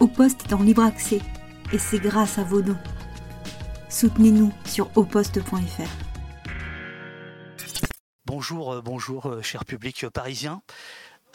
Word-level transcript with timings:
Au 0.00 0.08
Poste 0.08 0.46
est 0.46 0.54
en 0.54 0.62
libre 0.62 0.82
accès 0.82 1.20
et 1.74 1.78
c'est 1.78 1.98
grâce 1.98 2.38
à 2.38 2.42
vos 2.42 2.62
dons. 2.62 2.78
Soutenez-nous 3.90 4.50
sur 4.64 4.90
oposte.fr. 4.96 5.82
Bonjour, 8.24 8.72
euh, 8.72 8.80
bonjour, 8.80 9.26
euh, 9.26 9.42
cher 9.42 9.66
public 9.66 10.08
parisien. 10.08 10.62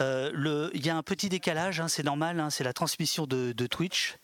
Euh, 0.01 0.71
il 0.73 0.83
y 0.83 0.89
a 0.89 0.97
un 0.97 1.03
petit 1.03 1.29
décalage, 1.29 1.79
hein, 1.79 1.87
c'est 1.87 2.01
normal, 2.01 2.39
hein, 2.39 2.49
c'est 2.49 2.63
la 2.63 2.73
transmission 2.73 3.27
de, 3.27 3.53
Twitch. 3.67 4.17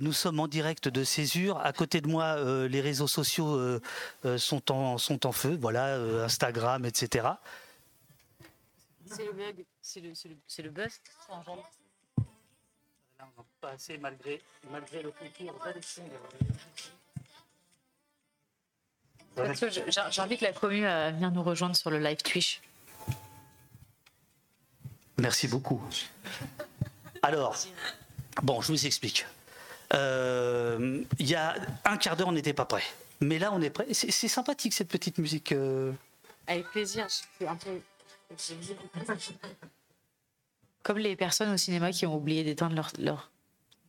nous 0.00 0.14
sommes 0.14 0.40
en 0.40 0.48
direct 0.48 0.88
de 0.88 1.04
Césure. 1.04 1.58
À 1.58 1.74
côté 1.74 2.00
de 2.00 2.08
moi, 2.08 2.36
les 2.66 2.80
réseaux 2.80 3.06
sociaux 3.06 3.78
sont, 4.38 4.72
en, 4.72 4.96
sont 4.96 5.26
en 5.26 5.32
feu, 5.32 5.58
voilà, 5.60 5.96
Instagram, 6.24 6.86
etc. 6.86 7.28
C'est 9.06 9.26
le 9.26 9.32
bug, 9.32 9.64
c'est 9.82 10.00
le, 10.00 10.14
c'est 10.48 10.62
le, 10.62 10.70
buzz. 10.70 11.00
Là, 13.18 13.28
on 13.38 13.42
pas 13.60 13.70
assez 13.70 13.98
malgré, 13.98 14.42
malgré 14.70 15.02
le 15.02 15.10
concours 15.10 15.60
J'invite 20.10 20.40
la 20.40 20.52
commune 20.52 20.84
à 20.84 21.10
venir 21.10 21.30
nous 21.30 21.42
rejoindre 21.42 21.74
sur 21.74 21.90
le 21.90 21.98
live 21.98 22.18
Twitch. 22.18 22.60
Merci 25.18 25.48
beaucoup. 25.48 25.82
Alors, 27.22 27.56
bon, 28.42 28.60
je 28.60 28.72
vous 28.72 28.86
explique. 28.86 29.26
Euh, 29.92 31.04
il 31.18 31.26
y 31.28 31.34
a 31.34 31.54
un 31.84 31.96
quart 31.96 32.16
d'heure, 32.16 32.28
on 32.28 32.32
n'était 32.32 32.52
pas 32.52 32.64
prêt. 32.64 32.82
Mais 33.20 33.38
là, 33.38 33.52
on 33.52 33.60
est 33.62 33.70
prêt. 33.70 33.86
C'est 33.92 34.28
sympathique 34.28 34.74
cette 34.74 34.88
petite 34.88 35.18
musique. 35.18 35.52
Euh. 35.52 35.92
Avec 36.46 36.66
plaisir. 36.70 37.06
Comme 40.84 40.98
les 40.98 41.16
personnes 41.16 41.50
au 41.50 41.56
cinéma 41.56 41.90
qui 41.90 42.06
ont 42.06 42.14
oublié 42.14 42.44
d'éteindre 42.44 42.76
leur, 42.76 42.92
leur, 42.98 43.32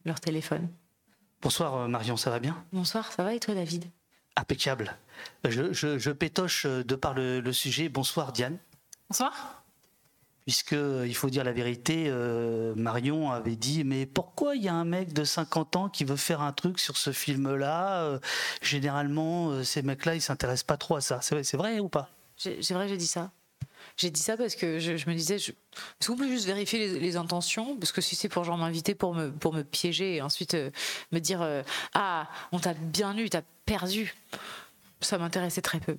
leur 0.03 0.19
téléphone. 0.19 0.67
Bonsoir 1.43 1.75
euh, 1.75 1.87
Marion, 1.87 2.17
ça 2.17 2.31
va 2.31 2.39
bien? 2.39 2.65
Bonsoir, 2.73 3.11
ça 3.11 3.23
va 3.23 3.35
et 3.35 3.39
toi 3.39 3.53
David? 3.53 3.85
Impeccable. 4.35 4.97
Je, 5.47 5.71
je, 5.73 6.09
pétoche 6.09 6.65
de 6.65 6.95
par 6.95 7.13
le 7.13 7.53
sujet. 7.53 7.87
Bonsoir 7.87 8.31
Diane. 8.33 8.57
Bonsoir 9.09 9.65
puisque 10.45 10.73
il 10.73 11.15
faut 11.15 11.29
dire 11.29 11.43
la 11.43 11.51
vérité, 11.51 12.05
euh, 12.07 12.75
Marion 12.75 13.31
avait 13.31 13.55
dit 13.55 13.83
mais 13.83 14.05
pourquoi 14.05 14.55
il 14.55 14.63
y 14.63 14.67
a 14.67 14.73
un 14.73 14.85
mec 14.85 15.11
de 15.11 15.23
50 15.23 15.75
ans 15.75 15.89
qui 15.89 16.05
veut 16.05 16.15
faire 16.15 16.41
un 16.41 16.53
truc 16.53 16.79
sur 16.79 16.97
ce 16.97 17.11
film-là 17.11 18.03
euh, 18.03 18.19
Généralement, 18.61 19.49
euh, 19.49 19.63
ces 19.63 19.81
mecs-là, 19.81 20.15
ils 20.15 20.21
s'intéressent 20.21 20.63
pas 20.63 20.77
trop 20.77 20.95
à 20.95 21.01
ça. 21.01 21.19
C'est 21.21 21.57
vrai, 21.57 21.79
ou 21.79 21.89
pas? 21.89 22.09
C'est 22.37 22.71
vrai, 22.71 22.87
j'ai 22.87 22.97
dit 22.97 23.07
ça. 23.07 23.31
J'ai 23.97 24.09
dit 24.09 24.21
ça 24.21 24.35
parce 24.35 24.55
que 24.55 24.79
je, 24.79 24.91
me 24.91 25.13
disais, 25.13 25.35
est-ce 25.35 26.07
qu'on 26.07 26.17
peut 26.17 26.27
juste 26.27 26.45
vérifier 26.45 26.99
les, 26.99 27.15
intentions? 27.15 27.77
Parce 27.77 27.91
que 27.91 28.01
si 28.01 28.15
c'est 28.15 28.29
pour 28.29 28.43
genre 28.43 28.57
m'inviter 28.57 28.93
pour 28.93 29.13
me, 29.13 29.31
pour 29.31 29.53
me 29.53 29.63
piéger 29.63 30.15
et 30.15 30.21
ensuite 30.21 30.57
me 31.11 31.19
dire 31.19 31.63
ah 31.93 32.29
on 32.51 32.59
t'a 32.59 32.73
bien 32.73 33.17
eu, 33.17 33.29
t'as 33.29 33.43
perdu, 33.65 34.13
ça 34.99 35.17
m'intéressait 35.17 35.61
très 35.61 35.79
peu. 35.79 35.97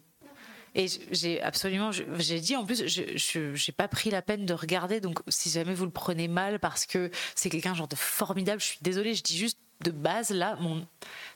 Et 0.75 0.88
j'ai 1.11 1.41
absolument, 1.41 1.91
j'ai 1.91 2.38
dit 2.38 2.55
en 2.55 2.66
plus, 2.66 2.86
je 2.86 3.38
n'ai 3.38 3.72
pas 3.75 3.88
pris 3.88 4.10
la 4.10 4.20
peine 4.20 4.44
de 4.44 4.53
regarder. 4.53 5.00
Donc, 5.00 5.20
si 5.27 5.48
jamais 5.48 5.72
vous 5.72 5.86
le 5.86 5.91
prenez 5.91 6.28
mal 6.28 6.60
parce 6.60 6.84
que 6.84 7.10
c'est 7.34 7.48
quelqu'un 7.48 7.72
genre 7.72 7.88
de 7.88 7.97
formidable, 7.97 8.60
je 8.60 8.66
suis 8.66 8.78
désolée. 8.83 9.14
Je 9.14 9.22
dis 9.22 9.38
juste 9.38 9.58
de 9.81 9.91
base 9.91 10.31
là, 10.31 10.56
mon 10.60 10.86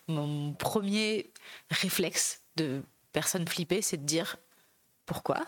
mon 0.09 0.53
premier 0.53 1.31
réflexe 1.71 2.43
de 2.57 2.83
personne 3.13 3.49
flippée, 3.49 3.81
c'est 3.81 3.97
de 3.97 4.05
dire 4.05 4.37
pourquoi? 5.07 5.47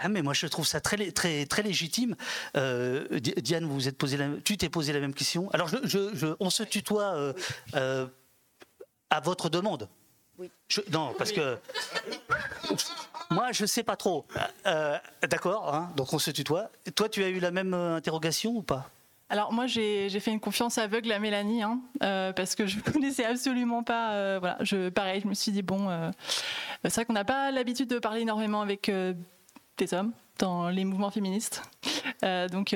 Ah 0.00 0.08
mais 0.08 0.22
moi 0.22 0.32
je 0.32 0.46
trouve 0.46 0.66
ça 0.66 0.80
très 0.80 1.10
très 1.10 1.44
très 1.46 1.62
légitime. 1.62 2.14
Euh, 2.56 3.06
Diane, 3.18 3.64
vous 3.64 3.88
êtes 3.88 3.98
posé 3.98 4.16
la, 4.16 4.28
tu 4.44 4.56
t'es 4.56 4.68
posé 4.68 4.92
la 4.92 5.00
même 5.00 5.14
question. 5.14 5.50
Alors 5.50 5.68
je, 5.68 5.76
je, 5.82 6.34
on 6.38 6.50
se 6.50 6.62
tutoie 6.62 7.14
euh, 7.14 7.32
euh, 7.74 8.06
à 9.10 9.20
votre 9.20 9.48
demande. 9.48 9.88
Oui. 10.38 10.50
non, 10.92 11.14
parce 11.18 11.32
que 11.32 11.58
moi, 13.30 13.50
je 13.50 13.66
sais 13.66 13.82
pas 13.82 13.96
trop. 13.96 14.24
Euh, 14.66 14.96
d'accord, 15.28 15.74
hein, 15.74 15.90
donc 15.96 16.12
on 16.12 16.20
se 16.20 16.30
tutoie. 16.30 16.70
Toi, 16.94 17.08
tu 17.08 17.24
as 17.24 17.28
eu 17.28 17.40
la 17.40 17.50
même 17.50 17.74
interrogation 17.74 18.52
ou 18.52 18.62
pas? 18.62 18.88
Alors 19.30 19.52
moi 19.52 19.66
j'ai 19.66 20.08
fait 20.20 20.30
une 20.30 20.40
confiance 20.40 20.78
aveugle 20.78 21.12
à 21.12 21.18
Mélanie 21.18 21.62
hein, 21.62 21.80
euh, 22.02 22.32
parce 22.32 22.54
que 22.54 22.66
je 22.66 22.76
ne 22.76 22.80
connaissais 22.92 23.26
absolument 23.26 23.82
pas. 23.82 24.38
voilà, 24.38 24.56
je 24.60 24.88
pareil, 24.88 25.20
je 25.20 25.28
me 25.28 25.34
suis 25.34 25.52
dit 25.52 25.60
bon, 25.60 25.90
c'est 26.84 26.94
vrai 26.94 27.04
qu'on 27.04 27.12
n'a 27.12 27.26
pas 27.26 27.50
l'habitude 27.50 27.90
de 27.90 27.98
parler 27.98 28.22
énormément 28.22 28.62
avec 28.62 28.90
des 29.78 29.94
hommes 29.94 30.12
dans 30.38 30.68
les 30.68 30.84
mouvements 30.84 31.10
féministes, 31.10 31.62
donc 32.22 32.74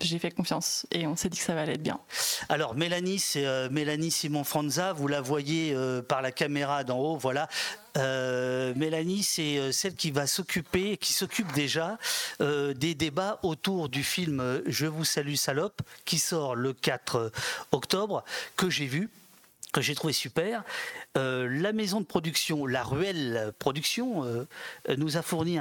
j'ai 0.00 0.18
fait 0.18 0.30
confiance 0.30 0.86
et 0.90 1.06
on 1.06 1.16
s'est 1.16 1.28
dit 1.28 1.38
que 1.38 1.44
ça 1.44 1.58
aller 1.58 1.74
être 1.74 1.82
bien. 1.82 2.00
Alors 2.48 2.74
Mélanie, 2.74 3.18
c'est 3.18 3.46
euh, 3.46 3.68
Mélanie 3.70 4.10
Simon 4.10 4.44
Franza, 4.44 4.92
vous 4.92 5.08
la 5.08 5.20
voyez 5.20 5.72
euh, 5.74 6.02
par 6.02 6.22
la 6.22 6.32
caméra 6.32 6.84
d'en 6.84 6.98
haut, 6.98 7.16
voilà. 7.16 7.48
Euh, 7.96 8.72
Mélanie, 8.76 9.22
c'est 9.22 9.72
celle 9.72 9.94
qui 9.94 10.10
va 10.10 10.26
s'occuper, 10.26 10.96
qui 10.96 11.12
s'occupe 11.12 11.52
déjà 11.52 11.98
des 12.38 12.94
débats 12.94 13.40
autour 13.42 13.88
du 13.88 14.04
film 14.04 14.62
Je 14.66 14.86
vous 14.86 15.04
salue 15.04 15.34
salope, 15.34 15.82
qui 16.04 16.18
sort 16.18 16.54
le 16.54 16.72
4 16.72 17.32
octobre, 17.72 18.24
que 18.56 18.70
j'ai 18.70 18.86
vu 18.86 19.10
que 19.70 19.80
j'ai 19.80 19.94
trouvé 19.94 20.12
super. 20.12 20.64
Euh, 21.16 21.48
la 21.50 21.72
maison 21.72 22.00
de 22.00 22.06
production, 22.06 22.66
la 22.66 22.82
Ruelle 22.82 23.52
Production, 23.58 24.24
euh, 24.24 24.46
nous 24.96 25.16
a 25.16 25.22
fourni 25.22 25.58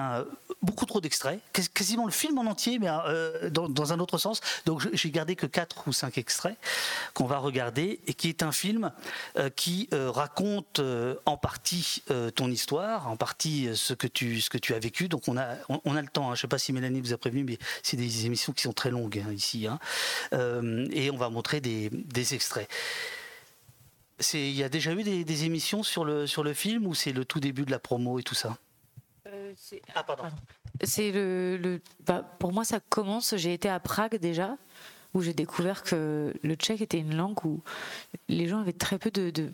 beaucoup 0.62 0.86
trop 0.86 1.02
d'extraits, 1.02 1.40
quasiment 1.74 2.06
le 2.06 2.12
film 2.12 2.38
en 2.38 2.46
entier, 2.46 2.80
mais 2.80 2.88
euh, 2.90 3.50
dans, 3.50 3.94
un 3.94 4.00
autre 4.00 4.18
sens. 4.18 4.42
Donc 4.66 4.88
j'ai 4.94 5.12
gardé 5.12 5.36
que 5.36 5.46
4 5.46 5.88
ou 5.88 5.94
5 5.94 6.18
extraits 6.18 6.58
qu'on 7.14 7.26
va 7.26 7.38
regarder 7.38 8.00
et 8.08 8.14
qui 8.14 8.30
est 8.30 8.44
un 8.44 8.52
film 8.52 8.92
qui 9.56 9.90
raconte 9.92 10.82
en 11.26 11.38
partie 11.38 12.04
ton 12.36 12.52
histoire, 12.52 13.08
en 13.08 13.16
partie 13.16 13.70
ce 13.74 13.94
que 13.94 14.08
tu, 14.08 14.74
as 14.74 14.80
vécu. 14.80 15.08
Donc 15.08 15.28
on 15.28 15.38
a, 15.38 15.56
le 15.70 16.08
temps. 16.08 16.26
Hein. 16.26 16.36
Je 16.36 16.40
ne 16.40 16.42
sais 16.42 16.48
pas 16.48 16.60
si 16.60 16.74
Mélanie 16.74 17.02
vous 17.02 17.14
a 17.14 17.18
prévenu, 17.18 17.44
mais 17.44 17.58
c'est 17.84 17.98
des 17.98 18.26
émissions 18.26 18.54
qui 18.54 18.62
sont 18.62 18.74
très 18.74 18.92
longues 18.92 19.24
hein, 19.26 19.32
ici. 19.34 19.68
Hein. 19.68 19.80
et 20.92 21.10
on 21.12 21.18
va 21.18 21.30
montrer 21.30 21.62
des 21.62 22.34
extraits. 22.34 22.70
Il 24.34 24.52
y 24.52 24.64
a 24.64 24.70
déjà 24.70 24.94
eu 24.94 25.04
des, 25.04 25.46
émissions 25.46 25.84
sur 25.84 26.06
le, 26.06 26.28
sur 26.28 26.44
le 26.44 26.54
film 26.54 26.88
ou 26.88 26.94
c'est 26.94 27.12
le 27.12 27.26
tout 27.26 27.40
début 27.40 27.64
de 27.64 27.72
la 27.72 27.80
promo 27.80 28.20
et 28.20 28.24
tout 28.24 28.36
ça? 28.36 28.58
Euh, 29.28 29.54
Ah, 29.96 30.04
pardon. 30.04 30.24
C'est 30.84 31.12
le, 31.12 31.82
bah, 32.06 32.24
pour 32.40 32.54
moi, 32.54 32.64
ça 32.64 32.80
commence. 32.80 33.36
J'ai 33.38 33.54
été 33.54 33.70
à 33.70 33.80
Prague 33.80 34.18
déjà, 34.18 34.58
où 35.14 35.22
j'ai 35.22 35.34
découvert 35.34 35.84
que 35.84 36.34
le 36.42 36.56
tchèque 36.56 36.82
était 36.82 37.00
une 37.00 37.16
langue 37.16 37.44
où 37.46 37.62
les 38.28 38.48
gens 38.48 38.60
avaient 38.60 38.74
très 38.74 39.00
peu 39.00 39.12
de, 39.12 39.30
de 39.30 39.54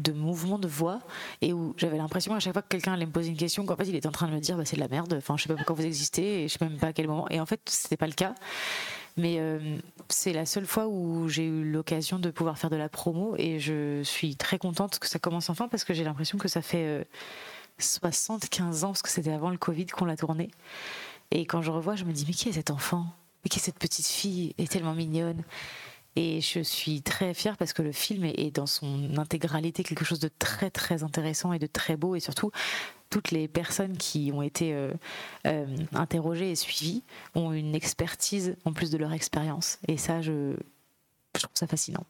de 0.00 0.12
mouvement 0.12 0.58
de 0.58 0.66
voix 0.66 1.00
et 1.40 1.52
où 1.52 1.74
j'avais 1.76 1.98
l'impression 1.98 2.34
à 2.34 2.40
chaque 2.40 2.54
fois 2.54 2.62
que 2.62 2.68
quelqu'un 2.68 2.94
allait 2.94 3.06
me 3.06 3.12
poser 3.12 3.28
une 3.28 3.36
question 3.36 3.66
qu'en 3.66 3.76
fait 3.76 3.86
il 3.86 3.94
était 3.94 4.06
en 4.06 4.12
train 4.12 4.28
de 4.28 4.32
me 4.32 4.40
dire 4.40 4.56
bah, 4.56 4.64
c'est 4.64 4.76
de 4.76 4.80
la 4.80 4.88
merde. 4.88 5.14
Enfin 5.16 5.36
je 5.36 5.42
sais 5.42 5.48
pas 5.48 5.56
pourquoi 5.56 5.76
vous 5.76 5.84
existez 5.84 6.44
et 6.44 6.48
je 6.48 6.56
sais 6.58 6.64
même 6.64 6.78
pas 6.78 6.88
à 6.88 6.92
quel 6.92 7.06
moment. 7.06 7.28
Et 7.28 7.40
en 7.40 7.46
fait 7.46 7.60
c'était 7.66 7.96
pas 7.96 8.06
le 8.06 8.14
cas 8.14 8.34
mais 9.16 9.36
euh, 9.38 9.78
c'est 10.08 10.32
la 10.32 10.46
seule 10.46 10.66
fois 10.66 10.86
où 10.86 11.28
j'ai 11.28 11.44
eu 11.44 11.64
l'occasion 11.64 12.18
de 12.18 12.30
pouvoir 12.30 12.58
faire 12.58 12.70
de 12.70 12.76
la 12.76 12.88
promo 12.88 13.34
et 13.38 13.58
je 13.58 14.02
suis 14.02 14.36
très 14.36 14.58
contente 14.58 14.98
que 14.98 15.08
ça 15.08 15.18
commence 15.18 15.50
enfin 15.50 15.68
parce 15.68 15.84
que 15.84 15.94
j'ai 15.94 16.04
l'impression 16.04 16.38
que 16.38 16.48
ça 16.48 16.62
fait 16.62 17.06
75 17.78 18.84
euh, 18.84 18.86
ans, 18.86 18.90
parce 18.90 19.02
que 19.02 19.08
c'était 19.08 19.32
avant 19.32 19.50
le 19.50 19.58
Covid 19.58 19.86
qu'on 19.86 20.04
l'a 20.04 20.16
tourné. 20.16 20.50
Et 21.30 21.46
quand 21.46 21.62
je 21.62 21.70
revois, 21.70 21.96
je 21.96 22.04
me 22.04 22.12
dis, 22.12 22.24
mais 22.26 22.34
qui 22.34 22.48
est 22.48 22.52
cet 22.52 22.70
enfant? 22.70 23.06
Mais 23.44 23.48
qui 23.48 23.58
est 23.58 23.62
cette 23.62 23.78
petite 23.78 24.06
fille? 24.06 24.54
Elle 24.58 24.64
est 24.64 24.68
tellement 24.68 24.94
mignonne. 24.94 25.42
Et 26.16 26.40
je 26.40 26.60
suis 26.60 27.02
très 27.02 27.34
fière 27.34 27.56
parce 27.56 27.72
que 27.72 27.82
le 27.82 27.92
film 27.92 28.24
est 28.24 28.54
dans 28.54 28.66
son 28.66 29.16
intégralité 29.16 29.84
quelque 29.84 30.04
chose 30.04 30.18
de 30.18 30.30
très 30.38 30.70
très 30.70 31.02
intéressant 31.02 31.52
et 31.52 31.58
de 31.58 31.66
très 31.66 31.96
beau 31.96 32.16
et 32.16 32.20
surtout 32.20 32.50
toutes 33.10 33.32
les 33.32 33.48
personnes 33.48 33.96
qui 33.96 34.30
ont 34.32 34.42
été 34.42 34.72
euh, 34.72 34.92
euh, 35.46 35.66
interrogées 35.92 36.50
et 36.50 36.54
suivies 36.54 37.02
ont 37.34 37.52
une 37.52 37.74
expertise 37.74 38.56
en 38.64 38.72
plus 38.72 38.90
de 38.90 38.98
leur 38.98 39.12
expérience. 39.12 39.78
Et 39.88 39.96
ça, 39.96 40.22
je, 40.22 40.54
trouve 41.32 41.50
ça 41.54 41.66
fascinant. 41.66 42.06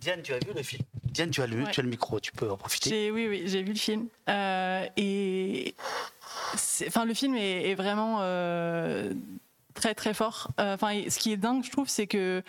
Diane, 0.00 0.20
tu 0.22 0.32
as 0.32 0.38
vu 0.38 0.52
le 0.54 0.62
film? 0.64 0.82
Diane, 1.04 1.30
tu 1.30 1.42
as 1.42 1.46
le, 1.46 1.64
tu 1.70 1.78
as 1.78 1.82
le 1.84 1.88
micro, 1.88 2.18
tu 2.18 2.32
peux 2.32 2.50
en 2.50 2.56
profiter. 2.56 3.12
Oui, 3.12 3.28
oui, 3.28 3.44
j'ai 3.46 3.62
vu 3.62 3.72
le 3.72 3.78
film. 3.78 4.08
Euh, 4.28 4.84
et 4.96 5.76
enfin, 6.86 7.04
le 7.04 7.14
film 7.14 7.36
est, 7.36 7.74
vraiment 7.76 8.18
très, 9.74 9.94
très 9.94 10.14
fort. 10.14 10.50
Enfin, 10.58 11.02
ce 11.08 11.18
qui 11.18 11.32
est 11.32 11.36
dingue, 11.36 11.64
je 11.64 11.70
trouve, 11.70 11.88
c'est 11.88 12.06
que 12.06 12.42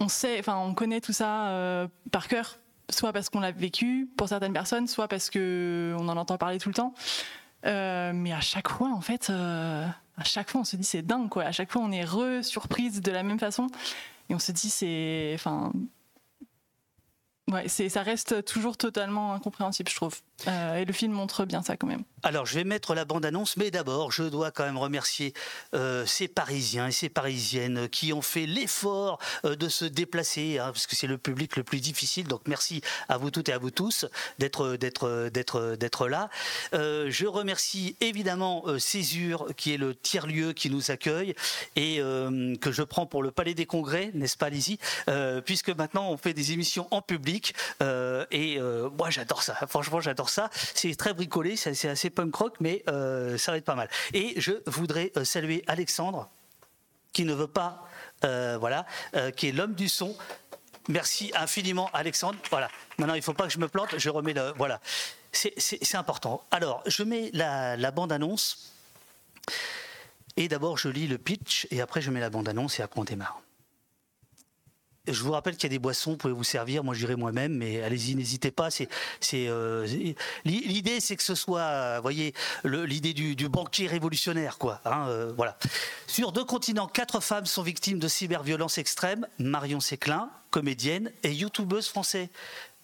on 0.00 0.08
sait, 0.08 0.38
enfin, 0.38 0.56
on 0.56 0.74
connaît 0.74 1.00
tout 1.00 1.12
ça 1.12 1.88
par 2.10 2.28
cœur 2.28 2.58
soit 2.90 3.12
parce 3.12 3.28
qu'on 3.28 3.40
l'a 3.40 3.52
vécu 3.52 4.08
pour 4.16 4.28
certaines 4.28 4.52
personnes, 4.52 4.86
soit 4.86 5.08
parce 5.08 5.30
que 5.30 5.94
on 5.98 6.08
en 6.08 6.16
entend 6.16 6.38
parler 6.38 6.58
tout 6.58 6.68
le 6.68 6.74
temps. 6.74 6.94
Euh, 7.66 8.12
mais 8.14 8.32
à 8.32 8.40
chaque 8.40 8.68
fois, 8.68 8.90
en 8.90 9.00
fait, 9.00 9.30
euh, 9.30 9.86
à 10.16 10.24
chaque 10.24 10.50
fois, 10.50 10.62
on 10.62 10.64
se 10.64 10.76
dit 10.76 10.84
c'est 10.84 11.02
dingue, 11.02 11.28
quoi. 11.28 11.44
À 11.44 11.52
chaque 11.52 11.70
fois, 11.70 11.82
on 11.82 11.92
est 11.92 12.04
re-surprise 12.04 13.00
de 13.00 13.10
la 13.10 13.22
même 13.22 13.38
façon, 13.38 13.66
et 14.28 14.34
on 14.34 14.38
se 14.38 14.52
dit 14.52 14.70
c'est, 14.70 15.32
enfin, 15.34 15.72
ouais, 17.50 17.68
c'est, 17.68 17.88
ça 17.88 18.02
reste 18.02 18.44
toujours 18.44 18.76
totalement 18.76 19.34
incompréhensible, 19.34 19.90
je 19.90 19.96
trouve. 19.96 20.20
Et 20.46 20.84
le 20.84 20.92
film 20.92 21.12
montre 21.12 21.44
bien 21.44 21.62
ça 21.62 21.76
quand 21.76 21.86
même. 21.86 22.04
Alors, 22.24 22.46
je 22.46 22.54
vais 22.54 22.64
mettre 22.64 22.94
la 22.94 23.04
bande-annonce, 23.04 23.56
mais 23.56 23.70
d'abord, 23.70 24.10
je 24.10 24.24
dois 24.24 24.50
quand 24.50 24.64
même 24.64 24.78
remercier 24.78 25.32
euh, 25.74 26.04
ces 26.04 26.26
Parisiens 26.26 26.88
et 26.88 26.92
ces 26.92 27.08
Parisiennes 27.08 27.88
qui 27.88 28.12
ont 28.12 28.22
fait 28.22 28.46
l'effort 28.46 29.20
euh, 29.44 29.54
de 29.54 29.68
se 29.68 29.84
déplacer, 29.84 30.58
hein, 30.58 30.70
parce 30.72 30.88
que 30.88 30.96
c'est 30.96 31.06
le 31.06 31.18
public 31.18 31.56
le 31.56 31.62
plus 31.62 31.80
difficile. 31.80 32.26
Donc, 32.26 32.42
merci 32.46 32.80
à 33.08 33.18
vous 33.18 33.30
toutes 33.30 33.48
et 33.48 33.52
à 33.52 33.58
vous 33.58 33.70
tous 33.70 34.04
d'être 34.38 34.76
d'être 34.76 35.28
d'être 35.28 35.76
d'être 35.76 36.08
là. 36.08 36.28
Euh, 36.74 37.06
je 37.08 37.26
remercie 37.26 37.96
évidemment 38.00 38.64
Césure, 38.78 39.46
qui 39.56 39.74
est 39.74 39.76
le 39.76 39.94
tiers 39.94 40.26
lieu 40.26 40.52
qui 40.52 40.70
nous 40.70 40.90
accueille 40.90 41.34
et 41.76 41.98
que 42.60 42.72
je 42.72 42.82
prends 42.82 43.06
pour 43.06 43.22
le 43.22 43.30
Palais 43.30 43.54
des 43.54 43.66
Congrès, 43.66 44.10
n'est-ce 44.14 44.36
pas, 44.36 44.50
Lizzie? 44.50 44.78
Puisque 45.44 45.70
maintenant 45.70 46.10
on 46.10 46.16
fait 46.16 46.34
des 46.34 46.52
émissions 46.52 46.88
en 46.90 47.02
public 47.02 47.54
et 47.80 48.58
moi 48.60 49.10
j'adore 49.10 49.42
ça. 49.42 49.54
Franchement, 49.68 50.00
j'adore 50.00 50.27
ça. 50.28 50.50
C'est 50.52 50.94
très 50.96 51.14
bricolé, 51.14 51.56
c'est 51.56 51.88
assez 51.88 52.10
punk 52.10 52.34
rock, 52.34 52.54
mais 52.60 52.82
euh, 52.88 53.38
ça 53.38 53.52
va 53.52 53.58
être 53.58 53.64
pas 53.64 53.74
mal. 53.74 53.88
Et 54.12 54.40
je 54.40 54.52
voudrais 54.66 55.12
euh, 55.16 55.24
saluer 55.24 55.64
Alexandre, 55.66 56.30
qui 57.12 57.24
ne 57.24 57.34
veut 57.34 57.48
pas, 57.48 57.86
euh, 58.24 58.56
voilà, 58.58 58.86
qui 59.36 59.48
est 59.48 59.52
l'homme 59.52 59.74
du 59.74 59.88
son. 59.88 60.16
Merci 60.88 61.30
infiniment, 61.34 61.90
Alexandre. 61.92 62.38
Voilà. 62.50 62.70
Maintenant, 62.98 63.14
il 63.14 63.18
ne 63.18 63.22
faut 63.22 63.34
pas 63.34 63.44
que 63.44 63.52
je 63.52 63.58
me 63.58 63.68
plante. 63.68 63.98
Je 63.98 64.08
remets 64.08 64.32
le. 64.32 64.52
Voilà. 64.56 64.80
C'est 65.32 65.94
important. 65.94 66.42
Alors, 66.50 66.82
je 66.86 67.02
mets 67.02 67.30
la, 67.34 67.76
la 67.76 67.90
bande-annonce. 67.90 68.72
Et 70.36 70.48
d'abord, 70.48 70.78
je 70.78 70.88
lis 70.88 71.06
le 71.06 71.18
pitch. 71.18 71.66
Et 71.70 71.82
après, 71.82 72.00
je 72.00 72.10
mets 72.10 72.20
la 72.20 72.30
bande-annonce. 72.30 72.80
Et 72.80 72.82
après, 72.82 73.00
on 73.00 73.04
démarre. 73.04 73.42
Je 75.12 75.22
vous 75.22 75.32
rappelle 75.32 75.56
qu'il 75.56 75.64
y 75.64 75.66
a 75.66 75.76
des 75.76 75.78
boissons, 75.78 76.12
vous 76.12 76.16
pouvez 76.16 76.32
vous 76.32 76.44
servir. 76.44 76.84
Moi, 76.84 76.94
j'irai 76.94 77.16
moi-même, 77.16 77.54
mais 77.54 77.82
allez-y, 77.82 78.14
n'hésitez 78.14 78.50
pas. 78.50 78.70
C'est, 78.70 78.88
c'est, 79.20 79.48
euh, 79.48 79.86
l'idée, 80.44 81.00
c'est 81.00 81.16
que 81.16 81.22
ce 81.22 81.34
soit, 81.34 81.96
vous 81.96 82.02
voyez, 82.02 82.34
l'idée 82.64 83.12
du, 83.14 83.48
banquier 83.48 83.86
révolutionnaire, 83.86 84.58
quoi. 84.58 84.80
Hein, 84.84 85.06
euh, 85.08 85.32
voilà. 85.36 85.58
Sur 86.06 86.32
deux 86.32 86.44
continents, 86.44 86.86
quatre 86.86 87.20
femmes 87.20 87.46
sont 87.46 87.62
victimes 87.62 87.98
de 87.98 88.08
cyberviolence 88.08 88.78
extrême. 88.78 89.26
Marion 89.38 89.80
Séclin, 89.80 90.30
comédienne 90.50 91.12
et 91.22 91.32
youtubeuse 91.32 91.88
française. 91.88 92.28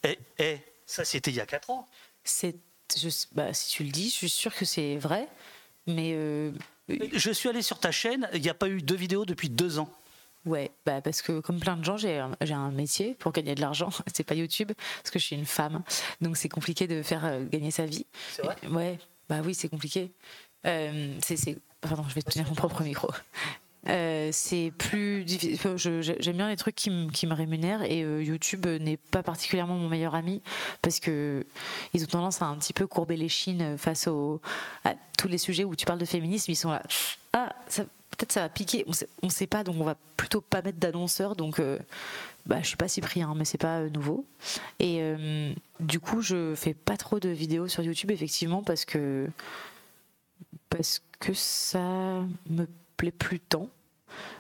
Et, 0.03 0.19
et 0.39 0.59
ça, 0.87 1.05
c'était 1.05 1.31
il 1.31 1.37
y 1.37 1.41
a 1.41 1.47
quatre 1.47 1.71
ans. 1.71 1.89
C'est, 2.25 2.57
bah, 3.33 3.53
si 3.53 3.71
tu 3.77 3.85
le 3.85 3.91
dis, 3.91 4.11
je 4.11 4.15
suis 4.15 4.29
sûre 4.31 4.55
que 4.55 4.65
c'est 4.65 4.97
vrai, 4.97 5.29
mais. 5.87 6.13
Euh, 6.15 6.53
je 6.89 7.31
suis 7.31 7.49
allé 7.49 7.63
sur 7.63 7.79
ta 7.79 7.91
chaîne. 7.91 8.29
Il 8.35 8.43
n'y 8.43 8.51
a 8.51 8.55
pas 8.55 8.69
eu 8.69 8.83
deux 8.83 8.95
vidéos 8.95 9.25
depuis 9.25 9.49
deux 9.49 9.79
ans. 9.79 9.91
Ouais, 10.47 10.71
bah 10.85 11.01
parce 11.01 11.23
que 11.23 11.41
comme 11.41 11.59
plein 11.59 11.77
de 11.77 11.85
gens, 11.85 11.97
j'ai 11.97 12.19
un, 12.19 12.33
un 12.41 12.71
métier 12.71 13.15
pour 13.15 13.33
gagner 13.33 13.55
de 13.55 13.61
l'argent. 13.61 13.89
C'est 14.15 14.25
pas 14.25 14.35
YouTube 14.35 14.73
parce 15.03 15.11
que 15.11 15.19
je 15.19 15.25
suis 15.25 15.37
une 15.37 15.47
femme, 15.47 15.83
donc 16.21 16.37
c'est 16.37 16.49
compliqué 16.49 16.87
de 16.87 17.03
faire 17.03 17.25
euh, 17.25 17.45
gagner 17.45 17.71
sa 17.71 17.87
vie. 17.87 18.07
C'est 18.31 18.43
vrai? 18.43 18.57
Ouais, 18.71 18.99
bah 19.29 19.41
oui, 19.45 19.55
c'est 19.55 19.69
compliqué. 19.69 20.13
Euh, 20.67 21.15
c'est, 21.23 21.59
pardon, 21.81 22.05
je 22.09 22.15
vais 22.15 22.23
tenir 22.23 22.47
mon 22.49 22.55
propre 22.55 22.83
micro. 22.83 23.09
Euh, 23.89 24.31
c'est 24.33 24.73
plus 24.77 25.25
difficile. 25.25 25.59
J'aime 25.77 26.37
bien 26.37 26.49
les 26.49 26.57
trucs 26.57 26.75
qui, 26.75 26.91
me 26.91 27.35
rémunèrent 27.35 27.83
et 27.83 28.01
YouTube 28.01 28.67
n'est 28.67 28.97
pas 28.97 29.23
particulièrement 29.23 29.77
mon 29.77 29.89
meilleur 29.89 30.15
ami 30.15 30.43
parce 30.81 31.01
que 31.01 31.45
ils 31.93 32.03
ont 32.03 32.07
tendance 32.07 32.41
à 32.41 32.47
un 32.47 32.57
petit 32.57 32.73
peu 32.73 32.87
courber 32.87 33.17
les 33.17 33.29
chines 33.29 33.77
face 33.77 34.09
au, 34.09 34.41
à 34.85 34.95
tous 35.19 35.29
les 35.29 35.39
sujets 35.39 35.65
où 35.65 35.77
tu 35.77 35.85
parles 35.85 35.99
de 35.99 36.07
féminisme. 36.07 36.51
Ils 36.51 36.57
sont 36.57 36.71
là. 36.71 36.83
Ah, 37.35 37.55
ça, 37.69 37.85
peut-être 38.17 38.33
ça 38.33 38.41
va 38.41 38.49
piquer. 38.49 38.85
On 38.87 38.93
sait, 38.93 39.09
sait 39.29 39.47
pas, 39.47 39.65
donc 39.65 39.77
on 39.79 39.85
va 39.85 39.97
plutôt 40.17 40.41
pas 40.41 40.63
mettre 40.63 40.79
d'annonceur. 40.79 41.37
Donc, 41.37 41.59
euh, 41.59 41.79
bah, 42.47 42.59
je 42.63 42.69
suis 42.69 42.77
pas 42.77 42.89
Cyprien, 42.89 43.31
hein, 43.31 43.35
mais 43.37 43.45
c'est 43.45 43.59
pas 43.59 43.81
euh, 43.81 43.91
nouveau. 43.91 44.25
Et 44.79 44.99
euh, 45.01 45.53
du 45.81 46.01
coup, 46.01 46.21
je 46.23 46.55
fais 46.55 46.75
pas 46.75 46.97
trop 46.97 47.21
de 47.21 47.29
vidéos 47.29 47.69
sur 47.69 47.83
YouTube, 47.83 48.11
effectivement, 48.11 48.63
parce 48.63 48.85
que 48.85 49.29
parce 50.71 51.03
que 51.21 51.33
ça 51.35 52.25
me 52.51 52.67
plaît 52.97 53.13
plus 53.13 53.39
tant 53.39 53.69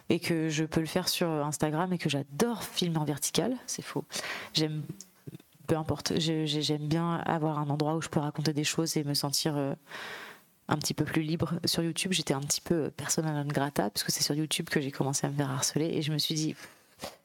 et 0.09 0.19
que 0.19 0.49
je 0.49 0.65
peux 0.65 0.81
le 0.81 0.87
faire 0.87 1.09
sur 1.09 1.29
Instagram 1.29 1.93
et 1.93 1.99
que 1.99 2.09
j'adore 2.09 2.62
filmer 2.65 2.99
en 2.99 3.05
vertical. 3.05 3.56
C'est 3.67 3.82
faux. 3.82 4.05
J'aime 4.53 4.82
peu 5.67 5.77
importe. 5.77 6.19
J'aime 6.19 6.87
bien 6.87 7.15
avoir 7.25 7.59
un 7.59 7.70
endroit 7.70 7.94
où 7.94 8.03
je 8.03 8.09
peux 8.09 8.20
raconter 8.20 8.53
des 8.53 8.65
choses 8.65 8.97
et 8.97 9.05
me 9.05 9.15
sentir 9.15 9.56
un 10.69 10.76
petit 10.76 10.94
peu 10.94 11.05
plus 11.05 11.22
libre 11.22 11.55
sur 11.64 11.82
YouTube. 11.82 12.12
J'étais 12.12 12.34
un 12.34 12.40
petit 12.40 12.61
peu 12.61 12.90
persona 12.90 13.32
non 13.32 13.49
grata, 13.49 13.90
parce 13.90 14.02
que 14.02 14.12
c'est 14.12 14.22
sur 14.22 14.34
YouTube 14.34 14.69
que 14.69 14.81
j'ai 14.81 14.90
commencé 14.90 15.26
à 15.26 15.31
me 15.31 15.37
faire 15.37 15.50
harceler. 15.50 15.87
Et 15.87 16.02
je 16.02 16.12
me 16.12 16.19
suis 16.19 16.34
dit, 16.34 16.55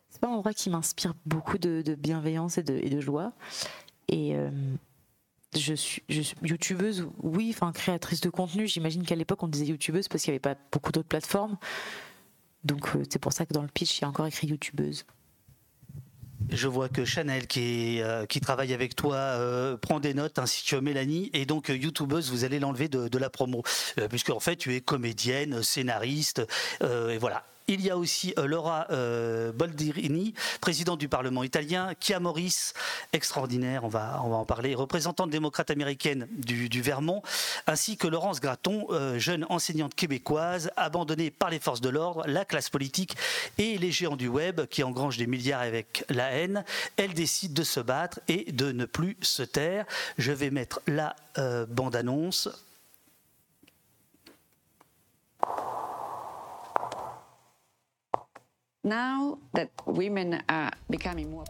c'est 0.09 0.19
pas 0.19 0.27
un 0.27 0.31
endroit 0.31 0.53
qui 0.53 0.69
m'inspire 0.69 1.13
beaucoup 1.25 1.57
de, 1.57 1.95
bienveillance 1.95 2.57
et 2.57 2.63
de, 2.63 3.00
joie. 3.00 3.31
Et 4.07 4.36
euh, 4.36 4.50
je, 5.56 5.74
suis, 5.74 6.03
youtubeuse, 6.44 7.07
oui, 7.21 7.51
enfin 7.53 7.71
créatrice 7.71 8.21
de 8.21 8.30
contenu. 8.30 8.68
J'imagine 8.68 9.03
qu'à 9.03 9.15
l'époque, 9.15 9.42
on 9.44 9.47
disait 9.47 9.68
youtubeuse 9.68 10.07
parce 10.07 10.24
qu'il 10.24 10.31
n'y 10.31 10.35
avait 10.35 10.56
pas 10.56 10.59
beaucoup 10.71 10.92
d'autres 10.92 11.07
plateformes. 11.07 11.57
Donc 12.63 12.95
euh, 12.95 13.03
c'est 13.09 13.19
pour 13.19 13.31
ça 13.31 13.45
que 13.45 13.53
dans 13.53 13.62
le 13.62 13.69
pitch, 13.69 14.00
il 14.00 14.01
y 14.01 14.06
a 14.06 14.09
encore 14.09 14.25
écrit 14.25 14.47
youtubeuse. 14.47 15.06
Je 16.51 16.68
vois 16.68 16.90
que 16.90 17.06
Chanel, 17.06 17.48
qui, 17.48 18.01
euh, 18.01 18.25
travaille 18.42 18.74
avec 18.74 18.96
toi, 18.96 19.16
euh, 19.16 19.78
prend 19.78 20.00
des 20.00 20.13
notes, 20.13 20.40
ainsi 20.40 20.66
que 20.66 20.75
Mélanie. 20.75 21.30
Et 21.34 21.46
donc, 21.46 21.69
euh, 21.69 21.75
youtubeuse, 21.75 22.31
vous 22.31 22.44
allez 22.44 22.60
l'enlever 22.60 22.88
de, 22.88 23.18
la 23.18 23.30
promo. 23.30 23.63
puisque, 24.10 24.30
en 24.30 24.40
fait, 24.40 24.56
tu 24.56 24.74
es 24.75 24.81
comédienne, 24.81 25.62
scénariste. 25.62 26.42
et 26.81 27.18
voilà. 27.18 27.44
Il 27.71 27.81
y 27.81 27.92
a 27.92 27.98
aussi 27.98 28.33
euh, 28.39 28.48
Laura 28.48 28.88
euh, 28.89 29.51
Boldirini, 29.51 30.33
présidente 30.60 30.98
du 30.98 31.07
Parlement 31.07 31.44
italien, 31.44 31.94
Kia 32.00 32.19
Morris, 32.19 32.74
extraordinaire, 33.13 33.83
on 33.83 33.88
va, 33.88 34.19
en 34.24 34.44
parler, 34.44 34.74
représentante 34.74 35.30
démocrate 35.30 35.69
américaine 35.69 36.27
du, 36.31 36.81
Vermont, 36.81 37.21
ainsi 37.68 37.95
que 37.95 38.07
Laurence 38.07 38.42
Graton, 38.42 38.88
euh, 38.89 39.19
jeune 39.19 39.45
enseignante 39.50 39.94
québécoise, 39.94 40.71
abandonnée 40.77 41.30
par 41.30 41.51
les 41.51 41.60
forces 41.60 41.80
de 41.80 41.89
l'ordre, 41.89 42.24
la 42.25 42.44
classe 42.44 42.71
politique 42.71 43.16
et 43.60 43.77
les 43.77 43.92
géants 43.92 44.16
du 44.16 44.30
web 44.30 44.66
qui 44.66 44.81
engrangent 44.81 45.18
des 45.18 45.27
milliards 45.27 45.62
avec 45.62 46.06
la 46.10 46.31
haine. 46.31 46.66
Elle 46.98 47.13
décide 47.13 47.54
de 47.54 47.63
se 47.63 47.80
battre 47.80 48.19
et 48.27 48.51
de 48.51 48.71
ne 48.71 48.86
plus 48.86 49.16
se 49.21 49.44
taire. 49.44 49.86
Je 50.18 50.31
vais 50.31 50.50
mettre 50.50 50.81
la 50.88 51.16
bande-annonce. 51.68 52.50
Now 58.84 59.40
that 59.54 59.68
women 59.86 60.42
are 60.48 60.72
becoming 60.90 61.30
more 61.30 61.44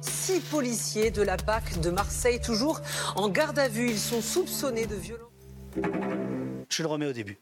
Six 0.00 0.40
policiers 0.50 1.10
de 1.10 1.22
la 1.22 1.36
BAC 1.36 1.80
de 1.80 1.90
Marseille, 1.90 2.40
toujours 2.40 2.80
en 3.16 3.28
garde 3.28 3.58
à 3.58 3.68
vue. 3.68 3.90
Ils 3.90 3.98
sont 3.98 4.22
soupçonnés 4.22 4.86
de 4.86 4.94
violence. 4.94 5.28
Je 6.70 6.82
le 6.82 6.88
remets 6.88 7.06
au 7.06 7.12
début. 7.12 7.38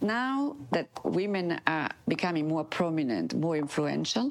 Now 0.00 0.56
that 0.72 0.86
women 1.04 1.60
are 1.66 1.88
becoming 2.08 2.48
more 2.48 2.64
prominent, 2.64 3.34
more 3.34 3.56
influential, 3.56 4.30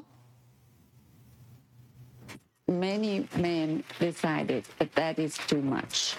many 2.68 3.28
men 3.36 3.84
decided 3.98 4.64
that 4.78 4.92
that 4.94 5.18
is 5.18 5.36
too 5.46 5.60
much. 5.60 6.16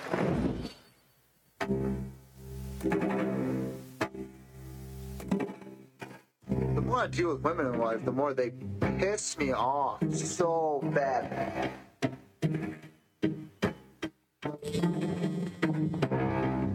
The 6.49 6.81
more 6.81 6.99
I 6.99 7.07
deal 7.07 7.29
with 7.29 7.41
women 7.41 7.73
in 7.73 7.79
life, 7.79 8.05
the 8.05 8.11
more 8.11 8.33
they 8.33 8.51
piss 8.99 9.37
me 9.37 9.51
off 9.53 9.99
so 10.13 10.81
bad. 10.93 11.71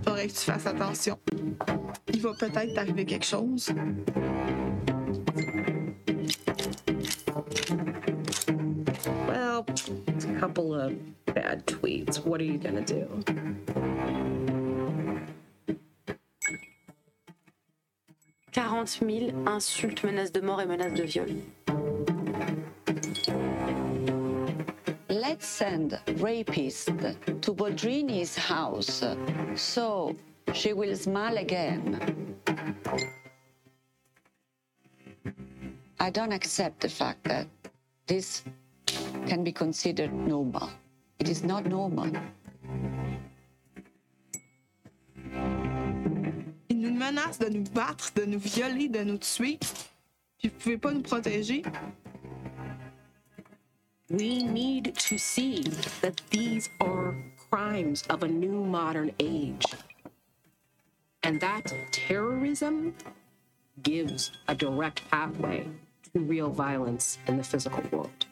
Faudrait 0.02 0.26
que 0.26 0.32
tu 0.32 0.44
fasses 0.44 0.66
attention. 0.66 1.18
Il 2.08 2.20
va 2.20 2.34
peut-être 2.34 2.74
t'arriver 2.74 3.04
quelque 3.04 3.24
chose. 3.24 3.72
Couple 10.40 10.74
of 10.74 10.98
bad 11.26 11.66
tweets. 11.66 12.24
What 12.24 12.40
are 12.40 12.44
you 12.44 12.58
going 12.58 12.84
to 12.84 12.94
do? 12.94 13.06
Quarante 18.52 19.00
mille 19.02 19.32
insultes, 19.46 20.02
menaces 20.02 20.32
de 20.32 20.42
mort 20.42 20.60
et 20.60 20.66
menaces 20.66 20.94
de 20.94 21.06
viol. 21.06 21.28
Let's 25.08 25.46
send 25.46 25.98
rapist 26.16 26.86
to 26.86 27.54
Boldrini's 27.54 28.36
house 28.36 29.04
so 29.54 30.16
she 30.52 30.72
will 30.72 30.96
smile 30.96 31.38
again. 31.38 32.36
I 36.00 36.10
don't 36.10 36.32
accept 36.32 36.80
the 36.80 36.88
fact 36.88 37.24
that 37.24 37.46
this 38.06 38.42
can 39.26 39.44
be 39.44 39.52
considered 39.52 40.12
normal. 40.12 40.70
It 41.18 41.28
is 41.28 41.42
not 41.42 41.66
normal. 41.66 42.12
Ils 46.68 46.80
nous 46.80 46.94
menacent 46.94 47.38
de 47.38 47.48
nous 47.48 47.64
battre, 47.74 48.12
de 48.14 48.24
nous 48.24 48.38
violer, 48.38 48.88
de 48.88 49.04
nous 49.04 49.18
tuer. 49.18 49.58
Puis 50.38 50.48
vous 50.48 50.58
pouvez 50.58 50.78
pas 50.78 50.92
nous 50.92 51.02
protéger. 51.02 51.62
We 54.08 54.42
need 54.42 54.96
to 54.96 55.18
see 55.18 55.62
that 56.00 56.20
these 56.30 56.68
are 56.80 57.14
crimes 57.50 58.02
of 58.08 58.22
a 58.22 58.28
new 58.28 58.64
modern 58.64 59.12
age. 59.20 59.64
And 61.22 61.40
that 61.40 61.72
terrorism 61.92 62.94
gives 63.82 64.32
a 64.48 64.54
direct 64.54 65.08
pathway 65.10 65.68
to 66.12 66.20
real 66.20 66.50
violence 66.50 67.18
in 67.26 67.36
the 67.36 67.44
physical 67.44 67.82
world. 67.92 68.26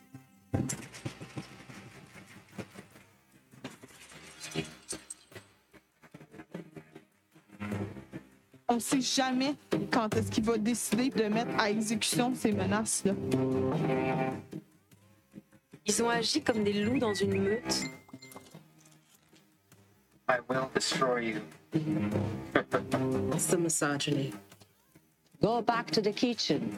On 8.70 8.80
sait 8.80 9.00
jamais 9.00 9.54
quand 9.90 10.14
est-ce 10.14 10.30
qu'il 10.30 10.44
va 10.44 10.58
décider 10.58 11.08
de 11.08 11.24
mettre 11.24 11.50
à 11.58 11.70
exécution 11.70 12.34
ces 12.34 12.52
menaces-là. 12.52 13.12
Ils 15.86 16.02
ont 16.02 16.10
agi 16.10 16.42
comme 16.42 16.62
des 16.62 16.84
loups 16.84 16.98
dans 16.98 17.14
une 17.14 17.42
meute. 17.42 17.84
I 20.28 20.40
will 20.48 20.68
destroy 20.74 21.24
you. 21.24 21.40
It's 23.32 23.46
the 23.46 23.56
misogyny. 23.56 24.34
Go 25.40 25.62
back 25.62 25.90
to 25.92 26.02
the 26.02 26.12
kitchen. 26.12 26.70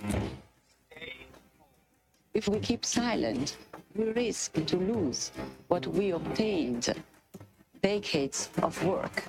If 2.32 2.48
we 2.48 2.60
keep 2.60 2.84
silent, 2.84 3.56
we 3.96 4.04
risk 4.12 4.52
to 4.64 4.76
lose 4.76 5.32
what 5.66 5.86
we 5.86 6.12
obtained 6.12 6.94
decades 7.82 8.50
of 8.62 8.82
work. 8.84 9.24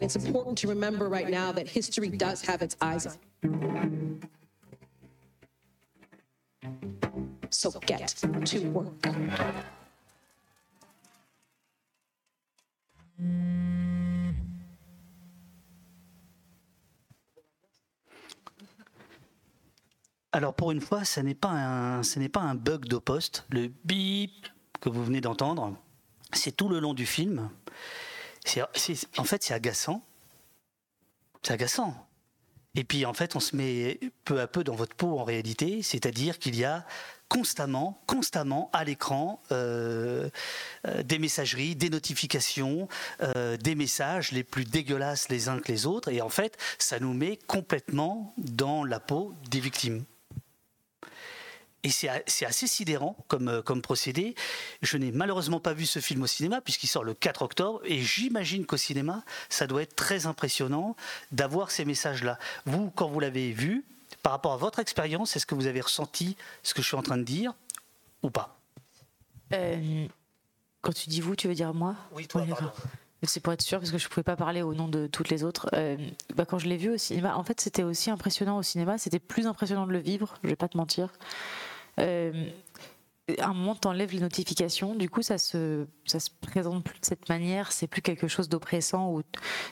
It's 0.00 0.14
important 0.14 0.56
to 0.58 0.68
remember 0.68 1.08
right 1.08 1.28
now 1.28 1.50
that 1.52 1.68
history 1.68 2.08
does 2.08 2.40
have 2.42 2.62
its 2.62 2.76
eyes 2.80 3.06
on. 3.42 4.20
So 7.50 7.70
get 7.80 8.14
to 8.44 8.60
work. 8.70 9.08
Alors 20.38 20.54
pour 20.54 20.70
une 20.70 20.80
fois, 20.80 21.04
ce 21.04 21.18
n'est 21.18 21.34
pas 21.34 21.48
un, 21.48 22.04
ce 22.04 22.20
n'est 22.20 22.28
pas 22.28 22.38
un 22.38 22.54
bug. 22.54 22.86
Le 23.50 23.66
bip 23.84 24.46
que 24.80 24.88
vous 24.88 25.04
venez 25.04 25.20
d'entendre, 25.20 25.76
c'est 26.32 26.52
tout 26.52 26.68
le 26.68 26.78
long 26.78 26.94
du 26.94 27.06
film. 27.06 27.50
En 29.16 29.24
fait, 29.24 29.42
c'est 29.42 29.52
agaçant. 29.52 30.00
C'est 31.42 31.54
agaçant. 31.54 32.06
Et 32.76 32.84
puis 32.84 33.04
en 33.04 33.14
fait, 33.14 33.34
on 33.34 33.40
se 33.40 33.56
met 33.56 33.98
peu 34.24 34.40
à 34.40 34.46
peu 34.46 34.62
dans 34.62 34.76
votre 34.76 34.94
peau 34.94 35.18
en 35.18 35.24
réalité, 35.24 35.82
c'est-à-dire 35.82 36.38
qu'il 36.38 36.54
y 36.54 36.64
a 36.64 36.86
constamment, 37.26 38.00
constamment 38.06 38.70
à 38.72 38.84
l'écran 38.84 39.42
euh, 39.50 40.30
euh, 40.86 41.02
des 41.02 41.18
messageries, 41.18 41.74
des 41.74 41.90
notifications, 41.90 42.86
euh, 43.22 43.56
des 43.56 43.74
messages 43.74 44.30
les 44.30 44.44
plus 44.44 44.64
dégueulasses 44.64 45.30
les 45.30 45.48
uns 45.48 45.58
que 45.58 45.72
les 45.72 45.84
autres, 45.84 46.12
et 46.12 46.20
en 46.20 46.28
fait, 46.28 46.56
ça 46.78 47.00
nous 47.00 47.12
met 47.12 47.40
complètement 47.48 48.32
dans 48.38 48.84
la 48.84 49.00
peau 49.00 49.34
des 49.50 49.58
victimes. 49.58 50.04
Et 51.84 51.90
c'est 51.90 52.08
assez 52.44 52.66
sidérant 52.66 53.16
comme, 53.28 53.48
euh, 53.48 53.62
comme 53.62 53.82
procédé. 53.82 54.34
Je 54.82 54.96
n'ai 54.98 55.12
malheureusement 55.12 55.60
pas 55.60 55.74
vu 55.74 55.86
ce 55.86 56.00
film 56.00 56.22
au 56.22 56.26
cinéma 56.26 56.60
puisqu'il 56.60 56.88
sort 56.88 57.04
le 57.04 57.14
4 57.14 57.42
octobre 57.42 57.80
et 57.84 58.00
j'imagine 58.00 58.66
qu'au 58.66 58.76
cinéma, 58.76 59.22
ça 59.48 59.66
doit 59.66 59.82
être 59.82 59.94
très 59.94 60.26
impressionnant 60.26 60.96
d'avoir 61.30 61.70
ces 61.70 61.84
messages-là. 61.84 62.38
Vous, 62.66 62.90
quand 62.90 63.08
vous 63.08 63.20
l'avez 63.20 63.52
vu, 63.52 63.84
par 64.22 64.32
rapport 64.32 64.52
à 64.52 64.56
votre 64.56 64.80
expérience, 64.80 65.36
est-ce 65.36 65.46
que 65.46 65.54
vous 65.54 65.66
avez 65.66 65.80
ressenti 65.80 66.36
ce 66.62 66.74
que 66.74 66.82
je 66.82 66.88
suis 66.88 66.96
en 66.96 67.02
train 67.02 67.16
de 67.16 67.22
dire 67.22 67.54
ou 68.22 68.30
pas? 68.30 68.58
Euh, 69.52 70.06
quand 70.80 70.92
tu 70.92 71.08
dis 71.08 71.20
vous, 71.20 71.36
tu 71.36 71.48
veux 71.48 71.54
dire 71.54 71.72
moi? 71.74 71.94
Oui, 72.12 72.26
toi, 72.26 72.42
d'accord. 72.42 72.74
C'est 73.24 73.40
pour 73.40 73.52
être 73.52 73.62
sûr, 73.62 73.80
parce 73.80 73.90
que 73.90 73.98
je 73.98 74.04
ne 74.04 74.10
pouvais 74.10 74.22
pas 74.22 74.36
parler 74.36 74.62
au 74.62 74.74
nom 74.74 74.86
de 74.86 75.08
toutes 75.08 75.28
les 75.28 75.42
autres. 75.42 75.68
Euh, 75.72 75.96
bah, 76.36 76.44
quand 76.44 76.58
je 76.58 76.68
l'ai 76.68 76.76
vu 76.76 76.90
au 76.90 76.98
cinéma, 76.98 77.36
en 77.36 77.42
fait, 77.42 77.60
c'était 77.60 77.82
aussi 77.82 78.10
impressionnant 78.10 78.58
au 78.58 78.62
cinéma. 78.62 78.96
C'était 78.96 79.18
plus 79.18 79.46
impressionnant 79.48 79.86
de 79.86 79.92
le 79.92 79.98
vivre, 79.98 80.34
je 80.44 80.48
vais 80.48 80.56
pas 80.56 80.68
te 80.68 80.76
mentir. 80.76 81.08
Euh, 81.98 82.50
à 83.38 83.48
un 83.48 83.54
moment, 83.54 83.74
tu 83.74 83.86
enlèves 83.86 84.12
les 84.12 84.20
notifications, 84.20 84.94
du 84.94 85.10
coup, 85.10 85.20
ça 85.20 85.36
se, 85.36 85.86
se 86.06 86.30
présente 86.40 86.82
plus 86.82 86.98
de 86.98 87.04
cette 87.04 87.28
manière. 87.28 87.72
C'est 87.72 87.86
plus 87.86 88.00
quelque 88.00 88.26
chose 88.26 88.48
d'oppressant 88.48 89.12
où 89.12 89.22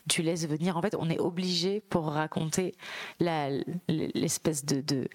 tu 0.09 0.23
laisses 0.23 0.47
venir. 0.47 0.77
En 0.77 0.83
fait, 0.83 0.95
on 0.99 1.09
est 1.09 1.19
obligé 1.19 1.81
pour 1.81 2.07
raconter 2.07 2.75
l'espèce 3.19 4.65
de, 4.65 5.09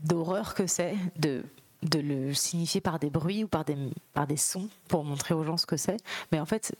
d'horreur 0.00 0.54
que 0.54 0.66
c'est 0.66 0.96
de 1.16 1.44
le 2.00 2.34
signifier 2.34 2.80
par 2.80 2.98
des 2.98 3.10
bruits 3.10 3.44
ou 3.44 3.48
par 3.48 3.64
des, 3.64 3.76
par 4.12 4.26
des 4.26 4.36
sons 4.36 4.68
pour 4.88 5.04
montrer 5.04 5.34
aux 5.34 5.44
gens 5.44 5.56
ce 5.56 5.66
que 5.66 5.76
c'est. 5.76 5.98
Mais 6.32 6.40
en 6.40 6.46
fait, 6.46 6.74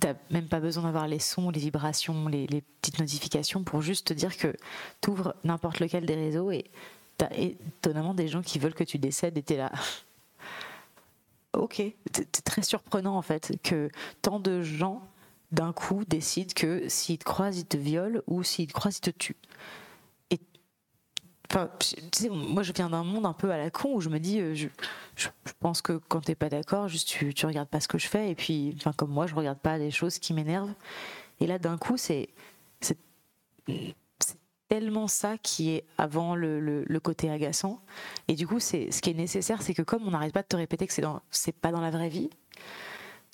t'as 0.00 0.14
même 0.30 0.48
pas 0.48 0.60
besoin 0.60 0.84
d'avoir 0.84 1.08
les 1.08 1.18
sons, 1.18 1.48
les 1.50 1.60
vibrations, 1.60 2.28
les, 2.28 2.46
les 2.46 2.60
petites 2.60 2.98
notifications 2.98 3.64
pour 3.64 3.80
juste 3.80 4.08
te 4.08 4.12
dire 4.12 4.36
que 4.36 4.54
tu 5.00 5.10
ouvres 5.10 5.34
n'importe 5.44 5.80
lequel 5.80 6.04
des 6.04 6.14
réseaux 6.14 6.50
et 6.50 6.70
t'as 7.18 7.30
étonnamment 7.36 8.14
des 8.14 8.28
gens 8.28 8.42
qui 8.42 8.58
veulent 8.58 8.74
que 8.74 8.84
tu 8.84 8.98
décèdes 8.98 9.36
et 9.38 9.42
t'es 9.42 9.56
là. 9.56 9.72
Ok, 11.54 11.82
c'est 12.14 12.44
très 12.44 12.62
surprenant 12.62 13.14
en 13.14 13.20
fait 13.20 13.52
que 13.62 13.90
tant 14.22 14.40
de 14.40 14.62
gens 14.62 15.02
d'un 15.50 15.74
coup 15.74 16.02
décident 16.06 16.50
que 16.56 16.88
s'ils 16.88 17.18
te 17.18 17.24
croisent, 17.24 17.58
ils 17.58 17.66
te 17.66 17.76
violent 17.76 18.22
ou 18.26 18.42
s'ils 18.42 18.68
te 18.68 18.72
croisent, 18.72 18.96
ils 18.98 19.02
te 19.02 19.10
tuent. 19.10 19.36
Et 20.30 20.40
Enfin, 21.50 21.68
moi 22.30 22.62
je 22.62 22.72
viens 22.72 22.88
d'un 22.88 23.04
monde 23.04 23.26
un 23.26 23.34
peu 23.34 23.50
à 23.50 23.58
la 23.58 23.70
con 23.70 23.92
où 23.92 24.00
je 24.00 24.08
me 24.08 24.18
dis, 24.18 24.40
euh, 24.40 24.54
je, 24.54 25.28
pense 25.60 25.82
que 25.82 26.00
quand 26.08 26.22
t'es 26.22 26.34
pas 26.34 26.48
d'accord, 26.48 26.88
juste 26.88 27.08
tu, 27.08 27.34
regardes 27.44 27.68
pas 27.68 27.80
ce 27.80 27.88
que 27.88 27.98
je 27.98 28.06
fais 28.08 28.30
et 28.30 28.34
puis, 28.34 28.74
enfin 28.78 28.94
comme 28.94 29.10
moi, 29.10 29.26
je 29.26 29.34
regarde 29.34 29.58
pas 29.58 29.76
les 29.76 29.90
choses 29.90 30.18
qui 30.18 30.32
m'énervent. 30.32 30.72
Et 31.40 31.46
là, 31.46 31.58
d'un 31.58 31.76
coup, 31.76 31.98
c'est 31.98 32.30
tellement 34.72 35.06
ça 35.06 35.36
qui 35.36 35.68
est 35.68 35.84
avant 35.98 36.34
le, 36.34 36.98
côté 37.02 37.28
agaçant. 37.28 37.82
Et 38.26 38.34
du 38.34 38.46
coup, 38.46 38.58
c'est 38.58 38.90
ce 38.90 39.02
qui 39.02 39.10
est 39.10 39.14
nécessaire, 39.14 39.60
c'est 39.60 39.74
que 39.74 39.82
comme 39.82 40.08
on 40.08 40.12
n'arrête 40.12 40.32
pas 40.32 40.40
de 40.40 40.46
te 40.46 40.56
répéter 40.56 40.86
que 40.86 40.94
c'est 40.94 41.02
dans 41.02 41.20
pas 41.60 41.72
dans 41.72 41.82
la 41.82 41.90
vraie 41.90 42.08
vie, 42.08 42.30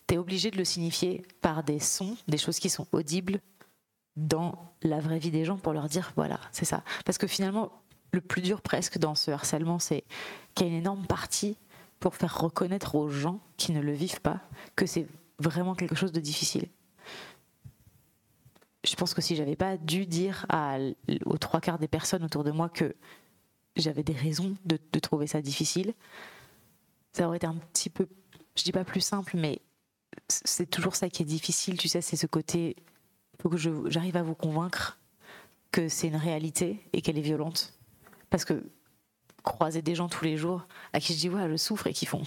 t'es 0.08 0.18
obligé 0.18 0.50
de 0.50 0.56
le 0.56 0.64
signifier 0.64 1.24
par 1.40 1.62
des 1.62 1.78
sons, 1.78 2.16
des 2.26 2.38
choses 2.38 2.58
qui 2.58 2.68
sont 2.68 2.88
audibles 2.90 3.38
dans 4.16 4.74
la 4.82 4.98
vraie 4.98 5.20
vie 5.20 5.30
des 5.30 5.44
gens 5.44 5.58
pour 5.58 5.72
leur 5.72 5.88
dire 5.88 6.10
voilà, 6.16 6.40
c'est 6.50 6.64
ça. 6.64 6.82
Parce 7.04 7.18
que 7.18 7.28
finalement, 7.28 7.70
le 8.10 8.20
plus 8.20 8.42
dur 8.42 8.60
presque 8.60 8.98
dans 8.98 9.14
ce 9.14 9.30
harcèlement, 9.30 9.78
c'est 9.78 10.02
qu'il 10.56 10.66
y 10.66 10.70
a 10.70 10.72
une 10.72 10.80
énorme 10.80 11.06
partie 11.06 11.56
pour 12.00 12.16
faire 12.16 12.36
reconnaître 12.36 12.96
aux 12.96 13.10
gens 13.10 13.38
qui 13.56 13.70
ne 13.70 13.80
le 13.80 13.92
vivent 13.92 14.22
pas 14.22 14.40
que 14.74 14.86
c'est 14.86 15.06
vraiment 15.38 15.76
quelque 15.76 15.94
chose 15.94 16.10
de 16.10 16.18
difficile. 16.18 16.66
Je 18.84 18.94
pense 18.94 19.14
que 19.14 19.20
si 19.20 19.36
j'avais 19.36 19.56
pas 19.56 19.76
dû 19.76 20.06
dire 20.06 20.46
aux 21.26 21.38
trois 21.38 21.60
quarts 21.60 21.78
des 21.78 21.88
personnes 21.88 22.24
autour 22.24 22.44
de 22.44 22.50
moi 22.50 22.68
que 22.68 22.94
j'avais 23.76 24.02
des 24.02 24.12
raisons 24.12 24.56
de, 24.64 24.78
trouver 24.98 25.26
ça 25.26 25.40
difficile, 25.42 25.94
ça 27.12 27.26
aurait 27.26 27.38
été 27.38 27.46
un 27.46 27.56
petit 27.56 27.90
peu, 27.90 28.08
je 28.56 28.64
dis 28.64 28.72
pas 28.72 28.84
plus 28.84 29.00
simple, 29.00 29.36
mais 29.36 29.60
c'est 30.28 30.68
toujours 30.68 30.96
ça 30.96 31.08
qui 31.08 31.22
est 31.22 31.26
difficile, 31.26 31.76
tu 31.76 31.88
sais, 31.88 32.00
c'est 32.00 32.16
ce 32.16 32.26
côté, 32.26 32.76
faut 33.40 33.48
que 33.48 33.56
j'arrive 33.56 34.16
à 34.16 34.22
vous 34.22 34.34
convaincre 34.34 34.98
que 35.70 35.88
c'est 35.88 36.08
une 36.08 36.16
réalité 36.16 36.80
et 36.92 37.02
qu'elle 37.02 37.18
est 37.18 37.22
violente. 37.22 37.78
Parce 38.30 38.44
que 38.44 38.64
croiser 39.42 39.82
des 39.82 39.94
gens 39.94 40.08
tous 40.08 40.24
les 40.24 40.36
jours 40.36 40.66
à 40.92 41.00
qui 41.00 41.14
je 41.14 41.18
dis 41.18 41.28
ouais 41.28 41.48
je 41.48 41.56
souffre 41.56 41.86
et 41.86 41.92
qui 41.92 42.06
font 42.06 42.22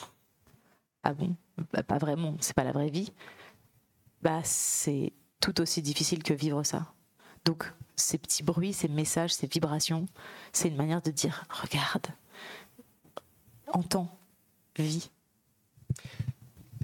ah 1.04 1.14
bon 1.14 1.36
Bah, 1.74 1.84
pas 1.84 1.98
vraiment 1.98 2.36
c'est 2.40 2.56
pas 2.56 2.64
la 2.64 2.72
vraie 2.72 2.90
vie 2.90 3.12
bah 4.22 4.42
c'est 4.44 5.14
tout 5.42 5.60
aussi 5.60 5.82
difficile 5.82 6.24
que 6.24 6.34
vivre 6.34 6.64
ça. 6.64 6.94
Donc 7.46 7.72
ces 7.96 8.18
petits 8.18 8.44
bruits 8.44 8.74
ces 8.74 8.88
messages 8.88 9.34
ces 9.34 9.48
vibrations 9.48 10.08
c'est 10.54 10.70
une 10.70 10.76
manière 10.76 11.02
de 11.02 11.12
dire 11.12 11.46
regarde 11.50 12.08
entends 13.74 14.18
vis. 14.78 15.12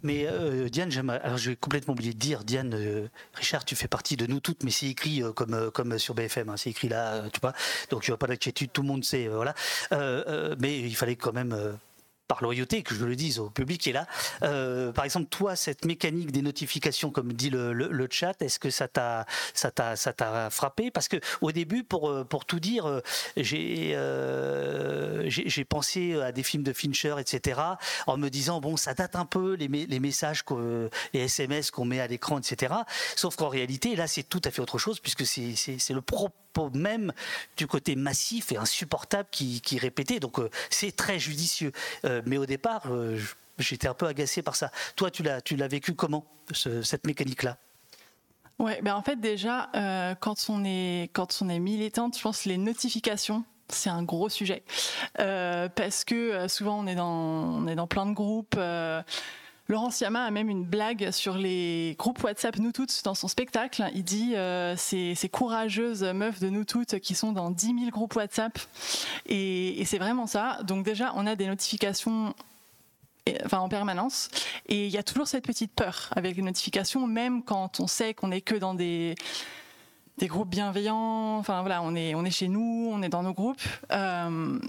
Mais 0.03 0.27
euh, 0.27 0.69
Diane, 0.69 0.91
alors 1.09 1.37
je 1.37 1.49
vais 1.49 1.55
complètement 1.55 1.93
oublier 1.93 2.13
de 2.13 2.19
dire, 2.19 2.43
Diane, 2.43 2.73
euh, 2.75 3.07
Richard, 3.33 3.65
tu 3.65 3.75
fais 3.75 3.87
partie 3.87 4.15
de 4.15 4.27
nous 4.27 4.39
toutes, 4.39 4.63
mais 4.63 4.71
c'est 4.71 4.87
écrit 4.87 5.23
euh, 5.23 5.31
comme, 5.31 5.71
comme 5.71 5.97
sur 5.97 6.13
BFM, 6.13 6.49
hein, 6.49 6.57
c'est 6.57 6.69
écrit 6.69 6.87
là, 6.87 7.29
tu 7.31 7.39
vois, 7.41 7.53
donc 7.89 8.07
il 8.07 8.11
n'y 8.11 8.13
a 8.13 8.17
pas 8.17 8.27
d'inquiétude, 8.27 8.71
tout 8.71 8.83
le 8.83 8.87
monde 8.87 9.03
sait, 9.03 9.27
voilà. 9.27 9.55
Mais 10.59 10.79
il 10.79 10.95
fallait 10.95 11.15
quand 11.15 11.33
même 11.33 11.77
par 12.27 12.43
loyauté, 12.43 12.84
que 12.84 12.93
je 12.93 13.05
le 13.05 13.15
dise 13.15 13.39
au 13.39 13.50
public 13.50 13.81
qui 13.81 13.89
est 13.89 13.93
là. 13.93 14.05
Euh, 14.43 14.91
par 14.91 15.05
exemple, 15.05 15.27
toi, 15.29 15.55
cette 15.55 15.86
mécanique 15.86 16.31
des 16.31 16.41
notifications, 16.41 17.12
comme 17.12 17.34
dit 17.34 17.50
le, 17.50 17.74
le, 17.74 17.88
le 17.89 18.07
chat, 18.10 18.41
est-ce 18.41 18.60
que 18.60 18.69
ça 18.69 18.88
t'a, 18.88 19.25
ça 19.53 19.72
t'a, 19.72 19.96
ça 19.96 20.13
t'a 20.13 20.50
frappé? 20.50 20.91
Parce 20.91 21.07
que 21.07 21.17
au 21.41 21.51
début, 21.51 21.84
pour 21.84 22.10
euh, 22.10 22.24
pour 22.24 22.46
tout 22.46 22.60
dire, 22.60 22.86
euh, 22.88 23.01
j'ai, 23.36 23.93
euh, 23.96 25.24
j'ai 25.29 25.65
pensé 25.65 26.19
à 26.22 26.31
des 26.31 26.43
films 26.43 26.63
de 26.63 26.74
Fincher, 26.74 27.15
etc. 27.19 27.62
En 28.05 28.17
me 28.17 28.29
disant 28.29 28.60
bon, 28.62 28.77
ça 28.77 28.93
date 28.93 29.15
un 29.15 29.25
peu 29.25 29.53
les, 29.53 29.67
les 29.67 30.00
messages, 30.00 30.43
les 31.13 31.19
SMS 31.22 31.72
qu'on 31.72 31.86
met 31.86 32.00
à 32.00 32.07
l'écran, 32.07 32.39
etc. 32.39 32.74
Sauf 33.15 33.36
qu'en 33.36 33.50
réalité, 33.50 33.96
là, 33.96 34.07
c'est 34.07 34.24
tout 34.24 34.41
à 34.43 34.51
fait 34.51 34.62
autre 34.62 34.77
chose 34.77 35.00
puisque 35.00 35.25
c'est 35.25 35.55
c'est, 35.55 35.93
le 35.93 36.01
propos 36.01 36.34
même 36.73 37.13
du 37.55 37.67
côté 37.67 37.95
massif 37.95 38.51
et 38.51 38.57
insupportable 38.57 39.29
qui, 39.31 39.61
répété. 39.79 40.19
Donc 40.19 40.39
euh, 40.39 40.49
c'est 40.69 40.95
très 40.95 41.19
judicieux. 41.19 41.71
Euh, 42.05 42.21
mais 42.25 42.37
au 42.37 42.45
départ, 42.45 42.83
euh, 42.87 43.19
j'étais 43.59 43.87
un 43.87 43.93
peu 43.93 44.07
agacé 44.07 44.41
par 44.41 44.55
ça. 44.55 44.71
Toi, 44.95 45.11
tu 45.11 45.23
l'as, 45.23 45.41
tu 45.41 45.55
l'as 45.55 45.67
vécu 45.67 45.93
comment 45.93 46.25
ce- 46.51 46.81
cette 46.81 47.05
mécanique-là? 47.05 47.57
Ouais, 48.59 48.81
ben 48.81 48.95
en 48.95 49.03
fait 49.03 49.17
déjà 49.19 49.69
quand 50.19 50.49
on 50.49 50.65
est 50.65 51.11
quand 51.13 51.41
on 51.41 51.49
est 51.49 51.59
militante, 51.59 52.17
je 52.17 52.21
pense 52.23 52.45
les 52.45 52.57
notifications 52.57 53.43
c'est 53.69 53.91
un 53.91 54.01
gros 54.01 54.29
sujet 54.29 54.63
parce 55.15 56.03
que 56.03 56.47
souvent 56.47 56.79
on 56.79 56.87
est 56.87 56.95
dans 56.95 57.07
on 57.07 57.67
est 57.67 57.75
dans 57.75 57.85
plein 57.85 58.07
de 58.07 58.13
groupes. 58.13 58.57
Euh, 59.69 59.74
Laurent 59.74 59.91
Siama 59.91 60.24
a 60.24 60.31
même 60.31 60.50
une 60.50 60.63
blague 60.63 61.12
sur 61.12 61.38
les 61.38 61.95
groupes 61.97 62.24
WhatsApp 62.24 62.57
Nous 62.57 62.71
Toutes 62.71 63.03
dans 63.03 63.15
son 63.15 63.27
spectacle. 63.27 63.89
Il 63.93 64.03
dit 64.03 64.36
euh, 64.36 64.75
ces, 64.77 65.15
courageuses 65.31 66.03
meufs 66.03 66.39
de 66.39 66.50
Nous 66.50 66.65
Toutes 66.65 67.00
qui 67.00 67.15
sont 67.15 67.31
dans 67.31 67.51
10 67.51 67.65
000 67.79 67.89
groupes 67.89 68.15
WhatsApp. 68.15 68.59
Et, 69.25 69.83
c'est 69.86 69.97
vraiment 70.00 70.27
ça. 70.27 70.59
Donc 70.63 70.86
déjà, 70.86 71.13
on 71.15 71.25
a 71.25 71.36
des 71.36 71.47
notifications 71.47 72.33
enfin 73.43 73.59
en 73.59 73.67
permanence. 73.67 74.29
Et 74.67 74.86
il 74.86 74.91
y 74.91 74.97
a 74.97 75.03
toujours 75.03 75.27
cette 75.27 75.45
petite 75.45 75.74
peur 75.74 76.09
avec 76.15 76.38
les 76.38 76.41
notifications, 76.41 77.05
même 77.07 77.43
quand 77.43 77.81
on 77.81 77.88
sait 77.88 78.13
qu'on 78.13 78.29
n'est 78.29 78.41
que 78.41 78.55
dans 78.55 78.74
des 78.74 79.15
des 80.17 80.27
groupes 80.27 80.50
bienveillants. 80.50 81.38
Enfin 81.38 81.62
voilà, 81.62 81.81
on 81.81 81.93
est 81.93 82.15
on 82.15 82.24
est 82.24 82.31
chez 82.31 82.47
nous, 82.47 82.89
on 82.91 83.01
est 83.01 83.09
dans 83.09 83.24
nos 83.24 83.33
groupes. 83.33 83.62
Euh, 83.91 84.59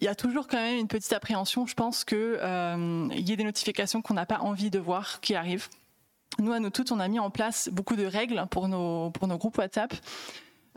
il 0.00 0.04
y 0.04 0.08
a 0.08 0.14
toujours 0.14 0.46
quand 0.46 0.58
même 0.58 0.78
une 0.78 0.88
petite 0.88 1.12
appréhension. 1.12 1.66
Je 1.66 1.74
pense 1.74 2.04
que 2.04 2.38
euh, 2.40 3.08
y 3.12 3.32
a 3.32 3.36
des 3.36 3.44
notifications 3.44 4.02
qu'on 4.02 4.14
n'a 4.14 4.26
pas 4.26 4.40
envie 4.40 4.70
de 4.70 4.78
voir 4.78 5.20
qui 5.20 5.34
arrivent. 5.34 5.68
Nous, 6.38 6.52
à 6.52 6.60
nous 6.60 6.70
toutes, 6.70 6.92
on 6.92 7.00
a 7.00 7.08
mis 7.08 7.18
en 7.18 7.30
place 7.30 7.70
beaucoup 7.72 7.96
de 7.96 8.04
règles 8.04 8.46
pour 8.50 8.68
nos 8.68 9.10
groupes 9.38 9.56
WhatsApp. 9.56 9.94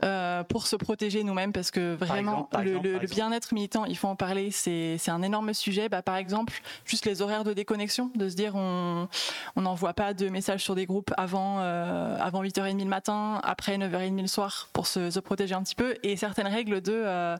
Euh, 0.02 0.42
pour 0.44 0.66
se 0.66 0.76
protéger 0.76 1.22
nous-mêmes 1.24 1.52
parce 1.52 1.70
que 1.70 1.94
vraiment 1.94 2.44
par 2.44 2.62
le, 2.62 2.68
exemple, 2.70 2.86
le- 2.86 2.92
par 2.92 3.00
le 3.00 3.04
exemple. 3.04 3.14
bien-être 3.14 3.52
militant 3.54 3.84
il 3.84 3.96
faut 3.96 4.08
en 4.08 4.16
parler 4.16 4.50
c'est 4.50 4.96
c'est 4.98 5.10
un 5.10 5.22
énorme 5.22 5.52
sujet. 5.54 5.88
Bah, 5.88 6.02
par 6.02 6.16
exemple 6.16 6.60
juste 6.84 7.04
les 7.06 7.22
horaires 7.22 7.44
de 7.44 7.52
déconnexion 7.52 8.10
de 8.14 8.28
se 8.28 8.34
dire 8.34 8.54
on 8.56 9.08
on 9.56 9.60
n'envoie 9.62 9.92
pas 9.94 10.14
de 10.14 10.28
messages 10.28 10.62
sur 10.62 10.74
des 10.74 10.86
groupes 10.86 11.12
avant 11.16 11.58
euh, 11.60 12.16
avant 12.20 12.42
8h30 12.42 12.78
le 12.78 12.84
matin 12.86 13.40
après 13.44 13.76
9h30 13.78 14.20
le 14.20 14.26
soir 14.26 14.68
pour 14.72 14.86
se, 14.86 15.10
se 15.10 15.20
protéger 15.20 15.54
un 15.54 15.62
petit 15.62 15.74
peu. 15.74 15.96
Et 16.02 16.16
certaines 16.16 16.46
règles 16.48 16.80
de 16.80 16.92
euh, 16.92 17.36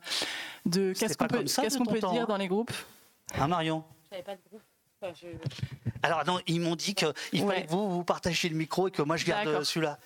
de 0.66 0.92
qu'est-ce 0.92 1.16
qu'on 1.16 1.26
peut 1.26 1.44
qu'est-ce 1.44 1.78
qu'on 1.78 1.84
peut 1.86 1.98
temps, 2.00 2.12
dire 2.12 2.22
hein. 2.22 2.26
dans 2.28 2.36
les 2.36 2.48
groupes? 2.48 2.72
Hein, 3.38 3.48
Marion? 3.48 3.84
J'avais 4.10 4.22
pas 4.22 4.34
de 4.34 4.40
groupe. 4.48 4.62
Alors 6.02 6.26
non, 6.26 6.40
ils 6.46 6.60
m'ont 6.60 6.76
dit 6.76 6.94
qu'il 6.94 7.46
fallait 7.46 7.64
que 7.64 7.70
vous, 7.70 7.90
vous 7.90 8.04
partagiez 8.04 8.50
le 8.50 8.56
micro 8.56 8.88
et 8.88 8.90
que 8.90 9.00
moi 9.00 9.16
je 9.16 9.24
garde 9.24 9.48
euh, 9.48 9.64
celui-là. 9.64 9.98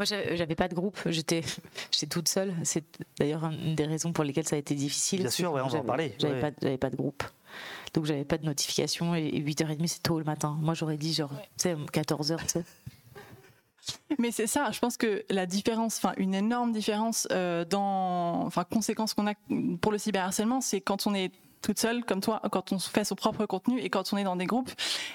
Moi, 0.00 0.06
j'avais 0.06 0.34
j'avais 0.34 0.54
pas 0.54 0.66
de 0.66 0.74
groupe, 0.74 0.98
j'étais 1.04 1.42
j'étais 1.92 2.06
toute 2.06 2.26
seule. 2.26 2.54
C'est 2.64 2.84
d'ailleurs 3.18 3.44
une 3.44 3.74
des 3.74 3.84
raisons 3.84 4.14
pour 4.14 4.24
lesquelles 4.24 4.48
ça 4.48 4.56
a 4.56 4.58
été 4.58 4.74
difficile. 4.74 5.20
Bien 5.20 5.28
sûr, 5.28 5.52
ouais, 5.52 5.60
on 5.60 5.68
va 5.68 5.80
en 5.80 5.84
parler, 5.84 6.14
J'avais 6.18 6.36
ouais. 6.36 6.40
pas, 6.40 6.50
j'avais 6.62 6.78
pas 6.78 6.88
de 6.88 6.96
groupe. 6.96 7.22
Donc 7.92 8.06
j'avais 8.06 8.24
pas 8.24 8.38
de 8.38 8.46
notification 8.46 9.14
et 9.14 9.30
8h30 9.30 9.86
c'est 9.88 10.02
tôt 10.02 10.18
le 10.18 10.24
matin. 10.24 10.56
Moi 10.62 10.72
j'aurais 10.72 10.96
dit 10.96 11.12
genre, 11.12 11.28
tu 11.58 11.64
sais, 11.64 11.74
14h, 11.74 12.38
tu 12.38 12.48
sais. 12.48 12.64
Mais 14.18 14.30
c'est 14.30 14.46
ça, 14.46 14.70
je 14.70 14.78
pense 14.78 14.96
que 14.96 15.22
la 15.28 15.44
différence, 15.44 15.98
enfin 15.98 16.14
une 16.16 16.34
énorme 16.34 16.72
différence 16.72 17.28
euh, 17.30 17.66
dans, 17.66 18.46
enfin 18.46 18.64
conséquence 18.64 19.12
qu'on 19.12 19.26
a 19.26 19.34
pour 19.82 19.92
le 19.92 19.98
cyberharcèlement, 19.98 20.62
c'est 20.62 20.80
quand 20.80 21.06
on 21.06 21.14
est 21.14 21.30
toute 21.62 21.78
seule 21.78 22.04
comme 22.04 22.20
toi, 22.20 22.40
quand 22.50 22.72
on 22.72 22.78
fait 22.78 23.04
son 23.04 23.14
propre 23.14 23.46
contenu 23.46 23.80
et 23.80 23.90
quand 23.90 24.12
on 24.12 24.16
est 24.16 24.24
dans 24.24 24.36
des 24.36 24.46
groupes 24.46 24.70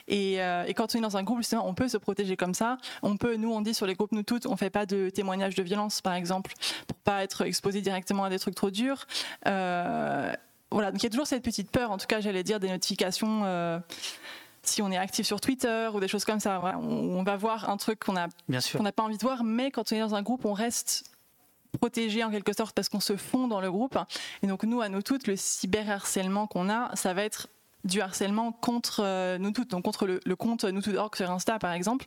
et, 0.07 0.41
euh, 0.41 0.63
et 0.65 0.73
quand 0.73 0.93
on 0.93 0.99
est 0.99 1.01
dans 1.01 1.17
un 1.17 1.23
groupe 1.23 1.39
justement, 1.39 1.67
on 1.67 1.73
peut 1.73 1.87
se 1.87 1.97
protéger 1.97 2.37
comme 2.37 2.53
ça. 2.53 2.77
On 3.01 3.17
peut, 3.17 3.35
nous 3.35 3.51
on 3.51 3.61
dit 3.61 3.73
sur 3.73 3.85
les 3.85 3.95
groupes 3.95 4.11
nous 4.11 4.23
toutes, 4.23 4.45
on 4.45 4.55
fait 4.55 4.69
pas 4.69 4.85
de 4.85 5.09
témoignages 5.09 5.55
de 5.55 5.63
violence 5.63 6.01
par 6.01 6.13
exemple 6.13 6.53
pour 6.87 6.97
pas 6.99 7.23
être 7.23 7.45
exposé 7.45 7.81
directement 7.81 8.23
à 8.23 8.29
des 8.29 8.39
trucs 8.39 8.55
trop 8.55 8.69
durs. 8.69 9.05
Euh, 9.47 10.31
voilà, 10.71 10.91
donc 10.91 11.01
il 11.01 11.05
y 11.05 11.07
a 11.07 11.09
toujours 11.09 11.27
cette 11.27 11.43
petite 11.43 11.71
peur, 11.71 11.91
en 11.91 11.97
tout 11.97 12.07
cas 12.07 12.21
j'allais 12.21 12.43
dire 12.43 12.59
des 12.59 12.69
notifications. 12.69 13.41
euh, 13.45 13.79
si 14.63 14.81
on 14.81 14.91
est 14.91 14.97
actif 14.97 15.27
sur 15.27 15.39
Twitter 15.39 15.89
ou 15.93 15.99
des 15.99 16.07
choses 16.07 16.25
comme 16.25 16.39
ça, 16.39 16.57
voilà, 16.57 16.79
on, 16.79 17.19
on 17.19 17.23
va 17.23 17.37
voir 17.37 17.69
un 17.69 17.77
truc 17.77 17.99
qu'on 17.99 18.15
a 18.15 18.27
qu'on 18.75 18.83
n'a 18.83 18.91
pas 18.91 19.03
envie 19.03 19.17
de 19.17 19.21
voir, 19.23 19.43
mais 19.43 19.69
quand 19.69 19.91
on 19.91 19.95
est 19.95 19.99
dans 19.99 20.15
un 20.15 20.23
groupe, 20.23 20.43
on 20.43 20.53
reste 20.53 21.05
protégé 21.77 22.23
en 22.23 22.31
quelque 22.31 22.53
sorte 22.53 22.75
parce 22.75 22.89
qu'on 22.89 22.99
se 22.99 23.17
fond 23.17 23.47
dans 23.47 23.61
le 23.61 23.71
groupe. 23.71 23.97
Et 24.43 24.47
donc 24.47 24.63
nous, 24.63 24.81
à 24.81 24.89
nous 24.89 25.01
toutes, 25.01 25.27
le 25.27 25.35
cyberharcèlement 25.35 26.47
qu'on 26.47 26.69
a, 26.69 26.95
ça 26.95 27.13
va 27.13 27.23
être 27.23 27.47
du 27.83 28.01
harcèlement 28.01 28.51
contre 28.51 29.01
euh, 29.03 29.37
nous 29.37 29.51
toutes, 29.51 29.69
donc 29.69 29.83
contre 29.83 30.07
le, 30.07 30.19
le 30.25 30.35
compte 30.35 30.63
nous 30.65 30.81
toutes 30.81 30.95
org 30.95 31.15
sur 31.15 31.29
Insta 31.29 31.59
par 31.59 31.71
exemple. 31.71 32.05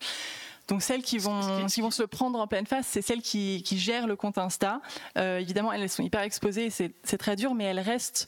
Donc 0.67 0.83
celles 0.83 1.03
qui 1.03 1.19
vont, 1.19 1.67
qui 1.67 1.81
vont 1.81 1.91
se 1.91 2.03
le 2.03 2.09
prendre 2.09 2.39
en 2.39 2.47
pleine 2.47 2.67
face, 2.67 2.87
c'est 2.87 3.01
celles 3.01 3.23
qui, 3.23 3.63
qui 3.65 3.79
gèrent 3.79 4.07
le 4.07 4.17
compte 4.17 4.37
Insta. 4.37 4.83
Euh, 5.17 5.39
évidemment, 5.39 5.73
elles 5.73 5.89
sont 5.89 6.03
hyper 6.03 6.21
exposées, 6.21 6.69
c'est 6.69 7.19
très 7.19 7.37
dur, 7.37 7.55
mais 7.55 7.65
elles 7.65 7.81
restent 7.81 8.27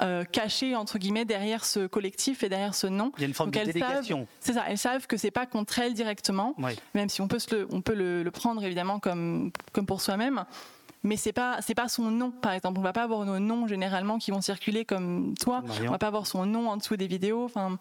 euh, 0.00 0.24
cachées 0.24 0.74
entre 0.74 0.96
guillemets 0.96 1.26
derrière 1.26 1.66
ce 1.66 1.86
collectif 1.86 2.42
et 2.44 2.48
derrière 2.48 2.74
ce 2.74 2.86
nom. 2.86 3.12
Il 3.18 3.20
y 3.20 3.24
a 3.24 3.28
une 3.28 3.34
forme 3.34 3.50
Donc, 3.50 3.60
de 3.66 3.72
délégation. 3.72 4.26
C'est 4.40 4.54
ça, 4.54 4.64
elles 4.68 4.78
savent 4.78 5.06
que 5.06 5.18
c'est 5.18 5.30
pas 5.30 5.44
contre 5.44 5.80
elles 5.80 5.92
directement, 5.92 6.54
même 6.94 7.10
si 7.10 7.20
on 7.20 7.28
peut, 7.28 7.38
se 7.38 7.54
le, 7.54 7.68
on 7.70 7.82
peut 7.82 7.94
le, 7.94 8.22
le 8.22 8.30
prendre 8.30 8.64
évidemment 8.64 8.98
comme, 8.98 9.52
comme 9.72 9.84
pour 9.84 10.00
soi-même. 10.00 10.46
Mais 11.02 11.16
c'est 11.16 11.32
pas 11.32 11.58
c'est 11.60 11.74
pas 11.74 11.88
son 11.88 12.10
nom 12.10 12.30
par 12.30 12.52
exemple. 12.52 12.78
On 12.78 12.82
va 12.82 12.92
pas 12.92 13.02
avoir 13.02 13.24
nos 13.24 13.38
noms 13.38 13.66
généralement 13.66 14.18
qui 14.18 14.30
vont 14.30 14.40
circuler 14.40 14.84
comme 14.84 15.34
toi. 15.40 15.62
Marion. 15.62 15.88
On 15.88 15.92
va 15.92 15.98
pas 15.98 16.06
avoir 16.06 16.26
son 16.26 16.46
nom 16.46 16.68
en 16.68 16.76
dessous 16.76 16.96
des 16.96 17.06
vidéos. 17.06 17.44
Enfin, 17.44 17.78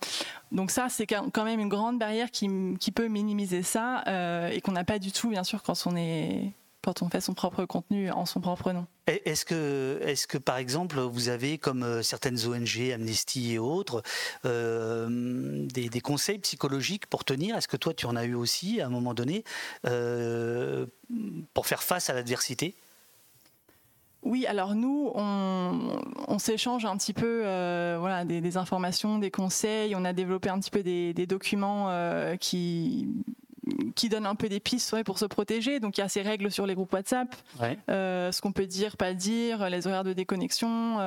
donc 0.51 0.71
ça 0.71 0.87
c'est 0.89 1.05
quand 1.05 1.43
même 1.43 1.59
une 1.59 1.69
grande 1.69 1.99
barrière 1.99 2.31
qui, 2.31 2.49
qui 2.79 2.91
peut 2.91 3.07
minimiser 3.07 3.63
ça 3.63 4.03
euh, 4.07 4.49
et 4.49 4.61
qu'on 4.61 4.71
n'a 4.71 4.83
pas 4.83 4.99
du 4.99 5.11
tout 5.11 5.29
bien 5.29 5.43
sûr 5.43 5.61
quand 5.63 5.75
on 5.85 5.95
est 5.95 6.53
quand 6.83 7.01
on 7.03 7.09
fait 7.09 7.21
son 7.21 7.33
propre 7.33 7.65
contenu 7.65 8.11
en 8.11 8.25
son 8.25 8.41
propre 8.41 8.71
nom. 8.71 8.85
Est-ce 9.07 9.45
que, 9.45 9.99
est 10.03 10.25
que, 10.25 10.37
par 10.37 10.57
exemple, 10.57 10.99
vous 10.99 11.29
avez, 11.29 11.57
comme 11.57 11.83
euh, 11.83 12.01
certaines 12.01 12.47
ONG, 12.47 12.91
Amnesty 12.93 13.53
et 13.53 13.59
autres, 13.59 14.01
euh, 14.45 15.67
des, 15.67 15.89
des 15.89 16.01
conseils 16.01 16.39
psychologiques 16.39 17.07
pour 17.07 17.23
tenir? 17.23 17.55
Est-ce 17.55 17.67
que 17.67 17.77
toi, 17.77 17.93
tu 17.93 18.05
en 18.05 18.15
as 18.15 18.25
eu 18.25 18.35
aussi 18.35 18.81
à 18.81 18.87
un 18.87 18.89
moment 18.89 19.13
donné 19.13 19.43
euh, 19.85 20.85
pour 21.53 21.67
faire 21.67 21.83
face 21.83 22.09
à 22.09 22.13
l'adversité? 22.13 22.75
Oui, 24.23 24.45
alors 24.45 24.75
nous, 24.75 25.11
on, 25.15 25.99
on 26.27 26.39
s'échange 26.39 26.85
un 26.85 26.95
petit 26.95 27.13
peu 27.13 27.41
euh, 27.43 27.97
voilà, 27.99 28.23
des, 28.23 28.39
des 28.39 28.55
informations, 28.57 29.17
des 29.17 29.31
conseils. 29.31 29.95
On 29.95 30.05
a 30.05 30.13
développé 30.13 30.49
un 30.49 30.59
petit 30.59 30.69
peu 30.71 30.83
des, 30.83 31.13
des 31.13 31.25
documents 31.25 31.87
euh, 31.89 32.35
qui, 32.35 33.07
qui 33.95 34.09
donnent 34.09 34.27
un 34.27 34.35
peu 34.35 34.47
des 34.47 34.59
pistes 34.59 34.93
ouais, 34.93 35.03
pour 35.03 35.17
se 35.17 35.25
protéger. 35.25 35.79
Donc 35.79 35.97
il 35.97 36.01
y 36.01 36.03
a 36.03 36.07
ces 36.09 36.21
règles 36.21 36.51
sur 36.51 36.67
les 36.67 36.75
groupes 36.75 36.93
WhatsApp, 36.93 37.35
Ouais. 37.59 37.79
euh, 37.89 38.31
ce 38.31 38.41
qu'on 38.41 38.51
peut 38.51 38.67
dire, 38.67 38.95
pas 38.95 39.13
dire, 39.15 39.69
les 39.71 39.87
horaires 39.87 40.03
de 40.03 40.13
déconnexion, 40.13 40.97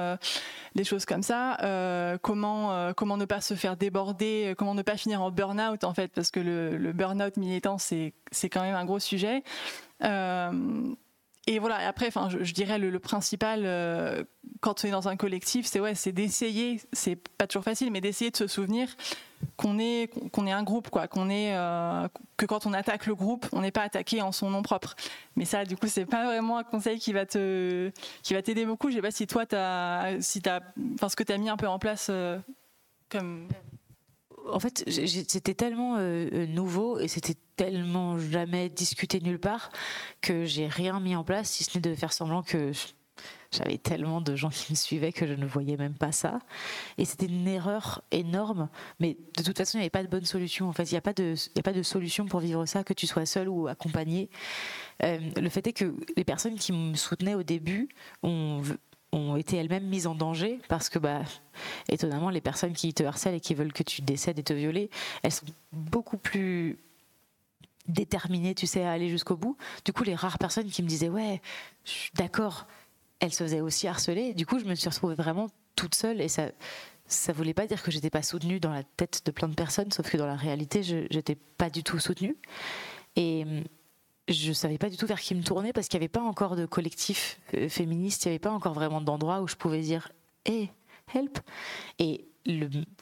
des 0.75 0.85
choses 0.85 1.05
comme 1.05 1.23
ça. 1.23 1.57
Comment, 2.21 2.93
comment 2.95 3.17
ne 3.17 3.27
pas 3.27 3.41
se 3.41 3.55
faire 3.55 3.77
déborder, 3.77 4.55
comment 4.59 4.75
ne 4.75 4.83
pas 4.83 4.97
finir 4.97 5.23
en 5.23 5.31
burn-out 5.31 5.85
en 5.85 5.95
fait, 5.95 6.09
parce 6.09 6.33
que 6.33 6.41
le, 6.41 6.77
le 6.77 6.93
burn-out 6.93 7.37
militant, 7.37 7.79
c'est 7.79 8.13
c'est 8.33 8.49
quand 8.49 8.63
même 8.63 8.75
un 8.75 8.85
gros 8.85 8.99
sujet. 8.99 9.45
Euh, 10.03 10.51
et 11.47 11.59
voilà, 11.59 11.83
et 11.83 11.85
après, 11.85 12.07
enfin, 12.07 12.29
je, 12.31 12.53
dirais 12.53 12.79
le, 12.79 12.99
principal 12.99 13.63
euh, 13.65 14.25
quand 14.61 14.83
on 14.83 14.89
est 14.89 14.91
dans 14.91 15.09
un 15.09 15.17
collectif, 15.17 15.67
c'est 15.67 15.79
ouais, 15.79 15.95
c'est 15.95 16.13
d'essayer, 16.13 16.81
c'est 16.93 17.17
pas 17.17 17.47
toujours 17.47 17.65
facile, 17.65 17.91
mais 17.91 18.01
d'essayer 18.01 18.31
de 18.31 18.37
se 18.37 18.47
souvenir 18.47 18.89
qu'on 19.59 19.79
est 19.79 20.11
qu'on 20.31 20.47
est 20.47 20.53
un 20.53 20.63
groupe, 20.63 20.89
quoi, 20.89 21.07
qu'on 21.07 21.29
est 21.29 21.55
euh, 21.55 22.09
que 22.39 22.47
quand 22.47 22.65
on 22.65 22.73
attaque 22.73 23.05
le 23.05 23.15
groupe, 23.15 23.47
on 23.53 23.61
n'est 23.61 23.73
pas 23.73 23.83
attaqué 23.83 24.23
en 24.23 24.33
son 24.33 24.49
nom 24.49 24.63
propre. 24.63 24.95
Mais 25.37 25.45
ça, 25.45 25.67
du 25.67 25.77
coup, 25.77 25.87
c'est 25.87 26.07
pas 26.07 26.25
vraiment 26.25 26.57
un 26.57 26.65
conseil 26.65 26.99
qui 26.99 27.13
va 27.13 27.27
te 27.27 27.91
qui 28.23 28.33
va 28.33 28.41
t'aider 28.41 28.65
beaucoup. 28.65 28.89
Je 28.89 28.97
sais 28.97 29.03
pas 29.03 29.11
si 29.11 29.27
toi, 29.27 29.45
t'as 29.45 30.19
si 30.21 30.41
t'as, 30.41 30.61
enfin, 30.95 31.11
ce 31.11 31.17
que 31.17 31.25
t'as 31.25 31.37
mis 31.37 31.51
un 31.51 31.59
peu 31.59 31.69
en 31.69 31.79
place 31.79 32.07
euh, 32.09 32.39
comme 33.11 33.49
En 34.53 34.61
fait, 34.61 34.85
c'était 34.89 35.55
tellement 35.55 35.97
euh, 35.97 36.29
euh, 36.33 36.47
nouveau 36.47 36.99
et 36.99 37.09
c'était 37.09 37.37
tellement 37.57 38.19
jamais 38.19 38.69
discuté 38.69 39.21
nulle 39.21 39.39
part 39.39 39.71
que 40.21 40.45
j'ai 40.45 40.67
rien 40.67 41.01
mis 41.01 41.17
en 41.17 41.25
place, 41.25 41.51
si 41.51 41.65
ce 41.65 41.77
n'est 41.77 41.81
de 41.83 41.95
faire 41.95 42.13
semblant 42.13 42.43
que 42.43 42.73
j'avais 43.53 43.79
tellement 43.79 44.21
de 44.21 44.35
gens 44.37 44.51
qui 44.51 44.73
me 44.73 44.77
suivaient 44.77 45.13
que 45.13 45.27
je 45.27 45.33
ne 45.35 45.47
voyais 45.47 45.77
même 45.77 45.95
pas 45.95 46.13
ça. 46.13 46.41
Et 46.99 47.05
c'était 47.05 47.27
une 47.27 47.47
erreur 47.47 48.03
énorme, 48.11 48.69
mais 49.01 49.17
de 49.39 49.43
toute 49.43 49.57
façon, 49.57 49.79
il 49.79 49.81
n'y 49.81 49.85
avait 49.85 49.91
pas 49.91 50.03
de 50.03 50.09
bonne 50.09 50.25
solution. 50.25 50.69
En 50.69 50.73
fait, 50.73 50.91
il 50.91 50.95
n'y 50.95 50.99
a, 50.99 51.03
pas 51.03 51.13
de- 51.15 51.35
il 51.37 51.57
y 51.57 51.61
a 51.61 51.63
pas 51.63 51.73
de 51.73 51.83
solution 51.83 52.27
pour 52.27 52.41
vivre 52.41 52.67
ça, 52.67 52.85
que 52.85 52.93
tu 52.93 53.07
sois 53.07 53.27
seul 53.27 53.49
ou 53.49 53.69
accompagné. 53.69 54.29
Euh, 55.05 55.19
le 55.37 55.49
fait 55.49 55.67
est 55.69 55.73
que 55.73 55.95
les 56.17 56.25
personnes 56.25 56.57
qui 56.57 56.73
me 56.73 56.95
soutenaient 56.95 57.35
au 57.35 57.45
début 57.45 57.89
ont, 58.23 58.63
ont 59.15 59.37
été 59.37 59.57
elles-mêmes 59.57 59.87
mises 59.87 60.07
en 60.07 60.15
danger 60.15 60.61
parce 60.69 60.89
que, 60.89 60.99
bah, 60.99 61.23
étonnamment, 61.89 62.31
les 62.31 62.41
personnes 62.41 62.73
qui 62.73 62.93
te 62.93 63.03
harcèlent 63.03 63.35
et 63.35 63.41
qui 63.41 63.55
veulent 63.55 63.73
que 63.73 63.83
tu 63.83 64.03
décèdes 64.03 64.39
et 64.39 64.43
te 64.43 64.53
violer, 64.53 64.91
elles 65.23 65.33
sont 65.33 65.47
beaucoup 65.73 66.19
plus 66.19 66.79
déterminées, 67.87 68.55
tu 68.55 68.67
sais, 68.67 68.85
à 68.85 68.93
aller 68.93 69.09
jusqu'au 69.09 69.37
bout. 69.37 69.57
Du 69.85 69.93
coup, 69.93 70.05
les 70.05 70.15
rares 70.15 70.39
personnes 70.39 70.69
qui 70.69 70.83
me 70.83 70.89
disaient, 70.89 71.09
ouais, 71.09 71.41
d'accord, 72.15 72.67
elles 73.21 73.33
se 73.33 73.45
faisaient 73.45 73.61
aussi 73.61 73.87
harceler. 73.87 74.35
Du 74.35 74.47
coup, 74.47 74.59
je 74.59 74.65
me 74.65 74.75
suis 74.75 74.89
retrouvée 74.89 75.15
vraiment 75.15 75.49
toute 75.77 75.95
seule 75.95 76.21
et 76.21 76.29
ça. 76.29 76.49
Ça 77.07 77.35
voulait 77.35 77.53
pas 77.53 77.67
dire 77.67 77.83
que 77.83 77.91
j'étais 77.91 78.09
pas 78.09 78.23
soutenue 78.23 78.61
dans 78.61 78.73
la 78.73 78.83
tête 78.83 79.27
de 79.27 79.31
plein 79.31 79.47
de 79.47 79.55
personnes, 79.55 79.93
sauf 79.93 80.11
que 80.11 80.17
dans 80.17 80.27
la 80.27 80.37
réalité, 80.37 80.83
je 80.83 81.07
n'étais 81.15 81.35
pas 81.35 81.69
du 81.69 81.83
tout 81.83 81.99
soutenue. 81.99 82.35
Et 83.15 83.45
je 84.29 84.53
savais 84.53 84.79
pas 84.79 84.89
du 84.89 84.97
tout 84.97 85.07
vers 85.07 85.21
qui 85.21 85.35
me 85.35 85.43
tourner 85.43 85.73
parce 85.73 85.89
qu'il 85.89 85.99
n'y 85.99 86.05
avait 86.05 86.09
pas 86.09 86.23
encore 86.23 86.57
de 86.57 86.67
collectif 86.67 87.41
euh, 87.55 87.69
féministe, 87.69 88.25
il 88.25 88.29
n'y 88.29 88.33
avait 88.33 88.39
pas 88.39 88.51
encore 88.51 88.75
vraiment 88.75 89.01
d'endroit 89.01 89.41
où 89.41 89.49
je 89.49 89.57
pouvais 89.57 89.81
dire 89.81 90.11
hé, 90.47 90.71
help 91.15 91.39
Et 91.99 92.27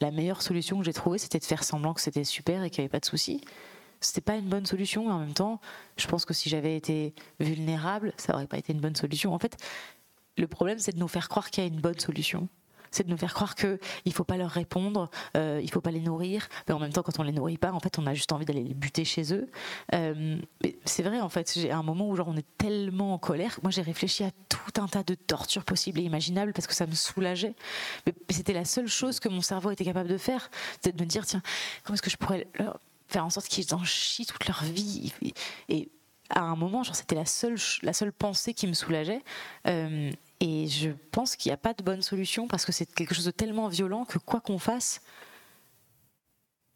la 0.00 0.10
meilleure 0.10 0.42
solution 0.42 0.78
que 0.78 0.84
j'ai 0.84 0.92
trouvée, 0.92 1.18
c'était 1.18 1.38
de 1.38 1.44
faire 1.44 1.64
semblant 1.64 1.94
que 1.94 2.00
c'était 2.00 2.24
super 2.24 2.62
et 2.62 2.70
qu'il 2.70 2.82
n'y 2.82 2.86
avait 2.86 2.92
pas 2.92 3.00
de 3.00 3.04
souci. 3.04 3.40
C'était 4.00 4.20
pas 4.20 4.36
une 4.36 4.48
bonne 4.48 4.66
solution, 4.66 5.08
et 5.08 5.12
en 5.12 5.20
même 5.20 5.34
temps, 5.34 5.60
je 5.96 6.06
pense 6.08 6.24
que 6.24 6.34
si 6.34 6.48
j'avais 6.48 6.76
été 6.76 7.14
vulnérable, 7.38 8.12
ça 8.16 8.34
aurait 8.34 8.48
pas 8.48 8.58
été 8.58 8.72
une 8.72 8.80
bonne 8.80 8.96
solution. 8.96 9.32
En 9.32 9.38
fait, 9.38 9.56
le 10.36 10.48
problème, 10.48 10.78
c'est 10.78 10.92
de 10.92 10.98
nous 10.98 11.08
faire 11.08 11.28
croire 11.28 11.50
qu'il 11.50 11.62
y 11.62 11.66
a 11.66 11.70
une 11.70 11.80
bonne 11.80 11.98
solution 11.98 12.48
c'est 12.92 13.04
de 13.04 13.10
nous 13.10 13.16
faire 13.16 13.34
croire 13.34 13.56
qu'il 13.56 13.78
ne 14.06 14.12
faut 14.12 14.22
pas 14.24 14.36
leur 14.36 14.50
répondre, 14.50 15.10
euh, 15.36 15.58
il 15.60 15.66
ne 15.66 15.70
faut 15.70 15.80
pas 15.80 15.90
les 15.90 16.00
nourrir, 16.00 16.48
mais 16.68 16.74
en 16.74 16.78
même 16.78 16.92
temps, 16.92 17.02
quand 17.02 17.18
on 17.18 17.22
les 17.24 17.32
nourrit 17.32 17.56
pas, 17.56 17.72
en 17.72 17.80
fait, 17.80 17.98
on 17.98 18.06
a 18.06 18.14
juste 18.14 18.32
envie 18.32 18.44
d'aller 18.44 18.62
les 18.62 18.74
buter 18.74 19.04
chez 19.04 19.34
eux. 19.34 19.48
Euh, 19.94 20.38
c'est 20.84 21.02
vrai, 21.02 21.20
en 21.20 21.28
fait, 21.28 21.52
j'ai 21.56 21.72
un 21.72 21.82
moment 21.82 22.08
où 22.08 22.14
genre 22.14 22.28
on 22.28 22.36
est 22.36 22.46
tellement 22.58 23.14
en 23.14 23.18
colère. 23.18 23.58
Moi, 23.62 23.72
j'ai 23.72 23.82
réfléchi 23.82 24.22
à 24.22 24.30
tout 24.48 24.80
un 24.80 24.86
tas 24.86 25.02
de 25.02 25.14
tortures 25.14 25.64
possibles 25.64 25.98
et 25.98 26.02
imaginables 26.02 26.52
parce 26.52 26.66
que 26.66 26.74
ça 26.74 26.86
me 26.86 26.94
soulageait. 26.94 27.54
Mais, 28.06 28.14
c'était 28.30 28.52
la 28.52 28.64
seule 28.64 28.88
chose 28.88 29.18
que 29.18 29.28
mon 29.28 29.40
cerveau 29.40 29.70
était 29.70 29.84
capable 29.84 30.08
de 30.08 30.18
faire, 30.18 30.50
c'est 30.82 30.94
de 30.94 31.02
me 31.02 31.06
dire 31.06 31.26
tiens, 31.26 31.42
comment 31.82 31.94
est-ce 31.94 32.02
que 32.02 32.10
je 32.10 32.16
pourrais 32.16 32.46
faire 33.08 33.24
en 33.24 33.30
sorte 33.30 33.48
qu'ils 33.48 33.74
en 33.74 33.84
chient 33.84 34.26
toute 34.26 34.46
leur 34.46 34.62
vie? 34.64 35.12
Et, 35.68 35.88
à 36.34 36.40
un 36.40 36.56
moment, 36.56 36.82
c'était 36.84 37.14
la 37.14 37.26
seule, 37.26 37.56
la 37.82 37.92
seule 37.92 38.12
pensée 38.12 38.54
qui 38.54 38.66
me 38.66 38.72
soulageait. 38.72 39.22
Euh, 39.66 40.10
et 40.42 40.66
je 40.66 40.90
pense 41.12 41.36
qu'il 41.36 41.50
n'y 41.50 41.54
a 41.54 41.56
pas 41.56 41.72
de 41.72 41.84
bonne 41.84 42.02
solution 42.02 42.48
parce 42.48 42.64
que 42.64 42.72
c'est 42.72 42.92
quelque 42.92 43.14
chose 43.14 43.26
de 43.26 43.30
tellement 43.30 43.68
violent 43.68 44.04
que 44.04 44.18
quoi 44.18 44.40
qu'on 44.40 44.58
fasse, 44.58 45.00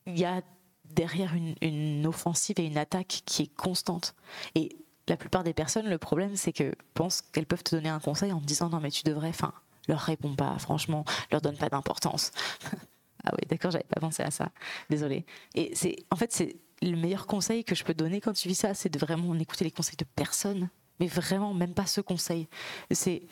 il 0.07 0.17
y 0.17 0.25
a 0.25 0.41
derrière 0.85 1.35
une, 1.35 2.07
offensive 2.07 2.61
et 2.61 2.65
une 2.65 2.79
attaque 2.79 3.23
qui 3.27 3.43
est 3.43 3.55
constante. 3.57 4.15
Et 4.55 4.77
la 5.09 5.17
plupart 5.17 5.43
des 5.43 5.53
personnes, 5.53 5.89
le 5.89 5.99
problème, 5.99 6.37
c'est 6.37 6.53
que 6.53 6.77
pensent 6.95 7.23
qu'elles 7.23 7.47
peuvent 7.47 7.65
te 7.65 7.75
donner 7.75 7.89
un 7.89 7.99
conseil 7.99 8.31
en 8.33 8.41
te 8.41 8.47
disant 8.47 8.69
non 8.69 8.79
mais 8.79 8.93
tu 8.93 9.03
devrais, 9.03 9.31
enfin, 9.31 9.53
leur 9.89 9.99
réponds 9.99 10.37
pas, 10.37 10.57
franchement, 10.61 11.05
leur 11.33 11.41
donne 11.41 11.57
pas 11.57 11.69
d'importance. 11.69 12.31
ah 13.25 13.33
oui, 13.33 13.49
d'accord, 13.49 13.73
j'avais 13.73 13.83
pas 13.83 14.01
pensé 14.01 14.23
à 14.23 14.31
ça. 14.31 14.53
Désolée. 14.91 15.27
Et 15.57 15.75
c'est, 15.75 15.97
en 16.13 16.17
fait, 16.17 16.33
c'est 16.33 16.55
le 16.83 16.97
meilleur 16.97 17.27
conseil 17.27 17.65
que 17.65 17.75
je 17.75 17.83
peux 17.83 17.95
donner 17.95 18.21
quand 18.21 18.33
tu 18.33 18.47
vis 18.47 18.55
ça, 18.55 18.75
c'est 18.75 18.91
de 18.91 18.99
vraiment 19.01 19.35
écouter 19.35 19.65
les 19.65 19.73
conseils 19.73 19.97
de 19.97 20.05
personne, 20.05 20.69
mais 21.01 21.09
vraiment 21.09 21.53
même 21.53 21.75
pas 21.75 21.87
ce 21.87 22.01
conseil. 22.01 22.47
C'est 22.93 23.27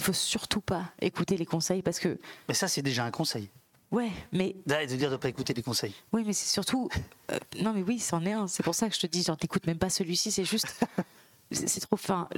il 0.00 0.02
faut 0.02 0.12
surtout 0.14 0.62
pas 0.62 0.84
écouter 1.02 1.36
les 1.36 1.44
conseils 1.44 1.82
parce 1.82 2.00
que. 2.00 2.18
Mais 2.48 2.54
ça, 2.54 2.68
c'est 2.68 2.80
déjà 2.80 3.04
un 3.04 3.10
conseil. 3.10 3.50
Ouais, 3.90 4.10
mais. 4.32 4.56
De 4.64 4.96
dire 4.96 5.10
de 5.10 5.16
pas 5.16 5.28
écouter 5.28 5.52
les 5.52 5.62
conseils. 5.62 5.94
Oui, 6.12 6.22
mais 6.26 6.32
c'est 6.32 6.50
surtout. 6.50 6.88
Euh, 7.30 7.38
non, 7.60 7.74
mais 7.74 7.82
oui, 7.82 7.98
c'en 7.98 8.24
est 8.24 8.32
un. 8.32 8.46
C'est 8.46 8.62
pour 8.62 8.74
ça 8.74 8.88
que 8.88 8.94
je 8.94 9.00
te 9.00 9.06
dis, 9.06 9.22
genre, 9.22 9.36
t'écoutes 9.36 9.66
même 9.66 9.78
pas 9.78 9.90
celui-ci. 9.90 10.32
C'est 10.32 10.44
juste. 10.44 10.80
c'est 11.50 11.80
trop 11.80 11.98
fin. 11.98 12.28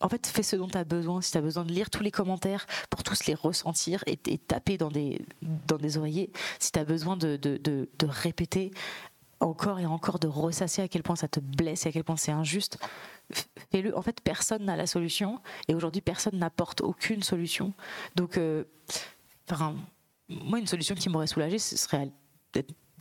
En 0.00 0.08
fait, 0.08 0.28
fais 0.28 0.44
ce 0.44 0.54
dont 0.54 0.68
tu 0.68 0.78
as 0.78 0.84
besoin. 0.84 1.20
Si 1.22 1.32
tu 1.32 1.38
as 1.38 1.40
besoin 1.40 1.64
de 1.64 1.72
lire 1.72 1.90
tous 1.90 2.04
les 2.04 2.12
commentaires 2.12 2.66
pour 2.88 3.02
tous 3.02 3.26
les 3.26 3.34
ressentir 3.34 4.04
et, 4.06 4.16
taper 4.16 4.78
dans 4.78 4.92
des, 4.92 5.20
dans 5.42 5.76
des 5.76 5.98
oreillers, 5.98 6.30
si 6.60 6.70
tu 6.70 6.78
as 6.78 6.84
besoin 6.84 7.16
de, 7.16 7.36
de, 7.36 7.56
de, 7.56 7.88
de, 7.98 8.06
répéter 8.06 8.70
encore 9.40 9.80
et 9.80 9.86
encore, 9.86 10.20
de 10.20 10.28
ressasser 10.28 10.82
à 10.82 10.88
quel 10.88 11.02
point 11.02 11.16
ça 11.16 11.26
te 11.26 11.40
blesse 11.40 11.86
et 11.86 11.88
à 11.88 11.92
quel 11.92 12.04
point 12.04 12.16
c'est 12.16 12.30
injuste, 12.30 12.78
En 13.94 14.02
fait, 14.02 14.20
personne 14.22 14.64
n'a 14.64 14.76
la 14.76 14.86
solution 14.86 15.40
et 15.68 15.74
aujourd'hui, 15.74 16.00
personne 16.00 16.38
n'apporte 16.38 16.80
aucune 16.80 17.22
solution. 17.22 17.74
Donc, 18.16 18.38
euh, 18.38 18.64
moi, 20.28 20.58
une 20.58 20.66
solution 20.66 20.94
qui 20.94 21.08
m'aurait 21.08 21.26
soulagée, 21.26 21.58
ce 21.58 21.76
serait 21.76 22.10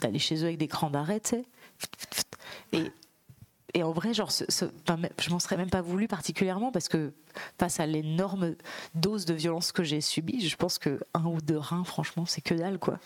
d'aller 0.01 0.19
chez 0.19 0.43
eux 0.43 0.45
avec 0.45 0.57
des 0.57 0.67
crans 0.67 0.89
d'arrêt, 0.89 1.19
tu 1.19 1.29
sais. 1.29 1.45
Et, 2.73 2.91
et 3.73 3.83
en 3.83 3.91
vrai, 3.91 4.13
genre, 4.13 4.29
je 4.31 5.29
m'en 5.29 5.39
serais 5.39 5.57
même 5.57 5.69
pas 5.69 5.81
voulu 5.81 6.07
particulièrement 6.07 6.71
parce 6.71 6.89
que 6.89 7.13
face 7.59 7.79
à 7.79 7.85
l'énorme 7.85 8.55
dose 8.95 9.25
de 9.25 9.33
violence 9.33 9.71
que 9.71 9.83
j'ai 9.83 10.01
subie, 10.01 10.47
je 10.47 10.55
pense 10.55 10.77
que 10.77 10.99
un 11.13 11.25
ou 11.25 11.41
deux 11.41 11.57
reins, 11.57 11.83
franchement, 11.83 12.25
c'est 12.25 12.41
que 12.41 12.53
dalle, 12.53 12.79
quoi. 12.79 12.99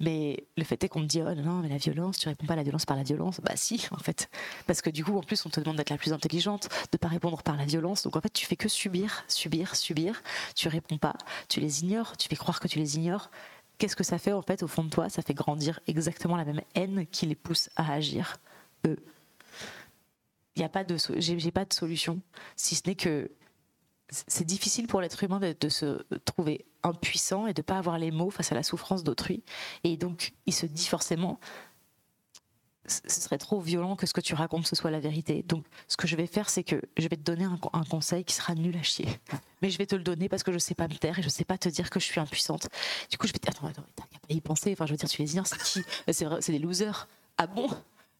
Mais 0.00 0.46
le 0.56 0.64
fait 0.64 0.82
est 0.84 0.88
qu'on 0.88 1.00
me 1.00 1.06
dit 1.06 1.22
oh 1.22 1.34
non, 1.34 1.60
mais 1.60 1.68
la 1.68 1.78
violence, 1.78 2.18
tu 2.18 2.28
réponds 2.28 2.46
pas 2.46 2.54
à 2.54 2.56
la 2.56 2.62
violence 2.62 2.86
par 2.86 2.96
la 2.96 3.02
violence. 3.02 3.40
Bah 3.42 3.52
si, 3.56 3.86
en 3.90 3.98
fait, 3.98 4.28
parce 4.66 4.82
que 4.82 4.90
du 4.90 5.04
coup, 5.04 5.16
en 5.16 5.22
plus, 5.22 5.44
on 5.46 5.50
te 5.50 5.60
demande 5.60 5.76
d'être 5.76 5.90
la 5.90 5.98
plus 5.98 6.12
intelligente, 6.12 6.68
de 6.92 6.98
pas 6.98 7.08
répondre 7.08 7.42
par 7.42 7.56
la 7.56 7.64
violence. 7.64 8.02
Donc 8.02 8.16
en 8.16 8.20
fait, 8.20 8.32
tu 8.32 8.46
fais 8.46 8.56
que 8.56 8.68
subir, 8.68 9.24
subir, 9.28 9.74
subir. 9.76 10.22
Tu 10.54 10.68
réponds 10.68 10.98
pas, 10.98 11.14
tu 11.48 11.60
les 11.60 11.82
ignores, 11.82 12.16
tu 12.16 12.28
fais 12.28 12.36
croire 12.36 12.60
que 12.60 12.68
tu 12.68 12.78
les 12.78 12.96
ignores. 12.96 13.30
Qu'est-ce 13.78 13.96
que 13.96 14.04
ça 14.04 14.18
fait 14.18 14.32
en 14.32 14.42
fait 14.42 14.62
au 14.62 14.68
fond 14.68 14.84
de 14.84 14.90
toi? 14.90 15.08
Ça 15.08 15.22
fait 15.22 15.34
grandir 15.34 15.80
exactement 15.86 16.36
la 16.36 16.44
même 16.44 16.62
haine 16.74 17.06
qui 17.06 17.26
les 17.26 17.34
pousse 17.34 17.68
à 17.76 17.92
agir. 17.92 18.38
Eux. 18.86 18.96
Il 20.56 20.62
y 20.62 20.64
a 20.64 20.70
pas 20.70 20.84
de, 20.84 20.96
j'ai 21.18 21.50
pas 21.50 21.66
de 21.66 21.74
solution, 21.74 22.20
si 22.56 22.74
ce 22.74 22.82
n'est 22.86 22.94
que 22.94 23.30
c'est 24.10 24.44
difficile 24.44 24.86
pour 24.86 25.00
l'être 25.00 25.22
humain 25.22 25.40
de, 25.40 25.68
se 25.68 26.02
trouver 26.24 26.64
impuissant 26.86 27.46
et 27.46 27.54
de 27.54 27.62
pas 27.62 27.78
avoir 27.78 27.98
les 27.98 28.10
mots 28.10 28.30
face 28.30 28.52
à 28.52 28.54
la 28.54 28.62
souffrance 28.62 29.04
d'autrui. 29.04 29.42
Et 29.84 29.96
donc, 29.96 30.32
il 30.46 30.54
se 30.54 30.66
dit 30.66 30.86
forcément, 30.86 31.38
ce 32.86 33.20
serait 33.20 33.38
trop 33.38 33.60
violent 33.60 33.96
que 33.96 34.06
ce 34.06 34.12
que 34.12 34.20
tu 34.20 34.34
racontes 34.34 34.66
ce 34.66 34.76
soit 34.76 34.90
la 34.90 35.00
vérité. 35.00 35.42
Donc, 35.42 35.64
ce 35.88 35.96
que 35.96 36.06
je 36.06 36.16
vais 36.16 36.26
faire, 36.26 36.48
c'est 36.48 36.62
que 36.62 36.80
je 36.96 37.08
vais 37.08 37.16
te 37.16 37.22
donner 37.22 37.44
un, 37.44 37.58
conseil 37.84 38.24
qui 38.24 38.34
sera 38.34 38.54
nul 38.54 38.76
à 38.76 38.82
chier. 38.82 39.08
Mais 39.62 39.70
je 39.70 39.78
vais 39.78 39.86
te 39.86 39.96
le 39.96 40.02
donner 40.02 40.28
parce 40.28 40.42
que 40.42 40.52
je 40.52 40.56
ne 40.56 40.60
sais 40.60 40.74
pas 40.74 40.88
me 40.88 40.94
taire 40.94 41.18
et 41.18 41.22
je 41.22 41.26
ne 41.26 41.32
sais 41.32 41.44
pas 41.44 41.58
te 41.58 41.68
dire 41.68 41.90
que 41.90 42.00
je 42.00 42.04
suis 42.04 42.20
impuissante. 42.20 42.68
Du 43.10 43.18
coup, 43.18 43.26
je 43.26 43.32
vais 43.32 43.38
te 43.38 43.50
dire, 43.50 43.56
attends, 43.56 43.66
attends, 43.66 43.88
t'as 43.96 44.04
qu'à 44.04 44.34
y 44.34 44.40
penser. 44.40 44.72
Enfin, 44.72 44.86
je 44.86 44.92
veux 44.92 44.96
dire, 44.96 45.08
tu 45.08 45.20
les 45.20 45.32
ignores, 45.32 45.46
c'est 45.46 45.58
qui? 45.62 45.82
C'est 46.12 46.52
des 46.52 46.58
losers. 46.58 47.08
Ah 47.38 47.46
bon? 47.46 47.68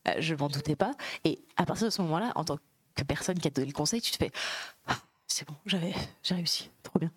Euh, 0.09 0.15
Je 0.19 0.35
m'en 0.35 0.49
doutais 0.49 0.77
pas. 0.77 0.93
Et 1.25 1.41
à 1.57 1.65
partir 1.65 1.87
de 1.87 1.91
ce 1.91 2.03
moment-là, 2.03 2.33
en 2.35 2.45
tant 2.45 2.59
que 2.95 3.05
personne 3.05 3.39
qui 3.39 3.49
a 3.49 3.51
donné 3.51 3.67
le 3.67 3.73
conseil, 3.73 4.01
tu 4.01 4.11
te 4.11 4.17
fais, 4.17 4.31
c'est 5.27 5.47
bon, 5.47 5.55
j'avais, 5.67 5.95
j'ai 6.23 6.35
réussi, 6.35 6.71
trop 6.83 6.99
bien. 6.99 7.11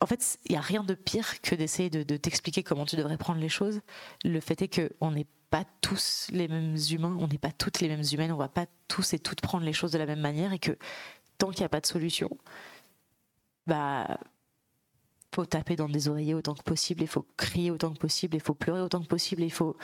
En 0.00 0.06
fait, 0.06 0.38
il 0.46 0.52
n'y 0.52 0.58
a 0.58 0.62
rien 0.62 0.82
de 0.82 0.94
pire 0.94 1.40
que 1.42 1.54
d'essayer 1.54 1.90
de, 1.90 2.16
t'expliquer 2.16 2.62
comment 2.62 2.86
tu 2.86 2.96
devrais 2.96 3.18
prendre 3.18 3.40
les 3.40 3.48
choses. 3.48 3.80
Le 4.24 4.40
fait 4.40 4.62
est 4.62 4.68
qu'on 4.98 5.10
n'est 5.10 5.26
pas 5.50 5.64
tous 5.80 6.28
les 6.30 6.48
mêmes 6.48 6.76
humains, 6.90 7.16
on 7.20 7.28
n'est 7.28 7.38
pas 7.38 7.52
toutes 7.52 7.80
les 7.80 7.88
mêmes 7.88 8.04
humaines, 8.10 8.32
on 8.32 8.36
va 8.36 8.48
pas 8.48 8.66
tous 8.88 9.12
et 9.12 9.18
toutes 9.18 9.40
prendre 9.40 9.64
les 9.64 9.72
choses 9.72 9.92
de 9.92 9.98
la 9.98 10.06
même 10.06 10.20
manière 10.20 10.52
et 10.52 10.58
que 10.58 10.78
tant 11.38 11.50
qu'il 11.50 11.60
n'y 11.60 11.66
a 11.66 11.70
pas 11.70 11.80
de 11.80 11.86
solution, 11.86 12.30
bah 13.66 14.18
faut 15.34 15.44
taper 15.44 15.76
dans 15.76 15.88
des 15.88 16.08
oreillers 16.08 16.34
autant 16.34 16.54
que 16.54 16.62
possible, 16.62 17.02
il 17.02 17.08
faut 17.08 17.26
crier 17.36 17.70
autant 17.70 17.92
que 17.92 17.98
possible, 17.98 18.36
il 18.36 18.40
faut 18.40 18.54
pleurer 18.54 18.80
autant 18.80 19.00
que 19.00 19.06
possible, 19.06 19.42
il 19.42 19.52
faut 19.52 19.76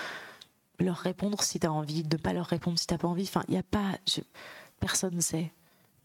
leur 0.80 0.96
répondre 0.96 1.42
si 1.42 1.60
tu 1.60 1.66
as 1.66 1.72
envie, 1.72 2.04
ne 2.04 2.16
pas 2.16 2.32
leur 2.32 2.46
répondre 2.46 2.78
si 2.78 2.86
tu 2.86 2.94
n'as 2.94 2.98
pas 2.98 3.08
envie. 3.08 3.24
Enfin, 3.24 3.44
il 3.48 3.56
a 3.56 3.62
pas. 3.62 3.98
personne 4.80 5.14
ne 5.14 5.20
sait 5.20 5.52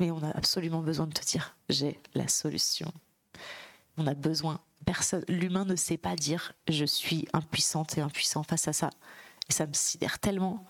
mais 0.02 0.10
on 0.10 0.24
a 0.24 0.32
absolument 0.32 0.82
besoin 0.82 1.06
de 1.06 1.14
te 1.14 1.24
dire 1.24 1.56
j'ai 1.70 2.00
la 2.16 2.28
solution. 2.28 2.92
On 3.98 4.08
a 4.08 4.14
besoin. 4.14 4.60
Personne, 4.86 5.24
l'humain 5.28 5.66
ne 5.66 5.76
sait 5.76 5.98
pas 5.98 6.16
dire 6.16 6.54
je 6.68 6.86
suis 6.86 7.28
impuissante 7.34 7.98
et 7.98 8.02
impuissant 8.02 8.44
face 8.44 8.68
à 8.68 8.74
ça. 8.74 8.90
Et 9.50 9.54
ça 9.54 9.68
me 9.68 9.74
sidère 9.74 10.20
tellement 10.20 10.66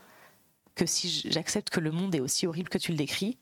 que 0.76 0.86
si 0.86 1.30
j'accepte 1.30 1.70
que 1.70 1.80
le 1.80 1.92
monde 1.92 2.16
est 2.16 2.20
aussi 2.20 2.48
horrible 2.48 2.70
que 2.70 2.78
tu 2.78 2.92
le 2.92 2.98
décris, 2.98 3.38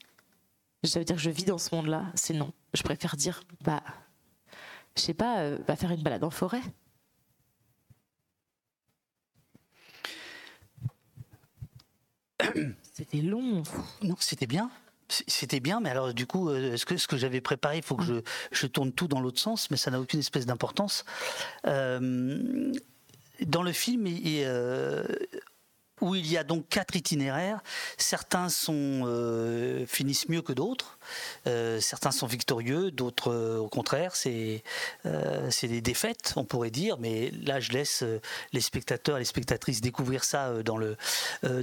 ça 0.83 0.99
veut 0.99 1.05
dire 1.05 1.15
que 1.15 1.21
je 1.21 1.29
vis 1.29 1.45
dans 1.45 1.57
ce 1.57 1.73
monde-là. 1.75 2.05
C'est 2.15 2.33
non. 2.33 2.51
Je 2.73 2.83
préfère 2.83 3.15
dire 3.15 3.43
bah, 3.61 3.83
je 4.95 5.01
sais 5.01 5.13
pas, 5.13 5.39
euh, 5.39 5.57
va 5.67 5.75
faire 5.75 5.91
une 5.91 6.03
balade 6.03 6.23
en 6.23 6.29
forêt. 6.29 6.61
C'était 12.93 13.21
long. 13.21 13.63
Non, 14.01 14.15
c'était 14.19 14.47
bien. 14.47 14.69
C'était 15.09 15.59
bien, 15.59 15.79
mais 15.79 15.89
alors 15.89 16.13
du 16.13 16.27
coup, 16.27 16.49
euh, 16.49 16.73
est-ce 16.73 16.85
que 16.85 16.97
ce 16.97 17.07
que 17.07 17.17
j'avais 17.17 17.41
préparé, 17.41 17.77
il 17.77 17.83
faut 17.83 17.95
que 17.95 18.03
je, 18.03 18.21
je, 18.51 18.67
tourne 18.67 18.91
tout 18.91 19.07
dans 19.07 19.19
l'autre 19.19 19.39
sens, 19.39 19.71
mais 19.71 19.77
ça 19.77 19.89
n'a 19.89 19.99
aucune 19.99 20.19
espèce 20.19 20.45
d'importance. 20.45 21.03
Euh, 21.65 22.71
dans 23.41 23.63
le 23.63 23.71
film, 23.71 24.05
il, 24.05 24.43
euh, 24.45 25.03
où 26.01 26.15
il 26.15 26.27
y 26.27 26.37
a 26.37 26.43
donc 26.43 26.67
quatre 26.69 26.95
itinéraires. 26.95 27.61
Certains 27.97 28.49
sont, 28.49 29.03
euh, 29.05 29.85
finissent 29.85 30.29
mieux 30.29 30.41
que 30.41 30.53
d'autres. 30.53 30.98
Euh, 31.47 31.79
certains 31.79 32.11
sont 32.11 32.27
victorieux, 32.27 32.91
d'autres 32.91 33.31
euh, 33.31 33.57
au 33.57 33.67
contraire, 33.67 34.15
c'est 34.15 34.63
euh, 35.05 35.49
c'est 35.49 35.67
des 35.67 35.81
défaites, 35.81 36.33
on 36.35 36.43
pourrait 36.43 36.71
dire. 36.71 36.97
Mais 36.99 37.31
là, 37.43 37.59
je 37.59 37.71
laisse 37.71 38.03
les 38.53 38.61
spectateurs 38.61 39.17
et 39.17 39.19
les 39.19 39.25
spectatrices 39.25 39.81
découvrir 39.81 40.23
ça 40.23 40.63
dans 40.63 40.77
le, 40.77 40.97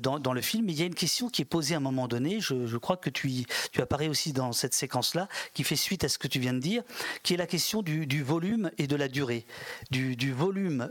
dans, 0.00 0.32
le 0.32 0.40
film. 0.40 0.66
Mais 0.66 0.72
il 0.72 0.78
y 0.78 0.82
a 0.82 0.86
une 0.86 0.94
question 0.94 1.28
qui 1.28 1.42
est 1.42 1.46
posée 1.46 1.74
à 1.74 1.78
un 1.78 1.80
moment 1.80 2.08
donné. 2.08 2.40
Je, 2.40 2.76
crois 2.76 2.96
que 2.96 3.10
tu, 3.10 3.44
tu 3.72 3.80
apparais 3.80 4.08
aussi 4.08 4.32
dans 4.32 4.52
cette 4.52 4.74
séquence-là, 4.74 5.28
qui 5.54 5.64
fait 5.64 5.76
suite 5.76 6.04
à 6.04 6.08
ce 6.08 6.18
que 6.18 6.28
tu 6.28 6.38
viens 6.38 6.52
de 6.52 6.58
dire, 6.58 6.82
qui 7.22 7.34
est 7.34 7.36
la 7.36 7.46
question 7.46 7.82
du, 7.82 8.22
volume 8.22 8.70
et 8.78 8.86
de 8.86 8.96
la 8.96 9.08
durée. 9.08 9.46
Du, 9.90 10.32
volume, 10.32 10.88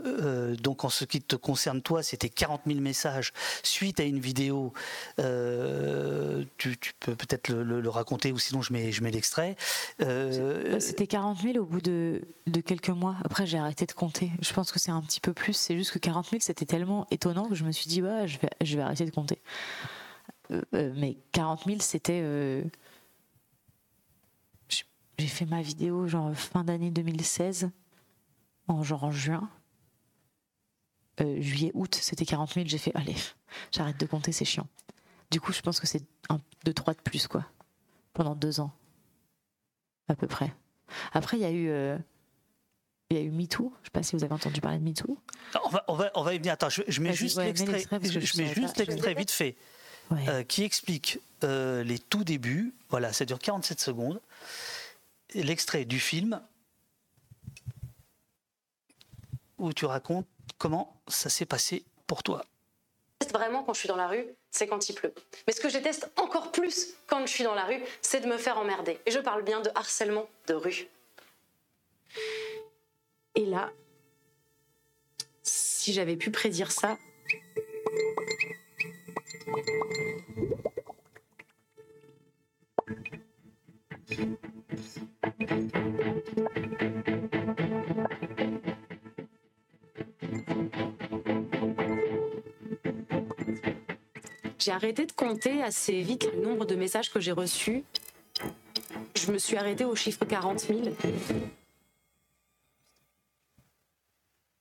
donc 0.60 0.84
en 0.84 0.88
ce 0.88 1.04
qui 1.04 1.20
te 1.20 1.36
concerne 1.36 1.82
toi, 1.82 2.02
c'était 2.02 2.28
40 2.28 2.62
000 2.66 2.80
messages 2.80 3.32
suite 3.62 4.00
à 4.00 4.04
une 4.04 4.20
vidéo. 4.20 4.72
tu, 5.18 6.76
peux 7.00 7.14
peut-être 7.14 7.48
le, 7.48 7.88
raconter 7.88 8.32
ou 8.32 8.38
sinon 8.46 8.62
je 8.62 8.72
mets, 8.72 8.92
je 8.92 9.02
mets 9.02 9.10
l'extrait. 9.10 9.56
Euh, 10.00 10.78
C'était 10.80 11.06
40 11.06 11.40
000 11.40 11.58
au 11.58 11.64
bout 11.66 11.80
de, 11.80 12.22
de 12.46 12.60
quelques 12.60 12.88
mois. 12.90 13.16
Après, 13.24 13.46
j'ai 13.46 13.58
arrêté 13.58 13.86
de 13.86 13.92
compter. 13.92 14.30
Je 14.40 14.52
pense 14.52 14.72
que 14.72 14.78
c'est 14.78 14.90
un 14.90 15.02
petit 15.02 15.20
peu 15.20 15.32
plus. 15.32 15.52
C'est 15.54 15.76
juste 15.76 15.92
que 15.92 15.98
40 15.98 16.28
000, 16.30 16.40
c'était 16.40 16.66
tellement 16.66 17.06
étonnant 17.10 17.48
que 17.48 17.54
je 17.54 17.64
me 17.64 17.72
suis 17.72 17.86
dit, 17.88 18.00
bah, 18.02 18.26
je 18.26 18.38
vais, 18.38 18.50
je 18.62 18.76
vais 18.76 18.82
arrêter 18.82 19.04
de 19.04 19.10
compter. 19.10 19.40
Euh, 20.50 20.62
euh, 20.74 20.92
mais 20.96 21.16
40 21.32 21.64
000, 21.66 21.78
c'était. 21.80 22.20
euh, 22.22 22.62
J'ai 25.18 25.26
fait 25.28 25.46
ma 25.46 25.62
vidéo 25.62 26.06
genre 26.06 26.34
fin 26.34 26.62
d'année 26.62 26.90
2016, 26.90 27.70
en 28.68 28.82
genre 28.82 29.04
en 29.04 29.10
juin. 29.10 29.48
Euh, 31.22 31.40
juillet, 31.40 31.70
août, 31.74 31.94
c'était 32.00 32.26
40 32.26 32.52
000. 32.52 32.66
J'ai 32.68 32.76
fait, 32.78 32.92
allez, 32.94 33.16
j'arrête 33.72 33.98
de 33.98 34.04
compter, 34.06 34.32
c'est 34.32 34.44
chiant. 34.44 34.66
Du 35.30 35.40
coup, 35.40 35.52
je 35.52 35.60
pense 35.62 35.80
que 35.80 35.86
c'est 35.86 36.02
un, 36.28 36.38
deux, 36.64 36.74
trois 36.74 36.92
de 36.94 37.00
plus, 37.00 37.26
quoi. 37.26 37.44
Pendant 38.16 38.34
deux 38.34 38.60
ans 38.60 38.72
à 40.08 40.14
peu 40.14 40.26
près. 40.26 40.54
Après, 41.12 41.36
il 41.36 41.40
y 41.40 41.44
a 41.44 41.50
eu, 41.50 41.68
euh, 41.68 41.98
il 43.10 43.18
y 43.18 43.20
a 43.20 43.22
eu 43.22 43.30
MeToo. 43.30 43.74
Je 43.82 43.88
sais 43.88 43.90
pas 43.90 44.02
si 44.02 44.16
vous 44.16 44.24
avez 44.24 44.32
entendu 44.32 44.62
parler 44.62 44.78
de 44.78 44.84
MeToo. 44.84 45.18
on, 45.62 45.68
va, 45.68 45.84
on, 45.86 45.94
va, 45.96 46.10
on 46.14 46.22
va 46.22 46.32
y 46.32 46.38
venir. 46.38 46.54
Attends, 46.54 46.70
je, 46.70 46.80
je 46.88 47.02
mets 47.02 47.12
juste 47.12 47.36
ouais, 47.36 47.44
l'extrait. 47.44 47.80
Je, 48.02 48.40
mets 48.40 48.54
juste 48.54 48.78
l'extrait 48.78 49.12
vite 49.12 49.30
fait, 49.30 49.54
euh, 50.12 50.44
qui 50.44 50.62
explique 50.62 51.18
euh, 51.44 51.84
les 51.84 51.98
tout 51.98 52.24
débuts. 52.24 52.74
Voilà, 52.88 53.12
ça 53.12 53.26
dure 53.26 53.38
47 53.38 53.80
secondes. 53.80 54.22
L'extrait 55.34 55.84
du 55.84 56.00
film 56.00 56.40
où 59.58 59.74
tu 59.74 59.84
racontes 59.84 60.26
comment 60.56 60.98
ça 61.06 61.28
s'est 61.28 61.44
passé 61.44 61.84
pour 62.06 62.22
toi. 62.22 62.46
Déteste 63.26 63.32
vraiment 63.32 63.62
quand 63.62 63.74
je 63.74 63.80
suis 63.80 63.88
dans 63.88 63.96
la 63.96 64.08
rue, 64.08 64.24
c'est 64.50 64.66
quand 64.66 64.88
il 64.88 64.94
pleut. 64.94 65.12
Mais 65.46 65.52
ce 65.52 65.60
que 65.60 65.68
je 65.68 65.74
déteste 65.74 66.10
encore 66.16 66.52
plus 66.52 66.94
quand 67.06 67.20
je 67.26 67.32
suis 67.32 67.44
dans 67.44 67.54
la 67.54 67.64
rue, 67.64 67.80
c'est 68.00 68.20
de 68.20 68.26
me 68.26 68.38
faire 68.38 68.58
emmerder. 68.58 68.98
Et 69.06 69.10
je 69.10 69.18
parle 69.18 69.42
bien 69.42 69.60
de 69.60 69.70
harcèlement 69.74 70.28
de 70.46 70.54
rue. 70.54 70.88
Et 73.34 73.44
là, 73.44 73.70
si 75.42 75.92
j'avais 75.92 76.16
pu 76.16 76.30
prédire 76.30 76.72
ça, 76.72 76.96
j'ai 94.66 94.72
arrêté 94.72 95.06
de 95.06 95.12
compter 95.12 95.62
assez 95.62 96.02
vite 96.02 96.28
le 96.34 96.42
nombre 96.42 96.64
de 96.64 96.74
messages 96.74 97.12
que 97.12 97.20
j'ai 97.20 97.30
reçus. 97.30 97.84
Je 99.14 99.30
me 99.30 99.38
suis 99.38 99.56
arrêtée 99.56 99.84
au 99.84 99.94
chiffre 99.94 100.24
40 100.24 100.58
000. 100.58 100.80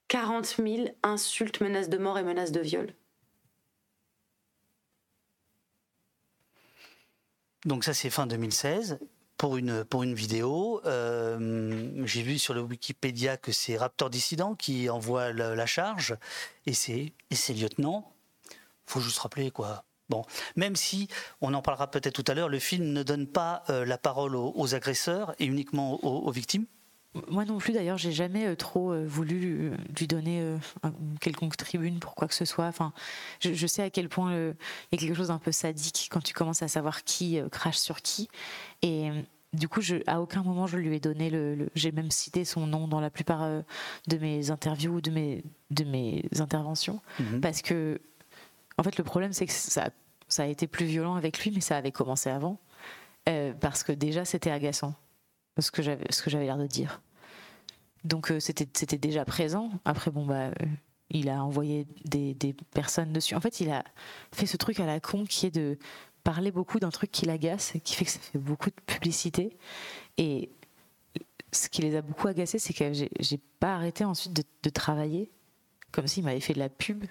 40 0.08 0.46
000 0.46 0.89
insultes, 1.02 1.60
menaces 1.60 1.89
de 1.89 1.98
mort 1.98 2.20
et 2.20 2.24
menaces 2.24 2.52
de 2.52 2.60
viol. 2.60 2.94
Donc 7.65 7.84
ça 7.84 7.96
c'est 7.96 8.12
fin 8.12 8.28
2016 8.28 9.00
pour 9.38 9.58
une 9.58 9.84
pour 9.86 10.04
une 10.04 10.13
vidéo. 10.13 10.82
Euh, 10.86 12.06
J'ai 12.06 12.22
vu 12.22 12.38
sur 12.38 12.54
le 12.54 12.62
Wikipédia 12.62 13.38
que 13.38 13.52
c'est 13.52 13.76
Raptor 13.76 14.12
Dissident 14.12 14.54
qui 14.54 14.88
envoie 14.88 15.34
la, 15.34 15.65
charge 15.65 16.15
et 16.68 16.76
c'est 16.76 17.12
et 17.32 17.36
c'est 17.36 17.54
lieutenant. 17.54 18.13
Faut 18.86 19.00
juste 19.00 19.18
rappeler 19.18 19.50
quoi. 19.50 19.84
Bon, 20.10 20.24
même 20.56 20.76
si 20.76 21.08
on 21.41 21.54
en 21.54 21.62
parlera 21.62 21.89
peut-être 21.89 22.13
tout 22.22 22.30
à 22.32 22.36
l'heure, 22.36 22.50
le 22.50 22.60
film 22.60 22.94
ne 22.94 23.02
donne 23.04 23.26
pas 23.28 23.63
euh, 23.70 23.86
la 23.86 23.98
parole 23.98 24.36
aux, 24.36 24.54
aux 24.56 24.76
agresseurs 24.76 25.34
et 25.39 25.46
uniquement 25.46 26.04
aux, 26.06 26.28
aux 26.28 26.32
victimes. 26.32 26.65
Moi 27.30 27.46
non 27.46 27.60
plus, 27.60 27.72
d'ailleurs, 27.74 27.98
j'ai 27.98 28.12
jamais 28.12 28.46
euh, 28.46 28.56
trop 28.56 28.91
euh, 28.91 29.06
voulu 29.08 29.72
lui, 29.98 30.08
donner 30.08 30.41
un- 30.84 30.89
une 31.00 31.18
quelconque 31.18 31.56
tribune 31.56 32.00
pour 32.00 32.13
quoi 32.13 32.28
que 32.28 32.34
ce 32.36 32.44
soit. 32.46 32.65
Enfin, 32.68 32.91
je, 33.39 33.54
je 33.54 33.68
sais 33.68 33.82
à 33.84 33.89
quel 33.89 34.10
point 34.10 34.36
il 34.36 34.56
y 34.91 34.96
a 34.96 34.98
quelque 34.98 35.15
chose 35.15 35.30
d'un 35.30 35.39
peu 35.39 35.54
sadique 35.54 36.10
quand 36.12 36.22
tu 36.22 36.34
commences 36.34 36.62
à 36.62 36.68
savoir 36.68 37.04
qui 37.06 37.39
crache 37.52 37.78
sur 37.78 38.02
qui. 38.02 38.28
Et 38.82 39.10
du 39.54 39.70
coup, 39.70 39.80
je, 39.80 39.96
à 40.08 40.20
aucun 40.22 40.44
moment 40.44 40.68
je 40.68 40.76
lui 40.78 40.94
ai 40.94 41.00
donné 41.00 41.30
le. 41.30 41.56
le- 41.56 41.70
j'ai 41.74 41.94
même 41.94 42.12
cité 42.12 42.44
son 42.44 42.68
nom 42.68 42.88
dans 42.89 43.00
la 43.00 43.10
plupart 43.10 43.50
de 44.08 44.18
mes 44.18 44.52
interviews 44.52 44.96
ou 44.96 45.02
de 45.02 45.10
mes, 45.10 45.44
de 45.72 45.86
mes 45.86 46.26
interventions. 46.39 47.00
Parce 47.41 47.62
que, 47.62 48.02
en 48.78 48.84
fait, 48.84 48.98
le 48.98 49.04
problème, 49.04 49.34
c'est 49.34 49.46
que 49.46 49.54
ça, 49.54 49.92
a 50.38 50.46
été 50.46 50.68
plus 50.68 50.86
violent 50.86 51.16
avec 51.16 51.40
lui, 51.44 51.52
mais 51.52 51.62
ça 51.62 51.78
avait 51.78 51.92
commencé 51.92 52.30
avant. 52.30 52.60
Euh, 53.28 53.54
parce 53.54 53.84
que 53.84 53.92
déjà, 53.92 54.26
c'était 54.26 54.52
agaçant 54.52 54.94
ce 55.60 55.72
que 55.72 55.82
j'avais 55.82 56.46
l'air 56.46 56.58
de 56.58 56.68
dire. 56.68 57.02
Donc 58.06 58.32
euh, 58.32 58.40
c'était 58.40 58.98
déjà 58.98 59.26
présent. 59.26 59.72
Après 59.84 60.12
bon 60.12 60.26
bah 60.26 60.46
euh, 60.46 60.52
il 61.10 61.28
a 61.28 61.44
envoyé 61.44 61.88
des, 62.06 62.36
personnes 62.72 63.12
dessus. 63.12 63.36
En 63.36 63.42
fait 63.42 63.60
il 63.60 63.72
a 63.72 63.84
fait 64.32 64.46
ce 64.46 64.58
truc 64.58 64.80
à 64.80 64.86
la 64.86 65.00
con 65.00 65.26
qui 65.26 65.48
est 65.48 65.52
de 65.52 65.78
parler 66.24 66.52
beaucoup 66.52 66.80
d'un 66.80 66.92
truc 66.92 67.12
qui 67.12 67.26
l'agace, 67.26 67.74
qui 67.84 67.96
fait 67.96 68.06
que 68.06 68.12
ça 68.12 68.20
fait 68.20 68.38
beaucoup 68.38 68.70
de 68.70 68.76
publicité. 68.86 69.58
Et 70.18 70.52
ce 71.52 71.68
qui 71.68 71.82
les 71.82 71.96
a 71.96 72.04
beaucoup 72.04 72.28
agacés, 72.28 72.60
c'est 72.60 72.74
que 72.74 72.94
j'ai 72.94 73.40
pas 73.60 73.74
arrêté 73.76 74.06
ensuite 74.06 74.34
de, 74.34 74.44
de 74.62 74.70
travailler 74.70 75.32
comme 75.92 76.08
s'il 76.08 76.24
m'avait 76.24 76.40
fait 76.40 76.54
de 76.54 76.60
la 76.60 76.70
pub. 76.70 77.06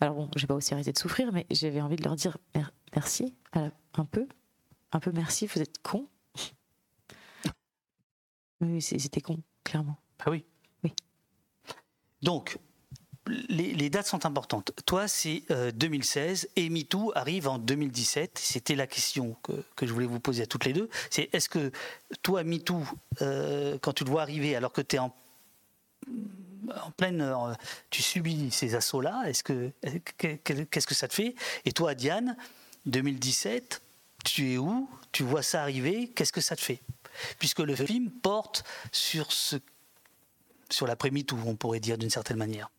Alors 0.00 0.14
bon, 0.14 0.30
j'ai 0.36 0.46
pas 0.46 0.54
aussi 0.54 0.74
arrêté 0.74 0.92
de 0.92 0.98
souffrir, 0.98 1.32
mais 1.32 1.46
j'avais 1.50 1.80
envie 1.80 1.96
de 1.96 2.04
leur 2.04 2.14
dire 2.16 2.38
mer- 2.54 2.72
merci, 2.94 3.34
un 3.52 4.04
peu, 4.04 4.26
un 4.92 5.00
peu 5.00 5.10
merci, 5.12 5.46
vous 5.46 5.60
êtes 5.60 5.78
cons. 5.82 6.06
Oui, 8.60 8.82
c'était 8.82 9.20
con, 9.20 9.38
clairement. 9.62 9.96
Ah 10.18 10.30
oui. 10.30 10.44
Oui. 10.82 10.92
Donc, 12.22 12.58
les, 13.48 13.72
les 13.72 13.88
dates 13.88 14.08
sont 14.08 14.26
importantes. 14.26 14.72
Toi, 14.84 15.06
c'est 15.06 15.44
euh, 15.52 15.70
2016 15.70 16.48
et 16.56 16.68
MeToo 16.68 17.12
arrive 17.14 17.46
en 17.46 17.58
2017. 17.58 18.36
C'était 18.36 18.74
la 18.74 18.88
question 18.88 19.36
que, 19.44 19.52
que 19.76 19.86
je 19.86 19.92
voulais 19.92 20.06
vous 20.06 20.18
poser 20.18 20.42
à 20.42 20.46
toutes 20.46 20.64
les 20.64 20.72
deux. 20.72 20.88
C'est 21.08 21.28
est-ce 21.32 21.48
que 21.48 21.70
toi, 22.22 22.42
MeToo, 22.42 22.82
euh, 23.22 23.78
quand 23.80 23.92
tu 23.92 24.02
le 24.02 24.10
vois 24.10 24.22
arriver 24.22 24.56
alors 24.56 24.72
que 24.72 24.80
tu 24.80 24.96
es 24.96 24.98
en, 24.98 25.14
en 26.84 26.90
pleine. 26.90 27.20
euh, 27.20 27.54
tu 27.90 28.02
subis 28.02 28.50
ces 28.50 28.74
assauts-là, 28.74 29.24
est-ce 29.26 29.42
que, 29.42 29.72
que- 30.18 30.62
qu'est-ce 30.64 30.86
que 30.86 30.94
ça 30.94 31.08
te 31.08 31.14
fait? 31.14 31.34
Et 31.64 31.72
toi, 31.72 31.94
Diane, 31.94 32.36
2017, 32.86 33.82
tu 34.24 34.52
es 34.52 34.58
où? 34.58 34.88
Tu 35.12 35.22
vois 35.22 35.42
ça 35.42 35.62
arriver, 35.62 36.08
qu'est-ce 36.08 36.32
que 36.32 36.40
ça 36.40 36.56
te 36.56 36.60
fait? 36.60 36.80
Puisque 37.38 37.60
le 37.60 37.74
film 37.74 38.10
porte 38.10 38.64
sur 38.92 39.32
ce 39.32 39.56
sur 40.70 40.86
l'après-MeToo, 40.86 41.36
on 41.46 41.56
pourrait 41.56 41.80
dire 41.80 41.96
d'une 41.96 42.10
certaine 42.10 42.36
manière. 42.36 42.70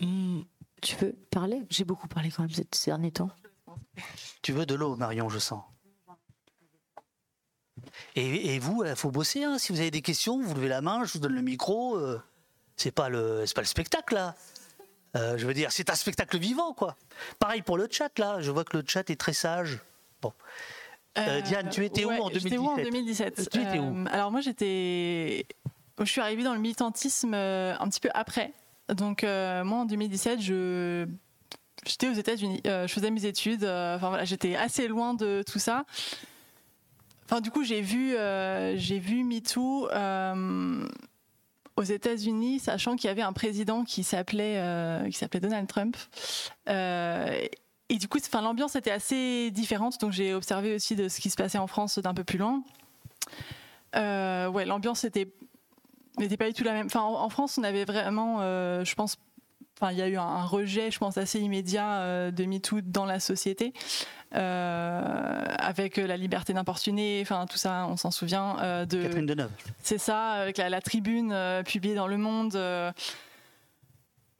Hmm, 0.00 0.40
tu 0.80 0.96
veux 0.96 1.12
parler? 1.30 1.62
J'ai 1.68 1.84
beaucoup 1.84 2.08
parlé 2.08 2.30
quand 2.30 2.42
même 2.44 2.50
ces, 2.52 2.66
ces 2.72 2.90
derniers 2.90 3.12
temps. 3.12 3.30
Tu 4.40 4.52
veux 4.52 4.64
de 4.64 4.74
l'eau, 4.74 4.96
Marion, 4.96 5.28
je 5.28 5.38
sens. 5.38 5.62
Et, 8.14 8.54
et 8.54 8.58
vous, 8.58 8.84
il 8.84 8.96
faut 8.96 9.10
bosser. 9.10 9.44
hein. 9.44 9.58
Si 9.58 9.72
vous 9.72 9.80
avez 9.80 9.90
des 9.90 10.00
questions, 10.02 10.40
vous 10.42 10.54
levez 10.54 10.68
la 10.68 10.80
main, 10.80 11.04
je 11.04 11.12
vous 11.12 11.18
donne 11.18 11.34
le 11.34 11.42
micro. 11.42 11.96
euh, 11.96 12.20
c'est 12.76 12.90
pas 12.90 13.08
le, 13.08 13.44
c'est 13.46 13.54
pas 13.54 13.62
le 13.62 13.66
spectacle 13.66 14.14
là. 14.14 14.34
Euh, 15.16 15.38
je 15.38 15.46
veux 15.46 15.54
dire, 15.54 15.72
c'est 15.72 15.88
un 15.88 15.94
spectacle 15.94 16.36
vivant, 16.38 16.74
quoi. 16.74 16.96
Pareil 17.38 17.62
pour 17.62 17.78
le 17.78 17.88
chat 17.90 18.18
là. 18.18 18.40
Je 18.40 18.50
vois 18.50 18.64
que 18.64 18.76
le 18.76 18.84
chat 18.86 19.08
est 19.08 19.18
très 19.18 19.32
sage. 19.32 19.78
Bon. 20.20 20.32
Euh, 21.16 21.40
Diane, 21.40 21.70
tu 21.70 21.82
étais 21.86 22.04
ouais, 22.04 22.18
où 22.18 22.24
en 22.24 22.28
2017 22.28 22.42
J'étais 22.42 22.58
où 22.58 22.66
en 22.68 22.76
2017 22.76 23.48
Tu 23.50 23.60
étais 23.62 23.78
où 23.78 23.96
Euh, 23.96 24.04
Alors 24.10 24.30
moi 24.30 24.42
j'étais, 24.42 25.46
je 25.98 26.04
suis 26.04 26.20
arrivée 26.20 26.42
dans 26.42 26.52
le 26.52 26.60
militantisme 26.60 27.32
euh, 27.32 27.74
un 27.78 27.88
petit 27.88 28.00
peu 28.00 28.10
après. 28.12 28.52
Donc 28.90 29.24
euh, 29.24 29.64
moi 29.64 29.78
en 29.78 29.84
2017, 29.86 30.40
je 30.42 31.06
j'étais 31.86 32.08
aux 32.08 32.12
États-Unis, 32.14 32.60
Euh, 32.66 32.86
je 32.86 32.92
faisais 32.92 33.10
mes 33.10 33.24
études. 33.24 33.64
euh, 33.64 33.96
Enfin 33.96 34.08
voilà, 34.10 34.24
j'étais 34.26 34.56
assez 34.56 34.86
loin 34.88 35.14
de 35.14 35.42
tout 35.50 35.58
ça. 35.58 35.86
Enfin 37.24 37.40
du 37.40 37.50
coup 37.50 37.64
j'ai 37.64 37.80
vu 37.80 38.14
euh, 38.14 38.76
j'ai 38.76 38.98
vu 38.98 39.24
MeToo. 39.24 39.88
Aux 41.76 41.82
États-Unis, 41.82 42.58
sachant 42.58 42.96
qu'il 42.96 43.08
y 43.08 43.10
avait 43.10 43.22
un 43.22 43.32
président 43.32 43.84
qui 43.84 44.02
s'appelait 44.02 44.56
euh, 44.56 45.06
qui 45.06 45.12
s'appelait 45.18 45.40
Donald 45.40 45.68
Trump. 45.68 45.96
Euh, 46.68 47.46
et 47.88 47.98
du 47.98 48.08
coup, 48.08 48.18
enfin, 48.18 48.40
l'ambiance 48.40 48.74
était 48.74 48.90
assez 48.90 49.50
différente, 49.50 50.00
donc 50.00 50.12
j'ai 50.12 50.34
observé 50.34 50.74
aussi 50.74 50.96
de 50.96 51.08
ce 51.08 51.20
qui 51.20 51.30
se 51.30 51.36
passait 51.36 51.58
en 51.58 51.66
France 51.66 51.98
d'un 51.98 52.14
peu 52.14 52.24
plus 52.24 52.38
loin. 52.38 52.62
Euh, 53.94 54.48
ouais, 54.48 54.64
l'ambiance 54.64 55.04
était 55.04 55.28
n'était 56.18 56.38
pas 56.38 56.48
du 56.48 56.54
tout 56.54 56.64
la 56.64 56.72
même. 56.72 56.86
Enfin, 56.86 57.02
en, 57.02 57.28
France, 57.28 57.58
on 57.58 57.62
avait 57.62 57.84
vraiment, 57.84 58.40
je 58.40 58.94
pense, 58.94 59.18
enfin, 59.78 59.92
il 59.92 59.98
y 59.98 60.02
a 60.02 60.08
eu 60.08 60.16
un, 60.16 60.44
rejet, 60.44 60.90
je 60.90 60.98
pense, 60.98 61.18
assez 61.18 61.38
immédiat 61.40 62.30
de 62.30 62.44
MeToo 62.46 62.80
dans 62.80 63.04
la 63.04 63.20
société, 63.20 63.74
euh, 64.36 65.44
avec 65.58 65.96
la 65.96 66.16
liberté 66.16 66.52
d'importuner, 66.52 67.20
enfin, 67.22 67.46
tout 67.48 67.58
ça, 67.58 67.86
on 67.88 67.96
s'en 67.96 68.10
souvient. 68.10 68.56
euh, 68.62 68.84
de, 68.86 69.02
Catherine 69.02 69.26
Deneuve. 69.26 69.50
c'est 69.82 69.98
ça, 69.98 70.30
avec 70.32 70.58
la, 70.58 70.68
la 70.68 70.80
tribune 70.80 71.30
euh, 71.32 71.62
publiée 71.62 71.94
dans 71.94 72.06
Le 72.06 72.16
Monde. 72.18 72.54
euh, 72.56 72.92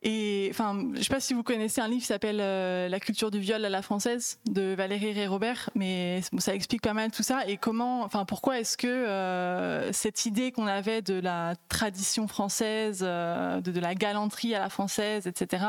et 0.03 0.49
enfin, 0.53 0.85
je 0.95 1.03
sais 1.03 1.09
pas 1.09 1.19
si 1.21 1.35
vous 1.35 1.43
connaissez 1.43 1.81
un 1.81 1.89
livre 1.89 2.03
qui 2.03 2.07
s'appelle 2.07 2.39
euh, 2.41 2.89
La 2.89 3.01
culture 3.01 3.33
du 3.33 3.41
viol 3.41 3.65
à 3.65 3.69
la 3.69 3.83
française 3.83 4.39
de 4.49 4.75
Valérie 4.75 5.13
Ré 5.13 5.27
Robert, 5.27 5.71
mais 5.75 6.21
bon, 6.33 6.39
ça 6.39 6.55
explique 6.55 6.83
pas 6.83 6.93
mal 6.93 7.11
tout 7.11 7.25
ça 7.25 7.45
et 7.49 7.57
comment, 7.57 8.03
enfin, 8.03 8.25
pourquoi 8.25 8.61
est-ce 8.61 8.77
que 8.77 8.87
euh, 8.87 9.91
cette 9.93 10.25
idée 10.27 10.53
qu'on 10.53 10.67
avait 10.69 11.03
de 11.03 11.15
la 11.19 11.55
tradition 11.69 12.29
française, 12.29 13.01
euh, 13.03 13.61
de, 13.61 13.73
de 13.73 13.81
la 13.81 13.95
galanterie 13.97 14.55
à 14.55 14.61
la 14.61 14.69
française, 14.69 15.27
etc. 15.27 15.65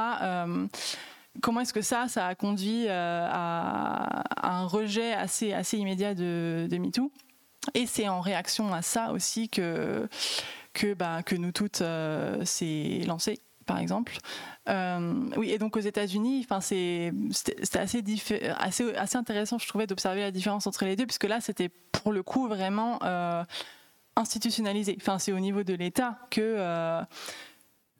comment 1.41 1.61
est-ce 1.61 1.73
que 1.73 1.81
ça, 1.81 2.07
ça 2.07 2.27
a 2.27 2.35
conduit 2.35 2.85
euh, 2.87 3.27
à, 3.31 4.23
un 4.47 4.65
rejet 4.65 5.13
assez, 5.13 5.53
assez 5.53 5.77
immédiat 5.77 6.13
de, 6.13 6.67
MeToo? 6.71 7.11
Et 7.73 7.85
c'est 7.85 8.07
en 8.07 8.21
réaction 8.21 8.73
à 8.73 8.81
ça 8.81 9.11
aussi 9.11 9.49
que, 9.49 10.07
que, 10.73 10.93
bah, 10.93 11.21
nous 11.37 11.51
toutes 11.51 11.81
euh, 11.81 12.43
s'est 12.45 13.01
lancé, 13.05 13.39
par 13.65 13.79
exemple. 13.79 14.17
Euh, 14.69 15.29
oui, 15.35 15.51
et 15.51 15.57
donc 15.57 15.75
aux 15.75 15.81
États-Unis, 15.81 16.47
c'est, 16.61 17.11
c'était, 17.31 17.79
assez, 17.79 18.03
assez, 18.95 19.17
intéressant, 19.17 19.57
je 19.57 19.67
trouvais, 19.67 19.87
d'observer 19.87 20.21
la 20.21 20.31
différence 20.31 20.65
entre 20.65 20.85
les 20.85 20.95
deux, 20.95 21.05
puisque 21.05 21.25
là, 21.25 21.41
c'était 21.41 21.69
pour 21.69 22.13
le 22.13 22.23
coup 22.23 22.47
vraiment 22.47 22.99
institutionnalisé. 24.15 24.97
C'est 25.19 25.33
au 25.33 25.39
niveau 25.39 25.63
de 25.63 25.73
l'État 25.73 26.19
que. 26.31 27.03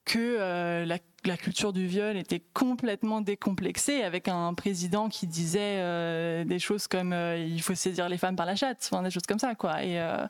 que 0.06 0.86
la, 0.86 0.98
la 1.28 1.38
culture 1.38 1.74
du 1.74 1.86
viol 1.86 2.18
était 2.18 2.42
complètement 2.54 3.22
décomplexée 3.22 4.04
avec 4.04 4.28
un 4.28 4.54
président 4.54 5.10
qui 5.10 5.28
disait 5.28 5.80
euh, 5.80 6.44
des 6.46 6.60
choses 6.60 6.88
comme 6.88 7.14
euh, 7.14 7.38
il 7.38 7.62
faut 7.62 7.76
saisir 7.76 8.10
les 8.10 8.18
femmes 8.18 8.36
par 8.36 8.46
la 8.46 8.56
chatte, 8.56 8.90
des 9.04 9.12
choses 9.12 9.26
comme 9.28 9.40
ça 9.40 9.56
quoi. 9.56 9.84
Et, 9.84 10.00
euh, 10.00 10.26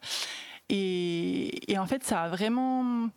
et, 0.69 1.77
en 1.77 1.85
fait 1.85 2.03
ça 2.03 2.23
a 2.23 2.29
vraiment 2.29 3.09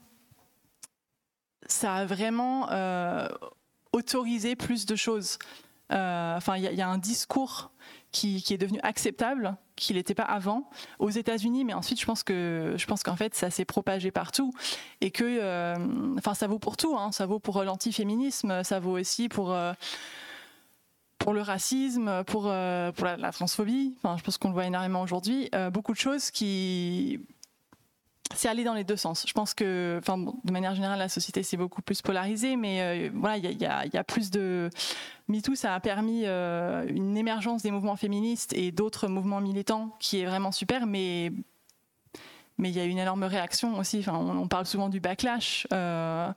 ça 1.67 1.95
a 1.95 2.05
vraiment 2.05 2.69
autorisé 3.93 4.57
plus 4.57 4.87
de 4.87 4.97
choses. 4.97 5.39
Enfin, 5.91 6.57
il 6.57 6.63
y, 6.63 6.83
a- 6.83 6.89
un 6.89 6.99
discours 6.99 7.71
qui 8.13 8.43
est 8.51 8.59
devenu 8.59 8.81
acceptable, 8.83 9.57
qu'il 9.81 9.97
n'était 9.97 10.15
pas 10.15 10.23
avant 10.23 10.69
aux 10.99 11.11
États-Unis, 11.11 11.65
mais 11.65 11.75
ensuite 11.75 12.01
je 12.01 12.07
pense 12.07 12.23
que 12.23 12.75
je 12.77 12.87
pense 12.87 13.03
qu'en 13.03 13.17
fait 13.17 13.35
ça 13.35 13.51
s'est 13.51 13.65
propagé 13.65 14.11
partout 14.11 14.53
et 15.01 15.11
que, 15.11 15.25
euh, 15.25 15.77
enfin, 16.19 16.35
ça 16.35 16.47
vaut 16.47 16.59
pour 16.59 16.77
tout, 16.77 16.97
hein, 16.97 17.11
ça 17.13 17.27
vaut 17.27 17.39
pour 17.39 17.57
euh, 17.59 17.65
l'antiféminisme, 17.65 18.63
ça 18.63 18.79
vaut 18.79 18.99
aussi 18.99 19.29
pour 19.29 19.53
euh, 19.53 19.73
pour 21.19 21.33
le 21.33 21.43
racisme, 21.43 22.25
pour 22.25 22.43
pour 22.43 23.05
la, 23.05 23.17
la 23.19 23.33
transphobie. 23.33 23.95
Enfin, 23.99 24.17
je 24.17 24.23
pense 24.23 24.39
qu'on 24.39 24.49
le 24.49 24.55
voit 24.55 24.67
énormément 24.67 25.03
aujourd'hui. 25.03 25.51
Beaucoup 25.71 25.93
de 25.93 25.99
choses 25.99 26.31
qui 26.31 27.21
c'est 28.35 28.49
aller 28.49 28.65
dans 28.65 28.75
les 28.75 28.85
deux 28.85 28.97
sens. 28.97 29.25
Je 29.27 29.33
pense 29.33 29.55
que, 29.55 29.99
enfin, 30.01 30.19
de 30.19 30.53
manière 30.53 30.75
générale, 30.75 30.99
la 30.99 31.09
société 31.09 31.43
s'est 31.43 31.57
beaucoup 31.57 31.83
plus 31.83 32.01
polarisée, 32.03 32.57
mais 32.57 32.81
euh, 32.81 33.11
voilà, 33.15 33.37
il 33.37 33.61
y 33.61 33.67
a, 33.67 34.05
plus 34.05 34.31
de. 34.31 34.71
MeToo, 35.29 35.55
ça 35.55 35.75
a 35.75 35.81
permis 35.81 36.23
euh, 36.27 36.87
une 36.89 37.17
émergence 37.17 37.63
des 37.63 37.71
mouvements 37.71 37.97
féministes 37.97 38.53
et 38.53 38.73
d'autres 38.73 39.09
mouvements 39.09 39.41
militants 39.41 39.97
qui 40.01 40.21
est 40.21 40.27
vraiment 40.27 40.53
super, 40.53 40.87
mais 40.87 41.33
mais 42.59 42.69
il 42.69 42.77
y 42.77 42.81
a 42.81 42.85
une 42.85 42.99
énorme 42.99 43.25
réaction 43.25 43.79
aussi. 43.79 44.01
Enfin, 44.01 44.15
on, 44.15 44.37
on 44.37 44.49
parle 44.49 44.67
souvent 44.67 44.89
du 44.89 45.01
backlash. 45.01 45.67
euh, 45.73 46.31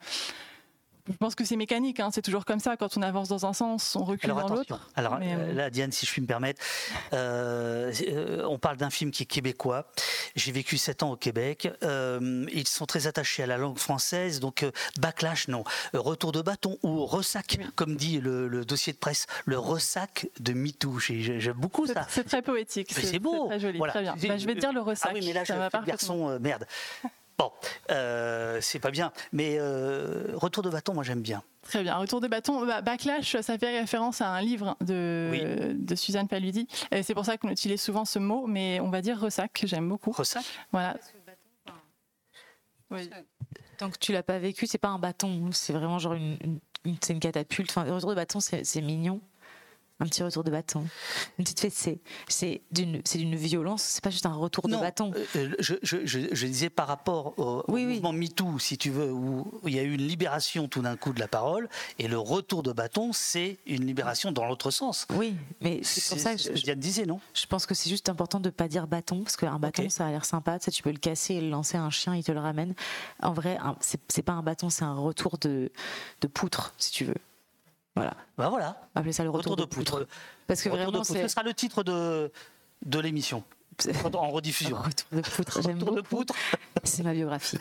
je 1.09 1.17
pense 1.17 1.35
que 1.35 1.43
c'est 1.43 1.55
mécanique, 1.57 1.99
hein, 1.99 2.09
c'est 2.13 2.21
toujours 2.21 2.45
comme 2.45 2.59
ça. 2.59 2.77
Quand 2.77 2.95
on 2.97 3.01
avance 3.01 3.27
dans 3.29 3.45
un 3.45 3.53
sens, 3.53 3.95
on 3.95 4.03
recule 4.03 4.31
Alors 4.31 4.45
dans 4.47 4.55
l'autre. 4.55 4.79
Alors 4.95 5.17
Mais, 5.19 5.33
euh, 5.33 5.37
euh, 5.49 5.53
là, 5.53 5.69
Diane, 5.69 5.91
si 5.91 6.05
je 6.05 6.11
puis 6.11 6.21
me 6.21 6.27
permettre, 6.27 6.61
euh, 7.13 7.91
on 8.47 8.57
parle 8.59 8.77
d'un 8.77 8.89
film 8.89 9.11
qui 9.11 9.23
est 9.23 9.25
québécois. 9.27 9.85
J'ai 10.35 10.51
vécu 10.51 10.77
sept 10.77 11.03
ans 11.03 11.11
au 11.11 11.15
Québec. 11.17 11.69
Euh, 11.83 12.45
ils 12.53 12.67
sont 12.67 12.85
très 12.85 13.07
attachés 13.07 13.43
à 13.43 13.47
la 13.47 13.57
langue 13.57 13.77
française, 13.77 14.39
donc 14.39 14.65
backlash, 14.99 15.47
non. 15.47 15.63
Retour 15.93 16.31
de 16.31 16.41
bâton 16.41 16.77
ou 16.83 17.05
ressac, 17.05 17.57
comme 17.75 17.95
dit 17.95 18.19
le, 18.19 18.47
le 18.47 18.65
dossier 18.65 18.93
de 18.93 18.97
presse, 18.97 19.27
le 19.45 19.57
ressac 19.59 20.27
de 20.39 20.53
MeToo. 20.53 20.99
J'ai- 20.99 21.21
j'ai- 21.21 21.39
J'aime 21.39 21.57
beaucoup 21.57 21.85
ça. 21.87 22.05
C'est 22.09 22.23
très 22.23 22.41
poétique. 22.41 22.93
C'est 22.93 23.19
beau. 23.19 23.47
très 23.47 23.59
joli. 23.59 23.77
Voilà. 23.77 23.93
Très 23.93 24.01
bien. 24.03 24.15
Bah, 24.27 24.37
je 24.37 24.45
vais 24.45 24.55
te 24.55 24.59
dire 24.59 24.71
le 24.73 24.81
ressac. 24.81 25.11
Ah 25.11 25.15
oui, 25.15 25.25
mais 25.25 25.33
là, 25.33 25.43
je 25.43 25.47
Ça 25.47 25.69
garçon, 25.85 26.29
euh, 26.29 26.39
merde. 26.39 26.65
Bon, 27.38 27.52
euh, 27.89 28.60
c'est 28.62 28.80
pas 28.80 28.91
bien. 28.91 29.12
Mais 29.32 29.56
euh, 29.60 30.32
retour 30.36 30.62
de 30.63 30.69
bâton, 30.69 30.93
moi 30.93 31.04
j'aime 31.04 31.22
bien. 31.22 31.41
Très 31.63 31.82
bien. 31.82 31.96
Retour 31.98 32.22
de 32.22 32.28
bâton. 32.28 32.65
Bah, 32.65 32.82
Backlash, 32.82 33.39
ça 33.41 33.58
fait 33.58 33.80
référence 33.80 34.22
à 34.22 34.30
un 34.30 34.41
livre 34.41 34.76
de, 34.82 35.30
Oui. 35.32 35.41
de 35.76 35.96
Suzanne 35.96 36.28
Paludi. 36.28 36.67
Et 36.91 37.02
C'est 37.04 37.13
pour 37.13 37.26
ça 37.26 37.38
qu'on 37.38 37.50
utilise 37.50 37.82
souvent 37.82 38.06
ce 38.06 38.19
mot, 38.19 38.46
mais 38.48 38.80
on 38.82 38.89
va 38.89 39.02
dire 39.02 39.19
ressac. 39.19 39.62
J'aime 39.65 39.88
beaucoup. 39.89 40.12
Ressac 40.12 40.43
Voilà. 40.72 40.98
Oui. 42.91 43.10
Tant 43.78 43.89
que 43.89 43.98
tu 43.98 44.12
l'as 44.13 44.24
pas 44.24 44.38
vécu, 44.39 44.67
c'est 44.67 44.78
pas 44.78 44.89
un 44.89 45.00
bâton, 45.00 45.50
c'est 45.52 45.74
vraiment 45.74 45.98
genre 46.00 46.13
une, 46.13 46.38
une- 46.41 46.60
une- 46.86 46.98
c'est 47.02 47.13
une 47.13 47.19
catapulte. 47.19 47.72
Enfin, 47.72 47.91
retour 47.91 48.10
de 48.12 48.15
bâton, 48.15 48.39
c'est 48.39 48.82
mignon. 48.82 49.19
Un 49.99 50.06
petit 50.08 50.23
retour 50.23 50.43
de 50.43 50.49
bâton, 50.51 50.86
une 51.38 51.45
petite 51.45 51.60
fessée. 51.62 52.01
C'est 52.27 52.62
d'une, 52.71 53.01
c'est 53.06 53.19
d'une 53.19 53.36
violence. 53.36 53.84
C'est 53.84 54.03
pas 54.03 54.10
juste 54.10 54.25
un 54.25 54.34
retour 54.34 54.67
de 54.67 54.73
bâton. 54.82 55.12
euh, 55.15 55.25
euh, 55.38 55.56
je, 55.60 55.75
je- 55.84 56.06
je- 56.06 56.34
je 56.34 56.47
disais 56.47 56.69
par 56.71 56.88
rapport 56.88 57.38
au, 57.38 57.63
au 57.67 57.77
mouvement 57.77 58.12
MeToo, 58.12 58.58
si 58.60 58.77
tu 58.77 58.89
veux, 58.89 59.12
où 59.13 59.49
il 59.65 59.73
y 59.73 59.79
a 59.79 59.84
eu 59.84 59.93
une 59.93 60.06
libération 60.06 60.67
tout 60.67 60.82
d'un 60.82 60.97
coup 60.97 61.13
de 61.13 61.19
la 61.19 61.27
parole, 61.27 61.69
et 61.99 62.08
le 62.08 62.17
retour 62.17 62.63
de 62.63 62.73
bâton, 62.73 63.13
c'est 63.13 63.58
une 63.67 63.86
libération 63.86 64.32
dans 64.32 64.45
l'autre 64.45 64.71
sens. 64.71 65.06
Oui, 65.12 65.36
mais 65.62 65.79
c'est 65.84 66.10
pour 66.10 66.19
ça 66.19 66.36
que 66.36 66.41
je, 66.41 66.71
disait, 66.73 67.06
non? 67.06 67.19
je 67.34 67.45
pense 67.45 67.65
que 67.65 67.75
c'est 67.75 67.89
juste 67.89 68.10
important 68.10 68.39
de 68.39 68.49
pas 68.49 68.67
dire 68.67 68.88
bâton 68.88 69.21
parce 69.23 69.38
qu'un 69.38 69.60
bâton 69.60 69.89
ça 69.89 70.08
a 70.08 70.10
l'air 70.12 70.25
sympa. 70.25 70.58
Tu, 70.60 70.65
sais, 70.65 70.71
tu 70.71 70.84
peux 70.84 70.91
le 70.91 70.97
casser 70.97 71.36
et 71.36 71.41
le 71.41 71.49
lancer 71.49 71.77
à 71.77 71.84
un 71.84 71.91
chien, 71.91 72.15
il 72.15 72.23
te 72.23 72.32
le 72.32 72.39
ramène. 72.39 72.73
En 73.21 73.32
vrai, 73.34 73.58
c'est 74.10 74.23
pas 74.23 74.34
un 74.34 74.43
bâton, 74.43 74.69
c'est 74.69 74.84
un 74.86 74.95
retour 74.95 75.38
de, 75.38 75.71
de 76.21 76.27
poutre, 76.27 76.73
si 76.77 76.91
tu 76.91 77.06
veux. 77.06 77.15
Voilà. 77.95 78.15
Bah 78.38 78.49
voilà. 78.49 78.82
Appelez 78.95 79.13
ça 79.13 79.23
le 79.23 79.29
retour, 79.29 79.56
de 79.56 79.65
poutre. 79.65 80.08
Parce 80.47 80.62
que 80.62 80.69
Retour 80.69 80.77
de 80.79 80.84
vraiment, 80.91 80.99
poutre. 81.03 81.13
c'est 81.13 81.21
Ce 81.23 81.27
sera 81.27 81.43
le 81.43 81.53
titre 81.53 81.84
de, 81.84 82.32
de 82.86 82.99
l'émission. 82.99 83.43
En 84.13 84.29
rediffusion. 84.32 84.77
Retour 84.82 85.08
de 85.12 85.21
poutre. 85.21 85.62
J'aime 85.62 85.79
Retour 85.79 85.95
de 85.95 86.01
poutre. 86.01 86.34
C'est 86.84 87.03
ma 87.03 87.13
biographie. 87.13 87.58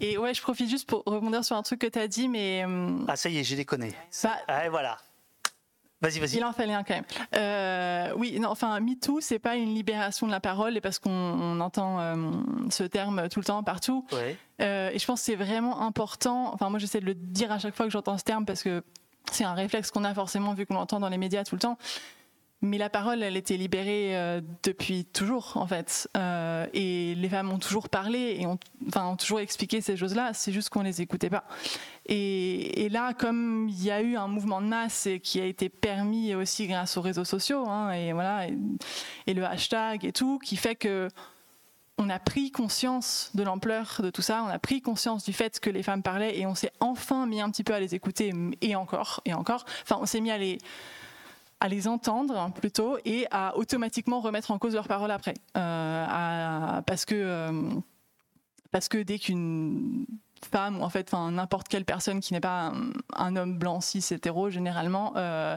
Et 0.00 0.18
ouais, 0.18 0.34
je 0.34 0.42
profite 0.42 0.68
juste 0.68 0.86
pour 0.88 1.02
rebondir 1.06 1.42
sur 1.44 1.56
un 1.56 1.62
truc 1.62 1.80
que 1.80 1.86
tu 1.86 1.98
as 1.98 2.06
dit, 2.08 2.28
mais. 2.28 2.64
euh, 2.68 2.98
Ah, 3.08 3.16
ça 3.16 3.30
y 3.30 3.38
est, 3.38 3.44
j'ai 3.44 3.56
déconné. 3.56 3.94
bah, 4.22 4.36
Ah, 4.46 4.66
et 4.66 4.68
voilà. 4.68 4.98
Vas-y, 6.02 6.18
vas-y. 6.18 6.36
Il 6.36 6.44
en 6.44 6.52
fallait 6.52 6.74
un 6.74 6.84
quand 6.84 6.94
même. 6.94 7.04
Euh, 7.34 8.12
oui, 8.16 8.38
non, 8.38 8.50
enfin, 8.50 8.78
MeToo, 8.80 9.20
c'est 9.20 9.38
pas 9.38 9.56
une 9.56 9.74
libération 9.74 10.26
de 10.26 10.32
la 10.32 10.40
parole, 10.40 10.76
et 10.76 10.80
parce 10.82 10.98
qu'on 10.98 11.10
on 11.10 11.58
entend 11.60 12.00
euh, 12.00 12.30
ce 12.70 12.84
terme 12.84 13.28
tout 13.30 13.40
le 13.40 13.46
temps 13.46 13.62
partout. 13.62 14.04
Ouais. 14.12 14.36
Euh, 14.60 14.90
et 14.92 14.98
je 14.98 15.06
pense 15.06 15.20
que 15.20 15.26
c'est 15.26 15.36
vraiment 15.36 15.80
important. 15.80 16.52
Enfin, 16.52 16.68
moi, 16.68 16.78
j'essaie 16.78 17.00
de 17.00 17.06
le 17.06 17.14
dire 17.14 17.50
à 17.50 17.58
chaque 17.58 17.74
fois 17.74 17.86
que 17.86 17.92
j'entends 17.92 18.18
ce 18.18 18.24
terme 18.24 18.44
parce 18.44 18.62
que 18.62 18.84
c'est 19.32 19.44
un 19.44 19.54
réflexe 19.54 19.90
qu'on 19.90 20.04
a 20.04 20.12
forcément 20.12 20.52
vu 20.52 20.66
qu'on 20.66 20.74
l'entend 20.74 21.00
dans 21.00 21.08
les 21.08 21.18
médias 21.18 21.44
tout 21.44 21.54
le 21.54 21.60
temps. 21.60 21.78
Mais 22.62 22.78
la 22.78 22.88
parole, 22.88 23.22
elle 23.22 23.36
était 23.36 23.56
libérée 23.56 24.40
depuis 24.62 25.04
toujours, 25.04 25.52
en 25.56 25.66
fait. 25.66 26.08
Et 26.72 27.14
les 27.14 27.28
femmes 27.28 27.52
ont 27.52 27.58
toujours 27.58 27.90
parlé 27.90 28.38
et 28.40 28.46
ont, 28.46 28.58
enfin, 28.88 29.06
ont 29.06 29.16
toujours 29.16 29.40
expliqué 29.40 29.82
ces 29.82 29.96
choses-là. 29.96 30.32
C'est 30.32 30.52
juste 30.52 30.70
qu'on 30.70 30.80
les 30.80 31.02
écoutait 31.02 31.28
pas. 31.28 31.44
Et, 32.08 32.88
là, 32.90 33.14
comme 33.14 33.68
il 33.68 33.82
y 33.82 33.90
a 33.90 34.00
eu 34.00 34.16
un 34.16 34.28
mouvement 34.28 34.60
de 34.60 34.66
masse 34.66 35.08
qui 35.22 35.40
a 35.40 35.44
été 35.44 35.68
permis 35.68 36.34
aussi 36.34 36.68
grâce 36.68 36.96
aux 36.96 37.00
réseaux 37.00 37.24
sociaux, 37.24 37.68
hein, 37.68 37.90
et 37.92 38.12
voilà, 38.12 38.46
et, 39.26 39.34
le 39.34 39.44
hashtag 39.44 40.04
et 40.04 40.12
tout, 40.12 40.38
qui 40.38 40.56
fait 40.56 40.76
que 40.76 41.08
on 41.98 42.10
a 42.10 42.18
pris 42.18 42.50
conscience 42.50 43.30
de 43.34 43.42
l'ampleur 43.42 44.00
de 44.02 44.10
tout 44.10 44.22
ça, 44.22 44.44
on 44.44 44.48
a 44.48 44.58
pris 44.58 44.82
conscience 44.82 45.24
du 45.24 45.32
fait 45.32 45.58
que 45.58 45.70
les 45.70 45.82
femmes 45.82 46.02
parlaient 46.02 46.38
et 46.38 46.46
on 46.46 46.54
s'est 46.54 46.72
enfin 46.78 47.26
mis 47.26 47.40
un 47.40 47.50
petit 47.50 47.64
peu 47.64 47.72
à 47.72 47.80
les 47.80 47.94
écouter 47.94 48.32
et 48.60 48.76
encore 48.76 49.22
et 49.24 49.32
encore. 49.32 49.64
Enfin, 49.82 49.98
on 50.00 50.06
s'est 50.06 50.20
mis 50.20 50.30
à 50.30 50.36
les 50.36 50.58
à 51.58 51.68
les 51.68 51.88
entendre 51.88 52.52
plutôt 52.52 52.98
et 53.06 53.26
à 53.30 53.56
automatiquement 53.56 54.20
remettre 54.20 54.50
en 54.50 54.58
cause 54.58 54.74
leurs 54.74 54.88
paroles 54.88 55.10
après, 55.10 55.34
Euh, 55.56 56.82
parce 56.82 57.06
que 57.06 57.14
euh, 57.14 57.70
parce 58.70 58.88
que 58.88 58.98
dès 58.98 59.18
qu'une 59.18 60.06
femme 60.46 60.80
ou 60.80 60.82
en 60.82 60.88
fait 60.88 61.12
n'importe 61.12 61.68
quelle 61.68 61.84
personne 61.84 62.20
qui 62.20 62.32
n'est 62.32 62.40
pas 62.40 62.72
un, 63.14 63.36
homme 63.36 63.58
blanc 63.58 63.80
cis 63.80 64.04
hétéro 64.10 64.50
généralement 64.50 65.12
euh, 65.16 65.56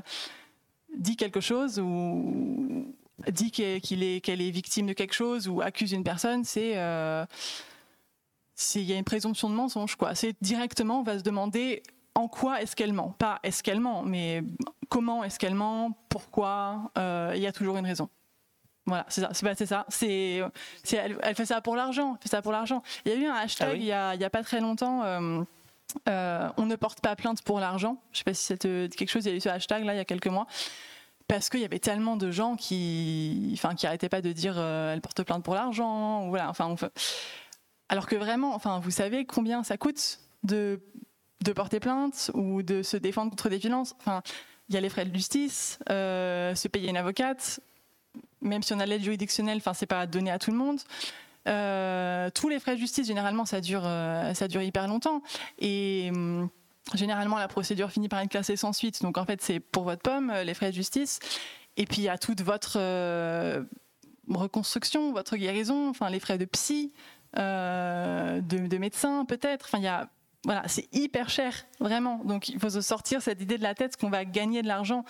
dit 0.97 1.15
quelque 1.15 1.39
chose 1.39 1.80
ou 1.80 2.93
dit 3.30 3.52
qu'elle 3.52 4.41
est 4.41 4.52
victime 4.52 4.88
de 4.88 4.93
quelque 4.93 5.13
chose 5.13 5.47
ou 5.47 5.62
accuse 5.62 5.91
une 5.91 6.04
personne 6.04 6.43
c'est 6.43 6.78
euh, 6.78 7.25
s'il 8.60 8.84
y 8.84 8.91
a 8.91 8.97
une 8.97 9.06
présomption 9.06 9.49
de 9.49 9.56
mensonge, 9.56 9.95
quoi. 9.95 10.15
C'est 10.15 10.36
directement, 10.41 10.99
on 10.99 11.04
va 11.04 11.17
se 11.17 11.23
demander 11.23 11.82
en 12.13 12.28
quoi 12.28 12.62
est-ce 12.62 12.75
qu'elle 12.75 12.91
ment. 12.91 13.15
Pas 13.17 13.39
est-ce 13.43 13.63
qu'elle 13.63 13.80
ment, 13.80 14.04
mais 14.04 14.43
comment 14.89 15.23
est-ce 15.23 15.39
qu'elle 15.39 15.56
ment, 15.56 15.97
pourquoi, 16.10 16.91
euh, 16.97 17.32
il 17.36 17.41
y 17.41 17.47
a 17.47 17.54
toujours 17.54 17.78
une 17.78 17.86
raison. 17.86 18.10
Voilà, 18.89 19.06
c'est 19.10 19.22
ça. 19.22 19.30
C'est 19.34 19.55
c'est 19.57 19.66
ça. 19.66 19.86
C'est, 19.89 20.41
c'est- 20.84 20.97
elle, 20.97 21.18
elle 21.24 21.36
fait 21.36 21.45
ça 21.45 21.61
pour 21.61 21.76
l'argent. 21.76 22.18
Fait 22.22 22.30
ça 22.30 22.41
pour 22.41 22.51
l'argent. 22.51 22.84
Il 23.05 23.11
y 23.13 23.16
a 23.16 23.18
eu 23.18 23.26
un 23.26 23.34
hashtag 23.36 23.68
Ah 23.70 23.74
oui 23.74 23.80
il, 23.80 23.86
y 23.86 23.91
a, 23.91 24.16
il 24.16 24.22
y 24.22 24.26
a 24.26 24.30
pas 24.30 24.43
très 24.43 24.59
longtemps. 24.59 25.03
euh, 25.03 25.41
euh, 26.07 26.47
on 26.57 26.66
ne 26.68 26.76
porte 26.76 27.01
pas 27.01 27.16
plainte 27.16 27.41
pour 27.41 27.59
l'argent. 27.59 27.97
Je 28.11 28.20
sais 28.20 28.24
pas 28.24 28.34
si 28.34 28.53
dit 28.53 28.95
quelque 28.95 29.09
chose. 29.09 29.26
Il 29.26 29.30
y 29.30 29.34
a 29.34 29.38
eu 29.38 29.39
ce 29.41 29.49
hashtag 29.49 29.84
là 29.86 29.93
il 29.93 29.97
y 29.97 30.01
a 30.01 30.05
quelques 30.05 30.28
mois 30.28 30.45
parce 31.28 31.49
qu'il 31.49 31.59
y 31.59 31.66
avait 31.66 31.80
tellement 31.80 32.16
de 32.16 32.32
gens 32.32 32.55
qui, 32.55 33.51
enfin, 33.53 33.76
qui 33.76 33.86
arrêtaient 33.86 34.09
pas 34.09 34.22
de 34.22 34.32
dire 34.32 34.55
euh, 34.57 34.93
elle 34.93 35.01
porte 35.01 35.22
plainte 35.24 35.43
pour 35.43 35.53
l'argent. 35.55 36.26
ou 36.26 36.30
Voilà. 36.30 36.49
Enfin, 36.49 36.66
on 36.68 36.76
fait- 36.78 36.91
alors 37.88 38.05
que 38.07 38.16
vraiment, 38.16 38.53
enfin, 38.55 38.80
vous 38.80 38.91
savez 38.91 39.26
combien 39.26 39.63
ça 39.63 39.78
coûte 39.78 40.20
de 40.43 40.80
de 41.43 41.53
porter 41.53 41.80
plainte 41.80 42.32
ou 42.34 42.61
de 42.63 42.84
se 42.84 42.97
défendre 42.97 43.30
contre 43.32 43.47
des 43.49 43.57
violences? 43.59 43.95
Enfin, 43.99 44.22
il 44.68 44.76
y 44.76 44.78
a 44.78 44.82
les 44.82 44.89
frais 44.89 45.05
de 45.05 45.16
justice, 45.16 45.80
euh, 45.89 46.53
se 46.53 46.68
payer 46.68 46.89
une 46.89 46.97
avocate, 46.97 47.61
même 48.41 48.63
si 48.63 48.73
on 48.73 48.79
a 48.79 48.85
l'aide 48.85 49.03
juridictionnelle, 49.03 49.57
enfin, 49.57 49.73
c'est 49.73 49.85
pas 49.85 50.05
donné 50.07 50.31
à 50.31 50.39
tout 50.39 50.51
le 50.51 50.57
monde. 50.57 50.79
Euh, 51.47 52.29
tous 52.33 52.49
les 52.49 52.59
frais 52.59 52.75
de 52.75 52.79
justice, 52.79 53.07
généralement, 53.07 53.45
ça 53.45 53.61
dure, 53.61 53.83
euh, 53.85 54.33
ça 54.33 54.47
dure 54.47 54.61
hyper 54.61 54.87
longtemps. 54.87 55.21
Et 55.59 56.09
hum, 56.13 56.49
généralement, 56.93 57.37
la 57.37 57.47
procédure 57.47 57.91
finit 57.91 58.09
par 58.09 58.19
être 58.19 58.29
classée 58.29 58.55
sans 58.55 58.73
suite. 58.73 59.01
Donc, 59.01 59.17
en 59.17 59.25
fait, 59.25 59.41
c'est 59.41 59.59
pour 59.59 59.83
votre 59.83 60.01
pomme, 60.01 60.29
euh, 60.29 60.43
les 60.43 60.53
frais 60.53 60.69
de 60.69 60.75
justice. 60.75 61.19
Et 61.77 61.85
puis, 61.85 62.07
a 62.07 62.17
toute 62.17 62.41
votre 62.41 62.77
reconstruction, 64.27 65.11
votre 65.13 65.37
guérison, 65.37 65.89
enfin, 65.89 66.09
les 66.09 66.19
frais 66.19 66.37
de 66.37 66.45
psy, 66.45 66.91
de, 67.35 68.67
de 68.67 68.77
médecin, 68.77 69.25
peut-être. 69.25 69.65
Enfin, 69.67 69.77
il 69.77 69.85
y 69.85 69.87
a 69.87 70.09
voilà, 70.45 70.63
c'est 70.67 70.87
hyper 70.93 71.29
cher, 71.29 71.53
vraiment. 71.79 72.21
Donc 72.23 72.47
il 72.47 72.59
faut 72.59 72.69
se 72.69 72.79
sortir 72.79 73.21
cette 73.21 73.41
idée 73.41 73.57
de 73.57 73.63
la 73.63 73.75
tête 73.75 73.97
qu'on 73.97 74.09
va 74.09 74.23
gagner 74.23 74.61
de 74.61 74.67
l'argent. 74.67 75.03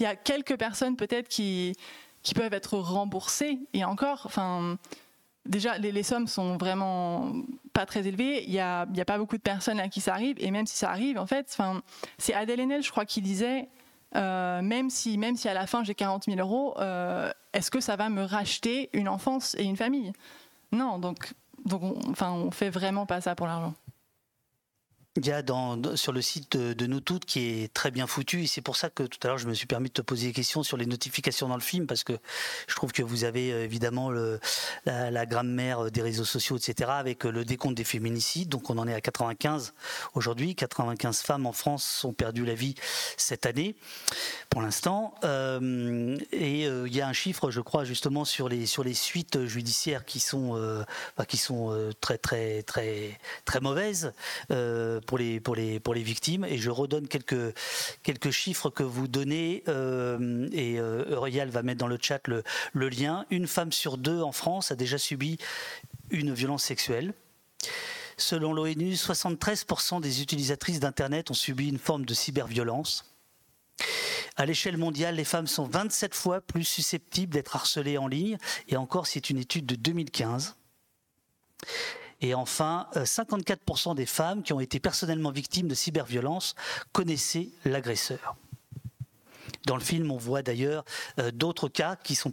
Il 0.00 0.02
y 0.02 0.06
a 0.06 0.16
quelques 0.16 0.56
personnes 0.56 0.96
peut-être 0.96 1.28
qui, 1.28 1.76
qui 2.22 2.34
peuvent 2.34 2.54
être 2.54 2.78
remboursées, 2.78 3.58
et 3.72 3.84
encore, 3.84 4.22
enfin, 4.24 4.78
déjà 5.46 5.78
les, 5.78 5.92
les 5.92 6.02
sommes 6.02 6.26
sont 6.26 6.56
vraiment 6.56 7.32
pas 7.72 7.86
très 7.86 8.06
élevées. 8.06 8.44
Il 8.44 8.50
n'y 8.50 8.60
a, 8.60 8.86
pas 9.06 9.18
beaucoup 9.18 9.36
de 9.36 9.42
personnes 9.42 9.80
à 9.80 9.88
qui 9.88 10.00
ça 10.00 10.12
arrive, 10.14 10.36
et 10.38 10.50
même 10.50 10.66
si 10.66 10.76
ça 10.76 10.90
arrive, 10.90 11.18
en 11.18 11.26
fait, 11.26 11.48
enfin, 11.50 11.82
c'est 12.18 12.34
Adèle 12.34 12.60
Haenel, 12.60 12.82
je 12.82 12.90
crois, 12.90 13.04
qui 13.04 13.20
disait. 13.22 13.68
euh, 14.14 14.60
même 14.60 14.90
si, 14.90 15.16
même 15.16 15.36
si 15.36 15.48
à 15.48 15.54
la 15.54 15.66
fin 15.66 15.84
j'ai 15.84 15.94
40 15.94 16.24
000 16.24 16.38
euros, 16.38 16.74
euh, 16.78 17.32
est-ce 17.54 17.70
que 17.70 17.80
ça 17.80 17.96
va 17.96 18.10
me 18.10 18.22
racheter 18.24 18.90
une 18.92 19.08
enfance 19.08 19.56
et 19.58 19.64
une 19.64 19.76
famille? 19.76 20.12
Non, 20.70 20.98
donc, 20.98 21.32
donc 21.64 21.82
on, 21.82 22.10
enfin, 22.10 22.30
on 22.32 22.50
fait 22.50 22.70
vraiment 22.70 23.06
pas 23.06 23.20
ça 23.22 23.34
pour 23.34 23.46
l'argent. 23.46 23.74
Il 25.16 25.26
y 25.26 25.30
a 25.30 25.42
sur 25.94 26.12
le 26.12 26.22
site 26.22 26.56
de, 26.56 26.72
de 26.72 26.86
nous 26.86 27.00
toutes 27.00 27.26
qui 27.26 27.40
est 27.40 27.74
très 27.74 27.90
bien 27.90 28.06
foutu. 28.06 28.44
Et 28.44 28.46
c'est 28.46 28.62
pour 28.62 28.76
ça 28.76 28.88
que 28.88 29.02
tout 29.02 29.18
à 29.24 29.26
l'heure 29.28 29.36
je 29.36 29.46
me 29.46 29.52
suis 29.52 29.66
permis 29.66 29.88
de 29.88 29.92
te 29.92 30.00
poser 30.00 30.28
des 30.28 30.32
questions 30.32 30.62
sur 30.62 30.78
les 30.78 30.86
notifications 30.86 31.48
dans 31.48 31.54
le 31.54 31.60
film 31.60 31.86
parce 31.86 32.02
que 32.02 32.14
je 32.66 32.74
trouve 32.74 32.92
que 32.92 33.02
vous 33.02 33.24
avez 33.24 33.52
euh, 33.52 33.62
évidemment 33.62 34.10
la, 34.86 35.26
grammaire 35.26 35.90
des 35.90 36.00
réseaux 36.00 36.24
sociaux 36.24 36.56
etc 36.56 36.90
avec 36.94 37.26
euh, 37.26 37.30
le 37.30 37.44
décompte 37.44 37.76
des 37.76 37.84
féminicides. 37.84 38.48
Donc 38.48 38.70
on 38.70 38.78
en 38.78 38.88
est 38.88 38.94
à 38.94 39.02
95 39.02 39.74
aujourd'hui. 40.14 40.54
95 40.54 41.20
femmes 41.20 41.44
en 41.44 41.52
France 41.52 42.04
ont 42.04 42.14
perdu 42.14 42.46
la 42.46 42.54
vie 42.54 42.74
cette 43.18 43.44
année 43.44 43.76
pour 44.48 44.62
l'instant. 44.62 45.14
Euh, 45.24 46.16
et 46.32 46.66
euh, 46.66 46.88
il 46.88 46.96
y 46.96 47.02
a 47.02 47.08
un 47.08 47.12
chiffre 47.12 47.50
je 47.50 47.60
crois 47.60 47.84
justement 47.84 48.24
sur 48.24 48.48
les 48.48 48.64
sur 48.64 48.82
les 48.82 48.94
suites 48.94 49.44
judiciaires 49.44 50.06
qui 50.06 50.20
sont 50.20 50.56
euh, 50.56 50.84
bah, 51.18 51.26
qui 51.26 51.36
sont 51.36 51.70
euh, 51.70 51.92
très 52.00 52.16
très 52.16 52.62
très 52.62 53.18
très 53.44 53.60
mauvaises. 53.60 54.12
Euh, 54.50 55.00
pour 55.02 55.18
les 55.18 55.40
pour 55.40 55.54
les 55.54 55.80
pour 55.80 55.94
les 55.94 56.02
victimes 56.02 56.44
et 56.44 56.58
je 56.58 56.70
redonne 56.70 57.08
quelques 57.08 57.54
quelques 58.02 58.30
chiffres 58.30 58.70
que 58.70 58.82
vous 58.82 59.08
donnez 59.08 59.62
euh, 59.68 60.48
et 60.52 60.78
euh, 60.78 61.04
Eurial 61.10 61.50
va 61.50 61.62
mettre 61.62 61.80
dans 61.80 61.86
le 61.86 61.98
chat 62.00 62.26
le, 62.28 62.42
le 62.72 62.88
lien 62.88 63.26
une 63.30 63.46
femme 63.46 63.72
sur 63.72 63.98
deux 63.98 64.20
en 64.20 64.32
France 64.32 64.70
a 64.70 64.76
déjà 64.76 64.98
subi 64.98 65.38
une 66.10 66.32
violence 66.32 66.64
sexuelle 66.64 67.14
Selon 68.16 68.52
l'ONU, 68.52 68.92
73% 68.92 70.00
des 70.00 70.22
utilisatrices 70.22 70.80
d'Internet 70.80 71.30
ont 71.30 71.34
subi 71.34 71.68
une 71.68 71.78
forme 71.78 72.04
de 72.04 72.14
cyberviolence. 72.14 73.04
À 74.36 74.46
l'échelle 74.46 74.76
mondiale, 74.76 75.16
les 75.16 75.24
femmes 75.24 75.46
sont 75.46 75.64
27 75.64 76.14
fois 76.14 76.40
plus 76.40 76.64
susceptibles 76.64 77.32
d'être 77.32 77.56
harcelées 77.56 77.98
en 77.98 78.06
ligne, 78.06 78.38
et 78.68 78.76
encore, 78.76 79.06
c'est 79.06 79.30
une 79.30 79.38
étude 79.38 79.66
de 79.66 79.74
2015. 79.74 80.56
Et 82.22 82.34
enfin, 82.34 82.88
euh, 82.96 83.04
54% 83.04 83.94
des 83.94 84.06
femmes 84.06 84.42
qui 84.42 84.52
ont 84.52 84.60
été 84.60 84.80
personnellement 84.80 85.30
victimes 85.30 85.68
de 85.68 85.74
cyberviolence 85.74 86.54
connaissaient 86.92 87.50
l'agresseur. 87.64 88.36
Dans 89.66 89.76
le 89.76 89.82
film, 89.82 90.10
on 90.10 90.16
voit 90.16 90.42
d'ailleurs 90.42 90.84
euh, 91.18 91.30
d'autres 91.30 91.68
cas 91.68 91.96
qui 91.96 92.14
sont 92.14 92.32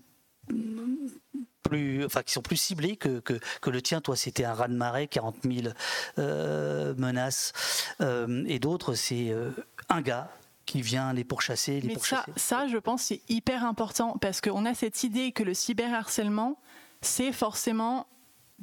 plus, 1.70 2.06
enfin, 2.06 2.24
qui 2.24 2.34
sont 2.34 2.42
plus 2.42 2.58
ciblés 2.58 2.98
que, 2.98 3.20
que, 3.20 3.40
que 3.62 3.70
le 3.70 3.82
tien. 3.82 4.02
Toi, 4.02 4.16
c'était 4.16 4.46
un 4.46 4.54
raz-de-marée, 4.54 5.08
40 5.08 5.38
000 5.44 5.74
euh, 6.18 6.94
menaces. 6.96 7.54
Euh, 8.02 8.44
et 8.48 8.60
d'autres, 8.60 8.94
c'est 8.96 9.30
euh, 9.30 9.52
un 9.90 10.02
gars 10.02 10.32
qui 10.66 10.82
vient 10.82 11.14
les 11.14 11.24
pourchasser, 11.24 11.80
les 11.82 11.88
Mais 11.88 11.94
ça, 11.96 12.18
pourchasser. 12.18 12.32
ça, 12.36 12.68
je 12.68 12.78
pense, 12.78 13.04
c'est 13.04 13.22
hyper 13.30 13.64
important 13.66 14.18
parce 14.22 14.42
qu'on 14.42 14.66
a 14.66 14.74
cette 14.74 15.04
idée 15.04 15.32
que 15.32 15.44
le 15.44 15.54
cyberharcèlement, 15.54 16.60
c'est 17.02 17.32
forcément 17.32 18.08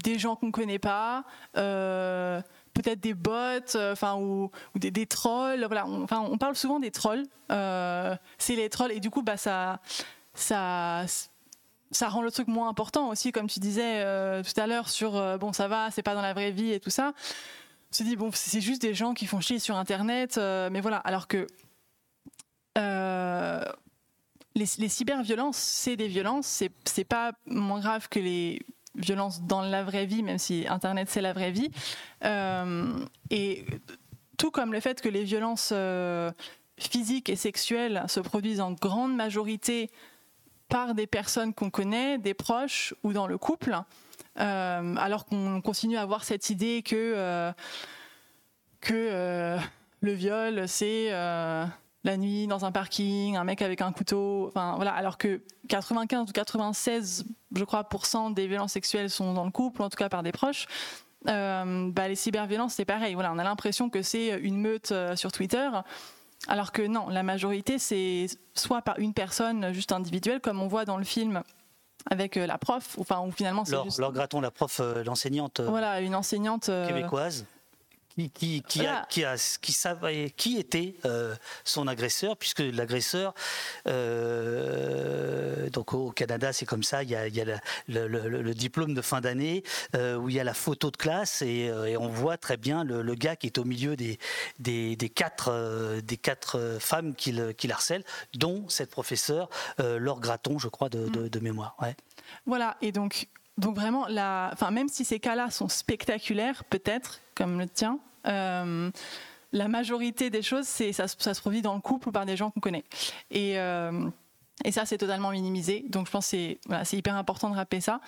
des 0.03 0.19
gens 0.19 0.37
qu'on 0.37 0.47
ne 0.47 0.53
connaît 0.53 0.79
pas, 0.79 1.25
euh, 1.57 2.41
peut-être 2.75 3.01
des 3.01 3.15
bots, 3.15 3.31
euh, 3.75 3.93
enfin 3.93 4.17
ou, 4.17 4.51
des, 4.75 5.07
trolls. 5.07 5.65
Voilà, 5.65 5.87
on, 5.87 6.03
enfin, 6.03 6.21
on 6.21 6.39
parle 6.39 6.57
souvent 6.57 6.81
des 6.81 6.91
trolls. 6.91 7.25
euh, 7.53 8.15
c'est 8.39 8.57
les 8.57 8.69
trolls 8.69 8.93
et 8.93 9.01
du 9.01 9.11
coup, 9.11 9.23
bah 9.23 9.37
ça, 9.37 9.81
ça, 10.35 11.05
ça 11.91 12.09
rend 12.09 12.23
le 12.23 12.31
truc 12.31 12.49
moins 12.49 12.69
important 12.69 13.09
aussi, 13.09 13.33
comme 13.33 13.49
tu 13.49 13.61
disais 13.61 14.03
tout 14.43 14.61
à 14.61 14.67
l'heure 14.67 14.89
sur 14.89 15.39
bon, 15.39 15.53
ça 15.53 15.69
va, 15.69 15.91
c'est 15.91 16.03
pas 16.03 16.15
dans 16.15 16.23
la 16.23 16.35
vraie 16.35 16.53
vie 16.53 16.73
et 16.73 16.81
tout 16.81 16.91
ça. 16.91 17.13
On 17.93 17.95
se 17.95 18.03
dit 18.03 18.17
bon, 18.17 18.31
c'est 18.33 18.61
juste 18.61 18.83
des 18.83 18.95
gens 18.95 19.15
qui 19.15 19.27
font 19.27 19.41
chier 19.41 19.59
sur 19.59 19.77
Internet, 19.77 20.37
mais 20.37 20.81
voilà. 20.81 20.99
Alors 20.99 21.29
que 21.29 21.47
les, 24.55 24.65
les 24.79 24.89
cyberviolences, 24.89 25.57
c'est 25.57 25.97
des 25.97 26.09
violences, 26.09 26.63
c'est 26.85 27.05
pas 27.05 27.33
moins 27.47 27.81
grave 27.81 28.09
que 28.09 28.19
les 28.19 28.61
violences 28.97 29.43
dans 29.43 29.63
la 29.63 29.85
vraie 29.85 30.07
vie, 30.07 30.23
même 30.23 30.39
si 30.39 30.67
Internet 30.69 31.09
c'est 31.11 31.21
la 31.21 31.33
vraie 31.33 31.51
vie. 31.51 31.71
Euh, 32.25 33.05
et 33.31 33.65
tout 34.39 34.51
comme 34.51 34.73
le 34.73 34.81
fait 34.81 35.01
que 35.01 35.09
les 35.09 35.25
violences 35.25 35.71
euh, 35.73 36.31
physiques 36.79 37.29
et 37.29 37.37
sexuelles 37.37 38.05
se 38.09 38.21
produisent 38.21 38.61
en 38.61 38.73
grande 38.73 39.15
majorité 39.15 39.91
par 40.69 40.95
des 40.95 41.07
personnes 41.07 41.55
qu'on 41.55 41.71
connaît, 41.71 42.19
des 42.19 42.35
proches 42.35 42.95
ou 43.03 43.13
dans 43.13 43.27
le 43.27 43.39
couple, 43.39 43.79
euh, 44.39 44.97
alors 44.97 45.25
qu'on 45.25 45.61
continue 45.61 45.97
à 45.97 46.03
avoir 46.03 46.25
cette 46.25 46.51
idée 46.51 46.83
que, 46.83 47.53
que 48.81 49.59
le 50.01 50.13
viol, 50.13 50.67
c'est 50.67 51.13
la 52.07 52.17
nuit 52.17 52.47
dans 52.47 52.65
un 52.65 52.73
parking, 52.73 53.37
un 53.37 53.45
mec 53.45 53.61
avec 53.63 53.83
un 53.83 53.93
couteau, 53.93 54.47
enfin 54.49 54.75
voilà, 54.77 54.93
alors 54.93 55.19
que 55.19 55.43
95 55.69 56.31
ou 56.31 56.33
96, 56.33 57.25
je 57.55 57.65
crois, 57.65 57.87
des 58.31 58.47
violences 58.47 58.73
sexuelles 58.73 59.11
sont 59.11 59.35
dans 59.35 59.45
le 59.45 59.51
couple, 59.51 59.83
ou 59.83 59.85
en 59.85 59.91
tout 59.91 59.97
cas 59.97 60.09
par 60.09 60.23
des 60.23 60.33
proches. 60.33 60.67
Euh, 61.29 61.91
bah, 61.91 62.09
les 62.09 62.15
cyberviolences, 62.15 62.75
c'est 62.75 62.85
pareil. 62.85 63.15
Voilà, 63.15 63.33
on 63.33 63.39
a 63.39 63.45
l'impression 63.45 63.91
que 63.91 64.03
c'est 64.03 64.39
une 64.39 64.61
meute 64.61 64.93
euh, 64.93 65.17
sur 65.17 65.33
Twitter. 65.33 65.69
Alors 66.47 66.71
que 66.71 66.83
non, 66.83 67.09
la 67.09 67.25
majorité, 67.25 67.79
c'est 67.79 68.27
soit 68.55 68.83
par 68.83 68.99
une 68.99 69.13
personne 69.13 69.73
juste 69.73 69.91
individuelle, 69.91 70.41
comme 70.41 70.61
on 70.63 70.69
voit 70.69 70.85
dans 70.85 70.99
le 70.99 71.05
film 71.05 71.43
avec 72.09 72.37
euh, 72.37 72.47
la 72.47 72.59
prof, 72.59 72.97
enfin, 73.01 73.21
où 73.27 73.33
finalement 73.33 73.65
c'est 73.65 73.83
juste. 73.83 73.99
Laure 73.99 74.13
Graton, 74.13 74.41
la 74.41 74.53
prof, 74.53 74.81
l'enseignante 75.05 75.61
Voilà, 75.61 76.01
une 76.01 76.15
enseignante. 76.15 76.71
québécoise, 76.87 77.47
qui, 78.17 78.31
qui, 78.31 78.63
qui, 78.63 78.81
a- 78.81 78.83
Voilà. 78.83 79.07
qui, 79.11 79.25
a- 79.25 79.59
qui 79.61 79.73
savait 79.73 80.31
qui 80.31 80.59
était 80.59 80.95
euh, 81.05 81.35
son 81.65 81.87
agresseur, 81.87 82.37
puisque 82.37 82.61
l'agresseur, 82.61 83.35
euh, 83.87 85.69
donc 85.71 85.93
au 85.93 86.11
Canada, 86.13 86.53
c'est 86.53 86.67
comme 86.67 86.83
ça, 86.83 87.03
il 87.03 87.11
y 87.11 87.15
a, 87.15 87.27
il 87.29 87.35
y 87.37 87.41
a 87.41 87.45
la- 87.45 87.61
le, 87.89 88.07
le- 88.09 88.43
le 88.43 88.55
diplôme 88.55 88.95
de 88.95 89.03
fin 89.03 89.21
d'année, 89.21 89.63
euh, 89.95 90.17
où 90.17 90.29
il 90.29 90.35
y 90.37 90.41
a 90.41 90.45
la 90.45 90.55
photo 90.55 90.91
de 90.91 90.97
classe, 90.97 91.43
et, 91.43 91.67
et 91.87 91.97
on 91.97 92.09
voit 92.09 92.37
très 92.39 92.57
bien 92.57 92.85
le, 92.85 93.03
le 93.03 93.15
gars 93.15 93.37
qui 93.37 93.47
est 93.49 93.59
au 93.59 93.65
milieu 93.65 93.97
des, 93.97 94.19
des, 94.59 94.97
des 94.97 95.09
quatre, 95.11 96.01
des 96.03 96.17
quatre 96.17 96.79
femmes 96.81 97.15
qui 97.15 97.33
le, 97.33 97.53
qui 97.53 97.67
le 97.69 97.75
harcèlent, 97.75 98.05
dont 98.35 98.69
cette 98.69 98.91
professeure, 98.91 99.49
Laure 99.79 100.21
Graton, 100.21 100.59
je 100.59 100.69
crois, 100.69 100.89
de, 100.89 101.09
de- 101.09 101.29
de 101.29 101.41
mémoire. 101.41 101.77
Ouais. 101.83 101.95
Voilà, 102.47 102.77
et 102.81 102.93
donc, 102.93 103.29
donc 103.59 103.75
vraiment, 103.75 104.07
enfin, 104.53 104.71
même 104.71 104.89
si 104.89 105.05
ces 105.05 105.19
cas-là 105.19 105.51
sont 105.51 105.69
spectaculaires, 105.69 106.65
peut-être, 106.65 107.21
comme 107.35 107.59
le 107.59 107.69
tien, 107.69 107.99
euh, 108.27 108.91
la 109.53 109.69
majorité 109.69 110.29
des 110.29 110.43
choses, 110.43 110.67
ça, 110.67 111.09
se- 111.09 111.41
produit 111.41 111.63
dans 111.63 111.75
le 111.75 111.81
couple 111.81 112.09
ou 112.11 112.13
par 112.13 112.27
des 112.27 112.37
gens 112.37 112.51
qu'on 112.51 112.61
connaît. 112.61 112.85
Et, 113.31 113.59
euh, 113.59 114.09
ça, 114.71 114.85
c'est 114.85 114.99
totalement 114.99 115.31
minimisé. 115.31 115.85
Donc, 115.89 116.07
je 116.07 116.11
pense 116.11 116.31
que 116.31 116.57
c'est, 116.85 116.97
hyper 116.97 117.17
important 117.17 117.49
de 117.51 117.57
rappeler 117.57 117.81
ça. 117.81 118.01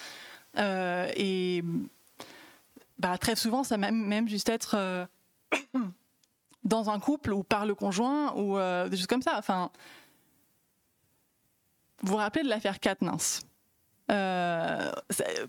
Euh, 0.58 1.10
et 1.16 1.62
bah, 2.98 3.16
très 3.16 3.36
souvent, 3.36 3.64
ça 3.64 3.76
même, 3.78 4.06
même 4.06 4.28
juste 4.28 4.48
être 4.48 5.08
dans 6.64 6.90
un 6.90 6.98
couple 6.98 7.32
ou 7.32 7.42
par 7.42 7.64
le 7.64 7.74
conjoint 7.74 8.34
ou 8.34 8.58
des 8.88 8.96
choses 8.96 9.06
comme 9.06 9.22
ça. 9.22 9.40
Vous 12.02 12.12
vous 12.12 12.16
rappelez 12.16 12.44
de 12.44 12.48
l'affaire 12.48 12.80
Katniss? 12.80 13.47
Euh, 14.10 14.90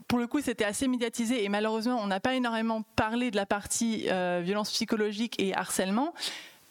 pour 0.07 0.20
le 0.20 0.28
coup, 0.28 0.41
c'était 0.41 0.66
assez 0.66 0.88
médiatisé 0.88 1.43
et 1.43 1.49
malheureusement, 1.49 1.99
on 2.01 2.07
n'a 2.07 2.20
pas 2.20 2.36
énormément 2.36 2.84
parlé 2.95 3.32
de 3.32 3.36
la 3.36 3.45
partie 3.45 4.05
euh, 4.10 4.41
violence 4.43 4.72
psychologique 4.72 5.36
et 5.39 5.55
harcèlement 5.55 6.14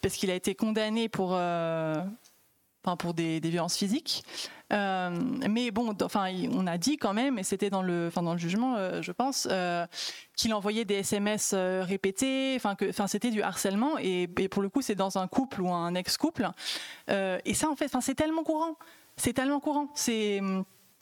parce 0.01 0.15
qu'il 0.15 0.29
a 0.29 0.35
été 0.35 0.55
condamné 0.55 1.09
pour, 1.09 1.31
euh, 1.33 1.95
pour 2.99 3.13
des, 3.13 3.39
violences 3.39 3.75
physiques. 3.75 4.23
Mais 4.71 5.71
bon, 5.71 5.95
enfin, 6.03 6.31
on 6.53 6.67
a 6.67 6.77
dit 6.77 6.97
quand 6.97 7.13
même, 7.13 7.39
et 7.39 7.43
c'était 7.43 7.69
dans 7.69 7.81
le, 7.81 8.07
enfin 8.07 8.21
dans 8.21 8.33
le 8.33 8.39
jugement, 8.39 8.77
je 9.01 9.11
pense, 9.11 9.47
qu'il 10.37 10.53
envoyait 10.53 10.85
des 10.85 10.99
SMS 10.99 11.53
répétés, 11.53 12.53
enfin 12.55 12.75
que, 12.75 12.87
enfin 12.87 13.07
c'était 13.07 13.31
du 13.31 13.41
harcèlement 13.41 13.97
et, 13.97 14.29
et, 14.37 14.47
pour 14.47 14.61
le 14.61 14.69
coup, 14.69 14.81
c'est 14.81 14.95
dans 14.95 15.17
un 15.17 15.27
couple 15.27 15.61
ou 15.61 15.73
un 15.73 15.95
ex-couple. 15.95 16.49
et 17.09 17.53
ça, 17.55 17.69
en 17.69 17.75
fait, 17.75 17.85
enfin 17.85 17.99
c'est 17.99 18.15
tellement 18.15 18.43
courant, 18.43 18.77
c'est 19.17 19.33
tellement 19.33 19.59
courant, 19.59 19.89
c'est 19.95 20.39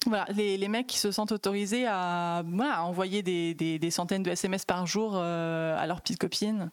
voilà, 0.05 0.25
les, 0.33 0.67
mecs 0.67 0.87
qui 0.87 0.99
se 0.99 1.11
sentent 1.11 1.31
autorisés 1.31 1.85
à, 1.87 2.43
envoyer 2.81 3.23
des, 3.23 3.91
centaines 3.91 4.23
de 4.23 4.31
SMS 4.31 4.65
par 4.65 4.85
jour 4.85 5.13
euh, 5.15 5.77
à 5.77 5.87
leurs 5.87 6.01
petites 6.01 6.19
copines. 6.19 6.71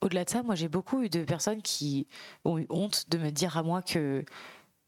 Au-delà 0.00 0.24
de 0.24 0.30
ça, 0.30 0.42
moi 0.42 0.56
j'ai 0.56 0.68
beaucoup 0.68 1.02
eu 1.02 1.08
de 1.08 1.22
personnes 1.22 1.62
qui 1.62 2.08
ont 2.44 2.58
eu 2.58 2.66
honte 2.70 3.08
de 3.08 3.18
me 3.18 3.30
dire 3.30 3.56
à 3.56 3.62
moi 3.62 3.82
que 3.82 4.24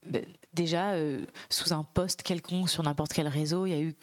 ben, 0.04 0.24
déjà 0.52 0.92
euh, 0.92 1.24
sous 1.50 1.72
un 1.72 1.84
post 1.84 2.22
quelconque 2.22 2.68
sur 2.68 2.82
n'importe 2.82 3.12
quel 3.12 3.28
réseau, 3.28 3.66
il 3.66 3.70
y 3.70 3.74
a 3.74 3.80
eu 3.80 3.94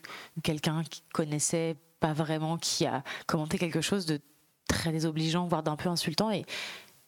quelqu'un 0.42 0.84
qui 0.84 1.04
connaissait 1.14 1.76
pas 2.00 2.14
vraiment, 2.14 2.58
qui 2.58 2.86
a 2.86 3.04
commenté 3.28 3.58
quelque 3.58 3.82
chose 3.82 4.06
de 4.06 4.20
très 4.68 4.92
désobligeant, 4.92 5.48
voire 5.48 5.64
d'un 5.64 5.76
peu 5.76 5.90
insultant, 5.90 6.32
et 6.32 6.46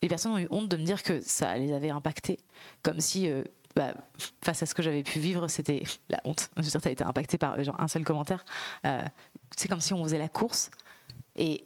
les 0.02 0.10
personnes 0.10 0.34
ont 0.34 0.38
eu 0.38 0.48
honte 0.50 0.68
de 0.68 0.76
me 0.76 0.84
dire 0.84 1.02
que 1.02 1.22
ça 1.22 1.58
les 1.58 1.72
avait 1.72 1.90
impactés, 1.90 2.40
comme 2.84 3.00
si 3.00 3.30
euh, 3.30 3.44
bah, 3.76 3.94
face 4.44 4.62
à 4.62 4.66
ce 4.66 4.76
que 4.76 4.84
j'avais 4.84 5.04
pu 5.04 5.20
vivre, 5.20 5.48
c'était 5.48 5.84
la 6.10 6.20
honte. 6.26 6.50
Je 6.58 6.62
veux 6.62 6.70
dire, 6.70 6.82
tu 6.82 6.88
as 6.88 6.92
été 6.92 7.04
impacté 7.04 7.38
par 7.38 7.62
genre, 7.64 7.80
un 7.80 7.88
seul 7.88 8.04
commentaire. 8.04 8.46
Euh, 8.86 9.02
c'est 9.56 9.68
comme 9.68 9.82
si 9.82 9.94
on 9.94 10.04
faisait 10.04 10.20
la 10.20 10.30
course. 10.30 10.70
Et 11.36 11.66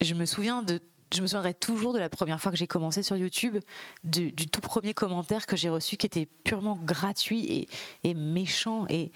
je 0.00 0.14
me 0.14 0.24
souviens 0.24 0.62
de. 0.62 0.80
Je 1.14 1.22
me 1.22 1.28
souviendrai 1.28 1.54
toujours 1.54 1.92
de 1.92 2.00
la 2.00 2.08
première 2.08 2.40
fois 2.40 2.50
que 2.50 2.58
j'ai 2.58 2.66
commencé 2.66 3.04
sur 3.04 3.16
YouTube, 3.16 3.58
du, 4.02 4.32
tout 4.34 4.60
premier 4.60 4.92
commentaire 4.92 5.46
que 5.46 5.56
j'ai 5.56 5.68
reçu 5.68 5.96
qui 5.96 6.04
était 6.04 6.26
purement 6.26 6.76
gratuit 6.82 7.68
et, 8.02 8.14
méchant. 8.14 8.86
Et, 8.88 9.12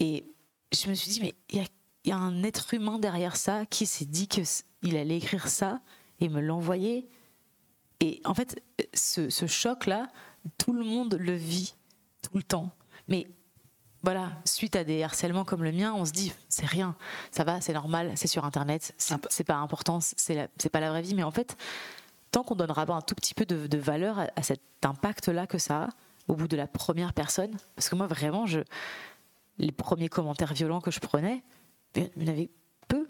je 0.00 0.88
me 0.88 0.94
suis 0.94 1.10
dit, 1.10 1.20
mais 1.20 1.34
il 1.50 1.66
y, 2.04 2.12
a, 2.12 2.16
un 2.16 2.44
être 2.44 2.72
humain 2.72 3.00
derrière 3.00 3.34
ça 3.34 3.66
qui 3.66 3.84
s'est 3.84 4.04
dit 4.04 4.28
qu'il 4.28 4.96
allait 4.96 5.16
écrire 5.16 5.48
ça 5.48 5.80
et 6.20 6.28
me 6.28 6.40
l'envoyer. 6.40 7.08
Et 7.98 8.20
en 8.24 8.34
fait, 8.34 8.62
ce 8.94 9.46
choc-là, 9.48 10.06
tout 10.58 10.72
le 10.72 10.84
monde 10.84 11.16
le 11.18 11.34
vit 11.34 11.74
tout 12.22 12.36
le 12.36 12.42
temps. 12.42 12.70
Mais 13.08 13.26
voilà, 14.02 14.32
suite 14.44 14.76
à 14.76 14.84
des 14.84 15.02
harcèlements 15.02 15.44
comme 15.44 15.64
le 15.64 15.72
mien, 15.72 15.94
on 15.94 16.04
se 16.04 16.12
dit 16.12 16.32
c'est 16.48 16.66
rien, 16.66 16.96
ça 17.30 17.44
va, 17.44 17.60
c'est 17.60 17.72
normal, 17.72 18.12
c'est 18.16 18.28
sur 18.28 18.44
internet, 18.44 18.94
c'est 18.98 19.44
pas 19.44 19.56
important, 19.56 20.00
c'est 20.00 20.68
pas 20.70 20.80
la 20.80 20.90
vraie 20.90 21.02
vie. 21.02 21.14
Mais 21.14 21.22
en 21.22 21.30
fait, 21.30 21.56
tant 22.30 22.42
qu'on 22.42 22.54
donnera 22.54 22.84
pas 22.84 22.94
un 22.94 23.00
tout 23.00 23.14
petit 23.14 23.34
peu 23.34 23.46
de, 23.46 23.66
de 23.66 23.78
valeur 23.78 24.18
à, 24.18 24.26
à, 24.36 24.42
cet 24.42 24.60
impact-là 24.82 25.46
que 25.46 25.58
ça 25.58 25.84
a, 25.84 25.88
au 26.28 26.34
bout 26.34 26.48
de 26.48 26.56
la 26.56 26.66
première 26.66 27.12
personne, 27.12 27.56
parce 27.76 27.88
que 27.88 27.96
moi 27.96 28.06
vraiment, 28.06 28.46
je, 28.46 28.60
les 29.58 29.72
premiers 29.72 30.08
commentaires 30.08 30.52
violents 30.52 30.80
que 30.80 30.90
je 30.90 31.00
prenais, 31.00 31.42
il 31.96 32.10
y 32.16 32.24
en 32.24 32.32
avait 32.32 32.50
peu, 32.88 33.08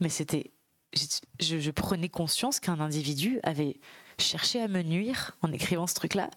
mais 0.00 0.08
c'était, 0.08 0.52
je, 0.94 1.58
je 1.58 1.70
prenais 1.70 2.08
conscience 2.08 2.60
qu'un 2.60 2.78
individu 2.80 3.40
avait 3.42 3.80
cherché 4.18 4.60
à 4.60 4.68
me 4.68 4.82
nuire 4.82 5.36
en 5.42 5.52
écrivant 5.52 5.86
ce 5.86 5.94
truc-là. 5.94 6.30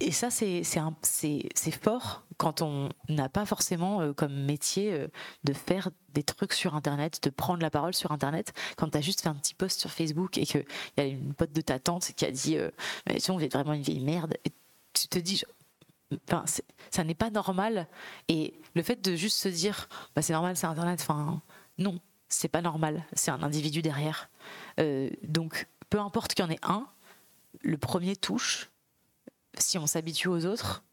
Et 0.00 0.12
ça, 0.12 0.30
c'est 0.30 0.62
fort 1.82 2.22
quand 2.36 2.62
on 2.62 2.88
n'a 3.08 3.28
pas 3.28 3.44
forcément 3.44 4.00
euh, 4.00 4.12
comme 4.12 4.32
métier 4.32 4.92
euh, 4.92 5.08
de 5.42 5.52
faire 5.52 5.90
des 6.14 6.22
trucs 6.22 6.52
sur 6.52 6.76
Internet, 6.76 7.20
de 7.24 7.30
prendre 7.30 7.60
la 7.60 7.70
parole 7.70 7.94
sur 7.94 8.12
Internet. 8.12 8.52
Quand 8.76 8.90
tu 8.90 8.98
as 8.98 9.00
juste 9.00 9.22
fait 9.22 9.28
un 9.28 9.34
petit 9.34 9.54
post 9.54 9.80
sur 9.80 9.90
Facebook 9.90 10.38
et 10.38 10.46
qu'il 10.46 10.64
y 10.96 11.00
a 11.00 11.04
une 11.04 11.34
pote 11.34 11.50
de 11.50 11.60
ta 11.60 11.80
tante 11.80 12.12
qui 12.14 12.24
a 12.24 12.30
dit 12.30 12.56
euh, 12.56 12.70
Tu 13.20 13.30
on 13.32 13.40
est 13.40 13.52
vraiment 13.52 13.72
une 13.72 13.82
vieille 13.82 14.04
merde. 14.04 14.36
Tu 14.92 15.08
te 15.08 15.18
dis 15.18 15.42
ça 16.90 17.04
n'est 17.04 17.14
pas 17.14 17.30
normal. 17.30 17.86
Et 18.28 18.60
le 18.74 18.82
fait 18.82 19.02
de 19.04 19.16
juste 19.16 19.38
se 19.38 19.48
dire 19.48 19.88
bah, 20.14 20.22
C'est 20.22 20.32
normal, 20.32 20.56
c'est 20.56 20.66
Internet. 20.66 21.00
Enfin, 21.00 21.42
non, 21.78 22.00
c'est 22.28 22.48
pas 22.48 22.62
normal. 22.62 23.04
C'est 23.12 23.30
un 23.30 23.42
individu 23.42 23.82
derrière. 23.82 24.30
Euh, 24.80 25.10
donc, 25.22 25.66
peu 25.90 26.00
importe 26.00 26.34
qu'il 26.34 26.44
y 26.44 26.48
en 26.48 26.50
ait 26.50 26.58
un, 26.62 26.86
le 27.62 27.78
premier 27.78 28.16
touche. 28.16 28.70
Si 29.56 29.78
on 29.78 29.86
s'habitue 29.86 30.28
aux 30.28 30.46
autres, 30.46 30.84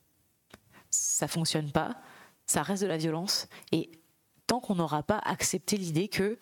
ça 0.90 1.28
fonctionne 1.28 1.72
pas. 1.72 1.98
Ça 2.46 2.64
reste 2.64 2.84
de 2.84 2.88
la 2.88 2.98
violence. 2.98 3.48
Et 3.72 3.92
tant 4.48 4.60
qu'on 4.60 4.76
n'aura 4.76 5.04
pas 5.04 5.20
accepté 5.20 5.78
l'idée 5.78 6.08
que 6.08 6.38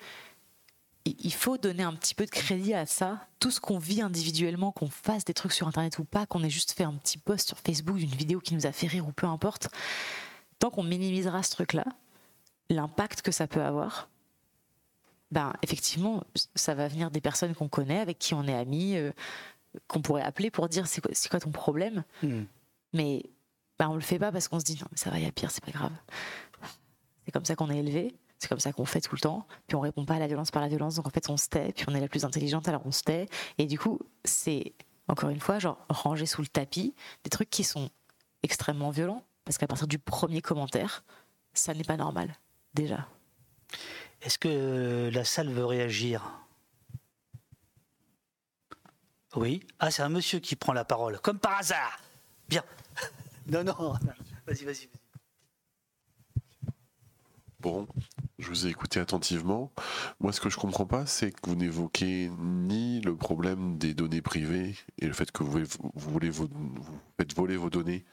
il 1.05 1.33
faut 1.33 1.57
donner 1.57 1.83
un 1.83 1.93
petit 1.93 2.15
peu 2.15 2.25
de 2.25 2.29
crédit 2.29 2.73
à 2.73 2.85
ça, 2.85 3.27
tout 3.39 3.51
ce 3.51 3.59
qu'on 3.59 3.77
vit 3.77 4.01
individuellement, 4.01 4.71
qu'on 4.71 4.89
fasse 4.89 5.25
des 5.25 5.33
trucs 5.33 5.51
sur 5.51 5.67
Internet 5.67 5.99
ou 5.99 6.05
pas, 6.05 6.25
qu'on 6.25 6.43
ait 6.43 6.49
juste 6.49 6.71
fait 6.71 6.85
un 6.85 6.93
petit 6.93 7.17
post 7.17 7.49
sur 7.49 7.59
Facebook 7.59 7.97
d'une 7.97 8.09
vidéo 8.09 8.39
qui 8.39 8.55
nous 8.55 8.65
a 8.65 8.71
fait 8.71 8.87
rire 8.87 9.05
ou 9.05 9.11
peu 9.11 9.27
importe, 9.27 9.67
tant 10.59 10.69
qu'on 10.69 10.83
minimisera 10.83 11.43
ce 11.43 11.51
truc-là, 11.51 11.83
l'impact 12.69 13.21
que 13.21 13.33
ça 13.33 13.47
peut 13.47 13.61
avoir, 13.61 14.09
ben, 15.33 15.53
effectivement, 15.63 16.23
ça 16.53 16.75
va 16.75 16.87
venir 16.87 17.11
des 17.11 17.19
personnes 17.19 17.55
qu'on 17.55 17.67
connaît, 17.67 17.99
avec 17.99 18.19
qui 18.19 18.33
on 18.35 18.43
est 18.47 18.53
amis, 18.53 18.95
euh, 18.95 19.11
qu'on 19.87 20.01
pourrait 20.01 20.21
appeler 20.21 20.51
pour 20.51 20.69
dire 20.69 20.85
c'est 20.85 21.01
quoi, 21.01 21.11
quoi, 21.29 21.39
ton 21.39 21.51
problème. 21.51 22.03
Mm. 22.21 22.43
Mais 22.93 23.23
ben, 23.79 23.89
on 23.89 23.95
le 23.95 24.01
fait 24.01 24.19
pas 24.19 24.31
parce 24.31 24.47
qu'on 24.47 24.59
se 24.59 24.63
dit 24.65 24.77
non, 24.79 24.87
mais 24.91 24.97
ça 24.97 25.09
va, 25.09 25.17
il 25.17 25.25
y 25.25 25.27
a 25.27 25.31
pire, 25.31 25.49
c'est 25.49 25.65
pas 25.65 25.71
grave. 25.71 25.91
C'est 27.25 27.31
comme 27.31 27.45
ça 27.45 27.55
qu'on 27.55 27.71
est 27.71 27.79
élevé, 27.79 28.15
c'est 28.37 28.47
comme 28.47 28.59
ça 28.59 28.71
qu'on 28.71 28.85
fait 28.85 29.01
tout 29.01 29.15
le 29.15 29.21
temps. 29.21 29.47
Puis 29.65 29.75
on 29.75 29.79
répond 29.79 30.05
pas 30.05 30.15
à 30.15 30.19
la 30.19 30.27
violence 30.27 30.51
par 30.51 30.61
la 30.61 30.67
violence, 30.67 30.95
donc 30.95 31.07
en 31.07 31.09
fait 31.09 31.27
on 31.29 31.37
se 31.37 31.47
tait, 31.47 31.73
puis 31.73 31.85
on 31.87 31.95
est 31.95 31.99
la 31.99 32.07
plus 32.07 32.25
intelligente, 32.25 32.67
alors 32.67 32.85
on 32.85 32.91
se 32.91 33.01
tait. 33.01 33.27
Et 33.57 33.65
du 33.65 33.79
coup, 33.79 33.99
c'est 34.23 34.73
encore 35.07 35.31
une 35.31 35.39
fois, 35.39 35.57
genre 35.57 35.83
ranger 35.89 36.27
sous 36.27 36.41
le 36.41 36.47
tapis 36.47 36.93
des 37.23 37.31
trucs 37.31 37.49
qui 37.49 37.63
sont 37.63 37.89
extrêmement 38.43 38.91
violents, 38.91 39.23
parce 39.45 39.57
qu'à 39.57 39.65
partir 39.65 39.87
du 39.87 39.97
premier 39.97 40.41
commentaire, 40.41 41.03
ça 41.53 41.73
n'est 41.73 41.83
pas 41.83 41.97
normal, 41.97 42.35
déjà. 42.75 43.07
Est-ce 44.23 44.39
que 44.39 45.09
la 45.13 45.25
salle 45.25 45.49
veut 45.49 45.65
réagir? 45.65 46.23
Oui. 49.35 49.65
Ah, 49.79 49.91
c'est 49.91 50.01
un 50.01 50.09
monsieur 50.09 50.39
qui 50.39 50.55
prend 50.55 50.73
la 50.73 50.85
parole, 50.85 51.19
comme 51.19 51.39
par 51.39 51.57
hasard. 51.57 51.99
Bien. 52.49 52.63
Non, 53.45 53.61
non. 53.61 53.75
Vas-y, 54.47 54.63
vas-y. 54.63 54.87
Bon, 57.59 57.85
je 58.39 58.47
vous 58.47 58.67
ai 58.67 58.69
écouté 58.69 59.01
attentivement. 59.01 59.69
Moi, 60.21 60.31
ce 60.31 60.39
que 60.39 60.49
je 60.49 60.55
comprends 60.55 60.85
pas, 60.85 61.05
c'est 61.05 61.33
que 61.33 61.49
vous 61.49 61.55
n'évoquez 61.55 62.31
ni 62.39 63.01
le 63.01 63.17
problème 63.17 63.77
des 63.77 63.93
données 63.93 64.21
privées 64.21 64.77
et 64.97 65.07
le 65.07 65.11
fait 65.11 65.29
que 65.29 65.43
vous, 65.43 65.59
voulez 65.95 66.29
vous, 66.29 66.47
faites 67.17 67.35
voler 67.35 67.57
vos 67.57 67.69
données. 67.69 68.05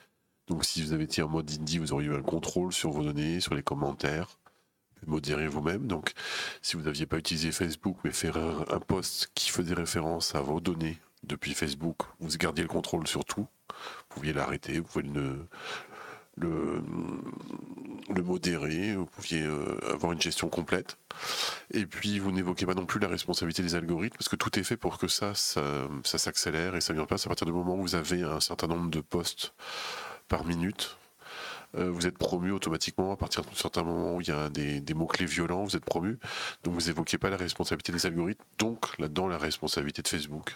Donc, 0.49 0.65
si 0.65 0.83
vous 0.83 0.93
avez 0.93 1.05
été 1.05 1.23
en 1.23 1.29
mode 1.29 1.49
indie, 1.49 1.79
vous 1.79 1.93
auriez 1.93 2.09
eu 2.09 2.17
un 2.17 2.23
contrôle 2.23 2.73
sur 2.73 2.91
vos 2.91 3.05
données, 3.05 3.39
sur 3.39 3.55
les 3.55 3.63
commentaires 3.63 4.37
modérer 5.07 5.47
vous-même. 5.47 5.87
Donc, 5.87 6.13
si 6.63 6.77
vous 6.77 6.83
n'aviez 6.83 7.07
pas 7.07 7.19
utilisé 7.19 7.53
Facebook, 7.53 7.97
mais 8.05 8.13
faire 8.13 8.37
un, 8.37 8.81
post 8.81 9.31
qui 9.35 9.51
faisait 9.51 9.75
référence 9.75 10.35
à 10.35 10.41
vos 10.41 10.61
données 10.61 10.99
depuis 11.23 11.55
Facebook, 11.55 11.99
vous 12.19 12.37
gardiez 12.37 12.63
le 12.63 12.69
contrôle 12.69 13.07
sur 13.07 13.25
tout. 13.25 13.47
Vous 13.69 14.15
pouviez 14.17 14.33
l'arrêter, 14.33 14.79
vous 14.81 14.87
pouvez 14.87 15.05
le, 16.37 16.83
modérer, 18.23 18.95
vous 18.97 19.07
pouviez 19.07 19.43
euh, 19.43 19.79
avoir 19.93 20.13
une 20.13 20.21
gestion 20.21 20.49
complète. 20.49 20.97
Et 21.73 21.87
puis, 21.87 22.19
vous 22.19 22.33
n'évoquez 22.33 22.67
pas 22.67 22.75
non 22.75 22.87
plus 22.87 23.01
la 23.01 23.09
responsabilité 23.09 23.63
des 23.63 23.75
algorithmes, 23.75 24.17
parce 24.17 24.29
que 24.29 24.37
tout 24.37 24.59
est 24.59 24.65
fait 24.65 24.77
pour 24.77 24.99
que 24.99 25.09
ça, 25.09 25.35
ça, 25.35 25.89
ça 26.05 26.19
s'accélère 26.19 26.75
et 26.75 26.81
ça 26.81 26.93
vient 26.93 27.03
en 27.03 27.07
place 27.07 27.27
à 27.27 27.29
partir 27.29 27.47
du 27.47 27.53
moment 27.53 27.77
où 27.77 27.83
vous 27.83 27.95
avez 27.95 28.23
un 28.23 28.41
certain 28.41 28.67
nombre 28.67 28.91
de 28.91 29.01
posts 29.01 29.55
par 30.29 30.45
minute 30.45 30.97
vous 31.75 32.07
êtes 32.07 32.19
promu 32.19 32.51
automatiquement 32.51 33.13
à 33.13 33.17
partir 33.17 33.43
d'un 33.43 33.55
certain 33.55 33.83
moment 33.83 34.17
où 34.17 34.21
il 34.21 34.29
y 34.29 34.33
a 34.33 34.49
des, 34.49 34.95
mots-clés 34.95 35.27
violents, 35.27 35.65
vous 35.65 35.77
êtes 35.77 35.85
promu. 35.85 36.19
Donc 36.65 36.75
vous 36.75 36.91
évoquez 36.91 37.19
pas 37.19 37.31
la 37.31 37.37
responsabilité 37.37 37.93
des 37.93 38.07
algorithmes, 38.07 38.45
donc 38.59 38.99
là-dedans 38.99 39.29
la 39.29 39.39
responsabilité 39.39 40.03
de 40.03 40.09
Facebook 40.09 40.55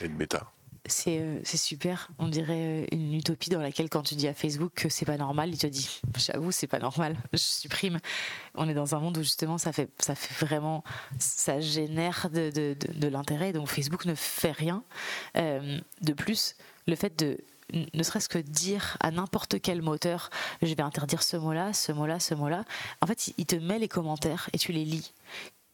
et 0.00 0.08
de 0.08 0.14
Meta. 0.14 0.50
C'est 0.88 1.56
super. 1.56 2.10
On 2.18 2.28
dirait 2.28 2.86
une 2.92 3.14
utopie 3.14 3.50
dans 3.50 3.60
laquelle, 3.60 3.90
quand 3.90 4.02
tu 4.02 4.14
dis 4.14 4.26
à 4.26 4.34
Facebook 4.34 4.72
que 4.74 4.88
c'est 4.88 5.04
pas 5.04 5.16
normal, 5.16 5.50
il 5.50 5.58
te 5.58 5.66
dit 5.66 6.00
J'avoue, 6.16 6.50
c'est 6.50 6.66
pas 6.66 6.78
normal, 6.78 7.16
je 7.32 7.38
supprime. 7.38 7.98
On 8.54 8.68
est 8.68 8.74
dans 8.74 8.94
un 8.94 9.00
monde 9.00 9.18
où 9.18 9.22
justement 9.22 9.58
ça 9.58 9.72
fait, 9.72 9.90
vraiment. 10.40 10.84
Ça 11.18 11.60
génère 11.60 12.30
de, 12.30 12.76
l'intérêt, 13.08 13.52
donc 13.52 13.68
Facebook 13.68 14.06
ne 14.06 14.14
fait 14.14 14.52
rien. 14.52 14.82
Euh, 15.36 15.78
de 16.00 16.12
plus, 16.12 16.56
le 16.86 16.96
fait 16.96 17.18
de 17.18 17.38
ne 17.72 18.02
serait-ce 18.02 18.28
que 18.28 18.38
dire 18.38 18.96
à 19.00 19.10
n'importe 19.10 19.60
quel 19.60 19.82
moteur, 19.82 20.30
je 20.62 20.74
vais 20.74 20.82
interdire 20.82 21.22
ce 21.22 21.36
mot-là, 21.36 21.72
ce 21.72 21.92
mot-là, 21.92 22.20
ce 22.20 22.34
mot-là, 22.34 22.64
en 23.00 23.06
fait, 23.06 23.32
il 23.36 23.46
te 23.46 23.56
met 23.56 23.78
les 23.78 23.88
commentaires 23.88 24.48
et 24.52 24.58
tu 24.58 24.72
les 24.72 24.84
lis 24.84 25.12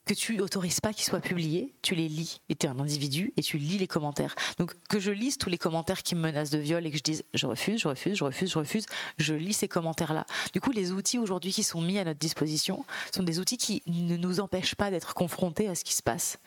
que 0.05 0.14
tu 0.14 0.40
autorises 0.40 0.80
pas 0.80 0.92
qu'ils 0.92 1.05
soient 1.05 1.20
publiés, 1.20 1.74
tu 1.82 1.95
les 1.95 2.09
lis. 2.09 2.40
Et 2.49 2.55
tu 2.55 2.66
es 2.66 2.68
un 2.68 2.78
individu 2.78 3.32
et 3.36 3.42
tu 3.42 3.59
lis 3.59 3.78
les 3.78 3.86
commentaires. 3.86 4.34
Donc 4.59 4.74
que 4.88 5.01
je 5.01 5.11
lise 5.11 5.38
tous 5.38 5.49
les 5.49 5.59
commentaires 5.59 6.03
qui 6.03 6.14
me 6.14 6.20
menacent 6.20 6.51
de 6.51 6.59
viol 6.59 6.86
et 6.86 6.90
que 6.90 6.99
je 6.99 7.03
dise 7.03 7.24
je 7.32 7.47
refuse, 7.47 7.80
je 7.80 7.88
refuse, 7.88 8.16
je 8.16 8.24
refuse, 8.24 8.51
je 8.51 8.59
refuse, 8.59 8.86
je 9.18 9.34
lis 9.34 9.55
ces 9.55 9.68
commentaires-là. 9.68 10.26
Du 10.53 10.61
coup, 10.61 10.72
les 10.72 10.92
outils 10.92 11.18
aujourd'hui 11.18 11.53
qui 11.53 11.62
sont 11.62 11.80
mis 11.80 11.99
à 11.99 12.05
notre 12.05 12.18
disposition 12.18 12.84
sont 13.14 13.22
des 13.22 13.38
outils 13.38 13.57
qui 13.57 13.82
ne 13.86 14.16
nous 14.16 14.40
empêchent 14.40 14.74
pas 14.74 14.90
d'être 14.90 15.14
confrontés 15.14 15.68
à 15.68 15.74
ce 15.74 15.84
qui 15.84 15.95
se 15.95 16.03
passe. 16.03 16.38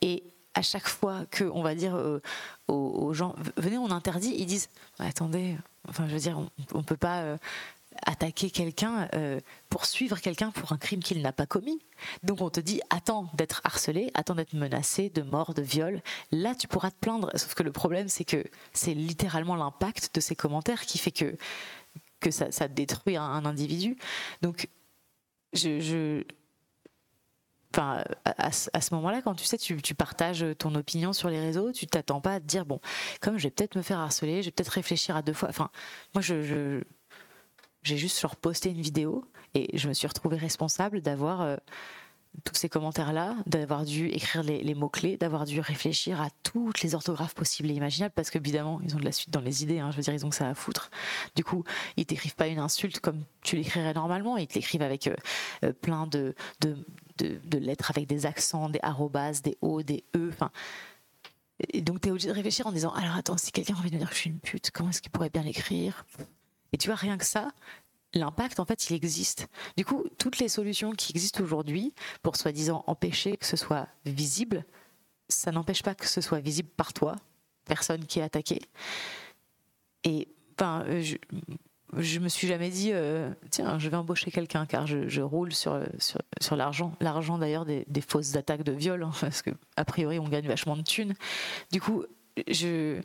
Et 0.00 0.24
à 0.56 0.62
chaque 0.62 0.88
fois 0.88 1.26
que 1.30 1.44
on 1.44 1.62
va 1.62 1.74
dire 1.74 1.94
euh, 1.94 2.20
aux, 2.66 3.12
gens 3.12 3.36
venez 3.56 3.78
on 3.78 3.90
interdit 3.90 4.34
ils 4.36 4.46
disent 4.46 4.68
attendez 4.98 5.56
enfin 5.86 6.08
je 6.08 6.14
veux 6.14 6.20
dire 6.20 6.38
on, 6.72 6.78
ne 6.78 6.82
peut 6.82 6.96
pas 6.96 7.20
euh, 7.20 7.36
attaquer 8.04 8.50
quelqu'un, 8.50 9.08
euh, 9.14 9.40
poursuivre 9.70 10.20
quelqu'un 10.20 10.50
pour 10.50 10.72
un 10.72 10.76
crime 10.76 11.02
qu'il 11.02 11.22
n'a 11.22 11.32
pas 11.32 11.46
commis. 11.46 11.78
Donc 12.22 12.40
on 12.40 12.50
te 12.50 12.60
dit 12.60 12.80
attends 12.90 13.30
d'être 13.34 13.60
harcelé, 13.64 14.10
attends 14.14 14.34
d'être 14.34 14.54
menacé 14.54 15.08
de 15.10 15.22
mort, 15.22 15.54
de 15.54 15.62
viol. 15.62 16.02
Là 16.32 16.54
tu 16.54 16.68
pourras 16.68 16.90
te 16.90 16.96
plaindre. 16.96 17.30
Sauf 17.34 17.54
que 17.54 17.62
le 17.62 17.72
problème 17.72 18.08
c'est 18.08 18.24
que 18.24 18.44
c'est 18.72 18.94
littéralement 18.94 19.56
l'impact 19.56 20.14
de 20.14 20.20
ces 20.20 20.34
commentaires 20.36 20.84
qui 20.84 20.98
fait 20.98 21.12
que 21.12 21.36
que 22.20 22.30
ça, 22.30 22.68
détruit 22.68 23.16
un, 23.16 23.44
individu. 23.44 23.96
Donc 24.42 24.68
je, 25.52 26.24
Enfin, 27.76 28.02
à, 28.24 28.50
ce 28.52 28.94
moment-là, 28.94 29.20
quand 29.20 29.34
tu 29.34 29.44
sais, 29.44 29.58
tu, 29.58 29.82
tu, 29.82 29.94
partages 29.94 30.46
ton 30.58 30.74
opinion 30.76 31.12
sur 31.12 31.28
les 31.28 31.38
réseaux, 31.38 31.72
tu 31.72 31.86
t'attends 31.86 32.22
pas 32.22 32.34
à 32.34 32.40
te 32.40 32.46
dire 32.46 32.64
bon, 32.64 32.80
comme 33.20 33.36
je 33.36 33.42
vais 33.42 33.50
peut-être 33.50 33.76
me 33.76 33.82
faire 33.82 33.98
harceler, 33.98 34.40
je 34.40 34.46
vais 34.46 34.50
peut-être 34.50 34.68
réfléchir 34.68 35.14
à 35.14 35.20
deux 35.20 35.34
fois. 35.34 35.50
Enfin, 35.50 35.68
moi, 36.14 36.22
j'ai 36.22 37.96
juste 37.98 38.18
genre 38.18 38.36
posté 38.36 38.70
une 38.70 38.80
vidéo 38.80 39.26
et 39.52 39.76
je 39.76 39.88
me 39.88 39.92
suis 39.92 40.08
retrouvée 40.08 40.38
responsable 40.38 41.02
d'avoir 41.02 41.42
euh, 41.42 41.56
tous 42.44 42.54
ces 42.54 42.68
commentaires-là, 42.68 43.34
d'avoir 43.46 43.84
dû 43.84 44.08
écrire 44.08 44.42
les, 44.42 44.74
mots-clés, 44.74 45.16
d'avoir 45.16 45.44
dû 45.46 45.60
réfléchir 45.60 46.20
à 46.20 46.28
toutes 46.42 46.82
les 46.82 46.94
orthographes 46.94 47.34
possibles 47.34 47.70
et 47.70 47.74
imaginables, 47.74 48.12
parce 48.14 48.30
qu'évidemment, 48.30 48.80
ils 48.84 48.94
ont 48.94 48.98
de 48.98 49.04
la 49.04 49.12
suite 49.12 49.30
dans 49.30 49.40
les 49.40 49.62
idées, 49.62 49.78
hein, 49.78 49.90
je 49.90 49.96
veux 49.96 50.02
dire, 50.02 50.14
ils 50.14 50.24
ont 50.24 50.30
que 50.30 50.36
ça 50.36 50.48
à 50.48 50.54
foutre. 50.54 50.90
Du 51.34 51.44
coup, 51.44 51.64
ils 51.96 52.06
t'écrivent 52.06 52.34
pas 52.34 52.46
une 52.46 52.58
insulte 52.58 53.00
comme 53.00 53.24
tu 53.42 53.56
l'écrirais 53.56 53.94
normalement, 53.94 54.36
ils 54.36 54.46
te 54.46 54.54
l'écrivent 54.54 54.82
avec 54.82 55.06
euh, 55.06 55.16
euh, 55.64 55.72
plein 55.72 56.06
de, 56.06 56.34
lettres 57.52 57.90
avec 57.90 58.06
des 58.06 58.26
accents, 58.26 58.68
des 58.68 58.80
arrobas, 58.82 59.40
des 59.42 59.56
O, 59.60 59.82
des 59.82 60.04
E, 60.14 60.28
enfin. 60.32 60.50
Et 61.72 61.80
donc, 61.80 62.02
tu 62.02 62.08
es 62.08 62.10
obligé 62.10 62.28
de 62.28 62.34
réfléchir 62.34 62.66
en 62.66 62.72
disant 62.72 62.92
Alors 62.92 63.16
attends, 63.16 63.38
si 63.38 63.50
quelqu'un 63.50 63.74
a 63.74 63.78
envie 63.78 63.90
de 63.90 63.94
me 63.94 64.00
dire 64.00 64.10
que 64.10 64.14
je 64.14 64.20
suis 64.20 64.30
une 64.30 64.40
pute, 64.40 64.70
comment 64.72 64.90
est-ce 64.90 65.00
qu'il 65.00 65.10
pourrait 65.10 65.30
bien 65.30 65.42
l'écrire? 65.42 66.04
Et 66.72 66.78
tu 66.78 66.88
vois, 66.88 66.96
rien 66.96 67.16
que 67.16 67.24
ça, 67.24 67.52
l'impact, 68.14 68.60
en 68.60 68.64
fait, 68.64 68.90
il 68.90 68.94
existe. 68.94 69.48
Du 69.76 69.84
coup, 69.84 70.04
toutes 70.18 70.38
les 70.38 70.48
solutions 70.48 70.92
qui 70.92 71.12
existent 71.12 71.42
aujourd'hui 71.42 71.92
pour 72.22 72.36
soi-disant 72.36 72.84
empêcher 72.86 73.36
que 73.36 73.46
ce 73.46 73.56
soit 73.56 73.88
visible, 74.04 74.64
ça 75.28 75.50
n'empêche 75.52 75.82
pas 75.82 75.94
que 75.94 76.06
ce 76.06 76.20
soit 76.20 76.40
visible 76.40 76.68
par 76.68 76.92
toi, 76.92 77.16
personne 77.64 78.06
qui 78.06 78.20
est 78.20 78.22
attaquée. 78.22 78.62
Et 80.04 80.28
enfin, 80.56 80.84
je, 81.00 81.16
je 81.96 82.18
me 82.20 82.28
suis 82.28 82.46
jamais 82.46 82.70
dit, 82.70 82.90
euh, 82.92 83.30
tiens, 83.50 83.78
je 83.78 83.88
vais 83.88 83.96
embaucher 83.96 84.30
quelqu'un, 84.30 84.66
car 84.66 84.86
je, 84.86 85.20
roule 85.20 85.52
sur, 85.52 85.80
sur, 86.40 86.56
l'argent. 86.56 86.94
L'argent 87.00 87.38
d'ailleurs 87.38 87.64
des, 87.64 87.84
fausses 88.06 88.36
attaques 88.36 88.62
de 88.62 88.72
viol, 88.72 89.02
hein, 89.02 89.12
parce 89.20 89.42
que 89.42 89.50
a 89.76 89.84
priori 89.84 90.18
on 90.18 90.28
gagne 90.28 90.46
vachement 90.46 90.76
de 90.76 90.82
thunes. 90.82 91.14
Du 91.72 91.80
coup, 91.80 92.04
je, 92.48 93.00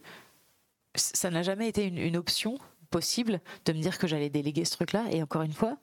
ça 0.95 1.29
n'a 1.29 1.41
jamais 1.43 1.67
été 1.67 1.85
une 1.85 2.17
option 2.17 2.57
possible 2.91 3.41
de 3.65 3.73
me 3.73 3.81
dire 3.81 3.97
que 3.97 4.05
j'allais 4.05 4.29
déléguer 4.29 4.65
ce 4.65 4.71
truc-là. 4.73 5.05
Et 5.09 5.23
encore 5.23 5.41
une 5.41 5.53
fois, 5.53 5.77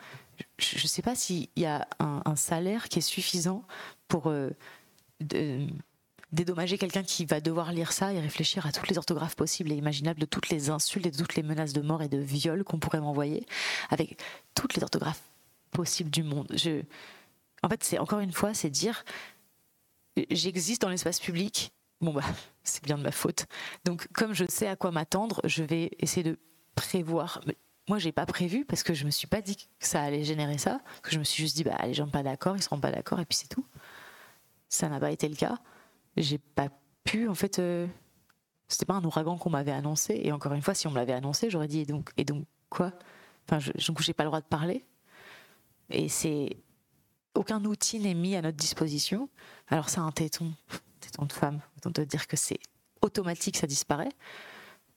je 0.59 0.82
ne 0.82 0.88
sais 0.88 1.02
pas 1.02 1.14
s'il 1.14 1.48
y 1.56 1.64
a 1.64 1.88
un, 1.98 2.36
salaire 2.36 2.88
qui 2.88 3.00
est 3.00 3.02
suffisant 3.02 3.64
pour 4.06 4.28
euh, 4.28 4.50
dédommager 6.32 6.78
quelqu'un 6.78 7.02
qui 7.02 7.24
va 7.24 7.40
devoir 7.40 7.72
lire 7.72 7.92
ça 7.92 8.12
et 8.12 8.20
réfléchir 8.20 8.66
à 8.66 8.72
toutes 8.72 8.88
les 8.88 8.98
orthographes 8.98 9.34
possibles 9.34 9.72
et 9.72 9.76
imaginables 9.76 10.20
de 10.20 10.26
toutes 10.26 10.50
les 10.50 10.70
insultes 10.70 11.06
et 11.06 11.11
de 11.11 11.16
toutes 11.16 11.34
les 11.34 11.42
menaces 11.42 11.72
de 11.72 11.80
mort 11.80 12.02
et 12.02 12.09
de 12.09 12.18
viol 12.18 12.62
qu'on 12.62 12.78
pourrait 12.78 13.00
m'envoyer, 13.00 13.46
avec 13.90 14.20
toutes 14.54 14.74
les 14.74 14.82
orthographes 14.82 15.22
possibles 15.70 16.11
du 16.11 16.22
monde. 16.22 16.54
En 17.62 17.68
fait, 17.68 17.82
c'est 17.82 17.98
encore 17.98 18.20
une 18.20 18.32
fois, 18.32 18.54
c'est 18.54 18.70
dire 18.70 19.04
j'existe 20.30 20.82
dans 20.82 20.88
l'espace 20.88 21.20
public. 21.20 21.72
Bon 22.00 22.12
bah, 22.12 22.22
c'est 22.62 22.84
bien 22.84 22.98
de 22.98 23.02
ma 23.02 23.12
faute. 23.12 23.46
Donc, 23.84 24.09
comme 24.12 24.34
je 24.34 24.44
sais 24.48 24.68
à 24.68 24.76
quoi 24.76 24.90
m'attendre, 24.90 25.40
je 25.44 25.62
vais 25.62 25.90
essayer 25.98 26.22
de 26.22 26.38
prévoir. 26.79 27.41
Moi, 27.89 27.99
j'ai 27.99 28.12
pas 28.12 28.26
prévu 28.26 28.64
parce 28.64 28.83
que 28.83 28.95
je 28.95 29.05
me 29.05 29.11
suis 29.11 29.26
pas 29.26 29.41
dit 29.41 29.57
que 29.57 29.64
ça 29.81 30.03
allait 30.03 30.24
générer 30.24 30.59
ça. 30.59 30.81
Que 31.03 31.11
je 31.11 31.18
me 31.18 31.24
suis 31.24 31.43
juste 31.43 31.57
dit, 31.57 31.64
bah, 31.64 31.76
les 31.85 31.95
gens 31.95 32.09
pas 32.09 32.22
d'accord, 32.22 32.57
ils 32.57 32.62
seront 32.62 32.81
pas 32.81 32.91
d'accord, 32.91 33.18
et 33.20 33.24
puis 33.24 33.37
c'est 33.37 33.49
tout. 33.49 33.66
Ça 34.68 34.89
n'a 34.89 35.01
pas 35.01 35.11
été 35.11 35.29
le 35.29 35.37
cas. 35.37 35.59
J'ai 36.16 36.39
pas 36.39 36.68
pu, 37.05 37.29
en 37.29 37.35
fait. 37.35 37.59
Euh, 37.59 37.87
c'était 38.68 38.85
pas 38.85 38.95
un 38.95 39.05
ouragan 39.05 39.39
qu'on 39.39 39.51
m'avait 39.51 39.72
annoncé. 39.72 40.20
Et 40.22 40.33
encore 40.33 40.53
une 40.53 40.62
fois, 40.62 40.74
si 40.74 40.87
on 40.87 40.91
me 40.91 40.97
l'avait 40.97 41.14
annoncé, 41.14 41.51
j'aurais 41.51 41.68
dit, 41.68 41.81
et 41.81 41.87
donc, 41.87 42.11
et 42.16 42.24
donc 42.24 42.45
quoi? 42.68 42.93
Enfin, 43.47 43.59
je, 43.59 43.70
n'ai 43.93 44.14
pas 44.14 44.24
le 44.24 44.29
droit 44.29 44.41
de 44.41 44.47
parler. 44.47 44.85
Et 45.91 46.09
c'est. 46.09 46.57
Aucun 47.35 47.64
outil 47.64 48.01
n'est 48.01 48.14
mis 48.14 48.37
à 48.37 48.43
notre 48.43 48.57
disposition. 48.57 49.29
Alors, 49.68 49.89
ça, 49.89 50.03
un 50.03 50.12
téton, 50.12 50.53
téton 51.01 51.24
de 51.24 51.33
femme, 51.33 51.61
autant 51.76 51.93
te 51.93 52.01
dire 52.01 52.26
que 52.26 52.37
c'est 52.37 52.59
automatique, 53.01 53.57
ça 53.57 53.66
disparaît. 53.66 54.11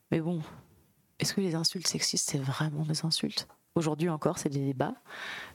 Mais 0.09 0.19
bon, 0.19 0.41
est-ce 1.21 1.33
que 1.33 1.41
les 1.41 1.55
insultes 1.55 1.87
sexistes, 1.87 2.29
c'est 2.29 2.39
vraiment 2.39 2.83
des 2.83 3.05
insultes? 3.05 3.47
Aujourd'hui 3.75 4.09
encore, 4.09 4.39
c'est 4.39 4.49
des 4.49 4.65
débats. 4.65 4.95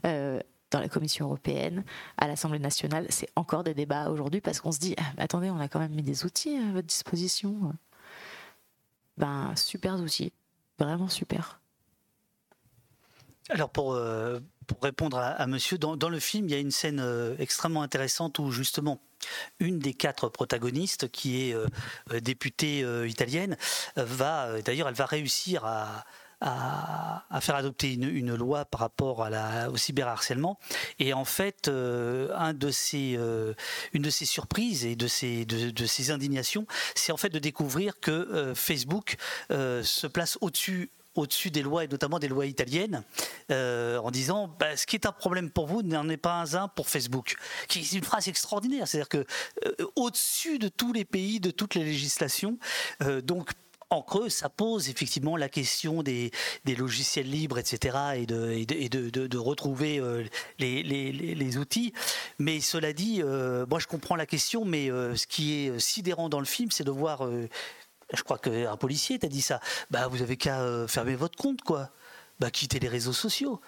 Euh, 0.06 0.40
dans 0.70 0.80
la 0.80 0.88
Commission 0.88 1.26
européenne, 1.26 1.84
à 2.16 2.26
l'Assemblée 2.28 2.58
nationale, 2.58 3.06
c'est 3.10 3.28
encore 3.36 3.64
des 3.64 3.74
débats 3.74 4.08
aujourd'hui 4.10 4.40
parce 4.40 4.60
qu'on 4.60 4.72
se 4.72 4.78
dit, 4.78 4.94
ah, 4.98 5.12
attendez, 5.18 5.50
on 5.50 5.58
a 5.58 5.68
quand 5.68 5.78
même 5.78 5.94
mis 5.94 6.02
des 6.02 6.24
outils 6.24 6.56
à 6.56 6.72
votre 6.72 6.86
disposition. 6.86 7.72
Ben, 9.16 9.54
super 9.56 10.00
outils, 10.00 10.32
vraiment 10.78 11.08
super. 11.08 11.60
Alors 13.48 13.70
pour, 13.70 13.94
euh, 13.94 14.40
pour 14.66 14.82
répondre 14.82 15.18
à, 15.18 15.46
monsieur, 15.46 15.78
dans, 15.78 16.08
le 16.08 16.20
film, 16.20 16.46
il 16.48 16.52
y 16.52 16.54
a 16.54 16.58
une 16.58 16.70
scène 16.70 17.00
euh, 17.00 17.34
extrêmement 17.38 17.82
intéressante 17.82 18.38
où 18.38 18.50
justement 18.50 19.00
une 19.60 19.78
des 19.78 19.94
quatre 19.94 20.28
protagonistes, 20.28 21.10
qui 21.10 21.48
est 21.48 21.54
euh, 21.54 21.66
députée 22.20 22.84
italienne, 23.06 23.56
va 23.96 24.60
d'ailleurs 24.62 24.88
elle 24.88 24.94
va 24.94 25.06
réussir 25.06 25.64
à, 25.64 26.04
faire 27.40 27.56
adopter 27.56 27.94
une, 27.94 28.34
loi 28.34 28.66
par 28.66 28.80
rapport 28.80 29.24
à 29.24 29.30
la, 29.30 29.70
au 29.70 29.76
cyberharcèlement. 29.76 30.58
Et 30.98 31.14
en 31.14 31.24
fait, 31.24 31.68
une 31.68 32.34
de 32.52 32.70
ces 32.70 34.26
surprises 34.26 34.84
et 34.84 34.96
de 34.96 35.08
ces, 35.08 35.46
de, 35.46 36.12
indignations, 36.12 36.66
c'est 36.94 37.12
en 37.12 37.16
fait 37.16 37.30
de 37.30 37.38
découvrir 37.38 37.98
que 38.00 38.52
Facebook 38.54 39.16
se 39.48 40.06
place 40.06 40.36
au-dessus 40.42 40.90
au-dessus 41.16 41.50
des 41.50 41.62
lois 41.62 41.84
et 41.84 41.88
notamment 41.88 42.18
des 42.18 42.28
lois 42.28 42.46
italiennes 42.46 43.02
euh, 43.50 43.98
en 43.98 44.10
disant 44.10 44.54
bah, 44.58 44.76
ce 44.76 44.86
qui 44.86 44.96
est 44.96 45.06
un 45.06 45.12
problème 45.12 45.50
pour 45.50 45.66
vous 45.66 45.82
n'en 45.82 46.08
est 46.08 46.16
pas 46.16 46.56
un 46.56 46.68
pour 46.68 46.88
Facebook 46.88 47.36
qui 47.68 47.80
est 47.80 47.92
une 47.92 48.04
phrase 48.04 48.28
extraordinaire 48.28 48.86
c'est-à-dire 48.86 49.08
que 49.08 49.24
euh, 49.66 49.86
au-dessus 49.96 50.58
de 50.58 50.68
tous 50.68 50.92
les 50.92 51.04
pays 51.04 51.40
de 51.40 51.50
toutes 51.50 51.74
les 51.74 51.84
législations 51.84 52.58
euh, 53.02 53.20
donc 53.20 53.50
en 53.88 54.02
creux, 54.02 54.28
ça 54.28 54.48
pose 54.48 54.88
effectivement 54.88 55.36
la 55.36 55.48
question 55.48 56.02
des, 56.02 56.32
logiciels 56.66 57.30
libres, 57.30 57.56
etc., 57.56 57.96
et 58.16 58.26
de, 58.26 58.50
et 58.50 58.88
de, 58.88 59.10
de, 59.10 59.38
retrouver 59.38 60.02
les, 60.58 60.82
les, 60.82 61.12
les, 61.12 61.56
outils. 61.56 61.92
Mais 62.40 62.58
cela 62.58 62.92
dit, 62.92 63.22
moi 63.22 63.78
je 63.78 63.86
comprends 63.86 64.16
la 64.16 64.26
question, 64.26 64.64
mais 64.64 64.88
ce 64.88 65.24
qui 65.28 65.54
est 65.54 65.78
sidérant 65.78 66.28
dans 66.28 66.40
le 66.40 66.46
film, 66.46 66.72
c'est 66.72 66.82
de 66.82 66.90
voir 66.90 67.28
je 68.12 68.22
crois 68.22 68.38
qu'un 68.38 68.76
policier 68.76 69.18
t'a 69.18 69.28
dit 69.28 69.42
ça. 69.42 69.60
Bah, 69.90 70.08
vous 70.08 70.22
avez 70.22 70.36
qu'à 70.36 70.60
euh, 70.60 70.86
fermer 70.86 71.16
votre 71.16 71.36
compte, 71.36 71.62
quoi. 71.62 71.90
Bah, 72.38 72.50
quitter 72.50 72.78
les 72.78 72.88
réseaux 72.88 73.12
sociaux. 73.12 73.60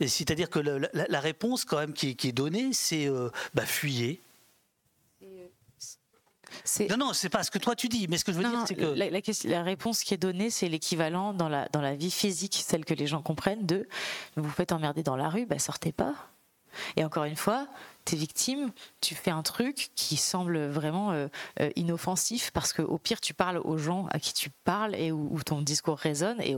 C'est-à-dire 0.00 0.50
que 0.50 0.58
la, 0.58 1.20
réponse, 1.20 1.64
quand 1.64 1.78
même, 1.78 1.92
qui, 1.92 2.10
est 2.10 2.32
donnée, 2.32 2.72
c'est 2.72 3.08
euh, 3.08 3.30
bah, 3.54 3.64
fuyez. 3.64 4.20
Non, 6.90 6.96
non, 6.96 7.12
c'est 7.12 7.28
pas 7.28 7.42
ce 7.42 7.50
que 7.50 7.58
toi 7.58 7.76
tu 7.76 7.88
dis, 7.88 8.08
mais 8.08 8.16
ce 8.18 8.24
que 8.24 8.32
je 8.32 8.38
veux 8.38 8.48
dire, 8.48 8.64
c'est 8.66 8.74
que. 8.74 8.84
La, 8.84 9.08
la, 9.10 9.62
réponse 9.62 10.02
qui 10.02 10.14
est 10.14 10.18
donnée, 10.18 10.50
c'est 10.50 10.68
l'équivalent 10.68 11.32
dans 11.32 11.48
la, 11.48 11.68
dans 11.68 11.80
la 11.80 11.94
vie 11.94 12.10
physique, 12.10 12.62
celle 12.66 12.84
que 12.84 12.94
les 12.94 13.06
gens 13.06 13.22
comprennent, 13.22 13.66
de 13.66 13.86
vous 14.36 14.50
faites 14.50 14.72
emmerder 14.72 15.02
dans 15.02 15.16
la 15.16 15.28
rue, 15.28 15.46
bah 15.46 15.58
sortez 15.58 15.92
pas. 15.92 16.14
Et 16.96 17.04
encore 17.04 17.24
une 17.24 17.36
fois, 17.36 17.68
tu 18.08 18.14
es 18.14 18.18
victime, 18.18 18.70
tu 19.00 19.14
fais 19.14 19.30
un 19.30 19.42
truc 19.42 19.90
qui 19.94 20.16
semble 20.16 20.66
vraiment 20.66 21.12
euh, 21.12 21.28
euh, 21.60 21.70
inoffensif 21.76 22.50
parce 22.52 22.72
que 22.72 22.82
au 22.82 22.98
pire, 22.98 23.20
tu 23.20 23.34
parles 23.34 23.58
aux 23.58 23.78
gens 23.78 24.06
à 24.10 24.18
qui 24.18 24.32
tu 24.34 24.50
parles 24.64 24.94
et 24.94 25.12
où, 25.12 25.38
ton 25.44 25.62
discours 25.62 25.98
résonne. 25.98 26.40
Et, 26.40 26.56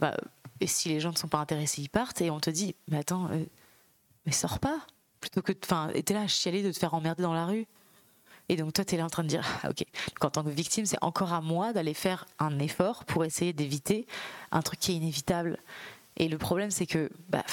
bah, 0.00 0.16
et 0.60 0.66
si 0.66 0.88
les 0.88 1.00
gens 1.00 1.10
ne 1.10 1.16
sont 1.16 1.28
pas 1.28 1.38
intéressés, 1.38 1.82
ils 1.82 1.88
partent 1.88 2.20
et 2.20 2.30
on 2.30 2.40
te 2.40 2.50
dit 2.50 2.74
Mais 2.88 2.98
attends, 2.98 3.28
euh, 3.30 3.44
mais 4.26 4.32
sors 4.32 4.58
pas 4.58 4.78
Plutôt 5.20 5.42
que. 5.42 5.52
Enfin, 5.64 5.90
t'es 6.04 6.14
là 6.14 6.22
à 6.22 6.26
chialer 6.26 6.62
de 6.62 6.72
te 6.72 6.78
faire 6.78 6.94
emmerder 6.94 7.22
dans 7.22 7.34
la 7.34 7.46
rue. 7.46 7.66
Et 8.48 8.56
donc 8.56 8.72
toi, 8.72 8.84
tu 8.84 8.94
es 8.94 8.98
là 8.98 9.04
en 9.04 9.10
train 9.10 9.22
de 9.22 9.28
dire, 9.28 9.46
ah, 9.62 9.70
ok, 9.70 9.84
tant 10.32 10.42
que 10.42 10.50
victime, 10.50 10.84
c'est 10.84 10.98
encore 11.00 11.32
à 11.32 11.40
moi 11.40 11.72
d'aller 11.72 11.94
faire 11.94 12.26
un 12.40 12.58
effort 12.58 13.04
pour 13.04 13.24
essayer 13.24 13.52
d'éviter 13.52 14.06
un 14.50 14.62
truc 14.62 14.80
qui 14.80 14.92
est 14.92 14.96
inévitable. 14.96 15.58
Et 16.16 16.28
le 16.28 16.38
problème, 16.38 16.70
c'est 16.70 16.86
que 16.86 17.08
bah, 17.28 17.44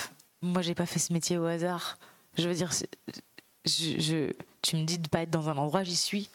moi, 0.41 0.62
j'ai 0.62 0.74
pas 0.74 0.86
fait 0.86 0.99
ce 0.99 1.14
métier 1.14 1.38
au 1.38 1.45
hasard. 1.45 1.97
Je 2.38 2.47
veux 2.47 2.55
dire, 2.55 2.71
tu 4.61 4.75
me 4.75 4.84
dis 4.84 4.99
de 4.99 5.07
pas 5.07 5.21
être 5.21 5.30
dans 5.30 5.49
un 5.49 5.57
endroit, 5.57 5.84
j'y 5.84 5.95
suis. 5.95 6.30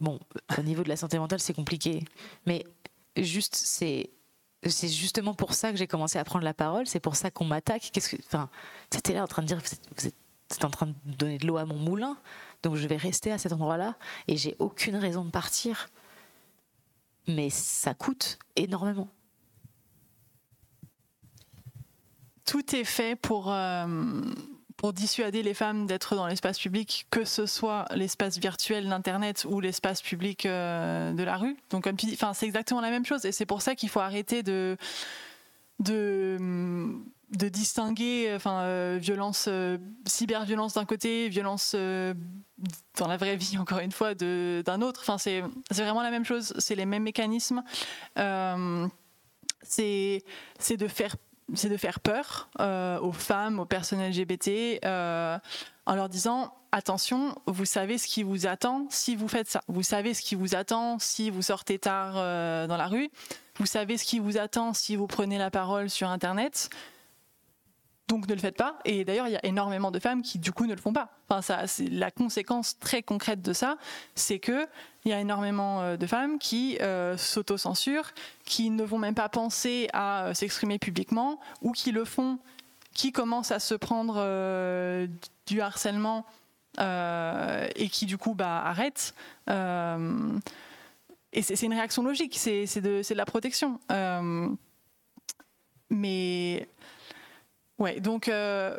Bon, 0.00 0.18
au 0.58 0.62
niveau 0.62 0.82
de 0.82 0.88
la 0.88 0.96
santé 0.96 1.18
mentale, 1.18 1.40
c'est 1.40 1.54
compliqué. 1.54 2.04
Mais 2.46 2.64
juste, 3.16 3.54
c'est 3.54 4.10
justement 4.64 5.34
pour 5.34 5.54
ça 5.54 5.70
que 5.70 5.78
j'ai 5.78 5.86
commencé 5.86 6.18
à 6.18 6.24
prendre 6.24 6.44
la 6.44 6.54
parole. 6.54 6.86
C'est 6.86 7.00
pour 7.00 7.16
ça 7.16 7.30
qu'on 7.30 7.44
m'attaque. 7.44 7.90
Qu'est-ce 7.92 8.16
que, 8.16 8.22
enfin, 8.26 8.50
là 9.08 9.22
en 9.22 9.26
train 9.26 9.42
de 9.42 9.46
dire, 9.46 9.58
vous 9.96 10.06
êtes, 10.06 10.64
en 10.64 10.70
train 10.70 10.86
de 10.86 10.94
donner 11.04 11.38
de 11.38 11.46
l'eau 11.46 11.56
à 11.58 11.64
mon 11.64 11.76
moulin, 11.76 12.16
donc 12.64 12.74
je 12.74 12.86
vais 12.88 12.96
rester 12.96 13.30
à 13.30 13.38
cet 13.38 13.52
endroit-là 13.52 13.94
et 14.26 14.36
j'ai 14.36 14.56
aucune 14.58 14.96
raison 14.96 15.24
de 15.24 15.30
partir. 15.30 15.88
Mais 17.28 17.50
ça 17.50 17.94
coûte 17.94 18.38
énormément. 18.56 19.08
Tout 22.44 22.74
est 22.74 22.84
fait 22.84 23.16
pour 23.16 23.52
euh, 23.52 23.86
pour 24.80 24.94
dissuader 24.94 25.42
les 25.42 25.52
femmes 25.52 25.86
d'être 25.86 26.16
dans 26.16 26.26
l'espace 26.26 26.58
public, 26.58 27.06
que 27.10 27.26
ce 27.26 27.44
soit 27.44 27.84
l'espace 27.94 28.38
virtuel 28.38 28.88
d'Internet 28.88 29.46
ou 29.46 29.60
l'espace 29.60 30.00
public 30.00 30.46
euh, 30.46 31.12
de 31.12 31.22
la 31.22 31.36
rue. 31.36 31.54
Donc, 31.68 31.86
c'est 32.32 32.46
exactement 32.46 32.80
la 32.80 32.88
même 32.88 33.04
chose. 33.04 33.26
Et 33.26 33.32
c'est 33.32 33.44
pour 33.44 33.60
ça 33.60 33.74
qu'il 33.74 33.90
faut 33.90 34.00
arrêter 34.00 34.42
de, 34.42 34.78
de, 35.80 36.38
distinguer 37.30 38.32
enfin, 38.34 38.62
euh, 38.62 38.98
violence, 38.98 39.48
euh, 39.48 39.76
cyberviolence 40.06 40.72
d'un 40.72 40.86
côté, 40.86 41.28
violence 41.28 41.74
dans 41.74 43.06
la 43.06 43.18
vraie 43.18 43.36
vie, 43.36 43.58
encore 43.60 43.80
une 43.80 43.92
fois, 43.92 44.14
d'un 44.14 44.80
autre. 44.80 45.00
Enfin, 45.02 45.18
c'est 45.18 45.42
vraiment 45.70 46.00
la 46.02 46.10
même 46.10 46.24
chose. 46.24 46.54
C'est 46.58 46.74
les 46.74 46.86
mêmes 46.86 47.02
mécanismes. 47.02 47.62
c'est 49.62 50.22
de 50.70 50.88
faire 50.88 51.16
c'est 51.54 51.68
de 51.68 51.76
faire 51.76 52.00
peur 52.00 52.48
euh, 52.60 52.98
aux 53.00 53.12
femmes, 53.12 53.58
aux 53.58 53.64
personnes 53.64 54.02
LGBT, 54.02 54.84
euh, 54.84 55.38
en 55.86 55.94
leur 55.94 56.08
disant 56.08 56.54
attention, 56.72 57.34
vous 57.46 57.64
savez 57.64 57.98
ce 57.98 58.06
qui 58.06 58.22
vous 58.22 58.46
attend 58.46 58.86
si 58.90 59.16
vous 59.16 59.28
faites 59.28 59.48
ça. 59.48 59.60
Vous 59.68 59.82
savez 59.82 60.14
ce 60.14 60.22
qui 60.22 60.34
vous 60.34 60.54
attend 60.54 60.98
si 60.98 61.30
vous 61.30 61.42
sortez 61.42 61.78
tard 61.78 62.14
euh, 62.16 62.66
dans 62.66 62.76
la 62.76 62.86
rue. 62.86 63.10
Vous 63.56 63.66
savez 63.66 63.98
ce 63.98 64.04
qui 64.04 64.18
vous 64.18 64.38
attend 64.38 64.72
si 64.72 64.96
vous 64.96 65.06
prenez 65.06 65.38
la 65.38 65.50
parole 65.50 65.90
sur 65.90 66.08
Internet. 66.08 66.70
Donc 68.10 68.26
ne 68.26 68.34
le 68.34 68.40
faites 68.40 68.56
pas. 68.56 68.76
Et 68.84 69.04
d'ailleurs, 69.04 69.28
il 69.28 69.34
y 69.34 69.36
a 69.36 69.46
énormément 69.46 69.92
de 69.92 70.00
femmes 70.00 70.22
qui 70.22 70.40
du 70.40 70.50
coup 70.50 70.66
ne 70.66 70.74
le 70.74 70.80
font 70.80 70.92
pas. 70.92 71.10
Enfin, 71.28 71.42
ça, 71.42 71.68
c'est 71.68 71.88
la 71.88 72.10
conséquence 72.10 72.76
très 72.80 73.04
concrète 73.04 73.40
de 73.40 73.52
ça, 73.52 73.76
c'est 74.16 74.40
que 74.40 74.66
il 75.04 75.12
y 75.12 75.14
a 75.14 75.20
énormément 75.20 75.80
euh, 75.80 75.96
de 75.96 76.08
femmes 76.08 76.40
qui 76.40 76.76
euh, 76.80 77.16
s'autocensurent, 77.16 78.10
qui 78.44 78.70
ne 78.70 78.82
vont 78.82 78.98
même 78.98 79.14
pas 79.14 79.28
penser 79.28 79.88
à 79.92 80.24
euh, 80.24 80.34
s'exprimer 80.34 80.80
publiquement, 80.80 81.38
ou 81.62 81.70
qui 81.70 81.92
le 81.92 82.04
font, 82.04 82.40
qui 82.94 83.12
commencent 83.12 83.52
à 83.52 83.60
se 83.60 83.76
prendre 83.76 84.16
du 85.46 85.60
harcèlement 85.60 86.26
et 86.78 87.88
qui 87.92 88.06
du 88.06 88.18
coup 88.18 88.34
bah, 88.34 88.60
arrêtent. 88.64 89.14
et 89.48 91.42
c'est 91.42 91.62
une 91.62 91.74
réaction 91.74 92.02
logique, 92.02 92.34
c'est 92.36 92.80
de, 92.80 93.08
de, 93.08 93.14
la 93.14 93.24
protection. 93.24 93.78
mais 95.90 96.68
Ouais, 97.80 97.98
donc 97.98 98.28
euh, 98.28 98.76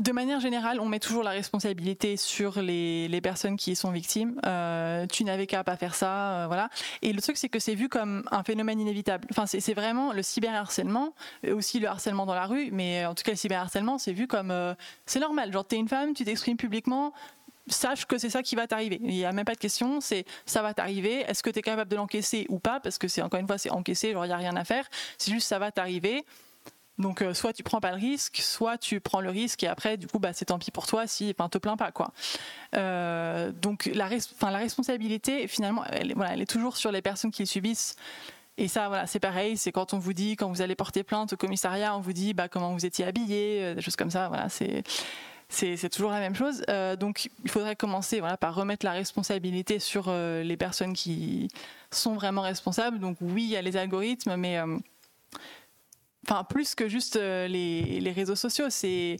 de 0.00 0.10
manière 0.10 0.40
générale, 0.40 0.80
on 0.80 0.86
met 0.86 0.98
toujours 0.98 1.22
la 1.22 1.30
responsabilité 1.30 2.16
sur 2.16 2.60
les, 2.60 3.20
personnes 3.22 3.56
qui 3.56 3.76
sont 3.76 3.92
victimes. 3.92 4.40
Euh, 4.44 5.06
tu 5.06 5.22
n'avais 5.22 5.46
qu'à 5.46 5.62
pas 5.62 5.76
faire 5.76 5.94
ça, 5.94 6.32
euh, 6.32 6.46
voilà. 6.48 6.68
Et 7.02 7.12
le 7.12 7.22
truc, 7.22 7.36
c'est 7.36 7.48
que 7.48 7.60
c'est 7.60 7.76
vu 7.76 7.88
comme 7.88 8.24
un 8.32 8.42
phénomène 8.42 8.80
inévitable. 8.80 9.28
Enfin, 9.30 9.46
c'est 9.46 9.74
vraiment 9.74 10.12
le 10.12 10.22
cyberharcèlement, 10.22 11.14
aussi 11.48 11.78
le 11.78 11.86
harcèlement 11.86 12.26
dans 12.26 12.34
la 12.34 12.46
rue, 12.46 12.70
mais 12.72 13.06
en 13.06 13.14
tout 13.14 13.22
cas 13.22 13.32
le 13.32 13.36
cyberharcèlement, 13.36 13.98
c'est 13.98 14.12
vu 14.12 14.26
comme 14.26 14.52
c'est 15.06 15.20
normal. 15.20 15.52
Genre, 15.52 15.64
t'es 15.64 15.76
une 15.76 15.88
femme, 15.88 16.12
tu 16.12 16.24
t'exprimes 16.24 16.56
publiquement, 16.56 17.12
sache 17.68 18.04
que 18.04 18.18
c'est 18.18 18.30
ça 18.30 18.42
qui 18.42 18.56
va 18.56 18.66
t'arriver. 18.66 18.98
Il 19.00 19.10
n'y 19.10 19.24
a 19.24 19.30
même 19.30 19.44
pas 19.44 19.54
de 19.54 19.58
question, 19.58 20.00
c'est 20.00 20.24
ça 20.44 20.60
va 20.60 20.74
t'arriver. 20.74 21.20
Est-ce 21.28 21.44
que 21.44 21.50
tu 21.50 21.60
es 21.60 21.62
capable 21.62 21.88
de 21.88 21.94
l'encaisser 21.94 22.46
ou 22.48 22.58
pas? 22.58 22.80
Parce 22.80 22.98
que 22.98 23.20
encore 23.20 23.38
une 23.38 23.46
fois, 23.46 23.58
c'est 23.58 23.70
encaissé, 23.70 24.10
genre 24.10 24.24
il 24.24 24.28
n'y 24.28 24.34
a 24.34 24.38
rien 24.38 24.56
à 24.56 24.64
faire. 24.64 24.88
C'est 25.18 25.30
juste 25.30 25.46
ça 25.46 25.60
va 25.60 25.70
t'arriver. 25.70 26.24
Donc 27.00 27.22
euh, 27.22 27.34
soit 27.34 27.52
tu 27.52 27.62
prends 27.62 27.80
pas 27.80 27.90
le 27.90 27.96
risque, 27.96 28.36
soit 28.36 28.78
tu 28.78 29.00
prends 29.00 29.20
le 29.20 29.30
risque 29.30 29.62
et 29.64 29.68
après 29.68 29.96
du 29.96 30.06
coup 30.06 30.18
bah 30.18 30.32
c'est 30.32 30.46
tant 30.46 30.58
pis 30.58 30.70
pour 30.70 30.86
toi 30.86 31.06
si 31.06 31.34
enfin 31.36 31.48
te 31.48 31.58
plains 31.58 31.76
pas 31.76 31.92
quoi. 31.92 32.12
Euh, 32.76 33.52
donc 33.52 33.90
la 33.94 34.06
responsabilité 34.06 35.48
finalement 35.48 35.84
elle, 35.86 36.12
voilà, 36.14 36.34
elle 36.34 36.42
est 36.42 36.50
toujours 36.50 36.76
sur 36.76 36.92
les 36.92 37.02
personnes 37.02 37.30
qui 37.30 37.46
subissent. 37.46 37.96
Et 38.58 38.68
ça, 38.68 38.88
voilà, 38.88 39.06
c'est 39.06 39.20
pareil. 39.20 39.56
C'est 39.56 39.72
quand 39.72 39.94
on 39.94 39.98
vous 39.98 40.12
dit, 40.12 40.36
quand 40.36 40.48
vous 40.48 40.60
allez 40.60 40.74
porter 40.74 41.02
plainte 41.02 41.32
au 41.32 41.36
commissariat, 41.38 41.96
on 41.96 42.00
vous 42.00 42.12
dit 42.12 42.34
bah, 42.34 42.48
comment 42.48 42.74
vous 42.74 42.84
étiez 42.84 43.06
habillé, 43.06 43.62
euh, 43.62 43.74
des 43.74 43.80
choses 43.80 43.96
comme 43.96 44.10
ça. 44.10 44.28
Voilà, 44.28 44.50
c'est 44.50 44.82
c'est 45.48 45.88
toujours 45.88 46.10
la 46.10 46.20
même 46.20 46.36
chose. 46.36 46.62
donc, 47.00 47.28
il 47.42 47.50
faudrait 47.50 47.74
commencer 47.74 48.20
voilà, 48.20 48.36
par 48.36 48.54
remettre 48.54 48.86
la 48.86 48.92
responsabilité 48.92 49.80
sur 49.80 50.12
les 50.12 50.56
personnes 50.56 50.92
qui 50.92 51.48
sont 51.90 52.14
vraiment 52.14 52.42
responsables. 52.42 53.00
Donc, 53.00 53.16
oui, 53.20 53.42
il 53.42 53.50
y 53.50 53.56
a 53.56 53.62
les 53.62 53.76
algorithmes, 53.76 54.36
mais 54.36 54.60
enfin 56.26 56.44
plus 56.44 56.74
que 56.74 56.88
juste 56.88 57.16
euh, 57.16 57.46
les, 57.48 58.00
les 58.00 58.12
réseaux 58.12 58.34
sociaux, 58.36 58.66
c'est 58.68 59.16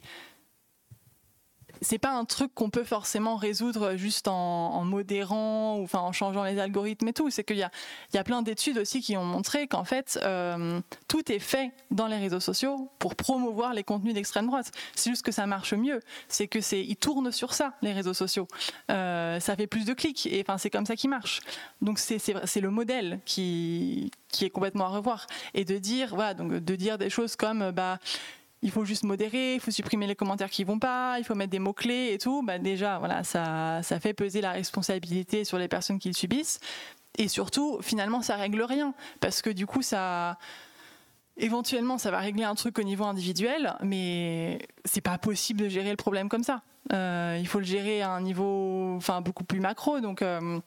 c'est 1.83 1.99
pas 1.99 2.11
un 2.11 2.25
truc 2.25 2.55
qu'on 2.55 2.71
peut 2.71 2.85
forcément 2.85 3.37
résoudre 3.37 3.97
juste 3.97 4.29
en, 4.29 4.85
modérant 4.85 5.79
ou 5.79 5.87
en 5.93 6.13
changeant 6.13 6.45
les 6.45 6.59
algorithmes 6.59 7.09
et 7.09 7.13
tout. 7.13 7.31
C'est 7.31 7.45
qu'il 7.45 7.57
y 7.57 7.63
a, 7.63 7.71
il 8.13 8.17
y 8.17 8.19
a 8.19 8.25
plein 8.25 8.43
d'études 8.43 8.79
aussi 8.79 9.01
qui 9.01 9.17
ont 9.17 9.25
montré 9.25 9.67
qu'en 9.67 9.85
fait 9.85 10.19
euh, 10.23 10.81
tout 11.09 11.31
est 11.33 11.39
fait 11.39 11.73
dans 11.91 12.07
les 12.07 12.17
réseaux 12.17 12.41
sociaux 12.41 12.91
pour 12.99 13.15
promouvoir 13.15 13.73
les 13.73 13.85
contenus 13.85 14.15
d'extrême 14.15 14.47
droite. 14.47 14.71
C'est 14.95 15.11
juste 15.11 15.23
que 15.23 15.33
ça 15.33 15.47
marche 15.47 15.75
mieux. 15.75 16.01
C'est 16.29 16.49
que 16.49 16.61
c'est 16.61 16.81
ils 16.81 16.97
tournent 16.97 17.33
sur 17.33 17.55
ça 17.55 17.75
les 17.83 17.93
réseaux 17.93 18.15
sociaux. 18.15 18.47
Euh, 18.91 19.41
ça 19.41 19.57
fait 19.57 19.67
plus 19.67 19.85
de 19.85 19.95
clics 19.95 20.27
et 20.27 20.45
enfin 20.47 20.59
c'est 20.59 20.71
comme 20.71 20.87
ça 20.87 20.97
qui 20.97 21.09
marche. 21.09 21.41
Donc 21.81 21.99
c'est 21.99 22.19
c'est 22.19 22.61
le 22.61 22.71
modèle 22.71 23.21
qui 23.25 24.11
qui 24.29 24.45
est 24.45 24.51
complètement 24.51 24.87
à 24.87 24.89
revoir 24.89 25.27
et 25.55 25.65
de 25.65 25.79
dire 25.79 26.15
voilà 26.15 26.35
donc 26.35 26.53
de 26.53 26.77
dire 26.77 26.99
des 26.99 27.11
choses 27.11 27.37
comme 27.37 27.71
bah 27.71 27.99
il 28.63 28.71
faut 28.71 28.85
juste 28.85 29.05
modérer, 29.05 29.55
il 29.55 29.61
faut 29.61 29.71
supprimer 29.71 30.07
les 30.07 30.15
commentaires 30.15 30.51
qui 30.51 30.65
vont 30.65 30.79
pas, 30.79 31.19
il 31.19 31.25
faut 31.25 31.35
mettre 31.35 31.51
des 31.51 31.59
mots-clés 31.59 32.13
et 32.13 32.19
tout, 32.19 32.43
bah 32.43 32.59
déjà, 32.59 32.99
voilà, 32.99 33.25
ça, 33.25 33.83
ça 33.83 34.01
fait 34.01 34.13
peser 34.13 34.41
la 34.41 34.53
responsabilité 34.53 35.45
sur 35.45 35.59
les 35.59 35.69
personnes 35.69 35.99
qui 35.99 36.09
le 36.09 36.15
subissent. 36.15 36.61
Et 37.19 37.29
surtout, 37.29 37.79
finalement, 37.83 38.23
ça 38.23 38.37
règle 38.37 38.63
rien. 38.63 38.95
Parce 39.21 39.43
que 39.43 39.51
du 39.51 39.67
coup, 39.67 39.83
ça. 39.83 40.39
Éventuellement, 41.37 41.97
ça 41.97 42.11
va 42.11 42.19
régler 42.19 42.45
un 42.45 42.55
truc 42.55 42.79
au 42.79 42.83
niveau 42.83 43.05
individuel, 43.05 43.75
mais 43.83 44.59
c'est 44.85 45.01
pas 45.01 45.17
possible 45.17 45.61
de 45.61 45.69
gérer 45.69 45.91
le 45.91 45.97
problème 45.97 46.29
comme 46.29 46.43
ça. 46.43 46.63
Euh, 46.93 47.39
il 47.41 47.47
faut 47.47 47.61
le 47.61 47.65
gérer 47.65 48.03
à 48.03 48.11
un 48.11 48.21
niveau 48.21 48.95
enfin, 48.97 49.23
beaucoup 49.23 49.45
plus 49.45 49.61
macro, 49.61 50.01
donc, 50.01 50.21
euh, 50.21 50.61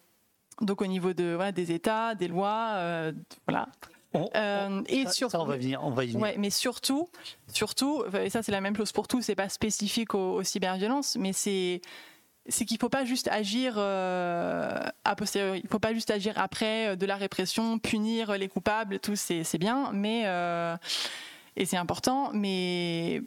donc 0.62 0.82
au 0.82 0.88
niveau 0.88 1.14
de, 1.14 1.34
voilà, 1.36 1.52
des 1.52 1.72
États, 1.72 2.16
des 2.16 2.28
lois, 2.28 2.70
euh, 2.74 3.12
voilà, 3.48 3.68
euh, 4.16 4.82
et 4.88 5.06
ça, 5.08 5.40
on 5.40 5.46
va 5.46 5.58
venir, 5.58 5.84
on 5.84 5.92
va 5.92 6.04
y 6.04 6.08
venir. 6.08 6.22
Ouais, 6.22 6.36
mais 6.38 6.50
surtout, 6.50 7.10
surtout, 7.48 8.04
et 8.22 8.30
ça 8.30 8.44
c'est 8.44 8.52
la 8.52 8.62
même 8.62 8.76
chose 8.76 8.92
pour 8.92 9.08
tout, 9.08 9.22
c'est 9.22 9.36
pas 9.36 9.50
spécifique 9.50 10.14
aux, 10.14 10.44
cyberviolences, 10.44 11.18
mais 11.18 11.34
c'est 11.34 11.82
c'est 12.48 12.66
qu'il 12.66 12.78
faut 12.78 12.90
pas 12.90 13.06
juste 13.06 13.30
agir 13.30 13.76
euh, 13.78 14.80
a 15.06 15.16
posteriori, 15.16 15.62
il 15.64 15.70
faut 15.70 15.80
pas 15.80 15.94
juste 15.94 16.12
agir 16.12 16.34
après 16.38 16.90
euh, 16.90 16.96
de 16.96 17.06
la 17.06 17.16
répression, 17.16 17.80
punir 17.80 18.38
les 18.38 18.50
coupables, 18.50 19.00
tout 19.00 19.16
c'est 19.16 19.58
bien, 19.58 19.92
mais 19.94 20.24
euh, 20.26 20.76
et 21.56 21.66
c'est 21.66 21.78
important, 21.78 22.32
mais 22.34 23.22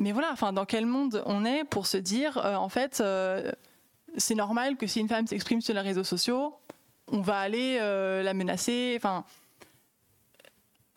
mais 0.00 0.12
voilà, 0.12 0.30
enfin 0.32 0.52
dans 0.52 0.64
quel 0.64 0.86
monde 0.86 1.22
on 1.26 1.44
est 1.44 1.64
pour 1.64 1.86
se 1.86 1.96
dire 1.96 2.36
en 2.44 2.68
fait 2.68 3.02
c'est 4.16 4.34
normal 4.34 4.76
que 4.76 4.86
si 4.86 5.00
une 5.00 5.08
femme 5.08 5.26
s'exprime 5.26 5.60
sur 5.60 5.74
les 5.74 5.80
réseaux 5.80 6.04
sociaux, 6.04 6.54
on 7.12 7.20
va 7.20 7.38
aller 7.38 7.78
la 7.78 8.34
menacer, 8.34 8.94
enfin 8.96 9.24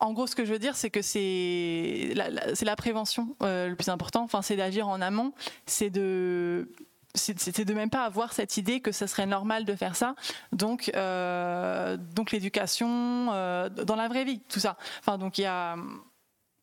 en 0.00 0.12
gros, 0.12 0.26
ce 0.26 0.36
que 0.36 0.44
je 0.44 0.52
veux 0.52 0.58
dire, 0.58 0.76
c'est 0.76 0.90
que 0.90 1.02
c'est 1.02 2.12
la, 2.14 2.54
c'est 2.54 2.76
prévention 2.76 3.34
euh, 3.42 3.68
le 3.68 3.76
plus 3.76 3.88
important. 3.88 4.22
Enfin, 4.22 4.42
c'est 4.42 4.56
d'agir 4.56 4.86
en 4.88 5.00
amont. 5.00 5.32
C'est 5.66 5.90
de 5.90 6.68
c'est 7.14 7.64
de 7.64 7.74
même 7.74 7.90
pas 7.90 8.04
avoir 8.04 8.32
cette 8.32 8.58
idée 8.58 8.80
que 8.80 8.92
ce 8.92 9.08
serait 9.08 9.26
normal 9.26 9.64
de 9.64 9.74
faire 9.74 9.96
ça. 9.96 10.14
Donc, 10.52 10.92
euh, 10.94 11.96
donc 11.96 12.30
l'éducation 12.30 13.32
euh, 13.32 13.68
dans 13.68 13.96
la 13.96 14.06
vraie 14.06 14.24
vie, 14.24 14.40
tout 14.48 14.60
ça. 14.60 14.76
Enfin, 15.00 15.18
donc 15.18 15.38
il 15.38 15.42
y 15.42 15.46
a 15.46 15.76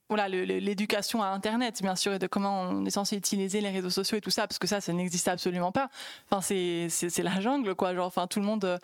voilà 0.08 0.30
l'éducation 0.30 1.24
à 1.24 1.28
Internet, 1.28 1.82
bien 1.82 1.96
sûr, 1.96 2.14
et 2.14 2.20
de 2.20 2.28
comment 2.28 2.62
on 2.62 2.86
est 2.86 2.92
censé 2.92 3.18
utiliser 3.18 3.60
les 3.60 3.72
réseaux 3.72 3.90
sociaux 3.90 4.18
et 4.18 4.22
tout 4.22 4.30
ça, 4.30 4.48
parce 4.48 4.60
que 4.60 4.68
ça, 4.68 4.80
ça 4.80 4.94
n'existe 4.94 5.28
absolument 5.28 5.72
pas. 5.72 5.90
Enfin, 6.30 6.42
c'est 6.42 7.24
la 7.24 7.42
jungle, 7.42 7.74
quoi. 7.76 7.96
Genre, 7.96 8.06
enfin, 8.06 8.28
tout 8.28 8.40
le 8.40 8.46
monde 8.46 8.80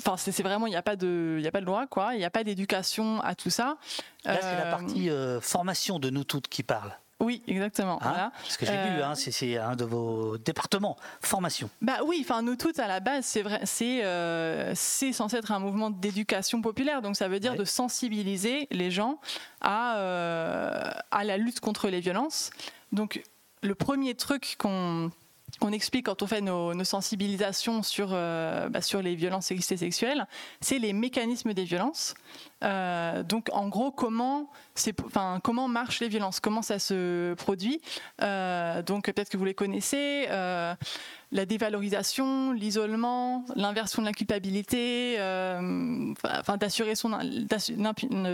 Enfin, 0.00 0.16
c'est 0.16 0.42
vraiment, 0.42 0.66
il 0.66 0.70
n'y 0.70 0.76
a 0.76 0.82
pas 0.82 0.96
de, 0.96 1.36
il 1.40 1.46
a 1.46 1.50
pas 1.52 1.60
de 1.60 1.66
loi, 1.66 1.86
quoi. 1.86 2.14
Il 2.14 2.18
n'y 2.18 2.24
a 2.24 2.30
pas 2.30 2.42
d'éducation 2.44 3.20
à 3.20 3.34
tout 3.34 3.50
ça. 3.50 3.76
Là, 4.24 4.38
c'est 4.40 4.56
la 4.56 4.66
euh, 4.66 4.70
partie 4.70 5.10
euh, 5.10 5.40
formation 5.40 5.98
de 5.98 6.10
nous 6.10 6.24
toutes 6.24 6.48
qui 6.48 6.62
parle. 6.62 6.92
Oui, 7.20 7.42
exactement. 7.46 7.98
Hein 8.02 8.08
voilà. 8.08 8.32
Ce 8.48 8.58
que 8.58 8.66
j'ai 8.66 8.72
Euh, 8.76 8.96
vu, 8.96 9.02
hein, 9.02 9.14
c'est- 9.14 9.30
c'est 9.30 9.56
un 9.56 9.76
de 9.76 9.84
vos 9.84 10.36
départements, 10.36 10.96
formation. 11.22 11.70
Bah 11.80 11.98
oui, 12.04 12.18
enfin 12.22 12.42
nous 12.42 12.56
toutes 12.56 12.80
à 12.80 12.88
la 12.88 12.98
base, 13.00 13.24
c'est 13.24 13.42
vrai, 13.42 13.60
c'est 13.64 14.04
euh, 14.04 14.74
censé 14.74 15.36
être 15.36 15.52
un 15.52 15.60
mouvement 15.60 15.90
d'éducation 15.90 16.60
populaire, 16.60 17.00
donc 17.02 17.16
ça 17.16 17.28
veut 17.28 17.38
dire 17.40 17.54
de 17.54 17.64
sensibiliser 17.64 18.66
les 18.72 18.90
gens 18.90 19.20
à 19.60 19.96
euh, 19.98 20.90
à 21.12 21.22
la 21.24 21.36
lutte 21.36 21.60
contre 21.60 21.88
les 21.88 22.00
violences. 22.00 22.50
Donc 22.92 23.22
le 23.62 23.74
premier 23.76 24.14
truc 24.16 24.56
qu'on 24.58 25.10
qu'on 25.58 25.72
explique 25.72 26.06
quand 26.06 26.22
on 26.22 26.26
fait 26.26 26.40
nos, 26.40 26.84
sensibilisations 26.84 27.82
sur, 27.82 28.10
euh, 28.12 28.68
bah, 28.68 28.80
sur 28.80 29.02
les 29.02 29.14
violences 29.14 29.46
sexistes 29.46 29.72
et 29.72 29.76
sexuelles, 29.76 30.26
c'est 30.60 30.78
les 30.78 30.92
mécanismes 30.92 31.54
des 31.54 31.64
violences. 31.64 32.14
Euh, 32.62 33.22
donc 33.22 33.48
en 33.52 33.68
gros, 33.68 33.90
comment, 33.90 34.50
enfin, 35.04 35.40
marchent 35.68 36.00
les 36.00 36.08
violences, 36.08 36.40
comment 36.40 36.62
ça 36.62 36.78
se 36.78 37.34
produit? 37.34 37.80
Euh, 38.22 38.82
donc 38.82 39.06
peut-être 39.06 39.30
que 39.30 39.36
vous 39.36 39.44
les 39.44 39.54
connaissez. 39.54 40.26
La 41.34 41.46
dévalorisation, 41.46 42.52
l'isolement, 42.52 43.44
l'inversion 43.56 44.00
de 44.00 44.06
la 44.06 44.12
culpabilité, 44.12 45.16
euh, 45.18 46.14
enfin 46.24 46.56
d'assurer 46.56 46.94
son 46.94 47.10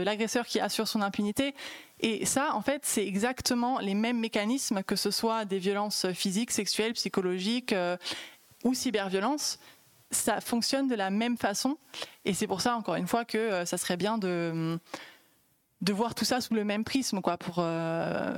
l'agresseur 0.05 0.46
qui 0.46 0.61
assure 0.61 0.86
son 0.86 1.01
impunité. 1.01 1.55
Et 2.01 2.26
ça, 2.26 2.55
en 2.55 2.61
fait, 2.61 2.82
c'est 2.84 3.07
exactement 3.07 3.78
les 3.78 3.94
mêmes 3.94 4.18
mécanismes 4.18 4.82
que 4.82 4.96
ce 4.96 5.11
soit 5.11 5.46
des 5.46 5.59
violences 5.59 6.12
physiques, 6.12 6.51
sexuelles, 6.51 6.92
psychologiques 6.92 7.72
euh, 7.72 7.96
ou 8.64 8.74
cyberviolences. 8.74 9.59
Ça 10.11 10.42
fonctionne 10.42 10.86
de 10.86 10.94
la 10.94 11.09
même 11.09 11.38
façon. 11.38 11.78
Et 12.26 12.34
c'est 12.34 12.46
pour 12.46 12.61
ça, 12.61 12.76
encore 12.76 12.96
une 12.96 13.07
fois, 13.07 13.24
que 13.24 13.38
euh, 13.38 13.64
ça 13.64 13.78
serait 13.78 13.96
bien 13.96 14.18
de, 14.18 14.78
de 15.80 15.92
voir 15.94 16.14
tout 16.14 16.26
ça 16.26 16.42
sous 16.42 16.53
le 16.53 16.64
même 16.64 16.84
prisme, 16.84 17.22
quoi, 17.22 17.38
pour, 17.38 17.57
euh, 17.61 18.34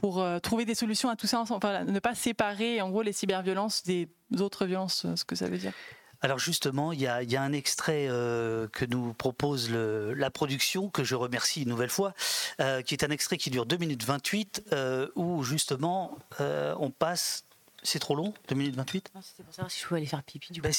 pour 0.00 0.20
euh, 0.20 0.38
trouver 0.38 0.64
des 0.64 0.74
solutions 0.74 1.08
à 1.08 1.16
tout 1.16 1.26
ça. 1.26 1.40
Enfin, 1.40 1.84
ne 1.84 1.98
pas 1.98 2.14
séparer, 2.14 2.80
en 2.80 2.90
gros, 2.90 3.02
les 3.02 3.12
cyberviolences 3.12 3.82
des 3.82 4.08
autres 4.38 4.64
violences, 4.66 5.04
euh, 5.04 5.16
ce 5.16 5.24
que 5.24 5.34
ça 5.34 5.48
veut 5.48 5.58
dire. 5.58 5.72
Alors 6.20 6.38
justement, 6.40 6.92
il 6.92 7.00
y 7.00 7.06
a, 7.06 7.42
un 7.42 7.52
extrait 7.52 8.06
euh, 8.08 8.66
que 8.68 8.84
nous 8.84 9.14
propose 9.14 9.70
la 9.70 10.30
production, 10.30 10.90
que 10.90 11.04
je 11.04 11.14
remercie 11.14 11.62
une 11.62 11.68
nouvelle 11.68 11.90
fois, 11.90 12.12
qui 12.58 12.94
est 12.94 13.04
un 13.04 13.10
extrait 13.10 13.36
qui 13.36 13.50
dure 13.50 13.66
2 13.66 13.76
minutes 13.76 14.02
28, 14.02 14.64
euh, 14.72 15.08
où 15.14 15.44
justement 15.44 16.18
on 16.40 16.90
passe... 16.90 17.44
C'est 17.84 18.00
trop 18.00 18.16
long 18.16 18.34
2 18.48 18.54
minutes 18.56 18.74
28 18.76 19.12
C'était 19.22 19.42
pour 19.44 19.54
savoir 19.54 19.70
si 19.70 19.80
je 19.80 19.86
pouvais 19.86 20.00
aller 20.00 20.06
faire 20.06 20.22
pipi 20.24 20.52
du 20.52 20.60
coup. 20.60 20.68
Ben, 20.68 20.74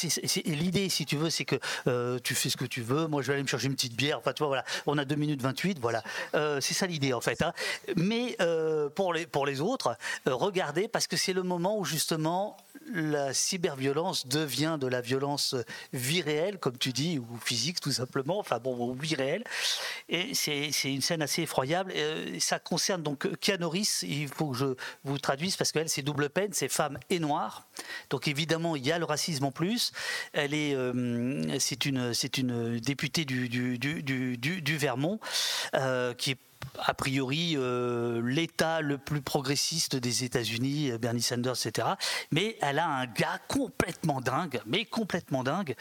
L'idée, 0.46 0.90
si 0.90 1.06
tu 1.06 1.16
veux, 1.16 1.30
c'est 1.30 1.46
que 1.46 1.56
euh, 1.88 2.20
tu 2.22 2.36
fais 2.36 2.50
ce 2.50 2.58
que 2.58 2.66
tu 2.66 2.82
veux. 2.82 3.08
Moi, 3.08 3.22
je 3.22 3.28
vais 3.28 3.34
aller 3.36 3.44
me 3.44 3.48
chercher 3.48 3.68
une 3.68 3.76
petite 3.76 3.96
bière. 3.96 4.18
Enfin, 4.20 4.34
tu 4.34 4.40
vois, 4.40 4.48
voilà. 4.48 4.66
On 4.86 4.98
a 4.98 5.06
2 5.06 5.16
minutes 5.16 5.42
28, 5.42 5.80
voilà. 5.80 6.04
Euh, 6.36 6.60
c'est 6.60 6.74
ça 6.74 6.88
l'idée, 6.88 7.14
en 7.14 7.22
fait. 7.22 7.42
hein. 7.42 7.54
Mais 7.96 8.36
euh, 8.42 8.90
pour, 8.90 9.14
les, 9.14 9.26
pour 9.26 9.46
les 9.46 9.62
autres, 9.62 9.96
regardez, 10.26 10.88
parce 10.90 11.08
que 11.08 11.16
c'est 11.16 11.32
le 11.34 11.44
moment 11.44 11.78
où, 11.78 11.86
justement, 11.86 12.58
la 12.94 13.34
cyberviolence 13.34 14.28
devient 14.28 14.78
de 14.80 14.88
la 14.88 15.00
violence 15.00 15.56
vie 15.94 16.22
réelle, 16.22 16.58
comme 16.58 16.78
tu 16.78 16.92
dis, 16.92 17.18
ou 17.20 17.28
physique, 17.44 17.80
tout 17.80 17.92
simplement. 17.94 18.40
Enfin, 18.40 18.60
bon, 18.60 18.94
vie 18.94 19.16
réelle. 19.16 19.44
Et 20.10 20.34
c'est 20.34 20.70
une 20.86 21.02
scène 21.02 21.22
assez 21.22 21.44
effroyable. 21.44 21.94
Ça 22.40 22.60
concerne 22.60 23.04
donc 23.04 23.28
Keanu 23.40 23.66
Reeves. 23.66 24.04
Il 24.04 24.28
faut 24.28 24.50
que 24.50 24.58
je 24.58 24.76
vous 25.06 25.18
traduise, 25.18 25.56
parce 25.56 25.72
qu'elle, 25.72 25.88
c'est 25.88 26.02
double 26.02 26.30
peine. 26.30 26.52
C'est 26.52 26.68
femme 26.68 26.89
et 27.10 27.20
noire. 27.20 27.68
Donc, 28.10 28.28
évidemment, 28.28 28.76
il 28.76 28.86
y 28.86 28.92
a 28.92 29.00
le 29.00 29.06
racisme 29.06 29.46
en 29.46 29.52
plus. 29.52 29.92
Elle 30.34 30.54
est, 30.54 30.74
euh, 30.74 31.60
c'est 31.60 31.86
une, 31.86 32.14
c'est 32.14 32.38
une 32.38 32.80
députée 32.80 33.26
du, 33.26 33.50
du, 33.50 33.78
du, 34.38 34.78
Vermont 34.78 35.20
euh, 35.76 36.14
qui 36.14 36.32
est 36.32 36.38
a 36.78 36.94
priori 36.94 37.56
euh, 37.56 38.22
l'État 38.24 38.82
le 38.82 38.98
plus 38.98 39.22
progressiste 39.22 39.96
des 39.96 40.24
États-Unis, 40.24 40.92
Bernie 41.00 41.22
Sanders, 41.22 41.54
etc. 41.66 41.88
Mais 42.32 42.58
elle 42.62 42.80
a 42.80 42.88
un 42.88 43.06
gars 43.06 43.40
complètement 43.48 44.22
dingue, 44.22 44.62
mais 44.66 44.86
complètement 44.86 45.44
dingue, 45.44 45.76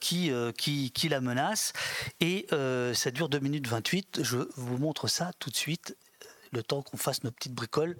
qui, 0.00 0.30
qui, 0.56 0.90
qui 0.90 1.08
la 1.08 1.20
menace. 1.20 1.72
Et 2.20 2.46
ça 2.94 3.10
dure 3.10 3.28
2 3.28 3.40
minutes 3.40 3.66
28. 3.66 4.20
Je 4.22 4.38
vous 4.56 4.78
montre 4.78 5.08
ça 5.08 5.32
tout 5.38 5.50
de 5.50 5.56
suite, 5.56 5.96
le 6.52 6.62
temps 6.62 6.82
qu'on 6.82 6.96
fasse 6.96 7.24
nos 7.24 7.30
petites 7.30 7.54
bricoles. 7.54 7.96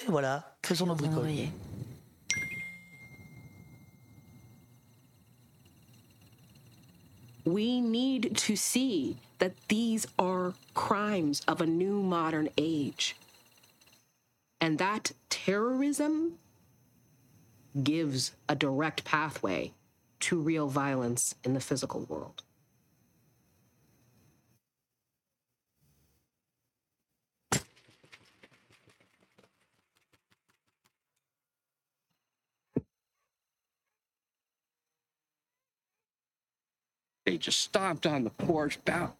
Et 0.00 0.06
voilà, 0.06 0.44
faisons 0.62 0.86
nos 0.86 0.94
bricoles. 0.94 1.50
We 7.44 7.80
need 7.80 8.36
to 8.36 8.56
see 8.56 9.16
that 9.38 9.54
these 9.68 10.06
are 10.18 10.54
crimes 10.74 11.42
of 11.48 11.60
a 11.60 11.66
new 11.66 12.02
modern 12.02 12.48
age. 12.58 13.16
And 14.60 14.78
that 14.78 15.12
terrorism 15.30 16.34
gives 17.82 18.32
a 18.48 18.54
direct 18.54 19.04
pathway 19.04 19.72
to 20.20 20.38
real 20.38 20.68
violence 20.68 21.34
in 21.44 21.54
the 21.54 21.60
physical 21.60 22.00
world. 22.02 22.42
They 37.28 37.36
just 37.36 37.60
stomped 37.60 38.06
on 38.06 38.24
the 38.24 38.30
porch, 38.30 38.82
bounced 38.86 39.12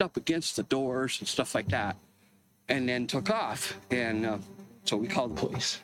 up 0.00 0.16
against 0.16 0.56
the 0.56 0.62
doors 0.62 1.18
and 1.20 1.28
stuff 1.28 1.54
like 1.54 1.68
that, 1.68 1.94
and 2.70 2.88
then 2.88 3.06
took 3.06 3.28
off. 3.28 3.78
And 3.90 4.24
uh, 4.24 4.38
so 4.84 4.96
we 4.96 5.08
called 5.08 5.36
the 5.36 5.40
police. 5.40 5.80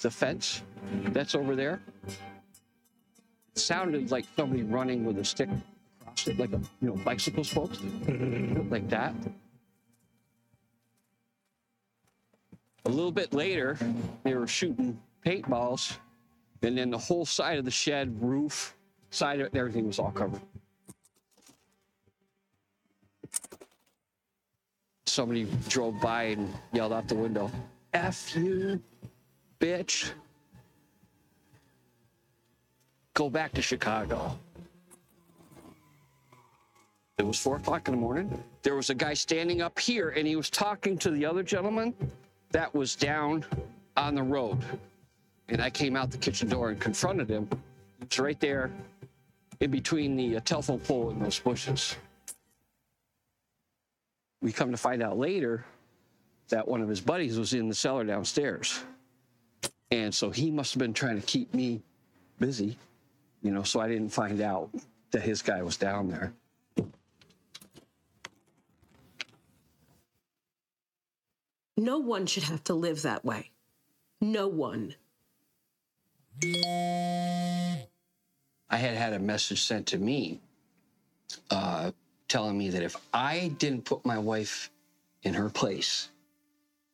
The 0.00 0.10
fence 0.10 0.62
that's 1.10 1.36
over 1.36 1.54
there 1.54 1.80
it 3.54 3.60
sounded 3.60 4.10
like 4.10 4.24
somebody 4.34 4.64
running 4.64 5.04
with 5.04 5.18
a 5.18 5.24
stick 5.24 5.50
across 6.00 6.26
it, 6.26 6.36
like 6.40 6.52
a 6.52 6.60
you 6.80 6.88
know 6.88 6.96
bicycle 7.04 7.44
spokes, 7.44 7.78
like 8.70 8.88
that. 8.88 9.14
A 12.84 12.88
little 12.88 13.12
bit 13.12 13.32
later, 13.32 13.78
they 14.24 14.34
were 14.34 14.46
shooting 14.46 14.98
paintballs, 15.24 15.96
and 16.62 16.76
then 16.76 16.90
the 16.90 16.98
whole 16.98 17.24
side 17.24 17.58
of 17.58 17.64
the 17.64 17.70
shed, 17.70 18.20
roof, 18.20 18.74
side 19.10 19.40
of 19.40 19.46
it, 19.46 19.56
everything 19.56 19.86
was 19.86 19.98
all 19.98 20.10
covered. 20.10 20.40
Somebody 25.06 25.46
drove 25.68 26.00
by 26.00 26.24
and 26.24 26.52
yelled 26.72 26.92
out 26.92 27.06
the 27.06 27.14
window, 27.14 27.50
F 27.92 28.34
you, 28.34 28.82
bitch. 29.60 30.10
Go 33.14 33.28
back 33.28 33.52
to 33.52 33.62
Chicago. 33.62 34.36
It 37.18 37.26
was 37.26 37.38
four 37.38 37.56
o'clock 37.56 37.86
in 37.86 37.94
the 37.94 38.00
morning. 38.00 38.42
There 38.62 38.74
was 38.74 38.90
a 38.90 38.94
guy 38.94 39.14
standing 39.14 39.60
up 39.60 39.78
here, 39.78 40.08
and 40.10 40.26
he 40.26 40.34
was 40.34 40.50
talking 40.50 40.96
to 40.98 41.10
the 41.10 41.24
other 41.26 41.42
gentleman 41.42 41.94
that 42.52 42.74
was 42.74 42.94
down 42.94 43.44
on 43.96 44.14
the 44.14 44.22
road. 44.22 44.58
And 45.48 45.60
I 45.60 45.70
came 45.70 45.96
out 45.96 46.10
the 46.10 46.18
kitchen 46.18 46.48
door 46.48 46.70
and 46.70 46.80
confronted 46.80 47.28
him. 47.28 47.48
It's 48.00 48.18
right 48.18 48.38
there 48.40 48.70
in 49.60 49.70
between 49.70 50.16
the 50.16 50.36
uh, 50.36 50.40
telephone 50.40 50.80
pole 50.80 51.10
and 51.10 51.22
those 51.22 51.38
bushes. 51.38 51.96
We 54.40 54.52
come 54.52 54.70
to 54.70 54.76
find 54.76 55.02
out 55.02 55.18
later 55.18 55.64
that 56.48 56.66
one 56.66 56.82
of 56.82 56.88
his 56.88 57.00
buddies 57.00 57.38
was 57.38 57.54
in 57.54 57.68
the 57.68 57.74
cellar 57.74 58.04
downstairs. 58.04 58.82
And 59.90 60.14
so 60.14 60.30
he 60.30 60.50
must 60.50 60.74
have 60.74 60.80
been 60.80 60.94
trying 60.94 61.20
to 61.20 61.26
keep 61.26 61.52
me 61.54 61.82
busy, 62.38 62.78
you 63.42 63.50
know, 63.50 63.62
so 63.62 63.80
I 63.80 63.88
didn't 63.88 64.08
find 64.08 64.40
out 64.40 64.70
that 65.10 65.22
his 65.22 65.42
guy 65.42 65.62
was 65.62 65.76
down 65.76 66.08
there. 66.08 66.32
No 71.76 71.98
one 71.98 72.26
should 72.26 72.44
have 72.44 72.64
to 72.64 72.74
live 72.74 73.02
that 73.02 73.24
way. 73.24 73.50
No 74.20 74.48
one. 74.48 74.94
I 76.44 77.86
had 78.76 78.96
had 78.96 79.12
a 79.12 79.18
message 79.18 79.62
sent 79.62 79.86
to 79.88 79.98
me 79.98 80.40
uh, 81.50 81.92
telling 82.28 82.58
me 82.58 82.70
that 82.70 82.82
if 82.82 82.96
I 83.12 83.52
didn't 83.58 83.84
put 83.84 84.04
my 84.04 84.18
wife 84.18 84.70
in 85.22 85.34
her 85.34 85.50
place, 85.50 86.08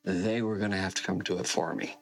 they 0.04 0.42
were 0.42 0.58
going 0.58 0.72
to 0.72 0.76
have 0.76 0.94
to 0.94 1.02
come 1.02 1.20
do 1.20 1.38
it 1.38 1.46
for 1.46 1.74
me. 1.74 1.96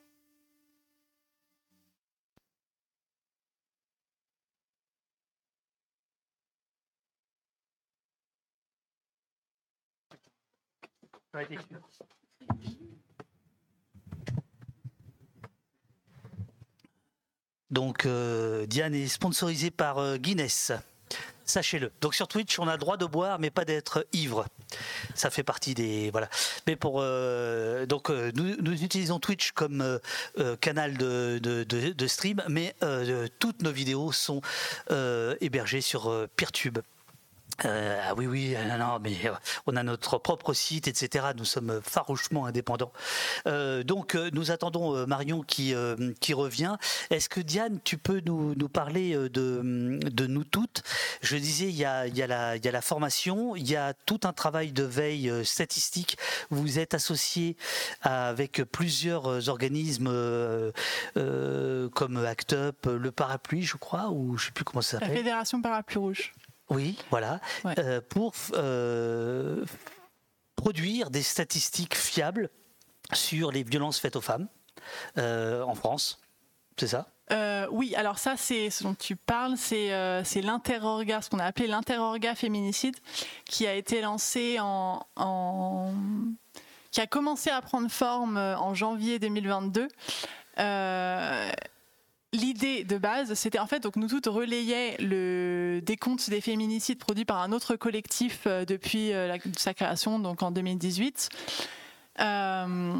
Donc 17.70 18.06
euh, 18.06 18.66
Diane 18.66 18.94
est 18.94 19.08
sponsorisée 19.08 19.70
par 19.70 19.98
euh, 19.98 20.16
Guinness. 20.16 20.72
Sachez-le. 21.44 21.92
Donc 22.00 22.14
sur 22.14 22.26
Twitch, 22.26 22.58
on 22.58 22.66
a 22.66 22.72
le 22.72 22.78
droit 22.78 22.96
de 22.96 23.06
boire, 23.06 23.38
mais 23.38 23.50
pas 23.50 23.64
d'être 23.64 24.04
ivre. 24.12 24.46
Ça 25.14 25.30
fait 25.30 25.44
partie 25.44 25.74
des 25.74 26.10
voilà. 26.10 26.28
Mais 26.66 26.74
pour 26.74 26.96
euh, 27.00 27.86
donc 27.86 28.08
nous, 28.10 28.82
utilisons 28.82 29.20
Twitch 29.20 29.52
comme 29.52 30.00
canal 30.60 30.96
de, 30.96 31.38
de, 31.40 31.62
de- 31.64 32.06
stream, 32.08 32.42
mais 32.48 32.74
toutes 33.38 33.62
nos 33.62 33.70
vidéos 33.70 34.10
sont 34.10 34.40
hébergées 35.40 35.82
sur 35.82 36.26
Peertube. 36.34 36.78
Euh, 37.64 38.00
ah 38.04 38.14
oui, 38.14 38.26
oui, 38.26 38.54
non, 38.68 38.78
non, 38.78 38.98
mais 39.00 39.16
euh, 39.24 39.32
on 39.66 39.76
a 39.76 39.82
notre 39.82 40.18
propre 40.18 40.52
site, 40.52 40.88
etc. 40.88 41.28
Nous 41.36 41.44
sommes 41.44 41.80
farouchement 41.82 42.46
indépendants. 42.46 42.92
Euh, 43.46 43.82
donc, 43.82 44.14
euh, 44.14 44.30
nous 44.32 44.50
attendons 44.50 44.94
euh, 44.94 45.06
Marion 45.06 45.42
qui, 45.42 45.74
euh, 45.74 45.96
revient. 46.34 46.76
Est-ce 47.10 47.28
que 47.28 47.40
Diane, 47.40 47.78
tu 47.82 47.96
peux 47.98 48.20
nous, 48.26 48.54
parler 48.68 49.14
euh, 49.14 49.30
de, 49.30 50.26
nous 50.26 50.44
toutes? 50.44 50.82
Je 51.22 51.36
disais, 51.36 51.66
il 51.66 51.76
y, 51.76 51.84
a, 51.84 52.06
la, 52.26 52.56
il 52.56 52.64
y 52.64 52.68
a 52.68 52.72
la 52.72 52.80
formation, 52.82 53.56
il 53.56 53.68
y 53.68 53.76
a 53.76 53.94
tout 53.94 54.20
un 54.24 54.32
travail 54.32 54.72
de 54.72 54.82
veille 54.82 55.30
euh, 55.30 55.44
statistique. 55.44 56.18
Vous 56.50 56.78
êtes 56.78 56.94
associé 56.94 57.56
avec 58.02 58.62
plusieurs 58.64 59.26
euh, 59.30 59.48
organismes 59.48 60.08
euh, 60.08 60.72
euh, 61.16 61.88
comme 61.90 62.24
ACT 62.24 62.52
UP, 62.52 62.86
le 62.86 63.10
Parapluie, 63.10 63.62
je 63.62 63.76
crois, 63.76 64.10
ou 64.10 64.36
je 64.36 64.42
ne 64.42 64.46
sais 64.46 64.52
plus 64.52 64.64
comment 64.64 64.82
ça 64.82 64.98
La 64.98 65.06
s'appelle. 65.06 65.18
Fédération 65.18 65.62
Parapluie 65.62 65.98
Rouge. 65.98 66.32
Oui, 66.70 66.98
voilà, 67.10 67.40
Euh, 67.78 68.00
pour 68.08 68.34
euh, 68.54 69.64
produire 70.56 71.10
des 71.10 71.22
statistiques 71.22 71.94
fiables 71.94 72.50
sur 73.12 73.52
les 73.52 73.62
violences 73.62 73.98
faites 74.00 74.16
aux 74.16 74.20
femmes 74.20 74.48
euh, 75.18 75.62
en 75.62 75.74
France. 75.74 76.20
C'est 76.78 76.88
ça? 76.88 77.06
Euh, 77.32 77.66
oui, 77.70 77.94
alors 77.96 78.18
ça, 78.18 78.36
c'est 78.36 78.70
ce 78.70 78.82
dont 78.84 78.94
tu 78.94 79.16
parles, 79.16 79.56
c'est 79.56 79.92
euh, 79.92 80.22
l'interorga, 80.42 81.22
ce 81.22 81.30
qu'on 81.30 81.38
a 81.40 81.44
appelé 81.44 81.66
l'interorga 81.66 82.34
féminicide, 82.34 82.96
qui 83.44 83.66
a 83.66 83.74
été 83.74 84.00
lancé 84.00 84.58
en, 84.60 85.04
en- 85.16 85.92
qui 86.92 87.00
a 87.00 87.06
commencé 87.06 87.50
à 87.50 87.60
prendre 87.62 87.90
forme 87.90 88.36
en 88.38 88.74
janvier 88.74 89.18
2022. 89.18 89.88
Euh, 90.58 91.50
L'idée 92.36 92.84
de 92.84 92.98
base, 92.98 93.32
c'était 93.32 93.58
en 93.58 93.66
fait, 93.66 93.80
donc 93.80 93.96
nous 93.96 94.08
toutes 94.08 94.26
relayaient 94.26 94.96
le 94.98 95.80
décompte 95.82 96.28
des 96.28 96.42
féminicides 96.42 96.98
produits 96.98 97.24
par 97.24 97.40
un 97.40 97.50
autre 97.50 97.76
collectif 97.76 98.42
euh, 98.46 98.66
depuis 98.66 99.14
euh, 99.14 99.38
sa 99.56 99.72
création, 99.72 100.18
donc 100.18 100.42
en 100.42 100.50
2018. 100.50 101.30
Euh, 102.20 102.94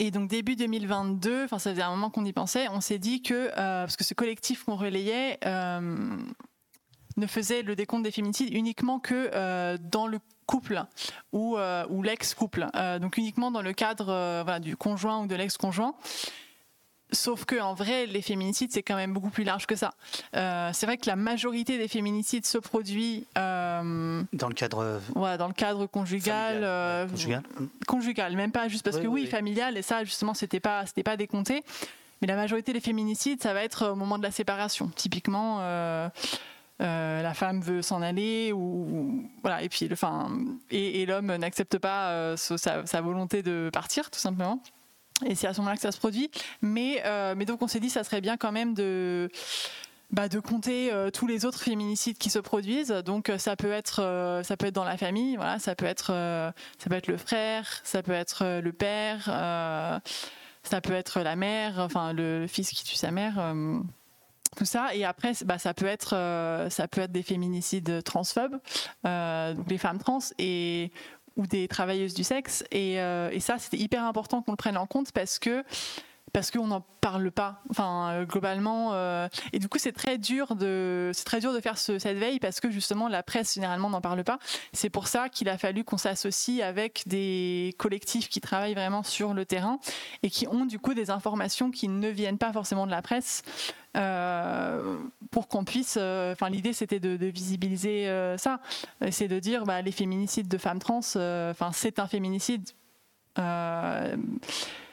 et 0.00 0.10
donc 0.10 0.28
début 0.28 0.56
2022, 0.56 1.44
enfin 1.44 1.60
ça 1.60 1.70
faisait 1.70 1.82
un 1.82 1.90
moment 1.90 2.10
qu'on 2.10 2.24
y 2.24 2.32
pensait, 2.32 2.66
on 2.70 2.80
s'est 2.80 2.98
dit 2.98 3.22
que 3.22 3.50
parce 3.54 3.96
que 3.96 4.04
ce 4.04 4.14
collectif 4.14 4.64
qu'on 4.64 4.76
relayait 4.76 5.38
ne 7.16 7.26
faisait 7.26 7.62
le 7.62 7.76
décompte 7.76 8.04
des 8.04 8.10
féminicides 8.10 8.52
uniquement 8.52 8.98
que 8.98 9.76
dans 9.76 10.06
le 10.06 10.18
couple 10.46 10.84
ou, 11.32 11.56
ou 11.88 12.02
l'ex-couple, 12.02 12.68
donc 13.00 13.16
uniquement 13.16 13.50
dans 13.50 13.62
le 13.62 13.72
cadre 13.72 14.60
du 14.60 14.76
conjoint 14.76 15.22
ou 15.22 15.26
de 15.26 15.34
l'ex-conjoint. 15.34 15.94
Sauf 17.12 17.44
que 17.44 17.60
en 17.60 17.74
vrai, 17.74 18.06
les 18.06 18.22
féminicides 18.22 18.72
c'est 18.72 18.82
quand 18.82 18.96
même 18.96 19.12
beaucoup 19.12 19.30
plus 19.30 19.44
large 19.44 19.66
que 19.66 19.76
ça. 19.76 19.94
Euh, 20.36 20.70
c'est 20.72 20.86
vrai 20.86 20.96
que 20.96 21.06
la 21.06 21.16
majorité 21.16 21.78
des 21.78 21.88
féminicides 21.88 22.46
se 22.46 22.58
produit 22.58 23.26
euh, 23.36 24.22
Dans 24.32 24.48
le 24.48 24.54
cadre 24.54 24.78
euh, 24.78 24.98
voilà, 25.14 25.36
dans 25.36 25.48
le 25.48 25.54
cadre 25.54 25.86
conjugal, 25.86 26.60
euh, 26.62 27.08
conjugal 27.08 27.42
conjugal, 27.86 28.36
même 28.36 28.52
pas 28.52 28.68
juste 28.68 28.84
parce 28.84 28.96
Oui, 28.96 29.02
que 29.02 29.08
oui, 29.08 29.26
familial 29.26 29.76
et 29.76 29.82
ça 29.82 30.04
justement 30.04 30.34
c'était 30.34 30.60
pas 30.60 30.86
c'était 30.86 31.02
pas 31.02 31.16
décompté. 31.16 31.62
Mais 32.20 32.28
la 32.28 32.36
majorité 32.36 32.74
des 32.74 32.80
féminicides, 32.80 33.42
ça 33.42 33.54
va 33.54 33.64
être 33.64 33.92
au 33.92 33.94
moment 33.94 34.18
de 34.18 34.22
la 34.22 34.30
séparation. 34.30 34.90
Typiquement, 34.94 35.60
la 36.78 37.34
femme 37.34 37.62
veut 37.62 37.80
s'en 37.80 38.02
aller 38.02 38.52
ou 38.52 39.26
voilà 39.42 39.62
et 39.62 39.70
puis 39.70 39.88
le, 39.88 39.94
enfin 39.94 40.30
et, 40.70 41.00
et 41.00 41.06
l'homme 41.06 41.34
n'accepte 41.36 41.78
pas 41.78 42.36
sa 42.36 43.00
volonté 43.00 43.42
de 43.42 43.70
partir 43.72 44.10
tout 44.10 44.20
simplement. 44.20 44.60
Et 45.26 45.34
c'est 45.34 45.46
à 45.46 45.54
ce 45.54 45.60
moment-là 45.60 45.76
que 45.76 45.82
ça 45.82 45.92
se 45.92 45.98
produit. 45.98 46.30
Mais, 46.62 47.02
euh, 47.04 47.34
mais 47.36 47.44
donc 47.44 47.62
on 47.62 47.68
s'est 47.68 47.80
dit, 47.80 47.90
ça 47.90 48.04
serait 48.04 48.20
bien 48.20 48.36
quand 48.36 48.52
même 48.52 48.74
de, 48.74 49.30
bah, 50.10 50.28
compter 50.28 50.92
euh, 50.92 51.10
tous 51.10 51.26
les 51.26 51.44
autres 51.44 51.60
féminicides 51.60 52.18
qui 52.18 52.30
se 52.30 52.38
produisent. 52.38 52.94
Donc 53.04 53.28
euh, 53.28 53.38
ça 53.38 53.56
peut 53.56 53.72
être, 53.72 54.42
ça 54.44 54.56
peut 54.56 54.66
être 54.66 54.74
dans 54.74 54.84
la 54.84 54.96
famille, 54.96 55.36
voilà, 55.36 55.58
ça 55.58 55.74
peut 55.74 55.86
être, 55.86 56.06
ça 56.78 56.88
peut 56.88 56.96
être 56.96 57.08
le 57.08 57.16
frère, 57.16 57.80
ça 57.84 58.02
peut 58.02 58.12
être 58.12 58.60
le 58.60 58.72
père, 58.72 59.24
ça 60.62 60.80
peut 60.80 60.92
être 60.94 61.20
la 61.20 61.36
mère, 61.36 61.78
enfin 61.78 62.12
le, 62.12 62.46
fils 62.46 62.70
qui 62.70 62.84
tue 62.84 62.96
sa 62.96 63.10
mère. 63.10 63.54
tout 64.56 64.64
ça 64.64 64.94
et 64.94 65.04
après 65.04 65.32
bah, 65.44 65.58
ça 65.58 65.74
peut 65.74 65.86
être 65.86 66.10
ça 66.70 66.88
peut 66.88 67.02
être 67.02 67.12
des 67.12 67.22
féminicides 67.22 68.02
transphobes 68.02 68.58
donc 69.04 69.70
les 69.70 69.78
femmes 69.78 69.98
trans 69.98 70.18
et 70.38 70.90
ou 71.36 71.46
des 71.46 71.68
travailleuses 71.68 72.14
du 72.14 72.24
sexe. 72.24 72.64
Et, 72.70 73.00
euh, 73.00 73.30
et 73.30 73.40
ça 73.40 73.58
c'était 73.58 73.78
hyper 73.78 74.04
important 74.04 74.42
qu'on 74.42 74.52
le 74.52 74.56
prenne 74.56 74.76
en 74.76 74.86
compte 74.86 75.12
parce 75.12 75.38
que 75.38 75.64
parce 76.32 76.50
qu'on 76.50 76.68
n'en 76.68 76.84
parle 77.00 77.30
pas 77.30 77.62
enfin 77.70 78.10
euh, 78.10 78.24
globalement 78.24 78.90
euh, 78.92 79.28
et 79.52 79.58
du 79.58 79.68
coup 79.68 79.78
c'est 79.78 79.92
très 79.92 80.18
dur 80.18 80.54
de 80.54 81.10
c'est 81.14 81.24
très 81.24 81.40
dur 81.40 81.52
de 81.52 81.60
faire 81.60 81.78
ce- 81.78 81.98
cette 81.98 82.18
veille 82.18 82.38
parce 82.38 82.60
que 82.60 82.70
justement 82.70 83.08
la 83.08 83.22
presse 83.22 83.54
généralement 83.54 83.88
n'en 83.90 84.00
parle 84.00 84.22
pas 84.22 84.38
c'est 84.72 84.90
pour 84.90 85.08
ça 85.08 85.28
qu'il 85.28 85.48
a 85.48 85.56
fallu 85.56 85.82
qu'on 85.82 85.96
s'associe 85.96 86.60
avec 86.60 87.04
des 87.06 87.74
collectifs 87.78 88.28
qui 88.28 88.40
travaillent 88.40 88.74
vraiment 88.74 89.02
sur 89.02 89.34
le 89.34 89.44
terrain 89.46 89.78
et 90.22 90.30
qui 90.30 90.46
ont 90.46 90.66
du 90.66 90.78
coup 90.78 90.94
des 90.94 91.10
informations 91.10 91.70
qui 91.70 91.88
ne 91.88 92.08
viennent 92.08 92.38
pas 92.38 92.52
forcément 92.52 92.86
de 92.86 92.90
la 92.90 93.02
presse 93.02 93.42
euh, 93.96 94.98
pour 95.32 95.48
qu'on 95.48 95.64
puisse. 95.64 95.96
Enfin, 95.96 96.48
l'idée 96.48 96.72
c'était 96.72 97.00
de, 97.00 97.26
visibiliser 97.26 98.06
ça, 98.38 98.60
c'est 99.10 99.26
de 99.26 99.40
dire 99.40 99.64
bah, 99.64 99.82
les 99.82 99.90
féminicides 99.90 100.46
de 100.48 100.58
femmes 100.58 100.78
trans. 100.78 100.98
Enfin, 100.98 101.70
c'est 101.72 101.98
un 101.98 102.06
féminicide. 102.06 102.68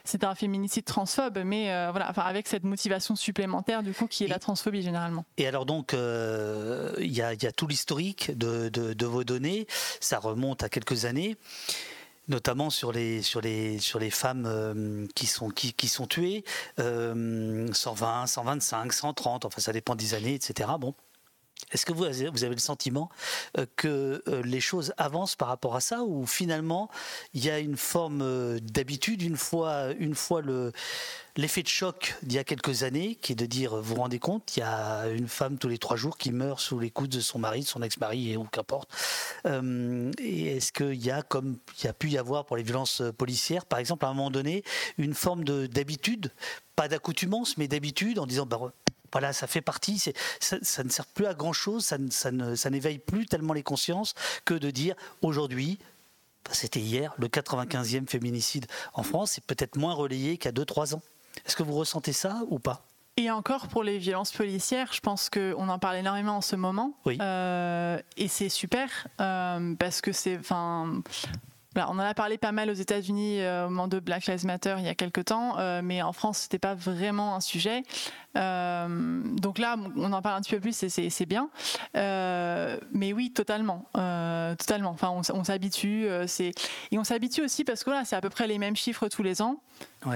C'est 0.07 0.23
un 0.23 0.33
féminicide 0.35 0.85
transphobe, 0.85 1.39
mais 1.45 1.71
euh, 1.71 1.89
voilà, 1.91 2.09
enfin, 2.09 2.23
avec 2.23 2.47
cette 2.47 2.63
motivation 2.63 3.15
supplémentaire 3.15 3.83
du 3.83 3.93
coup 3.93 4.07
qui 4.07 4.23
est 4.23 4.27
la 4.27 4.39
transphobie 4.39 4.81
généralement. 4.81 5.25
Et 5.37 5.47
alors 5.47 5.65
donc, 5.65 5.93
euh, 5.93 6.93
il 6.99 7.13
y, 7.13 7.21
a, 7.21 7.33
il 7.33 7.43
y 7.43 7.47
a 7.47 7.51
tout 7.51 7.67
l'historique 7.67 8.37
de, 8.37 8.69
de- 8.69 8.93
de 8.93 9.05
vos 9.05 9.23
données. 9.23 9.67
Ça 9.99 10.19
remonte 10.19 10.63
à 10.63 10.69
quelques 10.69 11.05
années, 11.05 11.35
notamment 12.27 12.69
sur 12.69 12.91
les, 12.91 13.21
sur 13.21 13.41
les, 13.41 13.79
sur 13.79 13.99
les 13.99 14.09
femmes 14.09 14.45
euh, 14.47 15.05
qui, 15.15 15.25
sont, 15.27 15.49
qui, 15.49 15.73
qui 15.73 15.87
sont 15.87 16.07
tuées. 16.07 16.43
Euh, 16.79 17.67
120, 17.73 18.27
125, 18.27 18.93
130, 18.93 19.45
enfin 19.45 19.61
ça 19.61 19.71
dépend 19.73 19.95
des 19.95 20.13
années, 20.13 20.33
etc. 20.35 20.69
Bon. 20.79 20.93
Est-ce 21.71 21.85
que 21.85 21.91
vous 21.91 22.05
avez, 22.05 22.29
le 22.31 22.57
sentiment 22.57 23.09
euh, 23.57 23.65
que 23.75 24.23
euh, 24.27 24.41
les 24.43 24.61
choses 24.61 24.93
avancent 24.97 25.35
par 25.35 25.49
rapport 25.49 25.75
à 25.75 25.81
ça 25.81 26.03
ou 26.03 26.25
finalement 26.25 26.89
il 27.33 27.43
y 27.43 27.49
a 27.49 27.59
une 27.59 27.75
forme 27.75 28.21
euh, 28.21 28.59
d'habitude 28.61 29.21
une 29.21 29.35
fois, 29.35 29.91
une 29.99 30.15
fois 30.15 30.41
le, 30.41 30.71
l'effet 31.35 31.63
de 31.63 31.67
choc 31.67 32.15
d'il 32.23 32.37
y 32.37 32.39
a 32.39 32.45
quelques 32.45 32.83
années 32.83 33.15
qui 33.15 33.33
est 33.33 33.35
de 33.35 33.45
dire 33.45 33.75
vous 33.75 33.95
vous 33.95 34.01
rendez 34.01 34.19
compte 34.19 34.55
il 34.55 34.61
y 34.61 34.63
a 34.63 35.07
une 35.09 35.27
femme 35.27 35.57
tous 35.57 35.67
les 35.67 35.77
trois 35.77 35.97
jours 35.97 36.17
qui 36.17 36.31
meurt 36.31 36.61
sous 36.61 36.79
les 36.79 36.89
coups 36.89 37.09
de 37.09 37.19
son 37.19 37.37
mari, 37.37 37.61
de 37.61 37.65
son 37.65 37.81
ex-mari 37.81 38.37
ou 38.37 38.45
qu'importe. 38.45 38.89
Et 39.45 40.57
est-ce 40.57 40.71
qu'il 40.71 41.03
y 41.03 41.11
a 41.11 41.21
comme 41.21 41.57
il 41.79 41.85
y 41.85 41.87
a 41.87 41.93
pu 41.93 42.09
y 42.09 42.17
avoir 42.17 42.45
pour 42.45 42.55
les 42.55 42.63
violences 42.63 43.01
policières 43.17 43.65
par 43.65 43.79
exemple 43.79 44.05
à 44.05 44.07
un 44.07 44.13
moment 44.13 44.31
donné 44.31 44.63
une 44.97 45.13
forme 45.13 45.43
de, 45.43 45.67
d'habitude, 45.67 46.31
pas 46.75 46.87
d'accoutumance 46.87 47.57
mais 47.57 47.67
d'habitude 47.67 48.19
en 48.19 48.25
disant 48.25 48.45
bah, 48.45 48.71
voilà, 49.11 49.33
ça 49.33 49.47
fait 49.47 49.61
partie, 49.61 49.99
ça, 49.99 50.57
ça 50.61 50.83
ne 50.83 50.89
sert 50.89 51.05
plus 51.05 51.25
à 51.25 51.33
grand 51.33 51.53
chose, 51.53 51.85
ça, 52.09 52.69
n'éveille 52.69 52.99
plus 52.99 53.25
tellement 53.25 53.53
les 53.53 53.63
consciences 53.63 54.13
que 54.45 54.53
de 54.53 54.71
dire 54.71 54.95
aujourd'hui, 55.21 55.79
bah, 56.45 56.51
c'était 56.53 56.79
hier, 56.79 57.13
le 57.17 57.27
95e 57.27 58.07
féminicide 58.07 58.67
en 58.93 59.03
France, 59.03 59.31
c'est 59.31 59.45
peut-être 59.45 59.77
moins 59.77 59.93
relayé 59.93 60.37
qu'à 60.37 60.51
2-3 60.51 60.95
ans. 60.95 61.01
Est-ce 61.45 61.55
que 61.55 61.63
vous 61.63 61.75
ressentez 61.75 62.13
ça 62.13 62.41
ou 62.49 62.59
pas? 62.59 62.83
Et 63.19 63.31
encore 63.31 63.67
pour 63.67 63.83
les 63.83 63.97
violences 63.97 64.31
policières, 64.31 64.93
je 64.93 64.99
pense 64.99 65.29
qu'on 65.29 65.69
en 65.69 65.79
parle 65.79 65.97
énormément 65.97 66.37
en 66.37 66.41
ce 66.41 66.55
moment. 66.55 66.93
Oui. 67.05 67.17
Euh, 67.19 67.99
et 68.15 68.27
c'est 68.27 68.49
super 68.49 69.07
euh, 69.19 69.73
parce 69.75 70.01
que 70.01 70.11
c'est. 70.11 70.37
Enfin. 70.37 71.01
Voilà, 71.77 71.91
on 71.91 71.95
en 71.99 71.99
a 71.99 72.15
parlé 72.15 72.39
pas 72.39 72.51
mal 72.51 72.71
aux 72.71 72.73
États-Unis 72.73 73.39
euh, 73.41 73.67
au 73.67 73.69
moment 73.69 73.87
de 73.87 73.99
Black 73.99 74.25
Lives 74.25 74.45
Matter 74.47 74.75
il 74.79 74.85
y 74.85 74.87
a 74.87 74.95
quelques 74.95 75.25
temps, 75.25 75.59
euh, 75.59 75.81
mais 75.83 76.01
en 76.01 76.11
France 76.11 76.39
c'était 76.39 76.57
pas 76.57 76.73
vraiment 76.73 77.35
un 77.35 77.39
sujet. 77.39 77.83
Euh, 78.35 79.21
donc 79.35 79.59
là, 79.59 79.75
on 79.95 80.11
en 80.11 80.21
parle 80.23 80.37
un 80.37 80.41
petit 80.41 80.55
peu 80.55 80.59
plus, 80.59 80.81
et 80.83 80.89
c'est 81.09 81.25
bien. 81.25 81.49
Mais 81.93 83.13
oui, 83.13 83.31
totalement, 83.31 83.85
totalement. 83.93 84.89
Enfin, 84.91 85.09
on, 85.33 85.43
s'habitue, 85.43 86.07
c'est 86.27 86.51
et 86.91 86.97
on 86.97 87.03
s'habitue 87.03 87.41
aussi 87.41 87.63
parce 87.63 87.83
que 87.83 87.89
voilà, 87.91 88.05
c'est 88.05 88.15
à 88.15 88.21
peu 88.21 88.29
près 88.29 88.47
les 88.47 88.57
mêmes 88.57 88.75
chiffres 88.75 89.07
tous 89.07 89.23
les 89.23 89.41
ans. 89.41 89.61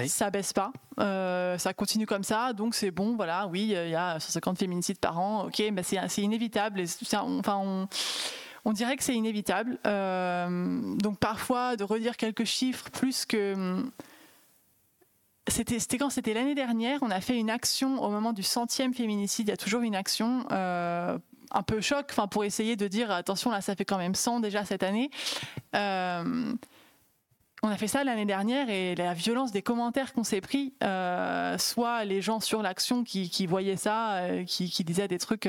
Ça 0.07 0.29
baisse 0.31 0.53
pas, 0.53 0.71
ça 0.97 1.73
continue 1.75 2.05
comme 2.07 2.23
ça, 2.23 2.53
donc 2.53 2.75
c'est 2.75 2.91
bon. 2.91 3.15
Voilà, 3.15 3.47
oui, 3.47 3.73
il 3.75 3.89
y 3.89 3.95
a 3.95 4.19
150 4.19 4.57
féminicides 4.59 4.99
par 4.99 5.19
an. 5.19 5.45
Ok, 5.45 5.61
bah 5.71 5.83
c'est 5.83 5.97
c'est 6.07 6.21
inévitable. 6.21 6.79
et 6.81 6.87
c'est- 6.87 7.17
on- 7.17 7.39
enfin, 7.39 7.59
on 7.63 7.87
on 8.65 8.73
dirait 8.73 8.97
que 8.97 9.03
c'est 9.03 9.15
inévitable. 9.15 9.79
Euh, 9.87 10.95
donc 10.97 11.17
parfois, 11.17 11.75
de 11.75 11.83
redire 11.83 12.17
quelques 12.17 12.45
chiffres 12.45 12.89
plus 12.91 13.25
que 13.25 13.83
c'était 15.47 15.79
c'était 15.79 15.97
quand? 15.97 16.09
C'était 16.09 16.33
l'année 16.33 16.55
dernière. 16.55 16.99
On 17.01 17.09
a 17.09 17.21
fait 17.21 17.37
une 17.37 17.49
action 17.49 18.01
au 18.01 18.09
moment 18.09 18.33
du 18.33 18.43
centième 18.43 18.93
féminicide. 18.93 19.47
Il 19.47 19.51
y 19.51 19.53
a 19.53 19.57
toujours 19.57 19.81
une 19.81 19.95
action. 19.95 20.45
euh, 20.51 21.17
un 21.53 21.63
peu 21.63 21.81
choc, 21.81 22.07
enfin 22.11 22.27
pour 22.27 22.45
essayer 22.45 22.77
de 22.77 22.87
dire 22.87 23.11
attention 23.11 23.51
là 23.51 23.59
ça 23.59 23.75
fait 23.75 23.83
quand 23.83 23.97
même 23.97 24.15
100 24.15 24.39
déjà 24.39 24.63
cette 24.63 24.83
année. 24.83 25.09
Euh, 25.75 26.53
on 27.61 27.67
a 27.67 27.75
fait 27.75 27.89
ça 27.89 28.05
l'année 28.05 28.25
dernière 28.25 28.69
et 28.69 28.95
la 28.95 29.13
violence 29.13 29.51
des 29.51 29.61
commentaires 29.61 30.13
qu'on 30.13 30.23
s'est 30.23 30.39
pris, 30.39 30.73
soit 31.59 32.05
les 32.05 32.21
gens 32.21 32.39
sur 32.39 32.61
l'action 32.61 33.03
qui, 33.03 33.45
voyaient 33.47 33.75
ça, 33.75 34.21
qui, 34.47 34.83
disaient 34.85 35.09
des 35.09 35.17
trucs 35.17 35.45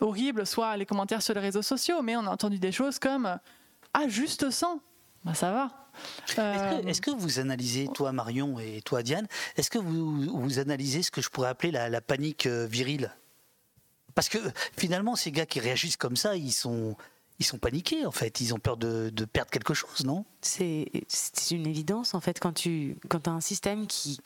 horribles, 0.00 0.46
soit 0.46 0.76
les 0.76 0.86
commentaires 0.86 1.22
sur 1.22 1.34
les 1.34 1.40
réseaux 1.40 1.62
sociaux, 1.62 2.02
mais 2.02 2.16
on 2.16 2.26
a 2.26 2.30
entendu 2.30 2.58
des 2.58 2.72
choses 2.72 2.98
comme 2.98 3.38
ah 3.94 4.08
juste 4.08 4.50
100, 4.50 4.80
bah 5.24 5.34
ça 5.34 5.52
va. 5.52 5.70
Est-ce 6.26 6.34
que, 6.34 6.88
est-ce 6.88 7.00
que 7.00 7.10
vous 7.10 7.40
analysez, 7.40 7.88
toi 7.92 8.12
Marion 8.12 8.58
et 8.60 8.82
toi 8.82 9.02
Diane, 9.02 9.26
est-ce 9.56 9.70
que 9.70 9.78
vous, 9.78 10.38
vous 10.38 10.58
analysez 10.58 11.02
ce 11.02 11.10
que 11.10 11.20
je 11.20 11.28
pourrais 11.28 11.48
appeler 11.48 11.72
la, 11.72 11.88
la 11.88 12.00
panique 12.00 12.46
euh, 12.46 12.66
virile? 12.66 13.10
Parce 14.14 14.28
que 14.28 14.38
finalement, 14.76 15.16
ces 15.16 15.32
gars 15.32 15.46
qui 15.46 15.60
réagissent 15.60 15.96
comme 15.96 16.16
ça, 16.16 16.36
ils 16.36 16.52
sont, 16.52 16.96
ils 17.38 17.44
sont 17.44 17.58
paniqués 17.58 18.04
en 18.04 18.10
fait. 18.10 18.40
Ils 18.40 18.52
ont 18.52 18.58
peur 18.58 18.76
de, 18.76 19.10
perdre 19.32 19.50
quelque 19.50 19.74
chose, 19.74 20.04
non? 20.04 20.24
C'est 20.40 20.90
une 21.50 21.66
évidence 21.66 22.14
en 22.14 22.20
fait 22.20 22.40
quand 22.40 22.52
tu 22.52 22.96
as 23.12 23.30
un 23.30 23.40
système 23.40 23.86
qui, 23.86 24.18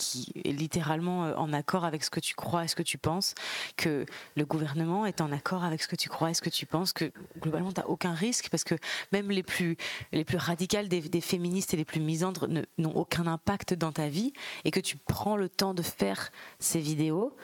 est 0.45 0.53
littéralement 0.53 1.25
euh, 1.25 1.35
en 1.37 1.53
accord 1.53 1.85
avec 1.85 2.05
ce 2.05 2.11
que 2.11 2.21
tu 2.21 2.35
crois 2.35 2.65
et 2.65 2.69
ce 2.69 2.77
que 2.77 2.83
tu 2.83 2.99
penses, 2.99 3.35
que 3.77 4.07
le 4.37 4.45
gouvernement 4.45 5.05
est 5.07 5.21
en 5.21 5.31
accord 5.33 5.65
avec 5.65 5.83
ce 5.83 5.89
que 5.89 5.97
tu 5.97 6.09
crois 6.09 6.31
et 6.31 6.35
ce 6.35 6.43
que 6.43 6.51
tu 6.51 6.67
penses, 6.67 6.93
que 6.93 7.13
globalement 7.39 7.73
tu 7.73 7.81
n'as 7.81 7.87
aucun 7.87 8.13
risque 8.15 8.49
parce 8.51 8.65
que 8.65 8.75
même 9.13 9.31
les 9.31 9.43
plus, 9.43 9.77
les 10.13 10.25
plus 10.25 10.39
radicales 10.39 10.89
des, 10.89 11.01
des 11.01 11.21
féministes 11.21 11.75
et 11.75 11.77
les 11.77 11.85
plus 11.85 12.01
misandres 12.01 12.49
n'ont 12.79 12.95
aucun 12.95 13.27
impact 13.27 13.75
dans 13.75 13.93
ta 13.93 14.09
vie 14.09 14.33
et 14.65 14.71
que 14.71 14.81
tu 14.81 14.97
prends 14.97 15.37
le 15.37 15.49
temps 15.49 15.75
de 15.75 15.83
faire 15.83 16.31
ces 16.59 16.81
vidéos, 16.81 17.37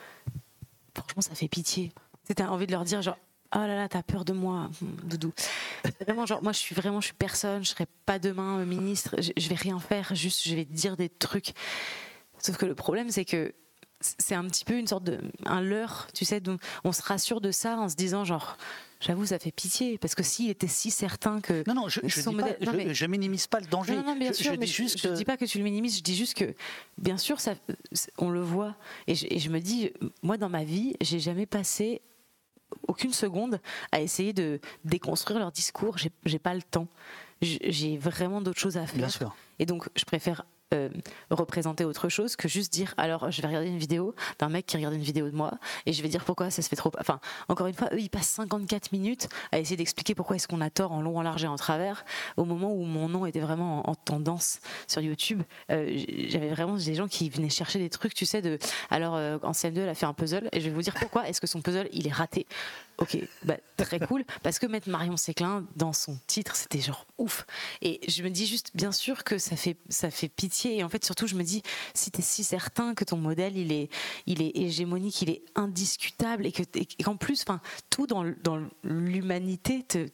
franchement 0.95 1.21
ça 1.21 1.35
fait 1.35 1.47
pitié. 1.47 1.91
Tu 2.27 2.41
as 2.41 2.51
envie 2.51 2.67
de 2.67 2.71
leur 2.71 2.83
dire 2.83 3.01
genre 3.01 3.17
Oh 3.55 3.59
là 3.59 3.75
là, 3.75 3.89
t'as 3.89 4.03
peur 4.03 4.25
de 4.25 4.33
moi, 4.33 4.69
doudou. 5.03 5.33
Vraiment, 6.01 6.25
genre, 6.27 6.43
moi, 6.43 6.51
je 6.51 6.59
suis 6.59 6.75
vraiment, 6.75 7.01
je 7.01 7.07
suis 7.07 7.15
personne, 7.15 7.63
je 7.65 7.69
serai 7.69 7.87
pas 8.05 8.19
demain 8.19 8.59
euh, 8.59 8.65
ministre, 8.65 9.15
je, 9.19 9.31
je 9.35 9.49
vais 9.49 9.55
rien 9.55 9.79
faire, 9.79 10.13
juste, 10.13 10.47
je 10.47 10.53
vais 10.55 10.65
dire 10.65 10.95
des 10.97 11.09
trucs. 11.09 11.53
Sauf 12.37 12.57
que 12.57 12.65
le 12.67 12.75
problème, 12.75 13.09
c'est 13.09 13.25
que 13.25 13.53
c'est 14.01 14.35
un 14.35 14.45
petit 14.45 14.63
peu 14.63 14.77
une 14.77 14.87
sorte 14.87 15.03
de. 15.03 15.19
un 15.45 15.61
leurre, 15.61 16.07
tu 16.13 16.25
sais, 16.25 16.39
donc 16.39 16.61
on 16.83 16.91
se 16.91 17.01
rassure 17.01 17.41
de 17.41 17.51
ça 17.51 17.75
en 17.77 17.89
se 17.89 17.95
disant, 17.95 18.23
genre, 18.23 18.55
j'avoue, 19.01 19.25
ça 19.25 19.39
fait 19.39 19.51
pitié, 19.51 19.97
parce 19.97 20.13
que 20.15 20.21
s'il 20.23 20.49
était 20.51 20.67
si 20.67 20.91
certain 20.91 21.41
que. 21.41 21.63
Non, 21.67 21.73
non, 21.73 21.89
je, 21.89 22.01
je, 22.05 22.21
son 22.21 22.29
dis 22.31 22.37
pas- 22.37 22.43
modèle- 22.43 22.57
non, 22.63 22.71
je- 22.71 22.77
mais- 22.77 22.93
je 22.93 23.05
minimise 23.07 23.47
pas 23.47 23.59
le 23.59 23.65
danger. 23.65 23.95
non, 23.95 24.03
non, 24.03 24.15
bien 24.15 24.31
je, 24.31 24.37
sûr, 24.37 24.53
je 24.53 24.59
mais 24.59 24.67
dis 24.67 24.71
je, 24.71 24.77
juste 24.83 24.99
je 24.99 25.07
que- 25.09 25.13
dis 25.15 25.25
pas 25.25 25.37
que 25.37 25.45
tu 25.45 25.57
le 25.57 25.63
minimises, 25.63 25.97
je 25.97 26.03
dis 26.03 26.15
juste 26.15 26.35
que, 26.35 26.53
bien 26.99 27.17
sûr, 27.17 27.39
ça, 27.41 27.55
on 28.19 28.29
le 28.29 28.41
voit. 28.41 28.75
Et 29.07 29.15
je, 29.15 29.25
et 29.27 29.39
je 29.39 29.49
me 29.49 29.59
dis, 29.59 29.91
moi, 30.21 30.37
dans 30.37 30.49
ma 30.49 30.63
vie, 30.63 30.93
j'ai 31.01 31.19
jamais 31.19 31.47
passé 31.47 32.01
aucune 32.87 33.13
seconde 33.13 33.59
à 33.91 34.01
essayer 34.01 34.33
de 34.33 34.59
déconstruire 34.85 35.39
leur 35.39 35.51
discours. 35.51 35.97
J'ai 36.25 36.39
pas 36.39 36.53
le 36.53 36.61
temps. 36.61 36.87
J'ai 37.41 37.97
vraiment 37.97 38.41
d'autres 38.41 38.59
choses 38.59 38.77
à 38.77 38.85
faire. 38.85 38.97
Bien 38.97 39.09
sûr. 39.09 39.35
Et 39.59 39.65
donc, 39.65 39.87
je 39.95 40.05
préfère 40.05 40.45
euh, 40.73 40.89
représenter 41.31 41.85
autre 41.85 42.09
chose 42.09 42.35
que 42.35 42.47
juste 42.47 42.71
dire 42.71 42.93
alors 42.97 43.31
je 43.31 43.41
vais 43.41 43.47
regarder 43.47 43.67
une 43.69 43.77
vidéo 43.77 44.13
d'un 44.37 44.49
mec 44.49 44.65
qui 44.65 44.77
regarde 44.77 44.93
une 44.93 45.01
vidéo 45.01 45.29
de 45.29 45.35
moi 45.35 45.51
et 45.85 45.93
je 45.93 46.01
vais 46.03 46.09
dire 46.09 46.23
pourquoi 46.23 46.49
ça 46.51 46.61
se 46.61 46.69
fait 46.69 46.75
trop. 46.75 46.91
Enfin, 46.99 47.19
encore 47.47 47.67
une 47.67 47.73
fois, 47.73 47.89
eux 47.93 47.99
ils 47.99 48.09
passent 48.09 48.29
54 48.29 48.91
minutes 48.91 49.29
à 49.51 49.59
essayer 49.59 49.77
d'expliquer 49.77 50.15
pourquoi 50.15 50.35
est-ce 50.35 50.47
qu'on 50.47 50.61
a 50.61 50.69
tort 50.69 50.91
en 50.91 51.01
long, 51.01 51.17
en 51.17 51.21
large 51.21 51.43
et 51.43 51.47
en 51.47 51.55
travers. 51.55 52.05
Au 52.37 52.45
moment 52.45 52.73
où 52.73 52.83
mon 52.83 53.09
nom 53.09 53.25
était 53.25 53.39
vraiment 53.39 53.87
en, 53.87 53.91
en 53.91 53.95
tendance 53.95 54.59
sur 54.87 55.01
YouTube, 55.01 55.41
euh, 55.71 55.91
j'avais 56.27 56.49
vraiment 56.49 56.75
des 56.75 56.95
gens 56.95 57.07
qui 57.07 57.29
venaient 57.29 57.49
chercher 57.49 57.79
des 57.79 57.89
trucs, 57.89 58.13
tu 58.13 58.25
sais, 58.25 58.41
de 58.41 58.59
alors 58.89 59.15
euh, 59.15 59.37
en 59.43 59.51
CM2 59.51 59.79
elle 59.79 59.89
a 59.89 59.95
fait 59.95 60.05
un 60.05 60.13
puzzle 60.13 60.49
et 60.51 60.61
je 60.61 60.69
vais 60.69 60.75
vous 60.75 60.81
dire 60.81 60.93
pourquoi 60.93 61.27
est-ce 61.27 61.41
que 61.41 61.47
son 61.47 61.61
puzzle 61.61 61.89
il 61.93 62.07
est 62.07 62.13
raté. 62.13 62.45
Ok, 62.99 63.17
bah, 63.43 63.55
très 63.77 63.97
cool. 64.01 64.25
Parce 64.43 64.59
que 64.59 64.65
mettre 64.67 64.89
Marion 64.89 65.15
Séclin 65.15 65.65
dans 65.77 65.93
son 65.93 66.17
titre, 66.27 66.57
c'était 66.57 66.81
genre 66.81 67.05
ouf. 67.17 67.45
Et 67.81 68.01
je 68.09 68.23
me 68.23 68.29
dis 68.29 68.45
juste, 68.45 68.71
bien 68.75 68.91
sûr 68.91 69.23
que 69.23 69.37
ça 69.37 69.55
fait, 69.55 69.77
ça 69.87 70.11
fait 70.11 70.27
pitié. 70.27 70.77
Et 70.77 70.83
en 70.83 70.89
fait, 70.89 71.05
surtout, 71.05 71.25
je 71.25 71.35
me 71.35 71.43
dis, 71.43 71.63
si 71.93 72.11
tu 72.11 72.19
es 72.19 72.21
si 72.21 72.43
certain 72.43 72.93
que 72.95 73.05
ton 73.05 73.15
modèle, 73.15 73.55
il 73.57 73.71
est, 73.71 73.89
il 74.25 74.41
est 74.41 74.51
hégémonique, 74.53 75.21
il 75.21 75.29
est 75.29 75.43
indiscutable, 75.55 76.45
et 76.45 76.51
que- 76.51 76.63
et 76.75 77.03
qu'en 77.03 77.15
plus, 77.15 77.45
tout 77.89 78.05
dans, 78.05 78.25
dans 78.43 78.61
l'humanité 78.83 79.83
te, 79.83 80.07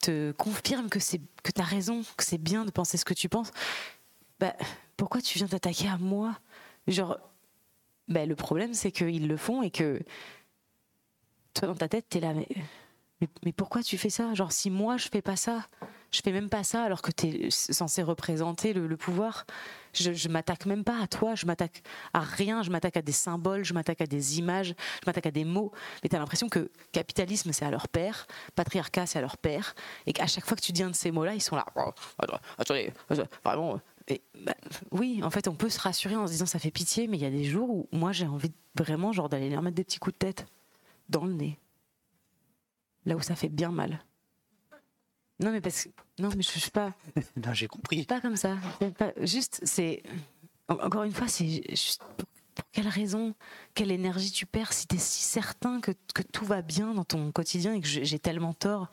te 0.00 0.32
confirme 0.32 0.88
que 0.88 0.98
que 1.42 1.52
tu 1.52 1.60
raison, 1.62 2.02
que 2.16 2.24
c'est 2.24 2.38
bien 2.38 2.64
de 2.64 2.70
penser 2.70 2.96
ce 2.96 3.04
que 3.04 3.14
tu 3.14 3.28
penses, 3.28 3.50
bah, 4.40 4.56
pourquoi 4.96 5.20
tu 5.20 5.36
viens 5.38 5.46
t'attaquer 5.48 5.88
à 5.88 5.98
moi? 5.98 6.38
Genre, 6.86 7.18
bah, 8.08 8.24
le 8.24 8.34
problème, 8.34 8.72
c'est 8.72 8.92
qu'ils 8.92 9.28
le 9.28 9.36
font 9.36 9.62
et 9.62 9.70
que 9.70 10.00
toi 11.54 11.68
dans 11.68 11.74
ta 11.74 11.88
tête 11.88 12.06
t'es 12.08 12.20
là 12.20 12.32
mais, 12.34 12.48
mais 13.44 13.52
pourquoi 13.52 13.82
tu 13.82 13.96
fais 13.96 14.10
ça? 14.10 14.34
Genre 14.34 14.52
si 14.52 14.70
moi 14.70 14.96
je 14.96 15.08
fais 15.08 15.22
pas 15.22 15.36
ça 15.36 15.66
je 16.10 16.20
fais 16.22 16.30
même 16.30 16.48
pas 16.48 16.62
ça 16.62 16.84
alors 16.84 17.02
que 17.02 17.10
t'es 17.10 17.48
censé 17.50 18.02
représenter 18.02 18.72
le, 18.72 18.96
pouvoir 18.96 19.46
je, 19.92 20.12
je 20.12 20.28
m'attaque 20.28 20.66
même 20.66 20.84
pas 20.84 21.02
à 21.02 21.06
toi 21.06 21.34
je 21.34 21.46
m'attaque 21.46 21.82
à 22.12 22.20
rien 22.20 22.62
je 22.62 22.70
m'attaque 22.70 22.96
à 22.96 23.02
des 23.02 23.12
symboles 23.12 23.64
je 23.64 23.74
m'attaque 23.74 24.00
à 24.00 24.06
des 24.06 24.38
images 24.38 24.74
je 25.02 25.06
m'attaque 25.06 25.26
à 25.26 25.30
des 25.30 25.44
mots. 25.44 25.72
Mais 26.02 26.08
t'as 26.08 26.18
l'impression 26.18 26.48
que 26.48 26.70
capitalisme 26.92 27.52
c'est 27.52 27.64
à 27.64 27.70
leur 27.70 27.88
père 27.88 28.26
patriarcat 28.54 29.06
c'est 29.06 29.18
à 29.18 29.22
leur 29.22 29.38
père 29.38 29.74
et 30.06 30.12
qu'à 30.12 30.26
chaque 30.26 30.46
fois 30.46 30.56
que 30.56 30.62
tu 30.62 30.72
dis 30.72 30.82
un 30.82 30.90
de 30.90 30.94
ces 30.94 31.10
mots 31.10 31.24
là 31.24 31.34
ils 31.34 31.42
sont 31.42 31.56
là 31.56 31.66
Oh, 31.76 31.90
attendez 32.58 32.92
vraiment 33.44 33.80
bah, 34.44 34.54
oui, 34.90 35.20
en 35.22 35.30
fait, 35.30 35.48
on 35.48 35.54
peut 35.54 35.70
se 35.70 35.80
rassurer 35.80 36.16
en 36.16 36.26
se 36.26 36.32
disant 36.32 36.46
ça 36.46 36.58
fait 36.58 36.70
pitié, 36.70 37.06
mais 37.06 37.16
il 37.16 37.22
y 37.22 37.26
a 37.26 37.30
des 37.30 37.44
jours 37.44 37.70
où 37.70 37.88
moi 37.92 38.12
j'ai 38.12 38.26
envie 38.26 38.52
vraiment 38.76 39.12
genre 39.12 39.28
d'aller 39.28 39.48
leur 39.48 39.62
mettre 39.62 39.76
des 39.76 39.84
petits 39.84 39.98
coups 39.98 40.14
de 40.14 40.18
tête 40.18 40.46
dans 41.08 41.24
le 41.24 41.34
nez, 41.34 41.58
là 43.06 43.16
où 43.16 43.20
ça 43.20 43.36
fait 43.36 43.48
bien 43.48 43.70
mal. 43.70 44.04
Non, 45.40 45.50
mais 45.50 45.60
parce 45.60 45.84
que 45.84 45.88
non, 46.20 46.28
mais 46.36 46.42
je 46.42 46.48
suis 46.58 46.70
pas 46.70 46.92
Non, 47.36 47.52
j'ai 47.52 47.66
compris. 47.66 48.04
pas 48.04 48.20
comme 48.20 48.36
ça. 48.36 48.56
Pas- 48.98 49.12
juste, 49.20 49.60
c'est 49.64 50.02
en- 50.68 50.74
encore 50.78 51.02
une 51.02 51.12
fois, 51.12 51.26
c'est 51.28 51.62
pour, 52.16 52.26
pour 52.54 52.64
quelle 52.72 52.88
raison, 52.88 53.34
quelle 53.74 53.90
énergie 53.90 54.30
tu 54.30 54.46
perds 54.46 54.72
si 54.72 54.86
tu 54.86 54.94
es 54.96 54.98
si 54.98 55.22
certain 55.22 55.80
que, 55.80 55.90
que 56.14 56.22
tout 56.22 56.44
va 56.44 56.62
bien 56.62 56.94
dans 56.94 57.04
ton 57.04 57.32
quotidien 57.32 57.74
et 57.74 57.80
que 57.80 57.86
j'ai 57.88 58.18
tellement 58.18 58.54
tort. 58.54 58.90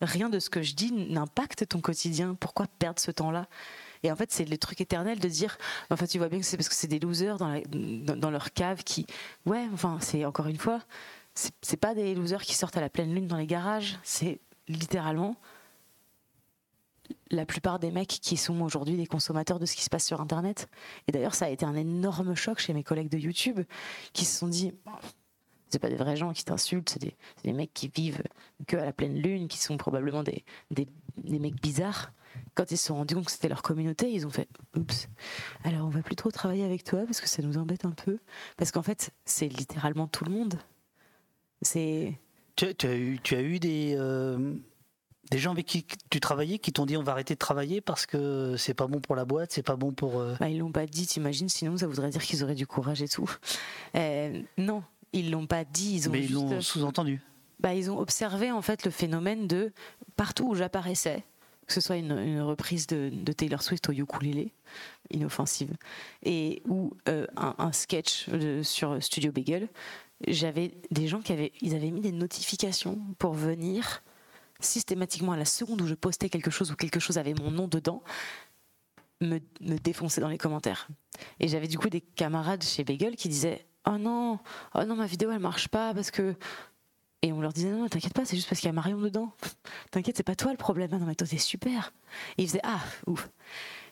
Rien 0.00 0.28
de 0.28 0.38
ce 0.38 0.50
que 0.50 0.62
je 0.62 0.74
dis 0.74 0.90
n'impacte 0.92 1.68
ton 1.68 1.80
quotidien. 1.80 2.34
Pourquoi 2.34 2.66
perdre 2.66 2.98
ce 3.00 3.10
temps-là? 3.10 3.46
Et 4.02 4.10
en 4.10 4.16
fait, 4.16 4.32
c'est 4.32 4.44
le 4.44 4.58
truc 4.58 4.80
éternel 4.80 5.18
de 5.20 5.28
dire, 5.28 5.56
enfin, 5.90 6.06
tu 6.06 6.18
vois 6.18 6.28
bien 6.28 6.40
que 6.40 6.44
c'est 6.44 6.56
parce 6.56 6.68
que 6.68 6.74
c'est 6.74 6.88
des 6.88 6.98
losers 6.98 7.36
dans, 7.38 7.48
la- 7.48 7.60
dans, 7.62 8.16
dans 8.16 8.30
leur 8.30 8.52
cave 8.52 8.82
qui, 8.84 9.06
ouais, 9.46 9.66
enfin, 9.72 9.98
c'est 10.00 10.24
encore 10.24 10.46
une 10.48 10.58
fois, 10.58 10.80
c'est 11.34 11.76
pas 11.76 11.94
des 11.94 12.14
losers 12.14 12.42
qui 12.42 12.54
sortent 12.54 12.76
à 12.76 12.80
la 12.80 12.90
pleine 12.90 13.14
lune 13.14 13.26
dans 13.26 13.36
les 13.36 13.46
garages. 13.46 13.98
C'est 14.02 14.40
littéralement 14.68 15.36
la 17.30 17.44
plupart 17.44 17.78
des 17.78 17.90
mecs 17.90 18.08
qui 18.08 18.36
sont 18.36 18.60
aujourd'hui 18.60 18.96
des 18.96 19.06
consommateurs 19.06 19.58
de 19.58 19.66
ce 19.66 19.74
qui 19.74 19.82
se 19.82 19.90
passe 19.90 20.06
sur 20.06 20.20
Internet. 20.20 20.68
Et 21.08 21.12
d'ailleurs, 21.12 21.34
ça 21.34 21.46
a 21.46 21.48
été 21.48 21.66
un 21.66 21.74
énorme 21.74 22.34
choc 22.34 22.58
chez 22.58 22.72
mes 22.72 22.82
collègues 22.84 23.10
de 23.10 23.18
YouTube 23.18 23.60
qui 24.12 24.24
se 24.24 24.38
sont 24.38 24.48
dit 24.48 24.72
c'est 25.70 25.80
pas 25.80 25.90
des 25.90 25.96
vrais 25.96 26.16
gens 26.16 26.32
qui 26.32 26.44
t'insultent, 26.44 26.90
c'est 26.90 27.00
des, 27.00 27.16
des 27.42 27.52
mecs 27.52 27.74
qui 27.74 27.88
vivent 27.88 28.22
que 28.68 28.76
à 28.76 28.84
la 28.84 28.92
pleine 28.92 29.18
lune, 29.18 29.48
qui 29.48 29.58
sont 29.58 29.76
probablement 29.76 30.22
des, 30.22 30.44
des, 30.70 30.86
des 31.16 31.40
mecs 31.40 31.60
bizarres. 31.60 32.12
Quand 32.54 32.70
ils 32.70 32.78
se 32.78 32.86
sont 32.86 32.94
rendus 32.94 33.16
compte 33.16 33.26
que 33.26 33.32
c'était 33.32 33.48
leur 33.48 33.62
communauté, 33.62 34.12
ils 34.12 34.24
ont 34.24 34.30
fait 34.30 34.48
oups. 34.76 35.08
Alors 35.64 35.86
on 35.86 35.90
va 35.90 36.02
plus 36.02 36.14
trop 36.14 36.30
travailler 36.30 36.64
avec 36.64 36.84
toi 36.84 37.04
parce 37.04 37.20
que 37.20 37.28
ça 37.28 37.42
nous 37.42 37.58
embête 37.58 37.84
un 37.84 37.90
peu. 37.90 38.18
Parce 38.56 38.70
qu'en 38.70 38.82
fait, 38.82 39.10
c'est 39.24 39.48
littéralement 39.48 40.06
tout 40.06 40.24
le 40.24 40.30
monde. 40.30 40.54
C'est 41.64 42.12
Tu, 42.56 42.74
tu 42.74 42.86
as 42.86 42.94
eu, 42.94 43.18
tu 43.22 43.34
as 43.34 43.40
eu 43.42 43.58
des, 43.58 43.94
euh, 43.98 44.54
des 45.30 45.38
gens 45.38 45.50
avec 45.52 45.66
qui 45.66 45.84
tu 46.10 46.20
travaillais 46.20 46.58
qui 46.58 46.72
t'ont 46.72 46.86
dit 46.86 46.96
on 46.96 47.02
va 47.02 47.12
arrêter 47.12 47.34
de 47.34 47.38
travailler 47.38 47.80
parce 47.80 48.06
que 48.06 48.56
c'est 48.56 48.74
pas 48.74 48.86
bon 48.86 49.00
pour 49.00 49.16
la 49.16 49.24
boîte, 49.24 49.52
c'est 49.52 49.62
pas 49.64 49.76
bon 49.76 49.92
pour. 49.92 50.20
euh, 50.20 50.34
Bah, 50.38 50.48
ils 50.48 50.58
l'ont 50.58 50.70
pas 50.72 50.86
dit, 50.86 51.06
t'imagines, 51.06 51.48
sinon 51.48 51.76
ça 51.76 51.86
voudrait 51.86 52.10
dire 52.10 52.22
qu'ils 52.22 52.44
auraient 52.44 52.54
du 52.54 52.66
courage 52.66 53.02
et 53.02 53.08
tout. 53.08 53.28
Euh, 53.96 54.40
non, 54.58 54.82
ils 55.12 55.30
l'ont 55.30 55.46
pas 55.46 55.64
dit, 55.64 55.94
ils 55.96 56.08
ont 56.08 56.12
Mais 56.12 56.24
ils 56.24 56.32
l'ont 56.32 56.60
sous-entendu. 56.60 57.20
bah, 57.60 57.74
ils 57.74 57.90
ont 57.90 57.98
observé 57.98 58.50
en 58.52 58.62
fait 58.62 58.84
le 58.84 58.90
phénomène 58.90 59.46
de 59.48 59.72
partout 60.16 60.50
où 60.50 60.54
j'apparaissais, 60.54 61.24
que 61.66 61.72
ce 61.72 61.80
soit 61.80 61.96
une, 61.96 62.12
une 62.18 62.42
reprise 62.42 62.86
de, 62.86 63.10
de 63.10 63.32
Taylor 63.32 63.62
Swift 63.62 63.88
au 63.88 63.92
ukulélé, 63.92 64.52
inoffensive, 65.10 65.72
et 66.22 66.62
ou 66.68 66.92
euh, 67.08 67.26
un, 67.36 67.54
un 67.58 67.72
sketch 67.72 68.28
de- 68.28 68.62
sur 68.62 69.02
Studio 69.02 69.32
Bagel, 69.32 69.68
j'avais 70.28 70.74
des 70.90 71.06
gens 71.08 71.20
qui 71.20 71.32
avaient, 71.32 71.52
ils 71.60 71.74
avaient 71.74 71.90
mis 71.90 72.00
des 72.00 72.12
notifications 72.12 72.98
pour 73.18 73.34
venir 73.34 74.02
systématiquement 74.60 75.32
à 75.32 75.36
la 75.36 75.44
seconde 75.44 75.82
où 75.82 75.86
je 75.86 75.94
postais 75.94 76.28
quelque 76.28 76.50
chose 76.50 76.70
ou 76.70 76.76
quelque 76.76 77.00
chose 77.00 77.18
avait 77.18 77.34
mon 77.34 77.50
nom 77.50 77.68
dedans, 77.68 78.02
me, 79.20 79.38
me 79.60 79.76
défoncer 79.76 80.20
dans 80.20 80.28
les 80.28 80.38
commentaires. 80.38 80.88
Et 81.40 81.48
j'avais 81.48 81.68
du 81.68 81.78
coup 81.78 81.88
des 81.88 82.00
camarades 82.00 82.62
chez 82.62 82.84
Bagel 82.84 83.16
qui 83.16 83.28
disaient 83.28 83.66
Oh 83.86 83.98
non, 83.98 84.38
oh 84.74 84.84
non, 84.84 84.96
ma 84.96 85.06
vidéo 85.06 85.30
elle 85.30 85.40
marche 85.40 85.68
pas 85.68 85.92
parce 85.94 86.10
que. 86.10 86.34
Et 87.22 87.32
on 87.32 87.40
leur 87.40 87.52
disait 87.52 87.70
Non, 87.70 87.80
non, 87.80 87.88
t'inquiète 87.88 88.14
pas, 88.14 88.24
c'est 88.24 88.36
juste 88.36 88.48
parce 88.48 88.60
qu'il 88.60 88.68
y 88.68 88.70
a 88.70 88.74
Marion 88.74 89.00
dedans. 89.00 89.32
T'inquiète, 89.90 90.16
c'est 90.16 90.22
pas 90.22 90.34
toi 90.36 90.50
le 90.52 90.56
problème. 90.58 90.90
Ah 90.92 90.98
non, 90.98 91.06
mais 91.06 91.14
toi 91.14 91.26
t'es 91.26 91.38
super. 91.38 91.92
Et 92.38 92.42
ils 92.42 92.48
faisaient 92.48 92.60
Ah, 92.64 92.80
ouf. 93.06 93.28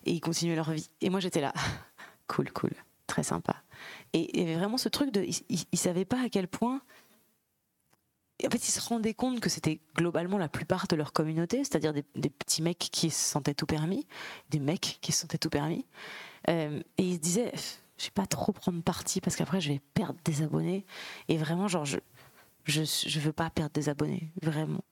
Et 0.05 0.13
ils 0.13 0.21
continuaient 0.21 0.57
leur 0.57 0.71
vie. 0.71 0.89
Et 1.01 1.11
moi 1.11 1.21
j'étais 1.21 1.41
là 1.41 1.53
Cool, 2.27 2.51
cool. 2.53 2.71
très 3.07 3.23
sympa. 3.23 3.63
Et 4.15 4.43
avait 4.43 4.57
vraiment 4.57 4.79
ce 4.79 4.89
truc 4.89 5.11
de. 5.11 5.23
Il, 5.23 5.65
il 5.73 5.79
savait 5.79 6.05
pas 6.05 6.21
à 6.21 6.29
quel 6.29 6.49
point. 6.49 6.83
En 8.47 8.51
fait, 8.51 8.69
ils 8.69 8.73
se 8.73 8.81
rendaient 8.81 9.15
compte 9.15 9.41
que 9.41 9.49
c'était 9.49 9.81
globalement 9.97 10.39
la 10.39 10.49
plupart 10.49 10.87
de 10.89 10.97
leur 10.97 11.13
communauté, 11.13 11.59
c'est-à-dire 11.59 11.93
des, 11.93 12.03
petits 12.03 12.63
mecs 12.63 12.79
qui 12.79 13.11
se 13.11 13.31
sentaient 13.31 13.55
tout 13.55 13.67
permis, 13.67 14.07
des 14.51 14.59
mecs 14.59 14.99
qui 15.01 15.13
se 15.13 15.21
sentaient 15.21 15.39
tout 15.39 15.51
permis. 15.51 15.87
Euh, 16.49 16.83
et 16.99 17.05
ils 17.05 17.15
se 17.15 17.21
disaient, 17.21 17.53
je 17.99 18.07
vais 18.07 18.13
pas 18.15 18.27
trop 18.27 18.53
prendre 18.53 18.83
parti 18.83 19.21
parce 19.21 19.37
qu'après 19.37 19.61
je 19.61 19.73
vais 19.73 19.81
perdre 19.95 20.19
des 20.25 20.43
abonnés. 20.43 20.85
Et 21.29 21.37
vraiment, 21.37 21.69
genre, 21.69 21.85
je, 21.85 21.99
je, 22.65 22.83
je 22.85 23.21
veux 23.21 23.33
pas 23.33 23.51
perdre 23.51 23.73
des 23.73 23.89
abonnés, 23.89 24.33
vraiment. 24.43 24.83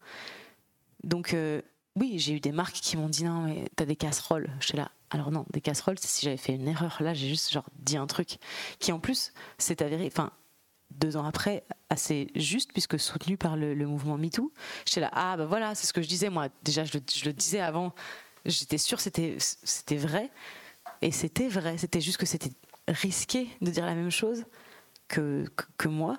Donc, 1.02 1.34
euh, 1.34 1.60
oui, 2.00 2.18
j'ai 2.18 2.32
eu 2.32 2.40
des 2.40 2.52
marques 2.52 2.76
qui 2.76 2.96
m'ont 2.96 3.08
dit 3.08 3.24
non, 3.24 3.42
mais 3.42 3.68
t'as 3.76 3.84
des 3.84 3.96
casseroles. 3.96 4.50
Je 4.60 4.68
suis 4.68 4.76
là. 4.76 4.90
Alors 5.10 5.30
non, 5.30 5.44
des 5.52 5.60
casseroles, 5.60 5.98
c'est 5.98 6.08
si 6.08 6.24
j'avais 6.24 6.38
fait 6.38 6.54
une 6.54 6.66
erreur. 6.66 6.96
Là, 7.00 7.12
j'ai 7.12 7.28
juste 7.28 7.52
genre 7.52 7.68
dit 7.78 7.96
un 7.96 8.06
truc 8.06 8.38
qui 8.78 8.90
en 8.90 8.98
plus 8.98 9.32
s'est 9.58 9.82
avéré, 9.82 10.06
enfin, 10.06 10.32
deux 10.90 11.16
ans 11.16 11.24
après, 11.24 11.64
assez 11.90 12.28
juste 12.34 12.72
puisque 12.72 12.98
soutenu 12.98 13.36
par 13.36 13.56
le, 13.56 13.74
mouvement 13.86 14.16
MeToo. 14.16 14.52
J'étais 14.86 15.00
là, 15.00 15.10
ah 15.12 15.36
bah 15.36 15.46
voilà, 15.46 15.74
c'est 15.74 15.86
ce 15.86 15.92
que 15.92 16.00
je 16.00 16.08
disais 16.08 16.30
moi. 16.30 16.48
Déjà, 16.62 16.84
je 16.84 16.94
le, 16.94 17.32
disais 17.32 17.60
avant. 17.60 17.94
J'étais 18.46 18.78
sûre 18.78 19.00
c'était 19.00 19.36
c'était 19.38 19.96
vrai 19.96 20.30
et 21.02 21.12
c'était 21.12 21.48
vrai. 21.48 21.76
C'était 21.76 22.00
juste 22.00 22.16
que 22.16 22.26
c'était 22.26 22.52
risqué 22.88 23.48
de 23.60 23.70
dire 23.70 23.84
la 23.84 23.94
même 23.94 24.10
chose 24.10 24.44
que, 25.08 25.44
que 25.76 25.88
moi. 25.88 26.18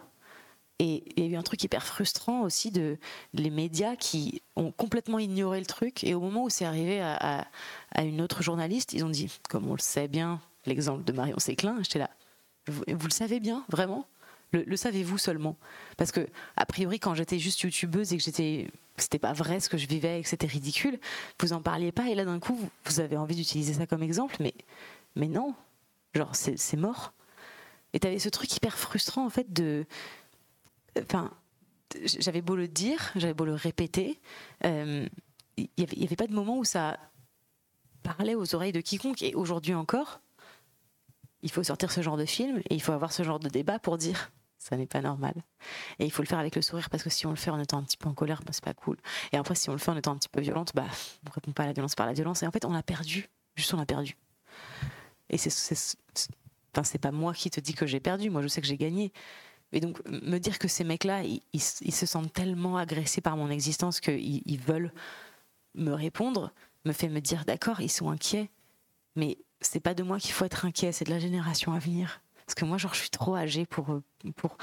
Et 0.81 1.03
il 1.15 1.23
y 1.23 1.27
a 1.27 1.29
eu 1.29 1.35
un 1.35 1.43
truc 1.43 1.63
hyper 1.63 1.85
frustrant 1.85 2.41
aussi 2.41 2.71
de 2.71 2.97
les 3.35 3.51
médias 3.51 3.95
qui 3.95 4.41
ont 4.55 4.71
complètement 4.71 5.19
ignoré 5.19 5.59
le 5.59 5.67
truc. 5.67 6.03
Et 6.03 6.15
au 6.15 6.19
moment 6.19 6.45
où 6.45 6.49
c'est 6.49 6.65
arrivé 6.65 6.99
à, 6.99 7.45
une 7.99 8.19
autre 8.19 8.41
journaliste, 8.41 8.91
ils 8.93 9.05
ont 9.05 9.09
dit, 9.09 9.31
comme 9.47 9.67
on 9.67 9.75
le 9.75 9.79
sait 9.79 10.07
bien, 10.07 10.41
l'exemple 10.65 11.03
de 11.03 11.11
Marion 11.13 11.37
Séclin, 11.37 11.77
j'étais 11.83 11.99
là, 11.99 12.09
vous, 12.65 12.81
vous, 12.87 13.05
le 13.05 13.13
savez 13.13 13.39
bien, 13.39 13.63
vraiment? 13.69 14.07
Le, 14.53 14.63
le 14.63 14.75
savez-vous 14.75 15.19
seulement? 15.19 15.55
Parce 15.97 16.11
que, 16.11 16.27
a 16.57 16.65
priori, 16.65 16.99
quand 16.99 17.13
j'étais 17.13 17.37
juste 17.37 17.61
youtubeuse 17.61 18.11
et 18.11 18.17
que 18.17 18.23
j'étais. 18.23 18.67
C'était 18.97 19.19
pas 19.19 19.33
vrai 19.33 19.59
ce 19.59 19.69
que 19.69 19.77
je 19.77 19.87
vivais 19.87 20.19
et 20.19 20.23
que 20.23 20.29
c'était 20.29 20.47
ridicule, 20.47 20.99
vous 21.39 21.53
en 21.53 21.61
parliez 21.61 21.91
pas. 21.91 22.09
Et 22.09 22.15
là, 22.15 22.25
d'un 22.25 22.39
coup, 22.39 22.55
vous, 22.55 22.69
vous 22.85 22.99
avez 22.99 23.17
envie 23.17 23.35
d'utiliser 23.35 23.73
ça 23.73 23.85
comme 23.85 24.01
exemple, 24.01 24.37
mais, 24.39 24.53
mais 25.15 25.27
non. 25.27 25.53
Genre, 26.15 26.35
c'est 26.35 26.77
mort. 26.77 27.13
Et 27.93 27.99
t'avais 27.99 28.19
ce 28.19 28.29
truc 28.29 28.55
hyper 28.55 28.77
frustrant, 28.77 29.25
en 29.25 29.29
fait, 29.29 29.53
de 29.53 29.85
enfin, 30.99 31.31
j'avais 32.03 32.41
beau 32.41 32.55
le 32.55 32.67
dire, 32.67 33.11
j'avais 33.15 33.33
beau 33.33 33.45
le 33.45 33.53
répéter, 33.53 34.19
euh, 34.65 35.07
il 35.57 35.69
n'y 35.77 36.05
avait, 36.05 36.15
pas 36.15 36.27
de 36.27 36.33
moment 36.33 36.57
où 36.57 36.63
ça 36.63 36.97
parlait 38.03 38.35
aux 38.35 38.55
oreilles 38.55 38.71
de 38.71 38.81
quiconque. 38.81 39.21
Et 39.21 39.35
aujourd'hui 39.35 39.73
encore, 39.73 40.21
il 41.43 41.51
faut 41.51 41.63
sortir 41.63 41.91
ce 41.91 42.01
genre 42.01 42.17
de 42.17 42.25
film 42.25 42.59
et 42.69 42.75
il 42.75 42.81
faut 42.81 42.93
avoir 42.93 43.11
ce 43.11 43.23
genre 43.23 43.39
de 43.39 43.49
débat 43.49 43.79
pour 43.79 43.97
dire 43.97 44.31
ça 44.61 44.77
n'est 44.77 44.85
pas 44.85 45.01
normal. 45.01 45.33
Et 45.97 46.05
il 46.05 46.11
faut 46.11 46.21
le 46.21 46.27
faire 46.27 46.37
avec 46.37 46.55
le 46.55 46.61
sourire 46.61 46.91
parce 46.91 47.01
que 47.01 47.09
si 47.09 47.25
on 47.25 47.31
le 47.31 47.35
fait 47.35 47.49
en 47.49 47.59
étant 47.59 47.79
un 47.79 47.83
petit 47.83 47.97
peu 47.97 48.07
en 48.07 48.13
colère, 48.13 48.41
bah, 48.45 48.51
c'est 48.53 48.63
pas 48.63 48.75
cool. 48.75 48.95
Et 49.31 49.37
après, 49.37 49.55
si 49.55 49.69
on 49.71 49.73
le 49.73 49.79
fait 49.79 49.89
en 49.89 49.97
étant 49.97 50.11
un 50.11 50.17
petit 50.17 50.29
peu 50.29 50.39
violente, 50.39 50.71
bah, 50.75 50.85
on 51.27 51.31
répond 51.31 51.51
pas 51.51 51.63
à 51.63 51.65
la 51.65 51.73
violence 51.73 51.95
par 51.95 52.05
la 52.05 52.13
violence. 52.13 52.43
Et 52.43 52.47
en 52.47 52.51
fait, 52.51 52.63
on 52.63 52.75
a 52.75 52.83
perdu. 52.83 53.27
Juste, 53.55 53.73
on 53.73 53.79
a 53.79 53.87
perdu. 53.87 54.15
Et 55.31 55.39
c'est, 55.39 55.49
enfin, 56.73 56.83
c'est 56.83 56.99
pas 56.99 57.11
moi 57.11 57.33
qui 57.33 57.49
te 57.49 57.59
dis 57.59 57.73
que 57.73 57.87
j'ai 57.87 57.99
perdu. 57.99 58.29
Moi, 58.29 58.43
je 58.43 58.47
sais 58.47 58.61
que 58.61 58.67
j'ai 58.67 58.77
gagné. 58.77 59.11
Et 59.73 59.79
donc, 59.79 59.99
me 60.05 60.37
dire 60.37 60.59
que 60.59 60.67
ces 60.67 60.83
mecs-là, 60.83 61.23
ils, 61.23 61.61
se 61.61 62.05
sentent 62.05 62.33
tellement 62.33 62.77
agressés 62.77 63.21
par 63.21 63.37
mon 63.37 63.49
existence 63.49 63.99
qu'ils 63.99 64.41
ils 64.45 64.59
veulent 64.59 64.91
me 65.75 65.93
répondre, 65.93 66.51
me 66.85 66.91
fait 66.91 67.07
me 67.07 67.21
dire, 67.21 67.45
d'accord, 67.45 67.79
ils 67.81 67.89
sont 67.89 68.09
inquiets, 68.09 68.49
mais 69.15 69.37
c'est 69.61 69.79
pas 69.79 69.93
de 69.93 70.03
moi 70.03 70.19
qu'il 70.19 70.33
faut 70.33 70.45
être 70.45 70.65
inquiet, 70.65 70.91
c'est 70.91 71.05
de 71.05 71.11
la 71.11 71.19
génération 71.19 71.73
à 71.73 71.79
venir. 71.79 72.21
Parce 72.45 72.55
que 72.55 72.65
moi, 72.65 72.77
genre, 72.77 72.93
je 72.93 72.99
suis 72.99 73.09
trop 73.09 73.35
âgée 73.35 73.65
pour, 73.65 74.01
pour, 74.35 74.57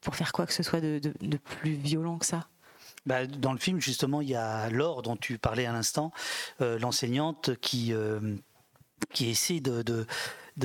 pour 0.00 0.16
faire 0.16 0.32
quoi 0.32 0.46
que 0.46 0.52
ce 0.52 0.62
soit 0.62 0.80
de, 0.80 1.12
plus 1.36 1.72
violent 1.72 2.18
que 2.18 2.26
ça. 2.26 2.48
Bah, 3.06 3.26
dans 3.26 3.52
le 3.52 3.58
film, 3.58 3.80
justement, 3.80 4.20
il 4.20 4.30
y 4.30 4.34
a 4.34 4.70
Laure, 4.70 5.02
dont 5.02 5.16
tu 5.16 5.38
parlais 5.38 5.66
à 5.66 5.72
l'instant, 5.72 6.12
euh, 6.60 6.78
l'enseignante 6.78 7.56
qui, 7.56 7.92
euh, 7.92 8.36
qui 9.12 9.28
essaie 9.28 9.60
de 9.60 10.06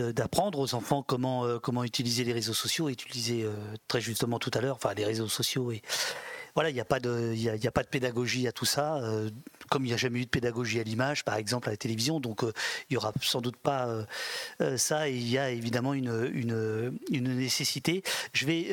d'apprendre 0.01 0.59
aux 0.59 0.75
enfants 0.75 1.03
comment 1.03 1.45
euh, 1.45 1.59
comment 1.59 1.83
utiliser 1.83 2.23
les 2.23 2.33
réseaux 2.33 2.53
sociaux 2.53 2.89
disais 3.11 3.43
euh, 3.43 3.53
très 3.87 4.01
justement 4.01 4.39
tout 4.39 4.51
à 4.53 4.61
l'heure 4.61 4.75
enfin 4.75 4.93
les 4.93 5.05
réseaux 5.05 5.27
sociaux 5.27 5.71
et 5.71 5.81
voilà 6.53 6.69
il 6.69 6.73
n'y 6.73 6.79
a 6.79 6.85
pas 6.85 6.99
de 6.99 7.33
y 7.33 7.49
a, 7.49 7.55
y 7.55 7.67
a, 7.67 7.71
pas 7.71 7.83
de 7.83 7.87
pédagogie 7.87 8.47
à 8.47 8.51
tout 8.51 8.65
ça 8.65 8.97
euh, 8.97 9.29
comme 9.69 9.83
il 9.85 9.87
n'y 9.87 9.93
a 9.93 9.97
jamais 9.97 10.19
eu 10.19 10.25
de 10.25 10.29
pédagogie 10.29 10.79
à 10.79 10.83
l'image 10.83 11.23
par 11.23 11.35
exemple 11.35 11.69
à 11.69 11.71
la 11.71 11.77
télévision 11.77 12.19
donc 12.19 12.43
il 12.89 12.93
y 12.93 12.97
aura 12.97 13.13
sans 13.21 13.41
doute 13.41 13.57
pas 13.57 14.05
ça 14.77 15.09
et 15.09 15.15
il 15.15 15.29
y 15.29 15.37
a 15.37 15.49
évidemment 15.49 15.93
une 15.93 16.31
une, 17.09 17.35
nécessité. 17.35 18.03
Je 18.33 18.45
vais 18.45 18.67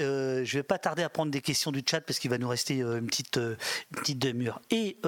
je 0.44 0.58
vais 0.58 0.62
pas 0.62 0.78
tarder 0.78 1.02
à 1.02 1.08
prendre 1.08 1.30
des 1.30 1.40
questions 1.40 1.72
du 1.72 1.82
chat 1.84 2.00
parce 2.00 2.18
qu'il 2.18 2.30
va 2.30 2.38
nous 2.38 2.48
rester 2.48 2.78
une 2.80 3.06
petite 3.06 3.36
une 3.36 3.56
petite 3.96 4.18
demi-heure. 4.18 4.60
Et 4.70 4.98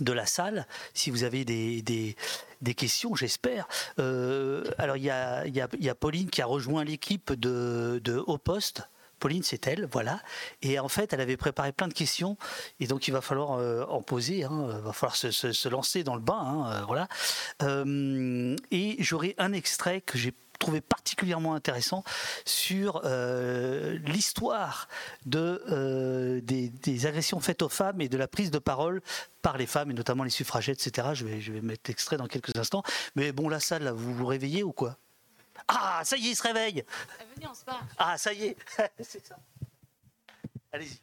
de 0.00 0.12
la 0.12 0.26
salle, 0.26 0.66
si 0.94 1.10
vous 1.10 1.24
avez 1.24 1.44
des, 1.44 1.82
des, 1.82 2.74
questions, 2.74 3.14
j'espère. 3.14 3.68
Euh, 3.98 4.64
alors, 4.78 4.96
il 4.96 5.04
y 5.04 5.10
a, 5.10 5.46
y, 5.46 5.60
a, 5.60 5.94
Pauline 5.94 6.30
qui 6.30 6.42
a 6.42 6.46
rejoint 6.46 6.84
l'équipe 6.84 7.32
de, 7.32 8.00
de 8.02 8.22
Haut 8.26 8.38
Poste. 8.38 8.82
Pauline, 9.18 9.42
c'est 9.42 9.66
elle, 9.66 9.88
voilà. 9.90 10.20
Et 10.62 10.78
en 10.78 10.88
fait, 10.88 11.12
elle 11.12 11.20
avait 11.20 11.36
préparé 11.36 11.72
plein 11.72 11.88
de 11.88 11.94
questions, 11.94 12.36
et 12.78 12.86
donc 12.86 13.08
il 13.08 13.10
va 13.10 13.20
falloir 13.20 13.58
euh, 13.58 13.84
en 13.86 14.00
poser, 14.00 14.44
hein, 14.44 14.68
il 14.76 14.84
va 14.84 14.92
falloir 14.92 15.16
se, 15.16 15.68
lancer 15.68 16.04
dans 16.04 16.14
le 16.14 16.20
bain, 16.20 16.38
hein, 16.38 16.72
euh, 16.72 16.84
voilà. 16.86 17.08
et 18.70 18.96
j'aurai 19.00 19.34
un 19.38 19.52
extrait 19.52 20.00
que 20.00 20.18
j'ai 20.18 20.32
trouvé 20.58 20.80
particulièrement 20.80 21.54
intéressant 21.54 22.04
sur 22.44 23.02
euh, 23.04 23.98
l'histoire 24.04 24.88
de, 25.26 25.62
euh, 25.70 26.40
des, 26.42 26.68
des, 26.68 27.06
agressions 27.06 27.40
faites 27.40 27.62
aux 27.62 27.68
femmes 27.68 28.00
et 28.00 28.08
de 28.08 28.16
la 28.16 28.28
prise 28.28 28.50
de 28.50 28.58
parole 28.58 29.00
par 29.42 29.56
les 29.56 29.66
femmes, 29.66 29.90
et 29.90 29.94
notamment 29.94 30.24
les 30.24 30.30
suffragettes, 30.30 30.84
etc. 30.86 31.08
Je 31.14 31.24
vais, 31.24 31.40
je 31.40 31.52
vais 31.52 31.60
mettre 31.60 31.82
l'extrait 31.88 32.16
dans 32.16 32.26
quelques 32.26 32.56
instants. 32.56 32.82
Mais 33.14 33.32
bon, 33.32 33.48
la 33.48 33.60
salle, 33.60 33.84
là, 33.84 33.92
vous 33.92 34.14
vous 34.14 34.26
réveillez 34.26 34.62
ou 34.62 34.72
quoi? 34.72 34.96
Ah, 35.68 36.02
ça 36.04 36.16
y 36.16 36.28
est, 36.28 36.30
il 36.30 36.36
se 36.36 36.42
réveille 36.42 36.84
Venez, 37.34 37.46
on 37.48 37.54
se 37.54 37.64
part. 37.64 37.84
Ah, 37.96 38.16
ça 38.16 38.32
y 38.32 38.46
est 38.46 38.56
C'est 39.00 39.26
ça. 39.26 39.38
Allez-y. 40.72 41.00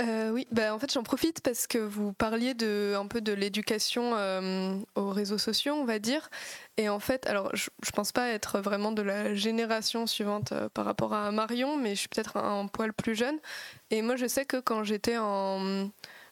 Euh, 0.00 0.30
oui, 0.30 0.48
bah, 0.50 0.74
en 0.74 0.78
fait 0.80 0.92
j'en 0.92 1.04
profite 1.04 1.40
parce 1.40 1.68
que 1.68 1.78
vous 1.78 2.12
parliez 2.12 2.54
de 2.54 2.94
un 2.98 3.06
peu 3.06 3.20
de 3.20 3.32
l'éducation 3.32 4.14
euh, 4.16 4.76
aux 4.96 5.10
réseaux 5.10 5.38
sociaux, 5.38 5.74
on 5.74 5.84
va 5.84 6.00
dire. 6.00 6.30
Et 6.76 6.88
en 6.88 6.98
fait, 6.98 7.26
alors 7.28 7.54
je, 7.54 7.70
je 7.84 7.90
pense 7.92 8.10
pas 8.10 8.28
être 8.30 8.58
vraiment 8.58 8.90
de 8.90 9.02
la 9.02 9.34
génération 9.36 10.08
suivante 10.08 10.50
euh, 10.50 10.68
par 10.68 10.84
rapport 10.84 11.14
à 11.14 11.30
Marion, 11.30 11.76
mais 11.76 11.90
je 11.94 12.00
suis 12.00 12.08
peut-être 12.08 12.36
un, 12.36 12.60
un, 12.62 12.66
poil 12.66 12.92
plus 12.92 13.14
jeune. 13.14 13.38
Et 13.90 14.02
moi 14.02 14.16
je 14.16 14.26
sais 14.26 14.44
que 14.44 14.56
quand 14.56 14.82
j'étais 14.82 15.16
en 15.16 15.88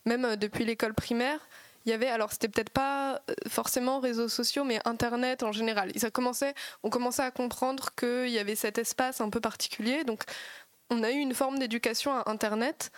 même 0.07 0.35
depuis 0.37 0.65
l'école 0.65 0.95
primaire, 0.95 1.39
il 1.87 1.91
y 1.91 1.93
avait 1.93 2.09
alors 2.09 2.33
c'était 2.33 2.49
peut-être 2.49 2.71
pas 2.71 3.23
forcément 3.49 4.01
réseaux 4.01 4.29
sociaux 4.29 4.65
mais 4.65 4.81
internet 4.85 5.45
en 5.45 5.53
général. 5.53 5.93
Ça 5.97 6.11
commençait, 6.11 6.55
on 6.83 6.91
commençait 6.91 7.23
à 7.23 7.31
comprendre 7.31 7.91
qu'il 7.95 8.31
y 8.31 8.41
avait 8.41 8.57
cet 8.57 8.79
espace 8.79 9.21
un 9.21 9.31
peu 9.31 9.41
particulier. 9.41 10.03
Donc 10.03 10.25
on 10.91 11.03
a 11.05 11.11
eu 11.11 11.19
une 11.19 11.35
forme 11.35 11.59
d'éducation 11.59 12.13
à 12.13 12.29
internet 12.31 12.91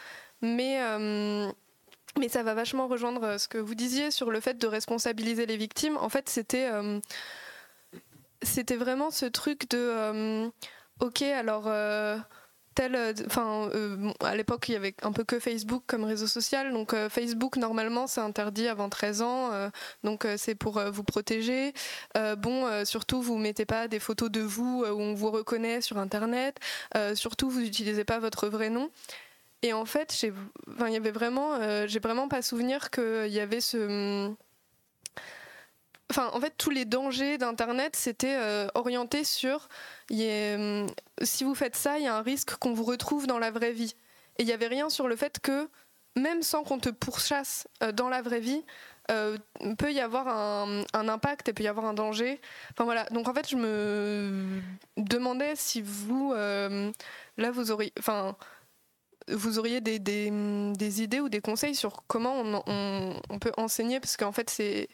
mais, 0.45 0.81
euh, 0.83 1.51
mais 2.19 2.29
ça 2.29 2.43
va 2.43 2.55
vachement 2.55 2.87
rejoindre 2.87 3.39
ce 3.39 3.49
que 3.49 3.59
vous 3.59 3.75
disiez 3.75 4.11
sur 4.11 4.31
le 4.31 4.41
fait 4.41 4.59
de 4.59 4.67
responsabiliser 4.67 5.47
les 5.47 5.57
victimes. 5.57 5.97
En 5.97 6.09
fait, 6.09 6.29
c'était 6.29 6.69
euh, 6.71 7.01
c'était 8.43 8.77
vraiment 8.77 9.11
ce 9.11 9.27
truc 9.27 9.69
de 9.71 9.79
euh, 9.79 10.49
ok, 11.01 11.23
alors. 11.23 11.69
Tel, 12.75 13.15
enfin, 13.27 13.71
euh, 13.75 14.11
à 14.21 14.35
l'époque, 14.35 14.69
il 14.69 14.73
y 14.73 14.77
avait 14.77 14.95
un 15.03 15.13
peu 15.13 15.23
que 15.23 15.39
Facebook 15.39 15.85
comme 15.87 16.03
réseau 16.03 16.27
social. 16.27 16.73
Donc, 16.73 16.93
euh, 16.93 17.09
Facebook, 17.09 17.57
normalement, 17.57 18.09
c'est 18.09 18.21
interdit 18.21 18.67
avant 18.67 18.89
13 18.89 19.23
ans. 19.23 19.53
Euh, 19.53 19.71
donc, 20.03 20.27
c'est 20.37 20.57
pour 20.57 20.81
vous 20.81 21.05
protéger. 21.05 21.73
bon, 22.39 22.85
surtout, 22.85 23.23
vous 23.23 23.39
mettez 23.39 23.65
pas 23.65 23.89
des 23.89 24.01
photos 24.01 24.31
de 24.31 24.41
vous 24.41 24.85
où 24.85 25.01
on 25.01 25.15
vous 25.15 25.31
reconnaît 25.31 25.81
sur 25.81 25.99
Internet. 25.99 26.59
surtout, 27.15 27.49
vous 27.49 27.61
n'utilisez 27.61 28.05
pas 28.05 28.19
votre 28.19 28.49
vrai 28.49 28.71
nom. 28.71 28.91
Et 29.65 29.73
en 29.73 29.87
fait, 29.87 30.15
j'ai, 30.21 30.31
enfin, 30.75 30.91
y 30.91 30.97
avait 30.97 31.11
vraiment, 31.11 31.55
euh, 31.55 31.87
j'ai 31.87 31.99
vraiment 31.99 32.29
pas 32.29 32.43
souvenir 32.43 32.91
qu'il 32.91 33.29
y 33.29 33.41
avait 33.41 33.63
ce. 33.63 34.31
Enfin, 36.11 36.29
en 36.35 36.41
fait, 36.41 36.53
tous 36.59 36.69
les 36.69 36.85
dangers 36.85 37.39
d'Internet, 37.39 37.97
c'était 37.97 38.37
euh, 38.39 38.69
orienté 38.75 39.25
sur. 39.25 39.71
Euh, 40.13 40.87
si 41.23 41.45
vous 41.45 41.55
faites 41.55 41.77
ça, 41.77 41.97
il 41.97 42.05
y 42.05 42.07
a 42.07 42.15
un 42.15 42.21
risque 42.21 42.57
qu'on 42.57 42.75
vous 42.75 42.85
retrouve 42.85 43.27
dans 43.27 43.39
la 43.39 43.51
vraie 43.51 43.73
vie. 43.73 43.97
Et 44.37 44.43
il 44.43 44.47
n'y 44.47 44.53
avait 44.53 44.67
rien 44.67 44.91
sur 44.91 45.09
le 45.09 45.17
fait 45.17 45.41
que, 45.41 45.71
même 46.15 46.43
sans 46.43 46.63
qu'on 46.63 46.79
te 46.79 46.91
pourchasse 46.91 47.67
euh, 47.83 47.91
dans 47.91 48.11
la 48.11 48.21
vraie 48.21 48.41
vie, 48.41 48.67
peut 49.79 49.93
y 49.93 50.01
avoir 50.01 50.29
un, 50.29 50.83
un, 50.95 51.09
impact 51.09 51.49
et 51.49 51.53
peut 51.55 51.63
y 51.63 51.69
avoir 51.69 51.87
un 51.87 51.95
danger. 51.95 52.41
Enfin 52.71 52.85
voilà. 52.85 53.05
Donc 53.11 53.29
en 53.29 53.35
fait, 53.35 53.49
je 53.49 53.57
me 53.57 54.61
demandais 54.97 55.55
si 55.57 55.83
vous, 55.83 56.33
là, 56.35 57.51
vous 57.51 57.71
auriez. 57.71 57.93
Enfin 57.99 58.37
vous 59.29 59.59
auriez 59.59 59.81
des, 59.81 59.99
des, 59.99 60.31
des, 60.77 61.03
idées 61.03 61.21
ou 61.21 61.29
des 61.29 61.41
conseils 61.41 61.75
sur 61.75 62.05
comment 62.07 62.63
on, 62.67 63.39
peut 63.39 63.53
enseigner? 63.57 64.01
Parce 64.01 64.17
qu'en 64.17 64.33
fait, 64.33 64.51
c'est 64.51 64.89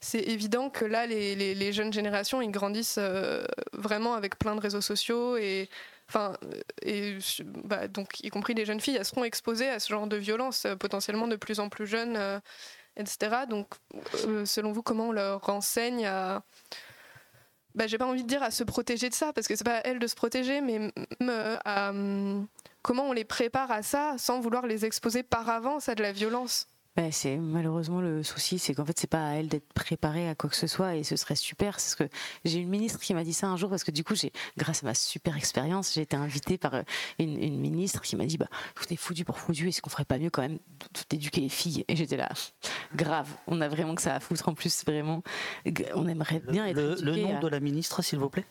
c'est 0.00 0.20
évident 0.20 0.70
que 0.70 0.84
là, 0.84 1.06
les, 1.06 1.34
les- 1.34 1.72
jeunes 1.72 1.92
générations, 1.92 2.40
ils 2.40 2.52
grandissent 2.52 2.98
euh, 2.98 3.44
vraiment 3.72 4.14
avec 4.14 4.38
plein 4.38 4.54
de 4.54 4.60
réseaux 4.60 4.80
sociaux 4.80 5.36
et, 5.36 5.68
enfin, 6.08 6.34
euh, 6.44 6.60
et 6.82 7.18
bah, 7.64 7.88
donc 7.88 8.20
y 8.20 8.28
compris 8.30 8.54
les 8.54 8.64
jeunes 8.64 8.80
filles, 8.80 8.94
elles 8.96 9.04
seront 9.04 9.24
exposées 9.24 9.68
à 9.68 9.80
ce 9.80 9.88
genre 9.88 10.06
de 10.06 10.16
violence 10.16 10.66
euh, 10.66 10.76
potentiellement 10.76 11.26
de 11.26 11.34
plus 11.34 11.58
en 11.58 11.68
plus 11.68 11.88
jeunes, 11.88 12.16
etc. 12.96 13.46
Donc, 13.50 13.68
selon 14.44 14.72
vous, 14.72 14.82
comment 14.82 15.08
on 15.08 15.12
leur 15.12 15.40
renseigne 15.44 16.06
à 16.06 16.42
bah, 17.74 17.86
j'ai 17.86 17.98
pas 17.98 18.06
envie 18.06 18.22
de 18.22 18.28
dire 18.28 18.42
à 18.42 18.50
se 18.50 18.64
protéger 18.64 19.08
de 19.08 19.14
ça 19.14 19.32
parce 19.32 19.46
que 19.46 19.54
c'est 19.54 19.64
pas 19.64 19.78
à 19.78 19.80
elles 19.84 19.98
de 19.98 20.06
se 20.06 20.14
protéger, 20.16 20.60
mais 20.60 20.92
à 21.64 21.92
comment 22.88 23.04
on 23.10 23.12
les 23.12 23.26
prépare 23.26 23.70
à 23.70 23.82
ça 23.82 24.14
sans 24.16 24.40
vouloir 24.40 24.66
les 24.66 24.86
exposer 24.86 25.22
par 25.22 25.46
avance 25.50 25.90
à 25.90 25.94
de 25.94 26.00
la 26.02 26.10
violence? 26.10 26.68
Ben, 26.96 27.12
c'est 27.12 27.36
malheureusement 27.36 28.00
le 28.00 28.22
souci, 28.22 28.58
c'est 28.58 28.72
qu'en 28.72 28.84
fait 28.86 28.98
c'est 28.98 29.06
pas 29.10 29.28
à 29.28 29.32
elle 29.34 29.48
d'être 29.48 29.70
préparée 29.74 30.26
à 30.26 30.34
quoi 30.34 30.48
que 30.48 30.56
ce 30.56 30.66
soit 30.66 30.96
et 30.96 31.04
ce 31.04 31.14
serait 31.14 31.36
super. 31.36 31.78
C'est 31.80 31.90
ce 31.90 31.96
que 31.96 32.08
j'ai 32.46 32.60
une 32.60 32.70
ministre 32.70 32.98
qui 32.98 33.12
m'a 33.12 33.24
dit 33.24 33.34
ça 33.34 33.46
un 33.48 33.58
jour 33.58 33.68
parce 33.68 33.84
que 33.84 33.90
du 33.90 34.04
coup 34.04 34.14
j'ai, 34.14 34.32
grâce 34.56 34.82
à 34.82 34.86
ma 34.86 34.94
super 34.94 35.36
expérience, 35.36 35.92
j'ai 35.92 36.00
été 36.00 36.16
invitée 36.16 36.56
par 36.56 36.72
euh, 36.74 36.82
une, 37.18 37.40
une 37.40 37.60
ministre 37.60 38.00
qui 38.00 38.16
m'a 38.16 38.24
dit 38.24 38.38
bah 38.38 38.48
vous 38.78 38.84
êtes 38.90 38.98
foutu 38.98 39.22
pour 39.26 39.38
foutu, 39.38 39.68
est-ce 39.68 39.82
qu'on 39.82 39.90
ferait 39.90 40.06
pas 40.06 40.18
mieux 40.18 40.30
quand 40.30 40.40
même 40.42 40.58
d'éduquer 41.10 41.42
les 41.42 41.50
filles? 41.50 41.84
Et 41.88 41.94
j'étais 41.94 42.16
là, 42.16 42.30
grave, 42.96 43.28
on 43.46 43.60
a 43.60 43.68
vraiment 43.68 43.94
que 43.94 44.02
ça 44.02 44.14
à 44.14 44.20
foutre 44.20 44.48
en 44.48 44.54
plus 44.54 44.82
vraiment. 44.86 45.22
On 45.94 46.08
aimerait 46.08 46.40
bien 46.40 46.66
être 46.66 46.76
Le, 46.76 46.96
le 47.02 47.16
nom 47.18 47.36
à- 47.36 47.40
de 47.40 47.48
la 47.48 47.60
ministre, 47.60 48.00
s'il 48.02 48.18
vous 48.18 48.30
plaît? 48.30 48.46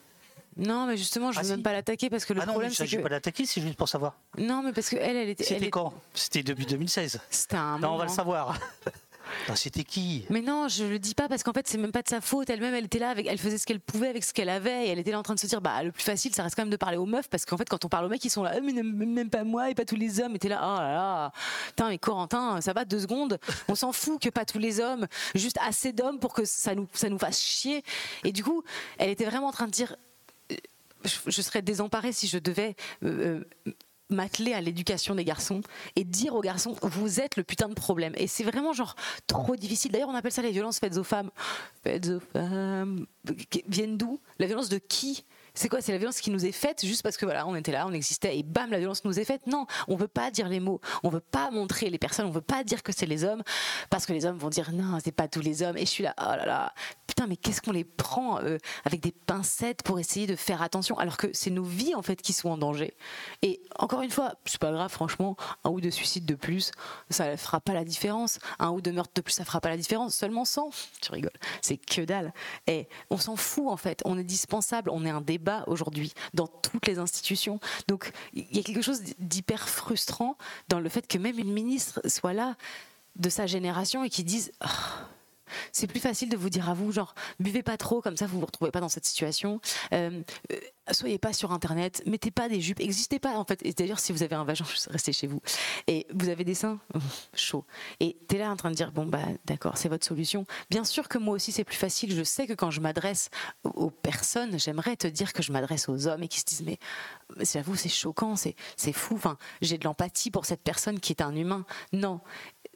Non, 0.58 0.86
mais 0.88 0.98
justement, 0.98 1.32
je 1.32 1.40
Ah, 1.40 1.42
veux 1.42 1.48
si. 1.48 1.52
même 1.54 1.64
pas 1.64 1.74
l'attaquer 1.74 2.10
parce 2.10 2.26
que 2.26 2.34
le 2.34 2.42
Ah 2.42 2.46
non, 2.46 2.52
problème 2.54 2.72
je 2.72 2.78
c'est 2.78 2.84
ne 2.86 2.90
que 2.98 3.04
pas 3.04 3.10
l'attaquer, 3.10 3.46
c'est 3.46 3.62
juste 3.62 3.76
pour 3.76 3.88
savoir. 3.90 4.16
non, 4.38 4.62
mais 4.64 4.74
parce 4.74 4.90
que 4.90 4.96
elle, 4.96 5.16
elle 5.16 5.30
était. 5.30 5.44
C'était 5.44 5.58
était- 5.58 5.70
quand? 5.70 5.94
C'était 6.14 6.44
depuis 6.44 6.66
2016. 6.66 7.20
C'était 7.30 7.56
un 7.56 7.80
Non, 7.80 7.94
on 7.94 7.98
va 7.98 8.06
le 8.06 8.10
savoir. 8.10 8.58
C'était 9.56 9.84
qui? 9.84 10.26
Mais 10.30 10.40
non, 10.42 10.70
je 10.70 10.86
le 10.86 11.00
dis 11.00 11.14
pas 11.14 11.28
parce 11.28 11.44
qu'en 11.44 11.52
fait, 11.52 11.68
c'est 11.68 11.78
même 11.78 11.92
pas 11.92 12.02
de 12.02 12.08
sa 12.08 12.22
faute. 12.22 12.50
Elle-même, 12.50 12.74
elle 12.74 12.86
était 12.86 12.98
là, 13.00 13.10
avec, 13.10 13.28
elle 13.28 13.38
faisait 13.38 13.58
ce 13.58 13.66
qu'elle 13.66 13.82
pouvait 13.82 14.08
avec 14.08 14.24
ce 14.24 14.34
qu'elle 14.34 14.48
avait, 14.48 14.86
et 14.88 14.90
elle 14.90 15.00
était 15.00 15.12
là 15.12 15.20
en 15.20 15.24
train 15.24 15.36
de 15.36 15.40
se 15.40 15.48
dire, 15.48 15.60
bah, 15.60 15.84
le 15.84 15.92
plus 15.92 16.04
facile, 16.04 16.34
ça 16.34 16.44
reste 16.44 16.56
quand 16.56 16.62
même 16.62 16.70
de 16.70 16.78
parler 16.78 16.96
aux 16.98 17.06
meufs, 17.06 17.30
parce 17.30 17.46
qu'en 17.46 17.58
fait, 17.58 17.68
quand 17.68 17.84
on 17.84 17.90
parle 17.90 18.06
aux 18.06 18.10
mecs, 18.10 18.24
ils 18.24 18.30
sont 18.30 18.44
là, 18.44 18.54
Ah, 18.56 18.60
mais 18.62 18.72
même, 18.74 19.30
pas 19.30 19.44
moi 19.44 19.70
et 19.70 19.76
pas 19.76 19.84
tous 19.84 19.98
les 19.98 20.22
hommes. 20.22 20.36
Et 20.36 20.40
t'es 20.40 20.48
là, 20.48 20.60
oh 20.64 20.80
là 20.80 20.92
là, 20.94 21.32
putain, 21.68 21.90
mais 21.90 21.98
Corentin, 21.98 22.62
ça 22.62 22.72
va 22.72 22.86
deux 22.86 23.02
secondes. 23.02 23.38
On 23.68 23.76
s'en 23.76 23.92
fout 23.92 24.22
que 24.22 24.30
pas 24.30 24.46
tous 24.46 24.60
les 24.60 24.80
hommes, 24.80 25.08
juste 25.36 25.58
assez 25.68 25.92
d'hommes 25.92 26.20
pour 26.20 26.34
que 26.34 26.46
ça 26.46 26.74
nous, 26.74 26.88
ça 26.94 27.10
nous 27.10 27.20
fasse 27.20 27.42
chier. 27.42 27.84
Et 28.24 28.32
du 28.32 28.44
coup, 28.46 28.64
elle 28.98 29.10
était 29.10 29.26
vraiment 29.26 29.48
en 29.48 29.52
train 29.54 29.66
de 29.66 29.72
dire, 29.72 29.96
je, 31.08 31.42
serais 31.42 31.62
désemparée 31.62 32.12
si 32.12 32.28
je 32.28 32.38
devais. 32.38 32.76
euh, 33.04 33.44
euh, 33.68 33.74
m'atteler 34.10 34.54
à 34.54 34.62
l'éducation 34.62 35.16
des 35.16 35.26
garçons 35.26 35.62
et 35.96 36.04
dire 36.04 36.34
aux 36.34 36.42
garçons 36.42 36.76
vous 36.82 37.20
êtes 37.20 37.36
le 37.36 37.44
putain 37.44 37.68
de 37.68 37.74
problème. 37.74 38.14
Et 38.16 38.28
c'est 38.28 38.44
vraiment 38.44 38.74
genre 38.74 38.96
trop 39.28 39.56
difficile. 39.56 39.92
D'ailleurs 39.92 40.10
on 40.10 40.16
appelle 40.16 40.32
ça 40.32 40.42
les 40.42 40.52
violences 40.52 40.80
faites 40.80 40.98
aux 40.98 41.04
femmes. 41.04 41.30
Faites 41.84 42.08
aux 42.08 42.20
femmes. 42.20 43.06
Viennent 43.68 43.98
d'où? 43.98 44.20
La 44.40 44.48
violence 44.48 44.70
de 44.70 44.78
qui? 44.78 45.26
C'est 45.58 45.70
quoi 45.70 45.82
C'est 45.82 45.92
la 45.92 45.98
violence 45.98 46.22
qui 46.22 46.30
nous 46.30 46.46
est 46.46 46.52
faite 46.52 46.86
juste 46.86 47.02
parce 47.02 47.18
que 47.18 47.26
voilà, 47.26 47.48
on 47.48 47.56
était 47.56 47.72
là, 47.72 47.88
on 47.88 47.92
existait 47.92 48.38
et 48.38 48.44
bam, 48.44 48.70
la 48.70 48.78
violence 48.78 49.04
nous 49.06 49.20
est 49.20 49.26
faite. 49.26 49.48
Non, 49.48 49.66
on 49.88 49.96
veut 49.96 50.08
pas 50.08 50.30
dire 50.30 50.50
les 50.50 50.60
mots, 50.60 50.80
on 51.04 51.10
veut 51.10 51.20
pas 51.20 51.50
montrer 51.50 51.90
les 51.90 51.98
personnes, 51.98 52.28
on 52.28 52.32
veut 52.32 52.42
pas 52.42 52.64
dire 52.64 52.84
que 52.84 52.92
c'est 52.92 53.08
les 53.08 53.24
hommes 53.24 53.42
parce 53.90 54.06
que 54.06 54.14
les 54.14 54.26
hommes 54.26 54.38
vont 54.38 54.50
dire 54.50 54.72
non, 54.72 55.00
c'est 55.04 55.12
pas 55.12 55.28
tous 55.28 55.42
les 55.42 55.64
hommes. 55.64 55.76
Et 55.76 55.82
je 55.82 55.90
suis 55.90 56.04
là, 56.04 56.14
oh 56.22 56.30
là 56.30 56.46
là, 56.46 56.74
putain, 57.08 57.26
mais 57.26 57.38
qu'est-ce 57.38 57.62
qu'on 57.62 57.72
les 57.72 57.84
prend 57.84 58.40
avec 58.86 59.02
des 59.02 59.12
pincettes 59.12 59.82
pour 59.82 60.00
essayer 60.00 60.28
de 60.28 60.36
faire 60.36 60.62
attention 60.62 60.98
alors 61.00 61.18
que 61.18 61.28
c'est 61.34 61.50
nos 61.50 61.64
vies 61.64 61.96
en 61.96 62.04
fait 62.04 62.22
qui 62.22 62.34
sont 62.34 62.50
en 62.50 62.58
danger. 62.58 62.96
Et 63.42 63.62
encore 63.80 64.04
une 64.04 64.12
fois, 64.12 64.36
c'est 64.46 64.62
pas 64.62 64.72
grave, 64.72 64.92
franchement, 64.92 65.38
un 65.64 65.72
ou 65.72 65.82
deux 65.82 65.92
suicides 65.92 66.26
de 66.26 66.36
plus, 66.36 66.72
ça 67.10 67.36
fera 67.36 67.62
pas 67.62 67.74
la 67.74 67.84
différence. 67.84 68.38
Un 68.60 68.70
ou 68.70 68.82
deux 68.82 68.92
meurtres 68.92 69.14
de 69.16 69.22
plus, 69.22 69.34
ça 69.34 69.46
fera 69.46 69.60
pas 69.60 69.70
la 69.70 69.78
différence. 69.78 70.16
Seulement 70.16 70.46
100, 70.46 70.70
tu 71.02 71.12
rigoles, 71.12 71.32
c'est 71.62 71.78
que 71.78 72.02
dalle. 72.02 72.32
Et 72.68 72.88
on 73.10 73.18
s'en 73.18 73.36
fout 73.36 73.70
en 73.70 73.78
fait, 73.78 74.02
on 74.06 74.20
est 74.20 74.24
dispensable, 74.24 74.92
on 74.92 75.04
est 75.04 75.10
un 75.10 75.22
débat 75.22 75.47
aujourd'hui 75.68 76.14
dans 76.34 76.48
toutes 76.48 76.88
les 76.88 77.00
institutions. 77.00 77.60
Donc 77.88 78.12
il 78.34 78.56
y 78.56 78.60
a 78.60 78.64
quelque 78.64 78.82
chose 78.82 79.02
d'hyper 79.20 79.68
frustrant 79.68 80.38
dans 80.70 80.80
le 80.80 80.90
fait 80.90 81.08
que 81.08 81.18
même 81.18 81.40
une 81.40 81.52
ministre 81.52 82.02
soit 82.06 82.34
là 82.34 82.56
de 83.16 83.30
sa 83.30 83.48
génération 83.48 84.04
et 84.04 84.10
qui 84.10 84.24
dise. 84.24 84.52
Ah, 84.60 85.10
c'est 85.72 85.88
plus 85.88 86.00
facile 86.00 86.30
de 86.30 86.38
vous 86.38 86.50
dire 86.50 86.70
à 86.70 86.74
vous, 86.74 86.92
genre, 86.92 87.14
buvez 87.40 87.64
pas 87.64 87.78
trop, 87.78 88.02
comme 88.02 88.18
ça 88.18 88.28
vous 88.28 88.40
vous 88.40 88.46
retrouvez 88.46 88.72
pas 88.72 88.80
dans 88.80 88.90
cette 88.90 89.06
situation. 89.06 89.60
Euh, 89.94 90.22
euh, 90.52 90.56
soyez 90.92 91.18
pas 91.18 91.34
sur 91.34 91.52
Internet, 91.52 92.04
mettez 92.06 92.32
pas 92.32 92.50
des 92.50 92.62
jupes, 92.62 92.80
existez 92.80 93.20
pas 93.20 93.38
en 93.38 93.46
fait. 93.46 93.60
Et 93.66 93.74
d'ailleurs, 93.74 94.00
si 94.00 94.12
vous 94.12 94.24
avez 94.24 94.36
un 94.36 94.44
vagin, 94.44 94.66
restez 94.90 95.14
chez 95.14 95.28
vous. 95.28 95.42
Et 95.88 96.08
vous 96.14 96.30
avez 96.30 96.44
des 96.44 96.54
seins, 96.54 96.80
chaud. 97.34 97.66
Et 98.00 98.18
t'es 98.28 98.38
là 98.38 98.52
en 98.52 98.56
train 98.56 98.72
de 98.72 98.76
dire, 98.76 98.92
bon 98.92 99.06
bah 99.06 99.20
d'accord, 99.46 99.78
c'est 99.78 99.90
votre 99.90 100.06
solution. 100.06 100.46
Bien 100.70 100.84
sûr 100.84 101.08
que 101.08 101.18
moi 101.18 101.36
aussi 101.36 101.52
c'est 101.52 101.64
plus 101.64 101.78
facile. 101.78 102.14
Je 102.16 102.24
sais 102.24 102.48
que 102.48 102.54
quand 102.54 102.72
je 102.72 102.82
m'adresse 102.82 103.30
aux 103.64 103.90
personnes, 103.90 104.60
j'aimerais 104.60 104.96
te 104.96 105.08
dire 105.08 105.34
que 105.34 105.44
je 105.44 105.52
m'adresse 105.52 105.90
aux 105.90 106.08
hommes 106.08 106.24
et 106.24 106.28
qui 106.28 106.40
se 106.40 106.46
disent, 106.46 106.64
mais 106.64 106.80
j'avoue, 107.40 107.76
c'est 107.76 107.90
choquant, 107.90 108.36
c'est 108.36 108.56
c'est 108.76 108.94
fou. 108.94 109.16
Enfin, 109.16 109.38
j'ai 109.62 109.78
de 109.78 109.84
l'empathie 109.84 110.32
pour 110.32 110.46
cette 110.46 110.62
personne 110.62 111.00
qui 111.00 111.14
est 111.14 111.22
un 111.22 111.36
humain. 111.36 111.66
Non, 111.94 112.22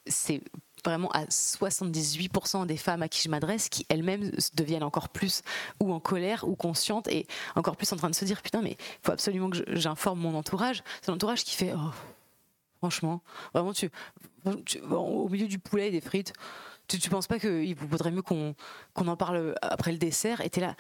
c'est 0.08 0.42
vraiment 0.86 1.10
à 1.12 1.26
78% 1.26 2.66
des 2.66 2.78
femmes 2.78 3.02
à 3.02 3.08
qui 3.08 3.22
je 3.22 3.30
m'adresse 3.30 3.70
qui 3.70 3.86
elles-mêmes 3.90 4.32
deviennent 4.56 4.84
encore 4.84 5.10
plus 5.10 5.42
ou 5.80 5.94
en 5.94 6.00
colère 6.00 6.48
ou 6.48 6.56
conscientes 6.56 7.08
et 7.08 7.28
encore 7.56 7.76
plus 7.76 7.92
en 7.94 7.96
train 7.96 8.10
de 8.10 8.16
se 8.16 8.26
dire 8.26 8.42
putain 8.42 8.62
mais 8.62 8.72
il 8.72 9.06
faut 9.06 9.12
absolument 9.12 9.50
que 9.50 9.58
j'informe 9.76 10.20
mon 10.20 10.36
entourage. 10.36 10.84
C'est 11.02 11.12
l'entourage 11.12 11.44
qui 11.44 11.56
fait 11.56 11.74
oh, 11.76 11.92
franchement 12.80 13.22
vraiment 13.54 13.74
tu, 13.74 13.90
au 14.92 15.30
milieu 15.30 15.48
du 15.48 15.60
poulet 15.60 15.90
et 15.90 15.92
des 15.92 16.02
frites 16.02 16.34
tu, 16.88 17.00
tu 17.00 17.10
penses 17.10 17.28
pas 17.28 17.40
qu'il 17.40 17.76
vaudrait 17.76 18.12
mieux 18.12 18.22
qu'on 18.22 18.56
qu'on 18.94 19.08
en 19.08 19.16
parle 19.16 19.56
après 19.62 19.92
le 19.92 19.98
dessert 19.98 20.42
et 20.42 20.50
t'es 20.50 20.62
là 20.62 20.76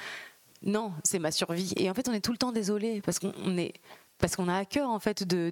non 0.63 0.93
c'est 1.03 1.19
ma 1.19 1.31
survie. 1.31 1.73
Et 1.77 1.89
en 1.89 1.93
fait 1.93 2.07
on 2.09 2.13
est 2.13 2.21
tout 2.21 2.31
le 2.31 2.37
temps 2.37 2.51
désolé 2.51 3.01
parce 3.01 3.19
qu'on 3.19 3.33
on 3.43 3.57
est 3.57 3.73
parce 4.17 4.35
qu'on 4.35 4.47
a 4.47 4.55
à 4.55 4.65
cœur 4.65 4.89
en 4.89 4.99
fait 4.99 5.23
de, 5.23 5.51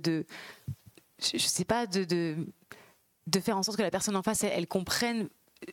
je, 1.20 1.38
je 1.38 1.48
sais 1.48 1.66
pas 1.66 1.88
de 1.88 2.36
de 3.30 3.40
faire 3.40 3.58
en 3.58 3.64
sorte 3.64 3.78
que 3.78 3.84
la 3.84 3.92
personne 3.92 4.16
en 4.16 4.24
face, 4.24 4.44
elle, 4.44 4.54
elle 4.56 4.68
comprenne 4.68 5.30
euh, 5.68 5.72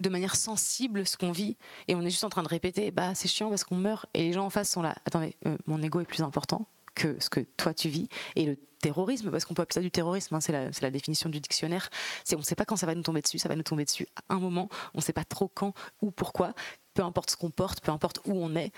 de 0.00 0.08
manière 0.08 0.36
sensible 0.36 1.06
ce 1.06 1.16
qu'on 1.16 1.32
vit. 1.32 1.56
Et 1.88 1.94
on 1.94 2.02
est 2.02 2.10
juste 2.10 2.24
en 2.24 2.30
train 2.30 2.42
de 2.42 2.48
répéter, 2.48 2.90
bah 2.90 3.14
c'est 3.14 3.28
chiant 3.28 3.48
parce 3.48 3.64
qu'on 3.64 3.76
meurt. 3.76 4.06
Et 4.14 4.22
les 4.22 4.32
gens 4.32 4.44
en 4.44 4.50
face 4.50 4.70
sont 4.70 4.82
là, 4.82 4.94
attendez, 5.06 5.36
euh, 5.46 5.56
mon 5.66 5.80
ego 5.82 6.00
est 6.00 6.04
plus 6.04 6.22
important 6.22 6.66
que 6.94 7.16
ce 7.20 7.30
que 7.30 7.40
toi 7.40 7.72
tu 7.72 7.88
vis. 7.88 8.08
Et 8.36 8.44
le 8.44 8.56
terrorisme, 8.80 9.30
parce 9.30 9.44
qu'on 9.44 9.54
peut 9.54 9.62
appeler 9.62 9.74
ça 9.74 9.80
du 9.80 9.90
terrorisme, 9.90 10.34
hein, 10.34 10.40
c'est 10.40 10.52
la, 10.52 10.90
définition 10.90 11.30
du 11.30 11.40
dictionnaire, 11.40 11.88
c'est 12.24 12.34
on 12.34 12.40
ne 12.40 12.44
sait 12.44 12.56
pas 12.56 12.64
quand 12.64 12.76
ça 12.76 12.86
va 12.86 12.94
nous 12.94 13.02
tomber 13.02 13.22
dessus, 13.22 13.38
ça 13.38 13.48
va 13.48 13.56
nous 13.56 13.62
tomber 13.62 13.84
dessus 13.84 14.08
à 14.28 14.34
un 14.34 14.40
moment, 14.40 14.68
on 14.92 14.98
ne 14.98 15.02
sait 15.02 15.12
pas 15.12 15.24
trop 15.24 15.48
quand 15.48 15.72
ou 16.02 16.10
pourquoi, 16.10 16.52
peu 16.92 17.02
importe 17.02 17.30
ce 17.30 17.36
qu'on 17.36 17.50
porte, 17.50 17.80
peu 17.80 17.92
importe 17.92 18.20
où 18.26 18.32
on 18.32 18.56
est, 18.56 18.72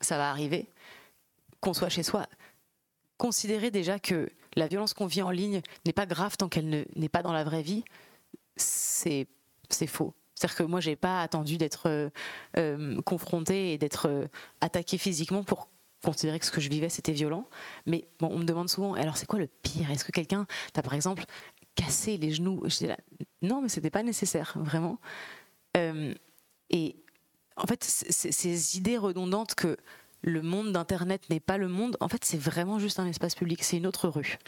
ça 0.00 0.18
va 0.18 0.28
arriver, 0.28 0.68
qu'on 1.60 1.72
soit 1.72 1.88
chez 1.88 2.02
soi, 2.02 2.26
considérer 3.16 3.70
déjà 3.70 4.00
que 4.00 4.28
la 4.56 4.66
violence 4.68 4.94
qu'on 4.94 5.06
vit 5.06 5.22
en 5.22 5.30
ligne 5.30 5.60
n'est 5.86 5.92
pas 5.92 6.06
grave 6.06 6.36
tant 6.36 6.48
qu'elle 6.48 6.68
ne- 6.68 6.84
n'est 6.96 7.08
pas 7.08 7.22
dans 7.22 7.32
la 7.32 7.44
vraie 7.44 7.62
vie, 7.62 7.84
c'est 8.56 9.26
faux. 9.86 10.14
C'est-à-dire 10.34 10.56
que 10.56 10.62
moi, 10.64 10.80
j'ai 10.80 10.96
pas 10.96 11.22
attendu 11.22 11.58
d'être 11.58 11.88
euh, 11.88 12.10
euh, 12.56 13.00
confrontée 13.02 13.72
et 13.72 13.78
d'être 13.78 14.08
euh, 14.08 14.26
attaquée 14.60 14.98
physiquement 14.98 15.44
pour 15.44 15.68
considérer 16.02 16.38
que 16.38 16.44
ce 16.46 16.50
que 16.50 16.60
je 16.60 16.68
vivais 16.68 16.88
c'était 16.88 17.12
violent. 17.12 17.48
Mais 17.86 18.06
bon, 18.18 18.28
on 18.30 18.38
me 18.38 18.44
demande 18.44 18.68
souvent, 18.68 18.94
alors 18.94 19.16
c'est 19.16 19.26
quoi 19.26 19.38
le 19.38 19.46
pire? 19.46 19.90
Est-ce 19.90 20.04
que 20.04 20.12
quelqu'un 20.12 20.46
t'a 20.72 20.82
par 20.82 20.94
exemple 20.94 21.24
cassé 21.76 22.16
les 22.18 22.32
genoux? 22.32 22.62
Là, 22.82 22.96
non, 23.42 23.62
mais 23.62 23.68
c'était 23.68 23.90
pas 23.90 24.02
nécessaire, 24.02 24.52
vraiment. 24.56 24.98
Et 26.70 26.96
en 27.56 27.66
fait, 27.66 27.82
ces 27.84 28.76
idées 28.76 28.98
redondantes 28.98 29.54
que 29.54 29.76
le 30.26 30.40
monde 30.40 30.72
d'Internet 30.72 31.20
n'est 31.28 31.38
pas 31.40 31.58
le 31.58 31.68
monde, 31.68 31.96
en 32.00 32.08
fait, 32.08 32.24
c'est 32.24 32.40
vraiment 32.40 32.78
juste 32.78 32.98
un 32.98 33.06
espace 33.06 33.34
public, 33.34 33.62
c'est 33.62 33.76
une 33.76 33.86
autre 33.86 34.08
rue. 34.08 34.38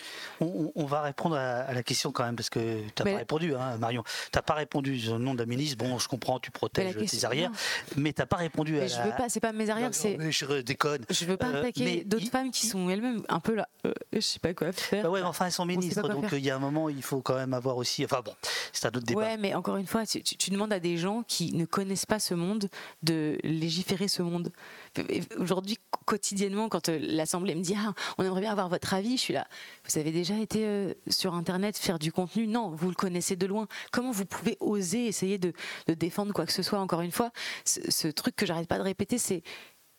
On, 0.40 0.86
va 0.86 1.03
répondre 1.03 1.36
à, 1.36 1.61
à 1.61 1.74
la 1.74 1.82
question 1.82 2.12
quand 2.12 2.24
même, 2.24 2.35
parce 2.36 2.48
que 2.48 2.81
tu 2.94 3.03
n'as 3.03 3.11
pas 3.12 3.16
répondu, 3.19 3.55
hein, 3.55 3.77
Marion. 3.78 4.03
Tu 4.32 4.39
n'as 4.39 4.43
pas 4.43 4.55
répondu 4.55 4.94
le 4.97 5.19
nom 5.19 5.35
de 5.35 5.39
la 5.40 5.47
ministre. 5.47 5.77
Bon, 5.77 5.98
je 5.98 6.09
comprends, 6.09 6.40
tu 6.40 6.51
protèges 6.51 6.97
question- 6.97 7.19
tes 7.20 7.24
arrières, 7.27 7.51
mais 7.97 8.12
tu 8.12 8.23
n'as 8.23 8.27
pas 8.27 8.36
répondu 8.36 8.78
à 8.78 8.81
Mais 8.82 8.89
je 8.89 8.97
la- 8.97 9.05
veux 9.07 9.16
pas, 9.16 9.28
c'est 9.28 9.40
pas 9.40 9.53
mes 9.53 9.69
arrières, 9.70 9.93
c'est. 9.93 10.16
je 10.31 10.61
déconne. 10.62 11.05
Je 11.11 11.24
veux 11.27 11.36
pas 11.36 11.48
Euh, 11.48 11.61
attaquer 11.61 12.05
d'autres 12.05 12.31
femmes 12.31 12.51
qui 12.51 12.66
sont 12.66 12.89
elles-mêmes 12.89 13.23
un 13.28 13.40
peu 13.40 13.55
là. 13.55 13.69
euh, 13.86 13.93
je 14.12 14.20
sais 14.20 14.39
pas 14.39 14.55
quoi 14.55 14.73
faire. 14.73 15.03
Bah 15.03 15.11
ouais, 15.11 15.20
mais 15.20 15.27
enfin, 15.27 15.47
elles 15.47 15.53
sont 15.53 15.66
ministres, 15.66 16.09
donc 16.09 16.32
euh, 16.32 16.39
il 16.39 16.44
y 16.44 16.51
a 16.51 16.57
un 16.57 16.61
moment, 16.61 16.89
il 16.89 17.03
faut 17.03 17.20
quand 17.20 17.36
même 17.36 17.53
avoir 17.55 17.77
aussi. 17.77 18.05
Enfin 18.05 18.23
bon, 18.24 18.32
c'est 18.73 18.86
un 18.86 18.90
autre 18.90 19.01
débat. 19.07 19.20
Ouais, 19.20 19.36
mais 19.36 19.55
encore 19.55 19.77
une 19.77 19.86
fois, 19.86 20.07
tu, 20.07 20.23
tu- 20.23 20.36
tu 20.36 20.51
demandes 20.51 20.73
à 20.73 20.81
des 20.81 20.97
gens 20.97 21.23
qui 21.28 21.53
ne 21.53 21.65
connaissent 21.66 22.07
pas 22.07 22.19
ce 22.19 22.35
monde 22.35 22.69
de 23.03 23.39
légiférer 23.43 24.09
ce 24.09 24.23
monde. 24.23 24.51
Aujourd'hui, 25.39 25.78
quotidiennement, 26.05 26.68
quand 26.68 26.89
euh, 26.89 26.98
l'Assemblée 27.01 27.55
me 27.55 27.62
dit 27.62 27.74
ah, 27.77 27.94
on 28.18 28.24
aimerait 28.24 28.40
bien 28.40 28.52
avoir 28.52 28.68
votre 28.68 28.94
avis, 28.94 29.16
je 29.16 29.23
suis 29.23 29.35
là. 29.35 29.47
Vous 29.89 29.98
avez 29.98 30.12
déjà 30.12 30.39
été 30.39 30.64
euh, 30.64 30.94
sur 31.09 31.35
Internet 31.35 31.77
faire 31.77 31.98
du 31.98 32.12
contenu? 32.12 32.47
Non, 32.47 32.70
vous 32.70 32.89
le 32.89 32.94
connaissez 32.94 33.36
de 33.36 33.47
loin. 33.47 33.66
Comment 33.93 34.10
vous 34.10 34.27
pouvez 34.27 34.56
oser 34.60 35.06
essayer 35.06 35.39
de, 35.39 35.52
de 35.86 35.94
défendre 35.94 36.32
quoi 36.32 36.47
que 36.47 36.52
ce 36.52 36.62
soit? 36.62 36.78
Encore 36.78 37.01
une 37.01 37.12
fois, 37.12 37.31
ce, 37.64 37.81
ce 37.90 38.09
truc 38.09 38.36
que 38.36 38.47
j'arrête 38.47 38.68
pas 38.68 38.78
de 38.78 38.85
répéter, 38.85 39.18
c'est 39.18 39.43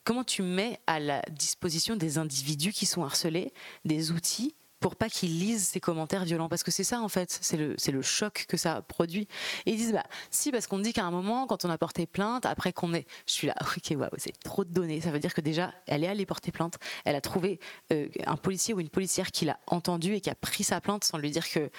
comment 0.04 0.24
tu 0.24 0.42
mets 0.42 0.80
à 0.86 1.00
la 1.00 1.22
disposition 1.30 1.94
des 1.94 2.16
individus 2.16 2.72
qui 2.72 2.86
sont 2.86 3.04
harcelés 3.04 3.52
des 3.84 4.10
outils 4.10 4.54
pour 4.80 4.96
pas 4.96 5.08
qu'ils 5.08 5.38
lisent 5.38 5.68
ces 5.68 5.80
commentaires 5.80 6.24
violents. 6.24 6.48
Parce 6.48 6.62
que 6.62 6.70
c'est 6.70 6.84
ça 6.84 7.00
en 7.00 7.08
fait. 7.08 7.38
C'est 7.42 7.56
le 7.92 8.02
choc 8.02 8.46
que 8.48 8.56
ça 8.56 8.82
produit. 8.82 9.28
Et 9.66 9.72
ils 9.72 9.76
disent 9.76 9.92
bah 9.92 10.04
si 10.30 10.50
parce 10.50 10.66
qu'on 10.66 10.78
dit 10.78 10.92
qu'à 10.92 11.04
un 11.04 11.10
moment 11.10 11.46
quand 11.46 11.64
on 11.64 11.70
a 11.70 11.78
porté 11.78 12.06
plainte 12.06 12.46
après 12.46 12.72
qu'on 12.72 12.94
est 12.94 13.06
je 13.26 13.32
suis 13.32 13.46
là 13.46 13.54
ok 13.76 13.96
waouh 13.98 14.10
c'est 14.16 14.38
trop 14.40 14.64
de 14.64 14.72
données. 14.72 15.00
Ça 15.00 15.10
veut 15.10 15.18
dire 15.18 15.34
que 15.34 15.40
déjà 15.40 15.72
elle 15.86 16.04
est 16.04 16.08
allée 16.08 16.26
porter 16.26 16.52
plainte. 16.52 16.78
Elle 17.04 17.16
a 17.16 17.20
trouvé 17.20 17.60
euh, 17.92 18.08
un 18.26 18.36
policier 18.36 18.74
ou 18.74 18.80
une 18.80 18.90
policière 18.90 19.30
qui 19.30 19.44
l'a 19.44 19.58
entendu 19.66 20.14
et 20.14 20.20
qui 20.20 20.30
a 20.30 20.34
pris 20.34 20.64
sa 20.64 20.80
plainte 20.80 21.04
sans 21.04 21.18
lui 21.18 21.30
dire 21.30 21.48
que 21.48 21.70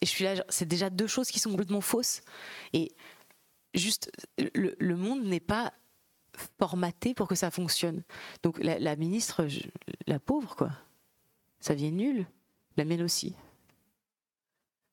et 0.00 0.06
je 0.06 0.10
suis 0.10 0.24
là 0.24 0.34
c'est 0.48 0.68
déjà 0.68 0.90
deux 0.90 1.06
choses 1.06 1.28
qui 1.28 1.38
sont 1.38 1.50
complètement 1.50 1.80
fausses. 1.80 2.22
Et 2.72 2.92
juste 3.74 4.10
le, 4.38 4.96
monde 4.96 5.24
n'est 5.24 5.40
pas 5.40 5.72
formaté 6.58 7.14
pour 7.14 7.28
que 7.28 7.34
ça 7.34 7.50
fonctionne. 7.50 8.02
Donc 8.42 8.62
la, 8.62 8.78
la 8.78 8.96
ministre 8.96 9.46
la 10.06 10.18
pauvre 10.18 10.56
quoi. 10.56 10.70
Ça 11.60 11.74
vient 11.74 11.90
nul 11.90 12.26
la 12.78 12.84
mienne 12.84 13.02
aussi. 13.02 13.34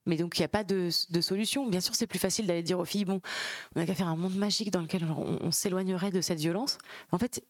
Mais 0.06 0.18
donc, 0.18 0.38
il 0.38 0.42
n'y 0.42 0.46
a 0.46 0.50
pas 0.50 0.64
de, 0.64 0.90
solution. 0.90 1.68
Bien 1.68 1.82
sûr, 1.82 1.96
c'est 1.96 2.08
plus 2.08 2.20
facile 2.20 2.46
d'aller 2.46 2.64
dire 2.64 2.80
aux 2.80 2.86
filles, 2.86 3.06
bon, 3.06 3.22
on 3.76 3.80
n'a 3.80 3.86
qu'à 3.86 3.96
faire 3.96 4.08
un 4.08 4.16
monde 4.16 4.36
magique 4.36 4.72
dans 4.72 4.82
lequel 4.82 5.04
on, 5.04 5.52
s'éloignerait 5.52 6.12
de 6.12 6.22
cette 6.22 6.40
violence. 6.40 6.78
En 7.12 7.18
fait, 7.18 7.44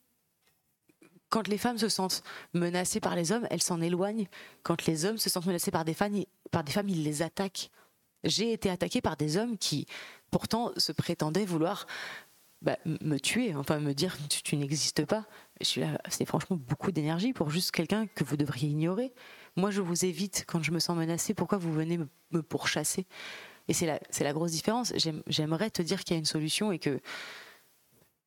quand 1.29 1.47
les 1.47 1.57
femmes 1.57 1.77
se 1.77 1.89
sentent 1.89 2.23
menacées 2.53 3.01
par 3.01 3.15
les 3.15 3.31
hommes, 3.31 3.45
elles 3.49 3.61
s'en 3.61 3.81
éloignent. 3.81 4.27
Quand 4.63 4.85
les 4.85 5.05
hommes 5.05 5.17
se 5.17 5.29
sentent 5.29 5.47
menacés 5.47 5.71
par 5.71 5.83
des 5.83 5.93
femmes, 5.93 6.23
par 6.51 6.63
des 6.63 6.71
femmes 6.71 6.89
ils 6.89 7.03
les 7.03 7.21
attaquent. 7.21 7.71
J'ai 8.23 8.53
été 8.53 8.69
attaquée 8.69 9.01
par 9.01 9.17
des 9.17 9.37
hommes 9.37 9.57
qui, 9.57 9.85
pourtant, 10.31 10.71
se 10.77 10.91
prétendaient 10.91 11.45
vouloir 11.45 11.85
bah, 12.61 12.77
me 12.85 13.19
tuer, 13.19 13.53
enfin 13.53 13.79
me 13.79 13.93
dire 13.93 14.17
tu, 14.29 14.41
tu 14.41 14.55
n'existes 14.55 15.05
pas. 15.05 15.25
C'est 15.61 16.25
franchement 16.25 16.55
beaucoup 16.55 16.91
d'énergie 16.91 17.33
pour 17.33 17.49
juste 17.49 17.71
quelqu'un 17.71 18.07
que 18.07 18.23
vous 18.23 18.37
devriez 18.37 18.69
ignorer. 18.69 19.13
Moi, 19.55 19.71
je 19.71 19.81
vous 19.81 20.05
évite 20.05 20.45
quand 20.47 20.61
je 20.63 20.71
me 20.71 20.79
sens 20.79 20.97
menacée. 20.97 21.33
Pourquoi 21.33 21.57
vous 21.57 21.71
venez 21.71 21.97
me, 21.97 22.07
me 22.31 22.41
pourchasser? 22.41 23.05
Et 23.67 23.73
c'est 23.73 23.85
la, 23.85 23.99
c'est 24.09 24.23
la 24.23 24.33
grosse 24.33 24.51
différence. 24.51 24.93
J'aime- 24.95 25.23
J'aimerais 25.27 25.69
te 25.71 25.81
dire 25.81 26.03
qu'il 26.03 26.13
y 26.13 26.17
a 26.17 26.19
une 26.19 26.25
solution 26.25 26.71
et 26.71 26.79
que. 26.79 26.99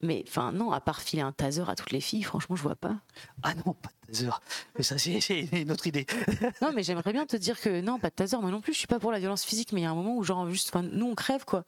Mais 0.01 0.25
enfin, 0.29 0.53
non, 0.53 0.71
à 0.71 0.81
part 0.81 1.03
filer 1.03 1.23
un 1.23 1.33
taser 1.33 1.65
à 1.67 1.75
toutes 1.75 1.91
les 1.91 2.01
filles, 2.01 2.23
franchement, 2.23 2.55
je 2.55 2.63
vois 2.63 2.77
pas. 2.77 3.01
Ah 3.43 3.55
non, 3.67 3.75
pas 3.75 3.91
de 4.07 4.13
taser. 4.13 4.29
Mais 4.77 4.85
ça, 4.85 4.97
c'est 4.97 5.21
c'est 5.21 5.41
une 5.53 5.73
autre 5.73 5.89
idée. 5.89 6.07
non, 6.63 6.71
mais 6.73 6.85
j'aimerais 6.85 7.13
bien 7.13 7.27
te 7.27 7.37
dire 7.37 7.61
que 7.61 7.81
non, 7.81 7.99
pas 7.99 8.09
de 8.11 8.15
taser. 8.15 8.37
Moi 8.39 8.53
non 8.53 8.61
plus, 8.61 8.75
je 8.75 8.79
suis 8.79 8.87
pas 8.87 9.01
pour 9.01 9.11
la 9.11 9.19
violence 9.19 9.45
physique, 9.45 9.73
mais 9.73 9.81
il 9.81 9.85
y 9.85 9.87
a 9.87 9.91
un 9.91 9.97
moment 9.97 10.17
où, 10.17 10.23
genre, 10.23 10.49
juste, 10.51 10.73
nous, 10.77 11.07
on 11.07 11.15
crève, 11.17 11.45
quoi. 11.45 11.65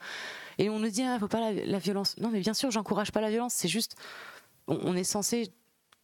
Et 0.59 0.71
on 0.71 0.79
nous 0.79 0.91
dit, 0.91 1.03
ah, 1.03 1.19
faut 1.19 1.27
pas 1.29 1.41
la, 1.41 1.53
la 1.67 1.79
violence. 1.81 2.17
Non, 2.19 2.31
mais 2.31 2.41
bien 2.41 2.55
sûr, 2.55 2.71
j'encourage 2.71 3.11
pas 3.13 3.21
la 3.21 3.31
violence. 3.31 3.55
C'est 3.55 3.69
juste, 3.69 3.97
on, 4.69 4.79
on 4.85 4.97
est 4.97 5.05
censé 5.05 5.53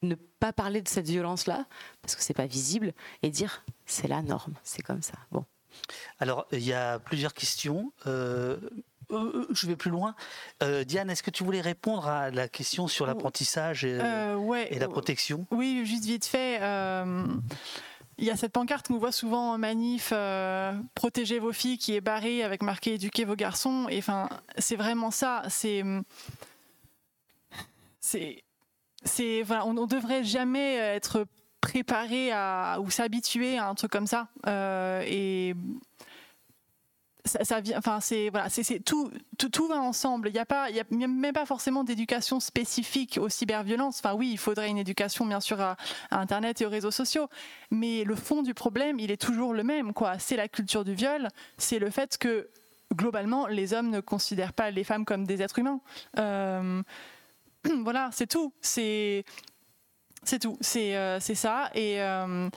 ne 0.03 0.15
pas 0.15 0.53
parler 0.53 0.83
de 0.83 0.89
cette 0.89 1.09
violence-là, 1.09 1.67
parce 2.03 2.17
que 2.17 2.23
c'est 2.23 2.35
pas 2.35 2.47
visible, 2.47 2.93
et 3.23 3.31
dire, 3.31 3.65
c'est 3.87 4.09
la 4.09 4.23
norme, 4.23 4.55
c'est 4.63 4.83
comme 4.83 5.03
ça. 5.03 5.15
Bon. 5.33 5.45
Alors, 6.19 6.47
il 6.53 6.63
y 6.65 6.73
a 6.73 6.99
plusieurs 6.99 7.35
questions. 7.35 7.93
Euh, 8.07 8.59
euh, 9.11 9.47
je 9.51 9.67
vais 9.67 9.77
plus 9.77 9.91
loin. 9.91 10.15
Euh, 10.63 10.85
Diane, 10.85 11.11
est-ce 11.11 11.23
que 11.23 11.31
tu 11.31 11.45
voulais 11.45 11.61
répondre 11.61 12.09
à 12.09 12.31
la 12.31 12.49
question 12.49 12.89
sur 12.89 13.07
l'apprentissage 13.07 13.85
et, 13.85 13.99
Euh, 14.01 14.37
ouais. 14.37 14.73
et 14.73 14.79
la 14.79 14.89
protection? 14.89 15.47
Oui, 15.51 15.83
juste 15.85 16.05
vite 16.05 16.25
fait. 16.27 16.59
euh, 16.63 17.27
Il 18.19 18.25
y 18.25 18.31
a 18.31 18.37
cette 18.37 18.53
pancarte 18.53 18.89
qu'on 18.89 18.97
voit 18.99 19.13
souvent 19.13 19.53
en 19.53 19.59
manif, 19.59 20.09
euh, 20.13 20.73
protégez 20.95 21.39
vos 21.39 21.53
filles, 21.53 21.77
qui 21.77 21.95
est 21.95 22.01
barrée 22.01 22.43
avec 22.43 22.63
marqué 22.63 22.95
éduquez 22.95 23.27
vos 23.27 23.37
garçons. 23.37 23.87
Et 23.91 23.99
enfin, 23.99 24.31
c'est 24.57 24.77
vraiment 24.77 25.11
ça. 25.11 25.43
C'est, 25.51 25.85
c'est, 28.01 28.43
on, 29.51 29.77
on 29.77 29.87
devrait 29.87 30.25
jamais 30.25 30.75
être 30.77 31.27
préparé 31.67 32.31
ou 32.81 32.91
s'habituer 32.91 33.59
à 33.59 33.69
un 33.69 33.75
truc 33.75 33.91
comme 33.91 34.07
ça. 34.07 34.29
Euh, 34.47 35.03
et 35.07 35.55
ça, 37.25 37.61
vient, 37.61 37.77
enfin 37.79 37.99
c'est 38.01 38.31
tout, 38.85 39.11
tout, 39.37 39.67
va 39.67 39.81
ensemble. 39.81 40.29
Il 40.29 40.33
n'y 40.33 40.39
a 40.39 40.47
pas, 40.47 40.71
il 40.71 40.77
y 40.77 40.81
a 40.81 40.85
même 41.09 41.33
pas 41.33 41.47
forcément 41.47 41.83
d'éducation 41.83 42.39
spécifique 42.39 43.19
aux 43.21 43.29
cyberviolences. 43.29 43.99
Enfin 43.99 44.15
oui, 44.15 44.31
il 44.31 44.39
faudrait 44.39 44.69
une 44.69 44.79
éducation 44.79 45.27
bien 45.27 45.41
sûr 45.41 45.61
à, 45.61 45.77
Internet 46.11 46.61
et 46.61 46.67
aux 46.67 46.71
réseaux 46.71 46.93
sociaux, 46.93 47.29
mais 47.71 48.05
le 48.05 48.15
fond 48.15 48.43
du 48.43 48.55
problème, 48.55 49.01
il 49.01 49.11
est 49.11 49.21
toujours 49.21 49.53
le 49.53 49.65
même. 49.65 49.93
C'est 50.19 50.37
la 50.37 50.49
culture 50.49 50.85
du 50.85 50.95
viol, 50.95 51.29
c'est 51.59 51.81
le 51.81 51.91
fait 51.91 52.17
que 52.17 52.49
globalement 52.95 53.49
les 53.49 53.75
hommes 53.75 53.91
ne 53.91 53.99
considèrent 53.99 54.53
pas 54.53 54.71
les 54.71 54.85
femmes 54.85 55.05
comme 55.05 55.27
des 55.27 55.43
êtres 55.43 55.59
humains. 55.59 55.81
Euh, 56.19 56.83
voilà, 57.85 58.11
c'est 58.13 58.27
tout. 58.27 58.53
C'est 58.61 59.25
c'est 60.23 60.39
tout. 60.39 60.57
C'est 60.61 60.97
euh, 60.97 61.21
c'est 61.21 61.35
ça 61.35 61.71
et 61.75 62.01
euh, 62.01 62.49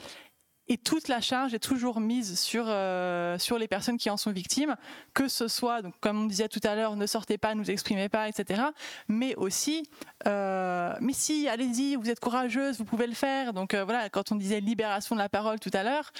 et 0.68 0.78
toute 0.78 1.08
la 1.08 1.20
charge 1.20 1.52
est 1.52 1.58
toujours 1.58 1.98
mise 1.98 2.38
sur, 2.38 2.66
euh, 2.68 3.36
sur 3.40 3.58
les 3.58 3.66
personnes 3.66 3.98
qui 3.98 4.08
en 4.08 4.16
sont 4.16 4.30
victimes, 4.30 4.76
que 5.14 5.26
ce 5.26 5.48
soit, 5.48 5.82
donc, 5.82 5.94
comme 5.98 6.22
on 6.22 6.26
disait 6.26 6.46
tout 6.46 6.60
à 6.62 6.76
l'heure, 6.76 6.94
ne 6.94 7.06
sortez 7.06 7.38
pas, 7.38 7.56
ne 7.56 7.60
vous 7.60 7.72
exprimez 7.72 8.08
pas, 8.08 8.28
etc. 8.28 8.62
Mais 9.08 9.34
aussi, 9.34 9.90
mais 10.26 11.12
si, 11.12 11.48
allez-y, 11.48 11.96
vous 11.96 12.08
êtes 12.08 12.20
courageuse, 12.20 12.78
vous 12.78 12.84
pouvez 12.84 13.08
le 13.08 13.14
faire. 13.14 13.52
Donc 13.52 13.74
voilà, 13.74 14.08
quand 14.10 14.30
on 14.30 14.36
disait 14.36 14.60
libération 14.60 15.16
de 15.16 15.20
la 15.20 15.28
parole 15.28 15.58
tout 15.58 15.72
à 15.72 15.82
l'heure, 15.82 16.12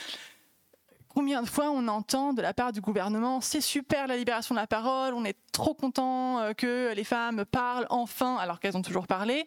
Combien 1.13 1.43
de 1.43 1.49
fois 1.49 1.71
on 1.71 1.89
entend 1.89 2.33
de 2.33 2.41
la 2.41 2.55
part 2.55 2.71
du 2.71 2.81
gouvernement 2.81 3.41
c'est 3.41 3.61
super 3.61 4.07
la 4.07 4.17
libération 4.17 4.55
de 4.55 4.61
la 4.61 4.69
parole, 4.69 5.13
on 5.13 5.25
est 5.25 5.37
trop 5.51 5.75
content 5.75 6.39
euh, 6.39 6.53
que 6.53 6.93
les 6.95 7.03
femmes 7.03 7.45
parlent 7.45 7.87
enfin 7.91 8.37
alors 8.37 8.61
qu'elles 8.61 8.77
ont 8.77 8.83
toujours 8.83 9.09
parlé. 9.09 9.45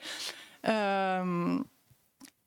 Euh, 0.67 1.57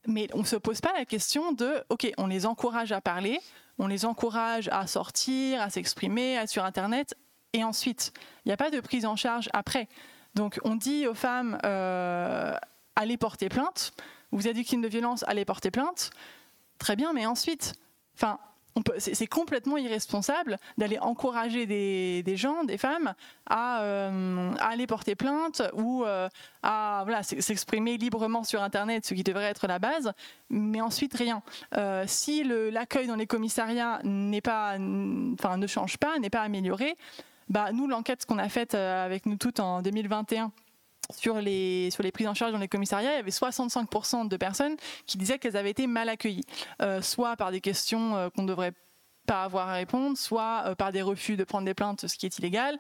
mais 0.07 0.29
on 0.35 0.41
ne 0.41 0.45
se 0.45 0.57
pose 0.57 0.81
pas 0.83 0.93
la 0.93 1.07
question 1.07 1.53
de, 1.53 1.83
ok, 1.89 2.13
on 2.19 2.27
les 2.27 2.45
encourage 2.45 2.93
à 2.93 3.01
parler, 3.01 3.41
on 3.79 3.87
les 3.87 4.05
encourage 4.05 4.69
à 4.69 4.87
sortir, 4.87 5.63
à 5.63 5.71
s'exprimer, 5.71 6.37
à 6.37 6.43
être 6.43 6.51
sur 6.51 6.65
Internet, 6.65 7.17
et 7.55 7.65
ensuite, 7.65 8.13
il 8.45 8.49
n'y 8.49 8.53
a 8.53 8.57
pas 8.57 8.71
de 8.71 8.81
prise 8.81 9.07
en 9.07 9.17
charge 9.17 9.49
après. 9.55 9.89
Donc 10.35 10.61
on 10.63 10.75
dit 10.75 11.07
aux 11.07 11.15
femmes, 11.15 11.59
euh, 11.65 12.55
allez 12.97 13.17
porter 13.17 13.49
plainte, 13.49 13.93
vous 14.31 14.47
êtes 14.47 14.57
victime 14.57 14.83
de 14.83 14.89
violence, 14.89 15.25
allez 15.27 15.47
porter 15.47 15.71
plainte, 15.71 16.11
très 16.79 16.97
bien, 16.97 17.15
mais 17.15 17.25
ensuite, 17.25 17.73
enfin, 18.15 18.39
c'est 18.99 19.27
complètement 19.27 19.77
irresponsable 19.77 20.59
d'aller 20.79 20.99
encourager 20.99 21.67
des, 21.67 22.37
gens, 22.37 22.65
des 22.65 22.79
femmes, 22.79 23.15
à, 23.47 23.83
euh, 23.83 24.53
à 24.59 24.69
aller 24.69 24.87
porter 24.87 25.15
plainte 25.15 25.63
ou 25.75 26.05
euh, 26.05 26.29
à 26.63 27.05
s'exprimer 27.23 27.97
librement 27.97 28.45
sur 28.45 28.63
Internet, 28.63 29.07
ce 29.07 29.15
qui 29.15 29.23
devrait 29.23 29.45
être 29.45 29.67
la 29.67 29.79
base, 29.79 30.13
mais 30.51 30.81
ensuite 30.81 31.15
rien. 31.15 31.43
Euh, 31.77 32.05
si 32.07 32.45
l'accueil 32.45 33.07
dans 33.07 33.17
les 33.17 33.27
commissariats 33.27 34.01
n'est 34.05 34.41
pas, 34.41 34.77
enfin, 35.35 35.57
ne 35.57 35.67
change 35.67 35.99
pas, 35.99 36.19
n'est 36.19 36.31
pas 36.31 36.43
amélioré, 36.43 36.97
bah, 37.49 37.71
nous, 37.73 37.87
l'enquête 37.87 38.27
qu'on 38.27 38.39
a 38.39 38.49
faite 38.49 38.75
avec 38.75 39.27
nous 39.27 39.37
toutes 39.37 39.61
en 39.61 39.81
2021 39.81 40.51
sur 41.15 41.41
les, 41.41 41.91
sur 41.91 42.03
les 42.03 42.13
prises 42.13 42.29
en 42.29 42.35
charge 42.35 42.53
dans 42.53 42.59
les 42.59 42.69
commissariats, 42.69 43.13
il 43.13 43.17
y 43.17 43.19
avait 43.19 43.31
65% 43.31 44.29
de 44.29 44.37
personnes 44.37 44.77
qui 45.07 45.19
disaient 45.19 45.39
qu'elles 45.39 45.57
avaient 45.57 45.71
été 45.71 45.87
mal 45.87 46.09
accueillies, 46.09 46.45
Euh, 46.83 47.01
soit 47.03 47.37
par 47.37 47.51
des 47.51 47.61
questions 47.61 48.17
euh, 48.17 48.29
qu'on 48.31 48.45
devrait 48.45 48.73
pas 49.27 49.43
avoir 49.45 49.69
à 49.69 49.75
répondre, 49.75 50.17
soit 50.17 50.65
euh, 50.67 50.75
par 50.75 50.93
des 50.93 51.03
refus 51.03 51.37
de 51.37 51.45
prendre 51.45 51.65
des 51.65 51.75
plaintes, 51.75 52.07
ce 52.07 52.17
qui 52.17 52.27
est 52.27 52.39
illégal. 52.39 52.79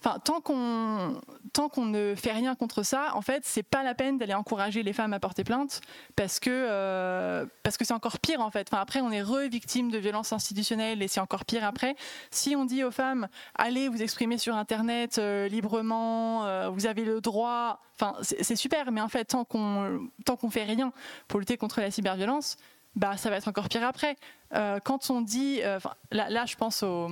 Enfin, 0.00 0.18
tant 0.18 0.40
qu'on 0.40 1.20
tant 1.52 1.68
qu'on 1.68 1.86
ne 1.86 2.14
fait 2.14 2.32
rien 2.32 2.54
contre 2.54 2.82
ça, 2.82 3.10
en 3.14 3.22
fait, 3.22 3.42
c'est 3.44 3.62
pas 3.62 3.82
la 3.82 3.94
peine 3.94 4.18
d'aller 4.18 4.34
encourager 4.34 4.82
les 4.82 4.92
femmes 4.92 5.12
à 5.12 5.20
porter 5.20 5.44
plainte 5.44 5.80
parce 6.16 6.40
que 6.40 6.50
euh, 6.50 7.46
parce 7.62 7.76
que 7.76 7.84
c'est 7.84 7.94
encore 7.94 8.18
pire 8.18 8.40
en 8.40 8.50
fait. 8.50 8.68
Enfin, 8.70 8.82
après, 8.82 9.00
on 9.00 9.10
est 9.10 9.22
re-victime 9.22 9.90
de 9.90 9.98
violences 9.98 10.32
institutionnelles 10.32 11.02
et 11.02 11.08
c'est 11.08 11.20
encore 11.20 11.44
pire 11.44 11.64
après. 11.64 11.94
Si 12.30 12.56
on 12.56 12.64
dit 12.64 12.84
aux 12.84 12.90
femmes 12.90 13.28
allez 13.54 13.88
vous 13.88 14.02
exprimer 14.02 14.38
sur 14.38 14.56
Internet 14.56 15.18
euh, 15.18 15.48
librement, 15.48 16.70
vous 16.70 16.86
avez 16.86 17.04
le 17.04 17.20
droit. 17.20 17.80
Enfin, 17.94 18.16
c'est 18.22 18.52
c'est 18.52 18.56
super, 18.56 18.92
mais 18.92 19.00
en 19.00 19.08
fait, 19.08 19.24
tant 19.24 19.44
qu'on 19.44 20.08
tant 20.26 20.36
qu'on 20.36 20.50
fait 20.50 20.64
rien 20.64 20.92
pour 21.26 21.40
lutter 21.40 21.56
contre 21.56 21.80
la 21.80 21.90
cyberviolence, 21.90 22.58
bah 22.94 23.16
ça 23.16 23.30
va 23.30 23.36
être 23.36 23.48
encore 23.48 23.68
pire 23.68 23.84
après. 23.84 24.16
Euh, 24.54 24.78
quand 24.84 25.10
on 25.10 25.20
dit, 25.20 25.60
euh, 25.62 25.78
là, 26.10 26.46
je 26.46 26.56
pense 26.56 26.82
au 26.82 27.08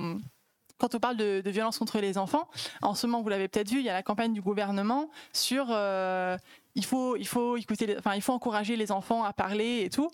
quand 0.77 0.95
on 0.95 0.99
parle 0.99 1.15
de, 1.15 1.43
violence 1.45 1.77
contre 1.77 1.99
les 1.99 2.17
enfants, 2.17 2.47
en 2.81 2.95
ce 2.95 3.05
moment, 3.05 3.21
vous 3.21 3.29
l'avez 3.29 3.47
peut-être 3.47 3.69
vu, 3.69 3.77
il 3.77 3.85
y 3.85 3.89
a 3.89 3.93
la 3.93 4.01
campagne 4.01 4.33
du 4.33 4.41
gouvernement 4.41 5.11
sur 5.31 5.67
euh, 5.69 6.35
il 6.73 6.83
faut, 6.83 7.15
il 7.17 7.27
faut 7.27 7.55
écouter, 7.55 7.95
enfin, 7.99 8.15
il 8.15 8.21
faut 8.23 8.33
encourager 8.33 8.75
les 8.75 8.91
enfants 8.91 9.23
à 9.23 9.31
parler 9.31 9.81
et 9.83 9.91
tout. 9.91 10.09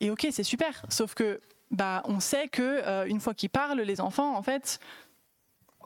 Et 0.00 0.10
ok, 0.10 0.26
c'est 0.30 0.42
super. 0.42 0.86
Sauf 0.88 1.12
que, 1.12 1.38
bah, 1.70 2.02
on 2.06 2.18
sait 2.18 2.48
que 2.48 3.06
une 3.06 3.20
fois 3.20 3.34
qu'ils 3.34 3.50
parlent, 3.50 3.82
les 3.82 4.00
enfants, 4.00 4.34
en 4.34 4.42
fait, 4.42 4.80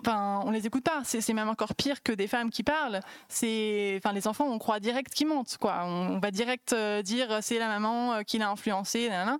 Enfin, 0.00 0.42
on 0.44 0.50
les 0.50 0.66
écoute 0.66 0.84
pas. 0.84 1.02
C'est 1.04 1.32
même 1.32 1.48
encore 1.48 1.74
pire 1.74 2.02
que 2.02 2.12
des 2.12 2.26
femmes 2.26 2.50
qui 2.50 2.62
parlent. 2.62 3.00
C'est, 3.28 4.00
enfin, 4.02 4.12
les 4.12 4.26
enfants, 4.26 4.46
on 4.46 4.58
croit 4.58 4.80
direct 4.80 5.12
qu'ils 5.12 5.26
mentent, 5.26 5.56
quoi. 5.58 5.84
On, 5.84 6.18
va 6.18 6.30
direct 6.30 6.72
euh, 6.72 7.02
dire 7.02 7.38
c'est 7.42 7.58
la 7.58 7.68
maman 7.68 8.14
euh, 8.14 8.22
qui 8.22 8.38
l'a 8.38 8.50
influencé, 8.50 9.08
nanana. 9.08 9.38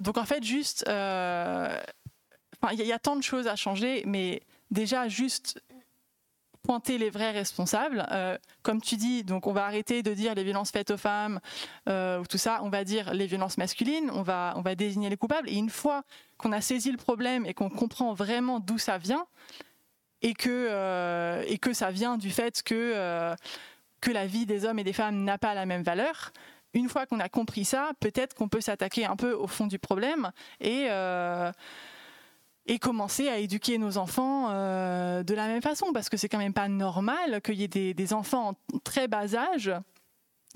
Donc 0.00 0.16
en 0.18 0.24
fait, 0.24 0.42
juste, 0.42 0.84
euh, 0.88 1.76
il 2.72 2.80
y, 2.80 2.84
y 2.84 2.92
a 2.92 2.98
tant 2.98 3.16
de 3.16 3.22
choses 3.22 3.46
à 3.46 3.56
changer, 3.56 4.02
mais 4.06 4.42
déjà 4.70 5.08
juste 5.08 5.60
pointer 6.68 6.98
les 6.98 7.08
vrais 7.08 7.30
responsables. 7.30 8.06
Euh, 8.10 8.36
comme 8.62 8.82
tu 8.82 8.96
dis, 8.96 9.24
donc 9.24 9.46
on 9.46 9.54
va 9.54 9.64
arrêter 9.64 10.02
de 10.02 10.12
dire 10.12 10.34
les 10.34 10.44
violences 10.44 10.70
faites 10.70 10.90
aux 10.90 10.98
femmes 10.98 11.40
euh, 11.88 12.18
ou 12.18 12.26
tout 12.26 12.36
ça, 12.36 12.60
on 12.62 12.68
va 12.68 12.84
dire 12.84 13.14
les 13.14 13.26
violences 13.26 13.56
masculines, 13.56 14.10
on 14.12 14.20
va, 14.20 14.52
on 14.54 14.60
va 14.60 14.74
désigner 14.74 15.08
les 15.08 15.16
coupables. 15.16 15.48
Et 15.48 15.54
une 15.54 15.70
fois 15.70 16.02
qu'on 16.36 16.52
a 16.52 16.60
saisi 16.60 16.90
le 16.92 16.98
problème 16.98 17.46
et 17.46 17.54
qu'on 17.54 17.70
comprend 17.70 18.12
vraiment 18.12 18.60
d'où 18.60 18.76
ça 18.76 18.98
vient, 18.98 19.26
et 20.20 20.34
que, 20.34 20.50
euh, 20.50 21.42
et 21.46 21.56
que 21.56 21.72
ça 21.72 21.90
vient 21.90 22.18
du 22.18 22.28
fait 22.28 22.62
que, 22.62 23.34
que 24.02 24.10
la 24.10 24.26
vie 24.26 24.44
des 24.44 24.66
hommes 24.66 24.78
et 24.78 24.84
des 24.84 24.92
femmes 24.92 25.24
n'a 25.24 25.38
pas 25.38 25.54
la 25.54 25.64
même 25.64 25.82
valeur, 25.82 26.32
une 26.74 26.90
fois 26.90 27.06
qu'on 27.06 27.20
a 27.20 27.30
compris 27.30 27.64
ça, 27.64 27.92
peut-être 27.98 28.34
qu'on 28.34 28.48
peut 28.50 28.60
s'attaquer 28.60 29.06
un 29.06 29.16
peu 29.16 29.32
au 29.32 29.46
fond 29.46 29.68
du 29.68 29.78
problème 29.78 30.32
et 30.60 30.88
et 32.68 32.78
commencer 32.78 33.28
à 33.28 33.38
éduquer 33.38 33.78
nos 33.78 33.96
enfants 33.96 34.48
euh, 34.50 35.22
de 35.22 35.34
la 35.34 35.46
même 35.48 35.62
façon, 35.62 35.92
parce 35.92 36.10
que 36.10 36.18
c'est 36.18 36.28
quand 36.28 36.38
même 36.38 36.52
pas 36.52 36.68
normal 36.68 37.40
qu'il 37.40 37.54
y 37.54 37.64
ait 37.64 37.94
des, 37.94 38.12
enfants 38.12 38.50
en 38.50 38.78
très 38.80 39.08
bas 39.08 39.34
âge 39.34 39.72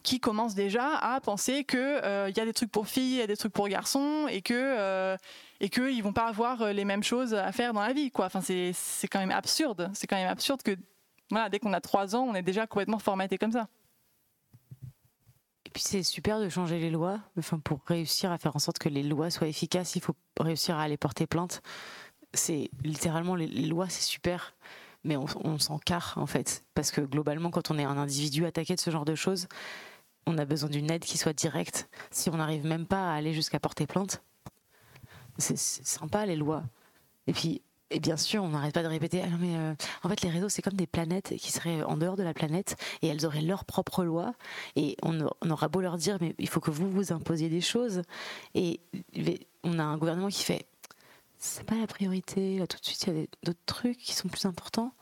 qui 0.02 0.20
commencent 0.20 0.54
déjà 0.54 0.96
à 0.98 1.20
penser 1.20 1.64
qu'il 1.64 1.78
euh, 1.78 2.30
y 2.34 2.40
a 2.40 2.44
des 2.44 2.52
trucs 2.52 2.70
pour 2.70 2.86
filles, 2.86 3.14
il 3.14 3.18
y 3.18 3.22
a 3.22 3.26
des 3.26 3.36
trucs 3.36 3.52
pour 3.52 3.66
garçons, 3.68 4.26
et 4.28 4.42
que 4.42 4.54
euh, 4.54 5.16
et 5.60 5.70
qu'ils 5.70 6.02
vont 6.02 6.12
pas 6.12 6.26
avoir 6.26 6.72
les 6.72 6.84
mêmes 6.84 7.04
choses 7.04 7.34
à 7.34 7.50
faire 7.52 7.72
dans 7.72 7.82
la 7.82 7.92
vie, 7.92 8.10
quoi. 8.10 8.28
C'est 8.40 9.08
quand 9.08 9.20
même 9.20 9.30
absurde. 9.30 9.90
C'est 9.94 10.08
quand 10.08 10.16
même 10.16 10.28
absurde 10.28 10.60
que 10.62 10.76
voilà, 11.30 11.48
dès 11.48 11.60
qu'on 11.60 11.72
a 11.72 11.80
trois 11.80 12.16
ans, 12.16 12.26
on 12.28 12.34
est 12.34 12.42
déjà 12.42 12.66
complètement 12.66 12.98
formaté 12.98 13.38
comme 13.38 13.52
ça. 13.52 13.68
Et 15.72 15.74
puis 15.74 15.82
c'est 15.82 16.02
super 16.02 16.38
de 16.38 16.50
changer 16.50 16.78
les 16.78 16.90
lois. 16.90 17.18
Enfin, 17.38 17.58
pour 17.58 17.80
réussir 17.86 18.30
à 18.30 18.36
faire 18.36 18.54
en 18.54 18.58
sorte 18.58 18.78
que 18.78 18.90
les 18.90 19.02
lois 19.02 19.30
soient 19.30 19.48
efficaces, 19.48 19.96
il 19.96 20.02
faut 20.02 20.14
réussir 20.38 20.76
à 20.76 20.82
aller 20.82 20.98
porter 20.98 21.26
plainte 21.26 21.62
c'est 22.34 22.70
littéralement 22.82 23.34
les, 23.34 23.46
lois, 23.46 23.88
c'est 23.88 24.02
super, 24.02 24.54
mais 25.04 25.16
on, 25.16 25.58
s'en 25.58 25.78
carre 25.78 26.14
en 26.16 26.26
fait, 26.26 26.64
parce 26.74 26.90
que 26.90 27.00
globalement, 27.00 27.50
quand 27.50 27.70
on 27.70 27.78
est 27.78 27.84
un 27.84 27.98
individu 27.98 28.46
attaqué 28.46 28.74
de 28.74 28.80
ce 28.80 28.90
genre 28.90 29.04
de 29.04 29.14
choses, 29.14 29.48
on 30.26 30.38
a 30.38 30.44
besoin 30.44 30.70
d'une 30.70 30.90
aide 30.90 31.04
qui 31.04 31.18
soit 31.18 31.32
directe. 31.32 31.88
Si 32.10 32.30
on 32.30 32.36
n'arrive 32.36 32.64
même 32.64 32.86
pas 32.86 33.10
à 33.10 33.14
aller 33.14 33.32
jusqu'à 33.32 33.58
porter 33.58 33.86
plainte, 33.86 34.22
c'est 35.38 35.58
sympa 35.58 36.26
les 36.26 36.36
lois. 36.36 36.62
Et 37.26 37.32
puis, 37.32 37.62
et 37.92 38.00
bien 38.00 38.16
sûr, 38.16 38.42
on 38.42 38.48
n'arrête 38.48 38.74
pas 38.74 38.82
de 38.82 38.88
répéter. 38.88 39.22
Ah 39.24 39.36
mais 39.38 39.56
euh, 39.56 39.74
en 40.02 40.08
fait, 40.08 40.22
les 40.22 40.30
réseaux, 40.30 40.48
c'est 40.48 40.62
comme 40.62 40.74
des 40.74 40.86
planètes 40.86 41.34
qui 41.36 41.52
seraient 41.52 41.82
en 41.82 41.96
dehors 41.96 42.16
de 42.16 42.22
la 42.22 42.34
planète 42.34 42.76
et 43.02 43.08
elles 43.08 43.26
auraient 43.26 43.42
leurs 43.42 43.64
propres 43.64 44.04
lois. 44.04 44.34
Et 44.76 44.96
on, 45.02 45.18
on, 45.40 45.50
aura 45.50 45.68
beau 45.68 45.80
leur 45.80 45.96
dire, 45.96 46.18
mais 46.20 46.34
il 46.38 46.48
faut 46.48 46.60
que 46.60 46.70
vous 46.70 46.90
vous 46.90 47.12
imposiez 47.12 47.48
des 47.48 47.60
choses. 47.60 48.02
Et 48.54 48.80
on 49.64 49.78
a 49.78 49.84
un 49.84 49.96
gouvernement 49.96 50.28
qui 50.28 50.44
fait 50.44 50.66
c'est 51.42 51.64
pas 51.64 51.74
la 51.74 51.88
priorité. 51.88 52.58
Là, 52.58 52.66
tout 52.66 52.78
de 52.78 52.84
suite, 52.84 53.04
il 53.08 53.18
y 53.18 53.22
a 53.22 53.26
d'autres 53.42 53.58
trucs 53.66 53.98
qui 53.98 54.14
sont 54.14 54.28
plus 54.28 54.46
importants. 54.46 54.94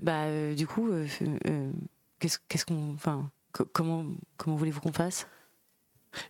Bah, 0.00 0.24
euh, 0.24 0.54
du 0.54 0.66
coup, 0.66 0.90
euh, 0.90 1.06
euh, 1.46 1.70
qu'est-ce 2.18 2.66
qu'on, 2.66 2.92
enfin, 2.94 3.30
comment, 3.72 4.04
comment 4.36 4.56
voulez-vous 4.56 4.80
qu'on 4.80 4.92
fasse? 4.92 5.28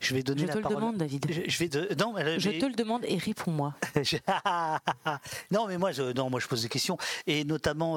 Je 0.00 0.14
vais 0.14 0.22
donner 0.22 0.42
je 0.42 0.52
te 0.52 0.58
le 0.58 0.64
demande, 0.64 0.96
David. 0.96 1.26
Je, 1.30 1.58
vais 1.58 1.94
non, 1.96 2.14
je 2.38 2.50
te 2.50 2.66
le 2.66 2.74
demande 2.74 3.04
et 3.04 3.16
réponds-moi. 3.16 3.74
non, 5.50 5.66
mais 5.66 5.78
moi, 5.78 5.92
je, 5.92 6.12
non, 6.12 6.30
moi, 6.30 6.40
je 6.40 6.48
pose 6.48 6.62
des 6.62 6.68
questions 6.68 6.98
et 7.26 7.44
notamment, 7.44 7.96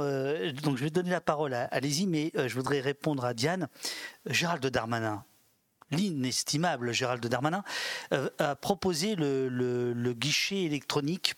donc, 0.64 0.78
je 0.78 0.84
vais 0.84 0.90
donner 0.90 1.12
la 1.12 1.22
parole 1.22 1.54
à, 1.54 1.66
allez-y, 1.66 2.06
mais 2.08 2.32
je 2.36 2.54
voudrais 2.54 2.80
répondre 2.80 3.26
à 3.26 3.34
Diane. 3.34 3.68
Gérald 4.26 4.66
Darmanin, 4.66 5.24
l'inestimable 5.92 6.92
Gérald 6.92 7.26
Darmanin, 7.26 7.64
euh, 8.14 8.30
a 8.40 8.56
proposé 8.56 9.16
le, 9.16 10.14
guichet 10.14 10.64
électronique 10.64 11.36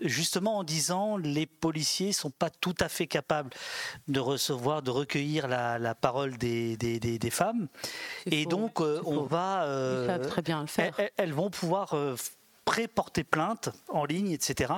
justement 0.00 0.58
en 0.58 0.64
disant 0.64 1.16
les 1.16 1.46
policiers 1.46 2.12
sont 2.12 2.30
pas 2.30 2.50
tout 2.50 2.74
à 2.80 2.88
fait 2.88 3.06
capables 3.06 3.50
de 4.08 4.20
recevoir, 4.20 4.82
de 4.82 4.90
recueillir 4.90 5.48
la, 5.48 5.94
parole 5.94 6.36
des, 6.38 6.76
des, 6.76 7.30
femmes. 7.30 7.68
Et 8.26 8.46
donc, 8.46 8.80
euh, 8.80 9.00
on 9.04 9.22
va. 9.22 9.64
Euh, 9.64 10.18
très 10.28 10.42
bien 10.42 10.60
le 10.60 10.66
faire. 10.66 10.94
Elles, 11.16 11.32
vont 11.32 11.50
pouvoir 11.50 11.94
pré-porter 12.64 13.24
plainte 13.24 13.70
en 13.88 14.04
ligne, 14.04 14.30
etc 14.32 14.72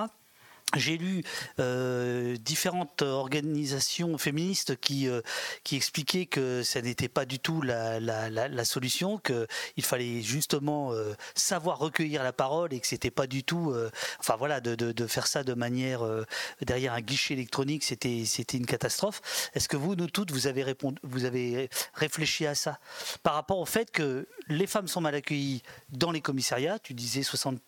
j'ai 0.75 0.97
lu 0.97 1.23
euh, 1.59 2.35
différentes 2.37 3.01
organisations 3.01 4.17
féministes 4.17 4.75
qui, 4.79 5.07
euh, 5.07 5.21
qui 5.63 5.75
expliquaient 5.75 6.25
que 6.25 6.63
ça 6.63 6.81
n'était 6.81 7.09
pas 7.09 7.25
du 7.25 7.39
tout 7.39 7.61
la, 7.61 7.99
la, 7.99 8.65
solution, 8.65 9.19
qu'il 9.19 9.83
fallait 9.83 10.21
justement 10.21 10.91
euh, 10.93 11.13
savoir 11.35 11.79
recueillir 11.79 12.23
la 12.23 12.33
parole 12.33 12.73
et 12.73 12.79
que 12.79 12.87
c'était 12.87 13.11
pas 13.11 13.27
du 13.27 13.43
tout, 13.43 13.73
enfin 14.19 14.35
voilà, 14.35 14.61
de, 14.61 14.75
de, 14.75 14.91
de, 14.91 15.07
faire 15.07 15.27
ça 15.27 15.43
de 15.43 15.53
manière 15.53 16.01
derrière 16.61 16.93
un 16.93 17.01
guichet 17.01 17.33
électronique, 17.33 17.83
c'était 17.83 18.23
c'était 18.25 18.57
une 18.57 18.65
catastrophe. 18.65 19.21
Est-ce 19.53 19.67
que 19.67 19.77
vous, 19.77 19.95
nous 19.95 20.07
toutes, 20.07 20.31
vous 20.31 20.47
avez 20.47 20.63
répondu, 20.63 20.97
vous 21.03 21.25
avez 21.25 21.69
réfléchi 21.93 22.45
à 22.45 22.55
ça? 22.55 22.79
Par 23.21 23.35
rapport 23.35 23.59
au 23.59 23.65
fait 23.65 23.91
que 23.91 24.27
les 24.47 24.67
femmes 24.67 24.87
sont 24.87 25.01
mal 25.01 25.15
accueillies 25.15 25.61
dans 25.89 26.11
les 26.11 26.21
commissariats 26.21 26.79
Tu 26.79 26.93
disais 26.93 27.23
60 27.23 27.59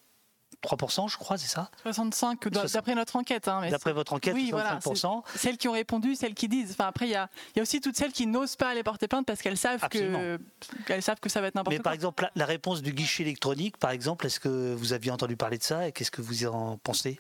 3%, 0.66 1.10
je 1.10 1.18
crois, 1.18 1.38
c'est 1.38 1.48
ça 1.48 1.70
65, 1.84 2.48
d'après 2.50 2.96
notre 2.96 3.16
enquête. 3.16 3.48
Hein, 3.48 3.70
d'après 3.70 3.94
votre 3.94 4.14
enquête, 4.14 4.34
oui, 4.34 4.52
65%. 4.52 5.24
celles 5.36 5.58
qui 5.58 5.68
ont 5.68 5.74
répondu, 5.74 6.16
celles 6.16 6.34
qui 6.34 6.48
disent. 6.48 6.72
Enfin, 6.72 6.88
après, 6.88 7.08
il 7.08 7.12
y 7.12 7.16
a, 7.16 7.30
y 7.56 7.60
a, 7.60 7.62
aussi 7.62 7.82
toutes 7.82 7.96
celles 7.96 8.12
qui 8.12 8.28
n'osent 8.28 8.56
pas 8.56 8.70
aller 8.70 8.84
porter 8.84 9.08
plainte 9.08 9.26
parce 9.26 9.42
qu'elles 9.42 9.58
savent, 9.58 9.88
que, 9.90 10.40
qu'elles 10.86 11.04
savent 11.04 11.20
que 11.20 11.30
ça 11.30 11.42
va 11.42 11.48
être 11.48 11.56
n'importe 11.56 11.76
quoi. 11.76 11.80
Mais 11.80 11.84
par 11.84 11.94
exemple, 11.94 12.30
la, 12.36 12.46
réponse 12.46 12.82
du 12.82 12.94
guichet 12.94 13.24
électronique, 13.24 13.78
par 13.78 13.92
exemple, 13.92 14.26
est-ce 14.26 14.40
que 14.40 14.74
vous 14.74 14.94
aviez 14.94 15.12
entendu 15.12 15.36
parler 15.36 15.58
de 15.58 15.64
ça 15.64 15.88
et 15.88 15.92
qu'est-ce 15.92 16.12
que 16.12 16.22
vous 16.22 16.46
en 16.46 16.78
pensez? 16.78 17.20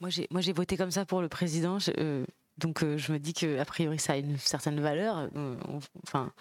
Moi, 0.00 0.10
j'ai, 0.10 0.26
moi, 0.30 0.40
j'ai 0.40 0.52
voté 0.52 0.76
comme 0.76 0.90
ça 0.90 1.04
pour 1.04 1.20
le 1.20 1.28
président. 1.28 1.78
Euh, 1.98 2.24
donc, 2.58 2.82
euh, 2.82 2.96
je 2.96 3.12
me 3.12 3.18
dis 3.18 3.32
qu'a 3.34 3.64
priori, 3.64 3.98
ça 3.98 4.14
a 4.14 4.16
une 4.16 4.38
certaine 4.38 4.80
valeur. 4.80 5.28
Euh, 5.36 5.56
enfin, 6.02 6.32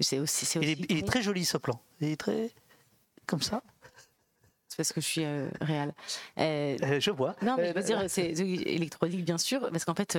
c'est 0.00 0.18
aussi. 0.18 0.46
C'est 0.46 0.58
aussi 0.58 0.86
il, 0.88 0.98
est, 0.98 1.06
très 1.06 1.22
joli 1.22 1.44
ce 1.44 1.56
plan. 1.56 1.80
Il 2.00 2.08
est 2.08 2.16
très. 2.16 2.50
comme 3.26 3.42
ça 3.42 3.62
parce 4.78 4.92
que 4.92 5.00
je 5.00 5.06
suis 5.06 5.24
euh, 5.24 5.48
réelle. 5.60 5.92
Euh, 6.38 6.76
euh, 6.84 7.00
je 7.00 7.10
vois. 7.10 7.34
Non, 7.42 7.56
mais 7.58 7.70
je 7.70 7.74
veux 7.74 7.82
dire, 7.82 8.04
c'est 8.06 8.30
électronique, 8.30 9.24
bien 9.24 9.36
sûr, 9.36 9.68
parce 9.70 9.84
qu'en 9.84 9.94
fait, 9.94 10.16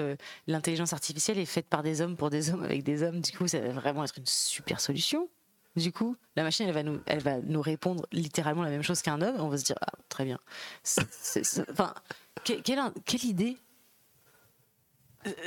l'intelligence 0.47 0.91
artificielle 0.91 1.39
est 1.39 1.45
faite 1.45 1.65
par 1.65 1.81
des 1.81 2.01
hommes 2.01 2.17
pour 2.17 2.29
des 2.29 2.51
hommes 2.51 2.63
avec 2.63 2.83
des 2.83 3.01
hommes. 3.01 3.21
Du 3.21 3.31
coup, 3.31 3.47
ça 3.47 3.59
va 3.59 3.69
vraiment 3.69 4.03
être 4.03 4.17
une 4.17 4.25
super 4.25 4.81
solution. 4.81 5.29
Du 5.77 5.93
coup, 5.93 6.17
la 6.35 6.43
machine, 6.43 6.67
elle 6.67 6.73
va 6.73 6.83
nous, 6.83 6.99
elle 7.05 7.21
va 7.21 7.37
nous 7.39 7.61
répondre 7.61 8.05
littéralement 8.11 8.63
la 8.63 8.69
même 8.69 8.83
chose 8.83 9.01
qu'un 9.01 9.21
homme. 9.21 9.37
On 9.39 9.47
va 9.47 9.57
se 9.57 9.63
dire, 9.63 9.77
ah, 9.79 9.93
très 10.09 10.25
bien. 10.25 10.39
enfin, 11.71 11.93
quelle, 12.43 12.61
quelle 12.61 13.25
idée? 13.25 13.57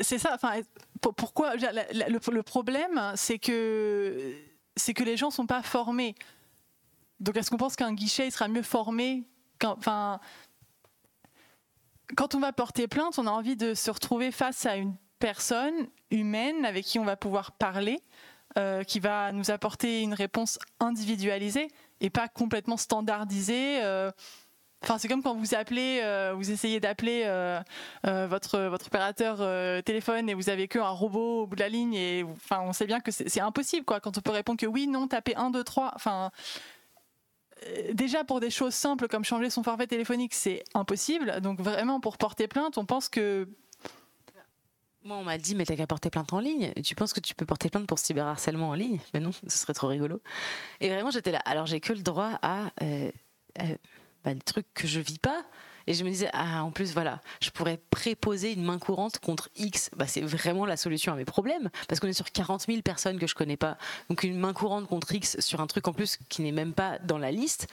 C'est 0.00 0.18
ça. 0.18 0.30
Enfin, 0.34 0.62
pourquoi 1.00 1.54
le, 1.56 2.40
problème, 2.40 3.12
c'est 3.16 3.38
que 3.38 4.32
c'est 4.74 4.94
que 4.94 5.04
les 5.04 5.18
gens 5.18 5.30
sont 5.30 5.46
pas 5.46 5.62
formés. 5.62 6.14
Donc 7.22 7.36
est-ce 7.36 7.50
qu'on 7.50 7.56
pense 7.56 7.76
qu'un 7.76 7.94
guichet 7.94 8.30
sera 8.30 8.48
mieux 8.48 8.62
formé 8.62 9.24
quand 12.16 12.34
on 12.34 12.40
va 12.40 12.52
porter 12.52 12.88
plainte, 12.88 13.18
on 13.18 13.26
a 13.26 13.30
envie 13.30 13.56
de 13.56 13.74
se 13.74 13.90
retrouver 13.90 14.30
face 14.32 14.66
à 14.66 14.76
une 14.76 14.94
personne 15.18 15.86
humaine 16.10 16.64
avec 16.64 16.84
qui 16.84 16.98
on 16.98 17.04
va 17.04 17.16
pouvoir 17.16 17.52
parler, 17.52 18.00
euh, 18.58 18.82
qui 18.82 18.98
va 19.00 19.32
nous 19.32 19.50
apporter 19.50 20.02
une 20.02 20.14
réponse 20.14 20.58
individualisée 20.80 21.68
et 22.00 22.10
pas 22.10 22.28
complètement 22.28 22.76
standardisée. 22.76 23.82
Euh. 23.82 24.10
Enfin, 24.82 24.98
c'est 24.98 25.06
comme 25.06 25.22
quand 25.22 25.36
vous 25.36 25.54
appelez, 25.54 26.00
euh, 26.02 26.34
vous 26.36 26.50
essayez 26.50 26.80
d'appeler 26.80 27.22
votre 28.02 28.58
votre 28.62 28.88
opérateur 28.88 29.38
téléphone 29.84 30.28
et 30.28 30.34
vous 30.34 30.48
avez 30.48 30.66
que 30.66 30.80
un 30.80 30.90
robot 30.90 31.42
au 31.42 31.46
bout 31.46 31.54
de 31.54 31.60
la 31.60 31.68
ligne 31.68 31.94
et 31.94 32.24
enfin, 32.24 32.60
on 32.62 32.72
sait 32.72 32.86
bien 32.86 32.98
que 32.98 33.12
c'est 33.12 33.40
impossible 33.40 33.84
quoi. 33.84 34.00
Quand 34.00 34.18
on 34.18 34.20
peut 34.20 34.32
répondre 34.32 34.58
que 34.58 34.66
oui, 34.66 34.88
non, 34.88 35.06
tapez 35.06 35.36
1, 35.36 35.50
2, 35.50 35.62
3. 35.62 35.92
Enfin, 35.94 36.32
déjà 37.92 38.24
pour 38.24 38.40
des 38.40 38.50
choses 38.50 38.74
simples 38.74 39.08
comme 39.08 39.24
changer 39.24 39.50
son 39.50 39.62
forfait 39.62 39.86
téléphonique, 39.86 40.34
c'est 40.34 40.64
impossible. 40.74 41.40
Donc 41.40 41.60
vraiment 41.60 42.00
pour 42.00 42.18
porter 42.18 42.48
plainte, 42.48 42.78
on 42.78 42.84
pense 42.84 43.08
que 43.08 43.48
moi, 45.04 45.16
on 45.16 45.24
m'a 45.24 45.36
dit, 45.36 45.56
mais 45.56 45.64
t'as 45.64 45.74
qu'à 45.74 45.86
porter 45.86 46.10
plainte 46.10 46.32
en 46.32 46.38
ligne. 46.38 46.72
Tu 46.84 46.94
penses 46.94 47.12
que 47.12 47.18
tu 47.18 47.34
peux 47.34 47.44
porter 47.44 47.68
plainte 47.68 47.88
pour 47.88 47.98
cyberharcèlement 47.98 48.68
en 48.68 48.74
ligne? 48.74 49.00
Mais 49.12 49.20
non, 49.20 49.32
ce 49.32 49.40
serait 49.48 49.74
trop 49.74 49.88
rigolo. 49.88 50.20
Et 50.80 50.88
vraiment, 50.88 51.10
j'étais 51.10 51.32
là. 51.32 51.40
Alors, 51.44 51.66
j'ai 51.66 51.80
que 51.80 51.92
le 51.92 52.02
droit 52.02 52.38
à 52.40 52.70
euh, 52.82 53.10
euh, 53.60 53.76
bah, 54.24 54.34
des 54.34 54.40
trucs 54.40 54.72
que 54.74 54.86
je 54.86 55.00
vis 55.00 55.18
pas. 55.18 55.42
Et 55.86 55.94
je 55.94 56.04
me 56.04 56.10
disais, 56.10 56.30
ah, 56.32 56.64
en 56.64 56.70
plus, 56.70 56.92
voilà, 56.92 57.20
je 57.40 57.50
pourrais 57.50 57.78
préposer 57.90 58.52
une 58.52 58.62
main 58.62 58.78
courante 58.78 59.18
contre 59.18 59.48
X. 59.56 59.90
Bah, 59.96 60.06
c'est 60.06 60.20
vraiment 60.20 60.66
la 60.66 60.76
solution 60.76 61.12
à 61.12 61.16
mes 61.16 61.24
problèmes. 61.24 61.70
Parce 61.88 62.00
qu'on 62.00 62.08
est 62.08 62.12
sur 62.12 62.30
40 62.30 62.66
000 62.66 62.82
personnes 62.82 63.18
que 63.18 63.26
je 63.26 63.34
connais 63.34 63.56
pas. 63.56 63.76
Donc, 64.08 64.22
une 64.22 64.38
main 64.38 64.52
courante 64.52 64.86
contre 64.86 65.14
X 65.14 65.40
sur 65.40 65.60
un 65.60 65.66
truc 65.66 65.88
en 65.88 65.92
plus 65.92 66.18
qui 66.28 66.42
n'est 66.42 66.52
même 66.52 66.72
pas 66.72 66.98
dans 66.98 67.18
la 67.18 67.30
liste. 67.30 67.66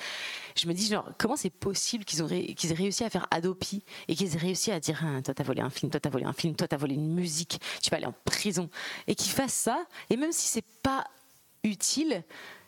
Je 0.56 0.68
me 0.68 0.74
dis, 0.74 0.88
genre, 0.88 1.10
comment 1.18 1.36
c'est 1.36 1.50
possible 1.50 2.06
qu'ils 2.06 2.56
qu'ils 2.56 2.72
aient 2.72 2.76
réussi 2.76 3.04
à 3.04 3.10
faire 3.10 3.28
Adopi 3.32 3.84
et 4.08 4.16
qu'ils 4.16 4.36
aient 4.36 4.40
réussi 4.40 4.72
à 4.72 4.80
dire, 4.80 5.02
ah, 5.04 5.22
toi, 5.22 5.34
t'as 5.34 5.44
volé 5.44 5.62
un 5.62 5.70
film, 5.70 5.92
toi, 5.92 6.00
t'as 6.00 6.10
volé 6.10 6.26
un 6.26 6.34
film, 6.34 6.56
toi, 6.56 6.68
t'as 6.68 6.78
volé 6.78 6.96
une 6.96 7.14
musique, 7.14 7.62
tu 7.82 7.90
vas 7.90 7.98
aller 7.98 8.06
en 8.06 8.16
prison. 8.26 8.70
Et 9.08 9.16
qu'ils 9.16 9.32
fassent 9.32 9.54
ça. 9.54 9.86
Et 10.10 10.18
même 10.18 10.32
si 10.32 10.48
c'est 10.48 10.66
pas 10.84 11.06
utile, 11.64 12.24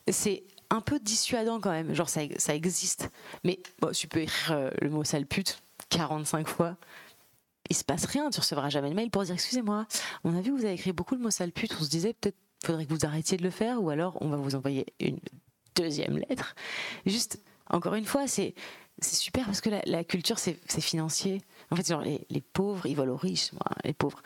c'est 0.10 0.44
un 0.72 0.82
peu 0.82 1.00
dissuadant 1.00 1.60
quand 1.60 1.70
même. 1.70 1.94
Genre, 1.94 2.10
ça, 2.10 2.22
ça 2.38 2.56
existe. 2.56 3.12
Mais 3.44 3.60
bon, 3.80 3.92
tu 3.92 4.08
peux 4.08 4.22
écrire 4.22 4.54
euh, 4.54 4.70
le 4.82 4.90
mot 4.90 5.04
sale 5.04 5.28
pute 5.28 5.62
45 5.90 6.48
fois. 6.48 6.78
il 7.70 7.76
se 7.76 7.84
passe 7.84 8.06
rien. 8.06 8.30
Tu 8.32 8.40
recevras 8.40 8.70
jamais 8.70 8.90
le 8.90 8.96
mail 8.96 9.12
pour 9.12 9.24
dire 9.24 9.36
excusez-moi, 9.36 9.86
on 10.24 10.36
a 10.36 10.42
vu 10.42 10.52
que 10.52 10.58
vous 10.58 10.66
avez 10.66 10.74
écrit 10.74 10.94
beaucoup 10.94 11.16
le 11.16 11.22
mot 11.22 11.30
sale 11.30 11.52
pute. 11.52 11.76
On 11.80 11.84
se 11.84 11.90
disait 11.90 12.14
peut-être 12.14 12.38
faudrait 12.66 12.86
que 12.86 12.94
vous 12.94 13.06
arrêtiez 13.06 13.38
de 13.38 13.44
le 13.44 13.50
faire 13.50 13.82
ou 13.82 13.90
alors 13.90 14.18
on 14.22 14.30
va 14.30 14.38
vous 14.38 14.56
envoyer 14.56 14.86
une 15.00 15.20
deuxième 15.76 16.18
lettre. 16.30 16.56
Juste, 17.06 17.40
encore 17.70 17.96
une 17.96 18.06
fois, 18.06 18.28
c'est 18.28 18.54
c'est 19.00 19.16
super 19.16 19.46
parce 19.46 19.62
que 19.62 19.70
la, 19.70 20.04
culture, 20.04 20.38
c'est 20.38 20.60
financier. 20.80 21.42
En 21.72 21.76
fait, 21.76 21.88
genre, 21.88 22.02
les, 22.02 22.26
les, 22.30 22.42
pauvres, 22.42 22.86
ils 22.86 22.96
volent 22.96 23.14
aux 23.14 23.18
riches, 23.18 23.50
les 23.84 23.94
pauvres. 23.94 24.22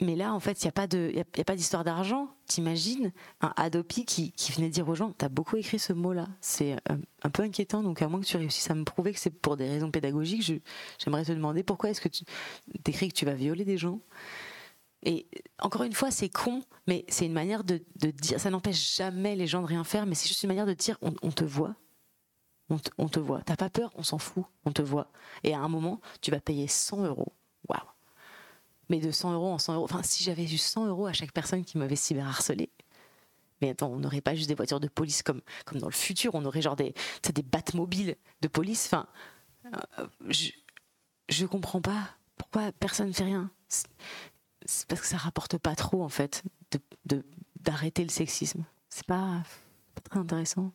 Mais 0.00 0.16
là, 0.16 0.32
en 0.32 0.40
fait, 0.40 0.62
il 0.62 0.66
n'y 0.66 0.68
a 0.70 0.72
pas 0.72 0.86
de, 0.86 1.12
y 1.14 1.20
a, 1.20 1.44
pas 1.44 1.56
d'histoire 1.56 1.84
d'argent. 1.84 2.28
T'imagines 2.46 3.12
un 3.42 3.52
Adopi 3.56 4.06
qui, 4.06 4.32
venait 4.56 4.70
dire 4.70 4.88
aux 4.88 4.94
gens, 4.94 5.12
t'as 5.12 5.28
beaucoup 5.28 5.56
écrit 5.56 5.78
ce 5.78 5.92
mot-là. 5.92 6.26
C'est 6.40 6.72
un, 6.88 6.98
un, 7.22 7.30
peu 7.30 7.42
inquiétant. 7.42 7.82
Donc, 7.82 8.00
à 8.00 8.08
moins 8.08 8.20
que 8.20 8.26
tu 8.26 8.38
réussisses 8.38 8.70
à 8.70 8.74
me 8.74 8.84
prouver 8.84 9.12
que 9.12 9.20
c'est 9.20 9.30
pour 9.30 9.58
des 9.58 9.68
raisons 9.68 9.90
pédagogiques, 9.90 10.62
j'aimerais 10.98 11.24
te 11.24 11.32
demander 11.32 11.62
pourquoi 11.62 11.90
est-ce 11.90 12.00
que 12.00 12.08
tu 12.08 12.24
écris 12.86 13.08
que 13.08 13.14
tu 13.14 13.26
vas 13.26 13.34
violer 13.34 13.64
des 13.66 13.76
gens. 13.76 14.00
Et 15.02 15.28
encore 15.58 15.82
une 15.82 15.92
fois, 15.92 16.10
c'est 16.10 16.30
con, 16.30 16.62
mais 16.86 17.04
c'est 17.08 17.26
une 17.26 17.32
manière 17.32 17.64
de, 17.64 17.82
de 17.96 18.10
dire. 18.10 18.40
Ça 18.40 18.50
n'empêche 18.50 18.96
jamais 18.96 19.36
les 19.36 19.46
gens 19.46 19.60
de 19.60 19.66
rien 19.66 19.84
faire, 19.84 20.06
mais 20.06 20.14
c'est 20.14 20.28
juste 20.28 20.42
une 20.42 20.48
manière 20.48 20.66
de 20.66 20.74
dire, 20.74 20.98
on, 21.02 21.14
on 21.22 21.30
te 21.30 21.44
voit, 21.44 21.74
on 22.68 22.78
te, 22.78 22.90
on 22.98 23.08
te 23.08 23.18
voit. 23.18 23.42
T'as 23.42 23.56
pas 23.56 23.70
peur, 23.70 23.92
on 23.96 24.02
s'en 24.02 24.18
fout, 24.18 24.44
on 24.64 24.72
te 24.72 24.82
voit. 24.82 25.10
Et 25.42 25.54
à 25.54 25.60
un 25.60 25.68
moment, 25.68 26.00
tu 26.20 26.30
vas 26.30 26.40
payer 26.40 26.68
100 26.68 27.04
euros. 27.04 27.34
Waouh! 27.68 27.80
Mais 28.90 28.98
de 28.98 29.10
100 29.10 29.32
euros 29.32 29.52
en 29.52 29.58
100 29.58 29.74
euros. 29.76 29.84
Enfin, 29.84 30.02
si 30.02 30.22
j'avais 30.22 30.44
eu 30.44 30.58
100 30.58 30.86
euros 30.86 31.06
à 31.06 31.14
chaque 31.14 31.32
personne 31.32 31.64
qui 31.64 31.78
m'avait 31.78 31.96
cyberharcelé, 31.96 32.68
mais 33.60 33.70
attends, 33.70 33.88
on 33.88 33.98
n'aurait 33.98 34.20
pas 34.20 34.34
juste 34.34 34.48
des 34.48 34.54
voitures 34.54 34.80
de 34.80 34.88
police 34.88 35.22
comme, 35.22 35.40
comme 35.64 35.78
dans 35.78 35.88
le 35.88 35.92
futur, 35.92 36.34
on 36.34 36.44
aurait 36.44 36.62
genre 36.62 36.76
des, 36.76 36.94
des 37.32 37.44
mobiles 37.74 38.16
de 38.42 38.48
police. 38.48 38.86
Enfin, 38.86 39.06
euh, 39.66 40.06
je, 40.28 40.50
je 41.28 41.46
comprends 41.46 41.80
pas 41.80 42.10
pourquoi 42.36 42.72
personne 42.72 43.08
ne 43.08 43.12
fait 43.12 43.24
rien. 43.24 43.50
C'est 43.68 44.86
parce 44.88 45.00
que 45.00 45.06
ça 45.06 45.16
rapporte 45.16 45.58
pas 45.58 45.74
trop, 45.74 46.02
en 46.02 46.08
fait, 46.08 46.42
de, 47.06 47.24
d'arrêter 47.60 48.02
le 48.02 48.10
sexisme. 48.10 48.64
C'est 48.88 49.06
pas, 49.06 49.42
pas 49.94 50.00
très 50.02 50.18
intéressant. 50.18 50.72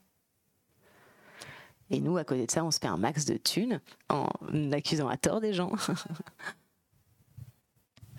Et 1.89 1.99
nous, 1.99 2.17
à 2.17 2.23
côté 2.23 2.45
de 2.45 2.51
ça, 2.51 2.63
on 2.63 2.71
se 2.71 2.79
fait 2.79 2.87
un 2.87 2.97
max 2.97 3.25
de 3.25 3.37
thunes 3.37 3.79
en 4.09 4.27
accusant 4.71 5.07
à 5.07 5.17
tort 5.17 5.41
des 5.41 5.53
gens. 5.53 5.71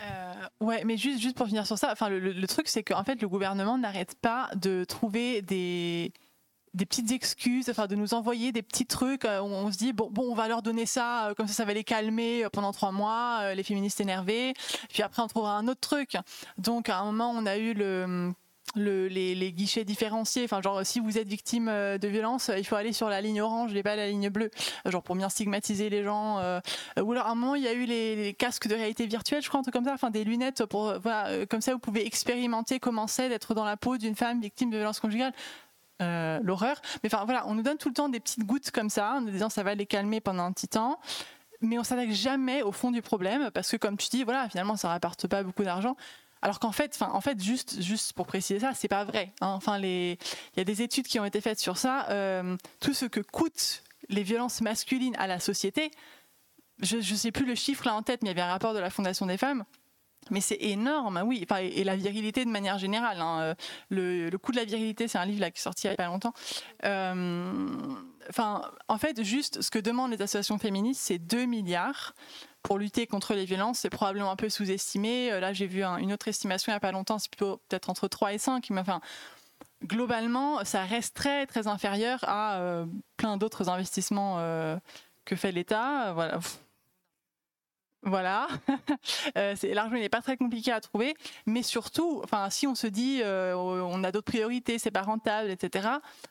Euh, 0.00 0.34
ouais, 0.60 0.84
mais 0.84 0.96
juste, 0.96 1.20
juste 1.20 1.36
pour 1.36 1.46
finir 1.46 1.66
sur 1.66 1.78
ça, 1.78 1.90
enfin, 1.92 2.08
le, 2.08 2.46
truc, 2.46 2.68
c'est 2.68 2.82
qu'en 2.82 3.04
fait, 3.04 3.20
le 3.20 3.28
gouvernement 3.28 3.78
n'arrête 3.78 4.14
pas 4.20 4.50
de 4.54 4.84
trouver 4.84 5.42
des, 5.42 6.12
des 6.74 6.86
petites 6.86 7.10
excuses, 7.12 7.70
enfin, 7.70 7.86
de 7.86 7.94
nous 7.94 8.12
envoyer 8.14 8.52
des 8.52 8.62
petits 8.62 8.86
trucs 8.86 9.24
euh, 9.24 9.40
on 9.40 9.72
se 9.72 9.78
dit, 9.78 9.92
bon, 9.92 10.10
bon, 10.10 10.30
on 10.30 10.34
va 10.34 10.48
leur 10.48 10.62
donner 10.62 10.86
ça, 10.86 11.28
euh, 11.28 11.34
comme 11.34 11.46
ça, 11.48 11.54
ça 11.54 11.64
va 11.64 11.72
les 11.72 11.84
calmer 11.84 12.46
pendant 12.52 12.72
trois 12.72 12.92
mois, 12.92 13.54
les 13.54 13.62
féministes 13.62 14.00
énervés. 14.00 14.54
Puis 14.90 15.02
après, 15.02 15.22
on 15.22 15.28
trouvera 15.28 15.56
un 15.56 15.68
autre 15.68 15.80
truc. 15.80 16.16
Donc, 16.58 16.88
à 16.88 16.98
un 16.98 17.04
moment, 17.06 17.30
on 17.30 17.46
a 17.46 17.56
eu 17.56 17.72
le 17.72 18.32
les, 18.76 19.52
guichets 19.52 19.84
différenciés. 19.84 20.44
Enfin, 20.44 20.60
genre, 20.62 20.84
si 20.84 21.00
vous 21.00 21.18
êtes 21.18 21.28
victime 21.28 21.68
euh, 21.68 21.98
de 21.98 22.08
violence, 22.08 22.50
il 22.56 22.64
faut 22.64 22.76
aller 22.76 22.92
sur 22.92 23.08
la 23.08 23.20
ligne 23.20 23.40
orange 23.40 23.74
et 23.74 23.82
pas 23.82 23.96
la 23.96 24.08
ligne 24.08 24.28
bleue. 24.28 24.50
Genre, 24.84 25.02
pour 25.02 25.16
bien 25.16 25.28
stigmatiser 25.28 25.90
les 25.90 26.02
gens. 26.02 26.38
Euh, 26.38 26.60
ou 27.00 27.12
alors, 27.12 27.26
à 27.26 27.30
un 27.30 27.34
moment, 27.34 27.54
il 27.54 27.62
y 27.62 27.68
a 27.68 27.72
eu 27.72 27.84
les, 27.84 28.34
casques 28.34 28.68
de 28.68 28.74
réalité 28.74 29.06
virtuelle, 29.06 29.42
je 29.42 29.48
crois, 29.48 29.60
un 29.60 29.62
truc 29.62 29.74
comme 29.74 29.84
ça. 29.84 29.92
Enfin, 29.92 30.10
des 30.10 30.24
lunettes 30.24 30.64
pour, 30.66 30.98
voilà, 31.00 31.28
euh, 31.28 31.46
comme 31.46 31.60
ça, 31.60 31.72
vous 31.72 31.78
pouvez 31.78 32.06
expérimenter 32.06 32.78
comment 32.78 33.06
c'est 33.06 33.28
d'être 33.28 33.54
dans 33.54 33.64
la 33.64 33.76
peau 33.76 33.96
d'une 33.96 34.16
femme 34.16 34.40
victime 34.40 34.70
de 34.70 34.76
violence 34.76 35.00
conjugale. 35.00 35.32
l'horreur. 36.00 36.80
Mais 37.02 37.12
enfin 37.12 37.24
voilà, 37.24 37.46
on 37.46 37.54
nous 37.54 37.62
donne 37.62 37.78
tout 37.78 37.88
le 37.88 37.94
temps 37.94 38.08
des 38.08 38.20
petites 38.20 38.44
gouttes 38.44 38.70
comme 38.70 38.90
ça, 38.90 39.14
en 39.14 39.20
nous 39.22 39.30
disant 39.30 39.48
ça 39.48 39.62
va 39.62 39.74
les 39.74 39.86
calmer 39.86 40.20
pendant 40.20 40.44
un 40.44 40.52
petit 40.52 40.68
temps. 40.68 40.98
Mais 41.62 41.78
on 41.78 41.84
s'attaque 41.84 42.10
jamais 42.10 42.62
au 42.62 42.72
fond 42.72 42.90
du 42.90 43.00
problème 43.00 43.50
parce 43.50 43.70
que 43.70 43.76
comme 43.76 43.96
tu 43.96 44.08
dis, 44.08 44.24
voilà, 44.24 44.48
finalement 44.48 44.76
ça 44.76 44.88
rapporte 44.88 45.26
pas 45.26 45.42
beaucoup 45.42 45.64
d'argent. 45.64 45.96
Alors 46.46 46.60
qu'en 46.60 46.70
fait, 46.70 46.96
en 47.00 47.20
fait, 47.20 47.42
juste, 47.42 47.82
juste 47.82 48.12
pour 48.12 48.24
préciser 48.24 48.60
ça, 48.60 48.70
c'est 48.72 48.86
pas 48.86 49.02
vrai. 49.02 49.32
Hein. 49.40 49.48
Enfin, 49.48 49.80
il 49.80 50.16
y 50.56 50.60
a 50.60 50.62
des 50.62 50.80
études 50.80 51.08
qui 51.08 51.18
ont 51.18 51.24
été 51.24 51.40
faites 51.40 51.58
sur 51.58 51.76
ça. 51.76 52.08
Euh, 52.10 52.56
tout 52.78 52.94
ce 52.94 53.04
que 53.04 53.18
coûtent 53.18 53.82
les 54.10 54.22
violences 54.22 54.60
masculines 54.60 55.16
à 55.18 55.26
la 55.26 55.40
société, 55.40 55.90
je 56.82 56.98
ne 56.98 57.02
sais 57.02 57.32
plus 57.32 57.46
le 57.46 57.56
chiffre 57.56 57.84
là 57.84 57.96
en 57.96 58.02
tête, 58.02 58.22
mais 58.22 58.28
il 58.28 58.36
y 58.36 58.40
avait 58.40 58.48
un 58.48 58.52
rapport 58.52 58.74
de 58.74 58.78
la 58.78 58.90
Fondation 58.90 59.26
des 59.26 59.38
femmes. 59.38 59.64
Mais 60.30 60.40
c'est 60.40 60.58
énorme, 60.60 61.20
oui. 61.26 61.44
et 61.60 61.82
la 61.82 61.96
virilité 61.96 62.44
de 62.44 62.50
manière 62.50 62.78
générale. 62.78 63.20
Hein. 63.20 63.56
Le, 63.90 64.30
coût 64.36 64.52
de 64.52 64.58
la 64.58 64.64
virilité, 64.64 65.08
c'est 65.08 65.18
un 65.18 65.26
livre 65.26 65.40
qui 65.48 65.58
est 65.58 65.60
sorti 65.60 65.88
il 65.88 65.90
n'y 65.90 65.94
a 65.94 65.96
pas 65.96 66.06
longtemps. 66.06 66.32
Euh, 66.84 67.66
enfin, 68.30 68.62
en 68.86 68.98
fait, 68.98 69.24
juste 69.24 69.62
ce 69.62 69.70
que 69.72 69.80
demandent 69.80 70.12
les 70.12 70.22
associations 70.22 70.58
féministes, 70.58 71.02
c'est 71.02 71.18
2 71.18 71.44
milliards 71.46 72.14
pour 72.66 72.78
lutter 72.78 73.06
contre 73.06 73.34
les 73.34 73.44
violences, 73.44 73.78
c'est 73.78 73.90
probablement 73.90 74.32
un 74.32 74.36
peu 74.36 74.48
sous-estimé. 74.48 75.30
Euh, 75.30 75.38
là, 75.38 75.52
j'ai 75.52 75.68
vu 75.68 75.84
une 75.84 76.12
autre 76.12 76.26
estimation 76.26 76.72
il 76.72 76.74
n'y 76.74 76.78
a 76.78 76.80
pas 76.80 76.90
longtemps, 76.90 77.18
c'est 77.18 77.30
plutôt 77.30 77.60
peut-être 77.68 77.90
entre 77.90 78.08
3 78.08 78.32
et 78.32 78.38
5. 78.38 78.70
Mais 78.70 78.80
enfin, 78.80 79.00
globalement, 79.84 80.64
ça 80.64 80.82
reste 80.82 81.14
très, 81.14 81.46
très 81.46 81.68
inférieur 81.68 82.18
à 82.22 82.56
euh, 82.56 82.84
plein 83.16 83.36
d'autres 83.36 83.68
investissements 83.68 84.36
euh, 84.38 84.76
que 85.24 85.36
fait 85.36 85.52
l'État. 85.52 86.12
Voilà. 86.12 86.40
Voilà, 88.08 88.46
euh, 89.36 89.56
l'argent 89.74 89.96
n'est 89.96 90.08
pas 90.08 90.22
très 90.22 90.36
compliqué 90.36 90.70
à 90.70 90.80
trouver, 90.80 91.14
mais 91.44 91.64
surtout, 91.64 92.22
si 92.50 92.68
on 92.68 92.76
se 92.76 92.86
dit 92.86 93.20
euh, 93.20 93.52
on 93.56 94.04
a 94.04 94.12
d'autres 94.12 94.30
priorités, 94.30 94.78
c'est 94.78 94.92
pas 94.92 95.02
rentable, 95.02 95.50
etc. 95.50 95.88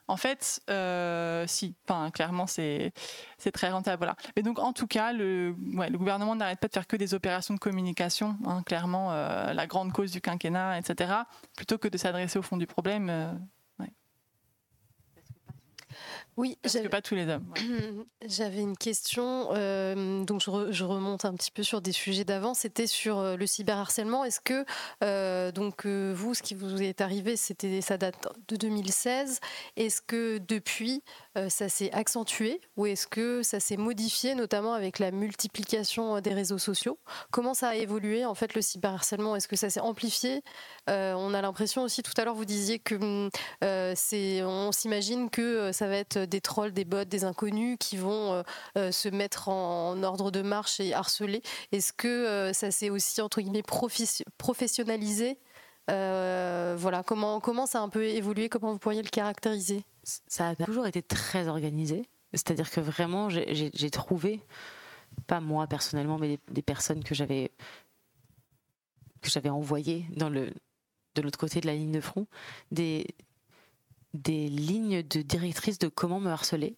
En 0.08 0.16
fait, 0.16 0.62
euh, 0.70 1.44
si, 1.48 1.76
clairement, 2.14 2.48
c'est 2.48 2.94
c'est 3.38 3.52
très 3.52 3.72
rentable, 3.72 3.98
voilà. 3.98 4.16
Mais 4.38 4.42
donc, 4.42 4.58
en 4.60 4.72
tout 4.72 4.88
cas, 4.88 5.12
le 5.12 5.54
gouvernement 5.98 6.38
n'arrête 6.38 6.62
pas 6.62 6.70
de 6.70 6.74
faire 6.74 6.88
que 6.88 6.96
des 6.96 7.14
opérations 7.14 7.54
de 7.54 7.60
communication, 7.60 8.38
hein, 8.46 8.64
clairement, 8.66 9.12
la 9.12 9.68
grande 9.68 9.92
cause 9.92 10.12
du 10.12 10.22
quinquennat, 10.22 10.80
etc. 10.80 11.12
Plutôt 11.58 11.78
que 11.78 11.90
de 11.90 11.98
s'adresser 11.98 12.40
au 12.40 12.42
fond 12.42 12.56
du 12.56 12.68
problème. 12.68 13.38
Oui, 16.38 16.58
parce 16.62 16.76
que 16.76 16.88
pas 16.90 17.02
tous 17.02 17.16
les 17.16 17.30
hommes. 17.30 17.46
J'avais 18.26 18.60
une 18.60 18.76
question, 18.76 19.50
euh, 19.54 20.24
donc 20.26 20.42
je, 20.42 20.84
remonte 20.84 21.24
un 21.24 21.34
petit 21.34 21.52
peu 21.52 21.64
sur 21.64 21.80
des 21.80 21.94
sujets 21.94 22.26
d'avant. 22.26 22.54
C'était 22.54 22.88
sur 22.88 23.20
euh, 23.20 23.38
le 23.38 23.48
cyberharcèlement. 23.48 24.26
Est-ce 24.26 24.42
que 24.42 24.66
euh, 25.04 25.54
donc 25.54 25.86
vous, 25.86 26.34
ce 26.34 26.44
qui 26.44 26.54
vous 26.54 26.82
est 26.82 27.00
arrivé, 27.00 27.38
c'était 27.38 27.80
ça 27.80 27.98
date 27.98 28.28
de 28.50 28.58
2016. 28.58 29.40
Est-ce 29.78 30.02
que 30.02 30.40
depuis 30.40 31.04
ça 31.50 31.68
s'est 31.68 31.92
accentué 31.92 32.62
ou 32.78 32.86
est-ce 32.86 33.08
que 33.08 33.44
ça 33.44 33.60
s'est 33.60 33.76
modifié, 33.76 34.36
notamment 34.36 34.74
avec 34.74 35.00
la 35.00 35.12
multiplication 35.12 36.22
des 36.22 36.34
réseaux 36.34 36.58
sociaux? 36.58 36.98
Comment 37.30 37.54
ça 37.54 37.70
a 37.70 37.76
évolué 37.76 38.26
en 38.26 38.36
fait 38.36 38.54
le 38.54 38.62
cyberharcèlement? 38.62 39.36
Est-ce 39.36 39.50
que 39.50 39.58
ça 39.58 39.70
s'est 39.70 39.82
amplifié? 39.82 40.44
On 40.88 41.34
a 41.34 41.42
l'impression 41.42 41.84
aussi 41.84 42.04
tout 42.04 42.14
à 42.18 42.24
l'heure 42.24 42.36
vous 42.36 42.46
disiez 42.46 42.80
que 42.80 43.30
c'est, 43.96 44.44
on 44.44 44.72
s'imagine 44.72 45.30
que 45.30 45.72
ça 45.74 45.88
va 45.88 45.98
être 45.98 46.25
des 46.26 46.42
trolls, 46.42 46.74
des 46.74 46.86
bots, 46.86 47.06
des 47.06 47.24
inconnus 47.24 47.78
qui 47.80 47.98
vont 47.98 48.34
euh, 48.34 48.44
euh, 48.78 48.92
se 48.92 49.10
mettre 49.10 49.50
en, 49.50 50.02
ordre 50.04 50.32
de 50.32 50.42
marche 50.42 50.80
et 50.80 50.94
harceler. 50.94 51.42
Est-ce 51.72 51.94
que 51.94 52.08
euh, 52.08 52.54
ça 52.54 52.72
s'est 52.72 52.90
aussi 52.90 53.22
entre 53.22 53.42
guillemets 53.42 53.64
professionnalisé? 54.38 55.38
Voilà, 55.88 57.04
comment, 57.06 57.40
comment 57.40 57.66
ça 57.66 57.80
a 57.80 57.82
un 57.82 57.90
peu 57.90 58.06
évolué? 58.06 58.50
Comment 58.50 58.72
vous 58.72 58.80
pourriez 58.80 59.04
le 59.04 59.10
caractériser? 59.10 59.84
Ça 60.04 60.50
a 60.50 60.56
toujours 60.56 60.88
été 60.88 61.02
très 61.02 61.48
organisé. 61.48 62.08
C'est-à-dire 62.34 62.70
que 62.70 62.82
vraiment, 62.82 63.30
j'ai 63.30 63.90
trouvé, 63.92 64.42
pas 65.28 65.40
moi 65.40 65.68
personnellement, 65.68 66.18
mais 66.18 66.40
des, 66.52 66.62
personnes 66.62 67.04
que 67.04 67.16
j'avais 67.16 67.52
que 69.22 69.30
j'avais 69.32 69.50
envoyées 69.50 70.06
dans 70.16 70.30
le 70.30 70.52
de 71.16 71.22
l'autre 71.22 71.40
côté 71.40 71.62
de 71.62 71.68
la 71.68 71.74
ligne 71.74 71.94
de 71.94 72.02
front, 72.02 72.28
des, 72.72 73.08
des 74.16 74.48
lignes 74.48 75.04
de 75.04 75.22
directrice 75.22 75.80
de 75.80 75.88
comment 75.88 76.20
me 76.20 76.30
harceler. 76.30 76.78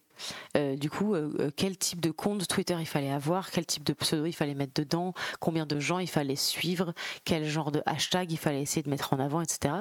Euh, 0.56 0.76
du 0.76 0.90
coup, 0.90 1.14
euh, 1.14 1.32
euh, 1.40 1.50
quel 1.54 1.76
type 1.76 2.00
de 2.00 2.10
compte 2.10 2.46
Twitter 2.48 2.76
il 2.78 2.86
fallait 2.86 3.10
avoir, 3.10 3.50
quel 3.50 3.66
type 3.66 3.84
de 3.84 3.92
pseudo 3.92 4.26
il 4.26 4.32
fallait 4.32 4.54
mettre 4.54 4.74
dedans, 4.74 5.14
combien 5.40 5.66
de 5.66 5.78
gens 5.78 5.98
il 5.98 6.08
fallait 6.08 6.36
suivre, 6.36 6.92
quel 7.24 7.44
genre 7.44 7.70
de 7.70 7.82
hashtag 7.86 8.32
il 8.32 8.38
fallait 8.38 8.62
essayer 8.62 8.82
de 8.82 8.90
mettre 8.90 9.12
en 9.12 9.18
avant, 9.18 9.40
etc. 9.40 9.74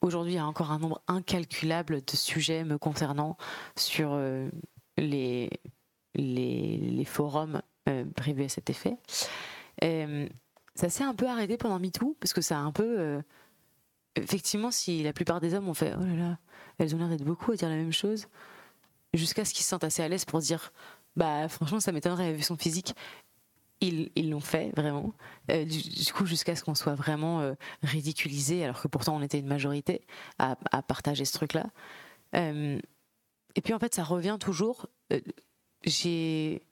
Aujourd'hui, 0.00 0.34
il 0.34 0.36
y 0.36 0.38
a 0.38 0.46
encore 0.46 0.70
un 0.70 0.78
nombre 0.78 1.00
incalculable 1.08 2.02
de 2.04 2.16
sujets 2.16 2.64
me 2.64 2.76
concernant 2.76 3.38
sur 3.74 4.18
les, 4.98 5.50
les, 6.14 7.04
forums 7.06 7.62
privés 8.14 8.44
à 8.44 8.48
cet 8.50 8.68
effet. 8.68 8.98
ça 9.80 10.88
s'est 10.90 11.04
un 11.04 11.14
peu 11.14 11.26
arrêté 11.26 11.56
pendant 11.56 11.78
MeToo, 11.78 12.16
parce 12.20 12.34
que 12.34 12.42
ça 12.42 12.58
a 12.58 12.60
un 12.60 12.72
peu 12.72 13.22
effectivement, 14.16 14.70
si 14.70 15.02
la 15.02 15.12
plupart 15.12 15.40
des 15.40 15.54
hommes 15.54 15.68
ont 15.68 15.74
fait 15.74 15.94
oh 15.98 16.04
là 16.04 16.14
là, 16.14 16.38
elles 16.78 16.94
ont 16.94 16.98
l'air 16.98 17.08
d'être 17.08 17.24
beaucoup 17.24 17.52
à 17.52 17.56
dire 17.56 17.68
la 17.68 17.76
même 17.76 17.92
chose, 17.92 18.26
jusqu'à 19.12 19.44
ce 19.44 19.52
qu'ils 19.52 19.64
se 19.64 19.70
sentent 19.70 19.84
assez 19.84 20.02
à 20.02 20.08
l'aise 20.08 20.24
pour 20.24 20.40
dire 20.40 20.72
bah 21.16 21.48
franchement 21.48 21.80
ça 21.80 21.92
m'étonnerait 21.92 22.32
vu 22.32 22.42
son 22.42 22.56
physique. 22.56 22.94
Ils 23.80 24.30
l'ont 24.30 24.40
fait 24.40 24.70
vraiment. 24.74 25.12
Euh, 25.50 25.66
du, 25.66 26.10
coup, 26.14 26.24
jusqu'à 26.24 26.56
ce 26.56 26.64
qu'on 26.64 26.74
soit 26.74 26.94
vraiment 26.94 27.40
euh, 27.40 27.52
ridiculisé, 27.82 28.64
alors 28.64 28.80
que 28.80 28.88
pourtant 28.88 29.14
on 29.14 29.20
était 29.20 29.38
une 29.38 29.46
majorité 29.46 30.06
à, 30.38 30.56
partager 30.80 31.26
ce 31.26 31.34
truc-là. 31.34 31.66
Euh, 32.34 32.78
et 33.56 33.60
puis 33.60 33.74
en 33.74 33.78
fait, 33.78 33.94
ça 33.94 34.02
revient 34.02 34.38
toujours. 34.40 34.86
J'ai 35.84 36.62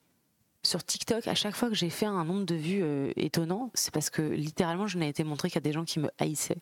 sur 0.63 0.85
TikTok, 0.85 1.27
à 1.27 1.35
chaque 1.35 1.57
fois 1.57 1.69
que 1.69 1.75
j'ai 1.75 1.91
fait 1.91 2.07
un 2.07 2.25
nombre 2.25 2.45
de 2.45 2.55
vues 2.55 2.83
euh, 2.83 3.13
étonnant, 3.17 3.71
c'est 3.75 3.93
parce 3.93 4.11
que 4.11 4.23
littéralement, 4.23 4.87
je 4.87 4.99
n'ai 4.99 5.09
été 5.09 5.25
montré 5.25 5.51
a 5.55 5.61
des 5.61 5.73
gens 5.73 5.85
qui 5.85 5.99
me 5.99 6.09
haïssaient. 6.19 6.59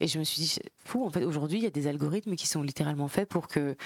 Et 0.00 0.08
je 0.08 0.18
me 0.18 0.24
suis 0.24 0.42
dit, 0.42 0.58
fou, 0.84 1.04
en 1.04 1.10
fait, 1.10 1.24
aujourd'hui, 1.24 1.58
il 1.58 1.64
y 1.64 1.66
a 1.66 1.70
des 1.70 1.86
algorithmes 1.86 2.36
qui 2.36 2.46
sont 2.46 2.62
littéralement 2.62 3.08
faits 3.08 3.28
pour 3.28 3.48
que 3.48 3.76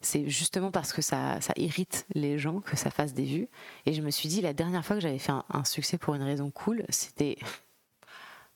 c'est 0.00 0.28
justement 0.28 0.70
parce 0.70 0.92
que 0.92 1.02
ça, 1.02 1.40
ça 1.40 1.54
irrite 1.56 2.06
les 2.14 2.38
gens 2.38 2.60
que 2.60 2.76
ça 2.76 2.90
fasse 2.90 3.14
des 3.14 3.24
vues. 3.24 3.48
Et 3.86 3.94
je 3.94 4.02
me 4.02 4.10
suis 4.10 4.28
dit, 4.28 4.40
la 4.40 4.52
dernière 4.52 4.84
fois 4.84 4.96
que 4.96 5.02
j'avais 5.02 5.18
fait 5.18 5.32
un, 5.32 5.44
un 5.48 5.64
succès 5.64 5.98
pour 5.98 6.14
une 6.14 6.22
raison 6.22 6.50
cool, 6.50 6.84
c'était 6.90 7.38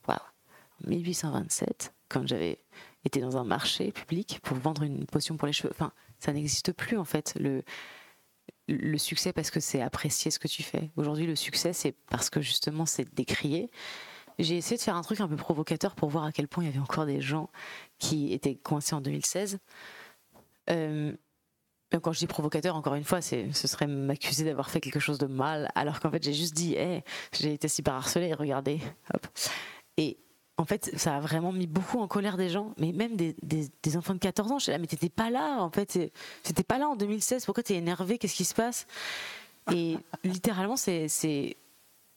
voilà, 0.05 0.23
1827, 0.87 1.95
quand 2.09 2.27
j'avais 2.27 2.59
été 3.05 3.21
dans 3.21 3.37
un 3.37 3.45
marché 3.45 3.93
public 3.93 4.41
pour 4.43 4.57
vendre 4.59 4.83
une 4.83 5.07
potion 5.07 5.37
pour 5.37 5.47
les 5.47 5.53
cheveux. 5.53 5.71
Enfin, 5.73 5.93
ça 6.19 6.33
n'existe 6.33 6.73
plus 6.73 6.99
en 6.99 7.05
fait. 7.05 7.35
Le, 7.41 7.63
le 8.69 8.99
succès 8.99 9.33
parce 9.33 9.51
que 9.51 9.61
c'est 9.61 9.81
apprécier 9.81 10.31
ce 10.31 10.39
que 10.39 10.49
tu 10.49 10.63
fais. 10.63 10.91
Aujourd'hui, 10.97 11.27
le 11.27 11.37
succès, 11.37 11.73
c'est 11.73 11.93
parce 12.11 12.31
que 12.31 12.41
justement, 12.41 12.87
c'est 12.87 13.13
décrié. 13.15 13.71
J'ai 14.39 14.57
essayé 14.57 14.77
de 14.77 14.83
faire 14.83 14.97
un 14.97 15.03
truc 15.03 15.21
un 15.21 15.29
peu 15.29 15.37
provocateur 15.37 15.95
pour 15.95 16.09
voir 16.11 16.25
à 16.25 16.33
quel 16.33 16.49
point 16.49 16.65
il 16.65 16.67
y 16.69 16.71
avait 16.71 16.79
encore 16.79 17.07
des 17.07 17.21
gens 17.21 17.51
qui 17.99 18.33
étaient 18.33 18.55
coincés 18.55 18.95
en 18.95 19.01
2016. 19.01 19.59
Euh, 20.71 21.13
quand 22.03 22.13
je 22.13 22.19
dis 22.19 22.27
provocateur, 22.27 22.77
encore 22.77 22.95
une 22.95 23.05
fois, 23.05 23.21
ce 23.23 23.51
serait 23.53 23.87
m'accuser 23.87 24.45
d'avoir 24.45 24.71
fait 24.71 24.81
quelque 24.81 25.01
chose 25.01 25.19
de 25.19 25.27
mal, 25.27 25.71
alors 25.75 26.01
qu'en 26.01 26.11
fait, 26.11 26.23
j'ai 26.23 26.35
juste 26.35 26.55
dit, 26.55 26.75
hey, 26.75 27.03
j'ai 27.33 27.55
été 27.55 27.67
super 27.69 27.95
harcelée, 27.95 28.35
regardez. 28.35 28.81
Et 29.97 30.19
en 30.59 30.65
fait, 30.65 30.91
ça 30.97 31.17
a 31.17 31.21
vraiment 31.21 31.53
mis 31.53 31.67
beaucoup 31.67 31.99
en 31.99 32.07
colère 32.07 32.37
des 32.37 32.51
gens, 32.51 32.75
mais 32.79 32.93
même 32.93 33.17
des, 33.17 33.35
des, 33.43 33.69
des 33.83 33.97
enfants 33.97 34.15
de 34.15 34.19
14 34.19 34.53
ans. 34.53 34.59
Je 34.59 34.65
suis 34.65 34.73
là, 34.73 34.79
mais 34.79 34.87
t'étais 34.87 35.09
pas 35.09 35.31
là, 35.31 35.63
en 35.63 35.71
fait. 35.71 35.99
T'étais 36.43 36.65
pas 36.65 36.79
là 36.79 36.89
en 36.89 36.97
2016. 36.97 37.45
Pourquoi 37.45 37.63
t'es 37.63 37.75
énervé 37.75 38.19
Qu'est-ce 38.19 38.37
qui 38.37 38.45
se 38.45 38.55
passe? 38.55 38.87
Et 39.73 39.97
littéralement, 40.25 40.77
c'est, 40.77 41.57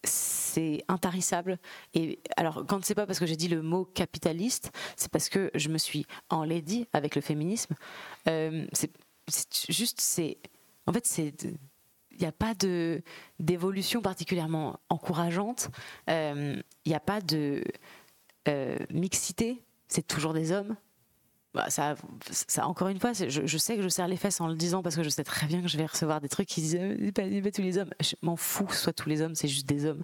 c'est, 0.04 0.84
intarissable. 0.88 1.58
Et 1.94 2.20
alors, 2.38 2.66
quand 2.68 2.84
c'est 2.84 2.96
pas 2.96 3.06
parce 3.06 3.20
que 3.20 3.26
j'ai 3.26 3.36
dit 3.36 3.48
le 3.48 3.62
mot 3.62 3.86
capitaliste, 3.86 4.72
c'est 4.96 5.12
parce 5.12 5.30
que 5.30 5.52
je 5.56 5.70
me 5.70 5.78
suis 5.78 6.06
enlaidie 6.30 6.88
avec 6.94 7.16
le 7.16 7.22
féminisme. 7.22 7.76
Euh, 8.28 8.66
c'est, 8.74 8.92
juste, 9.70 10.02
c'est. 10.02 10.38
En 10.88 10.94
fait, 10.94 11.06
c'est 11.06 11.34
il 12.12 12.18
n'y 12.20 12.28
a 12.28 12.32
pas 12.32 12.54
de 12.54 13.02
d'évolution 13.40 14.02
particulièrement 14.02 14.80
encourageante. 14.90 15.70
Euh, 16.10 16.62
Il 16.86 16.90
n'y 16.90 16.96
a 16.96 17.00
pas 17.00 17.22
de 17.22 17.64
euh, 18.48 18.78
mixité. 18.92 19.64
C'est 19.88 20.06
toujours 20.06 20.34
des 20.34 20.52
hommes. 20.52 20.76
Bah, 21.54 21.70
ça, 21.70 21.96
ça, 22.30 22.66
encore 22.68 22.88
une 22.88 23.00
fois, 23.00 23.12
je, 23.14 23.58
sais 23.58 23.76
que 23.76 23.82
je 23.82 23.90
serre 23.90 24.08
les 24.08 24.16
fesses 24.16 24.40
en 24.40 24.48
le 24.48 24.56
disant 24.56 24.82
parce 24.82 24.96
que 24.96 25.04
je 25.04 25.10
sais 25.10 25.26
très 25.26 25.48
bien 25.48 25.62
que 25.62 25.68
je 25.68 25.78
vais 25.78 25.86
recevoir 25.86 26.22
des 26.22 26.30
trucs 26.30 26.48
qui 26.48 26.62
disent 26.62 26.78
euh, 26.80 27.12
pas, 27.12 27.52
tous 27.52 27.62
les 27.62 27.78
hommes. 27.78 27.90
Je 28.00 28.16
m'en 28.22 28.38
fous 28.38 28.66
que 28.66 28.74
ce 28.74 28.84
soit 28.84 28.94
tous 28.94 29.10
les 29.10 29.22
hommes, 29.22 29.36
c'est 29.36 29.50
juste 29.50 29.68
des 29.68 29.86
hommes. 29.86 30.04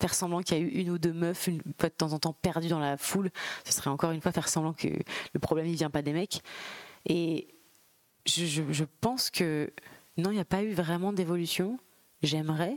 Faire 0.00 0.14
semblant 0.14 0.40
qu'il 0.40 0.56
y 0.56 0.60
a 0.60 0.62
eu 0.62 0.68
une 0.68 0.90
ou 0.90 0.98
deux 0.98 1.12
meufs, 1.12 1.48
une 1.48 1.60
fois 1.80 1.88
de 1.88 1.94
temps 1.94 2.12
en 2.12 2.20
temps 2.20 2.32
perdues 2.32 2.68
dans 2.68 2.78
la 2.78 2.96
foule, 2.96 3.30
ce 3.64 3.72
serait 3.72 3.90
encore 3.90 4.12
une 4.12 4.20
fois 4.20 4.30
faire 4.30 4.48
semblant 4.48 4.72
que 4.72 4.86
le 4.86 5.40
problème 5.40 5.66
il 5.66 5.74
vient 5.74 5.90
pas 5.90 6.02
des 6.02 6.12
mecs. 6.12 6.42
Et 7.06 7.48
je 8.26 8.84
pense 9.00 9.30
que 9.30 9.72
non, 10.16 10.30
il 10.30 10.34
n'y 10.34 10.40
a 10.40 10.44
pas 10.44 10.62
eu 10.62 10.72
vraiment 10.72 11.12
d'évolution. 11.12 11.78
J'aimerais. 12.22 12.76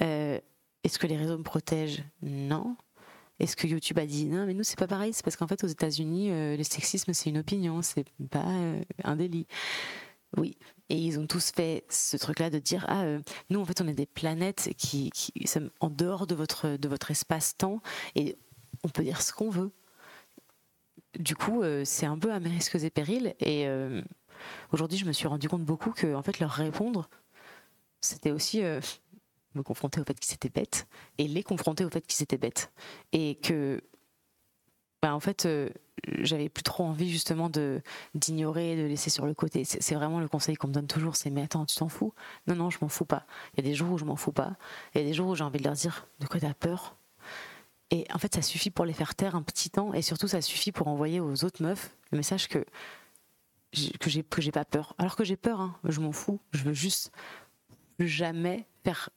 Euh, 0.00 0.38
Est-ce 0.84 0.98
que 0.98 1.06
les 1.06 1.16
réseaux 1.16 1.38
me 1.38 1.42
protègent? 1.42 2.04
Non. 2.22 2.76
Est-ce 3.38 3.56
que 3.56 3.66
YouTube 3.66 3.98
a 3.98 4.06
dit 4.06 4.26
non, 4.26 4.46
mais 4.46 4.54
nous 4.54 4.64
c'est 4.64 4.78
pas 4.78 4.86
pareil, 4.86 5.12
c'est 5.12 5.24
parce 5.24 5.36
qu'en 5.36 5.46
fait 5.46 5.62
aux 5.62 5.68
États-Unis, 5.68 6.30
euh, 6.30 6.56
le 6.56 6.62
sexisme 6.62 7.12
c'est 7.12 7.30
une 7.30 7.38
opinion, 7.38 7.82
c'est 7.82 8.06
pas 8.30 8.46
euh, 8.46 8.80
un 9.04 9.16
délit. 9.16 9.46
Oui, 10.36 10.56
et 10.88 10.96
ils 10.96 11.18
ont 11.18 11.26
tous 11.26 11.50
fait 11.50 11.84
ce 11.88 12.16
truc-là 12.16 12.50
de 12.50 12.58
dire 12.58 12.84
ah 12.88 13.04
euh, 13.04 13.20
nous 13.50 13.60
en 13.60 13.64
fait 13.64 13.80
on 13.80 13.88
est 13.88 13.94
des 13.94 14.06
planètes 14.06 14.70
qui, 14.76 15.10
qui 15.10 15.32
sommes 15.46 15.70
en 15.80 15.90
dehors 15.90 16.26
de 16.26 16.34
votre 16.34 16.76
de 16.76 16.88
votre 16.88 17.10
espace-temps 17.10 17.80
et 18.14 18.36
on 18.84 18.88
peut 18.88 19.02
dire 19.02 19.20
ce 19.20 19.32
qu'on 19.32 19.50
veut. 19.50 19.72
Du 21.18 21.34
coup, 21.34 21.62
c'est 21.84 22.04
un 22.04 22.18
peu 22.18 22.30
à 22.30 22.40
mes 22.40 22.50
risques 22.50 22.74
et 22.74 22.90
périls. 22.90 23.34
Et 23.40 23.66
aujourd'hui, 24.70 24.98
je 24.98 25.06
me 25.06 25.12
suis 25.12 25.26
rendu 25.26 25.48
compte 25.48 25.64
beaucoup 25.64 25.92
que 25.92 26.14
en 26.14 26.22
fait 26.22 26.40
leur 26.40 26.50
répondre, 26.50 27.08
c'était 28.02 28.32
aussi 28.32 28.62
me 29.56 29.62
confronter 29.62 30.00
au 30.00 30.04
fait 30.04 30.18
qu'ils 30.18 30.34
étaient 30.34 30.48
bêtes 30.48 30.86
et 31.18 31.26
les 31.28 31.42
confronter 31.42 31.84
au 31.84 31.90
fait 31.90 32.06
qu'ils 32.06 32.22
étaient 32.22 32.38
bêtes. 32.38 32.72
Et 33.12 33.36
que 33.36 33.82
bah, 35.02 35.14
en 35.14 35.20
fait 35.20 35.46
euh, 35.46 35.68
j'avais 36.18 36.48
plus 36.48 36.62
trop 36.62 36.84
envie 36.84 37.10
justement 37.10 37.48
de 37.50 37.82
d'ignorer 38.14 38.76
de 38.76 38.82
laisser 38.86 39.10
sur 39.10 39.26
le 39.26 39.34
côté. 39.34 39.64
C'est 39.64 39.94
vraiment 39.94 40.20
le 40.20 40.28
conseil 40.28 40.56
qu'on 40.56 40.68
me 40.68 40.72
donne 40.72 40.86
toujours 40.86 41.16
c'est 41.16 41.30
mais 41.30 41.42
attends 41.42 41.66
tu 41.66 41.76
t'en 41.76 41.88
fous? 41.88 42.12
Non 42.46 42.54
non 42.54 42.70
je 42.70 42.78
m'en 42.80 42.88
fous 42.88 43.04
pas. 43.04 43.26
Il 43.54 43.64
y 43.64 43.66
a 43.66 43.70
des 43.70 43.74
jours 43.74 43.92
où 43.92 43.98
je 43.98 44.04
m'en 44.04 44.16
fous 44.16 44.32
pas. 44.32 44.56
Il 44.94 45.00
y 45.00 45.04
a 45.04 45.06
des 45.06 45.14
jours 45.14 45.28
où 45.28 45.34
j'ai 45.34 45.44
envie 45.44 45.58
de 45.58 45.64
leur 45.64 45.74
dire 45.74 46.06
de 46.20 46.26
quoi 46.26 46.40
t'as 46.40 46.54
peur? 46.54 46.96
Et 47.90 48.06
en 48.12 48.18
fait 48.18 48.34
ça 48.34 48.42
suffit 48.42 48.70
pour 48.70 48.84
les 48.84 48.92
faire 48.92 49.14
taire 49.14 49.36
un 49.36 49.42
petit 49.42 49.70
temps 49.70 49.92
et 49.94 50.02
surtout 50.02 50.28
ça 50.28 50.40
suffit 50.40 50.72
pour 50.72 50.88
envoyer 50.88 51.20
aux 51.20 51.44
autres 51.44 51.62
meufs 51.62 51.94
le 52.10 52.18
message 52.18 52.48
que 52.48 52.64
que 54.00 54.10
j'ai 54.10 54.22
que 54.22 54.40
j'ai 54.40 54.52
pas 54.52 54.64
peur. 54.64 54.94
Alors 54.98 55.16
que 55.16 55.24
j'ai 55.24 55.36
peur 55.36 55.60
hein, 55.60 55.76
je 55.84 56.00
m'en 56.00 56.12
fous. 56.12 56.40
Je 56.52 56.64
veux 56.64 56.72
juste 56.72 57.12
jamais 57.98 58.66
faire 58.84 59.10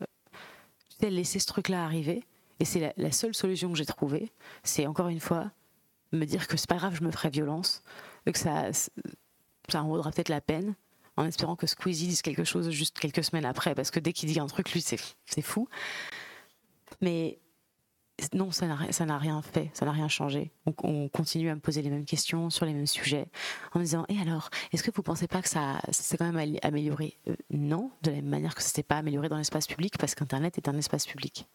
laisser 1.08 1.40
ce 1.40 1.48
truc-là 1.48 1.84
arriver. 1.84 2.24
Et 2.60 2.66
c'est 2.66 2.80
la, 2.80 2.94
la, 2.98 3.12
seule 3.12 3.34
solution 3.34 3.72
que 3.72 3.78
j'ai 3.78 3.86
trouvée. 3.86 4.32
C'est 4.64 4.86
encore 4.86 5.08
une 5.08 5.22
fois 5.22 5.52
me 6.12 6.26
dire 6.26 6.48
que 6.48 6.58
c'est 6.58 6.68
pas 6.68 6.78
grave, 6.78 6.96
je 6.96 7.04
me 7.04 7.12
ferai 7.12 7.30
violence, 7.30 7.84
que 8.26 8.38
ça, 8.38 8.72
ça 9.70 9.84
en 9.84 9.88
vaudra 9.88 10.12
peut-être 10.12 10.30
la 10.30 10.42
peine, 10.42 10.76
en 11.18 11.26
espérant 11.26 11.56
que 11.56 11.68
Squeezie 11.68 12.08
dise 12.08 12.22
quelque 12.22 12.44
chose 12.44 12.70
juste 12.70 13.00
quelques 13.00 13.24
semaines 13.24 13.46
après, 13.46 13.76
parce 13.76 13.92
que 13.92 14.00
dès 14.00 14.14
qu'il 14.14 14.30
dit 14.32 14.40
un 14.40 14.48
truc, 14.48 14.72
lui, 14.72 14.82
c'est 14.82 15.42
fou. 15.42 15.68
Mais 17.02 17.40
non, 18.34 18.52
ça 18.52 18.68
n'a 18.68 19.18
rien 19.18 19.42
fait, 19.42 19.70
ça 19.74 19.86
n'a 19.86 19.92
rien 19.92 20.08
changé. 20.08 20.52
On, 20.66 20.74
on, 20.84 21.10
continue 21.10 21.50
à 21.50 21.56
me 21.56 21.60
poser 21.60 21.82
les 21.82 21.90
mêmes 21.90 22.06
questions 22.06 22.50
sur 22.50 22.66
les 22.66 22.74
mêmes 22.74 22.88
sujets, 22.88 23.28
en 23.74 23.80
me 23.80 23.84
disant 23.84 24.06
Et 24.10 24.20
alors, 24.20 24.50
est-ce 24.72 24.84
que 24.84 24.92
vous 24.92 25.04
pensez 25.04 25.28
pas 25.28 25.42
que 25.42 25.50
ça 25.50 25.80
s'est 25.92 26.18
quand 26.18 26.32
même 26.32 26.58
amélioré? 26.64 27.18
Euh, 27.28 27.36
Non, 27.50 27.92
de 28.02 28.12
la 28.12 28.18
même 28.18 28.26
manière 28.30 28.56
que 28.56 28.62
ça 28.62 28.70
s'est 28.70 28.84
pas 28.84 28.98
amélioré 28.98 29.30
dans 29.30 29.38
l'espace 29.38 29.68
public, 29.68 29.98
parce 29.98 30.16
qu'Internet 30.16 30.58
est 30.58 30.68
un 30.68 30.78
espace 30.78 31.06
public. 31.06 31.48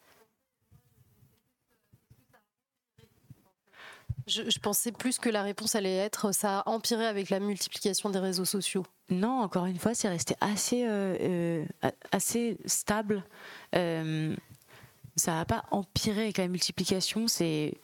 Je, 4.27 4.49
je, 4.49 4.59
pensais 4.59 4.91
plus 4.91 5.19
que 5.19 5.29
la 5.29 5.43
réponse 5.43 5.75
allait 5.75 5.97
être 5.97 6.33
ça 6.33 6.61
a 6.61 6.69
empiré 6.71 7.07
avec 7.07 7.29
la 7.29 7.41
multiplication 7.41 8.09
des 8.09 8.19
réseaux 8.19 8.47
sociaux. 8.47 8.87
Non, 9.11 9.43
encore 9.43 9.67
une 9.67 9.79
fois, 9.79 9.95
c'est 9.95 10.09
resté 10.09 10.35
assez, 10.41 10.85
euh, 10.87 11.17
euh, 11.21 11.91
assez 12.11 12.57
stable. 12.65 13.23
Euh, 13.75 14.35
ça 15.17 15.33
n'a 15.33 15.45
pas 15.45 15.65
empiré 15.71 16.23
avec 16.23 16.39
la 16.39 16.49
multiplication. 16.49 17.29
C'est 17.29 17.75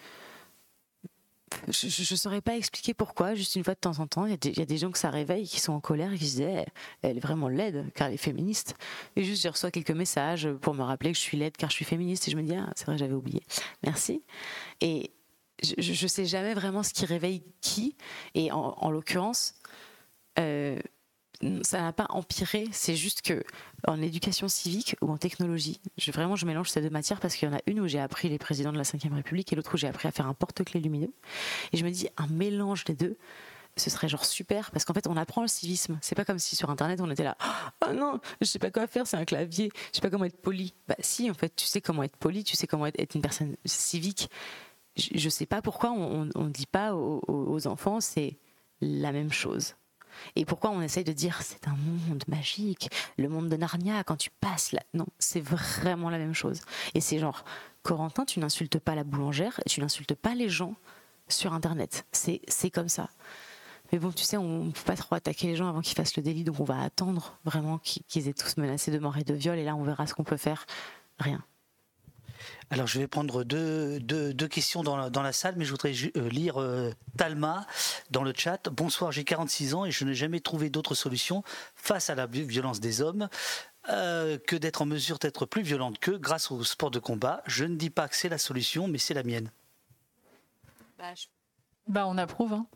je 1.68 2.12
ne 2.12 2.16
saurais 2.16 2.40
pas 2.40 2.56
expliquer 2.56 2.94
pourquoi, 2.94 3.34
juste 3.34 3.56
une 3.56 3.64
fois 3.64 3.74
de 3.74 3.80
temps 3.80 3.98
en 3.98 4.06
temps, 4.06 4.24
il 4.24 4.30
y, 4.30 4.62
a 4.62 4.64
des 4.64 4.78
gens 4.78 4.90
que 4.90 4.98
ça 4.98 5.10
réveille, 5.10 5.46
qui 5.46 5.58
sont 5.58 5.72
en 5.72 5.80
colère 5.80 6.12
qui 6.12 6.26
se 6.28 6.36
disent 6.36 6.40
eh, 6.42 6.64
elle 7.02 7.16
est 7.16 7.20
vraiment 7.20 7.48
laide 7.48 7.90
car 7.94 8.06
elle 8.08 8.14
est 8.14 8.18
féministe. 8.18 8.76
Et 9.16 9.24
juste, 9.24 9.42
je 9.42 9.48
reçois 9.48 9.70
quelques 9.70 9.90
messages 9.90 10.48
pour 10.60 10.74
me 10.74 10.82
rappeler 10.82 11.10
que 11.10 11.18
je 11.18 11.22
suis 11.22 11.36
laide 11.36 11.56
car 11.56 11.68
je 11.70 11.74
suis 11.74 11.84
féministe 11.84 12.28
et 12.28 12.30
je 12.30 12.36
me 12.36 12.42
dis 12.42 12.54
ah, 12.54 12.70
c'est 12.76 12.86
vrai, 12.86 12.98
j'avais 12.98 13.14
oublié. 13.14 13.42
Merci. 13.82 14.22
Et 14.80 15.10
je 15.62 15.90
ne 15.90 16.08
sais 16.08 16.24
jamais 16.24 16.54
vraiment 16.54 16.82
ce 16.82 16.92
qui 16.92 17.04
réveille 17.04 17.42
qui. 17.60 17.96
Et 18.34 18.52
en, 18.52 18.76
en 18.78 18.90
l'occurrence, 18.90 19.54
euh, 20.38 20.78
ça 21.62 21.80
n'a 21.80 21.92
pas 21.92 22.06
empiré, 22.10 22.68
c'est 22.70 22.96
juste 22.96 23.22
que 23.22 23.42
en 23.86 24.00
éducation 24.02 24.48
civique 24.48 24.96
ou 25.00 25.10
en 25.10 25.16
technologie, 25.16 25.80
je, 25.96 26.10
vraiment 26.12 26.36
je 26.36 26.44
mélange 26.44 26.68
ces 26.68 26.82
deux 26.82 26.90
matières 26.90 27.18
parce 27.18 27.34
qu'il 27.34 27.48
y 27.48 27.52
en 27.52 27.56
a 27.56 27.60
une 27.66 27.80
où 27.80 27.88
j'ai 27.88 27.98
appris 27.98 28.28
les 28.28 28.38
présidents 28.38 28.72
de 28.72 28.76
la 28.76 28.82
Ve 28.82 29.14
République 29.14 29.52
et 29.52 29.56
l'autre 29.56 29.74
où 29.74 29.78
j'ai 29.78 29.88
appris 29.88 30.06
à 30.06 30.10
faire 30.10 30.26
un 30.26 30.34
porte-clés 30.34 30.80
lumineux. 30.80 31.12
Et 31.72 31.78
je 31.78 31.84
me 31.84 31.90
dis, 31.90 32.08
un 32.18 32.26
mélange 32.26 32.84
des 32.84 32.94
deux, 32.94 33.16
ce 33.76 33.88
serait 33.88 34.08
genre 34.08 34.26
super 34.26 34.70
parce 34.70 34.84
qu'en 34.84 34.92
fait 34.92 35.06
on 35.06 35.16
apprend 35.16 35.40
le 35.40 35.48
civisme. 35.48 35.98
C'est 36.02 36.14
pas 36.14 36.26
comme 36.26 36.38
si 36.38 36.56
sur 36.56 36.68
internet 36.68 37.00
on 37.00 37.10
était 37.10 37.24
là, 37.24 37.38
oh 37.86 37.92
non, 37.92 38.20
je 38.40 38.46
sais 38.46 38.58
pas 38.58 38.70
quoi 38.70 38.86
faire, 38.86 39.06
c'est 39.06 39.16
un 39.16 39.24
clavier, 39.24 39.70
je 39.92 39.96
sais 39.96 40.02
pas 40.02 40.10
comment 40.10 40.26
être 40.26 40.40
poli. 40.40 40.74
Bah 40.88 40.96
si, 40.98 41.30
en 41.30 41.34
fait, 41.34 41.54
tu 41.56 41.64
sais 41.64 41.80
comment 41.80 42.02
être 42.02 42.16
poli, 42.16 42.44
tu 42.44 42.56
sais 42.56 42.66
comment 42.66 42.86
être, 42.86 43.14
une 43.14 43.22
personne 43.22 43.56
civique. 43.64 44.28
Je, 44.96 45.08
je 45.14 45.28
sais 45.30 45.46
pas 45.46 45.62
pourquoi 45.62 45.90
on 45.92 46.26
ne 46.26 46.50
dit 46.50 46.66
pas 46.66 46.94
aux 46.94 47.66
enfants 47.66 48.00
c'est 48.00 48.36
la 48.82 49.12
même 49.12 49.32
chose. 49.32 49.74
Et 50.36 50.44
pourquoi 50.44 50.70
on 50.70 50.80
essaye 50.80 51.04
de 51.04 51.12
dire 51.12 51.40
c'est 51.42 51.68
un 51.68 51.76
monde 51.76 52.24
magique, 52.28 52.90
le 53.18 53.28
monde 53.28 53.48
de 53.48 53.56
Narnia, 53.56 54.04
quand 54.04 54.16
tu 54.16 54.30
passes 54.40 54.72
là? 54.72 54.82
Non, 54.94 55.06
c'est 55.18 55.40
vraiment 55.40 56.10
la 56.10 56.18
même 56.18 56.34
chose. 56.34 56.60
Et 56.94 57.00
c'est 57.00 57.18
genre, 57.18 57.44
Corentin, 57.82 58.24
tu 58.24 58.40
n'insultes 58.40 58.78
pas 58.78 58.94
la 58.94 59.04
boulangère, 59.04 59.60
tu 59.66 59.80
n'insultes 59.80 60.14
pas 60.14 60.34
les 60.34 60.48
gens 60.48 60.74
sur 61.28 61.52
Internet. 61.52 62.06
C'est 62.12 62.70
comme 62.70 62.88
ça. 62.88 63.08
Mais 63.92 63.98
bon, 63.98 64.12
tu 64.12 64.22
sais, 64.22 64.36
on 64.36 64.66
ne 64.66 64.70
peut 64.70 64.82
pas 64.84 64.96
trop 64.96 65.16
attaquer 65.16 65.48
les 65.48 65.56
gens 65.56 65.68
avant 65.68 65.80
qu'ils 65.80 65.96
fassent 65.96 66.16
le 66.16 66.22
délit, 66.22 66.44
donc 66.44 66.60
on 66.60 66.64
va 66.64 66.80
attendre 66.80 67.38
vraiment 67.44 67.78
qu'ils 67.78 68.28
aient 68.28 68.32
tous 68.32 68.56
menacé 68.56 68.92
de 68.92 68.98
mort 68.98 69.16
et 69.16 69.24
de 69.24 69.34
viol, 69.34 69.58
et 69.58 69.64
là 69.64 69.74
on 69.74 69.82
verra 69.82 70.06
ce 70.06 70.14
qu'on 70.14 70.22
peut 70.22 70.36
faire. 70.36 70.64
Rien. 71.18 71.42
Alors, 72.70 72.86
je 72.86 72.98
vais 72.98 73.06
prendre 73.06 73.44
deux, 73.44 73.98
deux, 74.00 74.32
deux 74.32 74.48
questions 74.48 74.82
dans 74.82 74.96
la, 74.96 75.10
dans 75.10 75.22
la, 75.22 75.32
salle, 75.32 75.54
mais 75.56 75.64
je 75.64 75.70
voudrais 75.70 75.92
euh, 76.16 76.28
lire 76.28 76.60
euh, 76.60 76.92
Talma 77.16 77.66
dans 78.10 78.22
le 78.22 78.32
chat. 78.36 78.68
Bonsoir, 78.70 79.12
j'ai 79.12 79.24
46 79.24 79.74
ans 79.74 79.84
et 79.84 79.90
je 79.90 80.04
n'ai 80.04 80.14
jamais 80.14 80.40
trouvé 80.40 80.70
d'autre 80.70 80.94
solution 80.94 81.42
face 81.74 82.10
à 82.10 82.14
la 82.14 82.26
violence 82.26 82.80
des 82.80 83.00
hommes. 83.00 83.28
euh, 83.88 84.38
que 84.38 84.56
d'être 84.56 84.82
en 84.82 84.86
mesure 84.86 85.18
d'être 85.18 85.46
plus 85.46 85.62
violente 85.62 85.98
qu'eux 85.98 86.18
grâce 86.18 86.50
au 86.50 86.62
sport 86.64 86.90
de 86.90 86.98
combat. 86.98 87.42
Je 87.46 87.64
ne 87.64 87.76
dis 87.76 87.90
pas 87.90 88.08
que 88.08 88.16
c'est 88.16 88.28
la 88.28 88.38
solution, 88.38 88.88
mais 88.88 88.98
c'est 88.98 89.14
la 89.14 89.22
mienne. 89.22 89.50
Bah, 91.88 92.06
on 92.06 92.18
approuve. 92.18 92.52
Hein. 92.52 92.66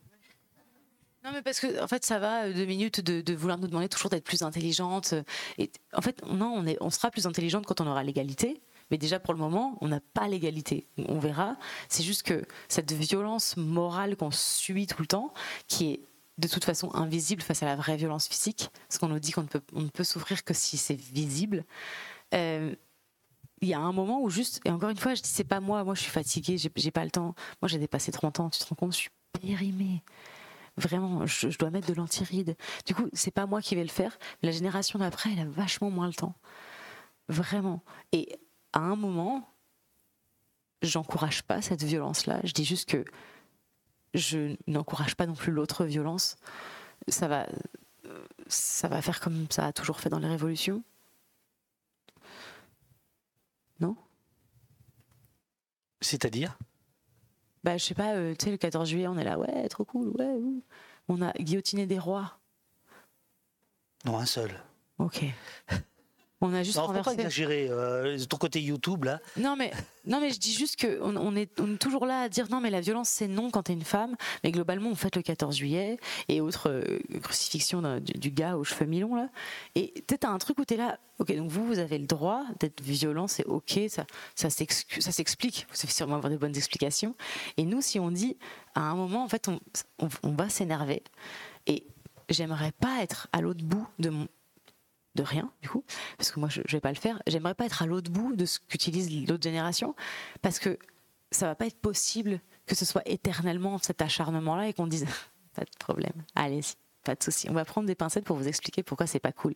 Non, 1.25 1.31
mais 1.33 1.43
parce 1.43 1.61
que 1.61 1.83
en 1.83 1.89
fait, 1.89 2.05
ça 2.05 2.19
va 2.19 2.51
deux 2.51 2.65
minutes 2.67 3.01
de, 3.01 3.21
de 3.21 3.35
vouloir 3.35 3.59
nous 3.59 3.67
demander 3.67 3.89
toujours 3.89 4.11
d'être 4.11 4.25
plus 4.25 4.43
intelligente. 4.43 5.15
Et 5.59 5.71
en 5.95 6.03
fait, 6.03 6.25
non, 6.27 6.53
on, 6.55 6.67
est, 6.67 6.77
on 6.81 6.91
sera 6.91 7.11
plus 7.11 7.27
intelligente 7.27 7.65
quand 7.67 7.81
on 7.81 7.87
aura 7.87 8.03
l'égalité. 8.03 8.61
Mais 8.91 8.99
déjà, 8.99 9.19
pour 9.19 9.35
le 9.35 9.41
moment, 9.41 9.79
on 9.81 9.89
n'a 9.89 10.01
pas 10.01 10.29
l'égalité. 10.29 10.89
On 11.09 11.19
verra. 11.19 11.57
C'est 11.89 12.03
juste 12.03 12.23
que 12.23 12.45
cette 12.69 12.93
violence 12.93 13.57
morale 13.57 14.17
qu'on 14.17 14.31
subit 14.31 14.87
tout 14.87 15.01
le 15.01 15.07
temps, 15.07 15.33
qui 15.69 15.93
est 15.93 16.01
de 16.39 16.49
toute 16.49 16.65
façon 16.65 16.95
invisible 16.95 17.43
face 17.43 17.63
à 17.63 17.67
la 17.67 17.77
vraie 17.77 17.97
violence 17.97 18.29
physique, 18.29 18.71
parce 18.89 18.99
qu'on 18.99 19.09
nous 19.09 19.21
dit 19.21 19.33
qu'on 19.33 19.43
ne 19.43 19.49
peut, 19.49 19.63
on 19.73 19.83
ne 19.83 19.89
peut 19.89 20.05
souffrir 20.05 20.45
que 20.45 20.55
si 20.55 20.77
c'est 20.77 21.01
visible. 21.01 21.65
euh, 22.35 22.75
il 23.61 23.69
y 23.69 23.75
a 23.75 23.81
un 23.81 23.93
moment 23.93 24.21
où 24.21 24.29
juste, 24.29 24.61
et 24.65 24.71
encore 24.71 24.91
une 24.91 24.97
fois, 24.97 25.15
je 25.15 25.23
dis 25.23 25.29
c'est 25.29 25.45
pas 25.45 25.61
moi, 25.61 25.85
moi 25.85 25.95
je 25.95 26.03
suis 26.03 26.11
fatiguée, 26.11 26.59
j'ai 26.59 26.91
pas 26.91 27.05
le 27.05 27.11
temps. 27.11 27.35
Moi 27.63 27.69
j'ai 27.69 27.79
dépassé 27.79 28.13
30 28.13 28.41
ans, 28.41 28.51
tu 28.51 28.59
te 28.59 28.69
rends 28.69 28.77
compte, 28.77 28.93
je 28.93 28.99
suis 28.99 29.11
périmée. 29.41 30.03
Vraiment, 30.77 31.25
je, 31.25 31.57
dois 31.57 31.71
mettre 31.71 31.87
de 31.87 31.95
l'antiride. 31.95 32.57
Du 32.85 32.95
coup, 32.95 33.09
c'est 33.13 33.31
pas 33.31 33.47
moi 33.47 33.63
qui 33.63 33.77
vais 33.77 33.83
le 33.83 33.89
faire. 33.89 34.19
La 34.43 34.51
génération 34.51 34.99
d'après, 34.99 35.31
elle 35.33 35.39
a 35.39 35.45
vachement 35.45 35.91
moins 35.91 36.09
le 36.09 36.15
temps. 36.15 36.35
Vraiment. 37.29 37.83
Et 38.13 38.39
à 38.75 38.81
un 38.81 38.97
moment, 38.97 39.49
j'encourage 40.83 41.45
pas 41.45 41.63
cette 41.63 41.85
violence-là. 41.85 42.41
Je 42.43 42.53
dis 42.53 42.65
juste 42.65 42.89
que 42.89 43.05
je 44.13 44.57
n'encourage 44.67 45.15
pas 45.15 45.27
non 45.27 45.35
plus 45.35 45.53
l'autre 45.53 45.85
violence. 45.85 46.37
Ça 47.09 47.29
va, 47.29 47.47
ça 48.49 48.89
va 48.89 49.01
faire 49.01 49.21
comme 49.21 49.47
ça 49.51 49.67
a 49.67 49.73
toujours 49.73 50.01
fait 50.01 50.11
dans 50.11 50.19
les 50.19 50.29
révolutions. 50.29 50.83
Non? 53.79 53.97
C'est-à-dire? 56.01 56.59
Bah, 57.63 57.79
je 57.79 57.85
sais 57.85 57.95
pas, 57.95 58.15
euh, 58.15 58.35
tu 58.35 58.47
sais, 58.47 58.51
le 58.51 58.57
14 58.57 58.89
juillet, 58.89 59.07
on 59.07 59.17
est 59.17 59.25
là, 59.25 59.39
ouais, 59.39 59.69
trop 59.69 59.85
cool, 59.85 60.09
ouais. 60.19 60.37
On 61.09 61.23
a 61.23 61.33
guillotiné 61.33 61.87
des 61.87 61.99
rois. 61.99 62.39
Non, 64.05 64.19
un 64.19 64.27
seul. 64.27 64.51
Ok. 64.99 65.25
On 66.47 66.53
a 66.55 66.63
juste 66.63 66.77
Non, 66.77 66.83
faut 66.87 66.93
pas 66.93 66.99
renversé. 66.99 67.21
exagérer. 67.21 67.69
euh, 67.71 68.19
ton 68.29 68.37
côté 68.37 68.61
YouTube, 68.61 69.05
là. 69.05 69.21
Non 69.37 69.57
mais, 69.57 69.73
non 70.07 70.21
mais 70.21 70.31
je 70.31 70.39
dis 70.39 70.53
juste 70.53 70.77
que 70.77 71.01
on, 71.01 71.17
on 71.17 71.35
est, 71.37 71.49
on 71.61 71.75
est 71.75 71.79
toujours 71.79 72.05
là 72.07 72.23
à 72.23 72.29
dire 72.29 72.49
non 72.51 72.61
mais 72.61 72.71
la 72.71 72.81
violence 72.83 73.09
c'est 73.09 73.29
non 73.29 73.51
quand 73.51 73.63
t'es 73.65 73.73
une 73.73 73.83
femme 73.85 74.15
mais 74.43 74.53
globalement 74.53 74.91
on 74.91 74.95
fête 74.95 75.17
le 75.17 75.23
14 75.23 75.57
juillet 75.57 75.97
et 76.29 76.41
autre 76.43 76.69
euh, 76.69 76.99
crucifixion 77.23 77.81
d'un- 77.81 78.01
du, 78.01 78.13
du 78.13 78.31
gars 78.31 78.57
aux 78.59 78.65
cheveux 78.65 78.85
mi-longs 78.85 79.15
là 79.17 79.29
et 79.75 79.93
peut-être 80.07 80.27
un 80.27 80.37
truc 80.39 80.59
où 80.59 80.65
t'es 80.67 80.77
là 80.77 80.99
ok 81.19 81.35
donc 81.37 81.51
vous 81.51 81.65
vous 81.67 81.79
avez 81.79 81.97
le 81.99 82.07
droit 82.07 82.45
d'être 82.61 82.83
violent 82.83 83.27
c'est 83.29 83.47
ok 83.47 83.81
ça 83.89 84.51
s'explique 85.11 85.67
vous 85.71 85.77
savez 85.77 85.93
sûrement 85.93 86.17
avoir 86.17 86.31
des 86.31 86.37
bonnes 86.39 86.57
explications 86.57 87.15
et 87.57 87.65
nous 87.65 87.81
si 87.81 87.99
on 87.99 88.11
dit 88.11 88.37
à 88.75 88.83
un 88.83 88.95
moment 88.95 89.25
en 89.25 89.29
fait 89.29 89.49
on, 89.49 89.59
on, 89.99 90.09
on 90.23 90.33
va 90.33 90.49
s'énerver 90.49 91.03
et 91.67 91.87
j'aimerais 92.29 92.73
pas 92.73 93.03
être 93.03 93.29
à 93.33 93.41
l'autre 93.41 93.65
bout 93.65 93.87
de 93.99 94.11
mon 94.11 94.29
de 95.15 95.23
rien, 95.23 95.51
du 95.63 95.69
coup, 95.69 95.85
parce 96.19 96.31
que 96.31 96.41
moi 96.41 96.49
je, 96.49 96.63
je 96.67 96.77
vais 96.77 96.81
pas 96.81 96.91
le 96.93 96.99
faire. 96.99 97.23
J'aimerais 97.27 97.55
pas 97.55 97.67
être 97.67 97.83
à 97.83 97.87
l'autre 97.87 98.11
bout 98.11 98.35
de 98.35 98.45
ce 98.47 98.59
qu'utilise 98.61 99.27
l'autre 99.29 99.43
génération, 99.43 99.95
parce 100.43 100.59
que 100.59 100.79
ça 101.31 101.47
va 101.47 101.55
pas 101.55 101.67
être 101.67 101.79
possible 101.81 102.41
que 102.67 102.75
ce 102.75 102.85
soit 102.85 103.03
éternellement 103.07 103.79
cet 103.79 104.03
acharnement-là 104.03 104.69
et 104.69 104.73
qu'on 104.73 104.87
dise 104.87 105.07
pas 105.55 105.63
de 105.63 105.71
problème, 105.79 106.13
allez, 106.35 106.61
pas 107.05 107.15
de 107.15 107.23
souci. 107.23 107.49
On 107.51 107.53
va 107.55 107.65
prendre 107.65 107.87
des 107.87 107.95
pincettes 107.95 108.25
pour 108.25 108.37
vous 108.37 108.49
expliquer 108.49 108.83
pourquoi 108.83 109.07
c'est 109.07 109.19
pas 109.21 109.33
cool. 109.33 109.55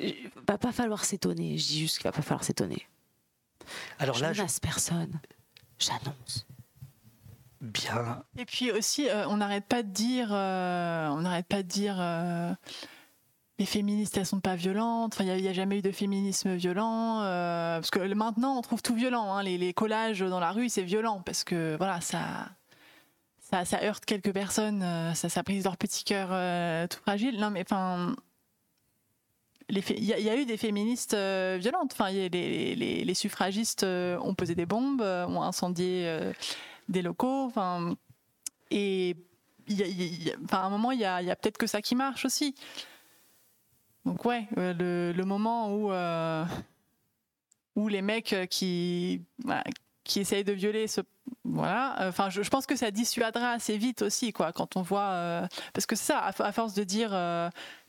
Il 0.00 0.30
va 0.46 0.58
pas 0.58 0.70
falloir 0.70 1.04
s'étonner. 1.04 1.58
Je 1.58 1.66
dis 1.66 1.80
juste 1.80 1.96
qu'il 1.96 2.04
va 2.04 2.12
pas 2.12 2.22
falloir 2.22 2.44
s'étonner. 2.44 2.86
Alors 3.98 4.14
je 4.16 4.22
là, 4.22 4.32
je- 4.32 4.38
menace 4.40 4.60
personne. 4.60 5.18
J'annonce. 5.78 6.46
Bien. 7.60 8.22
Et 8.36 8.44
puis 8.44 8.70
aussi, 8.70 9.08
euh, 9.08 9.26
on 9.28 9.38
n'arrête 9.38 9.66
pas 9.66 9.82
de 9.82 9.88
dire, 9.90 10.28
euh, 10.32 11.08
on 11.08 11.22
n'arrête 11.22 11.46
pas 11.48 11.62
de 11.64 11.68
dire, 11.68 11.96
euh, 11.98 12.54
les 13.58 13.66
féministes 13.66 14.16
elles 14.16 14.26
sont 14.26 14.40
pas 14.40 14.54
violentes. 14.54 15.14
Enfin, 15.14 15.24
il 15.24 15.42
n'y 15.42 15.48
a, 15.48 15.52
jamais 15.52 15.78
eu 15.78 15.82
de 15.82 15.90
féminisme 15.90 16.54
violent. 16.54 17.22
euh, 17.22 17.78
parce 17.78 17.90
que 17.90 18.00
maintenant, 18.14 18.56
on 18.56 18.62
trouve 18.62 18.82
tout 18.82 18.94
violent. 18.94 19.32
hein. 19.34 19.42
Les, 19.42 19.72
collages 19.74 20.20
dans 20.20 20.40
la 20.40 20.52
rue, 20.52 20.68
c'est 20.68 20.82
violent 20.82 21.22
parce 21.24 21.44
que 21.44 21.76
voilà, 21.76 22.00
ça, 22.00 22.48
ça, 23.40 23.82
heurte 23.82 24.04
quelques 24.04 24.32
personnes. 24.32 24.82
euh, 24.82 25.14
ça, 25.14 25.42
brise 25.42 25.64
leur 25.64 25.76
petit 25.76 26.04
cœur 26.04 26.28
euh, 26.30 26.86
tout 26.86 27.00
fragile. 27.00 27.38
Non, 27.38 27.50
mais 27.50 27.62
enfin. 27.62 28.14
Il 29.70 30.02
y, 30.02 30.30
a- 30.30 30.36
eu 30.36 30.46
des 30.46 30.56
féministes 30.56 31.12
euh, 31.12 31.58
violentes. 31.60 31.92
Enfin, 31.92 32.10
les, 32.10 33.14
suffragistes 33.14 33.82
euh, 33.82 34.18
ont 34.20 34.34
posé 34.34 34.54
des 34.54 34.64
bombes, 34.64 35.02
euh, 35.02 35.26
ont 35.26 35.42
incendié 35.42 36.04
euh, 36.06 36.32
des 36.88 37.02
locaux. 37.02 37.44
Enfin, 37.44 37.94
et 38.70 39.14
à 40.50 40.64
un 40.64 40.70
moment, 40.70 40.92
il 40.92 41.00
y 41.00 41.04
a 41.04 41.36
peut-être 41.36 41.58
que 41.58 41.66
ça 41.66 41.82
qui 41.82 41.96
marche 41.96 42.24
aussi. 42.24 42.54
Donc 44.04 44.24
ouais, 44.24 44.46
euh, 44.56 45.12
le, 45.12 45.24
moment 45.24 45.74
où 45.74 45.92
euh, 45.92 46.44
où 47.76 47.88
les 47.88 48.02
mecs 48.02 48.32
euh, 48.32 48.46
qui 48.46 49.22
qui 50.04 50.20
essayent 50.20 50.44
de 50.44 50.52
violer 50.52 50.86
ce 50.86 51.02
voilà, 51.44 51.96
enfin 52.00 52.30
je, 52.30 52.40
pense 52.48 52.64
que 52.64 52.76
ça 52.76 52.90
dissuadera 52.90 53.50
assez 53.50 53.76
vite 53.76 54.00
aussi 54.00 54.32
quoi 54.32 54.52
quand 54.52 54.76
on 54.76 54.82
voit 54.82 55.46
parce 55.74 55.84
que 55.84 55.94
ça 55.96 56.24
à, 56.24 56.52
force 56.52 56.72
de 56.72 56.84
dire 56.84 57.10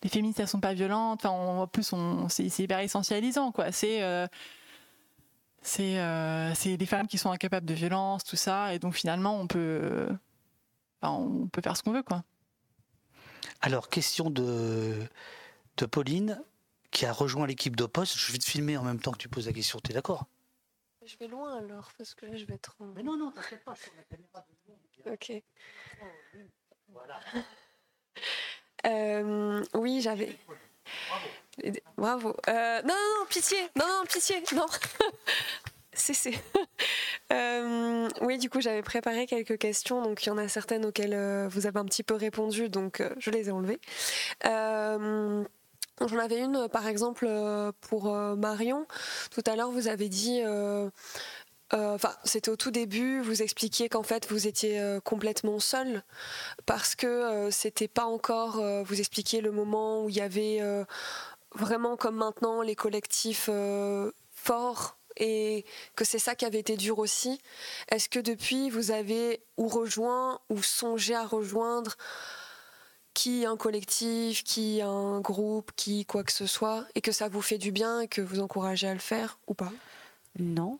les 0.04 0.10
féministes 0.10 0.42
elles 0.42 0.48
sont 0.50 0.60
pas 0.60 0.74
violentes, 0.74 1.24
on- 1.26 1.62
en 1.62 1.68
plus 1.68 1.94
c'est 2.28 2.60
hyper 2.60 2.80
essentialisant 2.80 3.54
quoi, 3.54 3.72
c'est 3.72 4.02
c'est 5.62 6.78
des 6.78 6.86
femmes 6.86 7.08
qui 7.08 7.18
sont 7.18 7.32
incapables 7.32 7.66
de 7.66 7.74
violence 7.74 8.26
tout 8.26 8.36
ça 8.36 8.74
et 8.74 8.80
donc 8.80 8.96
finalement 8.96 9.40
on 9.40 9.48
peut 9.48 10.10
on 11.02 11.48
peut 11.48 11.62
faire 11.62 11.78
ce 11.78 11.84
qu'on 11.84 11.94
veut 11.94 12.04
quoi. 12.04 12.24
Alors, 13.62 13.90
question 13.90 14.30
de, 14.30 14.96
de 15.80 15.86
Pauline, 15.86 16.44
qui 16.92 17.06
a 17.06 17.14
rejoint 17.14 17.48
l'équipe 17.48 17.76
de 17.76 17.86
poste. 17.86 18.18
Je 18.18 18.32
vais 18.32 18.38
te 18.38 18.46
filmer 18.46 18.78
en 18.78 18.84
même 18.84 19.00
temps 19.00 19.12
que 19.12 19.18
tu 19.18 19.30
poses 19.30 19.48
la 19.48 19.54
question. 19.54 19.80
T'es 19.80 19.94
d'accord? 19.94 20.26
Je 21.06 21.16
vais 21.18 21.28
loin 21.28 21.58
alors, 21.58 21.92
parce 21.98 22.14
que 22.14 22.26
là 22.26 22.36
je 22.36 22.46
vais 22.46 22.56
être. 22.56 22.76
Mais 22.96 23.04
non, 23.04 23.18
non, 23.18 23.32
t'inquiète 23.32 23.64
pas, 23.64 23.76
sur 23.76 23.92
la 23.96 24.04
caméra 24.04 24.46
de 25.06 25.12
Ok. 25.12 25.44
Voilà. 26.90 27.20
Euh, 28.86 29.62
oui, 29.74 30.00
j'avais. 30.02 30.38
Bravo. 31.98 32.34
Euh, 32.48 32.82
non, 32.84 32.94
non, 32.94 33.20
non, 33.20 33.26
pitié. 33.28 33.58
Non, 33.76 33.86
non, 33.86 34.06
pitié. 34.06 34.42
Non. 34.56 34.66
Cessez. 35.94 36.40
Euh, 37.32 38.10
oui, 38.22 38.40
du 38.40 38.50
coup, 38.50 38.60
j'avais 38.60 38.82
préparé 38.82 39.28
quelques 39.28 39.60
questions. 39.60 40.02
Donc, 40.02 40.26
il 40.26 40.30
y 40.30 40.32
en 40.32 40.40
a 40.40 40.48
certaines 40.48 40.84
auxquelles 40.84 41.14
euh, 41.14 41.48
vous 41.48 41.68
avez 41.68 41.78
un 41.78 41.86
petit 41.86 42.02
peu 42.02 42.16
répondu. 42.16 42.70
Donc, 42.70 43.02
euh, 43.02 43.14
je 43.20 43.30
les 43.30 43.50
ai 43.50 43.52
enlevées. 43.52 43.80
Euh, 44.46 45.44
J'en 46.08 46.18
avais 46.18 46.40
une, 46.40 46.68
par 46.70 46.88
exemple, 46.88 47.26
euh, 47.28 47.72
pour 47.82 48.14
euh, 48.14 48.36
Marion. 48.36 48.86
Tout 49.32 49.44
à 49.46 49.56
l'heure, 49.56 49.72
vous 49.72 49.88
avez 49.88 50.10
dit. 50.10 50.42
euh, 50.44 50.90
euh, 51.74 51.96
Enfin, 51.96 52.14
c'était 52.24 52.50
au 52.50 52.56
tout 52.56 52.72
début. 52.72 53.22
Vous 53.22 53.42
expliquiez 53.42 53.90
qu'en 53.90 54.04
fait, 54.04 54.28
vous 54.32 54.48
étiez 54.48 54.80
euh, 54.80 55.00
complètement 55.02 55.60
seule 55.60 56.04
parce 56.66 56.96
que 56.96 57.08
euh, 57.08 57.52
c'était 57.52 57.88
pas 57.88 58.06
encore. 58.06 58.60
euh, 58.60 58.84
vous 58.84 59.00
expliquiez 59.00 59.42
le 59.42 59.52
moment 59.52 60.04
où 60.04 60.10
il 60.10 60.16
y 60.16 60.22
avait 60.22 60.60
euh, 60.62 60.86
vraiment, 61.56 61.98
comme 61.98 62.16
maintenant, 62.16 62.62
les 62.62 62.76
collectifs 62.76 63.48
euh, 63.50 64.12
forts 64.32 64.98
et 65.18 65.66
que 65.96 66.06
c'est 66.06 66.20
ça 66.20 66.34
qui 66.36 66.46
avait 66.46 66.60
été 66.60 66.78
dur 66.78 66.98
aussi. 67.00 67.42
Est-ce 67.90 68.08
que 68.10 68.20
depuis, 68.20 68.70
vous 68.70 68.92
avez 68.92 69.42
ou 69.58 69.68
rejoint 69.68 70.40
ou 70.50 70.64
songé 70.64 71.14
à 71.14 71.26
rejoindre 71.26 71.98
qui 73.14 73.46
un 73.46 73.58
collectif, 73.58 74.44
qui 74.44 74.82
un 74.82 75.20
groupe, 75.20 75.72
qui 75.76 76.06
quoi 76.06 76.24
que 76.24 76.32
ce 76.32 76.46
soit, 76.46 76.86
et 76.96 77.02
que 77.02 77.12
ça 77.12 77.28
vous 77.28 77.42
fait 77.42 77.58
du 77.58 77.72
bien 77.72 78.02
et 78.02 78.08
que 78.08 78.22
vous 78.22 78.40
encouragez 78.40 78.88
à 78.88 78.94
le 78.94 79.00
faire 79.00 79.40
ou 79.48 79.54
pas? 79.54 79.72
Non. 80.38 80.80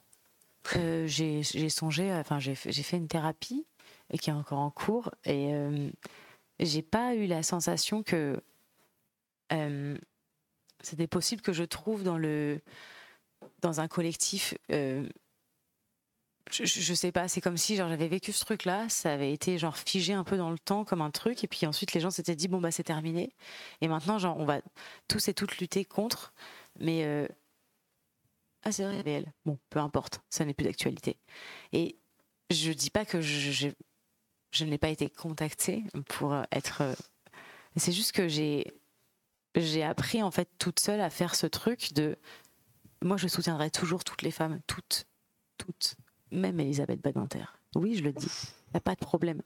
Euh, 0.76 1.06
j'ai 1.06 1.42
songé, 1.68 2.12
enfin 2.12 2.38
j'ai 2.38 2.54
fait 2.54 2.96
une 2.96 3.08
thérapie 3.08 3.66
et 4.10 4.18
qui 4.18 4.30
est 4.30 4.32
encore 4.32 4.58
en 4.58 4.70
cours 4.70 5.10
et 5.24 5.54
euh, 5.54 5.90
j'ai 6.60 6.82
pas 6.82 7.14
eu 7.14 7.26
la 7.26 7.42
sensation 7.42 8.02
que 8.02 8.40
euh, 9.52 9.96
c'était 10.82 11.06
possible 11.06 11.42
que 11.42 11.52
je 11.52 11.64
trouve 11.64 12.02
dans 12.02 12.18
le 12.18 12.60
dans 13.60 13.80
un 13.80 13.88
collectif. 13.88 14.54
Je, 16.52 16.94
sais 16.94 17.12
pas, 17.12 17.28
c'est 17.28 17.40
comme 17.40 17.56
si 17.56 17.76
genre 17.76 17.88
j'avais 17.88 18.08
vécu 18.08 18.32
ce 18.32 18.44
truc-là, 18.44 18.88
ça 18.88 19.12
avait 19.12 19.32
été 19.32 19.58
genre 19.58 19.76
figé 19.76 20.12
un 20.12 20.24
peu 20.24 20.36
dans 20.36 20.50
le 20.50 20.58
temps 20.58 20.84
comme 20.84 21.02
un 21.02 21.10
truc, 21.10 21.44
et 21.44 21.48
puis 21.48 21.66
ensuite 21.66 21.92
les 21.92 22.00
gens 22.00 22.10
s'étaient 22.10 22.36
dit 22.36 22.48
bon 22.48 22.60
bah 22.60 22.70
c'est 22.70 22.82
terminé, 22.84 23.34
et 23.80 23.88
maintenant 23.88 24.18
genre 24.18 24.36
on 24.38 24.44
va 24.44 24.60
tous 25.08 25.28
et 25.28 25.34
toutes 25.34 25.58
lutter 25.58 25.84
contre, 25.84 26.32
mais 26.78 27.04
euh, 27.04 27.26
ah, 28.62 28.72
c'est 28.72 28.84
vrai, 28.84 29.00
réel. 29.00 29.32
Bon, 29.46 29.58
peu 29.70 29.78
importe, 29.78 30.20
ça 30.28 30.44
n'est 30.44 30.52
plus 30.54 30.64
d'actualité. 30.64 31.18
Et 31.72 31.96
je 32.50 32.72
dis 32.72 32.90
pas 32.90 33.04
que 33.06 33.20
je, 33.22 33.50
je, 33.52 33.68
je 34.50 34.64
n'ai 34.64 34.76
pas 34.78 34.90
été 34.90 35.08
contactée 35.08 35.84
pour 36.08 36.34
euh, 36.34 36.42
être. 36.52 36.82
euh, 36.82 36.94
C'est 37.76 37.92
juste 37.92 38.12
que 38.12 38.28
j'ai 38.28 38.66
j'ai 39.56 39.82
appris 39.82 40.22
en 40.22 40.30
fait 40.30 40.48
toute 40.58 40.78
seule 40.80 41.00
à 41.00 41.10
faire 41.10 41.34
ce 41.34 41.46
truc 41.46 41.92
de 41.94 42.16
moi 43.02 43.16
je 43.16 43.26
soutiendrai 43.28 43.70
toujours 43.70 44.04
toutes 44.04 44.22
les 44.22 44.30
femmes, 44.30 44.60
toutes, 44.66 45.06
toutes, 45.58 45.96
même 46.32 46.58
Elisabeth 46.60 47.00
Badinter. 47.00 47.44
Oui, 47.74 47.96
je 47.96 48.02
le 48.02 48.12
dis, 48.12 48.26
il 48.26 48.72
n'y 48.74 48.78
a 48.78 48.80
pas 48.80 48.94
de 48.94 49.00
problème. 49.00 49.42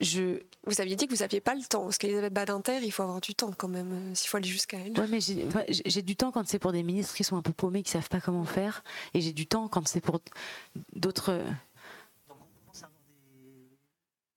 Je... 0.00 0.40
Vous 0.64 0.80
aviez 0.80 0.96
dit 0.96 1.06
que 1.06 1.14
vous 1.14 1.20
n'aviez 1.22 1.40
pas 1.40 1.54
le 1.54 1.62
temps, 1.62 1.82
parce 1.84 1.98
qu'Elisabeth 1.98 2.32
Badinter, 2.32 2.78
il 2.82 2.90
faut 2.90 3.02
avoir 3.02 3.20
du 3.20 3.34
temps 3.34 3.52
quand 3.56 3.68
même, 3.68 3.92
euh, 3.92 4.14
s'il 4.14 4.28
faut 4.28 4.38
aller 4.38 4.48
jusqu'à 4.48 4.78
elle. 4.78 4.98
Ouais, 4.98 5.06
mais 5.08 5.20
j'ai 5.20 5.44
ouais, 5.44 6.02
du 6.02 6.16
temps 6.16 6.32
quand 6.32 6.46
c'est 6.48 6.58
pour 6.58 6.72
des 6.72 6.82
ministres 6.82 7.14
qui 7.14 7.24
sont 7.24 7.36
un 7.36 7.42
peu 7.42 7.52
paumés, 7.52 7.82
qui 7.82 7.90
savent 7.90 8.08
pas 8.08 8.20
comment 8.20 8.44
faire, 8.44 8.82
et 9.14 9.20
j'ai 9.20 9.32
du 9.32 9.46
temps 9.46 9.68
quand 9.68 9.86
c'est 9.86 10.00
pour 10.00 10.20
d'autres 10.94 11.30
euh, 11.32 11.44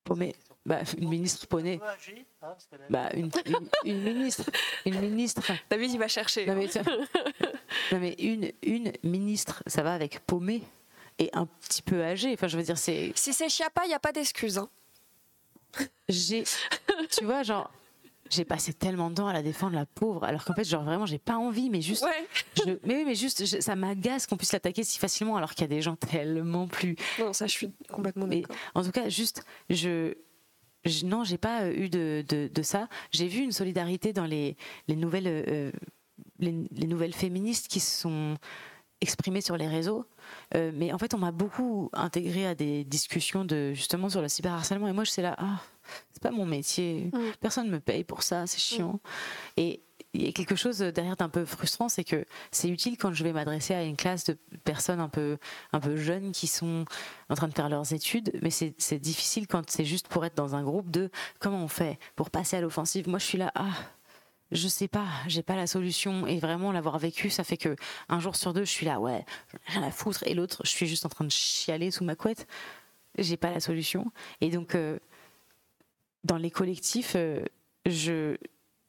paumés. 0.03 0.35
Bah, 0.65 0.79
une 0.97 1.09
ministre 1.09 1.45
paumée. 1.47 1.79
Bah, 2.89 3.09
une, 3.13 3.29
une, 3.45 3.69
une 3.85 4.01
ministre, 4.03 4.49
une 4.85 4.99
ministre. 4.99 5.43
David, 5.69 5.91
il 5.91 5.99
va 5.99 6.07
chercher. 6.07 6.45
Non 6.47 6.55
mais, 6.55 6.67
ça- 6.67 6.81
non, 7.91 7.99
mais 7.99 8.15
une, 8.17 8.51
une 8.63 8.91
ministre, 9.03 9.61
ça 9.67 9.83
va 9.83 9.93
avec 9.93 10.19
paumé 10.21 10.63
et 11.19 11.29
un 11.33 11.45
petit 11.45 11.81
peu 11.81 12.03
âgé. 12.03 12.33
Enfin, 12.33 12.47
je 12.47 12.57
veux 12.57 12.63
dire, 12.63 12.77
c'est. 12.77 13.11
Si 13.15 13.33
c'est 13.33 13.49
Chiappa, 13.49 13.85
il 13.85 13.89
n'y 13.89 13.93
a 13.93 13.99
pas 13.99 14.11
d'excuse. 14.11 14.57
Hein. 14.57 14.69
J'ai, 16.07 16.43
tu 17.17 17.25
vois, 17.25 17.43
genre, 17.43 17.69
j'ai 18.29 18.45
passé 18.45 18.73
tellement 18.73 19.09
de 19.09 19.15
temps 19.15 19.27
à 19.27 19.33
la 19.33 19.43
défendre, 19.43 19.75
la 19.75 19.85
pauvre, 19.85 20.23
alors 20.23 20.45
qu'en 20.45 20.53
fait, 20.53 20.63
genre 20.63 20.83
vraiment, 20.83 21.05
j'ai 21.05 21.19
pas 21.19 21.35
envie, 21.35 21.69
mais 21.69 21.81
juste, 21.81 22.05
je- 22.55 22.71
mais 22.83 22.95
oui, 22.95 23.03
mais 23.05 23.15
juste, 23.15 23.45
je- 23.45 23.59
ça 23.59 23.75
m'agace 23.75 24.25
qu'on 24.25 24.37
puisse 24.37 24.53
l'attaquer 24.53 24.83
si 24.83 24.97
facilement, 24.99 25.35
alors 25.35 25.51
qu'il 25.51 25.61
y 25.61 25.65
a 25.65 25.67
des 25.67 25.81
gens 25.81 25.95
tellement 25.97 26.67
plus. 26.67 26.95
Non, 27.19 27.33
ça, 27.33 27.45
je 27.47 27.51
suis 27.51 27.71
complètement 27.91 28.25
d'accord. 28.27 28.55
en 28.73 28.83
tout 28.83 28.91
cas, 28.91 29.09
juste, 29.09 29.43
je, 29.69 30.13
je- 30.85 31.05
non, 31.05 31.23
j'ai 31.25 31.37
pas 31.37 31.63
euh, 31.63 31.73
eu 31.75 31.89
de, 31.89 32.23
de, 32.27 32.47
de 32.53 32.61
ça. 32.61 32.87
J'ai 33.11 33.27
vu 33.27 33.41
une 33.41 33.51
solidarité 33.51 34.13
dans 34.13 34.25
les, 34.25 34.55
les 34.87 34.95
nouvelles, 34.95 35.27
euh, 35.27 35.71
les, 36.39 36.55
les 36.71 36.87
nouvelles 36.87 37.13
féministes 37.13 37.67
qui 37.67 37.79
sont 37.81 38.37
exprimées 39.01 39.41
sur 39.41 39.57
les 39.57 39.67
réseaux. 39.67 40.05
Euh, 40.55 40.71
mais 40.73 40.93
en 40.93 40.97
fait, 40.97 41.13
on 41.13 41.17
m'a 41.17 41.31
beaucoup 41.31 41.89
intégré 41.93 42.47
à 42.47 42.55
des 42.55 42.83
discussions 42.83 43.45
de 43.45 43.73
justement 43.73 44.09
sur 44.09 44.21
le 44.21 44.27
cyberharcèlement. 44.27 44.87
Et 44.87 44.93
moi, 44.93 45.03
je 45.03 45.11
suis 45.11 45.21
là, 45.21 45.35
ah, 45.37 45.61
c'est 46.11 46.23
pas 46.23 46.31
mon 46.31 46.45
métier. 46.45 47.11
Personne 47.39 47.69
me 47.69 47.79
paye 47.79 48.03
pour 48.03 48.23
ça, 48.23 48.47
c'est 48.47 48.59
chiant. 48.59 48.99
Et 49.57 49.81
il 50.15 50.25
y 50.25 50.29
a 50.29 50.31
quelque 50.31 50.55
chose 50.55 50.79
derrière 50.79 51.17
d'un 51.17 51.29
peu 51.29 51.45
frustrant, 51.45 51.89
c'est 51.89 52.03
que 52.03 52.25
c'est 52.51 52.69
utile 52.69 52.97
quand 52.97 53.13
je 53.13 53.23
vais 53.23 53.33
m'adresser 53.33 53.73
à 53.73 53.83
une 53.83 53.97
classe 53.97 54.23
de 54.25 54.37
personnes 54.63 54.99
un 54.99 55.09
peu, 55.09 55.37
un 55.73 55.79
peu 55.79 55.97
jeunes 55.97 56.31
qui 56.31 56.47
sont 56.47 56.85
en 57.29 57.35
train 57.35 57.47
de 57.47 57.53
faire 57.53 57.69
leurs 57.69 57.93
études, 57.93 58.31
mais 58.41 58.49
c'est 58.49 58.99
difficile 58.99 59.47
quand 59.47 59.69
c'est 59.69 59.85
juste 59.85 60.07
pour 60.07 60.25
être 60.25 60.35
dans 60.35 60.55
un 60.55 60.63
groupe 60.63 60.89
de 60.89 61.09
comment 61.39 61.63
on 61.63 61.67
fait 61.67 61.99
pour 62.15 62.29
passer 62.29 62.55
à 62.57 62.61
l'offensive? 62.61 63.09
Moi, 63.09 63.19
je 63.19 63.25
suis 63.25 63.37
là, 63.37 63.51
ah, 63.55 63.73
je 64.51 64.67
sais 64.67 64.87
pas, 64.87 65.07
j'ai 65.27 65.43
pas 65.43 65.55
la 65.55 65.67
solution 65.67 66.27
et 66.27 66.39
vraiment 66.39 66.71
l'avoir 66.71 66.99
vécu, 66.99 67.29
ça 67.29 67.43
fait 67.43 67.57
que 67.57 67.75
un 68.09 68.19
jour 68.19 68.35
sur 68.35 68.53
deux, 68.53 68.65
je 68.65 68.71
suis 68.71 68.85
là, 68.85 68.99
ouais, 68.99 69.25
rien 69.67 69.83
à 69.83 69.91
foutre, 69.91 70.23
et 70.27 70.33
l'autre, 70.33 70.61
je 70.63 70.69
suis 70.69 70.87
juste 70.87 71.05
en 71.05 71.09
train 71.09 71.25
de 71.25 71.31
chialer 71.31 71.91
sous 71.91 72.03
ma 72.03 72.15
couette. 72.15 72.47
J'ai 73.17 73.37
pas 73.37 73.49
la 73.49 73.59
solution, 73.59 74.11
et 74.41 74.49
donc 74.49 74.75
euh, 74.75 74.99
dans 76.23 76.37
les 76.37 76.51
collectifs, 76.51 77.13
euh, 77.15 77.43
je 77.85 78.35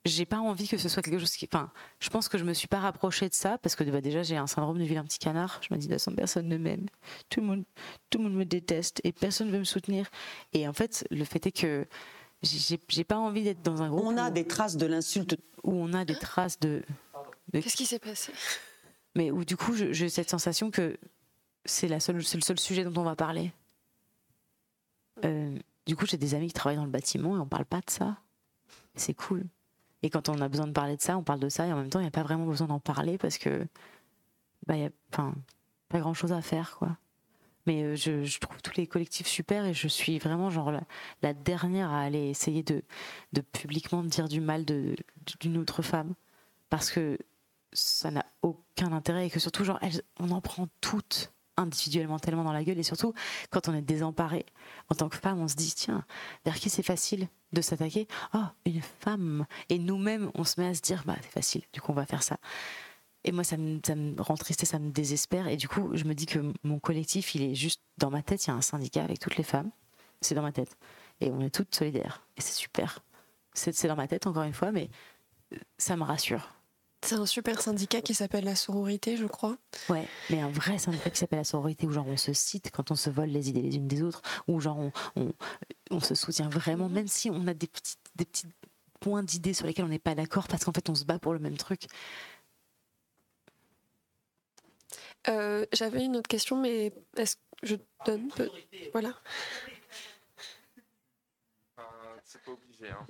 j'ai 0.06 0.24
pas 0.24 0.38
envie 0.38 0.68
que 0.68 0.76
ce 0.76 0.88
soit 0.88 1.02
quelque 1.02 1.18
chose 1.18 1.36
qui. 1.36 1.48
Enfin, 1.52 1.70
je 2.00 2.08
pense 2.10 2.28
que 2.28 2.38
je 2.38 2.44
me 2.44 2.54
suis 2.54 2.68
pas 2.68 2.78
rapprochée 2.78 3.28
de 3.28 3.34
ça 3.34 3.58
parce 3.58 3.74
que 3.74 3.84
bah, 3.84 4.00
déjà 4.00 4.22
j'ai 4.22 4.36
un 4.36 4.46
syndrome 4.46 4.78
de 4.78 4.84
vilain 4.84 5.04
petit 5.04 5.18
canard. 5.18 5.60
Je 5.68 5.74
me 5.74 5.78
dis, 5.78 5.88
de 5.88 5.98
toute 5.98 6.16
personne 6.16 6.48
ne 6.48 6.56
m'aime, 6.56 6.86
tout 7.28 7.40
le 7.40 7.46
monde, 7.46 7.64
tout 8.10 8.18
le 8.18 8.24
monde 8.24 8.34
me 8.34 8.44
déteste 8.44 9.00
et 9.04 9.12
personne 9.12 9.50
veut 9.50 9.58
me 9.58 9.64
soutenir. 9.64 10.08
Et 10.52 10.66
en 10.68 10.72
fait, 10.72 11.06
le 11.10 11.24
fait 11.24 11.46
est 11.46 11.52
que 11.52 11.86
j'ai 12.88 13.04
pas 13.04 13.18
envie 13.18 13.44
d'être 13.44 13.62
dans 13.62 13.82
un 13.82 13.88
groupe. 13.88 14.04
On 14.04 14.16
a 14.16 14.30
des 14.30 14.46
traces 14.46 14.76
de 14.76 14.86
l'insulte. 14.86 15.36
Où 15.62 15.72
on 15.72 15.92
a 15.94 16.04
des 16.04 16.16
traces 16.16 16.60
de. 16.60 16.82
Qu'est-ce 17.52 17.76
qui 17.76 17.86
s'est 17.86 17.98
passé? 17.98 18.32
Mais 19.14 19.30
où 19.30 19.44
du 19.44 19.56
coup, 19.56 19.74
j'ai 19.74 20.08
cette 20.08 20.30
sensation 20.30 20.70
que 20.70 20.96
c'est 21.64 21.88
la 21.88 22.00
seule, 22.00 22.22
c'est 22.24 22.36
le 22.36 22.42
seul 22.42 22.58
sujet 22.58 22.84
dont 22.84 23.00
on 23.00 23.04
va 23.04 23.16
parler. 23.16 23.52
Euh, 25.24 25.56
du 25.86 25.96
coup, 25.96 26.06
j'ai 26.06 26.18
des 26.18 26.34
amis 26.34 26.48
qui 26.48 26.52
travaillent 26.52 26.76
dans 26.76 26.84
le 26.84 26.90
bâtiment 26.90 27.36
et 27.36 27.40
on 27.40 27.46
parle 27.46 27.64
pas 27.64 27.80
de 27.80 27.90
ça. 27.90 28.18
C'est 28.94 29.14
cool. 29.14 29.44
Et 30.02 30.10
quand 30.10 30.28
on 30.28 30.40
a 30.40 30.48
besoin 30.48 30.66
de 30.66 30.72
parler 30.72 30.96
de 30.96 31.02
ça, 31.02 31.16
on 31.16 31.22
parle 31.22 31.40
de 31.40 31.48
ça 31.48 31.66
et 31.66 31.72
en 31.72 31.76
même 31.76 31.90
temps, 31.90 31.98
il 31.98 32.02
n'y 32.02 32.08
a 32.08 32.12
pas 32.12 32.22
vraiment 32.22 32.46
besoin 32.46 32.66
d'en 32.66 32.80
parler 32.80 33.18
parce 33.18 33.38
que, 33.38 33.66
bah, 34.66 34.76
il 34.76 34.82
y 34.82 34.86
a, 34.86 34.90
pas 35.10 36.00
grand 36.00 36.14
chose 36.14 36.32
à 36.32 36.42
faire, 36.42 36.76
quoi. 36.78 36.96
Mais 37.66 37.82
euh, 37.82 37.96
je, 37.96 38.38
trouve 38.38 38.62
tous 38.62 38.76
les 38.76 38.86
collectifs 38.86 39.26
super 39.26 39.64
et 39.64 39.74
je 39.74 39.88
suis 39.88 40.18
vraiment 40.18 40.50
genre 40.50 40.72
la, 41.22 41.34
dernière 41.34 41.90
à 41.90 42.00
aller 42.00 42.28
essayer 42.28 42.62
de, 42.62 42.82
publiquement 43.52 44.02
dire 44.02 44.28
du 44.28 44.40
mal 44.40 44.64
d'une 44.64 45.58
autre 45.58 45.82
femme 45.82 46.14
parce 46.70 46.90
que 46.90 47.18
ça 47.72 48.10
n'a 48.10 48.24
aucun 48.42 48.92
intérêt 48.92 49.26
et 49.26 49.30
que 49.30 49.40
surtout 49.40 49.64
genre 49.64 49.80
on 50.18 50.30
en 50.30 50.40
prend 50.40 50.68
toutes 50.80 51.32
individuellement 51.56 52.18
tellement 52.18 52.44
dans 52.44 52.52
la 52.52 52.64
gueule 52.64 52.78
et 52.78 52.82
surtout 52.82 53.14
quand 53.50 53.68
on 53.68 53.74
est 53.74 53.82
désemparé 53.82 54.46
en 54.90 54.94
tant 54.94 55.08
que 55.08 55.16
femme 55.16 55.40
on 55.40 55.48
se 55.48 55.56
dit 55.56 55.72
tiens 55.74 56.04
vers 56.44 56.56
qui 56.56 56.70
c'est 56.70 56.82
facile 56.82 57.28
de 57.52 57.60
s'attaquer? 57.60 58.06
Oh 58.34 58.44
une 58.64 58.82
femme! 58.82 59.46
Et 59.68 59.78
nous-mêmes 59.78 60.30
on 60.34 60.44
se 60.44 60.60
met 60.60 60.66
à 60.66 60.74
se 60.74 60.82
dire 60.82 61.02
bah 61.06 61.16
c'est 61.22 61.30
facile 61.30 61.62
du 61.72 61.80
coup 61.80 61.92
on 61.92 61.94
va 61.94 62.06
faire 62.06 62.22
ça 62.22 62.38
et 63.26 63.32
moi, 63.32 63.44
ça 63.44 63.56
me, 63.56 63.80
ça 63.84 63.94
me 63.94 64.20
rend 64.22 64.36
triste 64.36 64.62
et 64.62 64.66
ça 64.66 64.78
me 64.78 64.90
désespère. 64.90 65.48
Et 65.48 65.56
du 65.56 65.68
coup, 65.68 65.90
je 65.94 66.04
me 66.04 66.14
dis 66.14 66.26
que 66.26 66.52
mon 66.62 66.78
collectif, 66.78 67.34
il 67.34 67.42
est 67.42 67.54
juste 67.54 67.82
dans 67.98 68.10
ma 68.10 68.22
tête. 68.22 68.46
Il 68.46 68.48
y 68.48 68.52
a 68.52 68.54
un 68.54 68.62
syndicat 68.62 69.02
avec 69.02 69.18
toutes 69.18 69.36
les 69.36 69.44
femmes. 69.44 69.70
C'est 70.20 70.34
dans 70.36 70.42
ma 70.42 70.52
tête. 70.52 70.76
Et 71.20 71.30
on 71.30 71.40
est 71.40 71.50
toutes 71.50 71.74
solidaires. 71.74 72.24
Et 72.36 72.40
c'est 72.40 72.54
super. 72.54 73.00
C'est 73.52 73.88
dans 73.88 73.96
ma 73.96 74.06
tête, 74.06 74.26
encore 74.26 74.44
une 74.44 74.52
fois, 74.52 74.70
mais 74.70 74.90
ça 75.76 75.96
me 75.96 76.04
rassure. 76.04 76.52
C'est 77.04 77.16
un 77.16 77.26
super 77.26 77.60
syndicat 77.60 78.00
qui 78.00 78.14
s'appelle 78.14 78.44
la 78.44 78.56
sororité, 78.56 79.16
je 79.16 79.26
crois. 79.26 79.56
Ouais, 79.88 80.06
mais 80.30 80.40
un 80.40 80.50
vrai 80.50 80.78
syndicat 80.78 81.10
qui 81.10 81.18
s'appelle 81.18 81.38
la 81.38 81.44
sororité, 81.44 81.86
où 81.86 81.92
genre 81.92 82.06
on 82.08 82.16
se 82.16 82.32
cite 82.32 82.70
quand 82.72 82.90
on 82.90 82.96
se 82.96 83.10
vole 83.10 83.28
les 83.28 83.48
idées 83.48 83.62
les 83.62 83.76
unes 83.76 83.86
des 83.86 84.02
autres, 84.02 84.22
où 84.48 84.60
genre 84.60 84.78
on, 84.78 84.92
on, 85.14 85.32
on 85.90 86.00
se 86.00 86.14
soutient 86.14 86.48
vraiment, 86.48 86.88
même 86.88 87.06
si 87.06 87.30
on 87.30 87.46
a 87.46 87.54
des 87.54 87.66
petits, 87.66 87.96
des 88.16 88.24
petits 88.24 88.46
points 88.98 89.22
d'idées 89.22 89.54
sur 89.54 89.66
lesquels 89.66 89.84
on 89.84 89.88
n'est 89.88 89.98
pas 89.98 90.14
d'accord, 90.14 90.48
parce 90.48 90.64
qu'en 90.64 90.72
fait 90.72 90.88
on 90.90 90.94
se 90.94 91.04
bat 91.04 91.18
pour 91.18 91.32
le 91.32 91.38
même 91.38 91.56
truc. 91.56 91.86
Euh, 95.28 95.66
J'avais 95.72 96.04
une 96.04 96.16
autre 96.16 96.28
question, 96.28 96.60
mais 96.60 96.92
est-ce 97.16 97.36
que 97.36 97.42
je 97.62 97.76
donne 98.04 98.28
peu... 98.28 98.50
Voilà. 98.92 99.12
C'est 102.24 102.42
pas 102.42 102.52
obligé, 102.52 102.90
hein, 102.90 103.06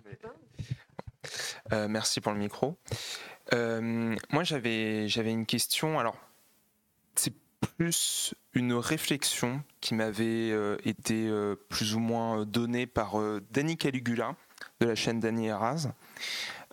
Euh, 1.72 1.88
merci 1.88 2.20
pour 2.20 2.32
le 2.32 2.38
micro. 2.38 2.76
Euh, 3.54 4.14
moi, 4.30 4.44
j'avais 4.44 5.08
j'avais 5.08 5.32
une 5.32 5.46
question. 5.46 5.98
Alors, 5.98 6.16
c'est 7.14 7.32
plus 7.60 8.34
une 8.52 8.74
réflexion 8.74 9.62
qui 9.80 9.94
m'avait 9.94 10.50
euh, 10.50 10.76
été 10.84 11.26
euh, 11.28 11.56
plus 11.68 11.94
ou 11.94 11.98
moins 11.98 12.44
donnée 12.44 12.86
par 12.86 13.18
euh, 13.18 13.40
Danny 13.50 13.76
Caligula 13.76 14.36
de 14.80 14.86
la 14.86 14.94
chaîne 14.94 15.20
Danny 15.20 15.46
Eraz. 15.48 15.88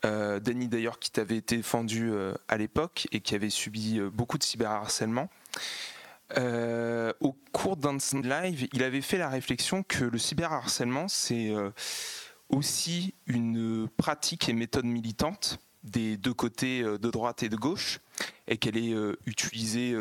Euh, 0.05 0.39
Danny 0.39 0.67
d'ailleurs 0.67 0.99
qui 0.99 1.11
t'avait 1.11 1.37
été 1.37 1.57
défendu 1.57 2.09
euh, 2.11 2.33
à 2.47 2.57
l'époque 2.57 3.07
et 3.11 3.21
qui 3.21 3.35
avait 3.35 3.49
subi 3.49 3.99
euh, 3.99 4.09
beaucoup 4.09 4.37
de 4.37 4.43
cyberharcèlement. 4.43 5.29
Euh, 6.37 7.13
au 7.21 7.33
cours 7.51 7.77
d'un 7.77 7.97
live, 8.23 8.67
il 8.73 8.83
avait 8.83 9.01
fait 9.01 9.17
la 9.17 9.29
réflexion 9.29 9.83
que 9.83 10.03
le 10.03 10.17
cyberharcèlement, 10.17 11.07
c'est 11.07 11.53
aussi 12.49 13.13
une 13.27 13.87
pratique 13.97 14.49
et 14.49 14.53
méthode 14.53 14.85
militante 14.85 15.59
des 15.83 16.17
deux 16.17 16.33
côtés 16.33 16.81
de 16.81 17.09
droite 17.11 17.43
et 17.43 17.49
de 17.49 17.55
gauche, 17.55 17.99
et 18.47 18.57
qu'elle 18.57 18.77
est 18.77 18.95
utilisée 19.27 19.93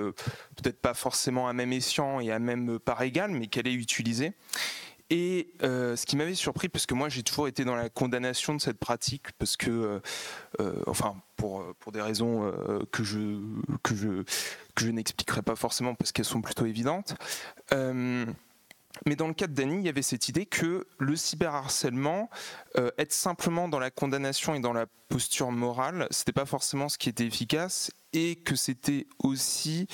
peut-être 0.57 0.81
pas 0.81 0.95
forcément 0.95 1.49
à 1.49 1.53
même 1.53 1.73
escient 1.73 2.19
et 2.21 2.33
à 2.33 2.39
même 2.39 2.79
part 2.79 3.03
égale, 3.03 3.33
mais 3.33 3.49
qu'elle 3.49 3.67
est 3.67 3.75
utilisée. 3.75 4.33
Et 5.15 5.53
euh, 5.63 5.95
ce 5.95 6.07
qui 6.07 6.17
m'avait 6.17 6.35
surpris, 6.35 6.71
parce 6.71 6.87
que 6.87 6.95
moi 6.95 7.11
j'ai 7.11 7.23
toujours 7.23 7.47
été 7.47 7.67
dans 7.67 7.77
la 7.77 7.91
condamnation 7.91 8.55
de 8.55 8.63
cette 8.63 8.79
pratique, 8.79 9.31
parce 9.33 9.59
que, 9.59 9.71
euh, 9.71 10.01
euh, 10.61 10.83
enfin, 10.87 11.17
pour, 11.37 11.75
des 11.93 12.01
raisons 12.01 12.51
que 12.93 13.05
je, 13.05 13.39
que 13.83 13.95
je, 13.95 14.23
que 14.75 14.87
je 14.87 14.91
n'expliquerai 14.91 15.43
pas 15.43 15.55
forcément 15.55 15.95
parce 15.95 16.13
qu'elles 16.13 16.25
sont 16.25 16.41
plutôt 16.41 16.65
évidentes. 16.65 17.15
Mais 19.07 19.17
dans 19.17 19.27
le 19.27 19.35
cas 19.35 19.49
de 19.49 19.53
Dany, 19.53 19.79
il 19.81 19.85
y 19.85 19.89
avait 19.91 20.01
cette 20.03 20.29
idée 20.29 20.47
que 20.47 20.87
le 20.99 21.17
cyberharcèlement, 21.17 22.31
être 22.97 23.13
simplement 23.13 23.69
dans 23.69 23.81
la 23.81 23.91
condamnation 23.91 24.55
et 24.55 24.61
dans 24.61 24.73
la 24.73 24.87
posture 25.09 25.51
morale, 25.51 26.07
c'était 26.11 26.33
pas 26.33 26.47
forcément 26.47 26.89
ce 26.89 26.97
qui 26.97 27.11
était 27.11 27.27
efficace 27.27 27.91
et 28.15 28.37
que 28.37 28.55
c'était 28.55 29.07
aussi 29.19 29.89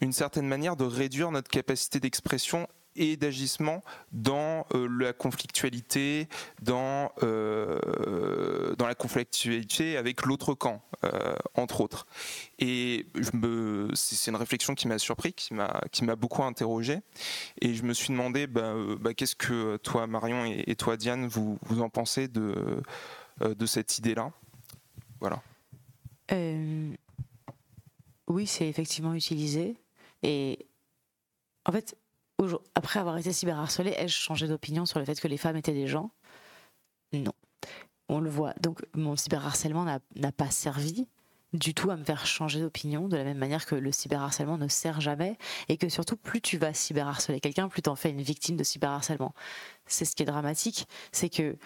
une 0.00 0.12
certaine 0.12 0.48
manière 0.48 0.76
de 0.76 0.84
réduire 0.84 1.30
notre 1.30 1.50
capacité 1.50 2.00
d'expression 2.00 2.66
et 2.96 3.16
d'agissement 3.16 3.82
dans 4.12 4.66
euh, 4.74 4.88
la 4.88 5.12
conflictualité, 5.12 6.28
dans, 6.62 7.12
euh, 7.22 8.74
dans 8.76 8.86
la 8.86 8.94
conflictualité 8.94 9.96
avec 9.96 10.24
l'autre 10.24 10.54
camp, 10.54 10.82
euh, 11.04 11.34
entre 11.54 11.80
autres. 11.80 12.06
Et 12.58 13.06
c'est 13.94 14.30
une 14.30 14.36
réflexion 14.36 14.74
qui 14.74 14.88
m'a 14.88 14.98
surpris, 14.98 15.32
qui 15.32 15.54
m'a, 15.54 16.16
beaucoup 16.16 16.42
interrogé. 16.42 17.00
Et 17.60 17.74
je 17.74 17.82
me 17.82 17.92
suis 17.92 18.08
demandé, 18.08 18.46
bah, 18.46 18.74
bah, 19.00 19.14
qu'est-ce 19.14 19.36
que 19.36 19.76
toi, 19.78 20.06
Marion, 20.06 20.44
et, 20.44 20.64
et 20.66 20.76
toi, 20.76 20.96
Diane, 20.96 21.26
vous, 21.26 21.58
vous 21.62 21.82
en 21.82 21.88
pensez 21.88 22.28
de, 22.28 22.82
de 23.40 23.66
cette 23.66 23.98
idée-là? 23.98 24.32
Voilà. 25.20 25.42
Oui, 28.28 28.46
c'est 28.46 28.68
effectivement 28.68 29.14
utilisé. 29.14 29.76
Et 30.22 30.66
en 31.64 31.72
fait, 31.72 31.96
après 32.74 33.00
avoir 33.00 33.16
été 33.16 33.32
cyberharcelée, 33.32 33.94
ai-je 33.96 34.16
changé 34.16 34.46
d'opinion 34.48 34.86
sur 34.86 34.98
le 34.98 35.04
fait 35.04 35.18
que 35.20 35.28
les 35.28 35.36
femmes 35.36 35.56
étaient 35.56 35.72
des 35.72 35.86
gens? 35.86 36.10
Non. 37.12 37.32
On 38.08 38.20
le 38.20 38.30
voit. 38.30 38.54
Donc 38.60 38.84
mon 38.94 39.16
cyberharcèlement 39.16 39.84
n'a 39.84 40.32
pas 40.32 40.50
servi 40.50 41.08
du 41.52 41.74
tout 41.74 41.90
à 41.90 41.96
me 41.96 42.04
faire 42.04 42.26
changer 42.26 42.60
d'opinion, 42.60 43.08
de 43.08 43.16
la 43.16 43.24
même 43.24 43.38
manière 43.38 43.66
que 43.66 43.74
le 43.74 43.92
cyberharcèlement 43.92 44.58
ne 44.58 44.68
sert 44.68 45.00
jamais, 45.00 45.38
et 45.68 45.76
que 45.76 45.88
surtout, 45.88 46.16
plus 46.16 46.40
tu 46.40 46.58
vas 46.58 46.72
cyberharceler 46.72 47.40
quelqu'un, 47.40 47.68
plus 47.68 47.82
t'en 47.82 47.96
fais 47.96 48.10
une 48.10 48.22
victime 48.22 48.56
de 48.56 48.64
cyberharcèlement. 48.64 49.34
C'est 49.86 50.04
ce 50.04 50.14
qui 50.14 50.22
est 50.22 50.26
dramatique, 50.26 50.86
c'est 51.12 51.30
que 51.30 51.56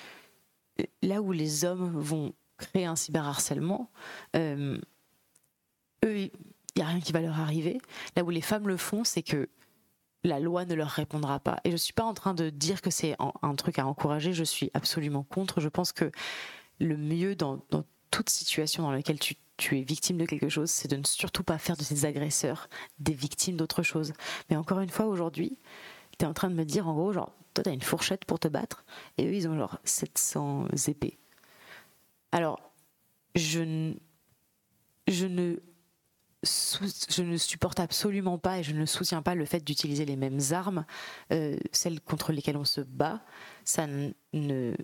là 1.02 1.20
où 1.22 1.32
les 1.32 1.64
hommes 1.64 1.98
vont 1.98 2.32
créer 2.58 2.86
un 2.86 2.96
cyberharcèlement, 2.96 3.90
euh, 4.36 4.78
eux, 6.04 6.18
il 6.18 6.30
n'y 6.76 6.82
a 6.82 6.86
rien 6.86 7.00
qui 7.00 7.12
va 7.12 7.20
leur 7.20 7.40
arriver. 7.40 7.80
Là 8.16 8.22
où 8.22 8.30
les 8.30 8.40
femmes 8.40 8.68
le 8.68 8.76
font, 8.76 9.04
c'est 9.04 9.22
que 9.22 9.48
la 10.24 10.40
loi 10.40 10.64
ne 10.64 10.74
leur 10.74 10.88
répondra 10.88 11.40
pas. 11.40 11.60
Et 11.64 11.70
je 11.70 11.74
ne 11.74 11.78
suis 11.78 11.92
pas 11.92 12.04
en 12.04 12.14
train 12.14 12.34
de 12.34 12.50
dire 12.50 12.82
que 12.82 12.90
c'est 12.90 13.16
un, 13.18 13.54
truc 13.54 13.78
à 13.78 13.86
encourager, 13.86 14.32
je 14.32 14.44
suis 14.44 14.70
absolument 14.74 15.22
contre. 15.22 15.60
Je 15.60 15.68
pense 15.68 15.92
que 15.92 16.10
le 16.78 16.96
mieux 16.96 17.34
dans, 17.34 17.58
toute 18.10 18.28
situation 18.28 18.82
dans 18.82 18.92
laquelle 18.92 19.18
tu, 19.18 19.36
es 19.78 19.82
victime 19.82 20.18
de 20.18 20.24
quelque 20.24 20.48
chose, 20.48 20.70
c'est 20.70 20.88
de 20.88 20.96
ne 20.96 21.04
surtout 21.04 21.42
pas 21.42 21.58
faire 21.58 21.76
de 21.76 21.82
ces 21.82 22.04
agresseurs 22.04 22.68
des 22.98 23.12
victimes 23.12 23.56
d'autre 23.56 23.82
chose. 23.82 24.12
Mais 24.48 24.56
encore 24.56 24.80
une 24.80 24.88
fois, 24.88 25.06
aujourd'hui, 25.06 25.58
tu 26.18 26.24
es 26.24 26.28
en 26.28 26.34
train 26.34 26.50
de 26.50 26.54
me 26.54 26.64
dire, 26.64 26.88
en 26.88 26.94
gros, 26.94 27.12
genre, 27.12 27.34
toi, 27.54 27.64
tu 27.64 27.70
as 27.70 27.72
une 27.72 27.82
fourchette 27.82 28.24
pour 28.24 28.38
te 28.38 28.48
battre, 28.48 28.84
et 29.18 29.26
eux, 29.26 29.34
ils 29.34 29.48
ont 29.48 29.56
genre 29.56 29.78
700 29.84 30.68
épées. 30.88 31.18
Alors, 32.32 32.72
je, 33.34 33.94
je 35.08 35.26
ne 35.26 35.56
je 36.42 37.22
ne 37.22 37.36
supporte 37.36 37.80
absolument 37.80 38.38
pas 38.38 38.58
et 38.58 38.62
je 38.62 38.72
ne 38.72 38.86
soutiens 38.86 39.22
pas 39.22 39.34
le 39.34 39.44
fait 39.44 39.62
d'utiliser 39.62 40.04
les 40.04 40.16
mêmes 40.16 40.40
armes, 40.52 40.84
euh, 41.32 41.56
celles 41.72 42.00
contre 42.00 42.32
lesquelles 42.32 42.56
on 42.56 42.64
se 42.64 42.80
bat. 42.80 43.20
Ça 43.64 43.86
ne. 43.86 44.74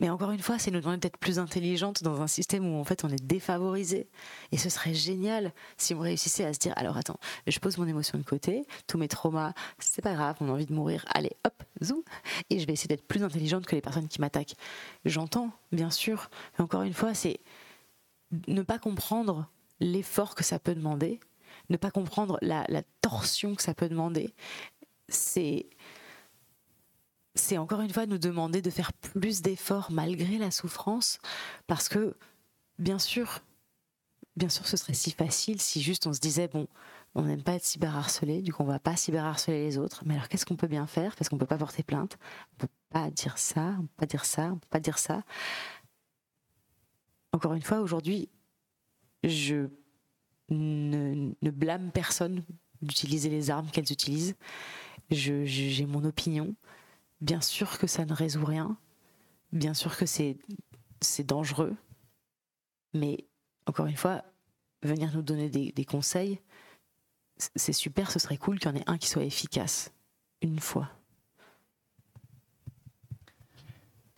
Mais 0.00 0.10
encore 0.10 0.30
une 0.30 0.40
fois, 0.40 0.60
c'est 0.60 0.70
nous 0.70 0.80
demander 0.80 0.98
d'être 0.98 1.18
plus 1.18 1.40
intelligentes 1.40 2.04
dans 2.04 2.22
un 2.22 2.28
système 2.28 2.64
où 2.64 2.78
en 2.78 2.84
fait 2.84 3.02
on 3.02 3.08
est 3.08 3.22
défavorisé. 3.22 4.08
Et 4.52 4.56
ce 4.56 4.70
serait 4.70 4.94
génial 4.94 5.52
si 5.76 5.92
on 5.92 5.98
réussissait 5.98 6.44
à 6.44 6.52
se 6.52 6.60
dire 6.60 6.72
alors 6.76 6.96
attends, 6.96 7.18
je 7.48 7.58
pose 7.58 7.78
mon 7.78 7.86
émotion 7.86 8.16
de 8.16 8.22
côté, 8.22 8.64
tous 8.86 8.96
mes 8.96 9.08
traumas, 9.08 9.54
c'est 9.80 10.00
pas 10.02 10.14
grave, 10.14 10.36
on 10.40 10.48
a 10.48 10.52
envie 10.52 10.66
de 10.66 10.72
mourir, 10.72 11.04
allez 11.08 11.32
hop, 11.44 11.64
zoom, 11.82 12.02
et 12.48 12.60
je 12.60 12.66
vais 12.66 12.74
essayer 12.74 12.86
d'être 12.86 13.08
plus 13.08 13.24
intelligente 13.24 13.66
que 13.66 13.74
les 13.74 13.82
personnes 13.82 14.06
qui 14.06 14.20
m'attaquent. 14.20 14.54
J'entends, 15.04 15.50
bien 15.72 15.90
sûr, 15.90 16.30
mais 16.56 16.64
encore 16.64 16.82
une 16.82 16.94
fois, 16.94 17.12
c'est 17.12 17.40
ne 18.46 18.62
pas 18.62 18.78
comprendre 18.78 19.50
l'effort 19.80 20.34
que 20.34 20.44
ça 20.44 20.58
peut 20.58 20.74
demander, 20.74 21.20
ne 21.70 21.76
pas 21.76 21.90
comprendre 21.90 22.38
la, 22.42 22.64
torsion 23.00 23.54
que 23.54 23.62
ça 23.62 23.74
peut 23.74 23.88
demander, 23.88 24.34
c'est 25.08 25.66
c'est 27.34 27.56
encore 27.56 27.80
une 27.80 27.92
fois 27.92 28.06
nous 28.06 28.18
demander 28.18 28.60
de 28.62 28.70
faire 28.70 28.92
plus 28.92 29.42
d'efforts 29.42 29.92
malgré 29.92 30.38
la 30.38 30.50
souffrance, 30.50 31.18
parce 31.68 31.88
que 31.88 32.16
bien 32.80 32.98
sûr, 32.98 33.40
bien 34.36 34.48
sûr, 34.48 34.66
ce 34.66 34.76
serait 34.76 34.94
si 34.94 35.12
facile 35.12 35.60
si 35.60 35.80
juste 35.80 36.06
on 36.08 36.12
se 36.12 36.18
disait 36.18 36.48
bon, 36.48 36.66
on 37.14 37.22
n'aime 37.22 37.42
pas 37.42 37.54
être 37.54 37.64
cyberharcelé, 37.64 38.42
du 38.42 38.52
coup 38.52 38.62
on 38.64 38.66
va 38.66 38.80
pas 38.80 38.96
cyberharceler 38.96 39.64
les 39.64 39.78
autres. 39.78 40.02
Mais 40.04 40.14
alors 40.14 40.28
qu'est-ce 40.28 40.46
qu'on 40.46 40.56
peut 40.56 40.66
bien 40.66 40.86
faire? 40.86 41.14
Parce 41.16 41.28
qu'on 41.28 41.38
peut 41.38 41.46
pas 41.46 41.58
porter 41.58 41.82
plainte, 41.84 42.18
on 42.54 42.66
peut 42.66 42.72
pas 42.90 43.10
dire 43.10 43.38
ça, 43.38 43.76
on 43.78 43.82
peut 43.82 43.96
pas 43.96 44.06
dire 44.06 44.24
ça, 44.24 44.50
on 44.52 44.56
peut 44.56 44.68
pas 44.70 44.80
dire 44.80 44.98
ça. 44.98 45.22
Encore 47.32 47.54
une 47.54 47.62
fois, 47.62 47.80
aujourd'hui, 47.80 48.28
je 49.24 49.68
ne, 50.50 51.50
blâme 51.50 51.90
personne 51.92 52.44
d'utiliser 52.82 53.28
les 53.28 53.50
armes 53.50 53.70
qu'elles 53.70 53.92
utilisent. 53.92 54.36
J'ai 55.10 55.86
mon 55.86 56.04
opinion. 56.04 56.54
Bien 57.20 57.40
sûr 57.40 57.78
que 57.78 57.86
ça 57.86 58.04
ne 58.04 58.12
résout 58.12 58.44
rien. 58.44 58.76
Bien 59.52 59.74
sûr 59.74 59.96
que 59.96 60.06
c'est 60.06 60.38
dangereux. 61.24 61.76
Mais 62.94 63.26
encore 63.66 63.86
une 63.86 63.96
fois, 63.96 64.24
venir 64.82 65.12
nous 65.14 65.22
donner 65.22 65.48
des, 65.48 65.84
conseils, 65.84 66.40
c'est 67.36 67.72
super, 67.72 68.10
ce 68.10 68.18
serait 68.18 68.36
cool 68.36 68.58
qu'il 68.58 68.70
y 68.70 68.74
en 68.74 68.76
ait 68.76 68.84
un 68.88 68.98
qui 68.98 69.08
soit 69.08 69.24
efficace. 69.24 69.92
Une 70.40 70.60
fois. 70.60 70.88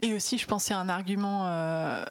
Et 0.03 0.13
aussi, 0.15 0.39
je 0.39 0.47
pense 0.47 0.65
c'est 0.65 0.75
un 0.75 0.89
argument 0.89 1.47
euh, 1.47 2.05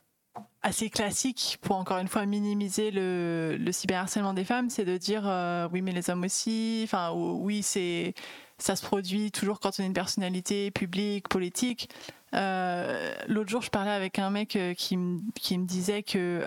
assez 0.61 0.90
classique 0.90 1.57
pour 1.61 1.76
encore 1.76 1.98
une 1.99 2.07
fois 2.07 2.26
minimiser 2.26 2.91
le, 2.91 3.57
le 3.57 3.72
cyberharcèlement 3.72 4.34
des 4.34 4.44
femmes, 4.44 4.70
c'est 4.70 4.86
de 4.86 4.98
dire 4.98 5.24
euh, 5.26 5.68
oui 5.72 5.82
mais 5.82 5.91
les 5.91 6.10
hommes 6.10 6.24
aussi, 6.24 6.82
enfin 6.84 7.11
oui 7.14 7.64
c'est 7.64 8.14
ça 8.57 8.76
se 8.76 8.86
produit 8.86 9.32
toujours 9.32 9.60
quand 9.60 9.80
on 9.80 9.84
est 9.84 9.88
une 9.88 9.94
personnalité 9.94 10.72
publique, 10.72 11.30
politique. 11.30 11.90
Euh, 12.34 13.14
l'autre 13.28 13.49
jour 13.49 13.61
je 13.61 13.70
parlais 13.70 13.91
avec 13.91 14.20
un 14.20 14.30
mec 14.30 14.56
euh, 14.56 14.74
qui, 14.74 14.98
me 14.98 15.66
disait 15.66 16.03
que 16.03 16.44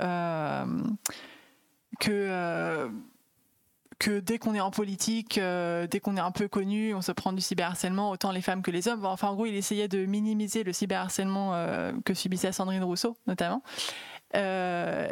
que 4.02 4.18
dès 4.18 4.38
qu'on 4.38 4.54
est 4.54 4.60
en 4.60 4.72
politique, 4.72 5.38
dès 5.38 6.00
qu'on 6.00 6.16
est 6.16 6.20
un 6.20 6.32
peu 6.32 6.48
connu, 6.48 6.92
on 6.94 7.02
se 7.02 7.12
prend 7.12 7.32
du 7.32 7.40
cyberharcèlement, 7.40 8.10
autant 8.10 8.32
les 8.32 8.42
femmes 8.42 8.62
que 8.62 8.72
les 8.72 8.88
hommes. 8.88 9.04
Enfin, 9.04 9.28
en 9.28 9.34
gros, 9.34 9.46
il 9.46 9.54
essayait 9.54 9.86
de 9.86 10.04
minimiser 10.06 10.64
le 10.64 10.72
cyberharcèlement 10.72 11.52
que 12.04 12.14
subissait 12.14 12.50
Sandrine 12.50 12.82
Rousseau, 12.82 13.16
notamment. 13.26 13.62
Euh, 14.34 15.08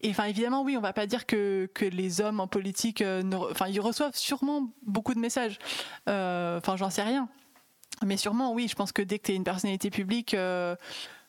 et 0.00 0.10
enfin, 0.10 0.24
évidemment, 0.24 0.62
oui, 0.62 0.76
on 0.76 0.80
va 0.80 0.92
pas 0.92 1.06
dire 1.06 1.26
que, 1.26 1.68
les 1.80 2.20
hommes 2.20 2.40
en 2.40 2.46
politique, 2.46 3.02
euh, 3.02 3.22
enfin, 3.50 3.68
ils 3.68 3.80
reçoivent 3.80 4.16
sûrement 4.16 4.72
beaucoup 4.86 5.14
de 5.14 5.18
messages. 5.18 5.58
Euh, 6.08 6.58
enfin, 6.58 6.76
j'en 6.76 6.90
sais 6.90 7.02
rien. 7.02 7.28
Mais 8.04 8.16
sûrement, 8.16 8.52
oui, 8.52 8.68
je 8.68 8.76
pense 8.76 8.92
que 8.92 9.02
dès 9.02 9.18
que 9.18 9.24
tu 9.24 9.32
es 9.32 9.34
une 9.34 9.44
personnalité 9.44 9.90
publique, 9.90 10.36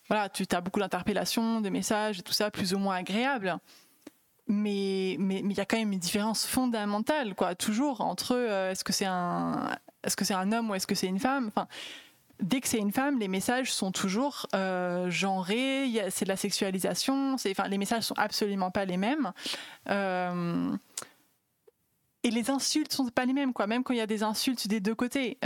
voilà, 0.07 0.29
tu 0.29 0.45
as 0.51 0.61
beaucoup 0.61 0.79
d'interpellations, 0.79 1.61
de 1.61 1.69
messages 1.69 2.23
tout 2.23 2.33
ça, 2.33 2.51
plus 2.51 2.73
ou 2.73 2.77
moins 2.77 2.95
agréables. 2.95 3.57
Mais 4.49 5.15
mais, 5.19 5.39
il 5.39 5.53
y 5.53 5.61
a 5.61 5.65
quand 5.65 5.77
même 5.77 5.93
une 5.93 5.99
différence 5.99 6.45
fondamentale, 6.45 7.35
quoi, 7.35 7.55
toujours, 7.55 8.01
entre 8.01 8.35
est-ce 8.71 8.83
que 8.83 8.91
c'est 8.91 9.05
un, 9.05 9.77
est 10.03 10.09
-ce 10.09 10.15
que 10.15 10.25
c'est 10.25 10.33
un 10.33 10.51
homme 10.51 10.69
ou 10.69 10.75
est-ce 10.75 10.87
que 10.87 10.95
c'est 10.95 11.07
une 11.07 11.19
femme? 11.19 11.47
Enfin, 11.47 11.67
dès 12.41 12.61
que 12.61 12.67
c'est 12.67 12.77
une 12.77 12.91
femme, 12.91 13.19
les 13.19 13.27
messages 13.27 13.71
sont 13.71 13.91
toujours 13.91 14.47
euh, 14.55 15.09
genrés, 15.09 15.91
c'est 16.09 16.25
de 16.25 16.29
la 16.29 16.37
sexualisation, 16.37 17.35
enfin, 17.35 17.67
les 17.67 17.77
messages 17.77 18.03
sont 18.03 18.17
absolument 18.17 18.71
pas 18.71 18.85
les 18.85 18.97
mêmes. 18.97 19.31
Euh, 19.89 20.71
et 22.23 22.31
les 22.31 22.49
insultes 22.49 22.91
sont 22.91 23.07
pas 23.07 23.25
les 23.25 23.33
mêmes, 23.33 23.53
quoi. 23.53 23.67
Même 23.67 23.83
quand 23.83 23.93
il 23.93 23.97
y 23.97 24.01
a 24.01 24.07
des 24.07 24.23
insultes 24.23 24.67
des 24.67 24.79
deux 24.79 24.95
côtés. 24.95 25.37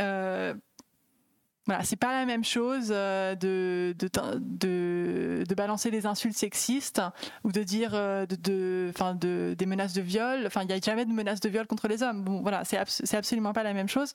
Euh, 1.64 1.74
voilà, 1.74 1.84
c'est 1.84 1.96
pas 1.96 2.12
la 2.12 2.26
même 2.26 2.44
chose 2.44 2.90
euh, 2.92 3.36
de, 3.36 3.96
de, 3.98 5.44
de, 5.48 5.56
balancer 5.56 5.92
des 5.92 6.06
insultes 6.06 6.36
sexistes 6.36 7.02
ou 7.44 7.52
de 7.52 7.64
dire 7.64 7.92
de, 7.92 8.26
de, 8.36 9.56
des 9.58 9.66
menaces 9.66 9.94
de 9.94 10.02
viol. 10.02 10.46
Enfin, 10.46 10.62
il 10.64 10.68
n'y 10.68 10.74
a 10.74 10.80
jamais 10.80 11.06
de 11.06 11.12
menaces 11.12 11.40
de 11.40 11.50
viol 11.50 11.68
contre 11.68 11.88
les 11.88 12.04
hommes. 12.04 12.24
Bon, 12.24 12.42
voilà, 12.42 12.66
c'est, 12.66 12.78
c'est 12.88 13.18
absolument 13.18 13.54
pas 13.54 13.64
la 13.64 13.74
même 13.74 13.90
chose. 13.90 14.14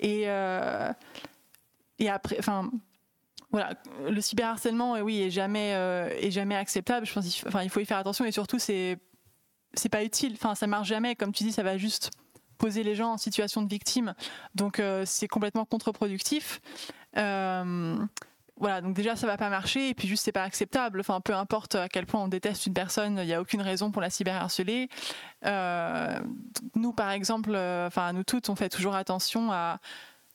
Et 0.00 0.26
et 1.98 2.08
après, 2.08 2.36
enfin, 2.38 2.70
voilà, 3.50 3.74
le 4.08 4.20
cyberharcèlement, 4.20 4.96
euh, 4.96 5.00
oui, 5.00 5.22
est 5.22 5.30
jamais, 5.30 5.72
euh, 5.74 6.08
est 6.18 6.30
jamais 6.30 6.56
acceptable. 6.56 7.06
Je 7.06 7.12
pense, 7.12 7.44
enfin, 7.46 7.62
il 7.62 7.70
faut 7.70 7.80
y 7.80 7.86
faire 7.86 7.98
attention 7.98 8.24
et 8.24 8.32
surtout, 8.32 8.58
c'est, 8.58 8.98
c'est 9.74 9.88
pas 9.88 10.04
utile. 10.04 10.34
Enfin, 10.34 10.54
ça 10.54 10.66
marche 10.66 10.88
jamais. 10.88 11.16
Comme 11.16 11.32
tu 11.32 11.44
dis, 11.44 11.52
ça 11.52 11.62
va 11.62 11.76
juste 11.78 12.10
poser 12.58 12.82
les 12.82 12.94
gens 12.94 13.12
en 13.12 13.16
situation 13.16 13.62
de 13.62 13.68
victime. 13.68 14.14
Donc, 14.54 14.80
euh, 14.80 15.04
c'est 15.06 15.28
complètement 15.28 15.64
contre-productif. 15.64 16.60
voilà, 18.60 18.80
donc 18.80 18.92
déjà 18.94 19.14
ça 19.14 19.28
va 19.28 19.36
pas 19.36 19.50
marcher 19.50 19.90
et 19.90 19.94
puis 19.94 20.08
juste 20.08 20.24
c'est 20.24 20.32
pas 20.32 20.42
acceptable. 20.42 20.98
Enfin, 20.98 21.20
peu 21.20 21.32
importe 21.32 21.76
à 21.76 21.88
quel 21.88 22.06
point 22.06 22.20
on 22.20 22.26
déteste 22.26 22.66
une 22.66 22.74
personne, 22.74 23.16
il 23.18 23.26
n'y 23.26 23.32
a 23.32 23.40
aucune 23.40 23.62
raison 23.62 23.92
pour 23.92 24.02
la 24.02 24.10
cyberharceler. 24.10 24.88
nous, 25.44 26.92
par 26.92 27.10
exemple, 27.12 27.50
enfin 27.86 28.12
nous 28.12 28.24
toutes, 28.24 28.48
on 28.48 28.56
fait 28.56 28.68
toujours 28.68 28.96
attention 28.96 29.52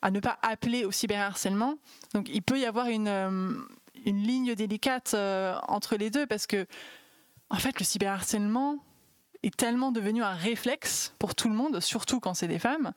à 0.04 0.12
ne 0.12 0.20
pas 0.20 0.38
appeler 0.42 0.86
au 0.86 0.92
cyberharcèlement. 0.92 1.76
Donc 2.14 2.30
il 2.30 2.42
peut 2.42 2.60
y 2.60 2.66
avoir 2.66 2.88
une, 2.88 3.08
euh, 3.08 3.54
ligne 4.06 4.54
délicate 4.54 5.14
euh, 5.14 5.58
entre 5.68 5.96
les 5.96 6.10
deux 6.10 6.28
parce 6.28 6.46
que 6.46 6.66
en 7.50 7.56
fait 7.56 7.80
le 7.80 7.86
cyberharcèlement 7.86 8.80
est 9.44 9.56
tellement 9.56 9.92
devenu 9.92 10.24
un 10.24 10.34
réflexe 10.34 11.14
pour 11.20 11.36
tout 11.36 11.50
le 11.50 11.56
monde, 11.56 11.80
surtout 11.80 12.20
quand 12.20 12.34
c'est 12.34 12.48
des 12.48 12.60
femmes, 12.60 12.94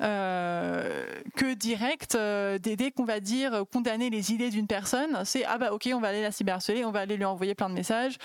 euh, 0.00 1.04
que 1.36 1.54
direct, 1.54 2.16
dès, 2.16 2.90
qu'on 2.90 3.04
va 3.04 3.20
dire 3.20 3.64
condamner 3.72 4.10
les 4.10 4.32
idées 4.32 4.50
d'une 4.50 4.66
personne, 4.66 5.22
c'est 5.24 5.44
ah 5.44 5.58
bah 5.58 5.72
ok, 5.72 5.88
on 5.92 6.00
va 6.00 6.08
aller 6.08 6.22
la 6.22 6.30
cyberharceler, 6.30 6.84
on 6.84 6.92
va 6.92 7.00
aller 7.00 7.16
lui 7.16 7.24
envoyer 7.24 7.54
plein 7.54 7.68
de 7.68 7.74
messages. 7.74 8.18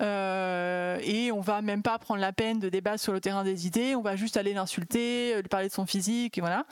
et 0.00 1.32
on 1.32 1.40
va 1.40 1.60
même 1.60 1.82
pas 1.82 1.98
prendre 1.98 2.20
la 2.20 2.32
peine 2.32 2.60
de 2.60 2.68
débattre 2.68 3.02
sur 3.02 3.12
le 3.12 3.20
terrain 3.20 3.44
des 3.44 3.66
idées, 3.66 3.96
on 3.96 4.02
va 4.02 4.16
juste 4.16 4.36
aller 4.36 4.54
l'insulter, 4.54 5.34
lui 5.36 5.48
parler 5.48 5.68
de 5.68 5.72
son 5.72 5.86
physique, 5.86 6.38
et 6.38 6.40
voilà. 6.40 6.64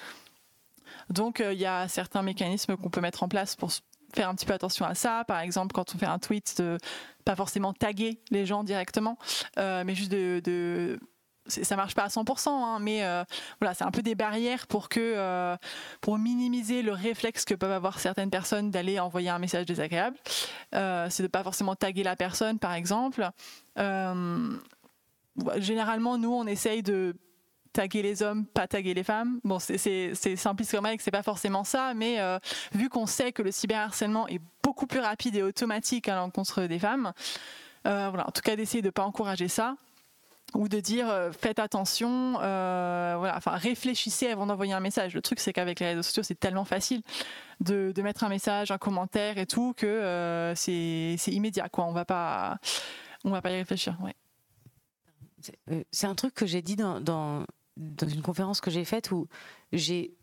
Donc 1.11 1.41
euh, 1.41 1.53
il 1.53 1.59
y 1.59 1.67
a 1.67 1.89
certains 1.89 2.23
mécanismes 2.23 2.77
qu'on 2.77 2.91
peut 2.91 3.01
mettre 3.01 3.23
en 3.23 3.29
place 3.29 3.57
pour 3.57 3.71
faire 4.15 4.29
un 4.29 4.35
petit 4.35 4.47
peu 4.47 4.55
attention 4.55 4.85
à 4.85 4.95
ça. 4.95 5.25
Par 5.25 5.41
exemple, 5.41 5.73
quand 5.73 5.95
on 5.95 5.99
fait 5.99 6.07
un 6.07 6.19
tweet, 6.19 6.61
de 6.61 6.79
pas 7.25 7.37
forcément 7.37 7.73
taguer 7.73 8.21
les 8.31 8.47
gens 8.47 8.65
directement, 8.65 9.19
euh, 9.59 9.83
mais 9.85 9.95
juste 9.95 10.13
de, 10.13 10.41
de 10.45 10.99
ça 11.49 11.77
marche 11.77 11.95
pas 11.95 12.05
à 12.05 12.09
100%, 12.09 12.49
hein, 12.49 12.79
mais 12.81 13.05
euh, 13.05 13.23
voilà, 13.61 13.73
c'est 13.73 13.85
un 13.85 13.93
peu 13.93 14.03
des 14.03 14.17
barrières 14.17 14.67
pour 14.67 14.89
que, 14.89 15.01
euh, 15.01 15.57
pour 16.01 16.19
minimiser 16.19 16.83
le 16.83 16.93
réflexe 16.93 17.45
que 17.45 17.55
peuvent 17.55 17.71
avoir 17.71 18.01
certaines 18.01 18.31
personnes 18.31 18.73
d'aller 18.73 18.99
envoyer 18.99 19.29
un 19.29 19.39
message 19.39 19.65
désagréable. 19.67 20.17
c'est 20.73 21.23
de 21.23 21.29
pas 21.29 21.45
forcément 21.45 21.77
taguer 21.77 22.03
la 22.03 22.17
personne, 22.17 22.59
par 22.59 22.73
exemple. 22.73 23.29
généralement, 25.59 26.19
nous, 26.19 26.33
on 26.33 26.47
essaye 26.47 26.83
de 26.83 27.15
taguer 27.77 28.01
les 28.01 28.23
hommes, 28.23 28.47
pas 28.47 28.67
taguer 28.67 28.95
les 28.95 29.05
femmes. 29.05 29.39
Bon, 29.45 29.59
c'est 29.59 30.15
simpliste 30.37 30.73
comme 30.73 30.97
que 30.97 31.03
c'est 31.03 31.11
pas 31.11 31.23
forcément 31.23 31.63
ça, 31.63 31.93
mais 31.93 32.21
euh, 32.21 32.39
vu 32.73 32.89
qu'on 32.89 33.05
sait 33.05 33.33
que 33.33 33.43
le 33.43 33.51
cyberharcèlement 33.53 34.27
est 34.29 34.41
beaucoup 34.63 34.87
plus 34.87 35.01
rapide 35.01 35.37
et 35.37 35.43
automatique 35.43 36.09
à 36.09 36.17
l'encontre 36.17 36.63
des 36.63 36.79
femmes, 36.79 37.13
euh, 37.87 38.09
voilà, 38.09 38.27
en 38.27 38.31
tout 38.31 38.41
cas 38.41 38.57
d'essayer 38.57 38.81
de 38.81 38.89
pas 38.89 39.05
encourager 39.05 39.49
ça 39.49 39.77
ou 40.55 40.69
de 40.69 40.81
dire 40.81 41.11
euh, 41.11 41.33
faites 41.33 41.59
attention, 41.59 42.33
voilà, 42.39 43.35
enfin 43.37 43.51
réfléchissez 43.57 44.29
avant 44.29 44.47
d'envoyer 44.47 44.73
un 44.73 44.81
message. 44.81 45.13
Le 45.13 45.21
truc 45.21 45.39
c'est 45.39 45.53
qu'avec 45.53 45.79
les 45.81 45.89
réseaux 45.89 46.03
sociaux 46.03 46.23
c'est 46.23 46.41
tellement 46.41 46.65
facile 46.65 47.03
de, 47.61 47.93
mettre 48.01 48.25
un 48.25 48.31
message, 48.31 48.71
un 48.71 48.79
commentaire 48.79 49.37
et 49.37 49.47
tout 49.47 49.75
que 49.77 50.55
c'est 50.57 51.19
immédiat 51.27 51.69
quoi. 51.69 51.85
On 51.85 51.93
va 51.93 52.07
pas, 52.07 52.57
on 53.25 53.31
va 53.31 53.43
pas 53.43 53.51
y 53.51 53.57
réfléchir. 53.57 53.99
Ouais. 54.03 54.15
C'est 55.91 56.07
un 56.07 56.15
truc 56.15 56.35
que 56.35 56.47
j'ai 56.47 56.63
dit 56.63 56.77
dans, 56.77 57.45
dans 57.77 58.09
une 58.09 58.23
conférence 58.23 58.61
que 58.61 58.71
j'ai 58.71 58.85
faite 58.85 59.11
où 59.11 59.29
j'ai 59.73 60.17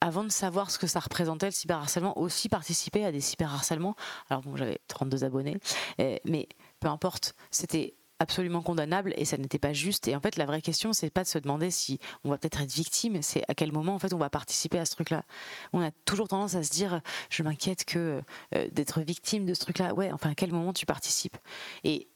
avant 0.00 0.22
de 0.22 0.30
savoir 0.30 0.70
ce 0.70 0.78
que 0.78 0.86
ça 0.86 1.00
représentait 1.00 1.46
le 1.46 1.52
cyberharcèlement, 1.52 2.16
aussi 2.18 2.48
participé 2.48 3.04
à 3.04 3.10
des 3.10 3.20
cyberharcèlements. 3.20 3.96
Alors 4.30 4.42
bon, 4.42 4.54
j'avais 4.54 4.80
32 4.86 5.24
abonnés, 5.24 5.58
mais 5.98 6.48
peu 6.78 6.86
importe, 6.86 7.34
c'était 7.50 7.96
absolument 8.18 8.62
condamnable 8.62 9.14
et 9.16 9.24
ça 9.24 9.36
n'était 9.36 9.58
pas 9.58 9.72
juste. 9.72 10.08
Et 10.08 10.16
en 10.16 10.20
fait, 10.20 10.36
la 10.36 10.46
vraie 10.46 10.60
question, 10.60 10.92
c'est 10.92 11.10
pas 11.10 11.22
de 11.22 11.28
se 11.28 11.38
demander 11.38 11.70
si 11.70 11.98
on 12.24 12.30
va 12.30 12.38
peut-être 12.38 12.60
être 12.60 12.72
victime, 12.72 13.22
c'est 13.22 13.42
à 13.48 13.54
quel 13.54 13.72
moment 13.72 13.94
en 13.94 13.98
fait 13.98 14.12
on 14.12 14.18
va 14.18 14.30
participer 14.30 14.78
à 14.78 14.84
ce 14.84 14.92
truc-là. 14.92 15.24
On 15.72 15.80
a 15.80 15.90
toujours 16.04 16.28
tendance 16.28 16.54
à 16.54 16.62
se 16.62 16.70
dire, 16.70 17.00
je 17.30 17.42
m'inquiète 17.42 17.84
que 17.84 18.22
euh, 18.54 18.68
d'être 18.72 19.00
victime 19.00 19.46
de 19.46 19.54
ce 19.54 19.60
truc-là. 19.60 19.94
Ouais, 19.94 20.12
enfin 20.12 20.30
à 20.30 20.34
quel 20.34 20.52
moment 20.52 20.72
tu 20.72 20.86
participes? 20.86 21.36
Et 21.84 22.08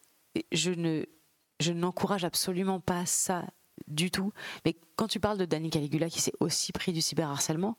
je 0.50 0.70
ne, 0.70 1.04
je 1.60 1.72
n'encourage 1.72 2.24
absolument 2.24 2.80
pas 2.80 3.06
ça 3.06 3.44
du 3.88 4.10
tout. 4.10 4.32
Mais 4.64 4.76
quand 4.96 5.08
tu 5.08 5.20
parles 5.20 5.38
de 5.38 5.44
Danny 5.44 5.70
Caligula 5.70 6.08
qui 6.08 6.20
s'est 6.20 6.32
aussi 6.40 6.72
pris 6.72 6.92
du 6.92 7.00
cyberharcèlement, 7.00 7.76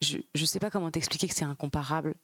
je 0.00 0.18
ne 0.38 0.46
sais 0.46 0.60
pas 0.60 0.70
comment 0.70 0.90
t'expliquer 0.90 1.28
que 1.28 1.34
c'est 1.34 1.44
incomparable. 1.44 2.14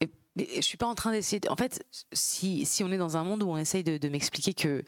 Et, 0.00 0.10
je 0.56 0.60
suis 0.60 0.78
pas 0.78 0.86
en 0.86 0.94
train 0.94 1.12
d'essayer. 1.12 1.40
En 1.48 1.56
fait, 1.56 1.84
si, 2.12 2.64
si, 2.64 2.84
on 2.84 2.92
est 2.92 2.98
dans 2.98 3.16
un 3.16 3.24
monde 3.24 3.42
où 3.42 3.50
on 3.50 3.56
essaye 3.56 3.84
de, 3.84 4.08
m'expliquer 4.08 4.54
que 4.54 4.84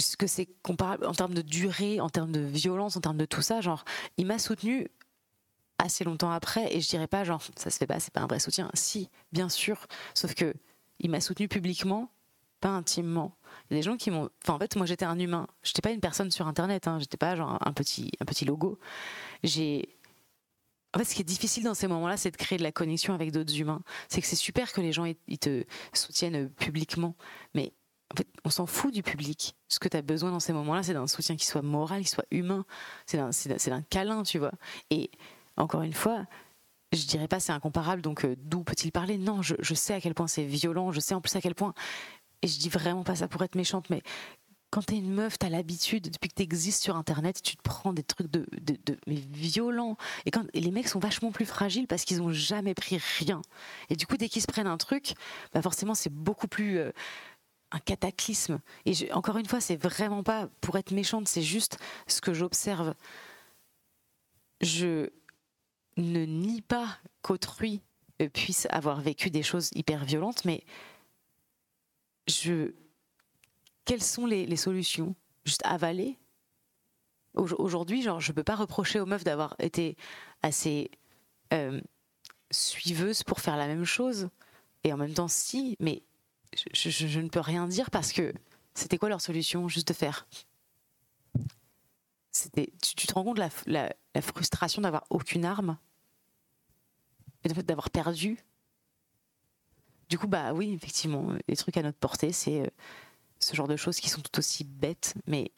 ce 0.00 0.16
que 0.16 0.28
c'est 0.28 0.46
comparable 0.62 1.06
en 1.06 1.12
termes 1.12 1.34
de 1.34 1.42
durée, 1.42 2.00
en 2.00 2.08
termes 2.08 2.30
de 2.30 2.40
violence, 2.40 2.96
en 2.96 3.00
termes 3.00 3.16
de 3.16 3.24
tout 3.24 3.42
ça, 3.42 3.60
genre, 3.60 3.84
il 4.16 4.26
m'a 4.26 4.38
soutenu 4.38 4.88
assez 5.78 6.04
longtemps 6.04 6.30
après 6.30 6.74
et 6.74 6.80
je 6.80 6.88
dirais 6.88 7.06
pas 7.06 7.22
genre 7.22 7.40
ça 7.54 7.70
se 7.70 7.78
fait 7.78 7.86
pas, 7.86 8.00
c'est 8.00 8.12
pas 8.12 8.20
un 8.20 8.26
vrai 8.26 8.40
soutien. 8.40 8.70
Si, 8.74 9.08
bien 9.32 9.48
sûr, 9.48 9.86
sauf 10.14 10.34
que 10.34 10.54
il 11.00 11.10
m'a 11.10 11.20
soutenu 11.20 11.48
publiquement, 11.48 12.10
pas 12.60 12.70
intimement. 12.70 13.36
Il 13.70 13.76
des 13.76 13.82
gens 13.82 13.96
qui 13.96 14.10
m'ont. 14.10 14.30
En 14.46 14.58
fait, 14.58 14.76
moi, 14.76 14.86
j'étais 14.86 15.04
un 15.04 15.18
humain. 15.18 15.46
J'étais 15.62 15.82
pas 15.82 15.90
une 15.90 16.00
personne 16.00 16.30
sur 16.30 16.46
Internet. 16.46 16.88
Hein. 16.88 16.98
J'étais 16.98 17.16
pas 17.16 17.36
genre 17.36 17.58
un 17.60 17.72
petit, 17.72 18.10
un 18.20 18.24
petit 18.24 18.44
logo. 18.44 18.78
J'ai. 19.42 19.96
En 20.94 20.98
fait, 20.98 21.04
ce 21.04 21.14
qui 21.14 21.20
est 21.20 21.24
difficile 21.24 21.64
dans 21.64 21.74
ces 21.74 21.86
moments-là, 21.86 22.16
c'est 22.16 22.30
de 22.30 22.36
créer 22.36 22.58
de 22.58 22.62
la 22.62 22.72
connexion 22.72 23.12
avec 23.14 23.30
d'autres 23.30 23.58
humains. 23.60 23.82
C'est 24.08 24.22
que 24.22 24.26
c'est 24.26 24.36
super 24.36 24.72
que 24.72 24.80
les 24.80 24.92
gens 24.92 25.04
ils 25.04 25.38
te 25.38 25.64
soutiennent 25.92 26.48
publiquement, 26.48 27.14
mais 27.54 27.74
on 28.44 28.50
s'en 28.50 28.66
fout 28.66 28.92
du 28.92 29.02
public. 29.02 29.54
Ce 29.68 29.78
que 29.78 29.88
tu 29.88 29.96
as 29.98 30.02
besoin 30.02 30.30
dans 30.30 30.40
ces 30.40 30.54
moments-là, 30.54 30.82
c'est 30.82 30.94
d'un 30.94 31.06
soutien 31.06 31.36
qui 31.36 31.46
soit 31.46 31.60
moral, 31.60 32.02
qui 32.02 32.08
soit 32.08 32.24
humain. 32.30 32.64
C'est 33.04 33.18
d'un 33.68 33.82
câlin, 33.82 34.22
tu 34.22 34.38
vois. 34.38 34.52
Et 34.90 35.10
encore 35.58 35.82
une 35.82 35.92
fois, 35.92 36.24
je 36.92 37.06
dirais 37.06 37.28
pas 37.28 37.40
c'est 37.40 37.52
incomparable, 37.52 38.00
donc 38.00 38.24
euh, 38.24 38.34
d'où 38.38 38.64
peut-il 38.64 38.92
parler? 38.92 39.18
Non, 39.18 39.42
je, 39.42 39.74
sais 39.74 39.94
à 39.94 40.00
quel 40.00 40.14
point 40.14 40.26
c'est 40.26 40.44
violent, 40.44 40.90
je 40.90 41.00
sais 41.00 41.14
en 41.14 41.20
plus 41.20 41.34
à 41.36 41.40
quel 41.40 41.54
point 41.54 41.74
et 42.42 42.48
je 42.48 42.58
dis 42.58 42.68
vraiment 42.68 43.04
pas 43.04 43.16
ça 43.16 43.28
pour 43.28 43.42
être 43.42 43.54
méchante, 43.54 43.90
mais 43.90 44.02
quand 44.70 44.82
t'es 44.82 44.96
une 44.96 45.12
meuf, 45.12 45.38
t'as 45.38 45.48
l'habitude, 45.48 46.10
depuis 46.10 46.28
que 46.28 46.34
t'existes 46.34 46.82
sur 46.82 46.96
Internet, 46.96 47.40
tu 47.42 47.56
te 47.56 47.62
prends 47.62 47.92
des 47.94 48.02
trucs 48.02 48.30
de, 48.30 48.46
de, 48.60 48.98
mais 49.06 49.14
violents. 49.14 49.96
Et, 50.26 50.30
quand, 50.30 50.44
les 50.52 50.70
mecs 50.70 50.88
sont 50.88 50.98
vachement 50.98 51.32
plus 51.32 51.46
fragiles 51.46 51.86
parce 51.86 52.04
qu'ils 52.04 52.20
ont 52.20 52.32
jamais 52.32 52.74
pris 52.74 52.98
rien. 53.18 53.40
Et 53.88 53.96
du 53.96 54.06
coup, 54.06 54.18
dès 54.18 54.28
qu'ils 54.28 54.42
se 54.42 54.46
prennent 54.46 54.66
un 54.66 54.76
truc, 54.76 55.14
bah 55.54 55.62
forcément, 55.62 55.94
c'est 55.94 56.12
beaucoup 56.12 56.48
plus 56.48 56.78
euh, 56.78 56.92
un 57.70 57.78
cataclysme. 57.78 58.60
Et 58.84 59.10
encore 59.12 59.38
une 59.38 59.46
fois, 59.46 59.60
c'est 59.60 59.76
vraiment 59.76 60.22
pas 60.22 60.48
pour 60.60 60.76
être 60.76 60.90
méchante, 60.90 61.28
c'est 61.28 61.42
juste 61.42 61.78
ce 62.06 62.20
que 62.20 62.34
j'observe. 62.34 62.94
Je 64.60 65.08
ne 65.96 66.24
nie 66.26 66.60
pas 66.60 66.98
qu'autrui 67.22 67.80
puisse 68.32 68.66
avoir 68.70 69.00
vécu 69.00 69.30
des 69.30 69.42
choses 69.42 69.70
hyper 69.74 70.04
violentes, 70.04 70.44
mais 70.44 70.64
quelles 73.84 74.02
sont 74.02 74.26
les, 74.26 74.56
solutions 74.56 75.14
Juste 75.44 75.64
avaler 75.64 76.18
Aujourd'hui, 77.34 78.02
genre, 78.02 78.20
je 78.20 78.32
peux 78.32 78.42
pas 78.42 78.56
reprocher 78.56 79.00
aux 79.00 79.06
meufs 79.06 79.24
d'avoir 79.24 79.54
été 79.60 79.96
assez 80.42 80.90
euh, 81.52 81.80
suiveuses 82.50 83.22
pour 83.22 83.40
faire 83.40 83.56
la 83.56 83.66
même 83.66 83.84
chose. 83.84 84.28
Et 84.82 84.92
en 84.92 84.96
même 84.96 85.14
temps, 85.14 85.28
si, 85.28 85.76
mais 85.78 86.02
je, 86.74 87.20
ne 87.20 87.28
peux 87.28 87.40
rien 87.40 87.66
dire 87.68 87.90
parce 87.90 88.12
que 88.12 88.34
c'était 88.74 88.98
quoi 88.98 89.08
leur 89.08 89.20
solution 89.20 89.68
Juste 89.68 89.88
de 89.88 89.94
faire? 89.94 90.26
Tu, 92.82 93.06
te 93.06 93.14
rends 93.14 93.24
compte 93.24 93.38
la, 93.38 93.50
la, 93.66 93.92
la 94.14 94.22
frustration 94.22 94.82
d'avoir 94.82 95.04
aucune 95.10 95.44
arme? 95.44 95.78
Et 97.44 97.48
d'avoir 97.48 97.90
perdu? 97.90 98.38
Du 100.08 100.18
coup, 100.18 100.26
bah 100.26 100.52
oui, 100.52 100.72
effectivement, 100.72 101.32
les 101.48 101.56
trucs 101.56 101.76
à 101.76 101.82
notre 101.82 101.98
portée, 101.98 102.32
c'est 102.32 102.62
euh, 102.62 102.66
ce 103.40 103.54
genre 103.54 103.68
de 103.68 103.76
choses 103.76 104.00
qui 104.00 104.08
sont 104.08 104.20
tout 104.20 104.38
aussi 104.38 104.64
bêtes, 104.64 105.14
mais 105.26 105.52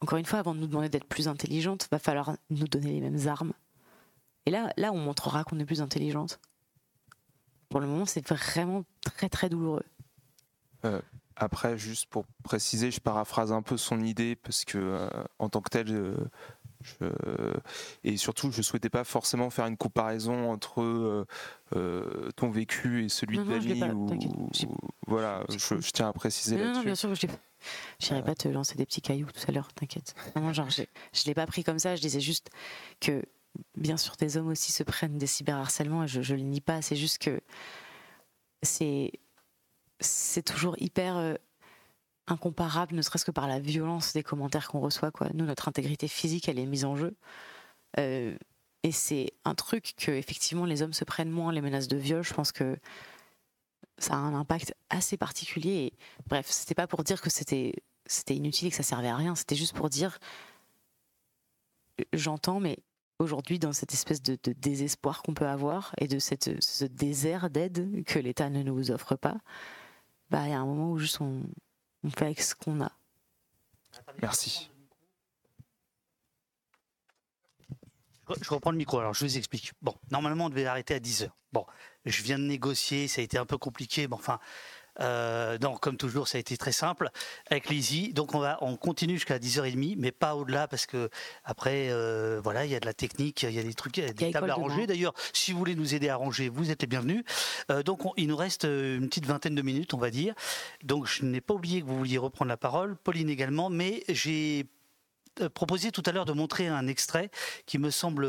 encore 0.00 0.18
une 0.18 0.24
fois, 0.24 0.38
avant 0.38 0.54
de 0.54 0.60
nous 0.60 0.66
demander 0.66 0.88
d'être 0.88 1.06
plus 1.06 1.28
intelligente, 1.28 1.88
va 1.90 1.98
falloir 1.98 2.36
nous 2.50 2.68
donner 2.68 2.92
les 2.92 3.00
mêmes 3.00 3.28
armes. 3.28 3.52
Et 4.46 4.50
là, 4.50 4.72
là, 4.76 4.92
on 4.92 4.98
montrera 4.98 5.44
qu'on 5.44 5.58
est 5.58 5.64
plus 5.64 5.80
intelligente. 5.80 6.40
Pour 7.68 7.80
le 7.80 7.86
moment, 7.86 8.06
c'est 8.06 8.26
vraiment 8.26 8.84
très 9.02 9.28
très 9.28 9.48
douloureux. 9.48 9.84
Euh, 10.84 11.02
après, 11.36 11.76
juste 11.76 12.06
pour 12.06 12.24
préciser, 12.42 12.90
je 12.90 13.00
paraphrase 13.00 13.52
un 13.52 13.62
peu 13.62 13.76
son 13.76 14.02
idée 14.02 14.36
parce 14.36 14.64
que 14.64 14.78
euh, 14.78 15.10
en 15.38 15.48
tant 15.48 15.60
que 15.60 15.70
tel, 15.70 16.16
et 18.04 18.16
surtout, 18.16 18.50
je 18.52 18.62
souhaitais 18.62 18.90
pas 18.90 19.04
forcément 19.04 19.50
faire 19.50 19.66
une 19.66 19.76
comparaison 19.76 20.50
entre 20.50 20.82
euh, 20.82 21.26
euh, 21.74 22.30
ton 22.36 22.50
vécu 22.50 23.04
et 23.04 23.08
celui 23.08 23.38
de 23.38 23.44
Dali. 23.44 23.82
voilà, 25.06 25.44
je, 25.50 25.90
tiens 25.90 26.08
à 26.08 26.12
préciser 26.12 26.56
là-dessus. 26.56 26.84
Bien 26.84 26.94
sûr, 26.94 27.14
je 27.14 27.26
n'irai 28.10 28.22
pas 28.22 28.34
te 28.34 28.48
lancer 28.48 28.76
des 28.76 28.86
petits 28.86 29.00
cailloux 29.00 29.30
tout 29.32 29.44
à 29.48 29.52
l'heure, 29.52 29.72
t'inquiète. 29.72 30.14
Non, 30.36 30.52
genre, 30.52 30.70
je, 30.70 30.82
ne 30.82 31.26
l'ai 31.26 31.34
pas 31.34 31.46
pris 31.46 31.64
comme 31.64 31.78
ça. 31.78 31.96
Je 31.96 32.00
disais 32.00 32.20
juste 32.20 32.50
que, 33.00 33.22
bien 33.76 33.96
sûr, 33.96 34.14
des 34.16 34.36
hommes 34.36 34.48
aussi 34.48 34.72
se 34.72 34.82
prennent 34.82 35.18
des 35.18 35.26
cyberharcèlements 35.26 36.04
et 36.04 36.08
je, 36.08 36.20
ne 36.20 36.38
le 36.38 36.44
nie 36.44 36.60
pas. 36.60 36.82
C'est 36.82 36.96
juste 36.96 37.18
que 37.18 37.40
c'est 38.62 39.12
c'est 40.00 40.42
toujours 40.42 40.76
hyper 40.78 41.16
euh, 41.16 41.34
incomparable, 42.30 42.94
ne 42.94 43.02
serait-ce 43.02 43.24
que 43.24 43.30
par 43.30 43.48
la 43.48 43.58
violence 43.58 44.12
des 44.12 44.22
commentaires 44.22 44.68
qu'on 44.68 44.80
reçoit. 44.80 45.10
Quoi. 45.10 45.28
Nous, 45.34 45.44
notre 45.44 45.68
intégrité 45.68 46.08
physique, 46.08 46.48
elle 46.48 46.58
est 46.58 46.66
mise 46.66 46.84
en 46.84 46.96
jeu. 46.96 47.14
Euh, 47.98 48.36
et 48.82 48.92
c'est 48.92 49.32
un 49.44 49.54
truc 49.54 49.94
que, 49.96 50.10
effectivement, 50.10 50.64
les 50.64 50.82
hommes 50.82 50.92
se 50.92 51.04
prennent 51.04 51.30
moins, 51.30 51.52
les 51.52 51.60
menaces 51.60 51.88
de 51.88 51.96
viol. 51.96 52.22
Je 52.22 52.34
pense 52.34 52.52
que 52.52 52.76
ça 53.98 54.14
a 54.14 54.16
un 54.16 54.34
impact 54.34 54.74
assez 54.90 55.16
particulier. 55.16 55.92
Et, 55.92 55.92
bref, 56.26 56.46
c'était 56.48 56.74
pas 56.74 56.86
pour 56.86 57.04
dire 57.04 57.20
que 57.20 57.30
c'était 57.30 57.72
inutile 58.28 58.68
et 58.68 58.70
que 58.70 58.76
ça 58.76 58.82
servait 58.82 59.08
à 59.08 59.16
rien. 59.16 59.34
C'était 59.34 59.56
juste 59.56 59.74
pour 59.74 59.88
dire, 59.88 60.18
j'entends, 62.12 62.60
mais 62.60 62.78
aujourd'hui, 63.18 63.58
dans 63.58 63.72
cette 63.72 63.92
espèce 63.92 64.22
de, 64.22 64.38
désespoir 64.52 65.22
qu'on 65.22 65.34
peut 65.34 65.48
avoir 65.48 65.94
et 65.98 66.06
de 66.06 66.18
ce 66.18 66.84
désert 66.84 67.50
d'aide 67.50 68.04
que 68.04 68.18
l'État 68.18 68.48
ne 68.50 68.62
nous 68.62 68.90
offre 68.90 69.16
pas, 69.16 69.38
bah, 70.30 70.46
il 70.46 70.50
y 70.50 70.54
a 70.54 70.60
un 70.60 70.66
moment 70.66 70.92
où 70.92 70.98
juste 70.98 71.20
on, 71.20 71.42
on 72.04 72.10
fait 72.10 72.26
avec 72.26 72.40
ce 72.40 72.54
qu'on 72.54 72.80
a. 72.80 72.92
Merci. 74.22 74.70
Je 78.42 78.50
reprends 78.50 78.70
le 78.70 78.76
micro, 78.76 78.98
alors 78.98 79.14
je 79.14 79.24
vous 79.24 79.38
explique. 79.38 79.72
Bon, 79.80 79.94
normalement, 80.10 80.46
on 80.46 80.48
devait 80.50 80.66
arrêter 80.66 80.94
à 80.94 81.00
10h. 81.00 81.30
Bon, 81.52 81.64
je 82.04 82.22
viens 82.22 82.38
de 82.38 82.44
négocier, 82.44 83.08
ça 83.08 83.22
a 83.22 83.24
été 83.24 83.38
un 83.38 83.46
peu 83.46 83.56
compliqué, 83.56 84.06
mais 84.06 84.14
enfin, 84.14 84.38
Euh, 85.00 85.58
non, 85.60 85.76
comme 85.76 85.96
toujours, 85.96 86.28
ça 86.28 86.38
a 86.38 86.40
été 86.40 86.56
très 86.56 86.72
simple 86.72 87.10
avec 87.50 87.68
Lizzie. 87.68 88.12
Donc 88.12 88.34
on 88.34 88.40
va, 88.40 88.58
on 88.60 88.76
continue 88.76 89.14
jusqu'à 89.14 89.38
10h30, 89.38 89.96
mais 89.98 90.12
pas 90.12 90.34
au-delà 90.34 90.68
parce 90.68 90.86
que 90.86 91.10
après, 91.44 91.88
euh, 91.90 92.40
voilà, 92.42 92.64
il 92.64 92.70
y 92.70 92.74
a 92.74 92.80
de 92.80 92.86
la 92.86 92.94
technique, 92.94 93.42
il 93.42 93.52
y 93.52 93.58
a 93.58 93.62
des 93.62 93.74
trucs, 93.74 93.96
il 93.96 94.04
y 94.04 94.08
a 94.08 94.12
des 94.12 94.30
tables 94.30 94.50
à 94.50 94.54
ranger. 94.54 94.86
D'ailleurs, 94.86 95.14
si 95.32 95.52
vous 95.52 95.58
voulez 95.58 95.74
nous 95.74 95.94
aider 95.94 96.08
à 96.08 96.16
ranger, 96.16 96.48
vous 96.48 96.70
êtes 96.70 96.82
les 96.82 96.88
bienvenus. 96.88 97.24
Euh, 97.70 97.82
donc 97.82 98.00
il 98.16 98.28
nous 98.28 98.36
reste 98.36 98.64
une 98.64 99.08
petite 99.08 99.26
vingtaine 99.26 99.54
de 99.54 99.62
minutes, 99.62 99.94
on 99.94 99.98
va 99.98 100.10
dire. 100.10 100.34
Donc 100.82 101.06
je 101.06 101.24
n'ai 101.24 101.40
pas 101.40 101.54
oublié 101.54 101.80
que 101.80 101.86
vous 101.86 101.98
vouliez 101.98 102.18
reprendre 102.18 102.48
la 102.48 102.56
parole, 102.56 102.96
Pauline 102.96 103.30
également, 103.30 103.70
mais 103.70 104.04
j'ai 104.08 104.66
proposé 105.54 105.92
tout 105.92 106.02
à 106.06 106.10
l'heure 106.10 106.24
de 106.24 106.32
montrer 106.32 106.66
un 106.66 106.88
extrait 106.88 107.30
qui 107.64 107.78
me 107.78 107.90
semble 107.90 108.28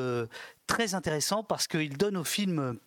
très 0.67 0.93
intéressant 0.93 1.43
parce 1.43 1.67
qu'il 1.67 1.97
donne 1.97 2.17
au 2.17 2.23
film 2.23 2.77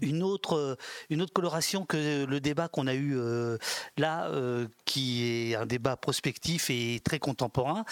une 0.00 0.22
autre, 0.22 0.56
euh, 0.56 0.76
une 1.10 1.22
autre 1.22 1.32
coloration 1.32 1.84
que 1.84 2.24
le 2.24 2.40
débat 2.40 2.68
qu'on 2.68 2.86
a 2.86 2.94
eu 2.94 3.16
euh, 3.16 3.58
là, 3.96 4.28
euh, 4.28 4.68
qui 4.84 5.50
est 5.50 5.54
un 5.54 5.66
débat 5.66 5.96
prospectif 5.96 6.70
et 6.70 7.00
très 7.04 7.18
contemporain. 7.18 7.84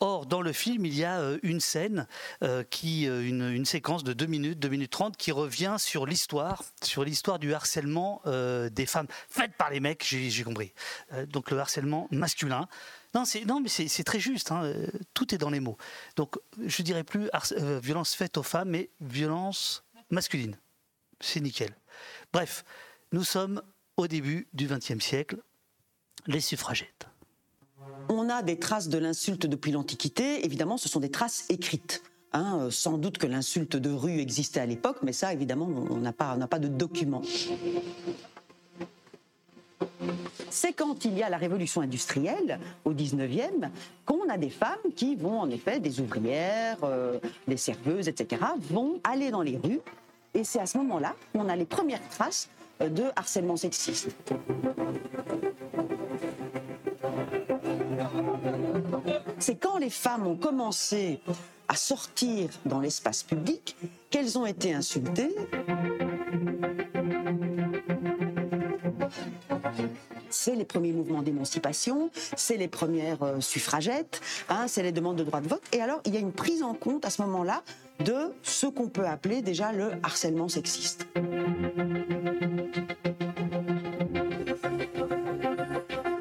Or, 0.00 0.26
dans 0.26 0.42
le 0.42 0.52
film, 0.52 0.84
il 0.86 0.94
y 0.94 1.04
a 1.04 1.20
une 1.42 1.60
scène, 1.60 2.06
qui, 2.68 3.04
une, 3.04 3.64
séquence 3.64 4.04
de 4.04 4.12
2 4.12 4.26
minutes, 4.26 4.58
2 4.58 4.68
minutes 4.68 4.90
30, 4.90 5.16
qui 5.16 5.32
revient 5.32 5.76
sur 5.78 6.04
l'histoire, 6.04 6.62
sur 6.82 7.04
l'histoire 7.04 7.38
du 7.38 7.54
harcèlement 7.54 8.20
des 8.26 8.86
femmes 8.86 9.06
faites 9.30 9.54
par 9.56 9.70
les 9.70 9.80
mecs, 9.80 10.04
j'ai 10.04 10.42
compris. 10.42 10.74
donc 11.28 11.50
le 11.50 11.58
harcèlement 11.58 12.08
masculin. 12.10 12.68
Non, 13.14 13.22
non 13.46 13.60
mais 13.60 13.68
c'est 13.68 14.04
très 14.04 14.20
juste, 14.20 14.50
hein, 14.50 14.70
tout 15.14 15.34
est 15.34 15.38
dans 15.38 15.50
les 15.50 15.60
mots. 15.60 15.78
Donc 16.16 16.36
je 16.66 16.82
dirais 16.82 17.04
plus 17.04 17.30
violence 17.80 18.14
faite 18.14 18.36
aux 18.36 18.42
femmes, 18.42 18.70
mais 18.70 18.90
violence 19.00 19.84
masculine 20.10 20.58
c'est 21.24 21.40
nickel. 21.40 21.70
Bref, 22.32 22.64
nous 23.12 23.24
sommes 23.24 23.62
au 23.96 24.06
début 24.06 24.48
du 24.52 24.66
XXe 24.66 24.98
siècle, 24.98 25.36
les 26.26 26.40
suffragettes. 26.40 27.06
On 28.08 28.28
a 28.28 28.42
des 28.42 28.58
traces 28.58 28.88
de 28.88 28.98
l'insulte 28.98 29.46
depuis 29.46 29.72
l'Antiquité, 29.72 30.44
évidemment 30.44 30.76
ce 30.76 30.88
sont 30.88 31.00
des 31.00 31.10
traces 31.10 31.44
écrites. 31.48 32.02
Hein, 32.32 32.58
euh, 32.58 32.70
sans 32.70 32.98
doute 32.98 33.18
que 33.18 33.28
l'insulte 33.28 33.76
de 33.76 33.90
rue 33.90 34.18
existait 34.18 34.58
à 34.58 34.66
l'époque, 34.66 34.98
mais 35.04 35.12
ça 35.12 35.32
évidemment 35.32 35.66
on 35.66 35.98
n'a 35.98 36.12
pas, 36.12 36.58
de 36.58 36.66
documents. 36.66 37.22
C'est 40.50 40.72
quand 40.72 41.04
il 41.04 41.16
y 41.16 41.22
a 41.22 41.28
la 41.28 41.36
révolution 41.36 41.80
industrielle 41.80 42.58
au 42.84 42.92
19e 42.92 43.70
qu'on 44.04 44.28
a 44.28 44.36
des 44.36 44.50
femmes 44.50 44.92
qui 44.96 45.14
vont 45.14 45.38
en 45.38 45.50
effet, 45.50 45.78
des 45.78 46.00
ouvrières, 46.00 46.78
euh, 46.82 47.20
des 47.46 47.56
serveuses, 47.56 48.08
etc., 48.08 48.42
vont 48.58 49.00
aller 49.04 49.30
dans 49.30 49.42
les 49.42 49.56
rues 49.56 49.80
et 50.34 50.44
c'est 50.44 50.60
à 50.60 50.66
ce 50.66 50.78
moment-là 50.78 51.14
qu'on 51.32 51.48
a 51.48 51.56
les 51.56 51.64
premières 51.64 52.06
traces 52.10 52.48
euh, 52.82 52.88
de 52.88 53.04
harcèlement 53.16 53.56
sexiste. 53.56 54.08
C'est 59.38 59.56
quand 59.56 59.78
les 59.78 59.90
femmes 59.90 60.26
ont 60.26 60.36
commencé 60.36 61.20
à 61.68 61.76
sortir 61.76 62.50
dans 62.66 62.80
l'espace 62.80 63.22
public 63.22 63.76
qu'elles 64.10 64.38
ont 64.38 64.46
été 64.46 64.74
insultées 64.74 65.34
c'est 70.44 70.56
les 70.56 70.64
premiers 70.64 70.92
mouvements 70.92 71.22
d'émancipation, 71.22 72.10
c'est 72.36 72.58
les 72.58 72.68
premières 72.68 73.22
euh, 73.22 73.40
suffragettes, 73.40 74.20
hein, 74.50 74.66
c'est 74.68 74.82
les 74.82 74.92
demandes 74.92 75.16
de 75.16 75.24
droit 75.24 75.40
de 75.40 75.48
vote. 75.48 75.62
Et 75.72 75.80
alors, 75.80 76.00
il 76.04 76.12
y 76.12 76.18
a 76.18 76.20
une 76.20 76.32
prise 76.32 76.62
en 76.62 76.74
compte 76.74 77.06
à 77.06 77.10
ce 77.10 77.22
moment-là 77.22 77.62
de 78.00 78.32
ce 78.42 78.66
qu'on 78.66 78.88
peut 78.88 79.06
appeler 79.06 79.42
déjà 79.42 79.72
le 79.72 79.92
harcèlement 80.02 80.48
sexiste. 80.48 81.06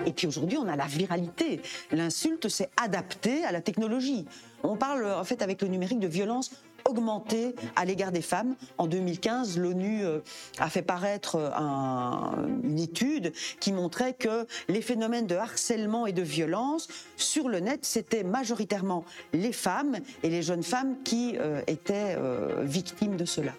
Et 0.05 0.11
puis 0.11 0.27
aujourd'hui, 0.27 0.57
on 0.57 0.67
a 0.67 0.75
la 0.75 0.85
viralité. 0.85 1.61
L'insulte 1.91 2.47
s'est 2.47 2.69
adapté 2.77 3.43
à 3.45 3.51
la 3.51 3.61
technologie. 3.61 4.25
On 4.61 4.75
parle 4.75 5.05
en 5.05 5.23
fait 5.23 5.41
avec 5.41 5.61
le 5.61 5.67
numérique 5.67 5.99
de 5.99 6.07
violence 6.07 6.51
augmenté 6.85 7.55
à 7.75 7.85
l'égard 7.85 8.11
des 8.11 8.21
femmes. 8.21 8.55
En 8.77 8.87
2015, 8.87 9.57
l'ONU 9.57 10.03
euh, 10.03 10.19
a 10.59 10.69
fait 10.69 10.81
paraître 10.81 11.35
euh, 11.35 12.47
une 12.63 12.79
étude 12.79 13.33
qui 13.59 13.71
montrait 13.71 14.13
que 14.13 14.47
les 14.67 14.81
phénomènes 14.81 15.27
de 15.27 15.35
harcèlement 15.35 16.05
et 16.05 16.13
de 16.13 16.21
violence 16.21 16.87
sur 17.17 17.49
le 17.49 17.59
net, 17.59 17.79
c'était 17.83 18.23
majoritairement 18.23 19.05
les 19.33 19.53
femmes 19.53 19.97
et 20.23 20.29
les 20.29 20.41
jeunes 20.41 20.63
femmes 20.63 20.95
qui 21.03 21.35
euh, 21.37 21.61
étaient 21.67 22.17
victimes 22.61 23.17
de 23.17 23.25
cela 23.25 23.53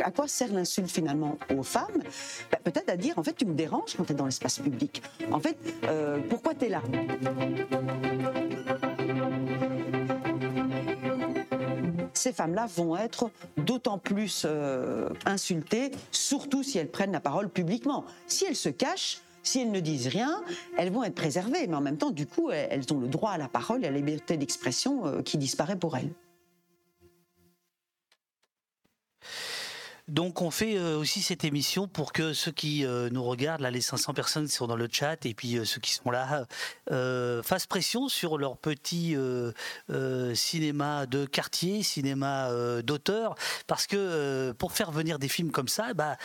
à 0.00 0.10
quoi 0.10 0.28
sert 0.28 0.52
l'insulte 0.52 0.90
finalement 0.90 1.38
aux 1.56 1.62
femmes? 1.62 2.02
Bah, 2.52 2.58
Peut-être 2.62 2.90
à 2.90 2.96
dire, 2.96 3.18
en 3.18 3.22
fait, 3.22 3.32
tu 3.32 3.46
me 3.46 3.54
déranges 3.54 3.94
quand 3.96 4.04
tu 4.04 4.12
es 4.12 4.14
dans 4.14 4.26
l'espace 4.26 4.58
public. 4.58 5.02
En 5.32 5.40
fait, 5.40 5.56
pourquoi 6.28 6.54
tu 6.54 6.66
es 6.66 6.68
là? 6.68 6.82
Ces 12.24 12.32
femmes-là 12.32 12.66
vont 12.74 12.96
être 12.96 13.30
d'autant 13.58 13.98
plus 13.98 14.46
euh, 14.46 15.10
insultées, 15.26 15.90
surtout 16.10 16.62
si 16.62 16.78
elles 16.78 16.90
prennent 16.90 17.12
la 17.12 17.20
parole 17.20 17.50
publiquement. 17.50 18.06
Si 18.26 18.46
elles 18.46 18.56
se 18.56 18.70
cachent, 18.70 19.20
si 19.42 19.60
elles 19.60 19.70
ne 19.70 19.80
disent 19.80 20.06
rien, 20.06 20.42
elles 20.78 20.90
vont 20.90 21.04
être 21.04 21.14
préservées, 21.14 21.66
mais 21.66 21.76
en 21.76 21.82
même 21.82 21.98
temps, 21.98 22.10
du 22.10 22.26
coup, 22.26 22.50
elles 22.50 22.84
ont 22.94 22.98
le 22.98 23.08
droit 23.08 23.32
à 23.32 23.36
la 23.36 23.48
parole 23.48 23.84
et 23.84 23.88
à 23.88 23.90
la 23.90 23.98
liberté 23.98 24.38
d'expression 24.38 25.06
euh, 25.06 25.20
qui 25.20 25.36
disparaît 25.36 25.76
pour 25.76 25.98
elles. 25.98 26.08
Donc 30.08 30.42
on 30.42 30.50
fait 30.50 30.76
euh, 30.76 30.98
aussi 30.98 31.22
cette 31.22 31.44
émission 31.44 31.88
pour 31.88 32.12
que 32.12 32.34
ceux 32.34 32.50
qui 32.50 32.84
euh, 32.84 33.08
nous 33.10 33.24
regardent, 33.24 33.62
là 33.62 33.70
les 33.70 33.80
500 33.80 34.12
personnes 34.12 34.46
qui 34.46 34.52
sont 34.52 34.66
dans 34.66 34.76
le 34.76 34.86
chat 34.90 35.24
et 35.24 35.32
puis 35.32 35.56
euh, 35.56 35.64
ceux 35.64 35.80
qui 35.80 35.92
sont 35.94 36.10
là, 36.10 36.46
fassent 37.42 37.66
pression 37.66 38.08
sur 38.08 38.36
leur 38.36 38.58
petit 38.58 39.16
cinéma 40.34 41.06
de 41.06 41.24
quartier, 41.24 41.82
cinéma 41.82 42.50
d'auteur, 42.82 43.34
parce 43.66 43.86
que 43.86 44.52
pour 44.52 44.72
faire 44.72 44.90
venir 44.90 45.18
des 45.18 45.28
films 45.28 45.50
comme 45.50 45.68
ça, 45.68 45.94
bah, 45.94 46.16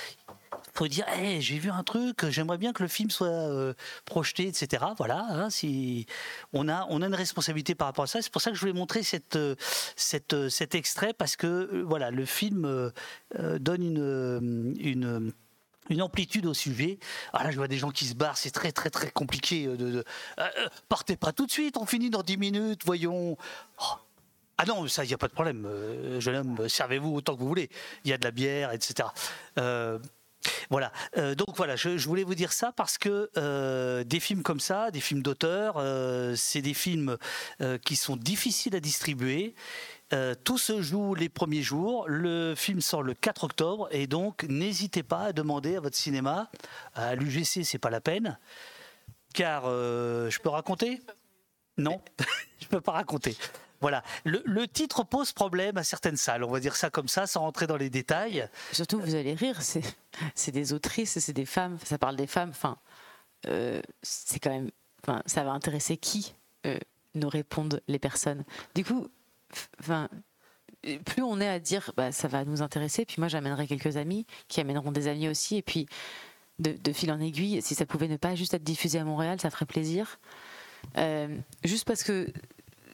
faut 0.80 0.88
dire 0.88 1.06
hey, 1.10 1.42
j'ai 1.42 1.60
vu 1.60 1.70
un 1.70 1.84
truc, 1.84 2.30
j'aimerais 2.30 2.58
bien 2.58 2.72
que 2.72 2.82
le 2.82 2.88
film 2.88 3.10
soit 3.10 3.28
euh, 3.28 3.74
projeté, 4.06 4.48
etc. 4.48 4.86
Voilà, 4.98 5.26
hein, 5.30 5.50
si 5.50 6.06
on 6.54 6.70
a 6.70 6.88
on 6.90 7.02
a 7.02 7.08
une 7.08 7.16
responsabilité 7.16 7.76
par 7.76 7.88
rapport 7.88 8.04
à 8.04 8.08
ça. 8.08 8.22
C'est 8.22 8.32
pour 8.32 8.42
ça 8.42 8.50
que 8.50 8.56
je 8.56 8.62
voulais 8.62 8.72
montrer 8.72 9.02
euh, 9.36 9.56
euh, 10.34 10.50
cet 10.50 10.76
extrait 10.76 11.14
parce 11.14 11.36
que 11.36 11.84
voilà 11.86 12.12
le 12.12 12.24
film 12.26 12.92
donne 13.60 13.84
une 15.90 16.02
amplitude 16.02 16.46
au 16.46 16.54
sujet. 16.54 16.98
Ah 17.34 17.44
là, 17.44 17.52
je 17.52 17.58
vois 17.58 17.68
des 17.68 17.78
gens 17.78 17.92
qui 17.92 18.06
se 18.06 18.16
barrent, 18.16 18.38
c'est 18.38 18.52
très 18.52 18.72
très 18.72 18.90
très 18.90 19.12
compliqué. 19.12 19.68
De, 19.68 20.06
partez 20.88 21.18
pas 21.18 21.34
tout 21.34 21.46
de 21.46 21.52
suite, 21.52 21.76
on 21.76 21.86
finit 21.86 22.10
dans 22.10 22.24
10 22.24 22.38
minutes, 22.38 22.82
voyons. 22.86 23.36
Oh. 23.82 23.96
Ah 24.62 24.66
non, 24.66 24.88
ça, 24.88 25.04
il 25.04 25.08
n'y 25.08 25.14
a 25.14 25.18
pas 25.18 25.28
de 25.28 25.34
problème. 25.34 25.68
jeune 26.20 26.36
homme, 26.36 26.70
servez-vous 26.70 27.16
autant 27.16 27.36
que 27.36 27.40
vous 27.42 27.48
voulez. 27.48 27.70
Il 28.06 28.12
y 28.12 28.14
a 28.14 28.18
de 28.18 28.24
la 28.24 28.32
bière, 28.32 28.72
etc. 28.72 29.10
Voilà. 30.70 30.92
Euh, 31.18 31.36
donc 31.36 31.56
voilà, 31.58 31.76
je, 31.76 32.08
voulais 32.08 32.24
vous 32.24 32.36
dire 32.36 32.52
ça 32.52 32.72
parce 32.72 32.98
que 32.98 33.30
euh, 33.38 34.04
des 34.04 34.20
films 34.20 34.44
comme 34.44 34.60
ça, 34.60 34.92
des 34.92 35.00
films 35.00 35.22
d'auteur, 35.22 35.76
euh, 35.78 36.36
c'est 36.36 36.62
des 36.62 36.74
films 36.74 37.18
qui 37.84 37.96
sont 37.96 38.16
difficiles 38.16 38.76
à 38.76 38.80
distribuer. 38.80 39.56
tout 40.44 40.58
se 40.58 40.82
joue 40.82 41.14
les 41.16 41.30
premiers 41.30 41.62
jours. 41.62 42.08
Le 42.08 42.56
film 42.56 42.82
sort 42.82 43.04
le 43.04 43.14
4 43.14 43.44
octobre 43.44 43.88
et 43.92 44.08
donc 44.08 44.44
n'hésitez 44.44 45.04
pas 45.04 45.26
à 45.26 45.34
demander 45.34 45.76
à 45.76 45.80
votre 45.80 45.98
cinéma. 45.98 46.50
À 46.96 47.16
l'UGC, 47.16 47.64
c'est 47.64 47.80
pas 47.80 47.90
la 47.90 48.02
peine, 48.02 48.38
car 49.34 49.64
je 49.66 50.40
peux 50.40 50.50
raconter? 50.50 51.02
Non, 51.78 52.02
je 52.60 52.68
peux 52.68 52.82
pas 52.82 52.94
raconter. 52.94 53.36
Voilà. 53.82 54.04
Le, 54.26 54.68
titre 54.68 55.04
pose 55.04 55.32
problème 55.32 55.78
à 55.78 55.84
certaines 55.84 56.18
salles, 56.18 56.44
on 56.44 56.52
va 56.52 56.60
dire 56.60 56.76
ça 56.76 56.90
comme 56.90 57.08
ça, 57.08 57.28
sans 57.28 57.42
rentrer 57.42 57.68
dans 57.68 57.78
les 57.78 57.90
détails. 57.90 58.48
Surtout, 58.72 59.00
vous 59.00 59.16
allez 59.16 59.34
rire, 59.34 59.60
c'est 59.62 60.52
des 60.52 60.74
autrices, 60.74 61.20
c'est 61.20 61.34
des 61.34 61.46
femmes, 61.46 61.78
ça 61.84 61.98
parle 61.98 62.16
des 62.16 62.28
femmes. 62.28 62.50
Enfin, 62.50 62.78
euh, 63.48 63.82
c'est 64.02 64.40
quand 64.40 64.52
même. 64.52 64.70
Enfin, 65.04 65.22
ça 65.26 65.44
va 65.44 65.52
intéresser 65.52 65.98
qui 65.98 66.36
euh, 66.66 66.78
nous 67.16 67.30
répondent 67.30 67.82
les 67.88 68.00
personnes. 68.00 68.44
Du 68.76 68.84
coup, 68.84 69.08
enfin. 69.80 70.10
Plus 71.04 71.22
on 71.22 71.42
est 71.42 71.48
à 71.48 71.60
dire, 71.60 71.92
bah, 71.98 72.14
ça 72.14 72.30
va 72.30 72.46
nous 72.46 72.62
intéresser. 72.62 73.04
Puis 73.04 73.18
moi, 73.18 73.28
j'amènerai 73.28 73.68
quelques 73.68 73.98
amis 73.98 74.26
qui 74.48 74.62
amèneront 74.62 74.94
des 74.94 75.10
amis 75.10 75.28
aussi. 75.28 75.58
Et 75.58 75.62
puis, 75.62 75.88
de, 76.60 76.94
fil 76.94 77.12
en 77.12 77.20
aiguille, 77.20 77.62
si 77.62 77.76
ça 77.76 77.86
pouvait 77.86 78.08
ne 78.08 78.18
pas 78.18 78.36
juste 78.36 78.54
être 78.54 78.64
diffusé 78.64 79.00
à 79.00 79.04
Montréal, 79.04 79.40
ça 79.40 79.50
ferait 79.50 79.66
plaisir. 79.66 80.20
Euh, 80.98 81.38
juste 81.64 81.86
parce 81.86 82.04
que 82.04 82.32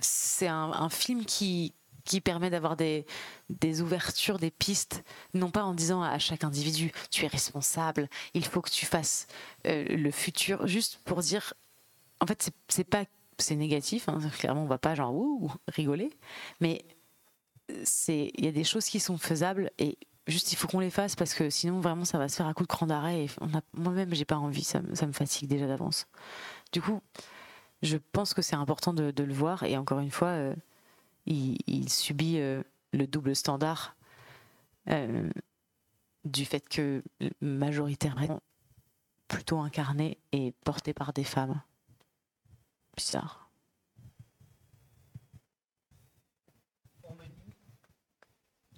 c'est 0.05 0.47
un, 0.47 0.89
film 0.89 1.25
qui, 1.25 1.73
qui 2.03 2.21
permet 2.21 2.49
d'avoir 2.49 2.75
des, 2.75 3.05
des 3.49 3.81
ouvertures, 3.81 4.39
des 4.39 4.51
pistes, 4.51 5.03
non 5.33 5.51
pas 5.51 5.63
en 5.63 5.73
disant 5.73 6.01
à 6.01 6.19
chaque 6.19 6.43
individu 6.43 6.91
tu 7.11 7.25
es 7.25 7.27
responsable, 7.27 8.09
il 8.33 8.45
faut 8.45 8.61
que 8.61 8.69
tu 8.69 8.85
fasses 8.85 9.27
euh, 9.67 9.85
le 9.89 10.11
futur, 10.11 10.67
juste 10.67 10.99
pour 11.05 11.19
dire 11.21 11.53
en 12.19 12.27
fait 12.27 12.49
c'est 12.67 12.83
pas 12.83 13.05
c'est 13.37 13.55
négatif, 13.55 14.07
hein, 14.07 14.19
clairement 14.37 14.63
on 14.63 14.67
va 14.67 14.77
pas 14.77 14.95
genre 14.95 15.13
ouh 15.13 15.51
rigoler, 15.67 16.09
mais 16.61 16.85
c'est 17.83 18.31
il 18.35 18.45
y 18.45 18.47
a 18.47 18.51
des 18.51 18.63
choses 18.63 18.85
qui 18.85 18.99
sont 18.99 19.17
faisables 19.17 19.71
et 19.79 19.97
juste 20.27 20.51
il 20.53 20.55
faut 20.55 20.67
qu'on 20.67 20.79
les 20.79 20.89
fasse 20.89 21.15
parce 21.15 21.33
que 21.33 21.49
sinon 21.49 21.81
vraiment 21.81 22.05
ça 22.05 22.17
va 22.17 22.29
se 22.29 22.37
faire 22.37 22.47
à 22.47 22.53
coup 22.53 22.63
de 22.63 22.67
cran 22.67 22.87
d'arrêt 22.87 23.27
moi-même 23.73 24.13
j'ai 24.13 24.25
pas 24.25 24.37
envie, 24.37 24.63
ça, 24.63 24.81
ça 24.93 25.05
me 25.05 25.11
fatigue 25.11 25.49
déjà 25.49 25.67
d'avance. 25.67 26.07
Du 26.71 26.81
coup, 26.81 27.01
je 27.81 27.97
pense 27.97 28.33
que 28.33 28.41
c'est 28.41 28.55
important 28.55 28.93
de, 28.93 29.11
le 29.17 29.33
voir 29.33 29.63
et 29.63 29.77
encore 29.77 29.99
une 29.99 30.11
fois, 30.11 30.29
euh, 30.29 30.55
il, 31.25 31.89
subit 31.89 32.39
euh, 32.39 32.63
le 32.93 33.07
double 33.07 33.35
standard 33.35 33.95
euh, 34.89 35.29
du 36.23 36.45
fait 36.45 36.67
que 36.67 37.03
majoritairement 37.41 38.41
plutôt 39.27 39.59
incarné 39.59 40.17
et 40.31 40.53
porté 40.63 40.93
par 40.93 41.13
des 41.13 41.23
femmes. 41.23 41.61
Bizarre. 42.95 43.49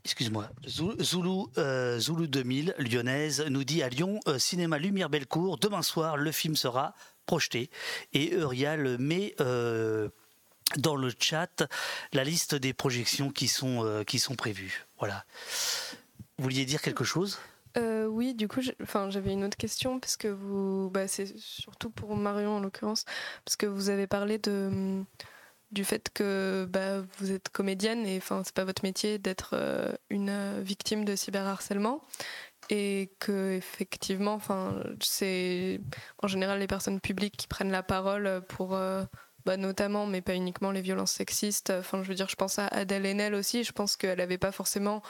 Excuse-moi. 0.03 0.49
Zou- 0.65 0.95
Zoulou, 1.03 1.51
Zoulou 1.99 2.27
2000, 2.27 2.75
lyonnaise, 2.79 3.45
nous 3.49 3.65
dit 3.65 3.83
à 3.83 3.89
Lyon, 3.89 4.21
cinéma 4.37 4.77
Lumière 4.79 5.09
Bellecour, 5.09 5.57
demain 5.57 5.81
soir, 5.81 6.15
le 6.15 6.31
film 6.31 6.55
sera 6.55 6.95
projeté. 7.27 7.69
Et 8.13 8.33
Eurial 8.33 8.97
met 8.97 9.35
euh, 9.39 10.09
dans 10.77 10.95
le 10.95 11.11
chat 11.19 11.63
la 12.13 12.23
liste 12.23 12.55
des 12.55 12.73
projections 12.73 13.29
qui 13.29 13.47
sont, 13.47 13.85
euh, 13.85 14.03
qui 14.03 14.17
sont 14.17 14.35
prévues. 14.35 14.87
Voilà. 14.97 15.25
Vous 16.37 16.45
vouliez 16.45 16.65
dire 16.65 16.81
quelque 16.81 17.03
chose? 17.03 17.39
Euh, 17.77 18.07
oui, 18.07 18.33
du 18.33 18.47
coup, 18.47 18.61
j'avais 18.61 19.33
une 19.33 19.43
autre 19.43 19.57
question 19.57 19.99
parce 19.99 20.17
que 20.17 20.29
vous, 20.29 20.89
bah, 20.91 21.07
c'est 21.07 21.37
surtout 21.37 21.91
pour 21.91 22.15
Marion 22.15 22.57
en 22.57 22.59
l'occurrence, 22.59 23.05
parce 23.45 23.55
que 23.55 23.67
vous 23.67 23.89
avez 23.89 24.07
parlé 24.07 24.39
de 24.39 25.03
du 25.71 25.83
fait 25.83 26.09
que 26.13 26.65
bah, 26.69 27.01
vous 27.19 27.31
êtes 27.33 27.49
comédienne 27.49 28.05
et 28.05 28.15
enfin 28.15 28.41
c'est 28.45 28.55
pas 28.55 28.63
votre 28.63 28.85
métier 28.85 29.17
d'être 29.17 29.53
une 30.09 30.61
victime 30.61 31.03
de 31.03 31.13
cyberharcèlement 31.13 32.01
et 32.69 33.11
que 33.19 33.53
effectivement, 33.53 34.33
enfin 34.33 34.83
c'est 35.01 35.79
en 36.21 36.27
général 36.27 36.59
les 36.59 36.67
personnes 36.67 36.99
publiques 36.99 37.37
qui 37.37 37.47
prennent 37.47 37.71
la 37.71 37.83
parole 37.83 38.41
pour 38.49 38.75
euh, 38.75 39.03
bah, 39.45 39.57
notamment, 39.57 40.05
mais 40.05 40.21
pas 40.21 40.35
uniquement 40.35 40.71
les 40.71 40.81
violences 40.81 41.13
sexistes. 41.13 41.69
Enfin, 41.69 42.03
je 42.03 42.09
veux 42.09 42.15
dire, 42.15 42.27
je 42.29 42.35
pense 42.35 42.59
à 42.59 42.67
Adèle 42.67 43.05
Haenel 43.05 43.33
aussi. 43.33 43.63
Je 43.63 43.71
pense 43.71 43.95
qu'elle 43.95 44.17
n'avait 44.17 44.37
pas 44.37 44.51
forcément 44.51 45.01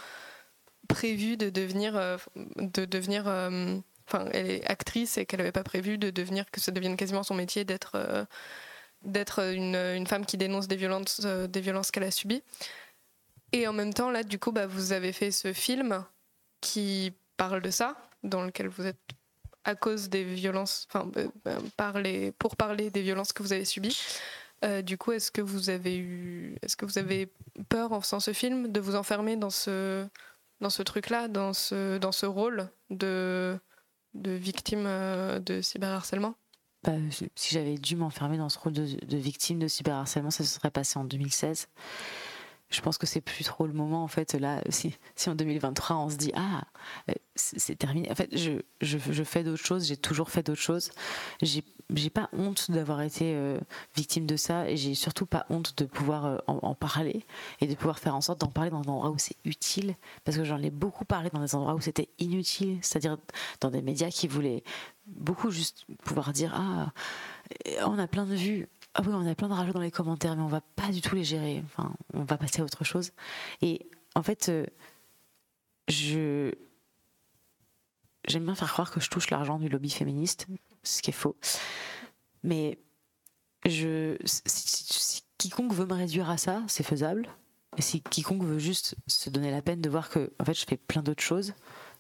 prévu 0.87 1.37
de 1.37 1.49
devenir 1.49 1.97
euh, 1.97 2.17
de 2.35 2.85
devenir 2.85 3.27
euh, 3.27 3.77
enfin 4.07 4.29
elle 4.31 4.49
est 4.49 4.69
actrice 4.69 5.17
et 5.17 5.25
qu'elle 5.25 5.39
n'avait 5.39 5.51
pas 5.51 5.63
prévu 5.63 5.97
de 5.97 6.11
devenir 6.11 6.49
que 6.51 6.61
ça 6.61 6.71
devienne 6.71 6.95
quasiment 6.95 7.23
son 7.23 7.35
métier 7.35 7.65
d'être 7.65 8.25
d'être 9.03 9.53
une, 9.53 9.75
une 9.75 10.07
femme 10.07 10.25
qui 10.25 10.37
dénonce 10.37 10.69
des 10.69 10.77
violences 10.77 11.19
des 11.19 11.59
violences 11.59 11.91
qu'elle 11.91 12.05
a 12.05 12.11
subies 12.11 12.41
et 13.51 13.67
en 13.67 13.73
même 13.73 13.93
temps 13.93 14.09
là 14.09 14.23
du 14.23 14.39
coup 14.39 14.53
bah, 14.53 14.65
vous 14.65 14.93
avez 14.93 15.11
fait 15.11 15.31
ce 15.31 15.51
film 15.51 16.05
qui 16.61 17.13
parle 17.37 17.61
de 17.61 17.71
ça 17.71 17.95
dans 18.23 18.43
lequel 18.43 18.67
vous 18.67 18.85
êtes 18.85 18.99
à 19.63 19.75
cause 19.75 20.09
des 20.09 20.23
violences 20.23 20.87
enfin 20.89 21.11
euh, 21.17 21.27
euh, 21.47 22.31
pour 22.39 22.55
parler 22.55 22.89
des 22.89 23.01
violences 23.01 23.33
que 23.33 23.43
vous 23.43 23.53
avez 23.53 23.65
subies 23.65 23.99
Euh, 24.65 24.81
du 24.81 24.97
coup, 24.97 25.11
est-ce 25.11 25.29
que 25.29 25.39
vous 25.39 25.69
avez 25.69 25.99
eu, 25.99 26.57
est-ce 26.63 26.75
que 26.75 26.83
vous 26.83 26.97
avez 26.97 27.31
peur 27.69 27.91
en 27.91 28.01
faisant 28.01 28.19
ce 28.19 28.33
film 28.33 28.71
de 28.71 28.79
vous 28.79 28.95
enfermer 28.95 29.37
dans 29.37 29.51
ce, 29.51 30.07
dans 30.61 30.71
ce 30.71 30.81
truc-là, 30.81 31.27
dans 31.27 31.53
ce, 31.53 31.99
dans 31.99 32.11
ce 32.11 32.25
rôle 32.25 32.67
de, 32.89 33.55
de 34.15 34.31
victime 34.31 34.85
de 35.45 35.61
cyberharcèlement? 35.61 36.33
Bah, 36.83 36.93
si 37.11 37.53
j'avais 37.53 37.75
dû 37.75 37.95
m'enfermer 37.95 38.39
dans 38.39 38.49
ce 38.49 38.57
rôle 38.57 38.73
de, 38.73 38.87
de 39.05 39.17
victime 39.17 39.59
de 39.59 39.67
cyberharcèlement, 39.67 40.31
ça 40.31 40.43
se 40.43 40.55
serait 40.55 40.71
passé 40.71 40.97
en 40.97 41.03
2016. 41.03 41.67
Je 42.69 42.81
pense 42.81 42.97
que 42.97 43.07
c'est 43.07 43.21
plus 43.21 43.45
trop 43.45 43.65
le 43.65 43.73
moment, 43.73 44.03
en 44.03 44.07
fait, 44.07 44.33
là, 44.33 44.61
si, 44.69 44.93
en 45.27 45.35
2023 45.35 45.95
on 45.95 46.09
se 46.09 46.17
dit, 46.17 46.31
ah, 46.35 46.63
euh, 47.09 47.13
c'est 47.35 47.77
terminé. 47.77 48.11
En 48.11 48.15
fait, 48.15 48.29
je, 48.37 48.59
je, 48.81 49.23
fais 49.23 49.43
d'autres 49.43 49.63
choses, 49.63 49.87
j'ai 49.87 49.95
toujours 49.95 50.29
fait 50.29 50.43
d'autres 50.43 50.61
choses. 50.61 50.91
J'ai 51.41 51.63
j'ai 51.95 52.09
pas 52.09 52.29
honte 52.33 52.69
d'avoir 52.69 53.01
été 53.01 53.33
euh, 53.33 53.57
victime 53.95 54.25
de 54.25 54.35
ça 54.35 54.69
et 54.69 54.75
j'ai 54.75 54.93
surtout 54.93 55.25
pas 55.25 55.45
honte 55.49 55.77
de 55.77 55.85
pouvoir 55.85 56.25
euh, 56.25 56.37
en, 56.47 56.59
en 56.61 56.75
parler 56.75 57.25
et 57.61 57.67
de 57.67 57.75
pouvoir 57.75 57.99
faire 57.99 58.13
en 58.13 58.19
sorte 58.19 58.41
d'en 58.41 58.51
parler 58.51 58.69
dans 58.69 58.81
des 58.81 58.89
endroits 58.89 59.09
où 59.09 59.17
c'est 59.17 59.37
utile 59.45 59.95
parce 60.25 60.35
que 60.35 60.43
j'en 60.43 60.61
ai 60.61 60.69
beaucoup 60.69 61.05
parlé 61.05 61.29
dans 61.29 61.39
des 61.39 61.55
endroits 61.55 61.75
où 61.75 61.79
c'était 61.79 62.09
inutile, 62.19 62.77
c'est-à-dire 62.81 63.17
dans 63.61 63.71
des 63.71 63.81
médias 63.81 64.09
qui 64.09 64.27
voulaient 64.27 64.63
beaucoup 65.05 65.49
juste 65.49 65.85
pouvoir 66.03 66.33
dire 66.33 66.51
ah 66.53 66.91
on 67.85 67.97
a 67.97 68.07
plein 68.07 68.25
de 68.25 68.35
vues 68.35 68.67
ah 68.97 69.01
oui 69.05 69.13
on 69.13 69.25
a 69.25 69.35
plein 69.35 69.47
de 69.47 69.53
rajouts 69.53 69.73
dans 69.73 69.79
les 69.79 69.91
commentaires 69.91 70.35
mais 70.35 70.43
on 70.43 70.47
va 70.47 70.61
pas 70.61 70.89
du 70.89 71.01
tout 71.01 71.15
les 71.15 71.23
gérer 71.23 71.63
enfin 71.65 71.93
on 72.13 72.23
va 72.23 72.37
passer 72.37 72.61
à 72.61 72.65
autre 72.65 72.83
chose 72.83 73.11
et 73.61 73.89
en 74.15 74.23
fait 74.23 74.49
euh, 74.49 74.65
je 75.87 76.51
j'aime 78.27 78.45
bien 78.45 78.55
faire 78.55 78.71
croire 78.71 78.91
que 78.91 78.99
je 78.99 79.09
touche 79.09 79.29
l'argent 79.29 79.57
du 79.57 79.69
lobby 79.69 79.89
féministe, 79.89 80.47
ce 80.83 81.01
qui 81.01 81.09
est 81.09 81.13
faux. 81.13 81.35
Mais 82.43 82.77
je, 83.65 84.17
si 84.25 85.23
quiconque 85.37 85.73
veut 85.73 85.85
me 85.85 85.93
réduire 85.93 86.29
à 86.29 86.37
ça, 86.37 86.63
c'est 86.67 86.83
faisable. 86.83 87.27
Et 87.77 87.81
si 87.81 88.01
quiconque 88.01 88.43
veut 88.43 88.59
juste 88.59 88.95
se 89.07 89.29
donner 89.29 89.51
la 89.51 89.61
peine 89.61 89.81
de 89.81 89.89
voir 89.89 90.09
que 90.09 90.31
en 90.39 90.45
fait 90.45 90.53
je 90.53 90.65
fais 90.65 90.77
plein 90.77 91.01
d'autres 91.01 91.23
choses, 91.23 91.53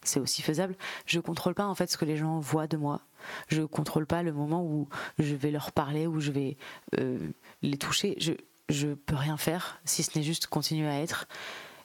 c'est 0.07 0.19
aussi 0.19 0.41
faisable. 0.41 0.75
Je 1.05 1.19
contrôle 1.19 1.53
pas 1.53 1.65
en 1.67 1.75
fait 1.75 1.89
ce 1.91 1.97
que 1.97 2.05
les 2.05 2.17
gens 2.17 2.39
voient 2.39 2.67
de 2.67 2.77
moi. 2.77 3.01
Je 3.47 3.61
contrôle 3.63 4.05
pas 4.05 4.23
le 4.23 4.33
moment 4.33 4.63
où 4.63 4.87
je 5.19 5.35
vais 5.35 5.51
leur 5.51 5.71
parler, 5.71 6.07
où 6.07 6.19
je 6.19 6.31
vais 6.31 6.57
euh, 6.99 7.17
les 7.61 7.77
toucher. 7.77 8.15
Je 8.19 8.33
je 8.69 8.89
peux 8.89 9.15
rien 9.15 9.37
faire 9.37 9.79
si 9.85 10.03
ce 10.03 10.17
n'est 10.17 10.23
juste 10.25 10.47
continuer 10.47 10.87
à 10.89 11.01
être. 11.01 11.27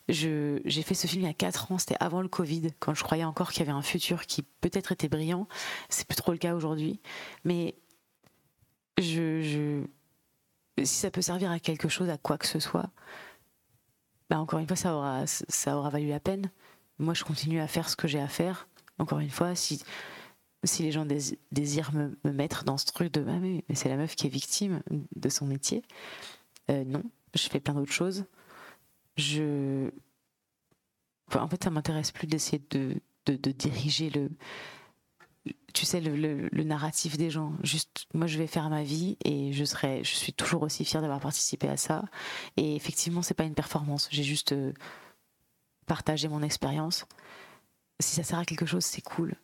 J'ai 0.09 0.61
fait 0.83 0.95
ce 0.95 1.07
film 1.07 1.23
il 1.23 1.27
y 1.27 1.31
a 1.31 1.33
4 1.35 1.71
ans, 1.71 1.79
c'était 1.79 1.97
avant 2.01 2.21
le 2.23 2.29
Covid, 2.29 2.71
quand 2.81 2.93
je 2.93 3.05
croyais 3.05 3.23
encore 3.23 3.53
qu'il 3.53 3.61
y 3.61 3.63
avait 3.63 3.77
un 3.77 3.83
futur 3.83 4.27
qui 4.27 4.43
peut-être 4.43 4.91
était 4.91 5.09
brillant. 5.09 5.47
C'est 5.89 6.07
plus 6.09 6.17
trop 6.17 6.33
le 6.33 6.39
cas 6.39 6.55
aujourd'hui. 6.57 7.01
Mais 7.45 7.77
je- 8.99 9.85
si 10.79 10.95
ça 10.97 11.11
peut 11.11 11.23
servir 11.23 11.51
à 11.51 11.61
quelque 11.61 11.89
chose, 11.89 12.09
à 12.11 12.19
quoi 12.19 12.37
que 12.39 12.47
ce 12.47 12.59
soit, 12.59 12.91
bah 14.31 14.41
encore 14.41 14.59
une 14.59 14.67
fois, 14.67 14.77
ça 14.77 14.95
aura, 14.97 15.27
ça 15.27 15.77
aura 15.77 15.91
valu 15.91 16.09
la 16.09 16.21
peine. 16.21 16.51
Moi, 17.03 17.15
je 17.15 17.25
continue 17.25 17.61
à 17.61 17.67
faire 17.67 17.89
ce 17.89 17.97
que 17.97 18.07
j'ai 18.07 18.21
à 18.21 18.29
faire. 18.29 18.69
Encore 18.99 19.19
une 19.19 19.31
fois, 19.31 19.57
si, 19.57 19.83
les 20.79 20.93
gens 20.93 21.05
dési- 21.05 21.39
désirent 21.51 21.93
me, 21.93 22.17
me 22.25 22.33
mettre 22.33 22.63
dans 22.63 22.79
ce 22.79 22.87
truc 22.87 23.13
de 23.13 23.25
ah, 23.29 23.41
mais, 23.41 23.65
c'est 23.75 23.89
la 23.89 23.97
meuf 23.97 24.15
qui 24.15 24.29
est 24.29 24.31
victime 24.31 24.83
de 25.17 25.29
son 25.29 25.47
métier, 25.47 25.83
euh, 26.71 26.85
non, 26.85 27.03
je 27.35 27.49
fais 27.49 27.59
plein 27.59 27.75
d'autres 27.75 27.93
choses. 27.93 28.25
En 31.35 31.49
fait, 31.49 31.65
ça 31.65 31.71
m'intéresse 31.71 32.13
plus 32.13 32.29
d'essayer 32.29 32.63
de, 32.71 33.01
diriger 33.27 34.11
le. 34.11 34.31
Tu 35.75 35.87
sais, 35.87 36.01
le 36.01 36.63
narratif 36.63 37.17
des 37.17 37.31
gens. 37.31 37.55
Juste, 37.65 38.07
moi, 38.15 38.29
je 38.29 38.39
vais 38.39 38.47
faire 38.47 38.71
ma 38.71 38.85
vie 38.85 39.17
et 39.25 39.53
je 39.53 39.65
serai, 39.65 40.05
je 40.05 40.15
suis 40.15 40.33
toujours 40.33 40.63
aussi 40.63 40.85
fière 40.85 41.03
d'avoir 41.03 41.19
participé 41.19 41.67
à 41.69 41.77
ça. 41.77 42.05
Et 42.57 42.77
effectivement, 42.77 43.23
c'est 43.23 43.35
pas 43.35 43.43
une 43.45 43.55
performance. 43.55 44.09
J'ai 44.13 44.23
juste 44.23 44.53
euh, 44.53 44.73
partagé 45.93 46.27
mon 46.27 46.43
expérience. 46.43 47.05
Si 48.01 48.15
ça 48.15 48.23
sert 48.23 48.39
à 48.39 48.47
quelque 48.47 48.65
chose, 48.65 48.83
c'est 48.83 49.03
cool. 49.03 49.35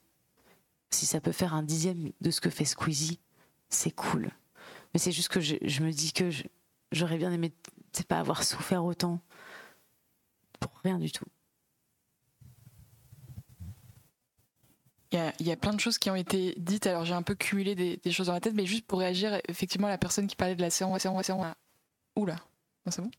Si 0.88 1.04
ça 1.04 1.20
peut 1.20 1.30
faire 1.30 1.52
un 1.52 1.62
dixième 1.62 2.10
de 2.22 2.30
ce 2.30 2.40
que 2.40 2.48
fait 2.48 2.64
Squeezie, 2.64 3.20
c'est 3.68 3.90
cool. 3.90 4.30
Mais 4.94 4.98
c'est 4.98 5.12
juste 5.12 5.28
que 5.28 5.40
je, 5.42 5.82
me 5.82 5.90
dis 5.90 6.14
que 6.14 6.30
j'aurais 6.90 7.18
bien 7.18 7.30
aimé, 7.32 7.52
pas 8.08 8.18
avoir 8.18 8.44
souffert 8.44 8.82
autant 8.82 9.20
pour 10.58 10.72
rien 10.84 10.98
du 10.98 11.12
tout. 11.12 11.26
Il 15.12 15.18
y, 15.18 15.20
a, 15.20 15.34
il 15.38 15.48
y 15.48 15.54
plein 15.56 15.74
de 15.74 15.80
choses 15.80 15.98
qui 15.98 16.08
ont 16.08 16.16
été 16.16 16.54
dites, 16.56 16.86
alors 16.86 17.04
j'ai 17.04 17.12
un 17.12 17.22
peu 17.22 17.34
cumulé 17.34 17.74
des, 17.74 18.10
choses 18.10 18.28
dans 18.28 18.32
la 18.32 18.40
tête, 18.40 18.54
mais 18.54 18.64
juste 18.64 18.86
pour 18.86 19.00
réagir, 19.00 19.38
effectivement, 19.48 19.88
à 19.88 19.90
la 19.90 19.98
personne 19.98 20.26
qui 20.26 20.36
parlait 20.36 20.56
de 20.56 20.62
la 20.62 20.70
séance, 20.70 21.02
séance, 21.02 21.26
séance 21.26 21.54
Oula, 22.16 22.36
c'est 22.88 23.02
bon 23.02 23.10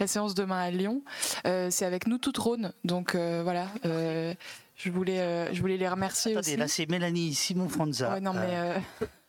La 0.00 0.06
séance 0.06 0.34
demain 0.34 0.58
à 0.58 0.70
Lyon, 0.70 1.02
euh, 1.46 1.68
c'est 1.70 1.84
avec 1.84 2.06
nous 2.06 2.16
toutes 2.16 2.38
Rhône, 2.38 2.72
donc 2.84 3.14
euh, 3.14 3.42
voilà, 3.44 3.66
euh, 3.84 4.32
je, 4.76 4.90
voulais, 4.90 5.52
je 5.54 5.60
voulais 5.60 5.76
les 5.76 5.88
remercier 5.88 6.32
Attendez, 6.32 6.48
aussi. 6.52 6.56
là 6.56 6.68
c'est 6.68 6.88
Mélanie 6.88 7.34
Simon 7.34 7.68
Franza. 7.68 8.14
Ouais, 8.14 8.20
non, 8.20 8.32
mais, 8.32 8.80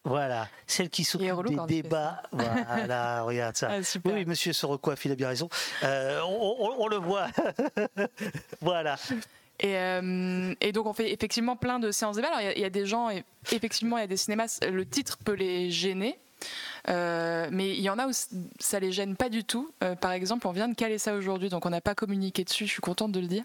Voilà, 0.06 0.48
celle 0.65 0.89
qui 0.89 1.03
s'occupe 1.03 1.45
des 1.68 1.81
débats. 1.84 2.23
Voilà, 2.31 3.22
regarde 3.26 3.56
ça. 3.57 3.68
Ah, 3.69 3.80
oui, 4.06 4.11
oui, 4.14 4.26
monsieur 4.26 4.53
se 4.53 4.65
recoiffe, 4.65 5.03
il 5.06 5.11
a 5.11 5.15
bien 5.15 5.27
raison. 5.27 5.49
Euh, 5.84 6.22
on, 6.26 6.56
on- 6.60 6.84
on 6.84 6.88
le 6.88 6.95
voit. 6.98 7.27
voilà. 8.61 8.95
Et, 9.60 9.77
euh, 9.77 10.56
et 10.61 10.72
donc 10.72 10.85
on 10.88 10.93
fait 10.93 11.11
effectivement 11.11 11.56
plein 11.57 11.80
de 11.80 11.91
séances 11.91 12.15
débat. 12.15 12.30
Alors 12.30 12.49
il 12.56 12.57
y 12.57 12.61
y, 12.61 12.65
a 12.65 12.69
des 12.69 12.85
gens, 12.85 13.10
et 13.10 13.23
effectivement 13.52 13.98
il 13.98 14.02
y 14.02 14.03
a 14.06 14.07
des 14.07 14.18
cinémas, 14.18 14.57
le 14.68 14.85
titre 14.85 15.18
peut 15.23 15.34
les 15.34 15.69
gêner. 15.69 16.18
Euh, 16.89 17.47
mais 17.51 17.72
il 17.72 17.81
y 17.81 17.89
en 17.89 17.99
a 17.99 18.07
où 18.07 18.11
ça 18.59 18.80
les 18.80 18.91
gêne 18.91 19.15
pas 19.15 19.30
du 19.30 19.43
tout. 19.43 19.72
Euh, 19.84 19.95
par 19.95 20.11
exemple, 20.11 20.47
on 20.47 20.51
vient 20.51 20.68
de 20.68 20.76
caler 20.76 20.97
ça 20.97 21.13
aujourd'hui, 21.13 21.49
donc 21.49 21.65
on 21.65 21.69
n'a 21.69 21.81
pas 21.81 21.95
communiqué 21.95 22.43
dessus. 22.43 22.65
Je 22.65 22.72
suis 22.72 22.81
contente 22.81 23.11
de 23.11 23.19
le 23.19 23.27
dire. 23.27 23.43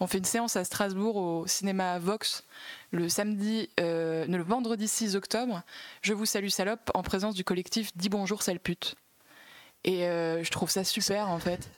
On 0.00 0.06
fait 0.06 0.18
une 0.18 0.24
séance 0.24 0.56
à 0.56 0.64
Strasbourg 0.64 1.16
au 1.16 1.46
cinéma 1.46 1.98
Vox 1.98 2.44
le 2.90 3.08
samedi, 3.08 3.68
euh, 3.80 4.26
le 4.26 4.42
vendredi 4.42 4.86
6 4.86 5.16
octobre. 5.16 5.62
Je 6.02 6.14
vous 6.14 6.26
salue 6.26 6.48
salope 6.48 6.90
en 6.94 7.02
présence 7.02 7.34
du 7.34 7.44
collectif 7.44 7.90
Dis 7.96 8.08
bonjour 8.08 8.42
sale 8.42 8.60
pute. 8.60 8.94
Et 9.84 10.00
je 10.00 10.50
trouve 10.50 10.70
ça 10.70 10.84
super 10.84 11.28
en 11.28 11.38
fait. 11.38 11.68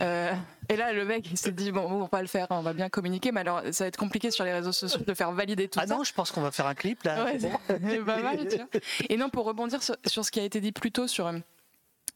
Euh, 0.00 0.32
et 0.68 0.76
là, 0.76 0.92
le 0.92 1.04
mec, 1.04 1.28
il 1.30 1.36
s'est 1.36 1.52
dit 1.52 1.72
bon, 1.72 1.80
on 1.82 2.04
va 2.10 2.20
le 2.20 2.28
faire, 2.28 2.46
on 2.50 2.60
va 2.60 2.72
bien 2.72 2.88
communiquer, 2.88 3.32
mais 3.32 3.40
alors 3.40 3.62
ça 3.72 3.84
va 3.84 3.88
être 3.88 3.96
compliqué 3.96 4.30
sur 4.30 4.44
les 4.44 4.52
réseaux 4.52 4.72
sociaux 4.72 5.00
de 5.06 5.14
faire 5.14 5.32
valider 5.32 5.68
tout 5.68 5.80
Ah 5.82 5.86
ça. 5.86 5.94
non, 5.96 6.04
je 6.04 6.12
pense 6.12 6.30
qu'on 6.30 6.40
va 6.40 6.50
faire 6.50 6.66
un 6.66 6.74
clip 6.74 7.02
là. 7.02 7.24
Ouais, 7.24 7.38
c'est 7.68 8.04
pas 8.04 8.22
mal, 8.22 8.46
tu 8.48 8.56
vois. 8.56 8.66
Et 9.08 9.16
non, 9.16 9.28
pour 9.28 9.44
rebondir 9.44 9.82
sur, 9.82 9.96
sur 10.06 10.24
ce 10.24 10.30
qui 10.30 10.40
a 10.40 10.44
été 10.44 10.60
dit 10.60 10.72
plus 10.72 10.92
tôt 10.92 11.08
sur 11.08 11.26
euh, 11.26 11.38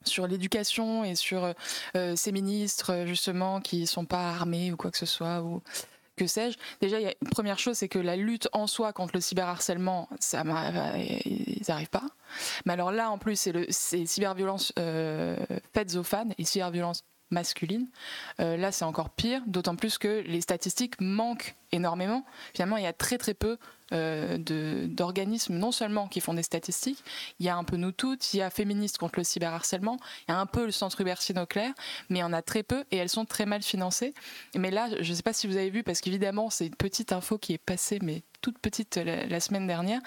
sur 0.05 0.27
l'éducation 0.27 1.05
et 1.05 1.15
sur 1.15 1.53
euh, 1.97 2.17
ces 2.17 2.33
ministres 2.33 3.05
justement 3.07 3.61
qui 3.61 3.87
sont 3.87 4.05
pas 4.05 4.31
armés 4.31 4.73
ou 4.73 4.77
quoi 4.77 4.91
que 4.91 4.99
ce 4.99 5.07
soit 5.07 5.43
ou 5.43 5.63
que 6.17 6.27
sais-je. 6.27 6.59
Déjà, 6.81 7.01
il 7.01 7.05
y 7.05 7.09
a 7.09 7.15
une 7.23 7.31
première 7.31 7.59
chose, 7.59 7.79
c'est 7.79 7.89
que 7.89 7.99
la 7.99 8.17
lutte 8.17 8.49
en 8.53 8.67
soi 8.67 8.93
contre 8.93 9.13
le 9.15 9.21
cyberharcèlement, 9.21 10.09
ça, 10.21 10.43
ils 11.05 11.63
n'arrivent 11.69 11.89
pas. 11.89 12.05
Mais 12.67 12.75
alors 12.75 12.93
là, 12.93 13.11
en 13.11 13.17
plus, 13.19 13.49
c'est 13.71 14.07
cyberviolence 14.07 14.73
euh, 14.79 15.37
faites 15.73 15.95
aux 15.97 16.03
fans 16.03 16.29
et 16.37 16.45
cyberviolence 16.45 17.03
masculine. 17.33 17.89
Euh, 18.41 18.57
là, 18.57 18.71
c'est 18.71 18.85
encore 18.85 19.11
pire, 19.11 19.43
d'autant 19.47 19.77
plus 19.77 19.99
que 19.99 20.23
les 20.27 20.41
statistiques 20.41 21.01
manquent 21.01 21.57
énormément. 21.73 22.25
Finalement, 22.55 22.77
il 22.77 22.85
y 22.85 22.87
a 22.87 22.93
très 22.93 23.19
très 23.19 23.35
peu 23.35 23.59
euh, 23.93 24.39
d'organismes, 24.87 25.57
non 25.57 25.73
seulement 25.73 26.07
qui 26.07 26.21
font 26.21 26.35
des 26.35 26.43
statistiques, 26.43 27.03
il 27.41 27.47
y 27.47 27.49
a 27.49 27.57
un 27.57 27.65
peu 27.65 27.77
nous 27.77 27.93
toutes, 27.93 28.33
il 28.33 28.39
y 28.39 28.43
a 28.43 28.51
Féministes 28.51 28.99
contre 28.99 29.19
le 29.19 29.25
cyberharcèlement, 29.25 29.99
il 30.29 30.33
y 30.33 30.35
a 30.35 30.39
un 30.39 30.47
peu 30.47 30.65
le 30.65 30.71
Centre 30.71 31.01
Hubert 31.01 31.19
Auclair, 31.37 31.73
mais 32.09 32.19
il 32.19 32.23
y 32.23 32.25
en 32.25 32.33
a 32.33 32.43
très 32.43 32.63
peu 32.63 32.85
et 32.91 32.97
elles 32.97 33.09
sont 33.09 33.25
très 33.25 33.45
mal 33.45 33.63
financées. 33.63 34.15
Mais 34.55 34.71
là, 34.71 34.89
je 35.01 35.11
ne 35.11 35.17
sais 35.17 35.23
pas 35.23 35.33
si 35.33 35.47
vous 35.47 35.57
avez 35.57 35.71
vu, 35.71 35.83
parce 35.83 36.01
qu'évidemment, 36.01 36.49
c'est 36.49 36.67
une 36.67 36.75
petite 36.75 37.13
info 37.13 37.39
qui 37.39 37.55
est 37.55 37.59
passée, 37.59 37.99
mais 38.03 38.23
toute 38.41 38.59
petite 38.59 38.97
euh, 38.97 39.27
la, 39.27 39.41
semaine 39.41 39.67
dernière. 39.67 40.01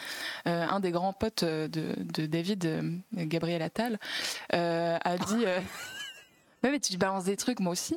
Un 0.46 0.80
des 0.80 0.92
grands 0.92 1.14
potes 1.14 1.44
de, 1.44 2.26
David, 2.26 3.02
Gabriel 3.14 3.62
Attal, 3.62 4.00
a 4.52 5.18
dit. 5.18 5.46
Ouais, 6.66 6.72
mais 6.72 6.80
tu 6.80 6.98
balances 6.98 7.26
des 7.26 7.38
trucs, 7.38 7.60
moi 7.60 7.74
aussi. 7.74 7.96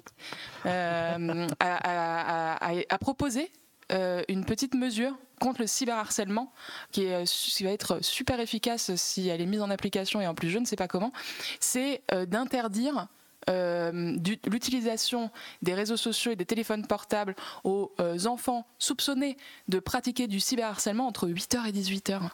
Euh, 0.66 1.46
a 1.58 2.98
proposé 3.00 3.50
euh, 3.90 4.22
une 4.28 4.44
petite 4.44 4.74
mesure 4.74 5.16
contre 5.40 5.62
le 5.62 5.66
cyberharcèlement 5.66 6.52
euh, 6.98 7.24
qui 7.24 7.64
va 7.64 7.70
être 7.70 8.04
super 8.04 8.38
efficace 8.38 8.94
si 8.96 9.28
elle 9.28 9.40
est 9.40 9.46
mise 9.46 9.62
en 9.62 9.70
application 9.70 10.20
et 10.20 10.26
en 10.26 10.34
plus 10.34 10.50
je 10.50 10.58
ne 10.58 10.66
sais 10.66 10.76
pas 10.76 10.88
comment. 10.88 11.10
C'est 11.58 12.02
euh, 12.12 12.26
d'interdire 12.26 13.08
l'utilisation 13.46 15.30
des 15.62 15.72
réseaux 15.72 15.96
sociaux 15.96 16.32
et 16.32 16.36
des 16.36 16.44
téléphones 16.44 16.86
portables 16.86 17.34
aux 17.64 17.90
enfants 18.26 18.66
soupçonnés 18.78 19.38
de 19.68 19.78
pratiquer 19.78 20.26
du 20.26 20.38
cyberharcèlement 20.38 21.06
entre 21.06 21.26
8h 21.26 21.66
et 21.66 21.72
18h. 21.72 22.28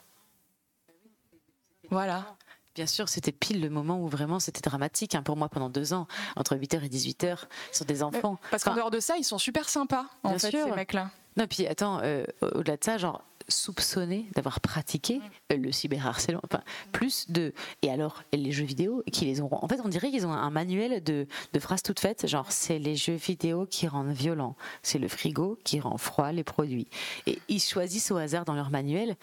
Voilà. 1.88 2.36
Bien 2.74 2.86
sûr, 2.86 3.08
c'était 3.08 3.32
pile 3.32 3.60
le 3.60 3.70
moment 3.70 4.00
où 4.00 4.08
vraiment 4.08 4.40
c'était 4.40 4.60
dramatique 4.60 5.14
hein, 5.14 5.22
pour 5.22 5.36
moi 5.36 5.48
pendant 5.48 5.68
deux 5.68 5.92
ans, 5.92 6.06
entre 6.36 6.56
8h 6.56 6.84
et 6.84 6.88
18h, 6.88 7.44
sur 7.72 7.84
des 7.84 8.02
enfants. 8.02 8.38
Parce 8.50 8.64
qu'en 8.64 8.74
dehors 8.74 8.90
de 8.90 9.00
ça, 9.00 9.16
ils 9.16 9.24
sont 9.24 9.38
super 9.38 9.68
sympas, 9.68 10.06
en 10.24 10.30
Bien 10.30 10.38
fait, 10.38 10.50
sûr. 10.50 10.64
ces 10.68 10.72
mecs-là. 10.74 11.10
Non, 11.36 11.46
puis 11.46 11.66
attends, 11.66 12.00
euh, 12.02 12.24
au-delà 12.42 12.76
de 12.76 12.84
ça, 12.84 12.98
genre 12.98 13.22
soupçonné 13.48 14.26
d'avoir 14.34 14.60
pratiqué 14.60 15.20
euh, 15.52 15.56
le 15.58 15.70
cyberharcèlement, 15.70 16.40
enfin 16.44 16.62
plus 16.92 17.30
de 17.30 17.52
et 17.82 17.90
alors 17.90 18.22
les 18.32 18.52
jeux 18.52 18.64
vidéo 18.64 19.02
qui 19.12 19.26
les 19.26 19.42
ont 19.42 19.48
en 19.52 19.68
fait 19.68 19.80
on 19.84 19.88
dirait 19.88 20.10
qu'ils 20.10 20.26
ont 20.26 20.32
un 20.32 20.48
manuel 20.48 21.04
de, 21.04 21.26
de 21.52 21.60
phrases 21.60 21.82
toutes 21.82 22.00
faites 22.00 22.26
genre 22.26 22.50
c'est 22.50 22.78
les 22.78 22.96
jeux 22.96 23.16
vidéo 23.16 23.66
qui 23.66 23.86
rendent 23.86 24.12
violents 24.12 24.56
c'est 24.82 24.98
le 24.98 25.08
frigo 25.08 25.58
qui 25.62 25.78
rend 25.78 25.98
froid 25.98 26.32
les 26.32 26.42
produits 26.42 26.88
et 27.26 27.38
ils 27.48 27.60
choisissent 27.60 28.10
au 28.10 28.16
hasard 28.16 28.46
dans 28.46 28.54
leur 28.54 28.70
manuel 28.70 29.14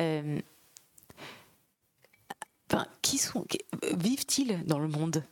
euh, 0.00 0.40
qui 3.02 3.18
sont 3.18 3.44
vivent-ils 3.96 4.64
dans 4.66 4.78
le 4.78 4.88
monde? 4.88 5.24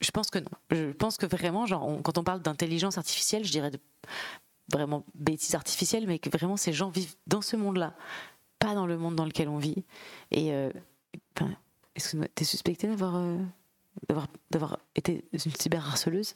Je 0.00 0.10
pense 0.10 0.30
que 0.30 0.38
non. 0.38 0.50
Je 0.70 0.90
pense 0.92 1.16
que 1.16 1.26
vraiment, 1.26 1.66
genre, 1.66 2.00
quand 2.02 2.18
on 2.18 2.24
parle 2.24 2.42
d'intelligence 2.42 2.98
artificielle, 2.98 3.44
je 3.44 3.52
dirais 3.52 3.70
vraiment 4.72 5.04
bêtises 5.14 5.54
artificielles, 5.54 6.06
mais 6.06 6.18
que 6.18 6.28
vraiment 6.30 6.56
ces 6.56 6.72
gens 6.72 6.90
vivent 6.90 7.14
dans 7.26 7.42
ce 7.42 7.56
monde-là, 7.56 7.94
pas 8.58 8.74
dans 8.74 8.86
le 8.86 8.96
monde 8.98 9.14
dans 9.14 9.24
lequel 9.24 9.48
on 9.48 9.58
vit. 9.58 9.84
Et 10.30 10.52
euh, 10.52 10.70
est-ce 11.94 12.16
que 12.16 12.24
t'es 12.26 12.44
suspectée 12.44 12.88
d'avoir 12.88 13.16
euh, 13.16 13.36
d'avoir 14.08 14.26
d'avoir 14.50 14.78
été 14.96 15.24
une 15.32 15.38
cyberharceleuse? 15.38 16.34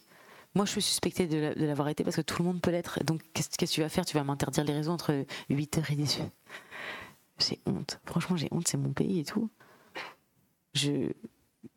Moi, 0.55 0.65
je 0.65 0.71
suis 0.71 0.81
suspectée 0.81 1.27
de 1.27 1.37
la- 1.37 1.55
de 1.55 1.65
l'avoir 1.65 1.89
été 1.89 2.03
parce 2.03 2.15
que 2.15 2.21
tout 2.21 2.41
le 2.41 2.47
monde 2.47 2.61
peut 2.61 2.71
l'être. 2.71 3.03
Donc, 3.03 3.21
qu'est-ce 3.33 3.49
qu'est-ce 3.49 3.71
que 3.71 3.75
tu 3.75 3.81
vas 3.81 3.89
faire? 3.89 4.05
Tu 4.05 4.15
vas 4.15 4.23
m'interdire 4.23 4.63
les 4.63 4.73
réseaux 4.73 4.91
entre 4.91 5.25
8h 5.49 5.91
et 5.91 5.95
18 5.95 6.31
J'ai 7.39 7.59
honte. 7.65 7.99
Franchement, 8.05 8.37
j'ai 8.37 8.47
honte. 8.51 8.67
C'est 8.67 8.77
mon 8.77 8.93
pays 8.93 9.19
et 9.19 9.25
tout. 9.25 9.49
Je, 10.73 11.11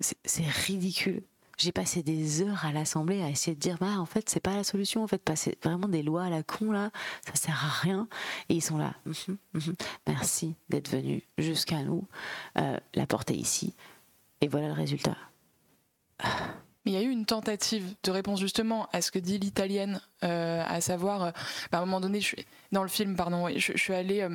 c'est 0.00 0.46
ridicule. 0.46 1.22
J'ai 1.58 1.72
passé 1.72 2.02
des 2.02 2.40
heures 2.40 2.64
à 2.64 2.72
l'Assemblée 2.72 3.20
à 3.22 3.28
essayer 3.28 3.54
de 3.54 3.60
dire 3.60 3.76
bah 3.78 3.98
en 4.00 4.06
fait 4.06 4.30
c'est 4.30 4.40
pas 4.40 4.56
la 4.56 4.64
solution 4.64 5.02
en 5.02 5.06
fait 5.06 5.22
passer 5.22 5.58
vraiment 5.62 5.88
des 5.88 6.02
lois 6.02 6.24
à 6.24 6.30
la 6.30 6.42
con 6.42 6.72
là 6.72 6.90
ça 7.26 7.34
sert 7.34 7.62
à 7.64 7.68
rien 7.82 8.08
et 8.48 8.54
ils 8.54 8.62
sont 8.62 8.78
là 8.78 8.94
Mhm, 9.04 9.36
mhm. 9.52 9.74
merci 10.06 10.54
d'être 10.70 10.88
venu 10.88 11.22
jusqu'à 11.36 11.82
nous 11.82 12.06
Euh, 12.56 12.78
la 12.94 13.06
porte 13.06 13.30
est 13.30 13.36
ici 13.36 13.74
et 14.40 14.48
voilà 14.48 14.68
le 14.68 14.72
résultat 14.72 15.18
il 16.86 16.92
y 16.92 16.96
a 16.96 17.02
eu 17.02 17.10
une 17.10 17.26
tentative 17.26 17.94
de 18.04 18.10
réponse 18.10 18.40
justement 18.40 18.88
à 18.92 19.02
ce 19.02 19.10
que 19.10 19.18
dit 19.18 19.38
l'italienne, 19.38 20.00
euh, 20.24 20.62
à 20.66 20.80
savoir, 20.80 21.22
euh, 21.22 21.30
bah, 21.72 21.78
à 21.78 21.82
un 21.82 21.84
moment 21.86 22.00
donné, 22.00 22.20
dans 22.72 22.82
le 22.82 22.88
film, 22.88 23.16
pardon, 23.16 23.48
je, 23.56 23.76
suis 23.76 23.94
allée, 23.94 24.20
euh, 24.20 24.34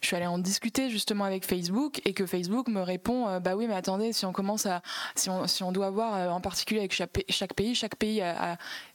je 0.00 0.06
suis 0.06 0.16
allée 0.16 0.26
en 0.26 0.38
discuter 0.38 0.90
justement 0.90 1.24
avec 1.24 1.44
Facebook 1.46 2.00
et 2.04 2.14
que 2.14 2.26
Facebook 2.26 2.68
me 2.68 2.80
répond, 2.80 3.38
bah 3.40 3.54
oui, 3.56 3.66
mais 3.66 3.74
attendez, 3.74 4.12
si 4.12 4.24
on 4.26 4.32
commence 4.32 4.66
à, 4.66 4.82
si 5.14 5.28
on, 5.30 5.46
si 5.46 5.62
on 5.62 5.72
doit 5.72 5.90
voir 5.90 6.32
en 6.34 6.40
particulier 6.40 6.80
avec 6.80 6.92
chaque, 6.92 7.10
pa- 7.10 7.20
chaque 7.28 7.54
pays, 7.54 7.74
chaque 7.74 7.96
pays 7.96 8.22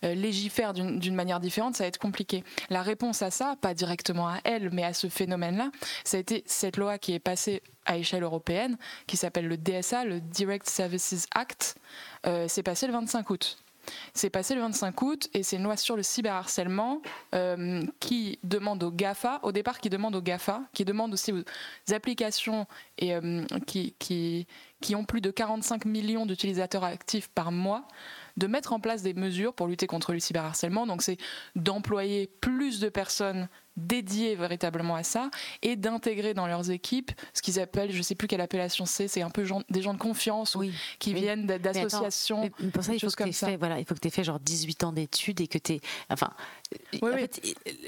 légifère 0.03 0.73
d'une 0.73 1.15
manière 1.15 1.39
différente, 1.39 1.76
ça 1.76 1.84
va 1.84 1.88
être 1.88 1.97
compliqué. 1.99 2.43
La 2.69 2.81
réponse 2.81 3.22
à 3.22 3.31
ça, 3.31 3.55
pas 3.61 3.73
directement 3.73 4.27
à 4.27 4.39
elle, 4.43 4.69
mais 4.72 4.84
à 4.84 4.93
ce 4.93 5.07
phénomène-là, 5.07 5.72
ça 6.03 6.18
a 6.18 6.19
été 6.19 6.43
cette 6.47 6.77
loi 6.77 6.97
qui 6.97 7.13
est 7.13 7.19
passée 7.19 7.61
à 7.85 7.97
échelle 7.97 8.23
européenne, 8.23 8.77
qui 9.07 9.18
s'appelle 9.18 9.47
le 9.47 9.57
DSA, 9.57 10.05
le 10.05 10.19
Direct 10.19 10.69
Services 10.69 11.27
Act. 11.34 11.76
C'est 12.47 12.63
passé 12.63 12.88
le 12.88 12.93
25 12.93 13.30
août. 13.30 13.57
C'est 14.13 14.29
passé 14.29 14.55
le 14.55 14.61
25 14.61 15.01
août 15.01 15.29
et 15.33 15.43
c'est 15.43 15.57
une 15.57 15.63
loi 15.63 15.77
sur 15.77 15.95
le 15.95 16.03
cyberharcèlement 16.03 17.01
euh, 17.33 17.81
qui 17.99 18.39
demande 18.43 18.83
aux 18.83 18.91
GAFA, 18.91 19.39
au 19.43 19.51
départ 19.51 19.79
qui 19.79 19.89
demande 19.89 20.15
aux 20.15 20.21
GAFA, 20.21 20.61
qui 20.73 20.85
demande 20.85 21.13
aussi 21.13 21.31
aux 21.31 21.93
applications 21.93 22.67
euh, 23.01 23.45
qui 23.65 24.47
ont 24.95 25.05
plus 25.05 25.21
de 25.21 25.31
45 25.31 25.85
millions 25.85 26.25
d'utilisateurs 26.25 26.83
actifs 26.83 27.27
par 27.29 27.51
mois, 27.51 27.87
de 28.37 28.47
mettre 28.47 28.73
en 28.73 28.79
place 28.79 29.01
des 29.01 29.13
mesures 29.13 29.53
pour 29.53 29.67
lutter 29.67 29.87
contre 29.87 30.13
le 30.13 30.19
cyberharcèlement. 30.19 30.85
Donc 30.87 31.01
c'est 31.01 31.17
d'employer 31.55 32.27
plus 32.41 32.79
de 32.79 32.89
personnes 32.89 33.47
dédiées 33.77 34.35
véritablement 34.35 34.95
à 34.95 35.03
ça 35.03 35.31
et 35.61 35.77
d'intégrer 35.77 36.33
dans 36.33 36.45
leurs 36.45 36.71
équipes 36.71 37.11
ce 37.33 37.41
qu'ils 37.41 37.57
appellent, 37.59 37.91
je 37.91 37.97
ne 37.97 38.01
sais 38.03 38.15
plus 38.15 38.27
quelle 38.27 38.41
appellation 38.41 38.85
c'est, 38.85 39.07
c'est 39.07 39.21
un 39.21 39.29
peu 39.29 39.45
gens- 39.45 39.63
des 39.69 39.81
gens 39.81 39.93
de 39.93 39.99
confiance 39.99 40.57
qui 40.99 41.13
Oui. 41.13 41.19
viennent 41.21 41.47
d'associations. 41.47 42.49
mais 42.59 42.69
pour 42.69 42.83
ça, 42.83 42.93
il 42.93 42.99
faut 42.99 43.07
que 43.07 43.15
comme 43.15 43.27
tu 43.27 43.33
ça. 43.33 43.47
fait, 43.47 43.55
voilà, 43.57 43.79
il 43.79 43.85
faut 43.85 43.95
que 43.95 43.99
tu 44.01 44.09
fait 44.09 44.25
genre 44.25 44.39
18 44.41 44.83
ans 44.83 44.91
d'études 44.91 45.39
et 45.39 45.47
que 45.47 45.57
tu 45.57 45.79
Enfin, 46.09 46.31
en 47.01 47.07
fait, 47.07 47.41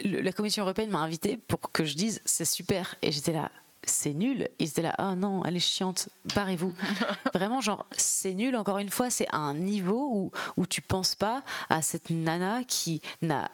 la 0.05 0.31
Commission 0.31 0.63
européenne 0.63 0.89
m'a 0.89 0.99
invité 0.99 1.35
pour 1.37 1.59
que 1.71 1.83
je 1.83 1.95
dise 1.95 2.21
c'est 2.23 2.45
super. 2.45 2.95
Et 3.01 3.11
j'étais 3.11 3.33
là, 3.33 3.51
c'est 3.85 4.13
nul. 4.13 4.49
Ils 4.59 4.69
étaient 4.69 4.81
là, 4.81 4.95
ah 4.97 5.15
non, 5.15 5.43
elle 5.45 5.55
est 5.55 5.59
chiante, 5.59 6.09
barrez-vous. 6.35 6.73
Vraiment, 7.33 7.61
genre, 7.61 7.85
c'est 7.91 8.33
nul. 8.33 8.55
Encore 8.55 8.77
une 8.77 8.89
fois, 8.89 9.09
c'est 9.09 9.27
à 9.31 9.37
un 9.37 9.53
niveau 9.53 10.09
où, 10.11 10.31
où 10.57 10.65
tu 10.65 10.81
penses 10.81 11.15
pas 11.15 11.43
à 11.69 11.81
cette 11.81 12.09
nana 12.09 12.63
qui 12.63 13.01
n'a 13.21 13.49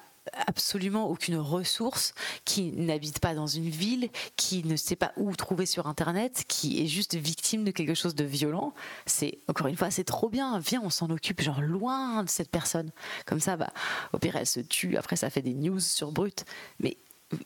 absolument 0.47 1.09
aucune 1.09 1.37
ressource, 1.37 2.13
qui 2.45 2.71
n'habite 2.71 3.19
pas 3.19 3.33
dans 3.33 3.47
une 3.47 3.69
ville, 3.69 4.09
qui 4.35 4.63
ne 4.63 4.75
sait 4.75 4.95
pas 4.95 5.11
où 5.17 5.35
trouver 5.35 5.65
sur 5.65 5.87
internet, 5.87 6.45
qui 6.47 6.83
est 6.83 6.87
juste 6.87 7.15
victime 7.15 7.63
de 7.63 7.71
quelque 7.71 7.93
chose 7.93 8.15
de 8.15 8.23
violent. 8.23 8.73
C'est 9.05 9.39
encore 9.47 9.67
une 9.67 9.75
fois, 9.75 9.91
c'est 9.91 10.03
trop 10.03 10.29
bien. 10.29 10.59
Viens, 10.59 10.81
on 10.83 10.89
s'en 10.89 11.09
occupe, 11.09 11.41
genre 11.41 11.61
loin 11.61 12.23
de 12.23 12.29
cette 12.29 12.49
personne. 12.49 12.91
Comme 13.25 13.39
ça, 13.39 13.57
bah, 13.57 13.71
au 14.13 14.17
pire, 14.17 14.35
elle 14.35 14.47
se 14.47 14.59
tue. 14.59 14.97
Après, 14.97 15.15
ça 15.15 15.29
fait 15.29 15.41
des 15.41 15.53
news 15.53 15.79
sur 15.79 16.11
Brut. 16.11 16.45
Mais, 16.79 16.97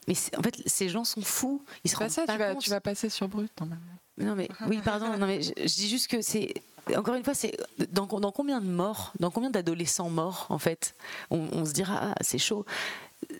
mais 0.08 0.14
en 0.36 0.42
fait, 0.42 0.62
ces 0.66 0.88
gens 0.88 1.04
sont 1.04 1.22
fous. 1.22 1.62
Ils 1.84 1.90
se 1.90 1.96
pas 1.96 2.04
rendent 2.04 2.10
ça, 2.10 2.24
pas 2.26 2.32
tu 2.34 2.38
vas, 2.38 2.52
compte. 2.52 2.62
tu 2.62 2.70
vas 2.70 2.80
passer 2.80 3.08
sur 3.10 3.28
Brut 3.28 3.50
normalement. 3.60 3.82
Non 4.16 4.36
mais 4.36 4.48
oui 4.68 4.80
pardon 4.84 5.16
non 5.18 5.26
mais 5.26 5.42
je, 5.42 5.50
je 5.56 5.74
dis 5.74 5.88
juste 5.88 6.06
que 6.06 6.22
c'est 6.22 6.54
encore 6.96 7.16
une 7.16 7.24
fois 7.24 7.34
c'est 7.34 7.56
dans, 7.90 8.06
dans 8.06 8.30
combien 8.30 8.60
de 8.60 8.66
morts 8.68 9.12
dans 9.18 9.32
combien 9.32 9.50
d'adolescents 9.50 10.08
morts 10.08 10.46
en 10.50 10.58
fait 10.60 10.94
on, 11.32 11.48
on 11.50 11.64
se 11.64 11.72
dira 11.72 11.98
ah, 12.00 12.14
c'est 12.20 12.38
chaud 12.38 12.64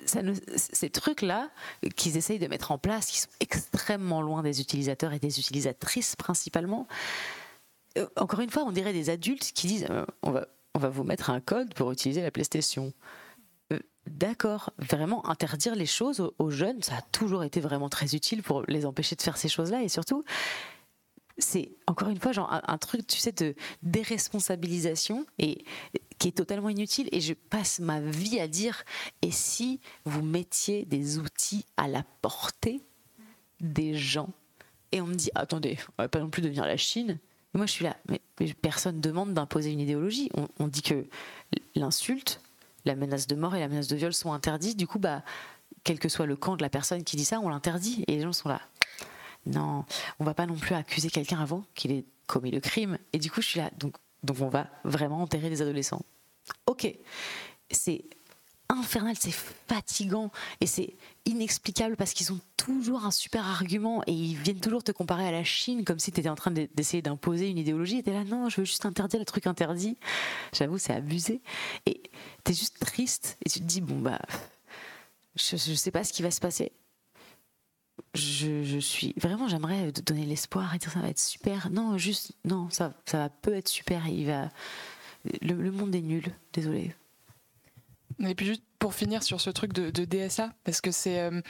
ça 0.05 0.23
ne- 0.23 0.35
ces 0.57 0.91
trucs 0.91 1.23
là 1.23 1.49
qu'ils 1.95 2.17
essayent 2.17 2.41
de 2.41 2.49
mettre 2.49 2.73
en 2.73 2.79
place 2.79 3.07
qui 3.07 3.21
sont 3.21 3.29
extrêmement 3.39 4.21
loin 4.21 4.43
des 4.43 4.61
utilisateurs 4.61 5.13
et 5.13 5.21
des 5.21 5.39
utilisatrices 5.39 6.17
principalement 6.17 6.89
euh, 7.97 8.07
encore 8.17 8.41
une 8.41 8.51
fois 8.51 8.65
on 8.65 8.73
dirait 8.73 8.93
des 8.93 9.11
adultes 9.11 9.53
qui 9.55 9.69
disent 9.69 9.87
euh, 9.91 10.05
on 10.23 10.33
va 10.33 10.49
on 10.75 10.81
va 10.81 10.89
vous 10.89 11.05
mettre 11.05 11.31
un 11.31 11.39
code 11.41 11.73
pour 11.75 11.93
utiliser 11.93 12.21
la 12.21 12.33
PlayStation 12.33 12.93
D'accord, 14.07 14.71
vraiment 14.79 15.27
interdire 15.29 15.75
les 15.75 15.87
choses 15.87 16.31
aux, 16.39 16.51
jeunes, 16.51 16.83
ça 16.83 16.97
a 16.97 17.03
toujours 17.03 17.43
été 17.43 17.61
vraiment 17.61 17.89
très 17.89 18.15
utile 18.15 18.43
pour 18.43 18.63
les 18.69 18.85
empêcher 18.85 19.17
de 19.17 19.23
faire 19.23 19.39
ces 19.39 19.49
choses-là 19.49 19.83
et 19.83 19.89
surtout, 19.89 20.25
c'est 21.39 21.73
encore 21.87 22.11
une 22.11 22.21
fois 22.21 22.33
genre 22.33 22.49
un, 22.51 22.79
truc, 22.79 23.07
tu 23.07 23.19
sais, 23.19 23.33
de 23.33 23.55
déresponsabilisation 23.83 25.27
et 25.39 25.65
qui 26.19 26.29
est 26.29 26.33
totalement 26.33 26.69
inutile. 26.69 27.09
Et 27.13 27.21
je 27.21 27.33
passe 27.33 27.81
ma 27.81 28.01
vie 28.01 28.39
à 28.39 28.47
dire 28.47 28.85
et 29.23 29.31
si 29.31 29.81
vous 30.05 30.23
mettiez 30.23 30.85
des 30.85 31.19
outils 31.19 31.65
à 31.77 31.89
la 31.89 32.05
portée 32.23 32.83
des 33.61 33.95
gens 33.95 34.29
Et 34.93 35.01
on 35.01 35.07
me 35.07 35.15
dit 35.15 35.31
attendez, 35.35 35.79
on 35.99 36.03
va 36.03 36.09
pas 36.09 36.21
non 36.21 36.31
plus 36.31 36.43
devenir 36.43 36.67
la 36.67 36.77
Chine. 36.77 37.19
Et 37.55 37.59
moi, 37.59 37.67
je 37.67 37.73
suis 37.73 37.85
là, 37.85 37.97
mais, 38.09 38.21
mais 38.39 38.53
personne 38.53 39.01
demande 39.01 39.33
d'imposer 39.33 39.73
une 39.73 39.81
idéologie. 39.81 40.31
On 40.59 40.69
dit 40.69 40.83
que 40.83 41.07
l'insulte, 41.75 42.41
la 42.85 42.95
menace 42.95 43.27
de 43.27 43.35
mort 43.35 43.55
et 43.55 43.61
la 43.61 43.69
menace 43.69 43.89
de 43.89 43.97
viol 43.97 44.13
sont 44.13 44.33
interdits. 44.33 44.75
Du 44.75 44.87
coup, 44.87 44.99
bah, 44.99 45.23
quel 45.85 45.99
que 45.99 46.09
soit 46.09 46.27
le 46.27 46.37
camp 46.37 46.57
de 46.57 46.63
la 46.63 46.71
personne 46.71 47.05
qui 47.05 47.17
dit 47.17 47.25
ça, 47.25 47.41
on 47.41 47.49
l'interdit. 47.49 48.05
Et 48.09 48.17
les 48.17 48.23
gens 48.23 48.33
sont 48.33 48.49
là. 48.49 48.61
Non, 49.47 49.85
on 50.19 50.25
va 50.25 50.35
pas 50.35 50.47
non 50.47 50.55
plus 50.55 50.75
accuser 50.75 51.11
quelqu'un 51.11 51.39
avant 51.39 51.65
qu'il 51.75 51.93
ait 51.93 52.05
commis 52.27 52.51
le 52.51 52.61
crime. 52.61 52.99
Et 53.13 53.19
du 53.19 53.31
coup, 53.31 53.43
je 53.43 53.49
suis 53.49 53.61
là. 53.61 53.71
Donc, 53.79 53.97
donc 54.23 54.41
on 54.41 54.49
va 54.49 54.69
vraiment 54.85 55.21
enterrer 55.21 55.51
les 55.51 55.61
adolescents. 55.61 56.03
Ok, 56.67 56.93
c'est 57.71 58.05
infernal, 58.69 59.15
c'est 59.19 59.33
fatigant 59.33 60.31
et 60.61 60.67
c'est 60.67 60.95
inexplicable 61.27 61.97
parce 61.97 62.13
qu'ils 62.13 62.33
ont 62.33 62.41
toujours 62.57 63.05
un 63.05 63.11
super 63.11 63.47
argument 63.47 64.03
et 64.07 64.13
ils 64.13 64.37
viennent 64.37 64.61
toujours 64.61 64.83
te 64.83 64.93
comparer 64.93 65.27
à 65.27 65.33
la 65.33 65.45
Chine 65.45 65.85
comme 65.85 65.99
si 65.99 66.13
tu 66.13 66.21
étais 66.21 66.29
en 66.29 66.35
train 66.35 66.51
de- 66.51 66.69
d'essayer 66.75 67.03
d'imposer 67.03 67.49
une 67.49 67.59
idéologie. 67.59 67.99
Et 67.99 68.03
t'es 68.03 68.13
là 68.13 68.25
non 68.25 68.49
je 68.49 68.61
veux 68.61 68.65
juste 68.65 68.87
interdire 68.87 69.21
le 69.21 69.27
truc 69.27 69.47
interdit 69.47 69.97
j'avoue 70.53 70.79
c'est 70.79 70.93
abusé. 70.95 71.43
Et 71.87 72.03
t'es 72.43 72.55
juste 72.55 72.79
triste 72.81 73.37
et 73.45 73.51
tu 73.51 73.61
te 73.61 73.65
dis 73.65 73.81
bon 73.81 73.99
bah 73.99 74.21
je, 75.37 75.57
je 75.57 75.75
sais 75.75 75.91
pas 75.91 76.05
ce 76.05 76.13
qui 76.13 76.23
va 76.23 76.31
se 76.31 76.41
passer. 76.41 76.73
Je, 78.15 78.79
suis 78.79 79.15
vraiment 79.17 79.49
j'aimerais 79.49 79.93
donner 79.93 80.25
l'espoir 80.25 80.75
et 80.75 80.79
dire 80.79 80.91
ça 80.91 81.01
va 81.01 81.09
être 81.09 81.19
super. 81.19 81.71
Non 81.71 81.99
juste 81.99 82.33
non 82.45 82.69
ça 82.71 82.95
ça 83.05 83.19
va 83.19 83.29
peut 83.29 83.55
être 83.55 83.69
super 83.69 84.07
il 84.09 84.27
va 84.27 84.49
le, 85.43 85.55
le 85.55 85.71
monde 85.71 85.95
est 85.95 86.01
nul. 86.01 86.25
Désolé 86.53 86.95
Et 88.21 88.35
puis 88.35 88.47
juste 88.47 88.63
pour 88.79 88.95
finir 88.95 89.23
sur 89.23 89.41
ce 89.41 89.51
truc 89.51 89.73
de, 89.73 90.05
DSA, 90.05 90.53
parce 90.65 90.81
que 90.81 90.91
c'est 90.91 91.21
euh, 91.21 91.41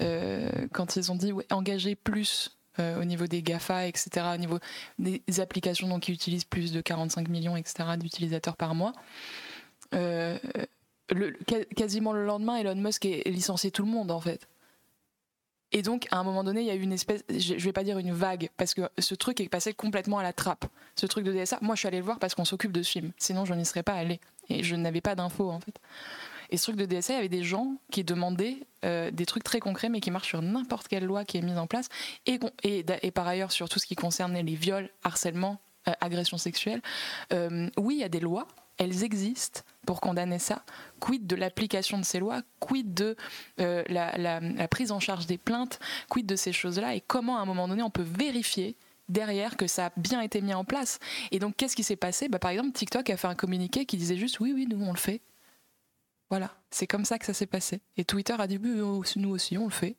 euh, 0.00 0.68
quand 0.72 0.96
ils 0.96 1.10
ont 1.10 1.16
dit 1.16 1.32
engager 1.50 1.94
plus 1.96 2.56
euh, 2.78 3.00
au 3.00 3.04
niveau 3.04 3.26
des 3.26 3.42
GAFA, 3.42 3.86
etc., 3.86 4.26
au 4.34 4.36
niveau 4.36 4.58
des 4.98 5.22
applications 5.40 5.88
donc, 5.88 6.02
qui 6.02 6.12
utilisent 6.12 6.44
plus 6.44 6.72
de 6.72 6.80
45 6.80 7.28
millions, 7.28 7.56
etc., 7.56 7.96
d'utilisateurs 7.98 8.56
par 8.56 8.74
mois. 8.74 8.92
quasiment 11.76 12.12
le 12.12 12.24
lendemain, 12.24 12.56
Elon 12.56 12.76
Musk 12.76 13.04
est 13.06 13.28
licencié 13.28 13.70
tout 13.70 13.82
le 13.82 13.90
monde 13.90 14.10
en 14.10 14.20
fait. 14.20 14.48
Et 15.70 15.82
donc, 15.82 16.06
à 16.10 16.16
un 16.16 16.24
moment 16.24 16.44
donné, 16.44 16.62
il 16.62 16.66
y 16.66 16.70
a 16.70 16.74
eu 16.74 16.80
une 16.80 16.94
espèce, 16.94 17.22
je 17.28 17.58
je 17.58 17.64
vais 17.64 17.72
pas 17.72 17.84
dire 17.84 17.98
une 17.98 18.12
vague, 18.12 18.48
parce 18.56 18.72
que 18.72 18.88
ce 18.98 19.14
truc 19.14 19.40
est 19.40 19.50
passé 19.50 19.74
complètement 19.74 20.18
à 20.18 20.22
la 20.22 20.32
trappe. 20.32 20.64
Ce 20.96 21.04
truc 21.06 21.24
de 21.24 21.32
DSA, 21.32 21.58
moi 21.60 21.74
je 21.74 21.80
suis 21.80 21.88
allée 21.88 21.98
le 21.98 22.04
voir 22.04 22.18
parce 22.18 22.34
qu'on 22.34 22.46
s'occupe 22.46 22.72
de 22.72 22.82
ce 22.82 22.90
film. 22.90 23.12
Sinon, 23.18 23.44
je 23.44 23.52
n'y 23.52 23.66
serais 23.66 23.82
pas 23.82 23.92
allée. 23.92 24.20
Et 24.50 24.62
je 24.62 24.76
n'avais 24.76 25.00
pas 25.00 25.14
d'infos 25.14 25.50
en 25.50 25.60
fait. 25.60 25.78
Et 26.50 26.56
ce 26.56 26.64
truc 26.64 26.76
de 26.76 26.86
DSA, 26.86 27.12
il 27.12 27.16
y 27.16 27.18
avait 27.18 27.28
des 27.28 27.44
gens 27.44 27.74
qui 27.92 28.04
demandaient 28.04 28.56
euh, 28.84 29.10
des 29.10 29.26
trucs 29.26 29.44
très 29.44 29.60
concrets, 29.60 29.90
mais 29.90 30.00
qui 30.00 30.10
marchent 30.10 30.28
sur 30.28 30.40
n'importe 30.40 30.88
quelle 30.88 31.04
loi 31.04 31.24
qui 31.26 31.36
est 31.36 31.42
mise 31.42 31.58
en 31.58 31.66
place. 31.66 31.88
Et, 32.24 32.38
par 33.10 33.28
ailleurs, 33.28 33.52
sur 33.52 33.68
tout 33.68 33.78
ce 33.78 33.86
qui 33.86 33.94
concernait 33.96 34.42
les 34.42 34.54
viols, 34.54 34.88
harcèlement, 35.04 35.60
euh, 35.88 35.92
agressions 36.00 36.38
sexuelles, 36.38 36.80
euh, 37.34 37.68
oui, 37.76 37.96
il 37.96 38.00
y 38.00 38.04
a 38.04 38.08
des 38.08 38.20
lois, 38.20 38.48
elles 38.78 39.04
existent 39.04 39.60
pour 39.84 40.00
condamner 40.00 40.38
ça. 40.38 40.62
Quid 41.00 41.26
de 41.26 41.36
l'application 41.36 41.98
de 41.98 42.04
ces 42.04 42.18
lois? 42.18 42.40
Quid 42.60 42.94
de 42.94 43.14
euh, 43.60 43.82
la- 43.88 44.16
la 44.16 44.68
prise 44.68 44.90
en 44.90 45.00
charge 45.00 45.26
des 45.26 45.36
plaintes? 45.36 45.80
Quid 46.08 46.24
de 46.24 46.36
ces 46.36 46.54
choses-là? 46.54 46.94
Et 46.94 47.02
comment, 47.02 47.36
à 47.38 47.42
un 47.42 47.44
moment 47.46 47.68
donné, 47.68 47.82
on 47.82 47.90
peut 47.90 48.06
vérifier 48.06 48.74
derrière 49.08 49.56
que 49.56 49.66
ça 49.66 49.86
a 49.86 49.92
bien 49.96 50.20
été 50.20 50.40
mis 50.40 50.54
en 50.54 50.64
place 50.64 50.98
Et 51.30 51.38
donc, 51.38 51.56
qu'est-ce 51.56 51.76
qui 51.76 51.84
s'est 51.84 51.96
passé? 51.96 52.28
Bah, 52.28 52.38
Par 52.38 52.50
exemple, 52.50 52.72
TikTok 52.72 53.10
a 53.10 53.16
fait 53.16 53.28
un 53.28 53.34
communiqué 53.34 53.86
qui 53.86 53.96
disait 53.96 54.16
juste 54.16 54.40
oui, 54.40 54.52
oui, 54.54 54.66
nous, 54.68 54.84
on 54.84 54.92
le 54.92 54.98
fait. 54.98 55.20
Voilà, 56.30 56.50
c'est 56.70 56.86
comme 56.86 57.04
ça 57.04 57.18
que 57.18 57.24
ça 57.24 57.32
s'est 57.32 57.46
passé. 57.46 57.80
Et 57.96 58.04
Twitter 58.04 58.34
a 58.38 58.46
dit 58.46 58.58
nous 58.58 59.30
aussi, 59.30 59.56
on 59.56 59.64
le 59.64 59.70
fait. 59.70 59.96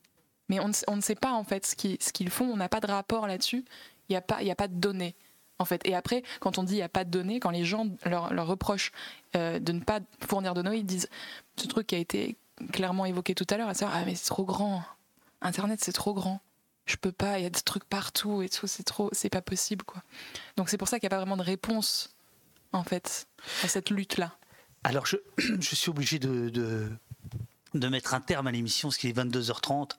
Mais 0.48 0.58
on 0.60 0.96
ne, 0.96 1.00
sait 1.00 1.14
pas 1.14 1.32
en 1.32 1.44
fait 1.44 1.64
ce 1.64 1.76
qu'ils 1.76 2.30
font, 2.30 2.44
on 2.46 2.56
n'a 2.56 2.68
pas 2.68 2.80
de 2.80 2.88
rapport 2.88 3.28
là-dessus, 3.28 3.64
il 4.08 4.12
n'y 4.12 4.16
a, 4.16 4.20
pas- 4.20 4.68
de 4.68 4.74
données. 4.74 5.14
En 5.60 5.64
fait. 5.64 5.80
Et 5.86 5.94
après, 5.94 6.24
quand 6.40 6.58
on 6.58 6.64
dit 6.64 6.72
il 6.74 6.76
n'y 6.76 6.82
a 6.82 6.88
pas 6.88 7.04
de 7.04 7.10
données, 7.10 7.38
quand 7.38 7.50
les 7.50 7.64
gens 7.64 7.86
leur, 8.04 8.30
reprochent 8.46 8.90
euh, 9.36 9.60
de 9.60 9.72
ne 9.72 9.80
pas 9.80 10.00
fournir 10.26 10.54
de 10.54 10.62
données, 10.62 10.78
ils 10.78 10.86
disent 10.86 11.08
ce 11.56 11.68
truc 11.68 11.86
qui 11.86 11.94
a 11.94 11.98
été 11.98 12.36
clairement 12.72 13.06
évoqué 13.06 13.34
tout 13.36 13.46
à 13.48 13.56
l'heure, 13.56 13.68
à 13.68 13.72
ah 13.82 14.04
c'est 14.14 14.26
trop 14.26 14.44
grand, 14.44 14.82
Internet 15.40 15.78
c'est 15.82 15.92
trop 15.92 16.14
grand, 16.14 16.40
je 16.86 16.96
peux 16.96 17.12
pas, 17.12 17.38
il 17.38 17.42
y 17.42 17.46
a 17.46 17.50
des 17.50 17.60
trucs 17.60 17.84
partout 17.84 18.42
et 18.42 18.48
tout, 18.48 18.66
c'est 18.66 18.82
trop, 18.82 19.08
c'est 19.12 19.30
pas 19.30 19.42
possible 19.42 19.84
quoi. 19.84 20.02
Donc 20.56 20.68
c'est 20.68 20.78
pour 20.78 20.88
ça 20.88 20.98
qu'il 20.98 21.06
n'y 21.08 21.12
a 21.14 21.16
pas 21.16 21.20
vraiment 21.22 21.36
de 21.36 21.42
réponse 21.42 22.10
en 22.72 22.84
fait 22.84 23.26
à 23.64 23.68
cette 23.68 23.90
lutte 23.90 24.16
là. 24.18 24.32
Alors, 24.84 25.04
je, 25.06 25.16
je 25.38 25.74
suis 25.74 25.90
obligé 25.90 26.18
de, 26.18 26.48
de, 26.48 26.90
de 27.74 27.88
mettre 27.88 28.14
un 28.14 28.20
terme 28.22 28.46
à 28.46 28.50
l'émission, 28.50 28.88
parce 28.88 28.96
qu'il 28.96 29.10
est 29.10 29.12
22h30. 29.16 29.90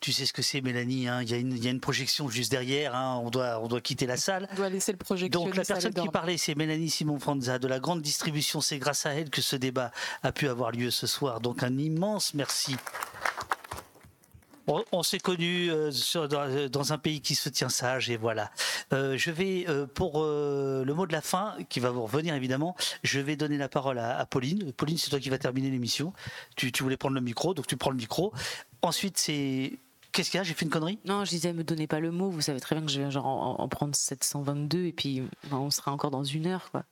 Tu 0.00 0.12
sais 0.14 0.24
ce 0.24 0.32
que 0.32 0.40
c'est, 0.40 0.62
Mélanie. 0.62 1.08
hein, 1.08 1.20
Il 1.22 1.30
y, 1.30 1.34
a 1.34 1.36
une- 1.36 1.52
il 1.52 1.62
y 1.62 1.68
a 1.68 1.70
une 1.70 1.78
projection 1.80 2.30
juste 2.30 2.50
derrière. 2.50 2.94
hein, 2.94 3.20
On, 3.22 3.28
doit, 3.28 3.60
on 3.60 3.68
doit 3.68 3.82
quitter 3.82 4.06
la 4.06 4.16
salle. 4.16 4.48
On 4.52 4.54
doit 4.54 4.70
laisser 4.70 4.92
le 4.92 4.98
projectionniste 4.98 5.46
Donc, 5.50 5.56
la 5.56 5.64
personne 5.74 5.92
qui 5.92 6.08
parlait, 6.08 6.38
c'est 6.38 6.54
Mélanie 6.54 6.88
Simon-Franza 6.88 7.58
de 7.58 7.68
la 7.68 7.80
grande 7.80 8.00
distribution. 8.00 8.62
C'est 8.62 8.78
grâce 8.78 9.04
à 9.04 9.10
elle 9.12 9.28
que 9.28 9.42
ce 9.42 9.56
débat 9.56 9.92
a 10.22 10.32
pu 10.32 10.48
avoir 10.48 10.70
lieu 10.72 10.90
ce 10.90 11.06
soir. 11.06 11.40
Donc, 11.40 11.62
un 11.62 11.76
immense 11.76 12.32
merci. 12.32 12.76
On, 14.66 14.82
on 14.92 15.02
s'est 15.02 15.18
connus 15.18 15.70
euh, 15.70 15.90
sur- 15.90 16.26
dans, 16.28 16.68
dans 16.70 16.92
un 16.92 16.98
pays 16.98 17.20
qui 17.20 17.34
se 17.34 17.48
tient 17.48 17.68
sage 17.68 18.08
et 18.10 18.16
voilà. 18.16 18.50
Euh, 18.92 19.16
je 19.18 19.30
vais 19.30 19.66
euh, 19.68 19.86
pour 19.86 20.22
euh, 20.22 20.84
le 20.84 20.94
mot 20.94 21.06
de 21.06 21.12
la 21.12 21.20
fin 21.20 21.54
qui 21.68 21.80
va 21.80 21.90
vous 21.90 22.02
revenir 22.04 22.34
évidemment. 22.34 22.74
Je 23.02 23.20
vais 23.20 23.36
donner 23.36 23.58
la 23.58 23.68
parole 23.68 23.98
à, 23.98 24.16
à 24.18 24.24
Pauline. 24.26 24.72
Pauline, 24.72 24.96
c'est 24.98 25.10
toi 25.10 25.20
qui 25.20 25.28
vas 25.30 25.38
terminer 25.38 25.70
l'émission. 25.70 26.12
Tu, 26.56 26.72
tu 26.72 26.82
voulais 26.82 26.96
prendre 26.96 27.14
le 27.14 27.20
micro, 27.20 27.52
donc 27.54 27.66
tu 27.66 27.76
prends 27.76 27.90
le 27.90 27.96
micro. 27.96 28.32
Ensuite, 28.82 29.18
c'est 29.18 29.78
qu'est-ce 30.12 30.30
qu'il 30.30 30.38
y 30.38 30.40
a? 30.40 30.44
J'ai 30.44 30.54
fait 30.54 30.64
une 30.64 30.70
connerie? 30.70 30.98
Non, 31.04 31.24
je 31.24 31.30
disais, 31.30 31.52
me 31.52 31.64
donnez 31.64 31.86
pas 31.86 32.00
le 32.00 32.10
mot. 32.10 32.30
Vous 32.30 32.40
savez 32.40 32.60
très 32.60 32.74
bien 32.76 32.84
que 32.86 32.90
je 32.90 33.00
vais 33.02 33.10
genre 33.10 33.26
en, 33.26 33.60
en 33.60 33.68
prendre 33.68 33.94
722 33.94 34.86
et 34.86 34.92
puis 34.92 35.20
ben, 35.50 35.58
on 35.58 35.70
sera 35.70 35.92
encore 35.92 36.10
dans 36.10 36.24
une 36.24 36.46
heure, 36.46 36.70
quoi. 36.70 36.84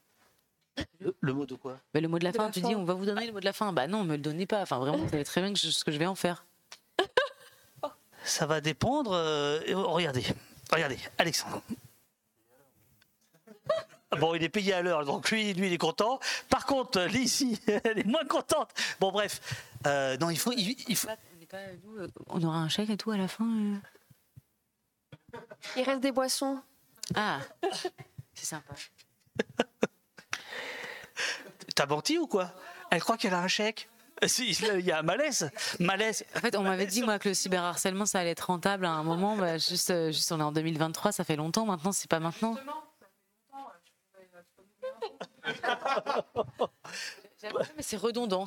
Le, 1.01 1.15
le 1.20 1.32
mot 1.35 1.44
de 1.47 1.55
quoi? 1.55 1.78
Bah, 1.93 2.01
le 2.01 2.09
mot 2.09 2.19
de 2.19 2.24
la 2.24 2.32
De 2.32 2.36
fin, 2.36 2.47
la 2.47 2.51
tu 2.51 2.61
fin. 2.61 2.69
dis, 2.69 2.74
on 2.74 2.85
va 2.85 2.94
vous 2.94 3.05
donner 3.05 3.27
le 3.27 3.32
mot 3.32 3.40
de 3.40 3.44
la 3.44 3.53
fin. 3.53 3.73
Bah 3.74 3.86
non, 3.86 4.05
me 4.05 4.12
le 4.16 4.23
donnez 4.23 4.47
pas. 4.47 4.62
Enfin, 4.62 4.78
vraiment, 4.78 4.97
vous 4.99 5.09
savez 5.11 5.24
très 5.24 5.43
bien 5.43 5.53
que 5.53 5.59
je- 5.59 5.70
ce 5.70 5.85
que 5.85 5.93
je 5.93 5.99
vais 5.99 6.07
en 6.07 6.15
faire. 6.15 6.47
Ça 8.24 8.47
va 8.47 8.61
dépendre. 8.61 9.12
euh, 9.15 9.61
oh, 9.74 9.89
regardez, 9.93 10.24
regardez, 10.70 10.99
Alexandre. 11.19 11.62
Bon, 14.19 14.35
il 14.35 14.43
est 14.43 14.51
payé 14.51 14.74
à 14.74 14.82
l'heure, 14.82 15.05
donc 15.07 15.31
lui, 15.31 15.55
lui, 15.55 15.69
il 15.69 15.73
est 15.73 15.78
content. 15.78 16.20
Par 16.51 16.66
contre, 16.66 17.01
Lizzie, 17.03 17.59
elle 17.85 17.99
est 18.01 18.07
moins 18.07 18.24
contente. 18.27 18.70
Bon, 19.01 19.11
bref. 19.11 19.40
Euh, 19.86 20.19
non, 20.19 20.28
il 20.28 20.39
faut. 20.39 20.53
Il, 20.53 20.77
il 20.86 20.97
faut... 20.97 21.09
On 22.28 22.43
aura 22.43 22.59
un 22.59 22.69
chèque 22.69 22.90
et 22.90 22.97
tout 22.97 23.11
à 23.11 23.16
la 23.16 23.28
fin. 23.28 23.44
euh. 23.47 25.39
Il 25.77 25.82
reste 25.82 26.01
des 26.01 26.12
boissons. 26.12 26.61
Ah, 27.15 27.40
c'est 28.35 28.47
sympa. 28.47 28.74
T'as 31.75 31.86
menti 31.86 32.18
ou 32.18 32.26
quoi? 32.26 32.52
Elle 32.91 33.01
croit 33.01 33.17
qu'elle 33.17 33.34
a 33.34 33.41
un 33.41 33.49
chèque? 33.49 33.89
Il 34.39 34.86
y 34.86 34.92
a 34.92 35.01
un 35.01 35.02
malaise. 35.02 35.51
Malaise. 35.81 36.25
En 36.36 36.41
fait, 36.41 36.57
on 36.57 36.62
m'avait 36.62 36.86
dit 36.86 37.02
moi 37.02 37.18
que 37.18 37.28
le 37.28 37.34
cyberharcèlement 37.34 38.07
ça 38.07 38.20
allait 38.20 38.31
être 38.31 38.47
rentable 38.47 38.86
à 38.86 38.91
un 38.91 39.02
moment. 39.02 39.36
Bah, 39.36 39.59
juste, 39.59 39.91
euh, 39.91 40.12
juste, 40.12 40.31
on 40.31 40.39
est 40.39 40.44
en 40.44 40.52
2023, 40.52 41.12
ça 41.12 41.25
fait 41.25 41.36
longtemps. 41.36 41.67
Maintenant, 41.67 41.92
c'est 41.92 42.09
pas 42.09 42.20
maintenant. 42.20 42.57
Mais 47.76 47.83
c'est 47.83 47.97
redondant. 47.97 48.44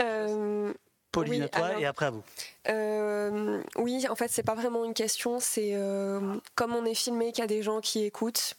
Euh, 0.00 0.72
Pauline, 1.12 1.34
oui, 1.34 1.42
à 1.42 1.48
toi 1.48 1.66
alors, 1.66 1.80
et 1.80 1.84
après 1.86 2.06
à 2.06 2.10
vous. 2.10 2.22
euh, 2.68 3.62
oui, 3.76 4.06
en 4.08 4.14
fait, 4.16 4.28
c'est 4.30 4.42
pas 4.42 4.54
vraiment 4.54 4.84
une 4.84 4.94
question. 4.94 5.38
C'est 5.40 5.72
euh, 5.74 6.36
comme 6.54 6.74
on 6.74 6.84
est 6.86 6.94
filmé, 6.94 7.32
qu'il 7.32 7.40
y 7.42 7.44
a 7.44 7.46
des 7.46 7.62
gens 7.62 7.80
qui 7.80 8.04
écoutent 8.04 8.54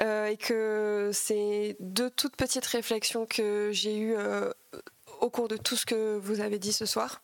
euh, 0.00 0.26
et 0.26 0.36
que 0.36 1.10
c'est 1.12 1.76
deux 1.80 2.10
toutes 2.10 2.36
petites 2.36 2.66
réflexions 2.66 3.26
que 3.26 3.70
j'ai 3.72 3.96
eues 3.96 4.16
au 5.20 5.30
cours 5.30 5.48
de 5.48 5.56
tout 5.56 5.76
ce 5.76 5.86
que 5.86 6.16
vous 6.18 6.40
avez 6.40 6.58
dit 6.58 6.72
ce 6.72 6.84
soir. 6.86 7.22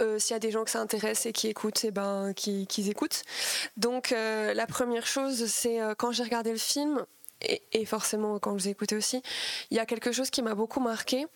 S'il 0.00 0.32
y 0.32 0.34
a 0.34 0.40
des 0.40 0.50
gens 0.50 0.64
que 0.64 0.70
ça 0.70 0.80
intéresse 0.80 1.24
et 1.26 1.32
qui 1.32 1.46
écoutent, 1.46 1.84
et 1.84 1.92
ben, 1.92 2.32
qui- 2.34 2.66
qu'ils 2.66 2.90
écoutent. 2.90 3.22
Donc, 3.76 4.10
la 4.10 4.66
première 4.66 5.06
chose, 5.06 5.46
c'est 5.46 5.78
quand 5.98 6.10
j'ai 6.10 6.24
regardé 6.24 6.50
le 6.50 6.58
film, 6.58 7.04
et, 7.42 7.62
et 7.72 7.84
forcément 7.84 8.38
quand 8.40 8.56
je 8.58 8.62
vous 8.62 8.68
ai 8.68 8.72
écouté 8.72 8.96
aussi, 8.96 9.22
il 9.70 9.76
y 9.76 9.80
a 9.80 9.86
quelque 9.86 10.10
chose 10.12 10.30
qui 10.30 10.42
m'a 10.42 10.54
beaucoup 10.54 10.80
marqué 10.80 11.26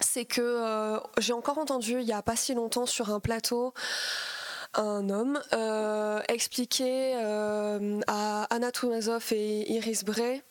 c'est 0.00 0.24
que 0.24 0.40
euh, 0.40 0.98
j'ai 1.18 1.32
encore 1.32 1.58
entendu 1.58 2.00
il 2.00 2.06
y 2.06 2.12
a 2.12 2.22
pas 2.22 2.36
si 2.36 2.54
longtemps 2.54 2.86
sur 2.86 3.10
un 3.10 3.20
plateau 3.20 3.72
un 4.74 5.08
homme 5.08 5.40
euh, 5.52 6.20
expliquer 6.28 7.14
euh, 7.16 8.00
à 8.08 8.44
Anna 8.50 8.72
Toumazov 8.72 9.24
et 9.32 9.72
Iris 9.72 10.04
Bray 10.04 10.42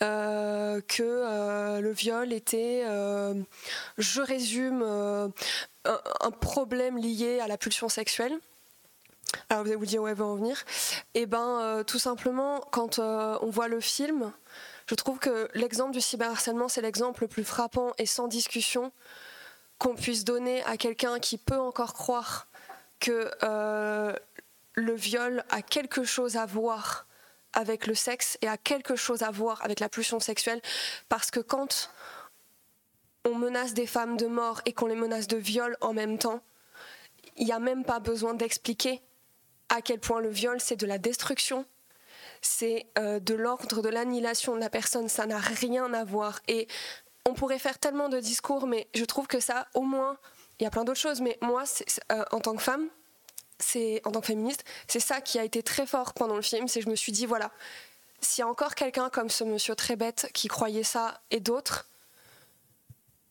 que 0.00 1.80
le 1.80 1.90
viol 1.90 2.32
était, 2.32 2.84
je 3.98 4.20
résume, 4.20 4.84
un, 4.84 6.30
problème 6.30 6.96
lié 6.96 7.40
à 7.40 7.48
la 7.48 7.58
pulsion 7.58 7.88
sexuelle. 7.88 8.38
Alors 9.48 9.64
vous 9.64 9.70
allez 9.70 9.78
vous 9.78 9.86
dire 9.86 10.02
où 10.02 10.08
elle 10.08 10.14
veut 10.14 10.24
en 10.24 10.36
venir. 10.36 10.62
Et 11.14 11.26
ben 11.26 11.60
euh, 11.60 11.84
tout 11.84 11.98
simplement 11.98 12.60
quand 12.70 12.98
on 12.98 13.50
voit 13.50 13.68
le 13.68 13.80
film, 13.80 14.32
Je 14.88 14.94
trouve 14.94 15.18
que 15.18 15.50
l'exemple 15.54 15.92
du 15.92 16.00
cyberharcèlement, 16.00 16.68
c'est 16.68 16.80
l'exemple 16.80 17.22
le 17.22 17.28
plus 17.28 17.44
frappant 17.44 17.92
et 17.98 18.06
sans 18.06 18.26
discussion 18.26 18.90
qu'on 19.76 19.94
puisse 19.94 20.24
donner 20.24 20.62
à 20.64 20.76
quelqu'un 20.76 21.18
qui 21.18 21.36
peut 21.36 21.58
encore 21.58 21.92
croire 21.92 22.48
que 22.98 23.30
euh, 23.42 24.16
le 24.74 24.94
viol 24.94 25.44
a 25.50 25.60
quelque 25.60 26.04
chose 26.04 26.36
à 26.36 26.46
voir 26.46 27.06
avec 27.52 27.86
le 27.86 27.94
sexe 27.94 28.38
et 28.40 28.48
a 28.48 28.56
quelque 28.56 28.96
chose 28.96 29.22
à 29.22 29.30
voir 29.30 29.62
avec 29.62 29.78
la 29.80 29.90
pulsion 29.90 30.20
sexuelle. 30.20 30.62
Parce 31.08 31.30
que 31.30 31.40
quand 31.40 31.90
on 33.26 33.34
menace 33.34 33.74
des 33.74 33.86
femmes 33.86 34.16
de 34.16 34.26
mort 34.26 34.62
et 34.64 34.72
qu'on 34.72 34.86
les 34.86 34.94
menace 34.94 35.28
de 35.28 35.36
viol 35.36 35.76
en 35.82 35.92
même 35.92 36.18
temps, 36.18 36.40
il 37.36 37.44
n'y 37.44 37.52
a 37.52 37.58
même 37.58 37.84
pas 37.84 38.00
besoin 38.00 38.32
d'expliquer 38.32 39.02
à 39.68 39.82
quel 39.82 40.00
point 40.00 40.20
le 40.20 40.30
viol, 40.30 40.60
c'est 40.60 40.76
de 40.76 40.86
la 40.86 40.96
destruction, 40.96 41.66
c'est 42.42 42.86
euh, 42.98 43.20
de 43.20 43.34
l'ordre 43.34 43.82
de 43.82 43.88
l'annihilation 43.88 44.54
de 44.54 44.60
la 44.60 44.70
personne, 44.70 45.08
ça 45.08 45.26
n'a 45.26 45.38
rien 45.38 45.92
à 45.94 46.04
voir. 46.04 46.40
Et 46.48 46.68
on 47.26 47.34
pourrait 47.34 47.58
faire 47.58 47.78
tellement 47.78 48.08
de 48.08 48.20
discours, 48.20 48.66
mais 48.66 48.88
je 48.94 49.04
trouve 49.04 49.26
que 49.26 49.40
ça, 49.40 49.68
au 49.74 49.82
moins, 49.82 50.16
il 50.58 50.64
y 50.64 50.66
a 50.66 50.70
plein 50.70 50.84
d'autres 50.84 51.00
choses, 51.00 51.20
mais 51.20 51.38
moi, 51.40 51.64
euh, 52.12 52.24
en 52.30 52.40
tant 52.40 52.54
que 52.54 52.62
femme, 52.62 52.88
c'est 53.58 54.00
en 54.04 54.12
tant 54.12 54.20
que 54.20 54.26
féministe, 54.26 54.64
c'est 54.86 55.00
ça 55.00 55.20
qui 55.20 55.38
a 55.38 55.44
été 55.44 55.62
très 55.62 55.86
fort 55.86 56.14
pendant 56.14 56.36
le 56.36 56.42
film, 56.42 56.68
c'est 56.68 56.80
je 56.80 56.88
me 56.88 56.96
suis 56.96 57.12
dit, 57.12 57.26
voilà, 57.26 57.50
s'il 58.20 58.42
y 58.42 58.44
a 58.44 58.48
encore 58.48 58.74
quelqu'un 58.74 59.10
comme 59.10 59.28
ce 59.28 59.44
monsieur 59.44 59.74
très 59.74 59.96
bête 59.96 60.30
qui 60.32 60.48
croyait 60.48 60.84
ça 60.84 61.20
et 61.30 61.40
d'autres, 61.40 61.86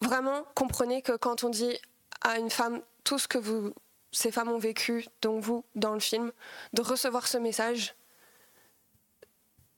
vraiment 0.01 0.43
comprenez 0.55 1.01
que 1.01 1.13
quand 1.13 1.43
on 1.43 1.49
dit 1.49 1.77
à 2.21 2.37
une 2.39 2.49
femme 2.49 2.81
tout 3.03 3.19
ce 3.19 3.27
que 3.27 3.39
ces 4.11 4.31
femmes 4.31 4.49
ont 4.49 4.57
vécu, 4.57 5.05
donc 5.21 5.43
vous, 5.43 5.63
dans 5.75 5.93
le 5.93 5.99
film, 5.99 6.31
de 6.73 6.81
recevoir 6.81 7.27
ce 7.27 7.37
message, 7.37 7.95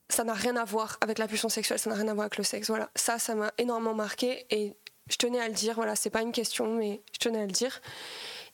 ça 0.09 0.23
n'a 0.23 0.33
rien 0.33 0.55
à 0.55 0.65
voir 0.65 0.97
avec 1.01 1.17
la 1.17 1.27
pulsion 1.27 1.49
sexuelle, 1.49 1.79
ça 1.79 1.89
n'a 1.89 1.95
rien 1.95 2.07
à 2.07 2.13
voir 2.13 2.25
avec 2.25 2.37
le 2.37 2.43
sexe. 2.43 2.67
Voilà, 2.67 2.89
ça, 2.95 3.19
ça 3.19 3.35
m'a 3.35 3.51
énormément 3.57 3.93
marqué 3.93 4.45
et 4.49 4.75
je 5.09 5.15
tenais 5.17 5.39
à 5.39 5.47
le 5.47 5.53
dire. 5.53 5.75
Voilà, 5.75 5.95
c'est 5.95 6.09
pas 6.09 6.21
une 6.21 6.31
question, 6.31 6.73
mais 6.75 7.01
je 7.13 7.19
tenais 7.19 7.41
à 7.41 7.45
le 7.45 7.51
dire. 7.51 7.81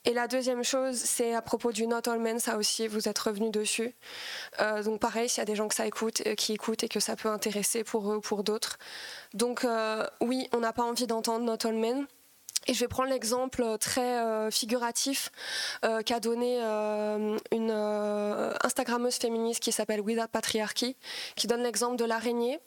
Et 0.05 0.13
la 0.13 0.27
deuxième 0.27 0.63
chose, 0.63 0.95
c'est 0.95 1.33
à 1.33 1.41
propos 1.41 1.71
du 1.71 1.87
Not 1.87 2.07
All 2.07 2.19
Men, 2.19 2.39
ça 2.39 2.57
aussi, 2.57 2.87
vous 2.87 3.09
êtes 3.09 3.17
revenu 3.17 3.49
dessus. 3.49 3.95
Euh, 4.59 4.83
donc 4.83 4.99
pareil, 4.99 5.27
s'il 5.27 5.39
y 5.39 5.41
a 5.41 5.45
des 5.45 5.55
gens 5.55 5.67
que 5.67 5.73
ça 5.73 5.87
écoute, 5.87 6.21
euh, 6.27 6.35
qui 6.35 6.53
écoutent 6.53 6.83
et 6.83 6.89
que 6.89 6.99
ça 6.99 7.15
peut 7.15 7.29
intéresser 7.29 7.83
pour 7.83 8.11
eux 8.11 8.17
ou 8.17 8.21
pour 8.21 8.43
d'autres. 8.43 8.77
Donc 9.33 9.65
euh, 9.65 10.05
oui, 10.21 10.47
on 10.53 10.59
n'a 10.59 10.73
pas 10.73 10.83
envie 10.83 11.07
d'entendre 11.07 11.43
Not 11.43 11.67
All 11.67 11.75
Men. 11.75 12.05
Et 12.67 12.73
je 12.73 12.79
vais 12.79 12.87
prendre 12.87 13.09
l'exemple 13.09 13.77
très 13.79 14.51
figuratif 14.51 15.31
qu'a 15.81 16.19
donné 16.19 16.59
une 17.51 17.71
Instagrammeuse 18.63 19.15
féministe 19.15 19.61
qui 19.61 19.71
s'appelle 19.71 20.01
Without 20.01 20.27
Patriarchy, 20.31 20.95
qui 21.35 21.47
donne 21.47 21.61
l'exemple 21.61 21.95
de 21.95 22.05
l'araignée 22.05 22.59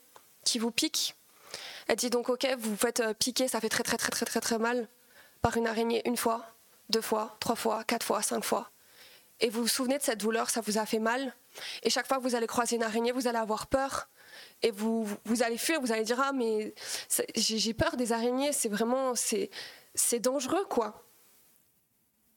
qui 0.44 0.59
vous 0.59 0.70
pique. 0.70 1.15
Elle 1.89 1.97
dit 1.97 2.10
donc 2.10 2.28
ok, 2.28 2.47
vous 2.59 2.70
vous 2.70 2.77
faites 2.77 3.02
piquer, 3.18 3.49
ça 3.49 3.60
fait 3.60 3.68
très 3.68 3.83
très 3.83 3.97
très 3.97 4.10
très 4.10 4.27
très 4.27 4.41
très 4.41 4.59
mal 4.59 4.89
par 5.41 5.57
une 5.57 5.67
araignée 5.67 6.02
une 6.07 6.17
fois, 6.17 6.47
deux 6.91 7.01
fois, 7.01 7.36
trois 7.41 7.57
fois, 7.57 7.85
quatre 7.85 8.05
fois, 8.05 8.23
cinq 8.23 8.44
fois. 8.44 8.70
Et 9.41 9.51
vous 9.51 9.62
vous 9.62 9.68
souvenez 9.68 9.99
de 9.99 10.02
cette 10.02 10.18
douleur, 10.18 10.51
ça 10.51 10.60
vous 10.60 10.78
a 10.78 10.86
fait 10.86 10.99
mal. 10.99 11.33
Et 11.83 11.91
chaque 11.91 12.07
fois 12.07 12.18
que 12.18 12.23
vous 12.23 12.35
allez 12.35 12.47
croiser 12.47 12.77
une 12.77 12.83
araignée, 12.83 13.12
vous 13.12 13.28
allez 13.28 13.39
avoir 13.39 13.67
peur. 13.68 14.09
Et 14.62 14.70
vous, 14.70 15.09
vous 15.25 15.43
allez 15.43 15.59
fuir, 15.59 15.81
vous 15.81 15.93
allez 15.93 16.05
dire 16.05 16.20
Ah, 16.20 16.33
mais 16.33 16.75
j'ai 17.35 17.75
peur 17.75 17.97
des 17.97 18.12
araignées, 18.12 18.52
c'est 18.52 18.68
vraiment. 18.68 19.15
Dangereux, 20.20 20.65
quoi. 20.68 21.05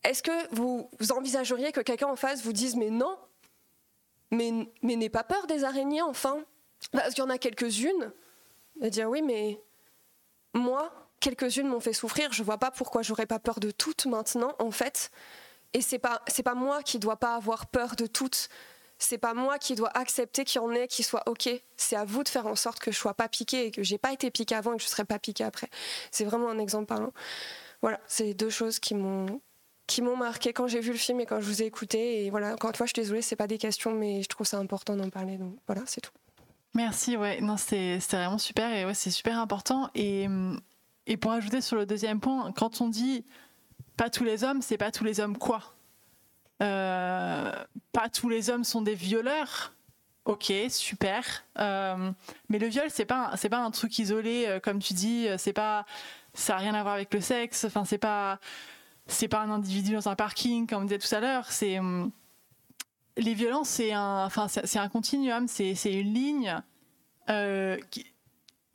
Est-ce 0.04 0.24
que 0.24 0.56
vous, 0.56 0.90
envisageriez 1.12 1.72
que 1.72 1.82
quelqu'un 1.82 2.08
en 2.08 2.16
face 2.16 2.44
vous 2.44 2.54
dise 2.54 2.76
Mais 2.76 2.90
non, 2.90 3.18
mais, 4.32 4.52
mais 4.82 4.96
n'aie 4.96 5.10
pas 5.10 5.24
peur 5.24 5.48
des 5.48 5.64
araignées, 5.64 6.02
enfin 6.02 6.44
Parce 6.92 7.14
qu'il 7.14 7.24
y 7.24 7.28
en 7.28 7.30
a 7.30 7.38
quelques-unes. 7.38 8.12
Va 8.80 8.90
dire 8.90 9.10
Oui, 9.10 9.22
mais 9.22 9.62
moi, 10.54 10.92
quelques-unes 11.20 11.68
m'ont 11.68 11.80
fait 11.80 11.94
souffrir. 11.94 12.34
Je 12.34 12.44
vois 12.44 12.58
pas 12.58 12.72
pourquoi 12.72 13.04
j'aurais 13.04 13.28
pas 13.28 13.40
peur 13.40 13.60
de 13.60 13.72
toutes 13.72 14.06
maintenant, 14.06 14.56
en 14.60 14.72
fait. 14.72 15.12
Et 15.74 15.82
c'est 15.82 16.00
pas 16.00 16.22
c'est 16.28 16.44
pas 16.44 16.56
moi 16.56 16.84
qui 16.84 17.00
dois 17.00 17.16
pas 17.16 17.36
avoir 17.36 17.68
peur 17.68 17.96
de 17.96 18.06
toutes. 18.06 18.50
C'est 19.04 19.18
pas 19.18 19.34
moi 19.34 19.58
qui 19.58 19.76
dois 19.76 19.90
accepter 19.98 20.46
qu'il 20.46 20.62
y 20.62 20.64
en 20.64 20.72
ait 20.72 20.88
qui 20.88 21.04
soient 21.04 21.24
ok. 21.26 21.50
C'est 21.76 21.96
à 21.96 22.06
vous 22.06 22.24
de 22.24 22.30
faire 22.30 22.46
en 22.46 22.56
sorte 22.56 22.80
que 22.80 22.92
je 22.92 22.98
sois 22.98 23.14
pas 23.14 23.28
piquée 23.28 23.68
et 23.68 23.72
que 23.72 23.84
j'ai 23.84 23.98
pas 23.98 24.14
été 24.14 24.30
piquée 24.30 24.56
avant 24.56 24.74
et 24.74 24.78
que 24.78 24.84
je 24.84 24.88
serai 24.88 25.06
pas 25.06 25.20
piquée 25.20 25.44
après. 25.44 25.70
C'est 26.12 26.24
vraiment 26.24 26.50
un 26.50 26.60
exemple 26.60 26.86
parlant. 26.86 27.12
Voilà, 27.82 28.00
c'est 28.08 28.34
deux 28.34 28.50
choses 28.50 28.80
qui 28.80 28.94
m'ont 28.94 29.42
qui 29.88 30.02
m'ont 30.02 30.16
marqué 30.16 30.54
quand 30.54 30.68
j'ai 30.68 30.80
vu 30.80 30.92
le 30.92 30.98
film 30.98 31.20
et 31.20 31.26
quand 31.26 31.42
je 31.42 31.46
vous 31.46 31.62
ai 31.62 31.66
écouté. 31.66 32.26
Et 32.26 32.30
voilà, 32.30 32.54
encore 32.54 32.70
une 32.70 32.76
fois, 32.76 32.86
je 32.86 32.92
suis 32.94 33.02
désolée, 33.02 33.22
c'est 33.22 33.36
pas 33.36 33.48
des 33.48 33.58
questions, 33.58 33.92
mais 33.92 34.22
je 34.22 34.30
trouve 34.30 34.48
ça 34.48 34.58
important 34.58 34.96
d'en 34.96 35.10
parler. 35.10 35.38
Donc 35.38 35.56
voilà, 35.68 35.82
c'est 35.88 36.02
tout. 36.02 36.14
Merci, 36.74 37.18
ouais, 37.18 37.42
non, 37.42 37.58
c'est 37.58 37.98
vraiment 38.12 38.38
super 38.38 38.72
et 38.72 38.86
ouais, 38.86 38.94
c'est 38.94 39.12
super 39.12 39.38
important. 39.40 39.90
Et 39.96 40.28
et 41.08 41.18
pour 41.18 41.32
ajouter 41.32 41.62
sur 41.62 41.76
le 41.76 41.86
deuxième 41.86 42.20
point, 42.20 42.52
quand 42.52 42.82
on 42.82 42.88
dit 42.88 43.26
pas 43.98 44.10
tous 44.10 44.24
les 44.24 44.44
hommes, 44.44 44.62
c'est 44.62 44.78
pas 44.78 44.92
tous 44.92 45.04
les 45.04 45.20
hommes 45.20 45.38
quoi 45.38 45.76
Pas 46.64 48.10
tous 48.14 48.30
les 48.30 48.50
hommes 48.50 48.64
sont 48.64 48.82
des 48.82 48.96
violeurs. 48.96 49.74
Ok, 50.26 50.54
super. 50.70 51.44
Euh, 51.58 52.12
mais 52.50 52.60
le 52.60 52.68
viol, 52.68 52.86
c'est 52.90 53.06
pas 53.06 53.32
c'est 53.36 53.50
pas 53.50 53.58
un 53.58 53.72
truc 53.72 53.98
isolé, 53.98 54.46
euh, 54.48 54.60
comme 54.60 54.80
tu 54.80 54.94
dis. 54.94 55.28
C'est 55.38 55.54
pas 55.54 55.86
ça 56.34 56.56
a 56.56 56.60
rien 56.60 56.76
à 56.76 56.84
voir 56.84 56.96
avec 56.96 57.14
le 57.14 57.22
sexe. 57.22 57.66
Enfin, 57.66 57.86
c'est 57.86 57.98
pas 57.98 58.40
c'est 59.08 59.28
pas 59.28 59.40
un 59.40 59.50
individu 59.50 59.94
dans 59.94 60.10
un 60.10 60.16
parking, 60.16 60.68
comme 60.68 60.84
on 60.84 60.86
disait 60.86 61.00
tout 61.00 61.16
à 61.16 61.20
l'heure. 61.20 61.52
C'est 61.52 61.80
les 63.18 63.34
violences, 63.34 63.70
c'est 63.70 63.94
un 63.94 64.26
enfin 64.26 64.48
c'est 64.48 64.80
un 64.80 64.90
continuum, 64.90 65.48
c'est 65.48 65.74
une 65.86 66.14
ligne 66.14 66.62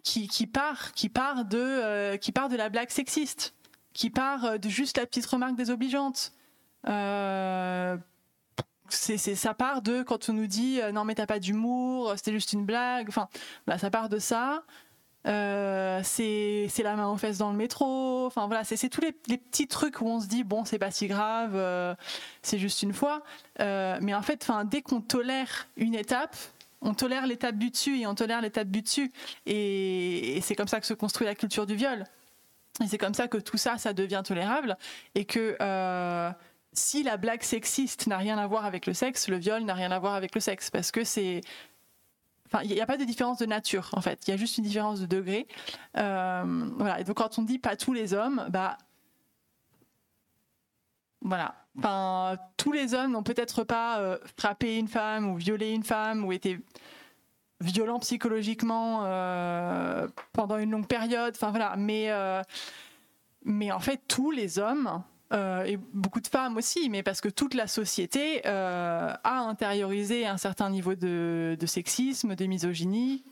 qui, 0.07 0.29
qui, 0.29 0.47
part, 0.47 0.93
qui, 0.93 1.09
part 1.09 1.45
de, 1.45 1.59
euh, 1.59 2.17
qui 2.17 2.31
part 2.31 2.49
de 2.49 2.57
la 2.57 2.69
blague 2.69 2.91
sexiste, 2.91 3.55
qui 3.93 4.09
part 4.09 4.45
euh, 4.45 4.57
de 4.57 4.69
juste 4.69 4.97
la 4.97 5.05
petite 5.05 5.27
remarque 5.27 5.57
désobligeante. 5.57 6.33
Euh, 6.89 7.97
c'est, 8.89 9.17
ça 9.17 9.55
part 9.55 9.83
de 9.83 10.03
quand 10.03 10.29
on 10.29 10.33
nous 10.33 10.47
dit 10.47 10.81
non 10.93 11.05
mais 11.05 11.15
t'as 11.15 11.27
pas 11.27 11.41
d'humour, 11.41 12.13
c'était 12.17 12.33
juste 12.33 12.53
une 12.53 12.65
blague. 12.65 13.09
Enfin, 13.09 13.29
bah, 13.67 13.79
ça 13.79 13.91
part 13.91 14.09
de 14.09 14.19
ça. 14.19 14.63
c'est, 15.25 16.69
la 16.79 16.97
main 16.97 17.09
aux 17.09 17.17
fesses 17.17 17.39
dans 17.39 17.51
le 17.51 17.57
métro. 17.57 18.27
Enfin 18.27 18.47
voilà, 18.47 18.65
c'est, 18.65 18.89
tous 18.89 19.01
les, 19.01 19.13
petits 19.13 19.67
trucs 19.69 20.01
où 20.01 20.07
on 20.07 20.21
se 20.21 20.27
dit 20.27 20.45
bon 20.45 20.65
c'est 20.65 20.79
pas 20.79 20.91
si 20.91 21.09
grave, 21.09 21.97
c'est 22.43 22.59
juste 22.59 22.83
une 22.83 22.93
fois. 22.93 23.23
mais 23.59 24.15
en 24.15 24.23
fait, 24.23 24.43
enfin 24.43 24.65
dès 24.65 24.83
qu'on 24.83 25.01
tolère 25.01 25.67
une 25.77 25.95
étape, 25.95 26.37
on 26.87 26.95
tolère 26.95 27.27
l'étape 27.27 27.57
du 27.57 27.71
dessus 27.71 27.99
et 27.99 28.07
on 28.07 28.15
tolère 28.15 28.41
l'étape 28.41 28.69
du 28.69 28.83
dessus. 28.83 29.13
Et, 29.45 30.41
c'est 30.43 30.55
comme 30.55 30.69
ça 30.69 30.81
que 30.81 30.87
se 30.87 30.95
construit 30.95 31.27
la 31.27 31.35
culture 31.35 31.67
du 31.67 31.75
viol. 31.75 32.05
Et 32.83 32.87
c'est 32.87 32.99
comme 32.99 33.15
ça 33.15 33.27
que 33.29 33.39
tout 33.39 33.57
ça, 33.57 33.79
ça 33.79 33.93
devient 33.93 34.23
tolérable. 34.25 34.77
Et 35.15 35.25
que 35.25 35.57
euh, 35.61 36.31
si 36.79 37.03
la 37.03 37.17
blague 37.17 37.43
sexiste 37.43 38.07
n'a 38.07 38.19
rien 38.19 38.39
à 38.39 38.47
voir 38.47 38.65
avec 38.65 38.87
le 38.87 38.95
sexe, 38.95 39.29
le 39.29 39.37
viol 39.37 39.63
n'a 39.65 39.75
rien 39.75 39.91
à 39.91 39.99
voir 39.99 40.15
avec 40.15 40.35
le 40.35 40.41
sexe. 40.41 40.71
Parce 40.71 40.91
que 40.91 41.05
c'est. 41.05 41.41
Enfin, 42.47 42.61
il 42.63 42.71
n'y 42.71 42.81
a 42.81 42.87
pas 42.87 42.97
de 42.97 43.05
différence 43.05 43.39
de 43.39 43.47
nature, 43.47 43.91
en 43.93 44.01
fait. 44.01 44.27
Il 44.27 44.31
y 44.31 44.35
a 44.35 44.37
juste 44.37 44.59
une 44.59 44.65
différence 44.65 45.01
de 45.01 45.07
degré. 45.07 45.49
Euh, 45.97 46.71
voilà. 46.77 47.01
Et 47.01 47.05
donc, 47.05 47.17
quand 47.17 47.39
on 47.39 47.43
dit 47.43 47.59
pas 47.59 47.77
tous 47.77 47.93
les 47.93 48.15
hommes, 48.15 48.47
bah. 48.51 48.79
Voilà 51.23 51.55
Enfin, 51.79 52.37
tous 52.57 52.73
les 52.73 52.95
hommes 52.95 53.13
n'ont 53.13 53.23
peut-être 53.23 53.65
pas 53.65 53.99
euh, 53.99 54.17
frappé 54.39 54.79
une 54.79 54.89
femme 54.89 55.29
ou 55.31 55.37
violé 55.37 55.73
une 55.73 55.83
femme 55.83 56.25
ou 56.25 56.33
été 56.33 56.59
violents 57.61 57.99
psychologiquement 57.99 59.03
euh, 59.05 60.09
pendant 60.33 60.57
une 60.57 60.71
longue 60.71 60.87
période. 60.87 61.35
Enfin 61.37 61.51
voilà, 61.51 61.75
mais 61.77 62.11
mais 63.45 63.73
en 63.73 63.81
fait 63.81 64.01
tous 64.09 64.31
les 64.31 64.59
hommes 64.59 65.03
et 65.33 65.79
beaucoup 65.93 66.21
de 66.21 66.27
femmes 66.29 66.57
aussi, 66.57 66.89
mais 66.89 67.03
parce 67.03 67.21
que 67.21 67.29
toute 67.29 67.55
la 67.55 67.67
société 67.67 68.47
a 68.47 69.39
intériorisé 69.41 70.27
un 70.27 70.37
certain 70.37 70.71
niveau 70.71 70.95
de, 70.95 71.57
sexisme, 71.67 72.37
de 72.37 72.47
misogynie, 72.47 73.25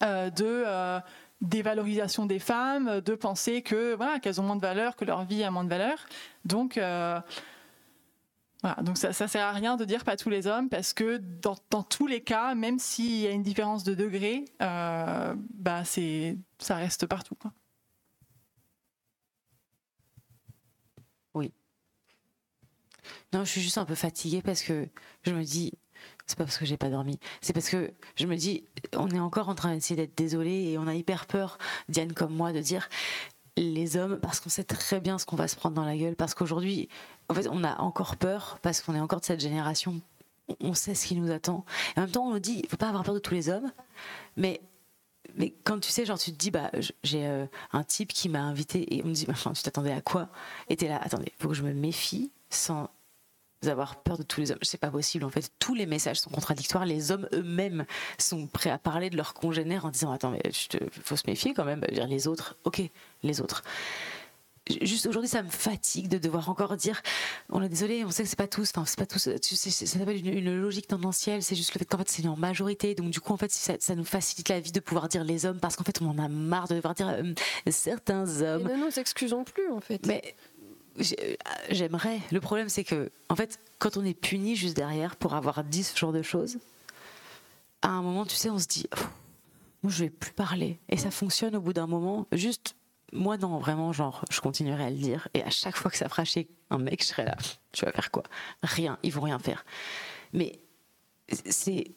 de 0.00 1.00
dévalorisation 1.40 2.26
des 2.26 2.38
femmes, 2.38 3.00
de 3.00 3.14
penser 3.14 3.62
que 3.62 3.94
voilà 3.94 4.20
qu'elles 4.20 4.40
ont 4.40 4.44
moins 4.44 4.56
de 4.56 4.60
valeur, 4.60 4.96
que 4.96 5.04
leur 5.04 5.24
vie 5.24 5.42
a 5.42 5.50
moins 5.50 5.64
de 5.64 5.68
valeur. 5.68 5.98
Donc 6.44 6.78
donc 8.82 8.96
ça, 8.98 9.12
ça 9.12 9.28
sert 9.28 9.44
à 9.44 9.52
rien 9.52 9.76
de 9.76 9.84
dire 9.84 10.04
pas 10.04 10.16
tous 10.16 10.30
les 10.30 10.46
hommes 10.46 10.68
parce 10.68 10.92
que 10.92 11.18
dans, 11.18 11.82
tous 11.82 12.06
les 12.06 12.20
cas, 12.20 12.54
même 12.54 12.78
s'il 12.78 13.18
y 13.18 13.26
a 13.26 13.30
une 13.30 13.42
différence 13.42 13.84
de 13.84 13.94
degré, 13.94 14.44
euh, 14.62 15.34
bah 15.54 15.82
ça 15.84 16.76
reste 16.76 17.06
partout. 17.06 17.36
Non, 23.32 23.44
je 23.44 23.50
suis 23.50 23.60
juste 23.60 23.78
un 23.78 23.84
peu 23.84 23.94
fatiguée 23.94 24.42
parce 24.42 24.62
que 24.62 24.88
je 25.22 25.32
me 25.32 25.42
dis, 25.42 25.72
c'est 26.26 26.38
pas 26.38 26.44
parce 26.44 26.58
que 26.58 26.64
j'ai 26.64 26.76
pas 26.76 26.90
dormi, 26.90 27.18
c'est 27.40 27.52
parce 27.52 27.68
que 27.68 27.92
je 28.16 28.26
me 28.26 28.36
dis, 28.36 28.64
on 28.94 29.08
est 29.10 29.18
encore 29.18 29.48
en 29.48 29.54
train 29.54 29.74
d'essayer 29.74 29.96
d'être 29.96 30.16
désolé 30.16 30.70
et 30.70 30.78
on 30.78 30.86
a 30.86 30.94
hyper 30.94 31.26
peur, 31.26 31.58
Diane 31.88 32.12
comme 32.12 32.34
moi, 32.34 32.52
de 32.52 32.60
dire 32.60 32.88
les 33.56 33.96
hommes 33.96 34.18
parce 34.20 34.40
qu'on 34.40 34.50
sait 34.50 34.64
très 34.64 35.00
bien 35.00 35.18
ce 35.18 35.24
qu'on 35.24 35.36
va 35.36 35.48
se 35.48 35.56
prendre 35.56 35.74
dans 35.74 35.84
la 35.84 35.96
gueule 35.96 36.14
parce 36.14 36.34
qu'aujourd'hui 36.34 36.90
en 37.30 37.34
fait 37.34 37.48
on 37.48 37.64
a 37.64 37.80
encore 37.80 38.16
peur 38.16 38.58
parce 38.60 38.82
qu'on 38.82 38.94
est 38.94 39.00
encore 39.00 39.20
de 39.20 39.24
cette 39.24 39.40
génération 39.40 39.98
on 40.60 40.74
sait 40.74 40.94
ce 40.94 41.06
qui 41.06 41.16
nous 41.16 41.30
attend. 41.32 41.64
Et 41.96 42.00
en 42.00 42.02
même 42.02 42.10
temps 42.10 42.26
on 42.26 42.32
nous 42.32 42.38
dit 42.38 42.60
il 42.62 42.68
faut 42.68 42.76
pas 42.76 42.88
avoir 42.88 43.02
peur 43.02 43.14
de 43.14 43.18
tous 43.18 43.32
les 43.32 43.48
hommes 43.48 43.72
mais 44.36 44.60
mais 45.34 45.54
quand 45.64 45.80
tu 45.80 45.90
sais, 45.90 46.06
genre, 46.06 46.18
tu 46.18 46.32
te 46.32 46.36
dis, 46.36 46.50
bah, 46.50 46.70
j'ai 47.02 47.26
euh, 47.26 47.46
un 47.72 47.82
type 47.82 48.12
qui 48.12 48.28
m'a 48.28 48.40
invité 48.42 48.94
et 48.94 49.02
on 49.04 49.08
me 49.08 49.12
dit, 49.12 49.26
enfin, 49.28 49.52
tu 49.52 49.62
t'attendais 49.62 49.92
à 49.92 50.00
quoi? 50.00 50.28
Et 50.68 50.76
t'es 50.76 50.88
là, 50.88 51.00
attendez, 51.02 51.32
faut 51.38 51.48
que 51.48 51.54
je 51.54 51.62
me 51.62 51.74
méfie 51.74 52.30
sans 52.48 52.88
avoir 53.64 53.96
peur 53.96 54.18
de 54.18 54.22
tous 54.22 54.40
les 54.40 54.50
hommes. 54.52 54.58
C'est 54.62 54.78
pas 54.78 54.90
possible, 54.90 55.24
en 55.24 55.30
fait. 55.30 55.50
Tous 55.58 55.74
les 55.74 55.86
messages 55.86 56.20
sont 56.20 56.30
contradictoires. 56.30 56.84
Les 56.86 57.10
hommes 57.10 57.28
eux-mêmes 57.32 57.84
sont 58.18 58.46
prêts 58.46 58.70
à 58.70 58.78
parler 58.78 59.10
de 59.10 59.16
leurs 59.16 59.34
congénères 59.34 59.84
en 59.86 59.90
disant, 59.90 60.12
attends, 60.12 60.30
mais 60.30 60.40
te- 60.40 60.78
faut 61.02 61.16
se 61.16 61.26
méfier 61.26 61.54
quand 61.54 61.64
même. 61.64 61.80
Dire, 61.92 62.06
Les 62.06 62.28
autres, 62.28 62.56
ok, 62.64 62.82
les 63.22 63.40
autres. 63.40 63.62
Juste 64.82 65.06
aujourd'hui, 65.06 65.28
ça 65.28 65.44
me 65.44 65.48
fatigue 65.48 66.08
de 66.08 66.18
devoir 66.18 66.50
encore 66.50 66.76
dire 66.76 67.00
on 67.50 67.62
est 67.62 67.68
désolé, 67.68 68.04
on 68.04 68.10
sait 68.10 68.24
que 68.24 68.28
c'est 68.28 68.34
pas 68.34 68.48
tous, 68.48 68.72
enfin, 68.74 68.84
c'est 68.84 68.98
pas 68.98 69.06
tous, 69.06 69.28
ça 69.40 69.86
s'appelle 69.86 70.16
une, 70.16 70.26
une 70.26 70.60
logique 70.60 70.88
tendancielle, 70.88 71.40
c'est 71.44 71.54
juste 71.54 71.72
le 71.72 71.78
fait 71.78 71.84
qu'en 71.84 71.98
fait 71.98 72.08
c'est 72.10 72.26
en 72.26 72.34
majorité, 72.34 72.96
donc 72.96 73.10
du 73.10 73.20
coup 73.20 73.32
en 73.32 73.36
fait 73.36 73.52
ça, 73.52 73.74
ça 73.78 73.94
nous 73.94 74.02
facilite 74.04 74.48
la 74.48 74.58
vie 74.58 74.72
de 74.72 74.80
pouvoir 74.80 75.06
dire 75.06 75.22
les 75.22 75.46
hommes 75.46 75.60
parce 75.60 75.76
qu'en 75.76 75.84
fait 75.84 76.02
on 76.02 76.08
en 76.08 76.18
a 76.18 76.26
marre 76.26 76.66
de 76.66 76.74
devoir 76.74 76.94
dire 76.94 77.06
euh, 77.10 77.32
certains 77.70 78.26
Et 78.26 78.42
hommes. 78.42 78.64
ne 78.64 78.74
nous 78.74 78.98
excusons 78.98 79.44
plus, 79.44 79.70
en 79.70 79.80
fait. 79.80 80.04
Mais 80.04 80.34
j'aimerais. 81.70 82.20
Le 82.32 82.40
problème 82.40 82.68
c'est 82.68 82.84
que 82.84 83.10
en 83.28 83.36
fait 83.36 83.60
quand 83.78 83.96
on 83.96 84.04
est 84.04 84.14
puni 84.14 84.56
juste 84.56 84.76
derrière 84.76 85.16
pour 85.16 85.34
avoir 85.34 85.64
dit 85.64 85.82
ce 85.82 85.96
genre 85.96 86.12
de 86.12 86.22
choses, 86.22 86.58
à 87.82 87.88
un 87.88 88.02
moment 88.02 88.24
tu 88.24 88.34
sais 88.34 88.50
on 88.50 88.58
se 88.58 88.66
dit 88.66 88.86
Oh, 88.96 89.04
moi 89.82 89.92
je 89.92 90.04
vais 90.04 90.10
plus 90.10 90.32
parler. 90.32 90.78
Et 90.88 90.96
ça 90.96 91.10
fonctionne 91.10 91.56
au 91.56 91.60
bout 91.60 91.72
d'un 91.72 91.86
moment. 91.86 92.26
Juste 92.32 92.76
moi 93.12 93.36
non 93.36 93.58
vraiment 93.58 93.92
genre 93.92 94.24
je 94.30 94.40
continuerai 94.40 94.84
à 94.84 94.90
le 94.90 94.96
dire. 94.96 95.28
Et 95.34 95.42
à 95.42 95.50
chaque 95.50 95.76
fois 95.76 95.90
que 95.90 95.96
ça 95.96 96.08
fera 96.08 96.24
chez 96.24 96.48
un 96.70 96.78
mec 96.78 97.02
je 97.02 97.08
serai 97.08 97.24
là 97.24 97.36
tu 97.72 97.84
vas 97.84 97.92
faire 97.92 98.10
quoi? 98.10 98.22
Rien 98.62 98.98
ils 99.02 99.12
vont 99.12 99.22
rien 99.22 99.38
faire. 99.38 99.64
Mais 100.32 100.60
c'est 101.28 101.92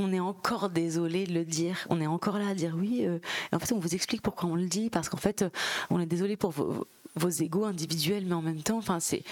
on 0.00 0.12
est 0.12 0.20
encore 0.20 0.70
désolé 0.70 1.26
de 1.26 1.34
le 1.34 1.44
dire. 1.44 1.84
On 1.90 2.00
est 2.00 2.06
encore 2.06 2.38
là 2.38 2.48
à 2.48 2.54
dire 2.54 2.74
oui 2.76 3.04
euh, 3.04 3.18
en 3.52 3.58
fait 3.58 3.74
on 3.74 3.78
vous 3.78 3.94
explique 3.94 4.22
pourquoi 4.22 4.48
on 4.48 4.54
le 4.54 4.66
dit 4.66 4.90
parce 4.90 5.08
qu'en 5.08 5.16
fait 5.16 5.42
euh, 5.42 5.50
on 5.90 5.98
est 5.98 6.06
désolé 6.06 6.36
pour 6.36 6.52
vos, 6.52 6.86
vos 7.16 7.28
égos 7.28 7.64
individuels 7.64 8.24
mais 8.26 8.34
en 8.34 8.42
même 8.42 8.62
temps 8.62 8.78
enfin 8.78 9.00
c'est 9.00 9.22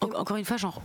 en- 0.00 0.10
encore 0.12 0.36
une 0.36 0.44
fois 0.44 0.56
genre 0.56 0.82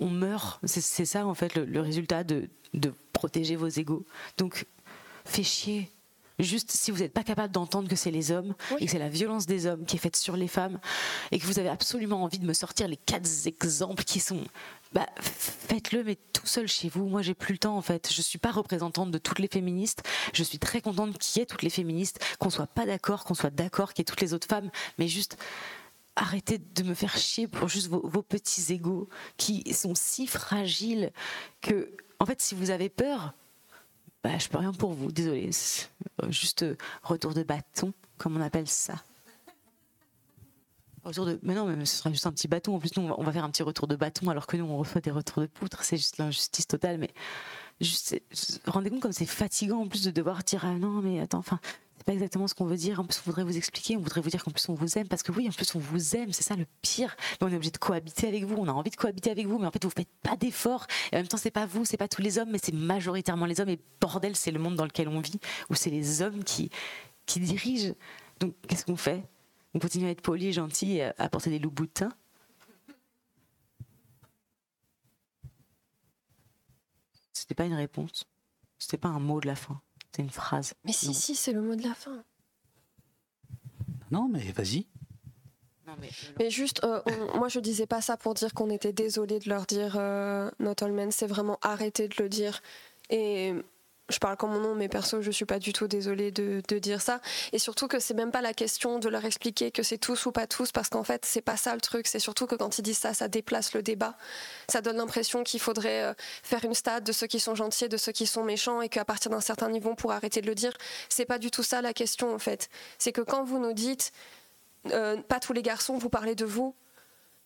on, 0.00 0.10
meurt 0.10 0.60
c'est 0.64 1.04
ça 1.06 1.26
en 1.26 1.34
fait 1.34 1.54
le, 1.54 1.64
le 1.64 1.80
résultat 1.80 2.24
de, 2.24 2.48
de 2.74 2.92
protéger 3.12 3.56
vos 3.56 3.68
égos 3.68 4.04
donc 4.36 4.66
fait 5.24 5.42
chier 5.42 5.90
Juste 6.38 6.70
si 6.70 6.92
vous 6.92 6.98
n'êtes 6.98 7.12
pas 7.12 7.24
capable 7.24 7.52
d'entendre 7.52 7.88
que 7.88 7.96
c'est 7.96 8.12
les 8.12 8.30
hommes 8.30 8.54
et 8.78 8.84
que 8.86 8.92
c'est 8.92 9.00
la 9.00 9.08
violence 9.08 9.46
des 9.46 9.66
hommes 9.66 9.84
qui 9.84 9.96
est 9.96 9.98
faite 9.98 10.14
sur 10.14 10.36
les 10.36 10.46
femmes 10.46 10.78
et 11.32 11.40
que 11.40 11.44
vous 11.44 11.58
avez 11.58 11.68
absolument 11.68 12.22
envie 12.22 12.38
de 12.38 12.46
me 12.46 12.52
sortir 12.52 12.86
les 12.86 12.96
quatre 12.96 13.28
exemples 13.46 14.04
qui 14.04 14.20
sont 14.20 14.44
bah, 14.92 15.06
faites-le 15.20 16.04
mais 16.04 16.16
tout 16.32 16.46
seul 16.46 16.68
chez 16.68 16.88
vous. 16.88 17.08
Moi 17.08 17.22
j'ai 17.22 17.34
plus 17.34 17.54
le 17.54 17.58
temps 17.58 17.76
en 17.76 17.82
fait. 17.82 18.12
Je 18.12 18.22
suis 18.22 18.38
pas 18.38 18.52
représentante 18.52 19.10
de 19.10 19.18
toutes 19.18 19.40
les 19.40 19.48
féministes. 19.48 20.04
Je 20.32 20.44
suis 20.44 20.60
très 20.60 20.80
contente 20.80 21.18
qu'il 21.18 21.40
y 21.40 21.42
ait 21.42 21.46
toutes 21.46 21.62
les 21.62 21.70
féministes, 21.70 22.20
qu'on 22.38 22.50
soit 22.50 22.68
pas 22.68 22.86
d'accord, 22.86 23.24
qu'on 23.24 23.34
soit 23.34 23.50
d'accord 23.50 23.92
qu'il 23.92 24.02
y 24.02 24.02
ait 24.02 24.04
toutes 24.04 24.20
les 24.20 24.32
autres 24.32 24.46
femmes, 24.46 24.70
mais 24.98 25.08
juste 25.08 25.38
arrêtez 26.18 26.58
de 26.58 26.82
me 26.82 26.94
faire 26.94 27.16
chier 27.16 27.48
pour 27.48 27.68
juste 27.68 27.88
vos, 27.88 28.22
petits 28.22 28.72
égaux 28.72 29.08
qui 29.36 29.72
sont 29.72 29.94
si 29.94 30.26
fragiles 30.26 31.12
que 31.60 31.90
en 32.18 32.26
fait 32.26 32.40
si 32.40 32.54
vous 32.54 32.70
avez 32.70 32.88
peur 32.88 33.32
bah, 34.24 34.36
je 34.36 34.48
peux 34.48 34.58
rien 34.58 34.72
pour 34.72 34.92
vous, 34.92 35.12
désolé. 35.12 35.50
Juste 36.28 36.64
euh, 36.64 36.76
retour 37.04 37.34
de 37.34 37.44
bâton, 37.44 37.94
comme 38.16 38.36
on 38.36 38.40
appelle 38.40 38.66
ça. 38.66 38.94
Retour 41.04 41.24
de... 41.24 41.38
Mais 41.42 41.54
non, 41.54 41.66
mais 41.66 41.86
ce 41.86 41.96
sera 41.98 42.10
juste 42.10 42.26
un 42.26 42.32
petit 42.32 42.48
bâton. 42.48 42.74
En 42.74 42.80
plus, 42.80 42.90
nous, 42.96 43.04
on 43.04 43.08
va- 43.08 43.14
on 43.18 43.22
va 43.22 43.32
faire 43.32 43.44
un 43.44 43.50
petit 43.50 43.62
retour 43.62 43.86
de 43.86 43.94
bâton, 43.94 44.28
alors 44.28 44.48
que 44.48 44.56
nous, 44.56 44.64
on 44.64 44.76
reçoit 44.76 45.00
des 45.00 45.12
retours 45.12 45.40
de 45.42 45.46
poutre. 45.46 45.84
C'est 45.84 45.96
juste 45.96 46.18
l'injustice 46.18 46.66
totale. 46.66 46.98
Mais 46.98 47.10
c'est- 47.80 48.22
rendez 48.66 48.90
compte 48.90 49.00
comme 49.00 49.12
c'est 49.12 49.26
fatigant 49.26 49.80
en 49.82 49.88
plus 49.88 50.04
de 50.04 50.10
devoir 50.10 50.42
dire 50.44 50.64
ah 50.64 50.74
non, 50.74 51.00
mais 51.02 51.20
attends, 51.20 51.38
enfin, 51.38 51.60
c'est 51.96 52.04
pas 52.06 52.12
exactement 52.12 52.46
ce 52.48 52.54
qu'on 52.54 52.64
veut 52.64 52.76
dire. 52.76 53.00
En 53.00 53.04
plus, 53.04 53.18
on 53.20 53.22
voudrait 53.26 53.44
vous 53.44 53.56
expliquer, 53.56 53.96
on 53.96 54.00
voudrait 54.00 54.20
vous 54.20 54.30
dire 54.30 54.42
qu'en 54.42 54.50
plus 54.50 54.68
on 54.68 54.74
vous 54.74 54.98
aime, 54.98 55.08
parce 55.08 55.22
que 55.22 55.32
oui, 55.32 55.48
en 55.48 55.52
plus 55.52 55.74
on 55.74 55.78
vous 55.78 56.16
aime, 56.16 56.32
c'est 56.32 56.42
ça 56.42 56.56
le 56.56 56.66
pire. 56.82 57.16
On 57.40 57.48
est 57.50 57.54
obligé 57.54 57.70
de 57.70 57.78
cohabiter 57.78 58.26
avec 58.28 58.44
vous, 58.44 58.56
on 58.56 58.68
a 58.68 58.72
envie 58.72 58.90
de 58.90 58.96
cohabiter 58.96 59.30
avec 59.30 59.46
vous, 59.46 59.58
mais 59.58 59.66
en 59.66 59.70
fait 59.70 59.84
vous 59.84 59.90
faites 59.90 60.08
pas 60.22 60.36
d'efforts. 60.36 60.86
Et 61.12 61.16
en 61.16 61.18
même 61.20 61.28
temps, 61.28 61.36
c'est 61.36 61.50
pas 61.50 61.66
vous, 61.66 61.84
c'est 61.84 61.96
pas 61.96 62.08
tous 62.08 62.22
les 62.22 62.38
hommes, 62.38 62.50
mais 62.50 62.58
c'est 62.62 62.74
majoritairement 62.74 63.46
les 63.46 63.60
hommes. 63.60 63.68
Et 63.68 63.80
bordel, 64.00 64.36
c'est 64.36 64.50
le 64.50 64.58
monde 64.58 64.76
dans 64.76 64.84
lequel 64.84 65.08
on 65.08 65.20
vit, 65.20 65.38
où 65.70 65.74
c'est 65.74 65.90
les 65.90 66.22
hommes 66.22 66.44
qui 66.44 66.70
qui 67.26 67.40
dirigent. 67.40 67.94
Donc 68.40 68.54
qu'est-ce 68.68 68.86
qu'on 68.86 68.96
fait? 68.96 69.22
On 69.74 69.78
continue 69.78 70.06
à 70.06 70.10
être 70.10 70.22
poli, 70.22 70.52
gentil, 70.52 70.96
et 70.96 71.04
à 71.18 71.28
porter 71.28 71.50
des 71.50 71.58
loups 71.58 71.70
boutins. 71.70 72.08
C'était 77.40 77.54
pas 77.54 77.64
une 77.66 77.74
réponse. 77.74 78.24
C'était 78.78 78.98
pas 78.98 79.08
un 79.08 79.18
mot 79.20 79.40
de 79.40 79.46
la 79.46 79.56
fin. 79.56 79.80
C'était 80.06 80.22
une 80.22 80.30
phrase. 80.30 80.74
Mais 80.84 80.92
si, 80.92 81.14
si, 81.14 81.34
c'est 81.36 81.52
le 81.52 81.60
mot 81.62 81.76
de 81.76 81.82
la 81.82 81.94
fin. 81.94 82.22
Non, 84.10 84.28
mais 84.28 84.50
vas-y. 84.52 84.86
Mais 86.38 86.50
juste, 86.50 86.84
euh, 86.84 87.00
on- 87.06 87.38
moi 87.38 87.48
je 87.48 87.60
disais 87.60 87.86
pas 87.86 88.02
ça 88.02 88.16
pour 88.18 88.34
dire 88.34 88.52
qu'on 88.52 88.68
était 88.68 88.92
désolé 88.92 89.38
de 89.38 89.48
leur 89.48 89.64
dire 89.64 89.96
euh, 89.98 90.50
not 90.58 90.74
all 90.82 90.92
men, 90.92 91.10
c'est 91.10 91.26
vraiment 91.26 91.58
arrêter 91.62 92.08
de 92.08 92.14
le 92.22 92.28
dire. 92.28 92.60
Et 93.08 93.54
je 94.08 94.18
parle 94.18 94.36
comme 94.36 94.52
mon 94.52 94.60
nom, 94.60 94.74
mais 94.74 94.88
perso, 94.88 95.20
je 95.20 95.30
suis 95.30 95.44
pas 95.44 95.58
du 95.58 95.72
tout 95.72 95.86
désolée 95.86 96.30
de, 96.30 96.78
dire 96.78 97.00
ça. 97.00 97.20
Et 97.52 97.58
surtout 97.58 97.88
que 97.88 97.98
c'est 97.98 98.14
même 98.14 98.30
pas 98.30 98.40
la 98.40 98.54
question 98.54 98.98
de 98.98 99.08
leur 99.08 99.24
expliquer 99.24 99.70
que 99.70 99.82
c'est 99.82 99.98
tous 99.98 100.26
ou 100.26 100.32
pas 100.32 100.46
tous, 100.46 100.72
parce 100.72 100.88
qu'en 100.88 101.04
fait, 101.04 101.24
c'est 101.24 101.42
pas 101.42 101.56
ça 101.56 101.74
le 101.74 101.80
truc. 101.80 102.06
C'est 102.06 102.18
surtout 102.18 102.46
que 102.46 102.54
quand 102.54 102.78
ils 102.78 102.82
disent 102.82 102.98
ça, 102.98 103.14
ça 103.14 103.28
déplace 103.28 103.74
le 103.74 103.82
débat. 103.82 104.16
Ça 104.68 104.80
donne 104.80 104.96
l'impression 104.96 105.44
qu'il 105.44 105.60
faudrait 105.60 106.04
euh, 106.04 106.14
faire 106.42 106.64
une 106.64 106.74
stade 106.74 107.04
de 107.04 107.12
ceux 107.12 107.26
qui 107.26 107.40
sont 107.40 107.54
gentils 107.54 107.84
et 107.84 107.88
de 107.88 107.96
ceux 107.96 108.12
qui 108.12 108.26
sont 108.26 108.44
méchants, 108.44 108.80
et 108.80 108.88
qu'à 108.88 109.04
partir 109.04 109.30
d'un 109.30 109.40
certain 109.40 109.68
niveau, 109.68 109.94
pour 109.94 110.12
arrêter 110.12 110.40
de 110.40 110.46
le 110.46 110.54
dire, 110.54 110.72
c'est 111.08 111.26
pas 111.26 111.38
du 111.38 111.50
tout 111.50 111.62
ça 111.62 111.82
la 111.82 111.92
question 111.92 112.34
en 112.34 112.38
fait. 112.38 112.68
C'est 112.98 113.12
que 113.12 113.20
quand 113.20 113.44
vous 113.44 113.58
nous 113.58 113.72
dites 113.72 114.12
euh, 114.92 115.20
pas 115.22 115.40
tous 115.40 115.52
les 115.52 115.62
garçons, 115.62 115.98
vous 115.98 116.08
parlez 116.08 116.34
de 116.34 116.44
vous. 116.44 116.74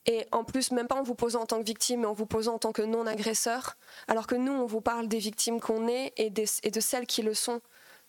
Et 0.06 0.26
en 0.32 0.42
plus, 0.42 0.72
même 0.72 0.89
pas 0.89 0.97
en 0.97 1.02
vous 1.02 1.14
posant 1.14 1.42
en 1.42 1.47
tant 1.47 1.58
que 1.58 1.64
victime, 1.64 2.00
mais 2.00 2.06
en 2.06 2.12
vous 2.12 2.26
posant 2.26 2.55
en 2.55 2.58
tant 2.58 2.72
que 2.72 2.82
non-agresseur. 2.82 3.76
Alors 4.08 4.26
que 4.26 4.34
nous, 4.34 4.52
on 4.52 4.66
vous 4.66 4.81
parle 4.81 5.06
des 5.06 5.18
victimes 5.18 5.60
qu'on 5.60 5.86
est 5.86 6.12
et, 6.16 6.31
de 6.31 6.81
celles 6.81 7.06
qui 7.06 7.22
le 7.22 7.34
sont. 7.34 7.60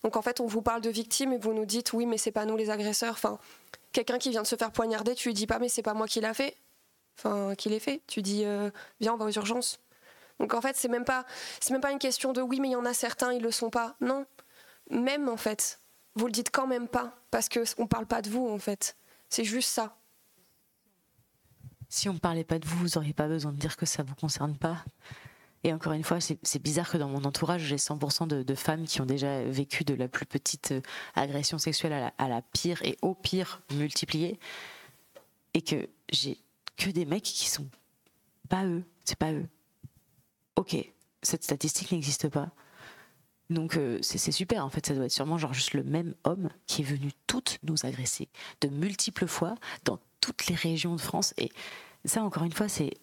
Donc 0.02 0.16
en 0.16 0.22
fait, 0.22 0.40
on 0.40 0.46
vous 0.46 0.60
parle 0.60 0.80
de 0.80 0.90
victimes 0.90 1.32
et 1.32 1.38
vous 1.38 1.54
nous 1.54 1.66
dites 1.66 1.92
oui, 1.92 2.04
mais 2.04 2.18
c'est 2.18 2.32
pas 2.32 2.46
nous 2.46 2.56
les 2.56 2.70
agresseurs. 2.70 3.12
Enfin, 3.12 3.38
quelqu'un 3.92 4.18
qui 4.18 4.30
vient 4.30 4.42
de 4.42 4.46
se 4.46 4.56
faire 4.56 4.72
poignarder, 4.72 5.14
tu 5.14 5.28
lui 5.28 5.34
dis 5.34 5.46
pas 5.46 5.58
mais 5.58 5.68
c'est 5.68 5.82
pas 5.82 5.94
moi 5.94 6.06
qui 6.06 6.20
l'a 6.20 6.34
fait. 6.34 6.56
Enfin, 7.18 7.54
qui 7.54 7.68
l'ai 7.68 7.80
fait. 7.80 8.02
Tu 8.06 8.22
dis 8.22 8.44
euh, 8.44 8.70
viens, 9.00 9.14
on 9.14 9.16
va 9.16 9.26
aux 9.26 9.30
urgences. 9.30 9.78
Donc 10.40 10.52
en 10.52 10.60
fait, 10.60 10.76
c'est 10.76 10.88
même 10.88 11.04
pas 11.04 11.24
même 11.70 11.80
pas 11.80 11.92
une 11.92 12.00
question 12.00 12.32
de 12.32 12.42
oui, 12.42 12.60
mais 12.60 12.68
il 12.68 12.72
y 12.72 12.76
en 12.76 12.84
a 12.84 12.92
certains, 12.92 13.32
ils 13.32 13.42
le 13.42 13.52
sont 13.52 13.70
pas. 13.70 13.94
Non, 14.00 14.26
même 14.90 15.28
en 15.28 15.36
fait, 15.36 15.80
vous 16.16 16.26
le 16.26 16.32
dites 16.32 16.50
quand 16.50 16.66
même 16.66 16.88
pas 16.88 17.14
parce 17.30 17.48
que 17.48 17.60
on 17.78 17.86
parle 17.86 18.06
pas 18.06 18.20
de 18.20 18.28
vous 18.28 18.48
en 18.48 18.58
fait. 18.58 18.96
C'est 19.28 19.44
juste 19.44 19.70
ça. 19.70 19.96
Si 21.94 22.08
on 22.08 22.14
ne 22.14 22.18
parlait 22.18 22.42
pas 22.42 22.58
de 22.58 22.66
vous, 22.66 22.76
vous 22.76 22.88
n'auriez 22.96 23.12
pas 23.12 23.28
besoin 23.28 23.52
de 23.52 23.56
dire 23.56 23.76
que 23.76 23.86
ça 23.86 24.02
ne 24.02 24.08
vous 24.08 24.16
concerne 24.16 24.56
pas. 24.56 24.84
Et 25.62 25.72
encore 25.72 25.92
une 25.92 26.02
fois, 26.02 26.18
c'est 26.20 26.58
bizarre 26.60 26.90
que 26.90 26.98
dans 26.98 27.08
mon 27.08 27.22
entourage, 27.22 27.62
j'ai 27.62 27.76
100% 27.76 28.26
de, 28.26 28.54
femmes 28.56 28.84
qui 28.84 29.00
ont 29.00 29.06
déjà 29.06 29.44
vécu 29.44 29.84
de 29.84 29.94
la 29.94 30.08
plus 30.08 30.26
petite 30.26 30.72
euh, 30.72 30.80
agression 31.14 31.56
sexuelle 31.56 32.12
à 32.18 32.28
la, 32.28 32.42
pire 32.42 32.82
et 32.82 32.98
au 33.00 33.14
pire 33.14 33.62
multipliée. 33.74 34.40
Et 35.54 35.62
que 35.62 35.88
j'ai 36.10 36.36
que 36.76 36.90
des 36.90 37.04
mecs 37.04 37.22
qui 37.22 37.48
sont 37.48 37.68
pas 38.48 38.66
eux. 38.66 38.82
C'est 39.04 39.16
pas 39.16 39.32
eux. 39.32 39.46
Ok, 40.56 40.76
cette 41.22 41.44
statistique 41.44 41.92
n'existe 41.92 42.28
pas. 42.28 42.50
Donc 43.50 43.76
euh, 43.76 44.00
c'est 44.02 44.32
super, 44.32 44.64
en 44.64 44.68
fait, 44.68 44.84
ça 44.84 44.94
doit 44.94 45.04
être 45.04 45.12
sûrement 45.12 45.38
genre 45.38 45.54
juste 45.54 45.74
le 45.74 45.84
même 45.84 46.16
homme 46.24 46.48
qui 46.66 46.82
est 46.82 46.84
venu 46.84 47.12
toutes 47.28 47.60
nous 47.62 47.86
agresser 47.86 48.28
de 48.62 48.68
multiples 48.68 49.28
fois 49.28 49.54
dans 49.84 50.00
toutes 50.24 50.46
les 50.46 50.54
régions 50.54 50.96
de 50.96 51.00
France. 51.00 51.34
Et 51.36 51.50
ça, 52.04 52.22
encore 52.22 52.44
une 52.44 52.52
fois, 52.52 52.68
c'est 52.68 52.94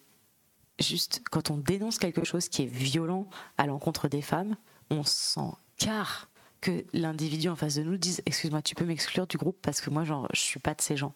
juste 0.80 1.22
quand 1.30 1.50
on 1.50 1.56
dénonce 1.56 1.98
quelque 1.98 2.24
chose 2.24 2.48
qui 2.48 2.62
est 2.62 2.66
violent 2.66 3.28
à 3.58 3.66
l'encontre 3.66 4.08
des 4.08 4.22
femmes, 4.22 4.56
on 4.90 5.04
s'en 5.04 5.56
carre 5.76 6.28
que 6.60 6.84
l'individu 6.92 7.48
en 7.48 7.56
face 7.56 7.76
de 7.76 7.82
nous 7.82 7.96
dise 7.96 8.22
Excuse-moi, 8.26 8.62
tu 8.62 8.74
peux 8.74 8.84
m'exclure 8.84 9.26
du 9.26 9.36
groupe 9.36 9.58
parce 9.62 9.80
que 9.80 9.90
moi, 9.90 10.04
genre, 10.04 10.28
je 10.32 10.40
suis 10.40 10.60
pas 10.60 10.74
de 10.74 10.80
ces 10.80 10.96
gens. 10.96 11.14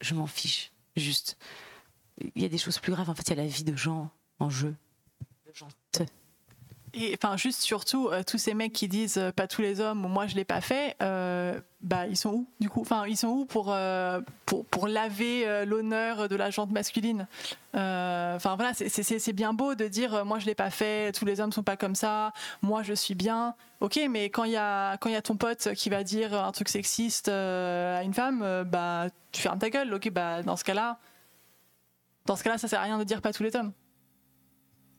Je, 0.00 0.14
m'en 0.14 0.28
fiche. 0.28 0.72
Juste. 0.96 1.36
Il 2.36 2.42
y 2.42 2.44
a 2.44 2.48
des 2.48 2.58
choses 2.58 2.78
plus 2.78 2.92
graves. 2.92 3.10
En 3.10 3.14
fait, 3.14 3.22
il 3.28 3.30
y 3.30 3.40
a 3.40 3.42
la 3.42 3.48
vie 3.48 3.64
de 3.64 3.74
gens 3.74 4.10
en 4.38 4.50
jeu. 4.50 4.76
De 5.46 5.52
gens. 5.52 5.68
Et 6.96 7.16
enfin, 7.20 7.36
juste 7.36 7.62
surtout, 7.62 8.08
euh, 8.08 8.22
tous 8.24 8.38
ces 8.38 8.54
mecs 8.54 8.72
qui 8.72 8.86
disent 8.86 9.18
euh, 9.18 9.32
pas 9.32 9.48
tous 9.48 9.62
les 9.62 9.80
hommes 9.80 9.98
moi 10.08 10.26
je 10.28 10.36
l'ai 10.36 10.44
pas 10.44 10.60
fait, 10.60 10.94
euh, 11.02 11.60
bah 11.80 12.06
ils 12.06 12.16
sont 12.16 12.30
où 12.30 12.48
du 12.60 12.70
coup? 12.70 12.80
Enfin, 12.82 13.04
ils 13.06 13.16
sont 13.16 13.28
où 13.28 13.44
pour, 13.46 13.74
pour, 14.46 14.64
pour 14.66 14.86
laver 14.88 15.64
l'honneur 15.66 16.28
de 16.28 16.36
la 16.36 16.50
jante 16.50 16.70
masculine? 16.70 17.26
Enfin 17.74 18.54
voilà, 18.56 18.72
c'est- 18.74 19.32
bien 19.32 19.52
beau 19.52 19.74
de 19.74 19.88
dire 19.88 20.24
moi 20.24 20.38
je 20.38 20.46
l'ai 20.46 20.54
pas 20.54 20.70
fait, 20.70 21.12
tous 21.12 21.24
les 21.24 21.40
hommes 21.40 21.52
sont 21.52 21.62
pas 21.64 21.76
comme 21.76 21.94
ça, 21.96 22.32
moi 22.62 22.82
je 22.82 22.94
suis 22.94 23.14
bien. 23.14 23.54
Ok, 23.80 24.00
mais 24.08 24.30
quand 24.30 24.44
il 24.44 24.52
y 24.52 24.56
a 24.56 24.96
quand 24.98 25.08
il 25.10 25.12
y 25.12 25.16
a 25.16 25.22
ton 25.22 25.36
pote 25.36 25.74
qui 25.74 25.90
va 25.90 26.04
dire 26.04 26.32
un 26.32 26.52
truc 26.52 26.68
sexiste 26.68 27.28
à 27.28 28.02
une 28.04 28.14
femme, 28.14 28.64
bah 28.66 29.08
tu 29.32 29.42
fermes 29.42 29.58
ta 29.58 29.68
gueule. 29.68 29.92
Ok, 29.92 30.10
bah 30.10 30.42
dans 30.42 30.56
ce 30.56 30.64
cas-là, 30.64 30.98
dans 32.26 32.36
ce 32.36 32.44
cas-là, 32.44 32.56
ça 32.58 32.68
sert 32.68 32.80
à 32.80 32.84
rien 32.84 32.98
de 32.98 33.04
dire 33.04 33.20
pas 33.20 33.32
tous 33.32 33.42
les 33.42 33.54
hommes. 33.56 33.72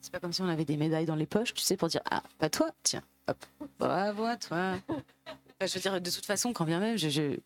C'est 0.05 0.11
pas 0.11 0.19
comme 0.19 0.33
si 0.33 0.43
on 0.43 0.47
avait 0.47 0.65
des 0.65 0.77
médailles 0.77 1.07
dans 1.07 1.15
les 1.15 1.25
poches, 1.25 1.55
tu 1.55 1.63
sais, 1.63 1.75
pour 1.77 1.87
dire 1.87 2.01
Ah, 2.11 2.21
pas 2.37 2.47
toi, 2.47 2.69
tiens, 2.83 3.01
hop, 3.27 3.43
bravo 3.79 4.25
à 4.25 4.37
toi. 4.37 4.75
Je 5.61 5.73
veux 5.73 5.79
dire, 5.79 5.99
de 5.99 6.11
toute 6.11 6.27
façon, 6.27 6.53
quand 6.53 6.65
bien 6.65 6.79
même, 6.79 6.95
je, 6.95 7.39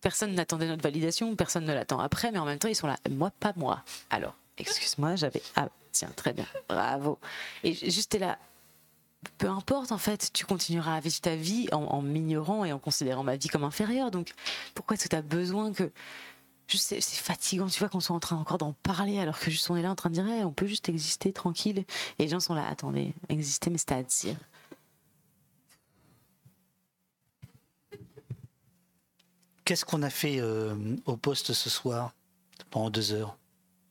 personne 0.00 0.32
n'attendait 0.34 0.68
notre 0.68 0.84
validation, 0.84 1.34
personne 1.34 1.64
ne 1.64 1.74
l'attend 1.74 1.98
après, 1.98 2.30
mais 2.30 2.38
en 2.38 2.44
même 2.44 2.60
temps, 2.60 2.68
ils 2.68 2.76
sont 2.76 2.86
là. 2.86 2.96
Moi, 3.10 3.32
pas 3.40 3.54
moi. 3.56 3.82
Alors, 4.10 4.36
excuse-moi, 4.56 5.16
j'avais. 5.16 5.42
Ah, 5.56 5.68
tiens, 5.90 6.10
très 6.14 6.32
bien, 6.32 6.46
bravo. 6.68 7.18
Et 7.64 7.74
juste, 7.74 8.12
t'es 8.12 8.20
là. 8.20 8.38
Peu 9.38 9.48
importe, 9.48 9.90
en 9.90 9.98
fait, 9.98 10.30
tu 10.32 10.46
continueras 10.46 10.94
à 10.94 11.00
vivre 11.00 11.20
ta 11.20 11.34
vie 11.34 11.66
en, 11.72 12.02
m'ignorant 12.02 12.64
et 12.64 12.72
en 12.72 12.78
considérant 12.78 13.24
ma 13.24 13.34
vie 13.34 13.48
comme 13.48 13.64
inférieure. 13.64 14.12
Donc, 14.12 14.30
pourquoi 14.74 14.94
est-ce 14.94 15.04
que 15.04 15.08
tu 15.08 15.16
as 15.16 15.22
besoin 15.22 15.72
que. 15.72 15.90
Juste, 16.68 16.88
c'est 16.88 17.00
fatigant, 17.00 17.68
tu 17.68 17.78
vois, 17.78 17.88
qu'on 17.88 18.00
soit 18.00 18.16
en 18.16 18.20
train 18.20 18.36
encore 18.36 18.58
d'en 18.58 18.72
parler 18.72 19.20
alors 19.20 19.38
que 19.38 19.50
juste 19.50 19.70
on 19.70 19.76
est 19.76 19.82
là 19.82 19.90
en 19.90 19.94
train 19.94 20.10
de 20.10 20.14
dire, 20.14 20.24
on 20.24 20.52
peut 20.52 20.66
juste 20.66 20.88
exister 20.88 21.32
tranquille. 21.32 21.84
Et 22.18 22.24
les 22.24 22.28
gens 22.28 22.40
sont 22.40 22.54
là, 22.54 22.66
attendez, 22.66 23.14
exister, 23.28 23.70
mais 23.70 23.78
c'est 23.78 23.92
à 23.92 24.02
dire. 24.02 24.36
Qu'est-ce 29.64 29.84
qu'on 29.84 30.02
a 30.02 30.10
fait 30.10 30.40
euh, 30.40 30.96
au 31.06 31.16
poste 31.16 31.52
ce 31.52 31.70
soir 31.70 32.12
pendant 32.70 32.90
deux 32.90 33.12
heures? 33.12 33.36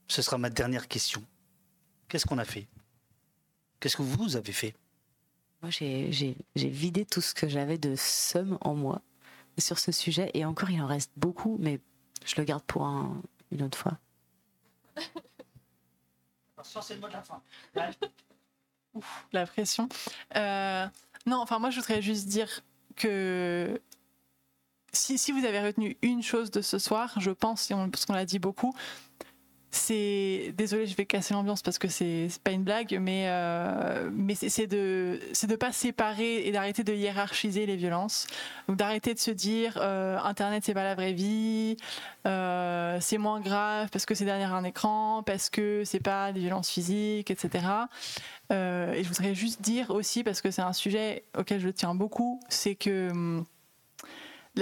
Ce 0.08 0.22
sera 0.22 0.38
ma 0.38 0.50
dernière 0.50 0.88
question. 0.88 1.24
Qu'est-ce 2.08 2.26
qu'on 2.26 2.38
a 2.38 2.46
fait? 2.46 2.68
Qu'est-ce 3.80 3.98
que 3.98 4.02
vous 4.02 4.36
avez 4.36 4.54
fait? 4.54 4.76
Moi, 5.62 5.72
j'ai 5.72 6.38
vidé 6.56 7.06
tout 7.06 7.22
ce 7.22 7.34
que 7.34 7.48
j'avais 7.48 7.78
de 7.78 7.96
somme 7.98 8.58
en 8.62 8.76
moi 8.76 9.02
sur 9.58 9.80
ce 9.80 9.92
sujet. 9.92 10.30
Et 10.34 10.46
encore, 10.46 10.70
il 10.70 10.82
en 10.82 10.88
reste 10.88 11.12
beaucoup, 11.18 11.58
mais 11.60 11.80
je 12.24 12.36
le 12.38 12.44
garde 12.44 12.64
pour 12.64 12.86
une 13.52 13.64
autre 13.64 13.78
fois. 13.78 13.98
c'est 16.64 16.96
le 16.96 17.02
mot 17.02 17.08
de 17.08 17.14
la 17.14 17.22
fin. 17.22 17.42
Ouf, 18.94 19.28
la 19.34 19.46
pression. 19.46 19.90
Euh, 20.36 20.88
non, 21.26 21.38
enfin, 21.38 21.60
moi, 21.60 21.70
je 21.70 21.80
voudrais 21.80 22.02
juste 22.02 22.28
dire 22.28 22.62
que 22.96 23.80
si, 24.94 25.32
vous 25.32 25.46
avez 25.46 25.62
retenu 25.62 25.98
une 26.02 26.24
chose 26.24 26.52
de 26.52 26.62
ce 26.62 26.80
soir, 26.80 27.14
je 27.20 27.32
pense, 27.32 27.68
parce 27.92 28.06
qu'on 28.06 28.14
l'a 28.14 28.26
dit 28.26 28.40
beaucoup, 28.40 28.74
c'est 29.76 30.54
désolé 30.58 30.88
je 30.88 30.96
vais 30.96 31.06
casser 31.06 31.34
l'ambiance 31.34 31.62
parce 31.62 31.78
que 31.78 31.88
c'est 31.88 32.30
pas 32.44 32.52
une 32.52 32.64
blague 32.64 32.98
mais 33.02 33.26
euh, 33.28 34.10
mais 34.14 34.36
c'est 34.36 34.68
de 34.68 35.20
c'est 35.34 35.48
de 35.48 35.56
pas 35.56 35.72
séparer 35.72 36.48
et 36.48 36.52
d'arrêter 36.52 36.84
de 36.84 36.94
hiérarchiser 36.94 37.66
les 37.66 37.76
violences. 37.76 38.28
Donc 38.68 38.78
d'arrêter 38.78 39.14
de 39.14 39.20
se 39.20 39.32
dire 39.32 39.78
euh, 39.82 40.18
internet 40.20 40.64
c'est 40.66 40.74
pas 40.74 40.84
la 40.84 40.96
vraie 40.96 41.14
vie 41.14 41.78
euh, 42.26 42.98
c'est 43.02 43.18
moins 43.18 43.42
grave 43.42 43.90
parce 43.92 44.06
que 44.06 44.16
c'est 44.16 44.26
derrière 44.26 44.54
un 44.54 44.64
écran 44.64 45.24
parce 45.24 45.50
que 45.50 45.84
c'est 45.86 46.00
pas 46.00 46.32
des 46.32 46.40
violences 46.40 46.70
physiques 46.70 47.30
etc 47.32 47.66
et 48.52 49.02
je 49.04 49.08
voudrais 49.08 49.34
juste 49.34 49.62
dire 49.62 49.90
aussi 49.90 50.24
parce 50.24 50.42
que 50.42 50.52
c'est 50.52 50.62
un 50.62 50.74
sujet 50.74 51.24
auquel 51.38 51.60
je 51.60 51.70
tiens 51.70 51.96
beaucoup 51.96 52.40
c'est 52.48 52.76
que 52.76 53.10
hum, 53.12 53.46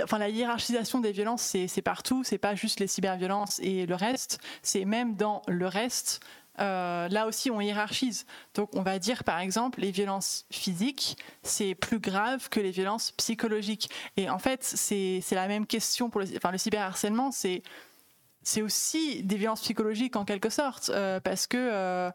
enfin, 0.01 0.17
la 0.17 0.29
hiérarchisation 0.29 0.99
des 0.99 1.11
violences, 1.11 1.41
c'est 1.41 1.81
partout, 1.81 2.23
c'est 2.23 2.37
pas 2.37 2.55
juste 2.55 2.79
les 2.79 2.87
cyberviolences 2.87 3.59
et 3.59 3.85
le 3.85 3.95
reste, 3.95 4.39
c'est 4.61 4.85
même 4.85 5.15
dans 5.15 5.41
le 5.47 5.67
reste. 5.67 6.21
Euh, 6.59 7.07
là 7.09 7.25
aussi, 7.27 7.49
on 7.49 7.61
hiérarchise. 7.61 8.25
Donc, 8.53 8.69
on 8.73 8.83
va 8.83 8.99
dire, 8.99 9.23
par 9.23 9.39
exemple, 9.39 9.81
les 9.81 9.91
violences 9.91 10.45
physiques, 10.51 11.17
c'est 11.41 11.73
plus 11.75 11.99
grave 11.99 12.49
que 12.49 12.59
les 12.59 12.71
violences 12.71 13.11
psychologiques. 13.11 13.89
Et 14.17 14.29
en 14.29 14.39
fait, 14.39 14.63
c'est 14.63 15.23
la 15.31 15.47
même 15.47 15.65
question 15.65 16.09
pour 16.09 16.21
le, 16.21 16.27
enfin, 16.35 16.51
le 16.51 16.57
cyberharcèlement, 16.57 17.31
c'est 17.31 18.61
aussi 18.61 19.23
des 19.23 19.37
violences 19.37 19.61
psychologiques 19.61 20.15
en 20.15 20.25
quelque 20.25 20.49
sorte, 20.49 20.89
euh, 20.93 21.19
parce 21.19 21.47
que, 21.47 21.57
euh, 21.57 22.11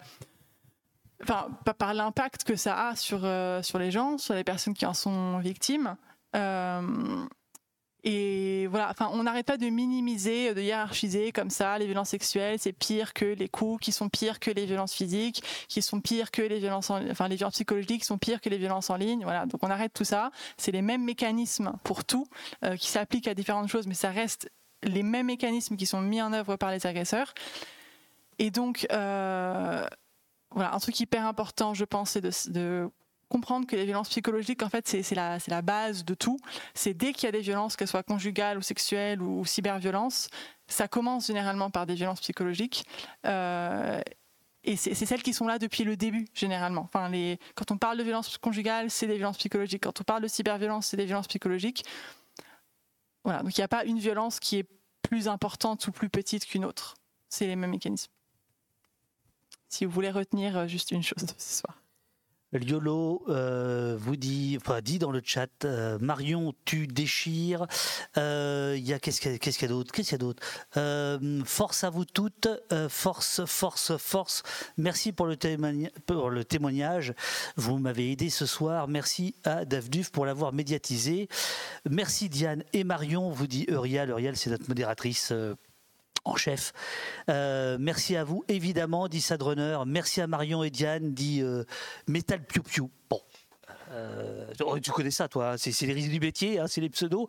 enfin, 1.23 1.48
par 1.76 1.94
l'impact 1.94 2.44
que 2.44 2.55
ça 2.55 2.89
a 2.89 2.97
sur, 2.97 3.26
sur 3.62 3.78
les 3.78 3.90
gens, 3.90 4.18
sur 4.18 4.34
les 4.34 4.44
personnes 4.44 4.74
qui 4.74 4.86
en 4.86 4.94
sont 4.94 5.39
victimes. 5.39 5.97
Et 8.10 8.66
voilà, 8.68 8.88
enfin, 8.88 9.10
on 9.12 9.24
n'arrête 9.24 9.44
pas 9.44 9.58
de 9.58 9.66
minimiser, 9.66 10.54
de 10.54 10.62
hiérarchiser 10.62 11.30
comme 11.30 11.50
ça 11.50 11.76
les 11.76 11.84
violences 11.84 12.08
sexuelles, 12.08 12.58
c'est 12.58 12.72
pire 12.72 13.12
que 13.12 13.26
les 13.26 13.50
coups, 13.50 13.84
qui 13.84 13.92
sont 13.92 14.08
pires 14.08 14.40
que 14.40 14.50
les 14.50 14.64
violences 14.64 14.94
physiques, 14.94 15.42
qui 15.68 15.82
sont 15.82 16.00
pires 16.00 16.30
que 16.30 16.40
les 16.40 16.58
violences, 16.58 16.88
enfin 16.88 17.28
les 17.28 17.36
violences 17.36 17.52
psychologiques, 17.52 18.06
sont 18.06 18.16
pires 18.16 18.40
que 18.40 18.48
les 18.48 18.56
violences 18.56 18.88
en 18.88 18.96
ligne. 18.96 19.24
Voilà, 19.24 19.44
donc 19.44 19.62
on 19.62 19.68
arrête 19.68 19.92
tout 19.92 20.04
ça. 20.04 20.30
C'est 20.56 20.72
les 20.72 20.80
mêmes 20.80 21.04
mécanismes 21.04 21.74
pour 21.84 22.02
tout, 22.02 22.26
euh, 22.64 22.76
qui 22.76 22.88
s'appliquent 22.88 23.28
à 23.28 23.34
différentes 23.34 23.68
choses, 23.68 23.86
mais 23.86 23.92
ça 23.92 24.10
reste 24.10 24.50
les 24.84 25.02
mêmes 25.02 25.26
mécanismes 25.26 25.76
qui 25.76 25.84
sont 25.84 26.00
mis 26.00 26.22
en 26.22 26.32
œuvre 26.32 26.56
par 26.56 26.70
les 26.70 26.86
agresseurs. 26.86 27.34
Et 28.38 28.50
donc, 28.50 28.86
euh, 28.90 29.86
voilà, 30.52 30.74
un 30.74 30.78
truc 30.78 30.98
hyper 30.98 31.26
important, 31.26 31.74
je 31.74 31.84
pense, 31.84 32.12
c'est 32.12 32.22
de 32.22 32.90
comprendre 33.28 33.66
que 33.66 33.76
les 33.76 33.84
violences 33.84 34.08
psychologiques, 34.08 34.62
en 34.62 34.68
fait, 34.68 34.89
c'est 34.89 35.15
la, 35.15 35.62
base 35.62 36.05
de 36.05 36.15
tout. 36.15 36.39
C'est 36.74 36.94
dès 36.94 37.12
qu'il 37.12 37.26
y 37.26 37.28
a 37.28 37.32
des 37.32 37.40
violences, 37.40 37.76
qu'elles 37.76 37.89
soient 37.89 38.02
conjugales 38.02 38.58
ou 38.58 38.62
sexuelles 38.62 39.20
ou, 39.20 39.44
cyberviolences, 39.44 40.28
ça 40.66 40.89
commence 40.89 41.26
généralement 41.26 41.70
par 41.70 41.86
des 41.86 41.94
violences 41.94 42.20
psychologiques. 42.20 42.84
Euh, 43.26 44.00
et 44.65 44.76
c'est 44.76 44.94
celles 44.94 45.23
qui 45.23 45.32
sont 45.32 45.47
là 45.47 45.58
depuis 45.58 45.84
le 45.84 45.97
début, 45.97 46.26
généralement. 46.34 46.82
Enfin, 46.92 47.10
quand 47.55 47.70
on 47.70 47.78
parle 47.78 47.97
de 47.97 48.02
violences 48.02 48.36
conjugales, 48.39 48.90
c'est 48.90 49.07
des 49.07 49.16
violences 49.16 49.39
psychologiques. 49.39 49.84
Quand 49.84 50.00
on 50.00 50.05
parle 50.05 50.23
de 50.23 50.28
cyberviolence, 50.28 50.89
c'est 50.89 50.97
des 50.97 51.07
violences 51.07 51.28
psychologiques. 51.28 51.84
Voilà, 53.24 53.42
donc 53.42 53.57
il 53.57 53.60
n'y 53.60 53.65
a 53.65 53.68
pas 53.68 53.84
une 53.84 53.98
violence 53.98 54.40
qui 54.40 54.58
est 54.58 54.68
plus 55.02 55.28
importante 55.28 55.86
ou 55.86 55.92
plus 55.92 56.10
petite 56.10 56.44
qu'une 56.44 56.65
autre. 56.65 56.97
C'est 57.28 57.47
les 57.47 57.57
mêmes 57.57 57.70
mécanismes. 57.70 58.12
Si 59.68 59.84
vous 59.84 59.90
voulez 59.90 60.10
retenir 60.10 60.57
euh, 60.57 60.66
juste 60.66 60.90
une 60.90 61.02
chose 61.02 61.24
de 61.24 61.32
ce 61.36 61.60
soir. 61.60 61.77
Liolo 62.52 63.24
euh, 63.28 63.96
vous 63.98 64.16
dit, 64.16 64.56
enfin 64.60 64.80
dit 64.80 64.98
dans 64.98 65.10
le 65.10 65.20
chat, 65.22 65.48
euh, 65.64 65.98
Marion, 66.00 66.54
tu 66.64 66.86
déchires. 66.86 67.66
Euh, 68.16 68.74
il 68.76 68.86
y 68.86 68.92
a 68.92 68.98
qu'est-ce 68.98 69.20
qu'il 69.20 69.32
y 69.32 70.14
a, 70.14 70.18
d'autre 70.18 70.42
Force 71.44 71.84
à 71.84 71.90
vous 71.90 72.04
toutes, 72.04 72.48
force, 72.88 73.44
force, 73.44 73.96
force. 73.98 74.42
Merci 74.76 75.12
pour 75.12 75.26
le, 75.26 75.36
pour 76.06 76.30
le 76.30 76.44
témoignage. 76.44 77.12
Vous 77.56 77.78
m'avez 77.78 78.12
aidé 78.12 78.30
ce 78.30 78.46
soir. 78.46 78.88
Merci 78.88 79.34
à 79.44 79.64
Davduf 79.64 80.10
pour 80.10 80.24
l'avoir 80.24 80.52
médiatisé. 80.52 81.28
Merci 81.88 82.28
Diane 82.28 82.64
et 82.72 82.84
Marion. 82.84 83.30
Vous 83.30 83.46
dit 83.46 83.66
Eurial. 83.68 84.10
Eurial, 84.10 84.36
c'est 84.36 84.50
notre 84.50 84.68
modératrice 84.68 85.32
chef. 86.36 86.73
Euh, 87.31 87.76
merci 87.81 88.16
à 88.16 88.24
vous, 88.24 88.44
évidemment, 88.48 89.08
dit 89.08 89.20
Sadrunner. 89.20 89.78
Merci 89.86 90.20
à 90.20 90.26
Marion 90.26 90.62
et 90.62 90.70
Diane, 90.70 91.12
dit 91.12 91.42
euh, 91.42 91.65
Metal 92.07 92.42
Piu 92.44 92.62
Piu. 92.62 92.84
Bon. 93.10 93.20
Euh, 93.91 94.78
tu 94.83 94.91
connais 94.91 95.10
ça, 95.10 95.28
toi, 95.28 95.52
hein, 95.52 95.57
c'est 95.57 95.86
les 95.86 95.92
risques 95.92 96.10
du 96.10 96.20
métier, 96.20 96.58
hein, 96.58 96.67
c'est 96.67 96.81
les 96.81 96.91
pseudos. 96.91 97.28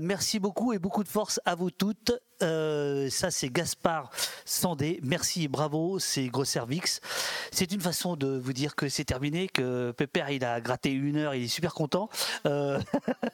merci 0.00 0.38
beaucoup 0.38 0.72
et 0.72 0.78
beaucoup 0.78 1.04
de 1.04 1.08
force 1.08 1.40
à 1.44 1.54
vous 1.54 1.70
toutes. 1.70 2.12
Euh, 2.42 3.08
ça, 3.10 3.30
c'est 3.30 3.48
Gaspard 3.48 4.10
Sandé. 4.44 5.00
Merci 5.02 5.44
et 5.44 5.48
bravo, 5.48 5.98
c'est 5.98 6.26
Gros 6.26 6.44
Cervix. 6.44 7.00
C'est 7.50 7.72
une 7.72 7.80
façon 7.80 8.16
de 8.16 8.38
vous 8.38 8.52
dire 8.52 8.74
que 8.74 8.88
c'est 8.88 9.04
terminé, 9.04 9.48
que 9.48 9.92
Pépère, 9.92 10.30
il 10.30 10.44
a 10.44 10.60
gratté 10.60 10.90
une 10.90 11.16
heure, 11.16 11.34
il 11.34 11.44
est 11.44 11.48
super 11.48 11.74
content. 11.74 12.08
Euh, 12.46 12.80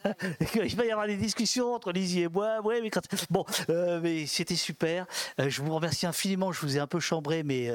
il 0.54 0.76
va 0.76 0.84
y 0.84 0.90
avoir 0.90 1.06
des 1.06 1.16
discussions 1.16 1.74
entre 1.74 1.92
Lizzie 1.92 2.22
et 2.22 2.28
moi. 2.28 2.60
Ouais, 2.62 2.80
mais 2.80 2.90
Bon, 3.30 3.44
euh, 3.68 4.00
mais 4.02 4.26
c'était 4.26 4.56
super. 4.56 5.06
je 5.38 5.62
vous 5.62 5.74
remercie 5.74 6.06
infiniment. 6.06 6.52
Je 6.52 6.60
vous 6.60 6.76
ai 6.76 6.80
un 6.80 6.86
peu 6.86 7.00
chambré, 7.00 7.42
mais 7.42 7.70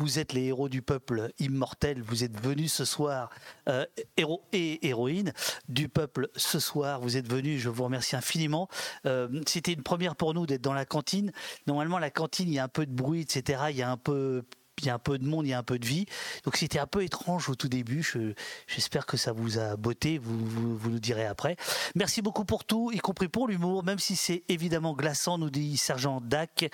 vous 0.00 0.18
êtes 0.18 0.32
les 0.32 0.44
héros 0.44 0.70
du 0.70 0.80
peuple 0.80 1.30
immortel. 1.38 2.02
Vous 2.02 2.24
êtes 2.24 2.40
venus 2.40 2.72
ce 2.72 2.86
soir, 2.86 3.30
euh, 3.68 3.84
héros 4.16 4.42
et 4.52 4.86
héroïnes 4.88 5.32
du 5.68 5.88
peuple 5.88 6.30
ce 6.36 6.58
soir. 6.58 7.00
Vous 7.00 7.18
êtes 7.18 7.30
venus, 7.30 7.60
je 7.60 7.68
vous 7.68 7.84
remercie 7.84 8.16
infiniment. 8.16 8.68
Euh, 9.04 9.28
c'était 9.46 9.74
une 9.74 9.82
première 9.82 10.16
pour 10.16 10.32
nous 10.32 10.46
d'être 10.46 10.62
dans 10.62 10.72
la 10.72 10.86
cantine. 10.86 11.32
Normalement, 11.66 11.98
la 11.98 12.10
cantine, 12.10 12.48
il 12.48 12.54
y 12.54 12.58
a 12.58 12.64
un 12.64 12.68
peu 12.68 12.86
de 12.86 12.92
bruit, 12.92 13.20
etc. 13.20 13.64
Il 13.70 13.76
y 13.76 13.82
a 13.82 13.90
un 13.90 13.98
peu 13.98 14.44
il 14.80 14.86
y 14.86 14.90
a 14.90 14.94
un 14.94 14.98
peu 14.98 15.18
de 15.18 15.26
monde, 15.26 15.46
il 15.46 15.50
y 15.50 15.52
a 15.52 15.58
un 15.58 15.62
peu 15.62 15.78
de 15.78 15.86
vie. 15.86 16.06
Donc 16.44 16.56
c'était 16.56 16.78
un 16.78 16.86
peu 16.86 17.02
étrange 17.02 17.48
au 17.48 17.54
tout 17.54 17.68
début. 17.68 18.04
J'espère 18.66 19.06
que 19.06 19.16
ça 19.16 19.32
vous 19.32 19.58
a 19.58 19.76
botté, 19.76 20.18
vous, 20.18 20.76
vous, 20.76 20.90
nous 20.90 20.98
direz 20.98 21.26
après. 21.26 21.56
Merci 21.94 22.22
beaucoup 22.22 22.44
pour 22.44 22.64
tout, 22.64 22.90
y 22.92 22.98
compris 22.98 23.28
pour 23.28 23.48
l'humour, 23.48 23.84
même 23.84 23.98
si 23.98 24.16
c'est 24.16 24.42
évidemment 24.48 24.94
glaçant, 24.94 25.38
nous 25.38 25.50
dit 25.50 25.76
Sergent 25.76 26.20
Dac. 26.20 26.70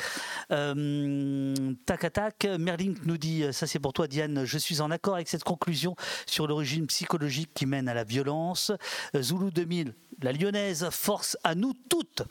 Euh, 0.51 1.75
tac 1.85 2.13
tac, 2.13 2.45
Merlin 2.59 2.95
nous 3.05 3.19
dit, 3.19 3.45
ça 3.53 3.67
c'est 3.67 3.79
pour 3.79 3.93
toi 3.93 4.07
Diane, 4.07 4.45
je 4.45 4.59
suis 4.59 4.81
en 4.81 4.91
accord 4.91 5.15
avec 5.15 5.29
cette 5.29 5.45
conclusion 5.45 5.97
sur 6.27 6.47
l'origine 6.47 6.87
psychologique 6.87 7.51
qui 7.55 7.67
mène 7.67 7.89
à 7.89 7.95
la 7.95 8.05
violence. 8.05 8.73
Zulu 9.21 9.51
2000, 9.51 9.95
la 10.23 10.33
lyonnaise, 10.33 10.89
force 10.91 11.37
à 11.45 11.55
nous 11.55 11.75
toutes 11.89 12.23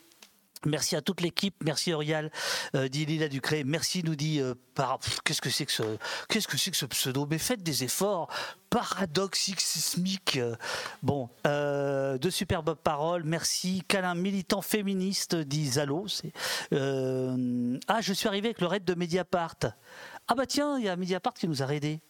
Merci 0.66 0.95
à 0.95 1.02
toute 1.02 1.22
l'équipe, 1.22 1.56
merci 1.64 1.94
Aurial, 1.94 2.32
euh, 2.76 2.88
dit 2.88 3.06
Lila 3.06 3.27
Ducré, 3.27 3.64
merci 3.64 4.03
nous 4.03 4.16
dit 4.16 4.40
euh, 4.40 4.56
par 4.74 5.00
qu'est-ce 5.24 5.42
que 5.42 5.50
c'est 5.50 5.66
que 5.66 5.72
ce 5.72 5.84
qu'est-ce 6.27 6.48
que 6.48 6.58
c'est 6.58 6.72
que 6.72 6.77
ce 6.77 6.85
pseudo? 6.85 7.27
Mais 7.30 7.38
faites 7.38 7.64
des 7.64 7.84
efforts. 7.84 8.30
Paradoxismique. 8.69 10.40
Bon 11.02 11.30
euh, 11.48 12.18
de 12.18 12.30
superbes 12.30 12.74
paroles. 12.74 13.24
Merci. 13.24 13.84
Câlin 13.88 14.16
militant 14.16 14.61
féministe 14.61 15.35
dit 15.35 15.68
Zalo. 15.69 16.08
Ah 16.72 18.02
je 18.02 18.14
suis 18.14 18.27
arrivé 18.27 18.50
avec 18.50 18.60
le 18.60 18.68
raid 18.68 18.84
de 18.84 18.95
Mediapart. 18.95 19.58
Ah 20.27 20.35
bah 20.35 20.45
tiens 20.45 20.77
il 20.77 20.85
y 20.85 20.90
a 20.90 20.95
Mediapart 20.95 21.35
qui 21.35 21.48
nous 21.48 21.64
a 21.64 21.66
raidé 21.66 22.02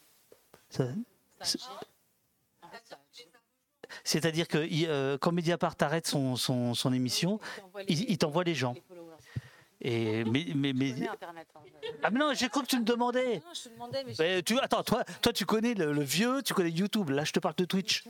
C'est-à-dire 4.05 4.47
que 4.47 4.59
euh, 4.87 5.17
quand 5.17 5.31
Mediapart 5.31 5.75
arrête 5.81 6.07
son, 6.07 6.35
son, 6.35 6.73
son 6.75 6.93
émission, 6.93 7.39
il, 7.89 8.09
il 8.09 8.17
t'envoie 8.17 8.43
les 8.43 8.53
gens. 8.55 8.75
Et 9.81 10.23
mais 10.23 10.45
mais, 10.55 10.73
mais 10.73 10.93
ah 12.01 12.09
mais 12.09 12.19
non, 12.19 12.33
j'ai 12.33 12.47
cru 12.47 12.61
que 12.61 12.67
tu 12.67 12.79
me 12.79 12.85
demandais. 12.85 13.41
Mais 14.19 14.41
tu 14.41 14.57
attends, 14.59 14.83
toi 14.83 15.03
toi 15.21 15.33
tu 15.33 15.45
connais 15.45 15.73
le, 15.73 15.91
le 15.91 16.01
vieux, 16.01 16.41
tu 16.43 16.53
connais 16.53 16.71
YouTube. 16.71 17.09
Là, 17.09 17.23
je 17.25 17.33
te 17.33 17.39
parle 17.39 17.55
de 17.55 17.65
Twitch. 17.65 18.05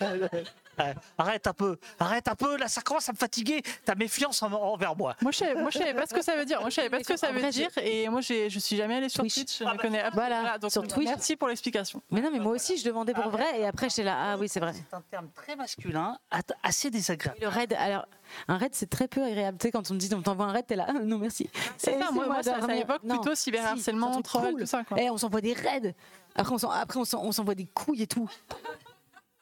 arrête 1.18 1.46
un 1.46 1.52
peu, 1.52 1.78
arrête 1.98 2.28
un 2.28 2.34
peu. 2.34 2.56
Là, 2.56 2.68
ça 2.68 2.80
commence 2.80 3.08
à 3.08 3.12
me 3.12 3.16
fatiguer. 3.16 3.62
Ta 3.84 3.94
méfiance 3.94 4.42
en- 4.42 4.52
envers 4.52 4.96
moi. 4.96 5.14
Moi, 5.20 5.32
je 5.32 5.38
savais, 5.38 5.54
moi, 5.54 5.70
je 5.70 5.78
savais 5.78 5.94
pas 5.94 6.06
ce 6.06 6.14
que 6.14 6.22
ça 6.22 6.36
veut 6.36 6.44
dire. 6.44 6.60
Moi, 6.60 6.70
je 6.70 6.74
savais 6.76 6.90
pas 6.90 6.98
ce 7.00 7.04
que 7.08 7.16
ça 7.16 7.30
veut 7.32 7.50
dire. 7.50 7.68
Et 7.82 8.08
moi, 8.08 8.20
je 8.20 8.58
suis 8.58 8.76
jamais 8.76 8.96
allée 8.96 9.08
sur 9.08 9.22
Twitch. 9.22 9.58
Je 9.58 9.64
ne 9.64 9.76
connais 9.76 10.08
Voilà, 10.12 10.58
donc, 10.58 10.70
sur 10.70 10.86
Twitch. 10.86 11.08
Merci 11.08 11.36
pour 11.36 11.48
l'explication. 11.48 12.02
Mais 12.10 12.20
non, 12.20 12.30
mais 12.32 12.38
moi 12.38 12.52
aussi, 12.52 12.76
je 12.76 12.84
demandais 12.84 13.14
pour 13.14 13.28
vrai, 13.28 13.60
et 13.60 13.66
après, 13.66 13.88
j'étais 13.88 14.04
là, 14.04 14.32
ah 14.32 14.36
oui, 14.38 14.48
c'est 14.48 14.60
vrai. 14.60 14.72
C'est 14.72 14.96
un 14.96 15.02
terme 15.10 15.28
très 15.34 15.56
masculin, 15.56 16.18
assez 16.62 16.90
désagréable. 16.90 17.38
Le 17.40 17.48
raid, 17.48 17.72
alors, 17.74 18.06
un 18.48 18.56
raid, 18.56 18.70
c'est 18.74 18.88
très 18.88 19.08
peu 19.08 19.22
agréable. 19.22 19.58
Tu 19.58 19.66
sais, 19.66 19.70
quand 19.72 19.90
on 19.90 19.94
me 19.94 19.98
dit, 19.98 20.10
on 20.14 20.22
t'envoie 20.22 20.46
un 20.46 20.52
raid, 20.52 20.66
t'es 20.66 20.76
là, 20.76 20.86
ah, 20.88 20.92
non, 20.92 21.18
merci. 21.18 21.48
C'est 21.76 21.98
ça, 21.98 22.10
moi, 22.10 22.26
moi, 22.26 22.42
ça, 22.42 22.58
évoque 22.74 23.02
Non, 23.02 23.16
plutôt 23.18 23.34
cyberharcèlement, 23.34 24.14
si, 24.14 24.22
troll, 24.22 24.52
cool. 24.52 24.60
tout 24.60 24.66
ça. 24.66 24.84
Quoi. 24.84 24.96
Eh, 25.00 25.10
on 25.10 25.18
s'envoie 25.18 25.40
des 25.40 25.52
raids. 25.52 25.94
Après, 26.34 26.54
on 26.54 27.32
s'envoie 27.32 27.54
des 27.54 27.66
couilles 27.66 28.02
et 28.02 28.06
tout. 28.06 28.28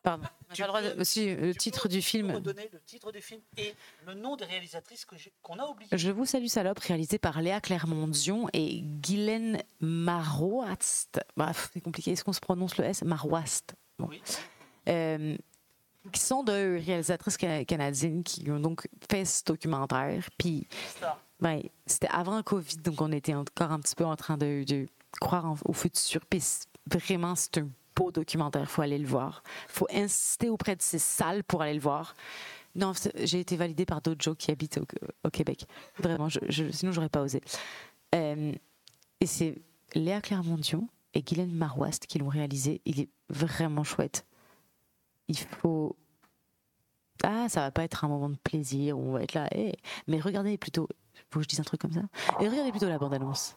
Pardon. 0.02 0.26
J'ai 0.52 0.62
le 0.62 0.68
droit 0.68 0.80
de- 0.82 1.00
aussi 1.00 1.34
le 1.34 1.54
titre 1.54 1.88
du 1.88 2.00
film. 2.00 2.30
redonner 2.30 2.68
le 2.72 2.80
titre 2.80 3.10
du 3.12 3.20
film 3.20 3.40
et 3.56 3.74
le 4.06 4.14
nom 4.14 4.36
des 4.36 4.44
réalisatrices 4.44 5.04
qu'on 5.42 5.58
a 5.58 5.66
oublié. 5.66 5.88
Je 5.92 6.10
vous 6.10 6.24
salue 6.24 6.46
salope, 6.46 6.78
réalisé 6.78 7.18
par 7.18 7.42
Léa 7.42 7.60
Clermont-Dion 7.60 8.48
et 8.52 8.80
Guylaine 8.82 9.62
Maroist. 9.80 11.20
Bref, 11.36 11.70
c'est 11.72 11.80
compliqué. 11.80 12.12
Est-ce 12.12 12.24
qu'on 12.24 12.32
se 12.32 12.40
prononce 12.40 12.76
le 12.78 12.84
S? 12.84 13.02
Maroist. 13.02 13.74
Bon. 13.98 14.08
Euh, 14.88 15.36
qui 16.12 16.20
sont 16.20 16.42
deux 16.42 16.76
réalisatrices 16.84 17.36
ca- 17.38 17.64
canadiennes 17.64 18.22
qui 18.22 18.50
ont 18.50 18.60
donc 18.60 18.88
fait 19.10 19.24
ce 19.24 19.44
documentaire. 19.44 20.26
Puis, 20.38 20.66
ben, 21.40 21.60
c'était 21.86 22.08
avant 22.10 22.36
le 22.36 22.42
Covid, 22.42 22.76
donc 22.78 23.00
on 23.02 23.12
était 23.12 23.34
encore 23.34 23.72
un 23.72 23.80
petit 23.80 23.94
peu 23.94 24.04
en 24.04 24.16
train 24.16 24.38
de, 24.38 24.64
de 24.66 24.86
croire 25.20 25.44
en- 25.44 25.56
au 25.66 25.72
futur. 25.72 26.24
Puis 26.26 26.42
vraiment, 26.90 27.34
c'est 27.34 27.58
un 27.58 27.68
beau 27.98 28.12
documentaire. 28.12 28.70
Faut 28.70 28.82
aller 28.82 28.98
le 28.98 29.06
voir. 29.06 29.42
Faut 29.66 29.88
insister 29.92 30.48
auprès 30.48 30.76
de 30.76 30.82
ces 30.82 30.98
salles 30.98 31.42
pour 31.44 31.62
aller 31.62 31.74
le 31.74 31.80
voir. 31.80 32.14
Non, 32.74 32.92
j'ai 33.16 33.40
été 33.40 33.56
validée 33.56 33.86
par 33.86 34.00
d'autres 34.00 34.22
gens 34.22 34.34
qui 34.34 34.50
habitent 34.50 34.80
au, 35.24 35.30
Québec. 35.30 35.66
Vraiment, 35.98 36.28
sinon, 36.30 36.92
j'aurais 36.92 37.08
pas 37.08 37.22
osé. 37.22 37.40
Euh, 38.14 38.52
et 39.20 39.26
c'est 39.26 39.56
Léa 39.94 40.20
Clermont-Dion 40.20 40.88
et 41.14 41.22
Guylaine 41.22 41.52
Marouast 41.52 42.06
qui 42.06 42.18
l'ont 42.18 42.28
réalisé. 42.28 42.80
Il 42.84 43.00
est 43.00 43.08
vraiment 43.28 43.84
chouette. 43.84 44.24
Il 45.26 45.38
faut. 45.38 45.96
Ah, 47.24 47.48
ça 47.48 47.62
va 47.62 47.70
pas 47.72 47.82
être 47.82 48.04
un 48.04 48.08
moment 48.08 48.28
de 48.28 48.36
plaisir 48.36 48.96
où 48.96 49.02
on 49.02 49.12
va 49.12 49.22
être 49.22 49.34
là. 49.34 49.48
eh. 49.52 49.72
Mais 50.06 50.20
regardez 50.20 50.56
plutôt. 50.56 50.88
Faut 51.30 51.40
que 51.40 51.42
je 51.42 51.48
dise 51.48 51.60
un 51.60 51.64
truc 51.64 51.80
comme 51.80 51.92
ça. 51.92 52.02
Et 52.40 52.48
regardez 52.48 52.70
plutôt 52.70 52.88
la 52.88 52.98
bande-annonce. 52.98 53.56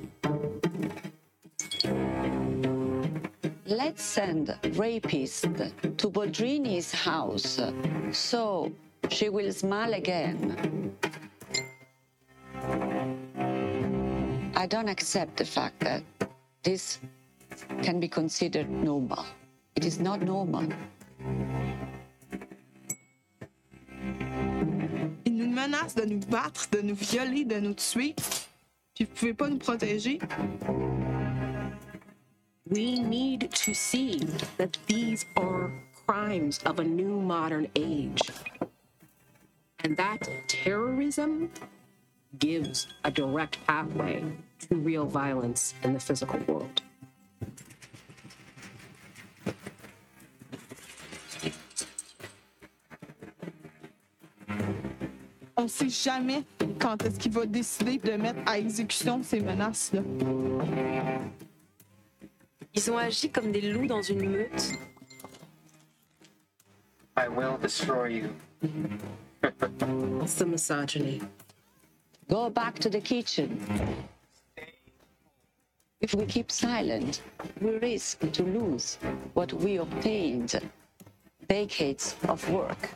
Let's 3.66 4.02
send 4.02 4.56
rapist 4.78 5.48
to 5.98 6.08
Bodrini's 6.08 6.92
house 6.92 7.60
so 8.10 8.72
she 9.12 9.28
will 9.28 9.52
smile 9.52 9.92
again. 9.94 10.96
I 14.56 14.66
don't 14.66 14.88
accept 14.88 15.36
the 15.36 15.44
fact 15.44 15.80
that 15.80 16.02
this 16.62 16.98
can 17.82 18.00
be 18.00 18.08
considered 18.08 18.70
normal. 18.70 19.24
It 19.76 19.84
is 19.84 20.00
not 20.00 20.22
normal. 20.22 20.68
Ils 25.24 25.36
nous 25.36 25.50
menacent 25.50 25.94
de 25.94 26.06
nous 26.06 26.20
battre, 26.30 26.70
de 26.70 26.80
nous 26.80 26.94
violer, 26.94 27.44
de 27.44 27.60
nous 27.60 27.74
tuer. 27.74 28.14
Puis 28.94 29.04
vous 29.04 29.14
pouvez 29.14 29.34
pas 29.34 29.48
nous 29.48 29.58
protéger. 29.58 30.20
We 32.66 32.98
need 32.98 33.50
to 33.50 33.74
see 33.74 34.20
that 34.56 34.78
these 34.86 35.26
are 35.36 35.70
crimes 36.06 36.60
of 36.64 36.78
a 36.78 36.84
new 36.84 37.20
modern 37.20 37.68
age. 37.76 38.22
And 39.84 39.96
that 39.96 40.28
terrorism 40.46 41.50
gives 42.38 42.86
a 43.04 43.10
direct 43.10 43.58
pathway 43.66 44.22
to 44.68 44.76
real 44.76 45.06
violence 45.06 45.74
in 45.82 45.92
the 45.92 46.00
physical 46.00 46.38
world. 46.46 46.80
On 55.56 55.68
sait 55.68 55.88
jamais 55.88 56.44
quand 56.80 57.04
est-ce 57.04 57.18
qu'il 57.18 57.32
va 57.32 57.46
décider 57.46 57.98
de 57.98 58.12
mettre 58.12 58.40
à 58.46 58.58
exécution 58.58 59.22
ces 59.22 59.40
menaces-là. 59.40 60.02
Ils 62.74 62.90
ont 62.90 62.98
agi 62.98 63.30
comme 63.30 63.52
des 63.52 63.72
loups 63.72 63.86
dans 63.86 64.02
une 64.02 64.30
meute. 64.30 64.72
I 67.16 67.28
will 67.28 67.58
destroy 67.60 68.22
you. 68.22 68.30
It's 69.42 70.34
the 70.34 70.46
misogyny. 70.46 71.20
Go 72.28 72.48
back 72.50 72.78
to 72.78 72.88
the 72.88 73.00
kitchen. 73.00 73.64
If 76.00 76.14
we 76.14 76.26
keep 76.26 76.50
silent, 76.50 77.22
we 77.60 77.78
risk 77.78 78.20
to 78.32 78.42
lose 78.42 78.98
what 79.34 79.52
we 79.52 79.76
obtained 79.76 80.60
decades 81.48 82.16
of 82.28 82.48
work. 82.50 82.90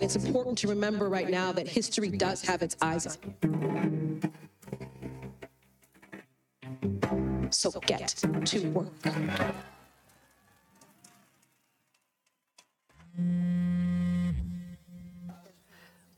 It's 0.00 0.16
important 0.16 0.58
to 0.58 0.68
remember 0.68 1.08
right 1.08 1.30
now 1.30 1.52
that 1.52 1.68
history 1.68 2.10
does 2.10 2.42
have 2.42 2.62
its 2.62 2.76
eyes 2.82 3.06
on. 3.06 3.16
So 7.50 7.70
get 7.86 8.08
to 8.46 8.68
work. 8.70 8.92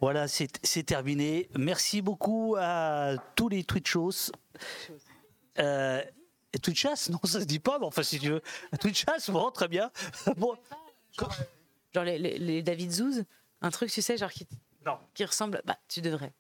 Voilà, 0.01 0.29
c'est 0.29 0.83
terminé. 0.85 1.49
Merci 1.57 2.03
beaucoup 2.03 2.55
à 2.59 3.15
tous 3.35 3.49
les 3.49 3.65
Twitchos. 3.65 4.31
Euh, 5.59 6.03
Twitchas 6.63 7.09
Non, 7.11 7.19
ça 7.25 7.41
se 7.41 7.45
dit 7.45 7.59
pas, 7.59 7.79
mais 7.79 7.87
enfin, 7.87 8.03
si 8.03 8.19
tu 8.19 8.29
veux. 8.29 8.43
Twitchas, 8.81 9.27
bon, 9.29 9.51
très 9.51 9.69
bien. 9.69 9.91
Bon, 10.37 10.55
Genre 11.95 12.05
les, 12.05 12.19
les- 12.19 12.39
les 12.39 12.63
David 12.63 12.93
Zouz, 12.93 13.25
un 13.63 13.71
truc, 13.71 13.91
tu 13.91 14.03
sais, 14.03 14.19
genre 14.19 14.31
qui, 14.31 14.47
Non. 14.85 14.99
qui 15.15 15.25
ressemble. 15.25 15.63
Bah, 15.65 15.79
tu 15.89 16.03
devrais. 16.03 16.33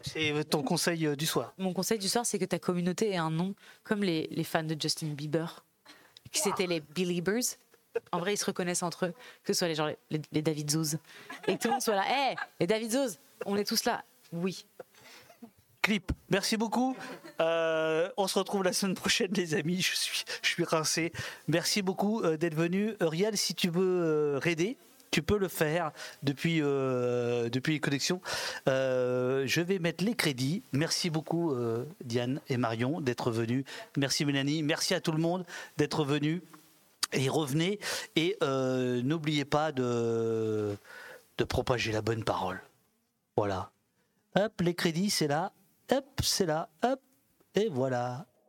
c'est 0.00 0.44
ton 0.50 0.62
conseil 0.64 1.06
euh, 1.06 1.14
du 1.14 1.26
soir. 1.26 1.54
Mon 1.58 1.72
conseil 1.72 1.98
du 2.00 2.08
soir, 2.08 2.26
c'est 2.26 2.40
que 2.40 2.44
ta 2.44 2.58
communauté 2.58 3.10
ait 3.12 3.16
un 3.18 3.30
nom 3.30 3.54
comme 3.84 4.02
les, 4.02 4.26
les 4.32 4.42
fans 4.44 4.64
de 4.64 4.76
Justin 4.80 5.08
Bieber, 5.14 5.64
qui 6.32 6.40
c'était 6.40 6.66
les 6.66 6.80
Beliebers. 6.80 7.56
En 8.12 8.18
vrai, 8.18 8.34
ils 8.34 8.38
se 8.38 8.44
reconnaissent 8.44 8.82
entre 8.82 9.06
eux, 9.06 9.14
que 9.44 9.52
ce 9.52 9.58
soit 9.58 9.68
les, 9.68 9.74
genre, 9.74 9.90
les, 10.10 10.20
les 10.32 10.42
David 10.42 10.70
Zouz. 10.70 10.98
Et 11.46 11.56
que 11.56 11.62
tout 11.62 11.68
le 11.68 11.72
monde 11.72 11.82
soit 11.82 11.96
là, 11.96 12.04
hé, 12.32 12.36
les 12.60 12.66
David 12.66 12.92
Zouz, 12.92 13.18
on 13.46 13.56
est 13.56 13.64
tous 13.64 13.84
là. 13.84 14.02
Oui. 14.32 14.66
Clip. 15.82 16.12
Merci 16.28 16.56
beaucoup. 16.56 16.96
Euh, 17.40 18.10
on 18.16 18.26
se 18.26 18.38
retrouve 18.38 18.62
la 18.62 18.72
semaine 18.72 18.94
prochaine, 18.94 19.32
les 19.32 19.54
amis. 19.54 19.80
Je 19.80 19.94
suis, 19.94 20.24
je 20.42 20.48
suis 20.48 20.64
rincé. 20.64 21.12
Merci 21.46 21.82
beaucoup 21.82 22.22
euh, 22.22 22.36
d'être 22.36 22.54
venu. 22.54 22.94
Uriel, 23.00 23.36
si 23.36 23.54
tu 23.54 23.70
veux 23.70 24.02
euh, 24.04 24.38
raider, 24.38 24.76
tu 25.10 25.22
peux 25.22 25.38
le 25.38 25.48
faire 25.48 25.92
depuis, 26.22 26.60
euh, 26.60 27.48
depuis 27.48 27.74
les 27.74 27.80
connexions. 27.80 28.20
Euh, 28.68 29.44
je 29.46 29.60
vais 29.60 29.78
mettre 29.78 30.04
les 30.04 30.14
crédits. 30.14 30.62
Merci 30.72 31.08
beaucoup 31.10 31.52
euh, 31.52 31.84
Diane 32.04 32.40
et 32.48 32.56
Marion 32.56 33.00
d'être 33.00 33.30
venus. 33.30 33.64
Merci 33.96 34.24
Mélanie. 34.24 34.62
Merci 34.62 34.94
à 34.94 35.00
tout 35.00 35.12
le 35.12 35.18
monde 35.18 35.46
d'être 35.78 36.04
venus. 36.04 36.42
Et 37.12 37.28
revenez. 37.28 37.78
Et 38.16 38.36
n'oubliez 38.40 39.44
pas 39.44 39.72
de, 39.72 40.76
de 41.38 41.44
propager 41.44 41.92
la 41.92 42.02
bonne 42.02 42.24
parole. 42.24 42.60
Voilà. 43.36 43.70
Hop, 44.36 44.60
les 44.60 44.74
crédits, 44.74 45.10
c'est 45.10 45.28
là. 45.28 45.52
Hop, 45.90 46.04
c'est 46.22 46.46
là. 46.46 46.68
Hop, 46.84 47.00
et 47.54 47.68
voilà. 47.68 48.26